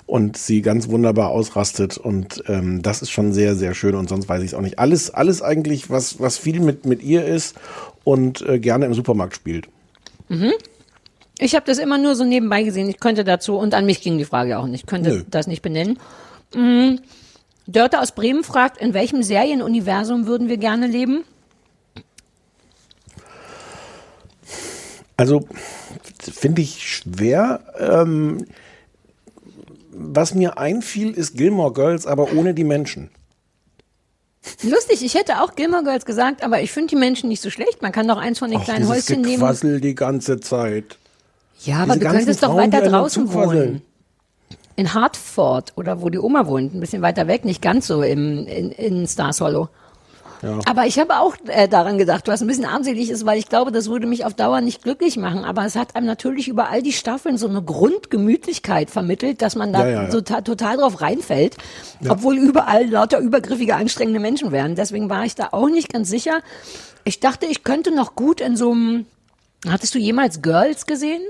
und 0.06 0.36
sie 0.36 0.62
ganz 0.62 0.89
wunderbar 0.89 1.31
ausrastet 1.31 1.98
und 1.98 2.44
ähm, 2.47 2.82
das 2.82 3.02
ist 3.02 3.10
schon 3.10 3.32
sehr 3.32 3.55
sehr 3.55 3.74
schön 3.74 3.94
und 3.94 4.09
sonst 4.09 4.28
weiß 4.28 4.43
ich 4.43 4.48
es 4.48 4.55
auch 4.55 4.60
nicht 4.60 4.78
alles 4.78 5.10
alles 5.10 5.43
eigentlich 5.43 5.90
was 5.90 6.20
was 6.20 6.39
viel 6.39 6.60
mit 6.60 6.85
mit 6.85 7.02
ihr 7.02 7.24
ist 7.24 7.56
und 8.05 8.43
äh, 8.43 8.59
gerne 8.59 8.86
im 8.86 8.94
Supermarkt 8.94 9.35
spielt 9.35 9.68
Mhm. 10.28 10.52
Ich 11.39 11.55
habe 11.55 11.66
das 11.66 11.78
immer 11.78 11.98
nur 11.98 12.14
so 12.14 12.24
nebenbei 12.24 12.62
gesehen. 12.62 12.89
Ich 12.89 13.01
könnte 13.01 13.24
dazu, 13.24 13.56
und 13.56 13.74
an 13.74 13.86
mich 13.86 14.01
ging 14.01 14.18
die 14.18 14.24
Frage 14.24 14.59
auch 14.59 14.66
nicht, 14.66 14.82
ich 14.82 14.86
könnte 14.86 15.10
Nö. 15.10 15.24
das 15.31 15.47
nicht 15.47 15.62
benennen. 15.62 15.98
Mhm. 16.55 17.01
Dörte 17.66 18.01
aus 18.01 18.12
Bremen 18.12 18.44
fragt, 18.44 18.81
in 18.81 18.94
welchem 18.94 19.22
Serienuniversum 19.22 20.26
würden 20.26 20.48
wir 20.48 20.59
gerne 20.59 20.86
leben? 20.86 21.24
also 25.16 25.47
finde 26.18 26.60
ich 26.62 26.89
schwer 26.89 27.60
ähm, 27.78 28.47
was 29.95 30.35
mir 30.35 30.59
einfiel 30.59 31.12
ist 31.12 31.37
Gilmore 31.37 31.73
Girls 31.73 32.07
aber 32.07 32.33
ohne 32.33 32.55
die 32.55 32.65
Menschen 32.65 33.11
Lustig, 34.62 35.05
ich 35.05 35.15
hätte 35.15 35.41
auch 35.43 35.55
Gilmore 35.55 35.85
Girls 35.85 36.05
gesagt, 36.05 36.45
aber 36.45 36.61
ich 36.61 36.71
finde 36.71 36.89
die 36.89 36.97
Menschen 36.97 37.29
nicht 37.29 37.41
so 37.41 37.51
schlecht. 37.51 37.83
Man 37.83 37.93
kann 37.93 38.07
doch 38.07 38.19
eins 38.19 38.39
von 38.39 38.51
den 38.51 38.61
Ach, 38.61 38.65
kleinen 38.65 38.89
Häuschen 38.89 39.23
nehmen. 39.23 39.41
Gequassel 39.41 39.81
die 39.81 39.95
ganze 39.95 40.41
Zeit 40.41 40.99
Ja, 41.61 41.79
aber 41.79 41.95
Diese 41.95 42.07
du 42.07 42.11
könntest 42.12 42.43
doch 42.43 42.57
weiter 42.57 42.83
draußen 42.83 43.33
wohnen. 43.33 43.83
In 44.77 44.93
Hartford 44.93 45.73
oder 45.77 46.03
wo 46.03 46.11
die 46.11 46.19
Oma 46.19 46.47
wohnt, 46.47 46.75
ein 46.75 46.81
bisschen 46.81 47.01
weiter 47.01 47.29
weg, 47.29 47.45
nicht 47.45 47.62
ganz 47.62 47.87
so 47.87 48.03
im, 48.03 48.47
in, 48.47 48.71
in 48.73 49.07
Stars 49.07 49.41
Hollow. 49.41 49.69
Ja. 50.43 50.59
Aber 50.66 50.86
ich 50.86 50.98
habe 50.98 51.19
auch 51.19 51.36
äh, 51.47 51.69
daran 51.69 51.98
gedacht, 51.98 52.28
was 52.28 52.40
ein 52.40 52.47
bisschen 52.47 52.65
armselig 52.65 53.11
ist, 53.11 53.24
weil 53.27 53.39
ich 53.39 53.48
glaube, 53.48 53.73
das 53.73 53.89
würde 53.89 54.06
mich 54.06 54.24
auf 54.24 54.35
Dauer 54.35 54.61
nicht 54.61 54.82
glücklich 54.82 55.16
machen. 55.16 55.44
Aber 55.44 55.65
es 55.65 55.77
hat 55.77 55.97
einem 55.97 56.06
natürlich 56.06 56.48
über 56.48 56.69
all 56.70 56.82
die 56.82 56.93
Staffeln 56.93 57.39
so 57.39 57.48
eine 57.48 57.62
Grundgemütlichkeit 57.62 58.90
vermittelt, 58.90 59.43
dass 59.43 59.56
man 59.56 59.73
da 59.73 59.89
Ja, 59.89 60.02
ja, 60.05 60.11
so 60.11 60.20
ta 60.20 60.40
total 60.40 60.77
drauf 60.77 61.01
reinfällt, 61.01 61.56
obwohl 62.09 62.36
überall 62.36 62.86
lauter 62.89 63.19
übergriffige, 63.19 63.77
anstrengende 63.77 64.20
Menschen 64.20 64.52
wären. 64.52 64.74
Deswegen 64.74 65.09
war 65.11 65.24
ich 65.24 65.35
da 65.35 65.48
auch 65.52 65.69
nicht 65.69 65.93
ganz 65.93 66.11
sicher. 66.11 66.40
Ich 67.05 67.20
dachte, 67.20 67.47
ich 67.47 67.65
könnte 67.65 67.94
noch 67.94 68.15
gut 68.15 68.40
in 68.40 68.56
so 68.56 68.73
einem. 68.73 69.06
Hattest 69.66 69.94
du 69.94 69.98
jemals 69.98 70.43
Girls 70.43 70.85
gesehen? 70.86 71.23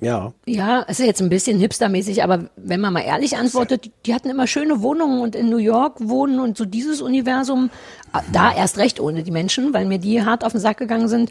Ja 0.00 0.32
Ja, 0.46 0.80
ist 0.82 1.00
ja 1.00 1.06
jetzt 1.06 1.20
ein 1.22 1.28
bisschen 1.28 1.58
hipstermäßig, 1.58 2.22
aber 2.22 2.48
wenn 2.56 2.80
man 2.80 2.92
mal 2.92 3.00
ehrlich 3.00 3.36
antwortet, 3.36 3.90
die- 4.06 4.14
hatten 4.14 4.28
immer 4.30 4.46
schöne 4.46 4.82
Wohnungen 4.82 5.20
und 5.20 5.34
in 5.36 5.48
New 5.50 5.58
York 5.58 5.96
wohnen 6.00 6.40
und 6.40 6.56
so 6.56 6.64
dieses 6.64 7.00
Universum, 7.02 7.70
ah, 8.12 8.22
da 8.32 8.52
erst 8.54 8.78
recht 8.78 8.98
ohne 9.00 9.22
die 9.22 9.30
Menschen, 9.30 9.72
weil 9.74 9.84
mir 9.86 9.98
die 9.98 10.22
hart 10.24 10.44
auf 10.44 10.52
den 10.52 10.60
Sack 10.60 10.78
gegangen 10.78 11.08
sind. 11.08 11.30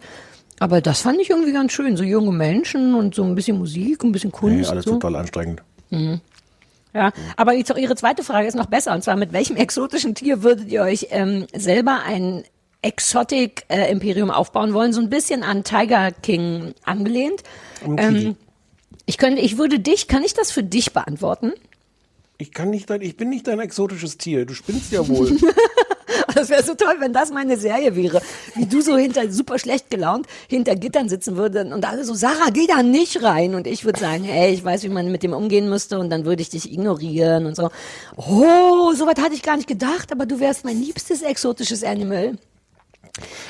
Aber 0.59 0.81
das 0.81 1.01
fand 1.01 1.19
ich 1.21 1.29
irgendwie 1.29 1.53
ganz 1.53 1.71
schön, 1.71 1.95
so 1.97 2.03
junge 2.03 2.31
Menschen 2.31 2.93
und 2.95 3.15
so 3.15 3.23
ein 3.23 3.33
bisschen 3.35 3.57
Musik, 3.57 4.03
ein 4.03 4.11
bisschen 4.11 4.31
nee, 4.33 4.37
Kunst. 4.39 4.69
alles 4.69 4.85
so. 4.85 4.91
total 4.91 5.15
anstrengend 5.15 5.63
Mhm. 5.89 6.21
Ja, 6.93 7.11
aber 7.37 7.53
jetzt 7.53 7.71
auch 7.71 7.77
Ihre 7.77 7.95
zweite 7.95 8.23
Frage 8.23 8.47
ist 8.47 8.55
noch 8.55 8.65
besser, 8.65 8.93
und 8.93 9.03
zwar 9.03 9.15
mit 9.15 9.31
welchem 9.31 9.55
exotischen 9.55 10.15
Tier 10.15 10.41
würdet 10.43 10.69
ihr 10.71 10.81
euch 10.81 11.07
ähm, 11.11 11.45
selber 11.55 11.99
ein 12.05 12.43
Exotic-Imperium 12.81 14.31
aufbauen 14.31 14.73
wollen? 14.73 14.93
So 14.93 15.01
ein 15.01 15.09
bisschen 15.09 15.43
an 15.43 15.63
Tiger 15.63 16.11
King 16.11 16.73
angelehnt. 16.85 17.43
Kiwi. 17.83 18.35
Ich 19.10 19.18
könnte, 19.18 19.41
ich 19.41 19.57
würde 19.57 19.80
dich, 19.80 20.07
kann 20.07 20.23
ich 20.23 20.34
das 20.34 20.52
für 20.52 20.64
dich 20.64 20.94
beantworten? 20.94 21.52
ich 22.41 22.53
kann 22.53 22.69
nicht 22.69 22.90
dein 22.90 23.02
ich 23.02 23.18
bin 23.18 23.30
nicht 23.30 23.48
dein 23.48 23.60
exotisches 23.60 24.18
Tier 24.18 24.45
du 24.45 24.53
spinnst 24.53 24.94
ja 24.94 25.06
wohl 25.06 25.38
Das 26.36 26.49
wäre 26.49 26.64
so 26.64 26.76
toll, 26.76 26.95
wenn 26.99 27.11
das 27.11 27.31
meine 27.31 27.57
Serie 27.57 27.95
wäre. 27.95 28.22
Wie 28.56 28.65
du 28.65 28.81
so 28.81 28.98
hinter, 28.98 29.30
super 29.31 29.57
schlecht 29.57 29.90
gelaunt, 29.90 30.27
hinter 30.48 30.76
Gittern 30.76 31.10
sitzen 31.10 31.38
würden 31.38 31.73
und 31.73 31.86
alle 31.86 32.03
so, 32.03 32.14
Sarah, 32.14 32.49
geh 32.52 32.68
da 32.68 32.84
nicht 32.84 33.23
rein. 33.23 33.56
Und 33.56 33.68
ich 33.68 33.84
würde 33.84 33.99
sagen, 33.99 34.23
hey, 34.23 34.53
ich 34.53 34.64
weiß, 34.64 34.84
wie 34.84 34.90
man 34.90 35.11
mit 35.11 35.23
dem 35.23 35.34
umgehen 35.34 35.69
müsste 35.69 35.99
und 35.99 36.10
dann 36.10 36.26
würde 36.26 36.41
ich 36.41 36.49
dich 36.49 36.72
ignorieren 36.72 37.45
und 37.45 37.56
so. 37.56 37.69
Oh, 38.15 38.94
so 38.94 39.07
weit 39.07 39.19
hatte 39.19 39.34
ich 39.34 39.44
gar 39.44 39.57
nicht 39.57 39.68
gedacht, 39.68 40.11
aber 40.11 40.26
du 40.26 40.40
wärst 40.40 40.65
mein 40.65 40.80
liebstes 40.80 41.22
exotisches 41.22 41.84
Animal. 41.84 42.38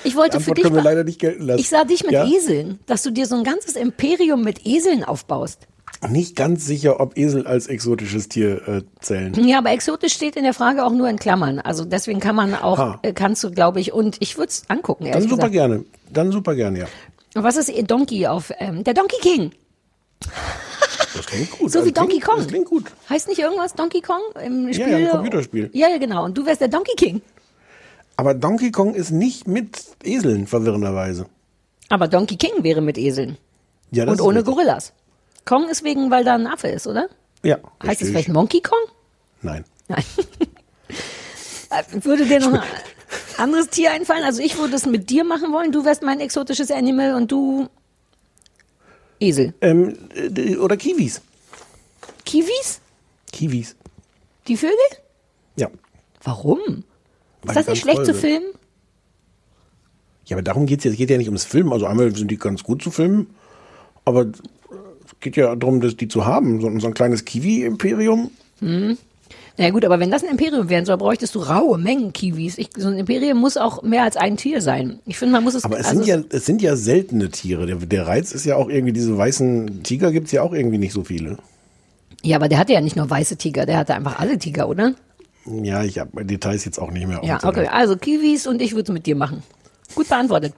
Ich 0.04 0.16
wollte 0.16 0.38
Die 0.38 0.44
für 0.44 0.52
Antwort 0.52 0.58
dich, 0.58 0.64
können 0.64 0.76
wir 0.76 0.84
leider 0.84 1.04
nicht 1.04 1.20
gelten 1.20 1.44
lassen 1.44 1.60
ich 1.60 1.70
sah 1.70 1.84
dich 1.84 2.04
mit 2.04 2.12
ja? 2.12 2.26
Eseln, 2.26 2.80
dass 2.86 3.04
du 3.04 3.12
dir 3.12 3.26
so 3.26 3.36
ein 3.36 3.44
ganzes 3.44 3.76
Imperium 3.76 4.44
mit 4.44 4.66
Eseln 4.66 5.04
aufbaust. 5.04 5.68
nicht 6.10 6.36
ganz 6.36 6.66
sicher, 6.66 7.00
ob 7.00 7.18
Esel 7.18 7.46
als 7.48 7.68
exotisches 7.68 8.30
Tier 8.30 8.68
äh, 8.68 8.82
zählen. 9.02 9.34
Ja, 9.46 9.58
aber 9.60 9.72
exotisch 9.72 10.14
steht 10.14 10.36
in 10.36 10.44
der 10.44 10.54
Frage 10.54 10.86
auch 10.86 10.92
nur 10.92 11.10
in 11.10 11.18
Klammern. 11.18 11.60
Also 11.60 11.86
deswegen 11.86 12.20
kann 12.20 12.36
man 12.36 12.56
auch, 12.56 13.00
äh, 13.02 13.14
kannst 13.14 13.44
du, 13.44 13.52
glaube 13.52 13.80
ich, 13.80 13.92
und 13.94 14.18
ich 14.20 14.38
würde 14.38 14.50
es 14.50 14.64
angucken, 14.70 15.06
Dann 15.12 15.22
super 15.24 15.36
gesagt. 15.36 15.52
gerne. 15.54 15.86
Dann 16.12 16.32
super 16.32 16.56
gerne, 16.56 16.80
ja. 16.80 16.86
Und 17.36 17.44
was 17.44 17.58
ist 17.58 17.72
Donkey 17.90 18.28
auf, 18.28 18.52
ähm, 18.60 18.84
der 18.84 18.94
Donkey 18.94 19.18
King? 19.22 19.52
Das 21.16 21.26
klingt 21.26 21.52
gut. 21.52 21.72
So 21.72 21.86
wie 21.86 21.92
Donkey 21.92 22.12
klingt, 22.14 22.26
Kong. 22.26 22.38
Das 22.38 22.48
klingt 22.48 22.66
gut. 22.66 22.86
Heißt 23.10 23.28
nicht 23.28 23.40
irgendwas 23.40 23.74
Donkey 23.74 24.02
Kong 24.02 24.22
im 24.44 24.74
Spiel? 24.74 24.88
Ja, 24.90 24.98
ja, 24.98 25.06
ein 25.08 25.12
Computerspiel. 25.12 25.70
Ja, 25.74 25.90
ja, 25.90 25.98
genau. 25.98 26.26
Und 26.26 26.38
du 26.38 26.46
wärst 26.46 26.62
der 26.62 26.68
Donkey 26.68 26.96
King. 26.96 27.22
Aber 28.20 28.34
Donkey 28.34 28.72
Kong 28.72 28.96
ist 28.96 29.12
nicht 29.12 29.48
mit 29.48 29.96
Eseln, 30.04 30.46
verwirrenderweise. 30.46 31.28
Aber 31.88 32.10
Donkey 32.10 32.36
King 32.36 32.64
wäre 32.64 32.82
mit 32.82 32.98
Eseln. 32.98 33.38
Ja, 33.92 34.04
das 34.04 34.20
Und 34.20 34.26
ohne 34.26 34.40
richtig. 34.40 34.56
Gorillas. 34.56 34.92
Kong 35.46 35.70
ist 35.70 35.86
wegen, 35.86 36.12
weil 36.12 36.26
da 36.26 36.36
ein 36.36 36.46
Affe 36.46 36.68
ist, 36.68 36.86
oder? 36.86 37.08
Ja. 37.44 37.60
Heißt 37.82 38.02
es 38.02 38.10
vielleicht 38.10 38.28
Monkey 38.28 38.60
Kong? 38.60 38.78
Nein. 39.42 39.64
Nein. 39.88 40.04
Würde 42.04 42.26
dir 42.26 42.42
noch 42.42 42.52
ein 42.52 42.62
anderes 43.38 43.70
Tier 43.70 43.94
einfallen? 43.94 44.26
Also 44.26 44.42
ich 44.42 44.58
würde 44.58 44.76
es 44.76 44.86
mit 44.86 45.10
dir 45.10 45.24
machen 45.24 45.54
wollen. 45.54 45.72
Du 45.72 45.86
wärst 45.86 46.04
mein 46.04 46.20
exotisches 46.20 46.72
Animal 46.72 47.16
und 47.16 47.32
du 47.32 47.70
Esel. 49.22 49.54
Ähm, 49.62 49.98
äh, 50.14 50.58
oder 50.58 50.76
Kiwis. 50.76 51.22
Kiwis? 52.26 52.82
Kiwis. 53.32 53.78
Die 54.50 54.58
Vögel? 54.58 54.76
Ja. 55.56 55.70
Warum? 56.22 56.84
Ist 57.48 57.56
das 57.56 57.68
nicht 57.68 57.82
schlecht 57.82 58.06
zu 58.06 58.14
sind. 58.14 58.18
filmen? 58.18 58.48
Ja, 60.26 60.36
aber 60.36 60.44
darum 60.44 60.66
geht's 60.66 60.84
ja. 60.84 60.92
Es 60.92 60.98
geht 60.98 61.10
ja 61.10 61.18
nicht 61.18 61.28
ums 61.28 61.44
Filmen. 61.44 61.74
Also 61.74 61.86
einmal 61.86 62.16
sind 62.16 62.30
die 62.30 62.38
ganz 62.38 62.64
gut 62.64 62.82
zu 62.82 62.92
filmen, 62.92 63.28
aber 64.06 64.26
es 64.26 65.20
geht 65.20 65.38
ja 65.38 65.56
darum, 65.56 65.82
dass 65.82 65.98
die 65.98 66.08
zu 66.08 66.26
haben. 66.26 66.62
So, 66.62 66.68
ein 66.68 66.94
kleines 66.94 67.26
Kiwi-Imperium. 67.26 68.30
Hm. 68.60 68.98
Na 69.58 69.66
ja, 69.66 69.72
gut, 69.72 69.84
aber 69.84 70.00
wenn 70.00 70.10
das 70.10 70.24
ein 70.24 70.30
Imperium 70.30 70.70
werden 70.70 70.86
soll, 70.86 70.98
bräuchtest 70.98 71.36
du 71.36 71.40
raue 71.40 71.78
Mengen 71.78 72.14
Kiwis. 72.14 72.58
Ich, 72.58 72.70
so 72.78 72.88
ein 72.88 72.98
Imperium 72.98 73.40
muss 73.40 73.58
auch 73.58 73.84
mehr 73.84 74.04
als 74.04 74.16
ein 74.16 74.38
Tier 74.38 74.62
sein. 74.62 75.00
Ich 75.06 75.18
finde, 75.18 75.34
man 75.34 75.44
muss 75.44 75.54
es. 75.54 75.66
Aber 75.66 75.78
es 75.78 75.88
also 75.88 76.02
sind 76.02 76.08
ja, 76.08 76.24
es 76.30 76.46
sind 76.46 76.62
ja 76.62 76.78
seltene 76.78 77.30
Tiere. 77.30 77.66
Der, 77.66 77.76
der 77.76 78.08
Reiz 78.08 78.32
ist 78.32 78.46
ja 78.46 78.56
auch 78.56 78.70
irgendwie, 78.70 78.94
diese 78.94 79.18
weißen 79.18 79.84
Tiger 79.84 80.14
gibt's 80.14 80.32
ja 80.32 80.44
auch 80.44 80.54
irgendwie 80.54 80.78
nicht 80.78 80.94
so 80.94 81.04
viele. 81.04 81.38
Ja, 82.24 82.38
aber 82.38 82.48
der 82.48 82.58
hatte 82.58 82.72
ja 82.72 82.82
nicht 82.82 82.96
nur 82.96 83.10
weiße 83.10 83.36
Tiger, 83.36 83.66
der 83.66 83.78
hatte 83.78 83.96
einfach 83.96 84.20
alle 84.20 84.38
Tiger, 84.38 84.70
oder? 84.70 84.94
Ja, 85.46 85.84
ich 85.84 86.00
habe 86.00 86.26
Details 86.26 86.66
jetzt 86.66 86.80
auch 86.80 86.92
nicht 86.92 87.08
mehr. 87.08 87.22
Ja, 87.24 87.40
okay. 87.44 87.68
Also 87.68 87.96
Kiwis 87.98 88.48
und 88.48 88.62
ich 88.62 88.72
würde 88.72 88.84
es 88.84 88.94
mit 88.94 89.06
dir 89.06 89.16
machen. 89.16 89.44
Gut 89.96 90.08
beantwortet. 90.08 90.54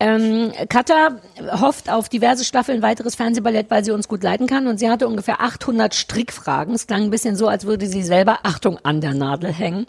Ähm, 0.00 0.52
Katha 0.68 1.20
hofft 1.60 1.88
auf 1.88 2.08
diverse 2.08 2.44
Staffeln 2.44 2.82
weiteres 2.82 3.14
Fernsehballett, 3.14 3.70
weil 3.70 3.84
sie 3.84 3.92
uns 3.92 4.08
gut 4.08 4.22
leiten 4.22 4.46
kann. 4.46 4.66
Und 4.66 4.78
sie 4.78 4.90
hatte 4.90 5.06
ungefähr 5.06 5.40
800 5.40 5.94
Strickfragen. 5.94 6.74
Es 6.74 6.86
klang 6.86 7.02
ein 7.02 7.10
bisschen 7.10 7.36
so, 7.36 7.48
als 7.48 7.64
würde 7.64 7.86
sie 7.86 8.02
selber, 8.02 8.40
Achtung, 8.42 8.78
an 8.82 9.00
der 9.00 9.14
Nadel 9.14 9.52
hängen. 9.52 9.86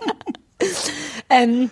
ähm, 1.30 1.70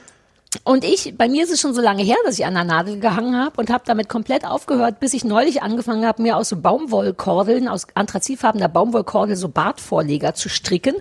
und 0.62 0.85
ich, 0.85 1.14
bei 1.16 1.28
mir 1.28 1.44
ist 1.44 1.51
es 1.51 1.60
schon 1.60 1.74
so 1.74 1.81
lange 1.81 2.02
her, 2.02 2.16
dass 2.24 2.39
ich 2.39 2.47
an 2.47 2.55
der 2.55 2.64
Nadel 2.64 3.01
gehangen 3.01 3.36
habe 3.36 3.60
und 3.60 3.70
habe 3.70 3.85
damit 3.86 4.09
komplett 4.09 4.47
aufgehört, 4.47 5.01
bis 5.01 5.14
ich 5.14 5.24
neulich 5.24 5.62
angefangen 5.62 6.06
habe, 6.06 6.22
mir 6.22 6.36
aus 6.36 6.48
so 6.48 6.56
Baumwollkordeln, 6.56 7.66
aus 7.66 7.86
anthrazitfarbener 7.94 8.68
Baumwollkordel 8.68 9.36
so 9.36 9.48
Bartvorleger 9.48 10.35
zu 10.35 10.48
stricken. 10.48 10.94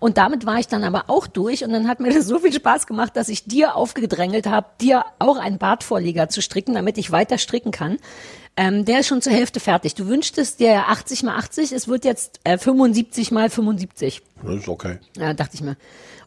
Und 0.00 0.18
damit 0.18 0.46
war 0.46 0.58
ich 0.58 0.68
dann 0.68 0.84
aber 0.84 1.04
auch 1.08 1.26
durch 1.26 1.64
und 1.64 1.72
dann 1.72 1.88
hat 1.88 2.00
mir 2.00 2.12
das 2.12 2.26
so 2.26 2.38
viel 2.38 2.52
Spaß 2.52 2.86
gemacht, 2.86 3.16
dass 3.16 3.28
ich 3.28 3.44
dir 3.44 3.74
aufgedrängelt 3.76 4.46
habe, 4.46 4.66
dir 4.80 5.04
auch 5.18 5.38
einen 5.38 5.58
Bartvorleger 5.58 6.28
zu 6.28 6.42
stricken, 6.42 6.74
damit 6.74 6.98
ich 6.98 7.10
weiter 7.10 7.38
stricken 7.38 7.70
kann. 7.70 7.98
Ähm, 8.56 8.84
der 8.84 9.00
ist 9.00 9.06
schon 9.06 9.22
zur 9.22 9.32
Hälfte 9.32 9.60
fertig. 9.60 9.94
Du 9.94 10.08
wünschtest 10.08 10.58
dir 10.58 10.88
80 10.88 11.22
mal 11.22 11.36
80, 11.36 11.70
es 11.70 11.86
wird 11.86 12.04
jetzt 12.04 12.40
äh, 12.42 12.58
75 12.58 13.30
mal 13.30 13.50
75. 13.50 14.20
Das 14.42 14.56
ist 14.56 14.68
okay. 14.68 14.98
Ja, 15.16 15.32
dachte 15.32 15.54
ich 15.54 15.60
mir. 15.60 15.76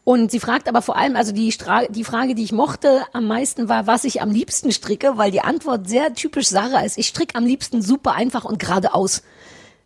Und 0.04 0.32
sie 0.32 0.40
fragt 0.40 0.68
aber 0.68 0.82
vor 0.82 0.96
allem, 0.96 1.14
also 1.14 1.32
die, 1.32 1.52
Stra 1.52 1.84
die 1.86 2.04
Frage, 2.04 2.34
die 2.34 2.42
ich 2.42 2.52
mochte 2.52 3.02
am 3.12 3.26
meisten 3.26 3.68
war, 3.68 3.86
was 3.86 4.04
ich 4.04 4.20
am 4.20 4.30
liebsten 4.30 4.72
stricke, 4.72 5.16
weil 5.16 5.30
die 5.30 5.42
Antwort 5.42 5.88
sehr 5.88 6.12
typisch 6.14 6.48
Sarah 6.48 6.80
ist. 6.80 6.98
Ich 6.98 7.06
stricke 7.06 7.36
am 7.36 7.46
liebsten 7.46 7.82
super 7.82 8.14
einfach 8.14 8.44
und 8.44 8.58
geradeaus. 8.58 9.22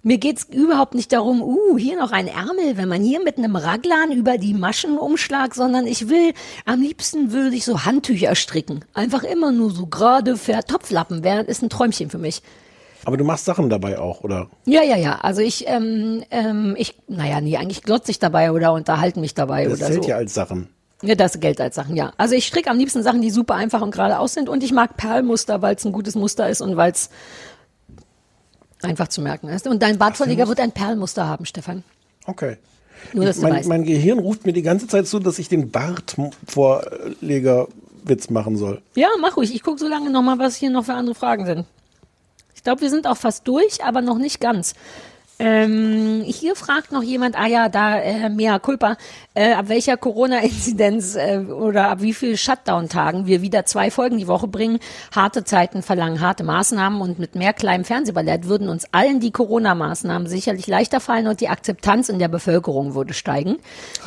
Mir 0.03 0.19
geht's 0.19 0.47
überhaupt 0.51 0.95
nicht 0.95 1.13
darum, 1.13 1.43
uh, 1.43 1.77
hier 1.77 1.99
noch 1.99 2.13
ein 2.13 2.29
Ärmel, 2.29 2.77
wenn 2.77 2.89
man 2.89 3.03
hier 3.03 3.23
mit 3.23 3.39
einem 3.39 3.57
Raglan 3.57 4.13
über 4.13 4.39
die 4.39 4.55
Maschen 4.55 4.99
umschlag, 4.99 5.55
sondern 5.55 5.85
ich 5.87 6.09
will, 6.09 6.33
am 6.65 6.81
liebsten 6.81 7.33
würde 7.33 7.57
ich 7.57 7.65
so 7.65 7.85
Handtücher 7.85 8.37
stricken. 8.37 8.85
Einfach 8.95 9.25
immer 9.25 9.51
nur 9.51 9.73
so 9.73 9.87
gerade 9.87 10.37
für 10.37 10.61
Topflappen, 10.65 11.25
wäre, 11.25 11.43
ist 11.43 11.63
ein 11.63 11.71
Träumchen 11.71 12.09
für 12.09 12.19
mich. 12.19 12.43
Aber 13.07 13.17
du 13.17 13.23
machst 13.23 13.45
Sachen 13.45 13.71
dabei 13.71 14.01
auch, 14.01 14.25
oder? 14.25 14.49
Ja, 14.65 14.83
ja, 14.83 14.97
ja. 14.97 15.21
Also 15.21 15.41
ich, 15.41 15.65
ähm, 15.69 16.25
ähm, 16.33 16.75
ich, 16.77 16.97
naja, 17.07 17.41
nee, 17.41 17.57
eigentlich 17.57 17.85
glotze 17.85 18.11
ich 18.11 18.19
dabei 18.19 18.51
oder 18.51 18.73
unterhalte 18.73 19.21
mich 19.21 19.33
dabei 19.33 19.67
Das 19.67 19.79
oder 19.79 19.87
zählt 19.87 20.03
so. 20.03 20.11
ja 20.11 20.17
als 20.17 20.35
Sachen. 20.35 20.67
Ja, 21.03 21.15
das 21.15 21.39
gilt 21.39 21.61
als 21.61 21.77
Sachen, 21.77 21.95
ja. 21.95 22.13
Also 22.17 22.35
ich 22.35 22.49
stricke 22.49 22.69
am 22.69 22.79
liebsten 22.79 23.05
Sachen, 23.05 23.23
die 23.23 23.31
super 23.31 23.55
einfach 23.55 23.81
und 23.81 23.93
geradeaus 23.93 24.35
sind 24.35 24.49
und 24.49 24.65
ich 24.65 24.73
mag 24.73 24.97
Perlmuster, 24.97 25.63
weil 25.63 25.77
es 25.77 25.85
ein 25.85 25.93
gutes 25.93 26.17
Muster 26.17 26.49
ist 26.51 26.61
und 26.61 26.77
weil 26.77 26.91
es 26.91 27.09
einfach 28.83 29.07
zu 29.07 29.21
merken 29.21 29.51
ist. 29.51 29.69
Und 29.69 29.85
dein 29.85 29.99
Bartverleger 29.99 30.49
wird 30.49 30.59
ein 30.59 30.73
Perlmuster 30.73 31.29
haben, 31.29 31.47
Stefan. 31.47 31.85
Okay. 32.27 32.57
Nur, 33.13 33.29
Ich, 33.29 33.37
mein, 33.37 33.69
mein 33.69 33.85
Gehirn 33.85 34.19
ruft 34.19 34.47
mir 34.47 34.53
die 34.53 34.63
ganze 34.63 34.89
Zeit 34.89 35.07
zu, 35.07 35.21
dass 35.21 35.39
ich 35.39 35.49
den 35.49 35.71
Bartvorlegerwitz 35.71 38.31
machen 38.31 38.57
soll. 38.57 38.83
Ja, 38.97 39.11
mach 39.21 39.37
ruhig. 39.37 39.55
Ich 39.55 39.63
gucke 39.63 39.79
so 39.79 39.87
lange 39.87 40.11
nochmal, 40.11 40.41
was 40.41 40.57
hier 40.57 40.71
noch 40.71 40.87
für 40.87 40.95
andere 40.95 41.15
Fragen 41.15 41.47
sind. 41.47 41.67
Ich 42.67 42.69
glaube, 42.69 42.81
wir 42.81 42.91
sind 42.91 43.07
auch 43.07 43.17
fast 43.17 43.47
durch, 43.47 43.85
aber 43.85 44.01
noch 44.01 44.19
nicht 44.19 44.41
ganz. 44.41 44.75
Ähm, 45.39 46.25
hier 46.27 46.57
fragt 46.57 46.91
noch 46.91 47.05
jemand, 47.05 47.39
ah 47.39 47.47
ja, 47.47 47.69
da 47.69 47.97
äh, 47.97 48.29
mea 48.29 48.59
culpa, 48.59 48.97
äh, 49.35 49.53
ab 49.53 49.69
welcher 49.69 49.97
Corona-Inzidenz 49.97 51.15
äh, 51.15 51.39
oder 51.49 51.91
ab 51.91 52.03
wie 52.03 52.13
viel 52.13 52.37
Shutdown-Tagen 52.37 53.27
wir 53.27 53.41
wieder 53.41 53.67
zwei 53.67 53.93
Folgen 53.93 54.19
die 54.19 54.27
Woche 54.27 54.49
bringen. 54.49 54.81
Harte 55.15 55.45
Zeiten 55.45 55.85
verlangen 55.85 56.21
harte 56.21 56.43
Maßnahmen 56.43 57.01
und 57.01 57.21
mit 57.21 57.37
mehr 57.37 57.53
kleinem 57.53 57.85
Fernsehballett 57.85 58.49
würden 58.49 58.69
uns 58.69 58.93
allen 58.93 59.21
die 59.21 59.31
Corona-Maßnahmen 59.31 60.27
sicherlich 60.27 60.67
leichter 60.67 60.99
fallen 60.99 61.29
und 61.29 61.41
die 61.41 61.49
Akzeptanz 61.49 62.09
in 62.09 62.19
der 62.19 62.27
Bevölkerung 62.27 62.97
würde 62.97 63.15
steigen. 63.15 63.59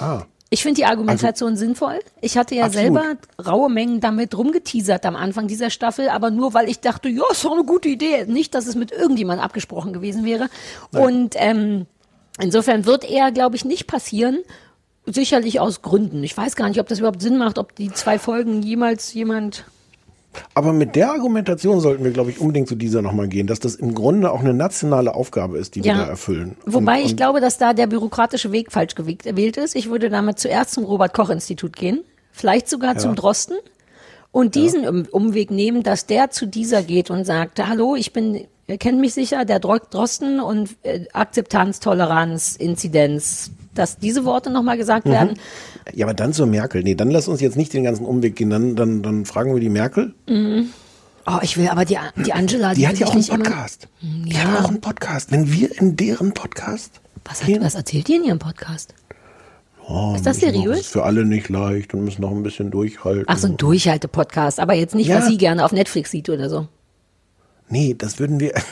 Ah. 0.01 0.23
Ich 0.51 0.63
finde 0.63 0.77
die 0.77 0.85
Argumentation 0.85 1.55
sinnvoll. 1.55 1.99
Ich 2.21 2.37
hatte 2.37 2.55
ja 2.55 2.65
Absolut. 2.65 2.95
selber 2.95 3.17
raue 3.45 3.69
Mengen 3.69 3.99
damit 3.99 4.35
rumgeteasert 4.35 5.05
am 5.05 5.15
Anfang 5.15 5.47
dieser 5.47 5.69
Staffel, 5.69 6.09
aber 6.09 6.31
nur 6.31 6.55
weil 6.55 6.69
ich 6.69 6.79
dachte, 6.79 7.07
ja, 7.07 7.23
ist 7.31 7.45
doch 7.45 7.51
eine 7.51 7.63
gute 7.63 7.87
Idee. 7.87 8.25
Nicht, 8.25 8.55
dass 8.55 8.65
es 8.65 8.75
mit 8.75 8.91
irgendjemand 8.91 9.41
abgesprochen 9.43 9.93
gewesen 9.93 10.25
wäre. 10.25 10.49
Und 10.91 11.35
ähm, 11.37 11.85
insofern 12.39 12.85
wird 12.85 13.07
eher, 13.07 13.31
glaube 13.31 13.57
ich, 13.57 13.65
nicht 13.65 13.85
passieren. 13.85 14.39
Sicherlich 15.05 15.59
aus 15.59 15.83
Gründen. 15.83 16.23
Ich 16.23 16.35
weiß 16.35 16.55
gar 16.55 16.67
nicht, 16.67 16.79
ob 16.79 16.87
das 16.87 16.99
überhaupt 16.99 17.21
Sinn 17.21 17.37
macht, 17.37 17.59
ob 17.59 17.75
die 17.75 17.91
zwei 17.91 18.17
Folgen 18.17 18.63
jemals 18.63 19.13
jemand. 19.13 19.65
Aber 20.53 20.73
mit 20.73 20.95
der 20.95 21.11
Argumentation 21.11 21.79
sollten 21.79 22.03
wir, 22.03 22.11
glaube 22.11 22.29
ich, 22.29 22.39
unbedingt 22.39 22.67
zu 22.67 22.75
dieser 22.75 23.01
nochmal 23.01 23.27
gehen, 23.27 23.47
dass 23.47 23.59
das 23.59 23.75
im 23.75 23.95
Grunde 23.95 24.31
auch 24.31 24.41
eine 24.41 24.53
nationale 24.53 25.15
Aufgabe 25.15 25.57
ist, 25.57 25.75
die 25.75 25.79
Ja. 25.81 25.95
wir 25.95 26.03
da 26.03 26.07
erfüllen. 26.09 26.55
Wobei 26.65 26.99
und, 26.99 27.05
ich 27.05 27.11
und 27.11 27.17
glaube, 27.17 27.41
dass 27.41 27.57
da 27.57 27.73
der 27.73 27.87
bürokratische 27.87 28.51
Weg 28.51 28.71
falsch 28.71 28.95
gewählt 28.95 29.57
ist. 29.57 29.75
Ich 29.75 29.89
würde 29.89 30.09
damit 30.09 30.39
zuerst 30.39 30.71
zum 30.71 30.83
Robert-Koch-Institut 30.85 31.75
gehen, 31.75 32.03
vielleicht 32.31 32.69
sogar 32.69 32.93
Ja. 32.93 32.99
zum 32.99 33.15
Drosten 33.15 33.55
und 34.31 34.55
diesen 34.55 34.87
um 34.87 35.05
Umweg 35.11 35.49
nehmen, 35.51 35.81
dass 35.83 36.05
der 36.05 36.29
zu 36.29 36.45
dieser 36.45 36.83
geht 36.83 37.09
und 37.09 37.25
sagt, 37.25 37.65
hallo, 37.67 37.95
ich 37.95 38.13
bin, 38.13 38.45
ihr 38.69 38.77
kennt 38.77 38.99
mich 39.01 39.13
sicher, 39.13 39.43
der 39.45 39.59
Dro 39.59 39.77
Drosten 39.77 40.39
und 40.39 40.69
äh, 40.83 41.05
Akzeptanz, 41.13 41.79
Toleranz, 41.79 42.55
Inzidenz, 42.55 43.51
dass 43.75 43.97
diese 43.97 44.23
Worte 44.25 44.49
nochmal 44.49 44.77
gesagt 44.77 45.05
Mhm. 45.05 45.11
werden. 45.11 45.39
Ja, 45.93 46.05
aber 46.05 46.13
dann 46.13 46.33
zur 46.33 46.45
Merkel. 46.45 46.83
Nee, 46.83 46.95
dann 46.95 47.11
lass 47.11 47.27
uns 47.27 47.41
jetzt 47.41 47.57
nicht 47.57 47.73
den 47.73 47.83
ganzen 47.83 48.05
Umweg 48.05 48.35
gehen. 48.35 48.49
Dann, 48.49 48.75
dann, 48.75 49.01
dann 49.01 49.25
fragen 49.25 49.53
wir 49.53 49.59
die 49.59 49.69
Merkel. 49.69 50.13
Mhm. 50.27 50.67
Oh, 51.25 51.37
ich 51.41 51.57
will 51.57 51.67
aber 51.67 51.85
die, 51.85 51.97
die 52.25 52.33
Angela, 52.33 52.73
Die 52.73 52.87
hat 52.87 52.93
will 52.93 53.01
ja 53.01 53.07
auch 53.07 53.11
einen 53.11 53.19
nicht 53.19 53.29
immer- 53.29 53.43
Podcast. 53.43 53.87
Die 54.01 54.31
Ja. 54.33 54.39
hat 54.43 54.63
auch 54.65 54.69
einen 54.69 54.81
Podcast. 54.81 55.31
Wenn 55.31 55.51
wir 55.51 55.79
in 55.79 55.95
deren 55.95 56.33
Podcast. 56.33 57.01
Was, 57.25 57.43
hat, 57.43 57.61
was 57.61 57.75
erzählt 57.75 58.09
ihr 58.09 58.15
in 58.17 58.23
ihrem 58.23 58.39
Podcast? 58.39 58.93
Oh, 59.87 60.13
Ist 60.15 60.25
das 60.25 60.37
müssen 60.41 60.53
noch- 60.55 60.61
seriös? 60.63 60.79
Ist 60.81 60.87
für 60.93 61.03
alle 61.03 61.25
nicht 61.25 61.49
leicht 61.49 61.93
und 61.93 62.03
müssen 62.03 62.21
noch 62.21 62.31
ein 62.31 62.43
bisschen 62.43 62.69
durchhalten. 62.71 63.25
Ach, 63.27 63.37
so 63.37 63.47
ein 63.47 63.57
Durchhalte-Podcast, 63.57 64.59
aber 64.59 64.73
jetzt 64.73 64.93
nicht, 64.95 65.07
Ja. 65.07 65.17
was 65.17 65.27
sie 65.27 65.37
gerne 65.37 65.65
auf 65.65 65.71
Netflix 65.71 66.11
sieht 66.11 66.29
oder 66.29 66.49
so. 66.49 66.67
Nee, 67.69 67.95
das 67.97 68.19
würden 68.19 68.39
wir. 68.39 68.53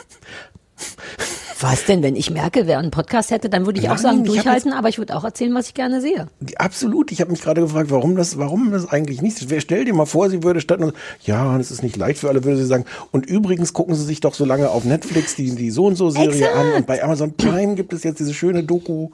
Was 1.60 1.86
denn, 1.86 2.03
wenn 2.03 2.15
ich 2.15 2.30
Merkel 2.30 2.68
wäre 2.68 2.78
und 2.78 2.84
einen 2.86 2.91
Podcast 2.91 3.32
hätte, 3.32 3.49
dann 3.49 3.65
würde 3.65 3.80
ich 3.80 3.88
auch 3.90 3.95
Nein, 3.95 4.02
sagen, 4.03 4.15
ich 4.26 4.30
hab 4.30 4.36
durchhalten, 4.36 4.74
aber 4.74 4.90
ich 4.90 4.99
würde 4.99 5.15
auch 5.15 5.24
erzählen, 5.24 5.52
was 5.56 5.69
ich 5.69 5.74
gerne 5.74 6.02
sehe. 6.02 6.28
Absolut. 6.57 7.11
Ich 7.11 7.19
habe 7.19 7.32
mich 7.32 7.41
gerade 7.41 7.61
gefragt, 7.61 7.90
warum 7.90 8.15
das, 8.15 8.38
warum 8.38 8.72
das 8.72 8.88
eigentlich 8.88 9.24
nicht. 9.24 9.49
Wer- 9.49 9.60
Stell 9.60 9.84
dir 9.84 9.95
mal 9.95 10.06
vor, 10.06 10.30
sie 10.30 10.44
würde 10.44 10.61
statt 10.61 10.80
nur, 10.80 10.94
ja, 11.24 11.57
das 11.57 11.72
ist 11.72 11.82
nicht 11.82 11.98
leicht 11.98 12.19
für 12.19 12.30
alle, 12.30 12.44
würde 12.44 12.57
sie 12.57 12.65
sagen. 12.65 12.86
Und 13.11 13.26
übrigens 13.26 13.74
gucken 13.74 13.95
Sie 13.95 14.06
sich 14.06 14.19
doch 14.19 14.36
so 14.36 14.45
lange 14.45 14.69
auf 14.69 14.84
Netflix 14.84 15.34
die, 15.34 15.56
die 15.56 15.72
so 15.72 15.88
und 15.88 15.95
so 15.95 16.11
Serie 16.11 16.30
Exakt. 16.30 16.56
an. 16.56 16.74
Und 16.74 16.86
bei 16.86 17.03
Amazon 17.03 17.34
Prime 17.34 17.74
gibt 17.74 17.91
es 17.91 18.03
jetzt 18.03 18.19
diese 18.19 18.36
schöne 18.36 18.64
Doku. 18.64 19.10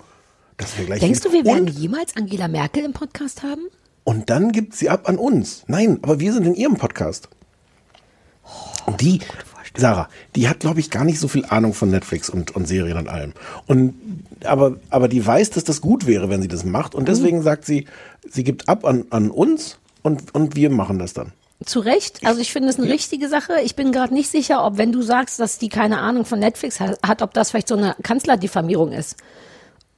Das 0.57 0.75
wäre 0.75 0.87
gleich. 0.87 0.99
Denkst 0.99 1.21
du, 1.21 1.31
wir 1.31 1.45
werden 1.45 1.69
und, 1.69 1.79
jemals 1.79 2.13
Angela 2.17 2.49
Merkel 2.49 2.83
im 2.83 2.91
Podcast 2.91 3.43
haben? 3.43 3.61
und 4.03 4.29
dann 4.29 4.51
gibt 4.51 4.75
sie 4.75 4.89
ab 4.89 5.07
an 5.07 5.17
uns. 5.17 5.63
Nein, 5.67 5.99
aber 6.01 6.19
wir 6.19 6.33
sind 6.33 6.45
in 6.45 6.55
ihrem 6.55 6.75
Podcast. 6.75 7.29
Und 8.85 8.99
die, 8.99 9.19
Sarah, 9.75 10.07
die 10.35 10.47
hat, 10.47 10.59
glaube 10.59 10.79
ich, 10.79 10.89
gar 10.91 11.03
nicht 11.03 11.19
so 11.19 11.27
viel 11.27 11.45
Ahnung 11.45 11.73
von 11.73 11.89
Netflix 11.89 12.29
und, 12.29 12.55
und 12.55 12.67
Serien 12.67 12.97
und 12.97 13.09
allem. 13.09 13.33
Und, 13.65 13.95
aber, 14.45 14.77
aber 14.89 15.07
die 15.07 15.25
weiß, 15.25 15.49
dass 15.51 15.63
das 15.63 15.81
gut 15.81 16.05
wäre, 16.05 16.29
wenn 16.29 16.41
sie 16.41 16.47
das 16.47 16.63
macht. 16.63 16.93
Und 16.95 17.07
deswegen 17.07 17.41
sagt 17.41 17.65
sie, 17.65 17.87
sie 18.29 18.43
gibt 18.43 18.69
ab 18.69 18.85
an, 18.85 19.05
an 19.09 19.31
uns 19.31 19.79
und, 20.03 20.33
und 20.35 20.55
wir 20.55 20.69
machen 20.69 20.99
das 20.99 21.13
dann. 21.13 21.31
Zu 21.65 21.79
Recht. 21.79 22.19
Also 22.25 22.41
ich 22.41 22.51
finde 22.51 22.69
es 22.69 22.77
eine 22.77 22.89
richtige 22.89 23.29
Sache. 23.29 23.53
Ich 23.63 23.75
bin 23.75 23.91
gerade 23.93 24.13
nicht 24.13 24.29
sicher, 24.29 24.65
ob 24.65 24.77
wenn 24.77 24.91
du 24.91 25.01
sagst, 25.01 25.39
dass 25.39 25.57
die 25.59 25.69
keine 25.69 25.99
Ahnung 25.99 26.25
von 26.25 26.37
Netflix 26.39 26.79
ha- 26.79 26.95
hat, 27.01 27.21
ob 27.21 27.33
das 27.33 27.51
vielleicht 27.51 27.69
so 27.69 27.75
eine 27.77 27.95
Kanzlerdiffamierung 28.03 28.91
ist. 28.91 29.15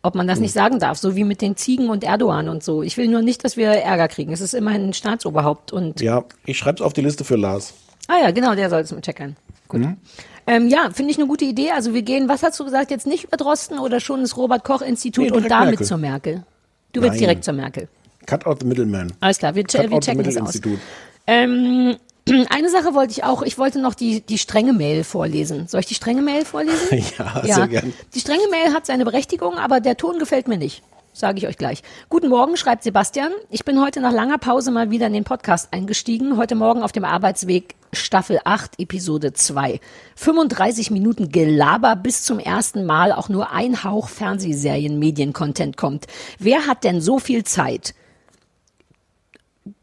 Ob 0.04 0.14
man 0.14 0.28
das 0.28 0.40
nicht 0.40 0.54
sagen 0.54 0.78
darf, 0.78 1.00
so 1.00 1.16
wie 1.16 1.24
mit 1.24 1.42
den 1.42 1.56
Ziegen 1.58 1.90
und 1.90 2.04
Erdogan 2.04 2.48
und 2.50 2.64
so. 2.64 2.84
Ich 2.84 2.96
will 2.98 3.08
nur 3.08 3.24
nicht, 3.24 3.44
dass 3.44 3.58
wir 3.58 3.70
Ärger 3.70 4.08
kriegen. 4.08 4.32
Es 4.32 4.40
ist 4.42 4.54
immerhin 4.54 4.90
ein 4.90 4.94
Staatsoberhaupt 4.94 5.74
und 5.74 6.00
Ja, 6.00 6.24
ich 6.46 6.60
schreibe 6.60 6.76
es 6.76 6.82
auf 6.82 6.94
die 6.94 7.02
Liste 7.02 7.24
für 7.24 7.36
Lars. 7.38 7.74
Ah 8.08 8.20
ja, 8.22 8.30
genau, 8.30 8.54
der 8.54 8.70
soll 8.70 8.82
es 8.82 8.92
mal 8.92 9.02
checken. 9.02 9.36
Gut. 9.68 9.82
Ähm, 10.48 10.68
ja, 10.70 10.90
finde 10.94 11.12
ich 11.12 11.18
eine 11.18 11.28
gute 11.28 11.46
Idee. 11.46 11.72
Also 11.72 11.94
wir 11.94 12.04
gehen, 12.04 12.30
was 12.30 12.44
hast 12.44 12.60
du 12.60 12.66
gesagt, 12.66 12.92
jetzt 12.92 13.08
nicht 13.08 13.24
über 13.24 13.38
Drosten 13.38 13.80
oder 13.80 14.00
schon 14.00 14.22
das 14.22 14.38
Robert-Koch-Institut 14.38 15.26
Nee, 15.26 15.32
und 15.32 15.50
damit 15.50 15.72
Merkel. 15.72 15.88
zur 15.88 15.98
Merkel? 15.98 16.44
Du 16.94 17.02
willst 17.02 17.14
Nein. 17.14 17.20
direkt 17.20 17.44
zur 17.44 17.54
Merkel. 17.54 17.88
Cut 18.26 18.46
out 18.46 18.60
the 18.62 18.68
middleman. 18.68 19.12
Alles 19.20 19.40
klar, 19.40 19.56
wir, 19.56 19.64
Cut 19.64 19.90
wir 19.90 20.00
checken 20.00 20.24
das 20.24 20.38
aus. 20.38 20.60
Ähm, 21.28 21.96
eine 22.50 22.70
Sache 22.70 22.94
wollte 22.94 23.12
ich 23.12 23.24
auch, 23.24 23.42
ich 23.42 23.58
wollte 23.58 23.80
noch 23.80 23.96
die, 23.96 24.22
die 24.22 24.38
strenge 24.38 24.74
Mail 24.74 25.04
vorlesen. 25.04 25.68
Soll 25.68 25.80
ich 25.82 25.86
die 25.88 25.96
strenge 25.96 26.22
Mail 26.22 26.46
vorlesen? 26.46 26.88
Ja, 27.18 27.42
sehr 27.44 27.68
gern. 27.68 27.94
Die 28.14 28.20
strenge 28.20 28.48
Mail 28.50 28.74
hat 28.74 28.86
seine 28.86 29.06
Berechtigung, 29.06 29.56
aber 29.56 29.80
der 29.80 29.98
Ton 29.98 30.20
gefällt 30.20 30.48
mir 30.48 30.58
nicht. 30.58 30.84
Sage 31.16 31.38
ich 31.38 31.48
euch 31.48 31.56
gleich. 31.56 31.82
Guten 32.10 32.28
Morgen, 32.28 32.58
schreibt 32.58 32.84
Sebastian. 32.84 33.32
Ich 33.50 33.64
bin 33.64 33.80
heute 33.82 34.02
nach 34.02 34.12
langer 34.12 34.38
Pause 34.38 34.70
mal 34.70 34.92
wieder 34.92 35.08
in 35.08 35.14
den 35.14 35.24
Podcast 35.24 35.70
eingestiegen. 35.72 36.36
Heute 36.36 36.56
Morgen 36.56 36.84
auf 36.84 36.92
dem 36.92 37.06
Arbeitsweg 37.06 37.76
Staffel 37.94 38.42
8, 38.44 38.82
Episode 38.82 39.32
2. 39.32 39.80
35 40.18 40.92
Minuten 40.92 41.30
Gelaber 41.30 41.96
bis 41.96 42.24
zum 42.24 42.38
ersten 42.38 42.86
Mal 42.86 43.14
auch 43.14 43.30
nur 43.30 43.54
ein 43.54 43.86
Hauch 43.86 44.10
Fernsehserien 44.10 45.00
Mediencontent 45.00 45.78
kommt. 45.78 46.06
Wer 46.38 46.68
hat 46.68 46.84
denn 46.84 47.00
so 47.00 47.18
viel 47.18 47.46
Zeit? 47.46 47.96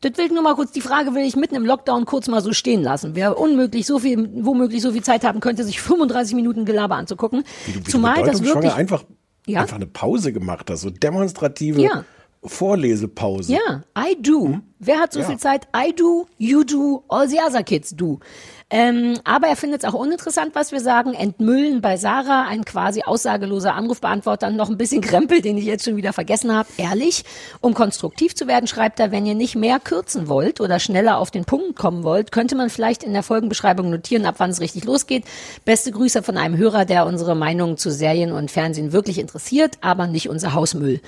Das 0.03 0.19
will 0.19 0.27
ich 0.27 0.33
nur 0.33 0.43
mal 0.43 0.55
kurz, 0.55 0.73
die 0.73 0.83
Frage 0.83 1.15
will 1.15 1.25
ich 1.25 1.35
mitten 1.35 1.55
im 1.55 1.65
Lockdown 1.65 2.05
kurz 2.05 2.29
mal 2.29 2.43
so 2.43 2.53
stehen 2.53 2.83
lassen. 2.83 3.15
Wer 3.15 3.39
unmöglich 3.39 3.87
so 3.87 4.01
viel, 4.01 4.29
womöglich 4.45 4.83
so 4.83 4.93
viel 4.93 5.03
Zeit 5.03 5.25
haben 5.25 5.41
könnte, 5.41 5.65
sich 5.65 5.81
35 5.81 6.35
Minuten 6.35 6.67
Gelaber 6.67 6.97
anzugucken. 6.97 7.43
Wie 7.65 7.77
wie 7.77 7.83
Zumal 7.85 8.23
das 8.23 8.45
wirklich, 8.45 8.75
einfach, 8.75 9.03
Ja? 9.47 9.61
einfach 9.63 9.77
eine 9.77 9.87
Pause 9.87 10.33
gemacht 10.33 10.71
hast, 10.71 10.83
so 10.83 10.91
demonstrative 10.91 11.81
Ja. 11.81 12.05
Vorlesepause. 12.45 13.53
Ja, 13.53 13.83
I 13.97 14.17
do. 14.21 14.61
Wer 14.79 14.99
hat 14.99 15.13
so 15.13 15.21
Ja. 15.21 15.27
viel 15.27 15.39
Zeit? 15.39 15.69
I 15.77 15.93
do, 15.95 16.27
you 16.39 16.65
do, 16.65 17.05
all 17.09 17.29
the 17.29 17.39
other 17.39 17.63
kids 17.63 17.95
do. 17.95 18.19
Ähm, 18.75 19.19
aber 19.25 19.49
er 19.49 19.57
findet 19.57 19.85
es 19.85 19.89
auch 19.89 19.93
uninteressant, 19.93 20.55
was 20.55 20.73
wir 20.73 20.81
sagen. 20.81 21.13
Entmüllen 21.13 21.83
bei 21.83 21.99
Sarah, 21.99 22.47
ein 22.49 22.65
quasi 22.65 23.03
aussageloser 23.03 23.75
Anrufbeantworter, 23.75 24.49
noch 24.49 24.71
ein 24.71 24.79
bisschen 24.79 25.01
Krempel, 25.03 25.43
den 25.43 25.59
ich 25.59 25.67
jetzt 25.67 25.85
schon 25.85 25.97
wieder 25.97 26.15
vergessen 26.15 26.55
habe. 26.55 26.71
Ehrlich, 26.79 27.25
um 27.61 27.75
konstruktiv 27.75 28.35
zu 28.35 28.47
werden, 28.47 28.67
schreibt 28.67 28.99
er, 28.99 29.13
wenn 29.13 29.27
ihr 29.27 29.35
nicht 29.35 29.57
mehr 29.57 29.79
kürzen 29.79 30.27
wollt 30.27 30.59
oder 30.63 30.81
schneller 30.81 31.19
auf 31.19 31.31
den 31.31 31.45
Punkt 31.45 31.77
kommen 31.77 32.03
wollt, 32.03 32.33
könnte 32.33 32.57
man 32.57 32.71
vielleicht 32.71 33.03
in 33.03 33.13
der 33.13 33.23
Folgenbeschreibung 33.23 33.91
notieren, 33.91 34.25
ab 34.25 34.37
wann 34.39 34.49
es 34.49 34.61
richtig 34.61 34.85
losgeht. 34.85 35.25
Beste 35.67 35.93
Grüße 35.93 36.23
von 36.23 36.39
einem 36.39 36.57
Hörer, 36.57 36.87
der 36.87 37.05
unsere 37.05 37.37
Meinung 37.37 37.77
zu 37.77 37.91
Serien 37.91 38.33
und 38.33 38.51
Fernsehen 38.51 38.93
wirklich 38.93 39.19
interessiert, 39.19 39.77
aber 39.83 40.07
nicht 40.07 40.31
unser 40.31 40.55
Hausmüll. 40.55 41.03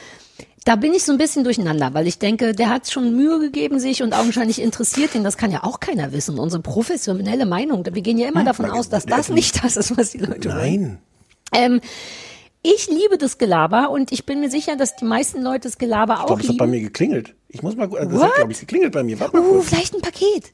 Da 0.65 0.77
bin 0.77 0.95
ich 0.95 1.05
so 1.05 1.13
ein 1.13 1.19
bisschen 1.19 1.45
durcheinander, 1.45 1.93
weil 1.93 2.07
ich 2.07 2.19
denke, 2.19 2.55
der 2.55 2.71
hat 2.71 2.91
schon 2.91 3.15
Mühe 3.15 3.39
gegeben 3.39 3.79
sich 3.79 4.03
und 4.03 4.15
augenscheinlich 4.15 4.63
interessiert 4.63 5.15
ihn. 5.15 5.23
Das 5.23 5.37
kann 5.37 5.51
ja 5.53 5.63
auch 5.63 5.79
keiner 5.79 6.13
wissen. 6.13 6.39
Unsere 6.39 6.63
professionelle 6.63 7.45
Meinung. 7.45 7.85
Wir 7.85 8.01
gehen 8.03 8.17
ja 8.17 8.29
immer 8.29 8.45
davon 8.45 8.71
aus, 8.71 8.89
dass 8.89 9.05
das 9.05 9.29
nicht 9.29 9.63
das 9.63 9.77
ist, 9.77 9.97
was 9.99 10.13
die 10.13 10.19
Leute. 10.19 10.49
Nein. 10.49 10.99
Ähm, 11.53 11.83
ich 12.63 12.89
liebe 12.89 13.19
das 13.19 13.37
Gelaber 13.37 13.91
und 13.91 14.11
ich 14.11 14.25
bin 14.25 14.41
mir 14.41 14.51
sicher, 14.51 14.75
dass 14.77 14.97
die 14.97 15.05
meisten 15.05 15.43
Leute 15.43 15.69
das 15.69 15.77
Gelaber 15.77 16.15
Ich 16.15 16.21
auch 16.21 16.27
glaube, 16.29 16.41
das 16.43 16.49
hat 16.51 16.57
bei 16.57 16.65
lieben. 16.65 16.77
mir 16.79 16.83
geklingelt. 16.85 17.35
Ich 17.49 17.63
muss 17.63 17.77
mal, 17.77 17.87
das 17.89 18.11
What? 18.11 18.23
hat, 18.23 18.35
glaube 18.37 18.53
ich, 18.53 18.61
geklingelt 18.61 18.93
bei 18.93 19.03
mir. 19.03 19.21
Warte 19.21 19.37
mal 19.37 19.45
Uh, 19.47 19.53
kurz. 19.57 19.69
vielleicht 19.69 19.95
ein 19.95 20.01
Paket. 20.01 20.51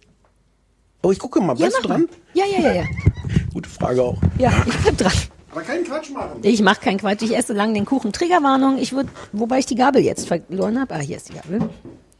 Oh, 1.04 1.12
ich 1.12 1.20
gucke 1.20 1.40
mal. 1.40 1.52
Ja, 1.52 1.68
Bleibst 1.68 1.78
du 1.84 1.88
dran? 1.88 2.00
mal. 2.02 2.08
Ja, 2.34 2.44
ja, 2.46 2.60
ja, 2.68 2.74
ja. 2.82 2.84
Gute 3.54 3.70
Frage 3.70 4.02
auch. 4.02 4.18
Ja, 4.38 4.52
ich 4.66 4.76
bleib 4.78 4.98
dran. 4.98 5.12
Aber 5.50 5.62
keinen 5.62 5.84
Quatsch 5.84 6.10
machen. 6.10 6.40
Ich 6.42 6.62
mache 6.62 6.80
keinen 6.80 6.98
Quatsch, 6.98 7.22
ich 7.22 7.36
esse 7.36 7.52
lang 7.52 7.74
den 7.74 7.84
Kuchen. 7.84 8.12
Triggerwarnung, 8.12 8.78
ich 8.78 8.92
würde, 8.92 9.08
wobei 9.32 9.58
ich 9.58 9.66
die 9.66 9.74
Gabel 9.74 10.02
jetzt 10.02 10.28
verloren 10.28 10.80
habe. 10.80 10.94
Ah, 10.94 10.98
hier 10.98 11.16
ist 11.16 11.28
die 11.28 11.34
Gabel. 11.34 11.70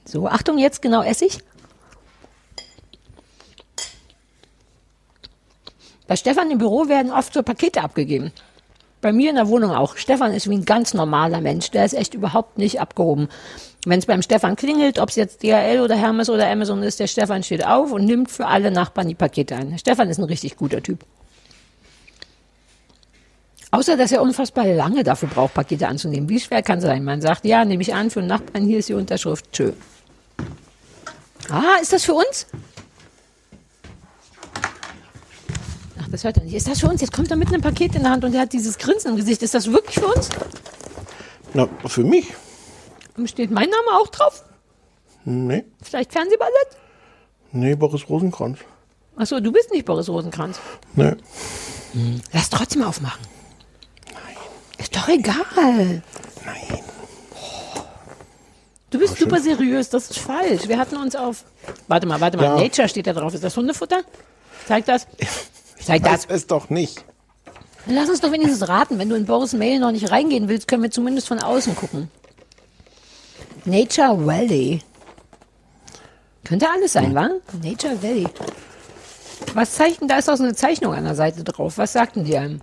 So, 0.05 0.28
Achtung, 0.28 0.59
jetzt 0.59 0.82
genau 0.82 1.02
Essig. 1.02 1.39
Bei 6.09 6.16
Stefan 6.16 6.51
im 6.51 6.59
Büro 6.59 6.89
werden 6.89 7.12
oft 7.12 7.32
so 7.32 7.44
Pakete 7.44 7.82
abgegeben. 7.82 8.32
Bei 9.01 9.12
mir 9.12 9.31
in 9.31 9.36
der 9.36 9.47
Wohnung 9.47 9.70
auch. 9.70 9.97
Stefan 9.97 10.35
ist 10.35 10.51
wie 10.51 10.57
ein 10.57 10.65
ganz 10.65 10.93
normaler 10.93 11.40
Mensch. 11.40 11.70
Der 11.70 11.85
ist 11.85 11.94
echt 11.94 12.15
überhaupt 12.15 12.59
nicht 12.59 12.81
abgehoben. 12.81 13.28
Wenn 13.86 14.01
es 14.01 14.07
beim 14.07 14.20
Stefan 14.20 14.57
klingelt, 14.57 14.98
ob 14.98 15.11
es 15.11 15.16
jetzt 15.16 15.44
DHL 15.44 15.81
oder 15.81 15.94
Hermes 15.94 16.28
oder 16.28 16.51
Amazon 16.51 16.82
ist, 16.82 16.98
der 16.98 17.07
Stefan 17.07 17.44
steht 17.44 17.65
auf 17.65 17.93
und 17.93 18.05
nimmt 18.05 18.31
für 18.31 18.47
alle 18.47 18.73
Nachbarn 18.73 19.07
die 19.07 19.15
Pakete 19.15 19.55
ein. 19.55 19.78
Stefan 19.78 20.11
ist 20.11 20.19
ein 20.19 20.24
richtig 20.24 20.57
guter 20.57 20.82
Typ. 20.82 21.07
Außer, 23.72 23.97
dass 23.97 24.10
er 24.10 24.20
unfassbar 24.22 24.66
lange 24.66 25.05
dafür 25.05 25.28
braucht, 25.28 25.55
Pakete 25.55 25.86
anzunehmen. 25.86 26.28
Wie 26.28 26.40
schwer 26.40 26.62
kann 26.62 26.80
sein? 26.80 27.05
Man 27.05 27.20
sagt, 27.20 27.44
ja, 27.44 27.64
nehme 27.64 27.82
ich 27.82 27.94
an, 27.94 28.10
für 28.10 28.18
einen 28.18 28.28
Nachbarn, 28.28 28.64
hier 28.64 28.78
ist 28.78 28.88
die 28.88 28.94
Unterschrift. 28.94 29.51
Tschö. 29.52 29.72
Ah, 31.48 31.76
ist 31.80 31.92
das 31.92 32.05
für 32.05 32.14
uns? 32.14 32.47
Ach, 36.01 36.09
das 36.10 36.24
hört 36.24 36.36
er 36.38 36.44
nicht. 36.44 36.55
Ist 36.55 36.68
das 36.68 36.80
für 36.80 36.88
uns? 36.88 37.01
Jetzt 37.01 37.12
kommt 37.12 37.30
er 37.30 37.36
mit 37.36 37.48
einem 37.48 37.62
Paket 37.62 37.94
in 37.94 38.02
der 38.02 38.10
Hand 38.10 38.24
und 38.24 38.34
er 38.34 38.42
hat 38.42 38.52
dieses 38.52 38.76
Grinsen 38.76 39.12
im 39.12 39.16
Gesicht. 39.16 39.42
Ist 39.42 39.55
das 39.55 39.70
wirklich 39.70 39.97
für 39.97 40.06
uns? 40.06 40.30
Na, 41.55 41.68
für 41.86 42.05
mich? 42.05 42.32
Und 43.16 43.28
steht 43.28 43.51
mein 43.51 43.68
Name 43.68 44.01
auch 44.01 44.09
drauf? 44.09 44.44
Nee. 45.24 45.64
Vielleicht 45.82 46.12
Fernsehballett? 46.12 46.76
Nee, 47.52 47.74
Boris 47.76 48.09
Rosenkranz. 48.09 48.59
Achso, 49.16 49.38
du 49.40 49.52
bist 49.52 49.70
nicht 49.72 49.84
Boris 49.84 50.09
Rosenkranz. 50.09 50.59
Nee. 50.94 51.14
Lass 52.32 52.51
trotzdem 52.51 52.82
aufmachen. 52.82 53.20
Ist 54.81 54.97
doch 54.97 55.09
egal. 55.09 56.02
Nein. 56.44 56.81
Du 58.90 58.98
bist 58.98 59.19
super 59.19 59.40
seriös, 59.40 59.89
das 59.90 60.11
ist 60.11 60.19
falsch. 60.19 60.66
Wir 60.66 60.78
hatten 60.78 60.97
uns 60.97 61.15
auf. 61.15 61.44
Warte 61.86 62.07
mal, 62.07 62.20
warte 62.20 62.36
mal. 62.36 62.44
Ja. 62.44 62.57
Nature 62.57 62.89
steht 62.89 63.07
da 63.07 63.12
drauf. 63.12 63.32
Ist 63.35 63.44
das 63.44 63.57
Hundefutter? 63.57 64.02
Zeig 64.66 64.86
das. 64.86 65.07
Zeig 65.78 66.02
das. 66.02 66.27
Das 66.27 66.36
ist 66.36 66.51
doch 66.51 66.70
nicht. 66.70 67.05
Lass 67.86 68.09
uns 68.09 68.20
doch 68.20 68.32
wenigstens 68.32 68.69
raten. 68.69 68.98
Wenn 68.98 69.09
du 69.09 69.15
in 69.15 69.27
Boris 69.27 69.52
Mail 69.52 69.78
noch 69.78 69.93
nicht 69.93 70.11
reingehen 70.11 70.48
willst, 70.48 70.66
können 70.66 70.82
wir 70.82 70.90
zumindest 70.90 71.28
von 71.28 71.40
außen 71.40 71.77
gucken. 71.77 72.11
Nature 73.65 74.27
Valley. 74.27 74.81
Könnte 76.44 76.69
alles 76.69 76.94
sein, 76.94 77.15
wa? 77.15 77.28
Nature 77.62 78.02
Valley. 78.02 78.27
Was 79.55 79.74
zeichnen? 79.74 80.09
Da 80.09 80.19
ist 80.19 80.28
auch 80.28 80.36
so 80.36 80.43
eine 80.43 80.55
Zeichnung 80.55 80.94
an 80.94 81.05
der 81.05 81.15
Seite 81.15 81.44
drauf. 81.44 81.78
Was 81.78 81.93
sagten 81.93 82.24
die 82.24 82.36
einem? 82.36 82.61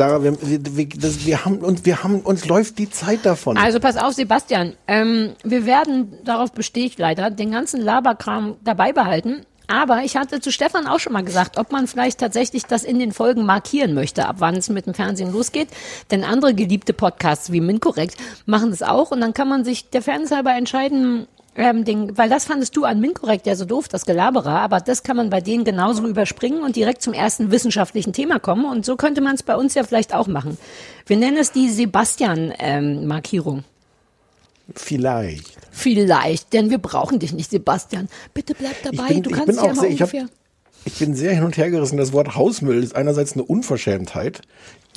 Sarah, 0.00 0.22
wir, 0.22 0.34
wir, 0.40 0.88
das, 0.88 1.26
wir 1.26 1.44
haben 1.44 1.58
uns, 1.58 1.84
wir 1.84 2.02
haben 2.02 2.20
uns 2.20 2.46
läuft 2.46 2.78
die 2.78 2.88
Zeit 2.88 3.26
davon. 3.26 3.58
Also 3.58 3.80
pass 3.80 3.98
auf, 3.98 4.14
Sebastian. 4.14 4.72
Ähm, 4.88 5.34
wir 5.44 5.66
werden, 5.66 6.14
darauf 6.24 6.52
bestehe 6.52 6.86
ich 6.86 6.96
leider, 6.96 7.30
den 7.30 7.50
ganzen 7.50 7.82
Laberkram 7.82 8.56
dabei 8.64 8.94
behalten. 8.94 9.44
Aber 9.66 10.02
ich 10.02 10.16
hatte 10.16 10.40
zu 10.40 10.50
Stefan 10.50 10.86
auch 10.86 11.00
schon 11.00 11.12
mal 11.12 11.22
gesagt, 11.22 11.58
ob 11.58 11.70
man 11.70 11.86
vielleicht 11.86 12.18
tatsächlich 12.18 12.64
das 12.64 12.82
in 12.82 12.98
den 12.98 13.12
Folgen 13.12 13.44
markieren 13.44 13.92
möchte, 13.92 14.26
ab 14.26 14.36
wann 14.38 14.56
es 14.56 14.70
mit 14.70 14.86
dem 14.86 14.94
Fernsehen 14.94 15.34
losgeht. 15.34 15.68
Denn 16.10 16.24
andere 16.24 16.54
geliebte 16.54 16.94
Podcasts 16.94 17.52
wie 17.52 17.60
Minkorrekt 17.60 18.16
machen 18.46 18.70
das 18.70 18.82
auch. 18.82 19.10
Und 19.10 19.20
dann 19.20 19.34
kann 19.34 19.50
man 19.50 19.66
sich 19.66 19.90
der 19.90 20.00
Fairness 20.00 20.30
halber 20.30 20.54
entscheiden, 20.54 21.26
ähm, 21.56 21.84
den, 21.84 22.16
weil 22.16 22.28
das 22.30 22.44
fandest 22.44 22.76
du 22.76 22.84
an 22.84 23.00
Minkorrekt 23.00 23.46
ja 23.46 23.56
so 23.56 23.64
doof, 23.64 23.88
das 23.88 24.06
Gelaberer, 24.06 24.60
aber 24.60 24.80
das 24.80 25.02
kann 25.02 25.16
man 25.16 25.30
bei 25.30 25.40
denen 25.40 25.64
genauso 25.64 26.06
überspringen 26.06 26.62
und 26.62 26.76
direkt 26.76 27.02
zum 27.02 27.12
ersten 27.12 27.50
wissenschaftlichen 27.50 28.12
Thema 28.12 28.38
kommen. 28.38 28.64
Und 28.64 28.84
so 28.86 28.96
könnte 28.96 29.20
man 29.20 29.34
es 29.34 29.42
bei 29.42 29.56
uns 29.56 29.74
ja 29.74 29.82
vielleicht 29.82 30.14
auch 30.14 30.26
machen. 30.28 30.56
Wir 31.06 31.16
nennen 31.16 31.36
es 31.36 31.52
die 31.52 31.68
Sebastian-Markierung. 31.68 33.64
Vielleicht. 34.74 35.56
Vielleicht, 35.72 36.52
denn 36.52 36.70
wir 36.70 36.78
brauchen 36.78 37.18
dich 37.18 37.32
nicht, 37.32 37.50
Sebastian. 37.50 38.08
Bitte 38.34 38.54
bleib 38.54 38.76
dabei, 38.84 39.08
bin- 39.08 39.22
du 39.24 39.30
ich 39.30 39.36
kannst 39.36 39.46
bin 39.48 39.56
ja 39.56 39.62
auch 39.62 39.66
mal 39.68 39.80
sehr- 39.80 39.90
ungefähr. 39.90 40.26
Ich 40.84 40.98
bin 40.98 41.14
sehr 41.14 41.34
hin 41.34 41.44
und 41.44 41.56
her 41.58 41.70
gerissen. 41.70 41.98
Das 41.98 42.12
Wort 42.14 42.36
Hausmüll 42.36 42.82
ist 42.82 42.96
einerseits 42.96 43.34
eine 43.34 43.42
Unverschämtheit. 43.42 44.40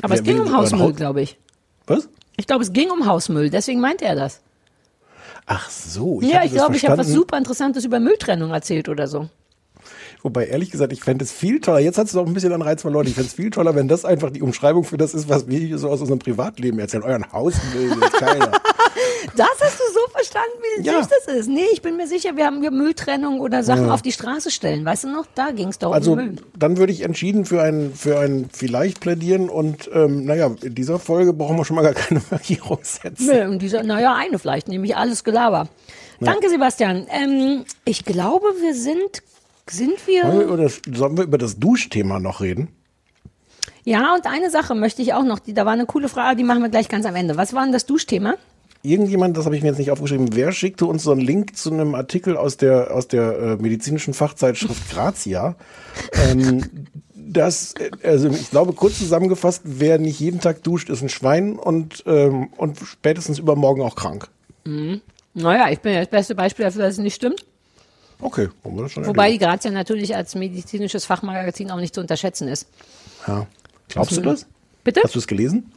Aber 0.01 0.13
es 0.13 0.19
Wer 0.19 0.23
ging 0.33 0.37
will 0.43 0.47
um 0.51 0.55
Hausmüll, 0.55 0.79
Haus- 0.81 0.95
glaube 0.95 1.21
ich. 1.21 1.37
Was? 1.87 2.07
Ich 2.37 2.47
glaube, 2.47 2.63
es 2.63 2.71
ging 2.71 2.89
um 2.89 3.05
Hausmüll, 3.05 3.49
deswegen 3.49 3.81
meinte 3.81 4.05
er 4.05 4.15
das. 4.15 4.39
Ach 5.45 5.69
so. 5.69 6.21
ja, 6.21 6.37
hatte 6.37 6.47
ich 6.47 6.53
glaube, 6.53 6.75
ich 6.75 6.85
habe 6.85 6.97
was 6.97 7.07
super 7.07 7.37
Interessantes 7.37 7.85
über 7.85 7.99
Mülltrennung 7.99 8.51
erzählt 8.51 8.89
oder 8.89 9.07
so. 9.07 9.29
Wobei, 10.21 10.47
ehrlich 10.47 10.71
gesagt, 10.71 10.93
ich 10.93 11.01
fände 11.01 11.25
es 11.25 11.33
viel 11.33 11.59
toller. 11.59 11.79
Jetzt 11.79 11.97
hat 11.97 12.07
es 12.07 12.15
auch 12.15 12.25
ein 12.25 12.33
bisschen 12.33 12.53
an 12.53 12.61
Reiz 12.61 12.81
verloren. 12.81 13.07
Ich 13.07 13.15
fände 13.15 13.27
es 13.27 13.33
viel 13.33 13.49
toller, 13.49 13.75
wenn 13.75 13.89
das 13.89 14.05
einfach 14.05 14.29
die 14.29 14.41
Umschreibung 14.41 14.85
für 14.85 14.95
das 14.95 15.13
ist, 15.13 15.27
was 15.27 15.47
wir 15.49 15.59
hier 15.59 15.77
so 15.77 15.89
aus 15.89 15.99
unserem 15.99 16.19
Privatleben 16.19 16.79
erzählen. 16.79 17.03
Euren 17.03 17.29
Hausmüll 17.33 17.99
keiner. 18.11 18.51
Das 19.35 19.47
hast 19.61 19.79
du 19.79 19.83
so 19.93 19.99
verstanden, 20.11 20.51
wie 20.77 20.83
Ja. 20.85 20.99
süß 21.01 21.07
das 21.25 21.35
ist. 21.35 21.47
Nee, 21.49 21.65
ich 21.71 21.81
bin 21.81 21.97
mir 21.97 22.07
sicher, 22.07 22.35
wir 22.35 22.45
haben 22.45 22.61
hier 22.61 22.71
Mülltrennung 22.71 23.39
oder 23.39 23.63
Sachen 23.63 23.87
Ja. 23.87 23.93
auf 23.93 24.01
die 24.01 24.11
Straße 24.11 24.51
stellen. 24.51 24.85
Weißt 24.85 25.05
du 25.05 25.09
noch? 25.09 25.25
Da 25.35 25.51
ging 25.51 25.69
es 25.69 25.79
doch 25.79 25.91
Also, 25.93 26.11
um 26.13 26.17
Müll. 26.17 26.35
dann 26.57 26.77
würde 26.77 26.93
ich 26.93 27.01
entschieden 27.01 27.45
für 27.45 27.61
ein, 27.61 27.93
für 27.95 28.19
ein 28.19 28.49
vielleicht 28.53 28.99
plädieren 28.99 29.49
und, 29.49 29.89
ähm, 29.93 30.25
naja, 30.25 30.51
in 30.61 30.75
dieser 30.75 30.99
Folge 30.99 31.33
brauchen 31.33 31.57
wir 31.57 31.65
schon 31.65 31.75
mal 31.75 31.81
gar 31.83 31.93
keine 31.93 32.21
Markierung 32.31 32.79
setzen. 32.83 33.27
Nee, 33.27 33.45
und 33.45 33.59
dieser, 33.61 33.83
naja, 33.83 34.15
eine 34.15 34.37
vielleicht, 34.39 34.67
nämlich 34.67 34.95
alles 34.95 35.23
Gelaber. 35.23 35.67
Danke, 36.19 36.49
Sebastian. 36.49 37.07
Ähm, 37.09 37.65
ich 37.85 38.05
glaube, 38.05 38.45
wir 38.61 38.73
sind, 38.75 39.21
sind 39.69 40.05
wir 40.07 40.23
wir. 40.31 40.41
über 40.43 40.57
das, 40.57 40.81
sollen 40.93 41.17
wir 41.17 41.23
über 41.25 41.37
das 41.37 41.57
Duschthema 41.59 42.19
noch 42.19 42.39
reden? 42.41 42.69
Ja, 43.85 44.13
und 44.15 44.25
eine 44.27 44.49
Sache 44.49 44.75
möchte 44.75 45.01
ich 45.01 45.13
auch 45.13 45.23
noch, 45.23 45.39
die, 45.39 45.53
da 45.53 45.65
war 45.65 45.73
eine 45.73 45.85
coole 45.85 46.07
Frage, 46.07 46.37
die 46.37 46.43
machen 46.45 46.61
wir 46.61 46.69
gleich 46.69 46.87
ganz 46.87 47.05
am 47.05 47.15
Ende. 47.15 47.35
Was 47.35 47.53
war 47.53 47.63
denn 47.63 47.73
das 47.73 47.85
Duschthema? 47.85 48.35
Irgendjemand, 48.85 49.37
das 49.37 49.45
habe 49.45 49.55
ich 49.55 49.61
mir 49.61 49.69
jetzt 49.69 49.77
nicht 49.77 49.91
aufgeschrieben, 49.91 50.35
wer 50.35 50.51
schickte 50.51 50.85
uns 50.85 51.03
so 51.03 51.11
einen 51.11 51.21
Link 51.21 51.55
zu 51.55 51.71
einem 51.71 51.95
Artikel 51.95 52.35
aus 52.35 52.57
der, 52.57 52.93
aus 52.93 53.07
der 53.07 53.37
äh, 53.39 53.55
medizinischen 53.55 54.13
Fachzeitschrift 54.13 54.91
Grazia? 54.91 55.55
ähm, 56.11 56.87
das, 57.15 57.75
äh, 57.75 57.91
also 58.05 58.27
ich 58.29 58.49
glaube, 58.49 58.73
kurz 58.73 58.99
zusammengefasst, 58.99 59.61
wer 59.63 59.99
nicht 59.99 60.19
jeden 60.19 60.41
Tag 60.41 60.63
duscht, 60.63 60.89
ist 60.89 61.01
ein 61.01 61.07
Schwein 61.07 61.57
und, 61.57 62.03
ähm, 62.07 62.49
und 62.57 62.77
spätestens 62.79 63.39
übermorgen 63.39 63.81
auch 63.81 63.95
krank. 63.95 64.27
Mhm. 64.65 64.99
Naja, 65.33 65.69
ich 65.71 65.79
bin 65.79 65.93
ja 65.93 66.01
das 66.01 66.09
beste 66.09 66.35
Beispiel 66.35 66.65
dafür, 66.65 66.83
dass 66.83 66.93
es 66.95 66.99
nicht 66.99 67.15
stimmt. 67.15 67.45
Okay, 68.19 68.49
wollen 68.63 68.75
wir 68.75 68.83
das 68.83 68.91
schon 68.91 69.05
Wobei 69.05 69.13
die 69.13 69.19
erledigen. 69.35 69.45
Grazia 69.49 69.71
natürlich 69.71 70.15
als 70.15 70.35
medizinisches 70.35 71.05
Fachmagazin 71.05 71.71
auch 71.71 71.79
nicht 71.79 71.95
zu 71.95 72.01
unterschätzen 72.01 72.49
ist. 72.49 72.67
Ja. 73.27 73.47
Glaubst 73.87 74.17
du 74.17 74.21
das? 74.21 74.45
Bitte? 74.83 75.01
Hast 75.03 75.15
du 75.15 75.19
es 75.19 75.27
gelesen? 75.27 75.71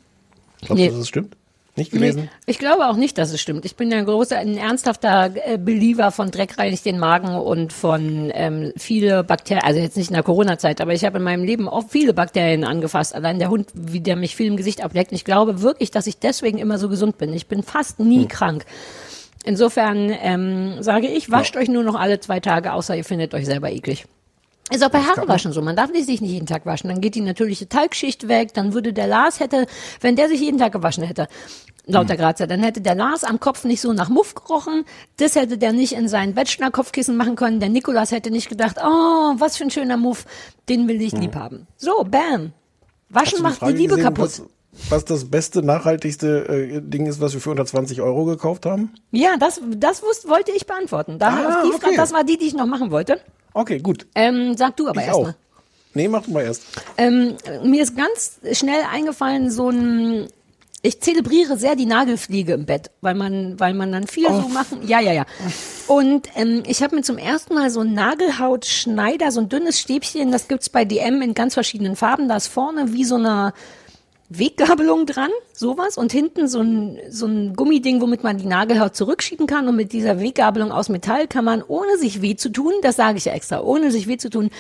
Glaubst 0.61 0.74
Nee. 0.74 0.87
du, 0.89 0.93
dass 0.93 1.03
es 1.03 1.09
stimmt? 1.09 1.37
Nicht 1.77 1.93
gelesen? 1.93 2.23
Nee, 2.23 2.28
ich 2.47 2.59
glaube 2.59 2.86
auch 2.89 2.97
nicht, 2.97 3.19
dass 3.19 3.32
es 3.32 3.40
stimmt. 3.40 3.66
Ich 3.66 3.77
bin 3.77 3.90
ja 3.90 3.98
ein 3.98 4.07
großer, 4.07 4.39
ein 4.39 4.57
ernsthafter 4.57 5.31
äh, 5.44 5.59
Believer 5.59 6.11
von 6.11 6.31
Dreck 6.31 6.59
reinigt 6.59 6.86
den 6.86 6.98
Magen 6.98 7.35
und 7.35 7.73
von 7.73 8.31
ähm, 8.35 8.73
viele 8.78 9.23
Bakterien, 9.24 9.62
also 9.62 9.78
jetzt 9.78 9.97
nicht 9.97 10.09
in 10.09 10.15
der 10.15 10.23
Corona-Zeit, 10.23 10.81
aber 10.81 10.94
ich 10.94 11.05
habe 11.05 11.19
in 11.19 11.24
meinem 11.24 11.44
Leben 11.44 11.69
auch 11.69 11.85
viele 11.89 12.15
Bakterien 12.15 12.65
angefasst. 12.65 13.15
Allein 13.15 13.39
der 13.39 13.51
Hund, 13.51 13.69
wie 13.74 14.01
der 14.01 14.16
mich 14.16 14.35
viel 14.36 14.47
im 14.47 14.57
Gesicht 14.57 14.82
ableckt. 14.82 15.12
Ich 15.12 15.24
glaube 15.24 15.61
wirklich, 15.61 15.90
dass 15.90 16.07
ich 16.07 16.19
deswegen 16.19 16.59
immer 16.59 16.78
so 16.78 16.89
gesund 16.89 17.19
bin. 17.19 17.32
Ich 17.35 17.47
bin 17.47 17.62
fast 17.62 18.01
nie 18.01 18.23
Hm. 18.23 18.28
krank. 18.28 18.65
Insofern 19.44 20.11
ähm, 20.23 20.82
sage 20.82 21.07
ich, 21.07 21.31
wascht 21.31 21.57
euch 21.57 21.69
nur 21.69 21.85
noch 21.85 21.94
alle 21.94 22.19
zwei 22.20 22.40
Tage, 22.40 22.73
außer 22.73 22.97
ihr 22.97 23.05
findet 23.05 23.32
euch 23.35 23.44
selber 23.44 23.70
eklig. 23.70 24.07
Ist 24.73 24.85
auch 24.85 24.90
bei 24.90 24.98
Haarewaschen 24.98 25.53
so. 25.53 25.62
Man 25.62 25.77
darf 25.77 25.90
sich 25.93 26.20
nicht 26.20 26.31
jeden 26.32 26.47
Tag 26.47 26.66
waschen. 26.66 26.90
Dann 26.90 27.01
geht 27.01 27.15
die 27.15 27.20
natürliche 27.20 27.69
Talgschicht 27.69 28.27
weg. 28.27 28.53
Dann 28.55 28.74
würde 28.74 28.93
der 28.93 29.07
Lars 29.07 29.39
hätte, 29.39 29.66
wenn 30.01 30.16
der 30.16 30.28
sich 30.28 30.40
jeden 30.40 30.59
Tag 30.59 30.73
gewaschen 30.73 31.05
hätte, 31.05 31.28
laut 31.87 32.03
Hm. 32.03 32.07
der 32.09 32.17
Grazia, 32.17 32.47
dann 32.47 32.63
hätte 32.63 32.81
der 32.81 32.95
Lars 32.95 33.25
am 33.25 33.41
Kopf 33.41 33.65
nicht 33.65 33.81
so 33.81 33.93
nach 33.93 34.09
Muff 34.09 34.35
gerochen. 34.35 34.85
Das 35.17 35.35
hätte 35.35 35.57
der 35.59 35.73
nicht 35.73 35.93
in 35.95 36.09
seinen 36.09 36.35
Bachelor-Kopfkissen 36.35 37.17
machen 37.17 37.37
können. 37.37 37.61
Der 37.61 37.69
Nikolas 37.69 38.11
hätte 38.13 38.31
nicht 38.31 38.49
gedacht, 38.49 38.77
oh, 38.83 39.35
was 39.39 39.57
für 39.57 39.65
ein 39.65 39.71
schöner 39.71 39.97
Muff. 39.97 40.25
Den 40.69 40.89
will 40.89 41.01
ich 41.01 41.13
lieb 41.13 41.35
haben. 41.35 41.67
So, 41.77 42.05
bam. 42.05 42.53
Waschen 43.09 43.41
macht 43.43 43.55
die 43.57 43.59
Frage 43.61 43.77
Liebe 43.77 43.95
gesehen, 43.97 44.05
kaputt. 44.15 44.31
Was, 44.31 44.91
was 44.91 45.05
das 45.05 45.25
beste, 45.31 45.63
nachhaltigste 45.63 46.49
äh, 46.49 46.81
Ding 46.83 47.07
ist, 47.07 47.21
was 47.21 47.33
wir 47.35 47.41
für 47.41 47.51
unter 47.51 47.65
20 47.65 48.01
Euro 48.03 48.25
gekauft 48.25 48.67
haben? 48.67 48.93
Ja, 49.13 49.37
das, 49.39 49.61
das 49.77 50.03
wusste, 50.03 50.29
wollte 50.29 50.51
ich 50.53 50.67
beantworten. 50.67 51.19
Da, 51.19 51.29
Ah, 51.29 51.63
die 51.65 51.71
Frage, 51.71 51.87
okay. 51.87 51.97
das 51.97 52.13
war 52.13 52.25
die, 52.25 52.37
die 52.37 52.47
ich 52.47 52.55
noch 52.55 52.67
machen 52.67 52.91
wollte. 52.91 53.21
Okay, 53.55 53.79
gut. 53.79 54.07
Ähm, 54.15 54.55
sag 54.57 54.77
du 54.77 54.89
aber 54.89 55.03
erstmal. 55.03 55.35
Nee, 55.95 56.09
mach 56.09 56.25
du 56.25 56.33
mal 56.33 56.43
erst. 56.45 56.63
Ähm, 56.99 57.37
mir 57.63 57.83
ist 57.83 57.97
ganz 57.97 58.39
schnell 58.53 58.83
eingefallen, 58.93 59.51
so 59.51 59.71
ein. 59.71 60.27
Ich 60.87 61.01
zelebriere 61.01 61.57
sehr 61.57 61.75
die 61.75 61.85
Nagelfliege 61.85 62.53
im 62.53 62.65
Bett, 62.65 62.93
weil 63.01 63.17
man, 63.17 63.59
weil 63.59 63.75
man 63.75 63.91
dann 63.91 64.07
viel 64.07 64.29
so 64.29 64.47
machen. 64.49 64.87
Ja, 64.87 65.01
ja, 65.01 65.13
ja. 65.13 65.27
Und 65.89 66.29
ähm, 66.37 66.63
ich 66.65 66.81
habe 66.81 66.95
mir 66.95 67.03
zum 67.03 67.19
ersten 67.19 67.55
Mal 67.55 67.71
so 67.71 67.81
einen 67.81 67.95
Nagelhautschneider, 67.95 69.33
so 69.33 69.41
ein 69.41 69.49
dünnes 69.49 69.81
Stäbchen, 69.81 70.31
das 70.31 70.47
gibt's 70.47 70.69
bei 70.69 70.85
DM 70.85 71.23
in 71.23 71.35
ganz 71.35 71.55
verschiedenen 71.55 71.97
Farben. 71.97 72.29
Da 72.29 72.37
ist 72.37 72.47
vorne 72.47 72.93
wie 72.93 73.03
so 73.03 73.17
eine 73.17 73.53
Weggabelung 74.28 75.07
dran, 75.07 75.31
sowas, 75.53 75.97
und 75.97 76.11
hinten 76.12 76.48
so 76.48 76.61
ein, 76.61 76.98
so 77.11 77.27
ein 77.27 77.55
Gummiding, 77.55 78.01
womit 78.01 78.24
man 78.24 78.39
die 78.39 78.47
Nagelhaut 78.47 78.97
zurückschieben 78.97 79.47
kann. 79.47 79.69
Und 79.69 79.77
mit 79.77 79.93
dieser 79.93 80.19
Weggabelung 80.20 80.73
aus 80.73 80.89
Metall 80.89 81.28
kann 81.28 81.44
man, 81.44 81.62
ohne 81.62 81.97
sich 81.98 82.23
weh 82.23 82.35
zu 82.36 82.48
tun, 82.51 82.73
das 82.82 82.97
sage 82.97 83.19
ich 83.19 83.24
ja 83.27 83.32
extra, 83.32 83.61
ohne 83.62 83.90
sich 83.90 84.09
weh 84.09 84.16
zu 84.16 84.28
tun, 84.31 84.51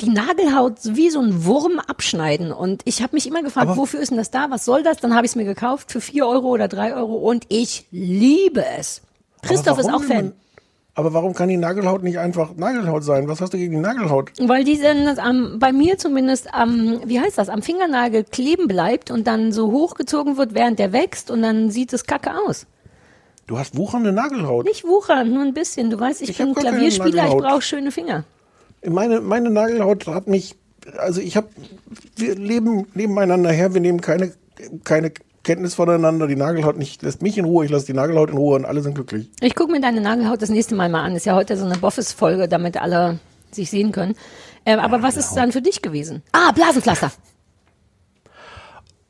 die 0.00 0.08
Nagelhaut 0.10 0.74
wie 0.84 1.10
so 1.10 1.20
ein 1.20 1.44
Wurm 1.44 1.78
abschneiden. 1.80 2.52
Und 2.52 2.82
ich 2.84 3.02
habe 3.02 3.16
mich 3.16 3.26
immer 3.26 3.42
gefragt, 3.42 3.68
Aber- 3.68 3.76
wofür 3.76 4.00
ist 4.00 4.10
denn 4.10 4.18
das 4.18 4.30
da? 4.30 4.50
Was 4.50 4.64
soll 4.64 4.82
das? 4.82 4.98
Dann 4.98 5.14
habe 5.14 5.26
ich 5.26 5.32
es 5.32 5.36
mir 5.36 5.44
gekauft 5.44 5.90
für 5.90 6.00
vier 6.00 6.26
Euro 6.26 6.48
oder 6.48 6.68
drei 6.68 6.94
Euro 6.94 7.14
und 7.16 7.44
ich 7.48 7.86
liebe 7.90 8.64
es. 8.78 9.02
Christoph 9.42 9.78
ist 9.78 9.92
auch 9.92 10.02
Fan. 10.02 10.32
Aber 10.98 11.12
warum 11.12 11.34
kann 11.34 11.50
die 11.50 11.58
Nagelhaut 11.58 12.02
nicht 12.02 12.18
einfach 12.18 12.56
Nagelhaut 12.56 13.04
sein? 13.04 13.28
Was 13.28 13.42
hast 13.42 13.52
du 13.52 13.58
gegen 13.58 13.74
die 13.74 13.80
Nagelhaut? 13.80 14.32
Weil 14.40 14.64
die 14.64 14.80
dann 14.80 15.06
am, 15.18 15.58
bei 15.58 15.70
mir 15.70 15.98
zumindest 15.98 16.52
am, 16.54 17.00
wie 17.04 17.20
heißt 17.20 17.36
das, 17.36 17.50
am 17.50 17.60
Fingernagel 17.60 18.24
kleben 18.24 18.66
bleibt 18.66 19.10
und 19.10 19.26
dann 19.26 19.52
so 19.52 19.70
hochgezogen 19.70 20.38
wird, 20.38 20.54
während 20.54 20.78
der 20.78 20.94
wächst 20.94 21.30
und 21.30 21.42
dann 21.42 21.70
sieht 21.70 21.92
es 21.92 22.06
kacke 22.06 22.30
aus. 22.48 22.66
Du 23.46 23.58
hast 23.58 23.76
wuchernde 23.76 24.10
Nagelhaut. 24.10 24.64
Nicht 24.64 24.84
wuchern, 24.84 25.34
nur 25.34 25.42
ein 25.42 25.52
bisschen. 25.52 25.90
Du 25.90 26.00
weißt, 26.00 26.22
ich, 26.22 26.30
Ich 26.30 26.38
bin 26.38 26.54
Klavierspieler, 26.54 27.28
ich 27.28 27.34
brauche 27.34 27.60
schöne 27.60 27.92
Finger. 27.92 28.24
Meine, 28.82 29.20
meine 29.20 29.50
Nagelhaut 29.50 30.06
hat 30.06 30.28
mich, 30.28 30.56
also 30.96 31.20
ich 31.20 31.36
habe, 31.36 31.48
wir 32.16 32.36
leben 32.36 32.86
nebeneinander 32.94 33.52
her, 33.52 33.74
wir 33.74 33.82
nehmen 33.82 34.00
keine, 34.00 34.32
keine 34.84 35.12
Kenntnis 35.46 35.74
voneinander. 35.74 36.26
Die 36.26 36.36
Nagelhaut 36.36 36.76
nicht, 36.76 37.02
lässt 37.02 37.22
mich 37.22 37.38
in 37.38 37.44
Ruhe, 37.44 37.64
ich 37.64 37.70
lasse 37.70 37.86
die 37.86 37.92
Nagelhaut 37.92 38.30
in 38.30 38.36
Ruhe 38.36 38.56
und 38.56 38.64
alle 38.64 38.82
sind 38.82 38.94
glücklich. 38.94 39.30
Ich 39.40 39.54
gucke 39.54 39.70
mir 39.70 39.80
deine 39.80 40.00
Nagelhaut 40.00 40.42
das 40.42 40.50
nächste 40.50 40.74
Mal 40.74 40.88
mal 40.88 41.04
an. 41.04 41.14
Ist 41.14 41.24
ja 41.24 41.36
heute 41.36 41.56
so 41.56 41.64
eine 41.64 41.78
Boffes-Folge, 41.78 42.48
damit 42.48 42.76
alle 42.76 43.20
sich 43.52 43.70
sehen 43.70 43.92
können. 43.92 44.16
Ähm, 44.66 44.80
aber 44.80 45.02
was 45.02 45.16
ist 45.16 45.34
dann 45.34 45.52
für 45.52 45.62
dich 45.62 45.80
gewesen? 45.82 46.22
Ah, 46.32 46.50
Blasenpflaster. 46.50 47.12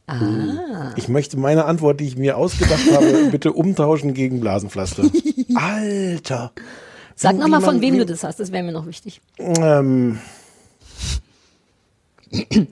Ah. 0.06 0.92
Ich 0.96 1.08
möchte 1.08 1.38
meine 1.38 1.64
Antwort, 1.64 2.00
die 2.00 2.06
ich 2.06 2.16
mir 2.16 2.36
ausgedacht 2.36 2.92
habe, 2.92 3.28
bitte 3.30 3.54
umtauschen 3.54 4.12
gegen 4.12 4.40
Blasenpflaster. 4.40 5.04
Alter. 5.54 6.52
Sag 7.14 7.38
nochmal, 7.38 7.62
von 7.62 7.80
wem 7.80 7.96
du 7.96 8.04
das 8.04 8.22
hast, 8.22 8.38
das 8.38 8.52
wäre 8.52 8.62
mir 8.62 8.72
noch 8.72 8.86
wichtig. 8.86 9.22
Ähm, 9.38 10.18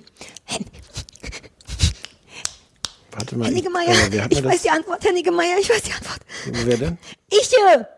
warte 3.16 3.36
mal. 3.39 3.47
Hennige 3.49 3.69
ich- 3.69 3.73
Meier, 3.73 4.24
äh, 4.24 4.27
ich 4.31 4.45
weiß 4.45 4.62
die 4.62 4.70
Antwort. 4.70 5.05
Hennige 5.05 5.31
Meier, 5.32 5.57
ich 5.61 5.69
weiß 5.70 5.82
die 5.82 5.93
Antwort. 5.93 6.20
Wer 6.66 6.77
denn? 6.77 6.99
Iche! 7.31 7.89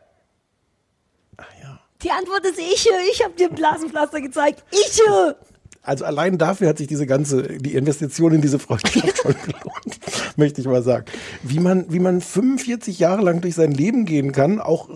Die 2.03 2.11
Antwort 2.11 2.45
ist 2.45 2.59
Iche. 2.59 2.91
Ich 3.11 3.25
habe 3.25 3.35
dir 3.35 3.49
Blasenpflaster 3.49 4.21
gezeigt. 4.21 4.63
Iche! 4.71 5.37
Also 5.83 6.05
allein 6.05 6.37
dafür 6.37 6.69
hat 6.69 6.79
sich 6.79 6.89
diese 6.89 7.07
ganze, 7.07 7.45
die 7.45 7.75
Investition 7.75 8.33
in 8.33 8.41
diese 8.43 8.59
Freundschaft 8.59 9.19
schon 9.19 9.35
gelohnt, 9.45 9.99
möchte 10.37 10.61
ich 10.61 10.67
mal 10.67 10.83
sagen. 10.83 11.05
Wie 11.45 11.61
man, 11.61 11.91
wie 11.93 12.01
man 12.01 12.21
45 12.21 12.99
Jahre 12.99 13.23
lang 13.23 13.41
durch 13.41 13.55
sein 13.55 13.71
Leben 13.71 14.05
gehen 14.05 14.33
kann, 14.33 14.61
auch 14.61 14.89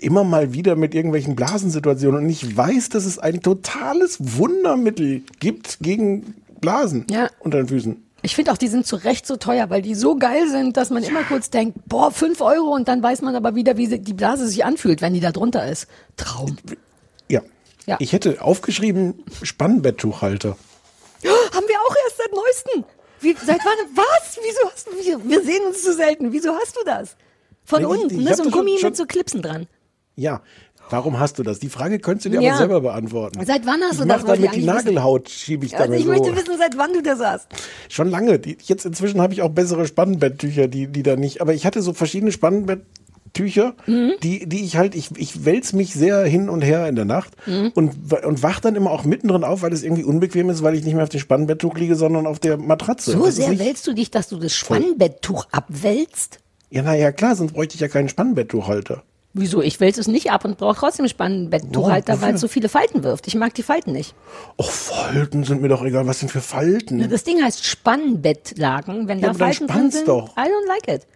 immer 0.00 0.22
mal 0.22 0.52
wieder 0.52 0.76
mit 0.76 0.94
irgendwelchen 0.94 1.34
Blasensituationen 1.34 2.20
und 2.20 2.26
nicht 2.26 2.56
weiß, 2.56 2.90
dass 2.90 3.06
es 3.06 3.18
ein 3.18 3.40
totales 3.40 4.18
Wundermittel 4.20 5.22
gibt 5.40 5.78
gegen 5.80 6.34
Blasen 6.60 7.06
Ja. 7.10 7.30
unter 7.40 7.58
den 7.58 7.68
Füßen. 7.68 8.04
Ich 8.24 8.34
finde 8.34 8.52
auch, 8.52 8.56
die 8.56 8.68
sind 8.68 8.86
zu 8.86 8.96
Recht 8.96 9.26
so 9.26 9.36
teuer, 9.36 9.68
weil 9.68 9.82
die 9.82 9.94
so 9.94 10.16
geil 10.16 10.48
sind, 10.48 10.76
dass 10.78 10.88
man 10.88 11.02
immer 11.04 11.24
kurz 11.24 11.50
denkt, 11.50 11.76
boah, 11.86 12.10
fünf 12.10 12.40
Euro 12.40 12.74
und 12.74 12.88
dann 12.88 13.02
weiß 13.02 13.20
man 13.20 13.36
aber 13.36 13.54
wieder, 13.54 13.76
wie 13.76 13.86
die 13.98 14.14
Blase 14.14 14.48
sich 14.48 14.64
anfühlt, 14.64 15.02
wenn 15.02 15.12
die 15.12 15.20
da 15.20 15.30
drunter 15.30 15.68
ist. 15.70 15.86
Traum. 16.16 16.56
Ja. 17.28 17.42
Ja. 17.86 17.96
Ich 18.00 18.14
hätte 18.14 18.40
aufgeschrieben 18.40 19.22
Spannbetttuchhalter. 19.42 20.56
Haben 21.22 21.66
wir 21.68 21.76
auch 21.86 21.94
erst 22.06 22.16
seit 22.16 22.32
neuestem. 22.32 22.84
Wie, 23.20 23.34
seit 23.44 23.60
wann? 23.64 23.94
Was? 23.94 24.38
Wieso 24.42 24.70
hast 24.72 24.86
du, 24.88 24.92
wir, 25.04 25.28
wir 25.28 25.42
sehen 25.44 25.66
uns 25.66 25.82
so 25.82 25.92
selten. 25.92 26.32
Wieso 26.32 26.54
hast 26.54 26.76
du 26.76 26.80
das? 26.84 27.16
Von 27.64 27.82
ich- 27.82 27.86
unten, 27.86 28.18
ich 28.20 28.24
ne? 28.24 28.30
hab 28.30 28.36
So 28.36 28.42
ein 28.42 28.46
das 28.46 28.52
schon- 28.54 28.64
Gummi 28.64 28.78
schon- 28.78 28.88
mit 28.88 28.96
so 28.96 29.04
Clipsen 29.06 29.42
dran. 29.42 29.66
Ja. 30.16 30.40
Warum 30.94 31.18
hast 31.18 31.40
du 31.40 31.42
das? 31.42 31.58
Die 31.58 31.68
Frage 31.68 31.98
könntest 31.98 32.26
du 32.26 32.30
dir 32.30 32.40
Ja. 32.40 32.50
aber 32.52 32.58
selber 32.58 32.80
beantworten. 32.82 33.44
Seit 33.44 33.66
wann 33.66 33.80
hast 33.82 33.94
ich 33.94 33.98
du 33.98 34.06
mach 34.06 34.22
das? 34.22 34.38
Ich 34.38 34.44
damit 34.44 34.54
die. 34.54 34.64
Nagelhaut, 34.64 35.28
schiebe 35.28 35.66
ich 35.66 35.72
Also 35.74 35.86
damit 35.86 35.98
ich 35.98 36.06
so. 36.06 36.12
möchte 36.12 36.36
wissen, 36.36 36.54
seit 36.56 36.78
wann 36.78 36.92
du 36.92 37.02
das 37.02 37.18
hast. 37.18 37.48
Schon 37.88 38.08
lange. 38.10 38.40
Jetzt 38.62 38.86
inzwischen 38.86 39.20
habe 39.20 39.32
ich 39.32 39.42
auch 39.42 39.48
bessere 39.50 39.86
Spannbetttücher, 39.88 40.68
die, 40.68 40.86
die 40.86 41.02
da 41.02 41.16
nicht. 41.16 41.40
Aber 41.40 41.52
ich 41.52 41.66
hatte 41.66 41.82
so 41.82 41.92
verschiedene 41.94 42.30
Spannbetttücher, 42.30 43.74
Mhm. 43.88 44.12
die, 44.22 44.48
die 44.48 44.64
ich 44.64 44.76
halt, 44.76 44.94
ich, 44.94 45.10
ich 45.16 45.44
wälz 45.44 45.72
mich 45.72 45.92
sehr 45.94 46.22
hin 46.24 46.48
und 46.48 46.62
her 46.62 46.88
in 46.88 46.94
der 46.94 47.04
Nacht 47.04 47.32
Mhm. 47.48 47.72
und, 47.74 48.12
und 48.24 48.42
wach 48.44 48.60
dann 48.60 48.76
immer 48.76 48.92
auch 48.92 49.02
mittendrin 49.04 49.42
auf, 49.42 49.62
weil 49.62 49.72
es 49.72 49.82
irgendwie 49.82 50.04
unbequem 50.04 50.48
ist, 50.50 50.62
weil 50.62 50.76
ich 50.76 50.84
nicht 50.84 50.94
mehr 50.94 51.02
auf 51.02 51.08
dem 51.08 51.18
Spannbetttuch 51.18 51.74
liege, 51.74 51.96
sondern 51.96 52.28
auf 52.28 52.38
der 52.38 52.56
Matratze. 52.56 53.10
So 53.10 53.18
Das 53.24 53.30
ist 53.30 53.36
sehr 53.44 53.58
wälzt 53.58 53.84
du 53.88 53.92
dich, 53.94 54.12
dass 54.12 54.28
du 54.28 54.36
das. 54.38 54.54
Spannbetttuch 54.54 55.46
abwälzt? 55.50 56.38
Ja, 56.70 56.82
naja, 56.82 57.10
klar, 57.10 57.34
sonst 57.34 57.52
bräuchte 57.52 57.74
ich 57.74 57.80
ja 57.80 57.88
keinen 57.88 58.08
Spannbetttuchhalter. 58.08 59.02
Wieso? 59.36 59.60
Ich 59.62 59.80
wälze 59.80 60.00
es 60.00 60.06
nicht 60.06 60.30
ab 60.30 60.44
und 60.44 60.58
brauche 60.58 60.76
trotzdem 60.78 61.08
Spannbetttuchhalter, 61.08 62.12
Warum? 62.14 62.22
weil 62.22 62.34
es 62.36 62.40
so 62.40 62.46
viele 62.46 62.68
Falten 62.68 63.02
wirft. 63.02 63.26
Ich 63.26 63.34
mag 63.34 63.52
die 63.54 63.64
Falten 63.64 63.90
nicht. 63.90 64.14
Och, 64.56 64.70
Falten 64.70 65.42
sind 65.42 65.60
mir 65.60 65.68
doch 65.68 65.82
egal. 65.84 66.06
Was 66.06 66.20
sind 66.20 66.30
für 66.30 66.40
Falten? 66.40 67.08
Das 67.10 67.24
Ding 67.24 67.42
heißt 67.42 67.64
Spannbettlagen. 67.64 69.08
Wenn 69.08 69.18
Ja, 69.18 69.28
da 69.28 69.34
Falten 69.34 69.66
drin 69.66 69.90
sind, 69.90 70.06
doch. 70.06 70.36
I 70.36 70.42
don't 70.42 70.68
like 70.68 70.86
it. 70.88 71.06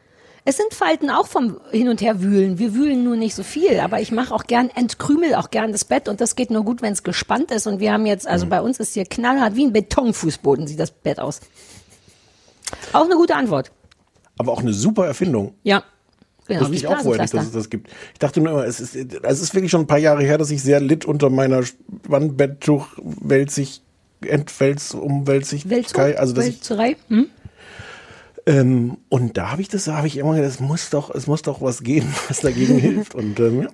Es 0.44 0.56
sind 0.56 0.72
Falten 0.74 1.10
auch 1.10 1.26
vom 1.26 1.60
Hin- 1.70 1.88
und 1.88 2.00
Herwühlen. 2.00 2.58
Wir 2.58 2.74
wühlen 2.74 3.04
nur 3.04 3.16
nicht 3.16 3.34
so 3.34 3.42
viel, 3.42 3.78
aber 3.80 4.00
ich 4.00 4.10
mache 4.12 4.34
auch 4.34 4.44
gern, 4.44 4.70
entkrümel 4.74 5.34
auch 5.34 5.50
gern 5.50 5.70
das 5.72 5.84
Bett 5.84 6.08
und 6.08 6.20
das 6.20 6.36
geht 6.36 6.50
nur 6.50 6.64
gut, 6.64 6.80
wenn 6.82 6.92
es 6.94 7.02
gespannt 7.04 7.50
ist. 7.52 7.66
Und 7.66 7.78
wir 7.80 7.92
haben 7.92 8.06
jetzt, 8.06 8.26
also 8.26 8.46
Mhm. 8.46 8.50
bei 8.50 8.62
uns 8.62 8.80
ist 8.80 8.94
hier 8.94 9.04
knallhart 9.04 9.54
wie 9.56 9.64
ein 9.66 9.72
Betonfußboden 9.72 10.66
sieht 10.66 10.80
das 10.80 10.90
Bett 10.90 11.20
aus. 11.20 11.40
Auch 12.92 13.04
eine 13.04 13.14
gute 13.14 13.36
Antwort. 13.36 13.70
Aber 14.38 14.52
auch 14.52 14.60
eine 14.60 14.72
super 14.72 15.06
Erfindung. 15.06 15.54
Ja. 15.62 15.82
Genau, 16.48 16.62
Wusste 16.62 16.76
ich 16.76 16.86
auch 16.86 17.00
vorher 17.00 17.22
nicht, 17.22 17.34
dass 17.34 17.46
es 17.46 17.52
das 17.52 17.68
gibt. 17.68 17.88
Ich 18.14 18.18
dachte 18.18 18.40
nur 18.40 18.52
immer, 18.52 18.64
es 18.64 18.80
ist, 18.80 18.96
es 18.96 19.40
ist 19.40 19.54
wirklich 19.54 19.70
schon 19.70 19.82
ein 19.82 19.86
paar 19.86 19.98
Jahre 19.98 20.22
her, 20.22 20.38
dass 20.38 20.50
ich 20.50 20.62
sehr 20.62 20.80
litt 20.80 21.04
unter 21.04 21.28
meiner 21.28 21.62
Spannbetttuch 21.62 22.88
wälzig, 23.02 23.82
entwälz, 24.22 24.94
umwälzig, 24.94 25.68
Wälzung? 25.68 26.00
also 26.00 26.34
Wälzerei? 26.36 26.96
Hm? 27.08 27.26
ähm, 28.46 28.96
und 29.10 29.36
da 29.36 29.50
habe 29.50 29.60
ich 29.60 29.68
das, 29.68 29.84
da 29.84 29.98
habe 29.98 30.06
ich 30.06 30.16
immer 30.16 30.34
gedacht, 30.34 30.52
es 30.52 30.60
muss 30.60 30.88
doch, 30.88 31.14
es 31.14 31.26
muss 31.26 31.42
doch 31.42 31.60
was 31.60 31.82
geben, 31.82 32.14
was 32.28 32.40
dagegen 32.40 32.78
hilft. 32.78 33.14
Und 33.14 33.38
ähm, 33.40 33.62
ja. 33.62 33.68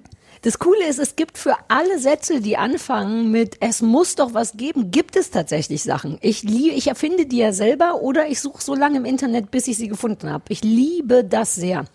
Das 0.45 0.59
Coole 0.59 0.87
ist, 0.87 0.99
es 0.99 1.17
gibt 1.17 1.39
für 1.39 1.57
alle 1.69 1.99
Sätze, 1.99 2.43
die 2.43 2.59
anfangen 2.59 3.31
mit 3.31 3.57
es 3.61 3.81
muss 3.81 4.15
doch 4.15 4.35
was 4.35 4.59
geben, 4.59 4.91
gibt 4.91 5.17
es 5.17 5.31
tatsächlich 5.31 5.83
Sachen. 5.83 6.19
Ich 6.21 6.43
liebe, 6.43 6.75
ich 6.75 6.87
erfinde 6.89 7.25
die 7.25 7.39
ja 7.39 7.51
selber 7.55 8.03
oder 8.03 8.29
ich 8.29 8.41
suche 8.41 8.63
so 8.63 8.75
lange 8.75 8.99
im 8.99 9.07
Internet, 9.07 9.51
bis 9.51 9.67
ich 9.69 9.79
sie 9.79 9.89
gefunden 9.89 10.29
habe. 10.29 10.45
Ich 10.51 10.63
liebe 10.63 11.25
das 11.25 11.55
sehr. 11.55 11.87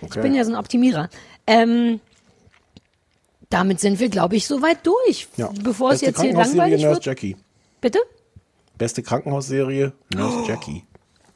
Ich 0.00 0.08
Okay. 0.10 0.22
bin 0.22 0.34
ja 0.34 0.44
so 0.44 0.50
ein 0.50 0.58
Optimierer. 0.58 1.08
Ähm, 1.46 2.00
damit 3.48 3.78
sind 3.78 4.00
wir, 4.00 4.08
glaube 4.08 4.34
ich, 4.34 4.48
soweit 4.48 4.84
durch. 4.84 5.28
ja. 5.36 5.52
Bevor 5.62 5.92
es 5.92 6.00
Beste 6.00 6.06
jetzt 6.06 6.20
hier 6.20 6.32
langweilig 6.32 6.82
Nurse 6.82 6.96
wird. 6.96 7.04
Jackie. 7.06 7.36
Bitte? 7.80 8.00
Beste 8.76 9.04
Krankenhausserie 9.04 9.92
Nurse 10.12 10.48
Jackie. 10.48 10.82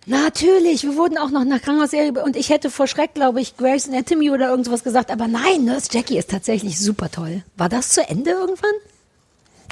Natürlich, 0.09 0.85
wir 0.85 0.97
wurden 0.97 1.19
auch 1.19 1.31
noch 1.31 1.45
nach 1.45 1.61
Krankenhausserie 1.61 2.13
und 2.25 2.35
ich 2.35 2.49
hätte 2.49 2.71
vor 2.71 2.87
Schreck, 2.87 3.13
glaube 3.13 3.43
ich, 3.43 3.57
Grey's 3.59 3.87
Anatomy 3.89 4.31
oder 4.31 4.49
irgendwas 4.49 4.83
gesagt, 4.83 5.11
aber 5.11 5.29
nein, 5.29 5.67
Nurse 5.67 5.89
Jackie 5.93 6.17
ist 6.19 6.31
tatsächlich 6.31 6.81
super 6.81 7.11
toll. 7.11 7.43
War 7.59 7.69
das 7.69 7.91
zu 7.91 8.01
Ende 8.09 8.31
irgendwann? 8.31 8.71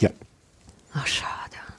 Ja. 0.01 0.11
Ach, 0.93 1.07
schade. 1.07 1.31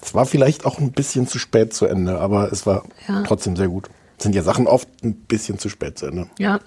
Es 0.02 0.16
war 0.16 0.26
vielleicht 0.26 0.66
auch 0.66 0.80
ein 0.80 0.92
bisschen 0.92 1.28
zu 1.28 1.38
spät 1.38 1.74
zu 1.74 1.86
Ende, 1.86 2.20
aber 2.20 2.52
es 2.52 2.66
war 2.66 2.84
Ja. 3.08 3.24
trotzdem 3.28 3.56
sehr 3.56 3.68
gut. 3.68 3.90
Sind 4.18 4.34
ja 4.34 4.42
Sachen 4.42 4.66
oft 4.66 4.88
ein 5.04 5.14
bisschen 5.14 5.60
zu 5.60 5.70
spät 5.70 6.00
zu 6.00 6.08
Ende. 6.08 6.28
Ja. 6.40 6.60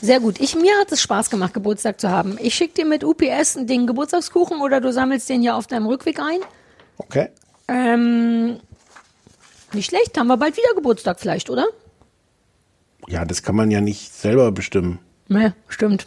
Sehr 0.00 0.20
gut. 0.20 0.40
Ich, 0.40 0.54
mir 0.56 0.72
hat 0.80 0.90
es 0.90 1.02
Spaß 1.02 1.28
gemacht, 1.28 1.52
Geburtstag 1.52 2.00
zu 2.00 2.08
haben. 2.10 2.38
Ich 2.40 2.54
schicke 2.54 2.74
dir 2.74 2.86
mit 2.86 3.04
UPS 3.04 3.58
den 3.60 3.86
Geburtstagskuchen 3.86 4.60
oder 4.62 4.80
du 4.80 4.90
sammelst 4.92 5.28
den 5.28 5.42
ja 5.42 5.54
auf 5.54 5.66
deinem 5.66 5.86
Rückweg 5.86 6.18
ein. 6.18 6.40
Okay. 6.96 7.28
Ähm, 7.68 8.58
nicht 9.74 9.86
schlecht, 9.86 10.18
haben 10.18 10.26
wir 10.28 10.36
bald 10.36 10.56
wieder 10.56 10.74
Geburtstag 10.74 11.20
vielleicht, 11.20 11.50
oder? 11.50 11.66
Ja, 13.08 13.24
das 13.24 13.42
kann 13.42 13.56
man 13.56 13.70
ja 13.70 13.80
nicht 13.80 14.12
selber 14.12 14.52
bestimmen. 14.52 14.98
Ne, 15.28 15.54
stimmt. 15.68 16.06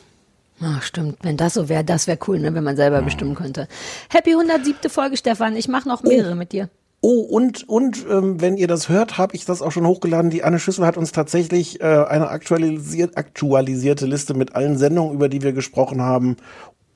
Ach, 0.62 0.82
stimmt. 0.82 1.18
Wenn 1.22 1.36
das 1.36 1.56
so 1.56 1.68
wäre, 1.68 1.84
das 1.84 2.08
wäre 2.08 2.18
cool, 2.28 2.40
ne, 2.40 2.54
wenn 2.54 2.64
man 2.64 2.78
selber 2.78 3.02
bestimmen 3.02 3.36
könnte. 3.36 3.68
Happy 4.10 4.32
107. 4.32 4.90
Folge, 4.90 5.18
Stefan. 5.18 5.56
Ich 5.58 5.68
mache 5.68 5.88
noch 5.90 6.04
mehrere 6.04 6.36
mit 6.36 6.54
dir. 6.54 6.70
Oh, 7.02 7.20
und, 7.22 7.68
und 7.68 8.06
ähm, 8.10 8.40
wenn 8.42 8.56
ihr 8.58 8.68
das 8.68 8.88
hört, 8.90 9.18
habe 9.18 9.36
ich 9.36 9.46
das 9.46 9.62
auch 9.62 9.72
schon 9.72 9.86
hochgeladen. 9.86 10.32
Die 10.32 10.44
Anne 10.44 10.58
Schüssel 10.60 10.86
hat 10.86 10.98
uns 10.98 11.12
tatsächlich 11.12 11.82
äh, 11.82 11.84
eine 11.84 12.30
aktualisiert, 12.30 13.18
aktualisierte 13.18 14.06
Liste 14.06 14.34
mit 14.34 14.56
allen 14.56 14.78
Sendungen, 14.78 15.14
über 15.14 15.28
die 15.30 15.42
wir 15.42 15.52
gesprochen 15.52 16.02
haben 16.02 16.38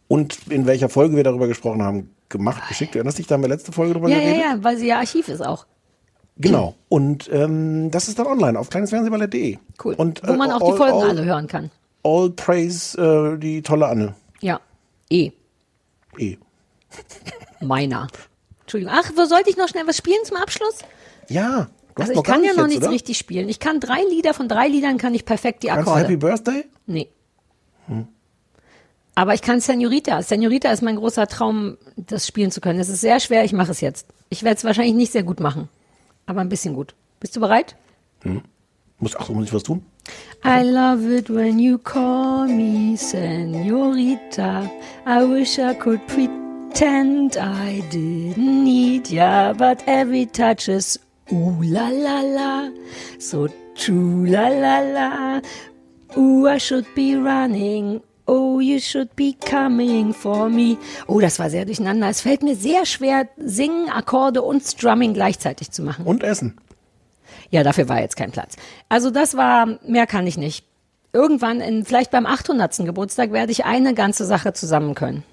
und 0.07 0.39
in 0.49 0.65
welcher 0.65 0.89
Folge 0.89 1.15
wir 1.17 1.23
darüber 1.23 1.47
gesprochen 1.47 1.83
haben, 1.83 2.09
gemacht, 2.29 2.63
geschickt. 2.69 2.95
Du 2.95 2.99
erinnerst 2.99 3.19
dich, 3.19 3.27
da 3.27 3.35
haben 3.35 3.43
wir 3.43 3.49
letzte 3.49 3.71
Folge 3.71 3.93
drüber 3.93 4.09
Ja, 4.09 4.17
ja, 4.17 4.23
geredet? 4.23 4.41
ja, 4.41 4.63
weil 4.63 4.77
sie 4.77 4.87
ja 4.87 4.97
Archiv 4.97 5.27
ist 5.27 5.45
auch. 5.45 5.67
Genau. 6.39 6.75
Und 6.87 7.29
ähm, 7.31 7.91
das 7.91 8.07
ist 8.07 8.17
dann 8.17 8.27
online 8.27 8.57
auf 8.57 8.69
kleinesfernsehballett.de. 8.69 9.57
Cool. 9.83 9.93
Und, 9.95 10.21
Wo 10.25 10.33
man 10.33 10.49
äh, 10.49 10.53
auch 10.53 10.59
die 10.59 10.71
all- 10.71 10.77
Folgen 10.77 10.93
all, 11.03 11.09
alle 11.09 11.25
hören 11.25 11.47
kann. 11.47 11.69
All 12.03 12.29
praise 12.29 12.97
äh, 12.97 13.37
die 13.37 13.61
tolle 13.61 13.87
Anne. 13.87 14.15
Ja. 14.41 14.59
Eh. 15.09 15.31
Eh. 16.17 16.37
Meiner. 17.61 18.07
Entschuldigung. 18.61 18.93
Ach, 18.97 19.11
wo 19.15 19.25
sollte 19.25 19.49
ich 19.49 19.57
noch 19.57 19.67
schnell 19.67 19.85
was 19.85 19.97
spielen 19.97 20.23
zum 20.23 20.37
Abschluss? 20.37 20.79
Ja, 21.27 21.67
Also 21.95 22.13
ich 22.13 22.23
kann 22.23 22.43
ja 22.43 22.51
noch 22.53 22.59
jetzt, 22.63 22.67
nichts 22.69 22.83
oder? 22.85 22.93
richtig 22.93 23.17
spielen. 23.17 23.49
Ich 23.49 23.59
kann 23.59 23.79
drei 23.79 24.01
Lieder, 24.09 24.33
von 24.33 24.47
drei 24.47 24.67
Liedern 24.69 24.97
kann 24.97 25.13
ich 25.13 25.25
perfekt 25.25 25.63
die 25.63 25.67
Kannst 25.67 25.87
Akkorde. 25.87 26.03
Happy 26.05 26.15
Birthday? 26.17 26.65
Nee. 26.85 27.09
Hm. 27.87 28.07
Aber 29.15 29.33
ich 29.33 29.41
kann 29.41 29.59
Senorita. 29.59 30.21
Senorita 30.21 30.71
ist 30.71 30.81
mein 30.81 30.95
großer 30.95 31.27
Traum, 31.27 31.77
das 31.97 32.25
spielen 32.25 32.51
zu 32.51 32.61
können. 32.61 32.79
Es 32.79 32.87
ist 32.87 33.01
sehr 33.01 33.19
schwer, 33.19 33.43
ich 33.43 33.51
mache 33.53 33.71
es 33.71 33.81
jetzt. 33.81 34.07
Ich 34.29 34.43
werde 34.43 34.57
es 34.57 34.63
wahrscheinlich 34.63 34.95
nicht 34.95 35.11
sehr 35.11 35.23
gut 35.23 35.39
machen, 35.41 35.67
aber 36.29 36.41
ein 36.41 36.49
bisschen 36.49 36.75
gut. 36.75 36.93
Bist 37.19 37.35
du 37.35 37.39
bereit? 37.39 37.75
Hm. 38.21 38.43
Muss, 38.99 39.15
ach, 39.15 39.29
muss 39.29 39.45
ich 39.45 39.53
was 39.53 39.63
tun? 39.63 39.81
I 40.45 40.61
love 40.63 41.03
it 41.11 41.29
when 41.29 41.57
you 41.57 41.77
call 41.79 42.47
me 42.47 42.95
Senorita. 42.95 44.69
I 45.05 45.23
wish 45.23 45.57
I 45.57 45.73
could 45.73 46.01
pretend 46.07 47.35
I 47.37 47.81
didn't 47.89 48.63
need 48.63 49.09
ya, 49.09 49.53
but 49.53 49.81
every 49.87 50.27
touch 50.27 50.69
is 50.69 50.99
ooh 51.31 51.57
la 51.61 51.89
la 51.89 52.21
la, 52.21 52.69
so 53.17 53.47
true 53.75 54.25
la 54.25 54.49
la 54.49 54.79
la. 54.79 55.41
Ooh, 56.15 56.47
I 56.47 56.57
should 56.59 56.85
be 56.93 57.15
running. 57.15 58.01
Oh, 58.29 58.59
you 58.59 58.79
should 58.79 59.15
be 59.15 59.33
coming 59.33 60.13
for 60.13 60.49
me. 60.49 60.77
Oh, 61.07 61.19
das 61.19 61.39
war 61.39 61.49
sehr 61.49 61.65
durcheinander. 61.65 62.09
Es 62.09 62.21
fällt 62.21 62.43
mir 62.43 62.55
sehr 62.55 62.85
schwer, 62.85 63.27
Singen, 63.37 63.89
Akkorde 63.89 64.43
und 64.43 64.61
Strumming 64.61 65.15
gleichzeitig 65.15 65.71
zu 65.71 65.81
machen. 65.81 66.05
Und 66.05 66.21
Essen. 66.21 66.55
Ja, 67.49 67.63
dafür 67.63 67.89
war 67.89 68.01
jetzt 68.01 68.15
kein 68.15 68.29
Platz. 68.29 68.55
Also 68.87 69.09
das 69.09 69.35
war, 69.35 69.79
mehr 69.83 70.05
kann 70.05 70.27
ich 70.27 70.37
nicht. 70.37 70.63
Irgendwann, 71.11 71.59
in, 71.59 71.85
vielleicht 71.85 72.11
beim 72.11 72.27
800. 72.27 72.85
Geburtstag, 72.85 73.31
werde 73.31 73.51
ich 73.51 73.65
eine 73.65 73.95
ganze 73.95 74.25
Sache 74.25 74.53
zusammen 74.53 74.93
können. 74.93 75.23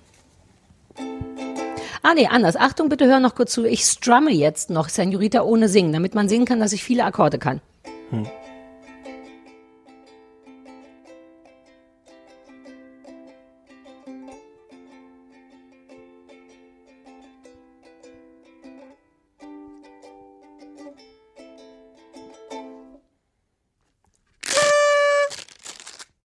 Ah 2.03 2.15
nee, 2.15 2.29
anders. 2.29 2.57
Achtung, 2.57 2.89
bitte 2.89 3.07
hör 3.07 3.21
noch 3.21 3.35
kurz 3.35 3.53
zu. 3.53 3.67
Ich 3.67 3.85
strumme 3.85 4.33
jetzt 4.33 4.71
noch 4.71 4.89
Senorita 4.89 5.43
ohne 5.43 5.69
Singen, 5.69 5.93
damit 5.93 6.15
man 6.15 6.31
sehen 6.31 6.47
kann, 6.47 6.61
dass 6.61 6.73
ich 6.73 6.83
viele 6.83 7.05
Akkorde 7.05 7.39
kann. 7.39 7.61
Hm. 8.09 8.27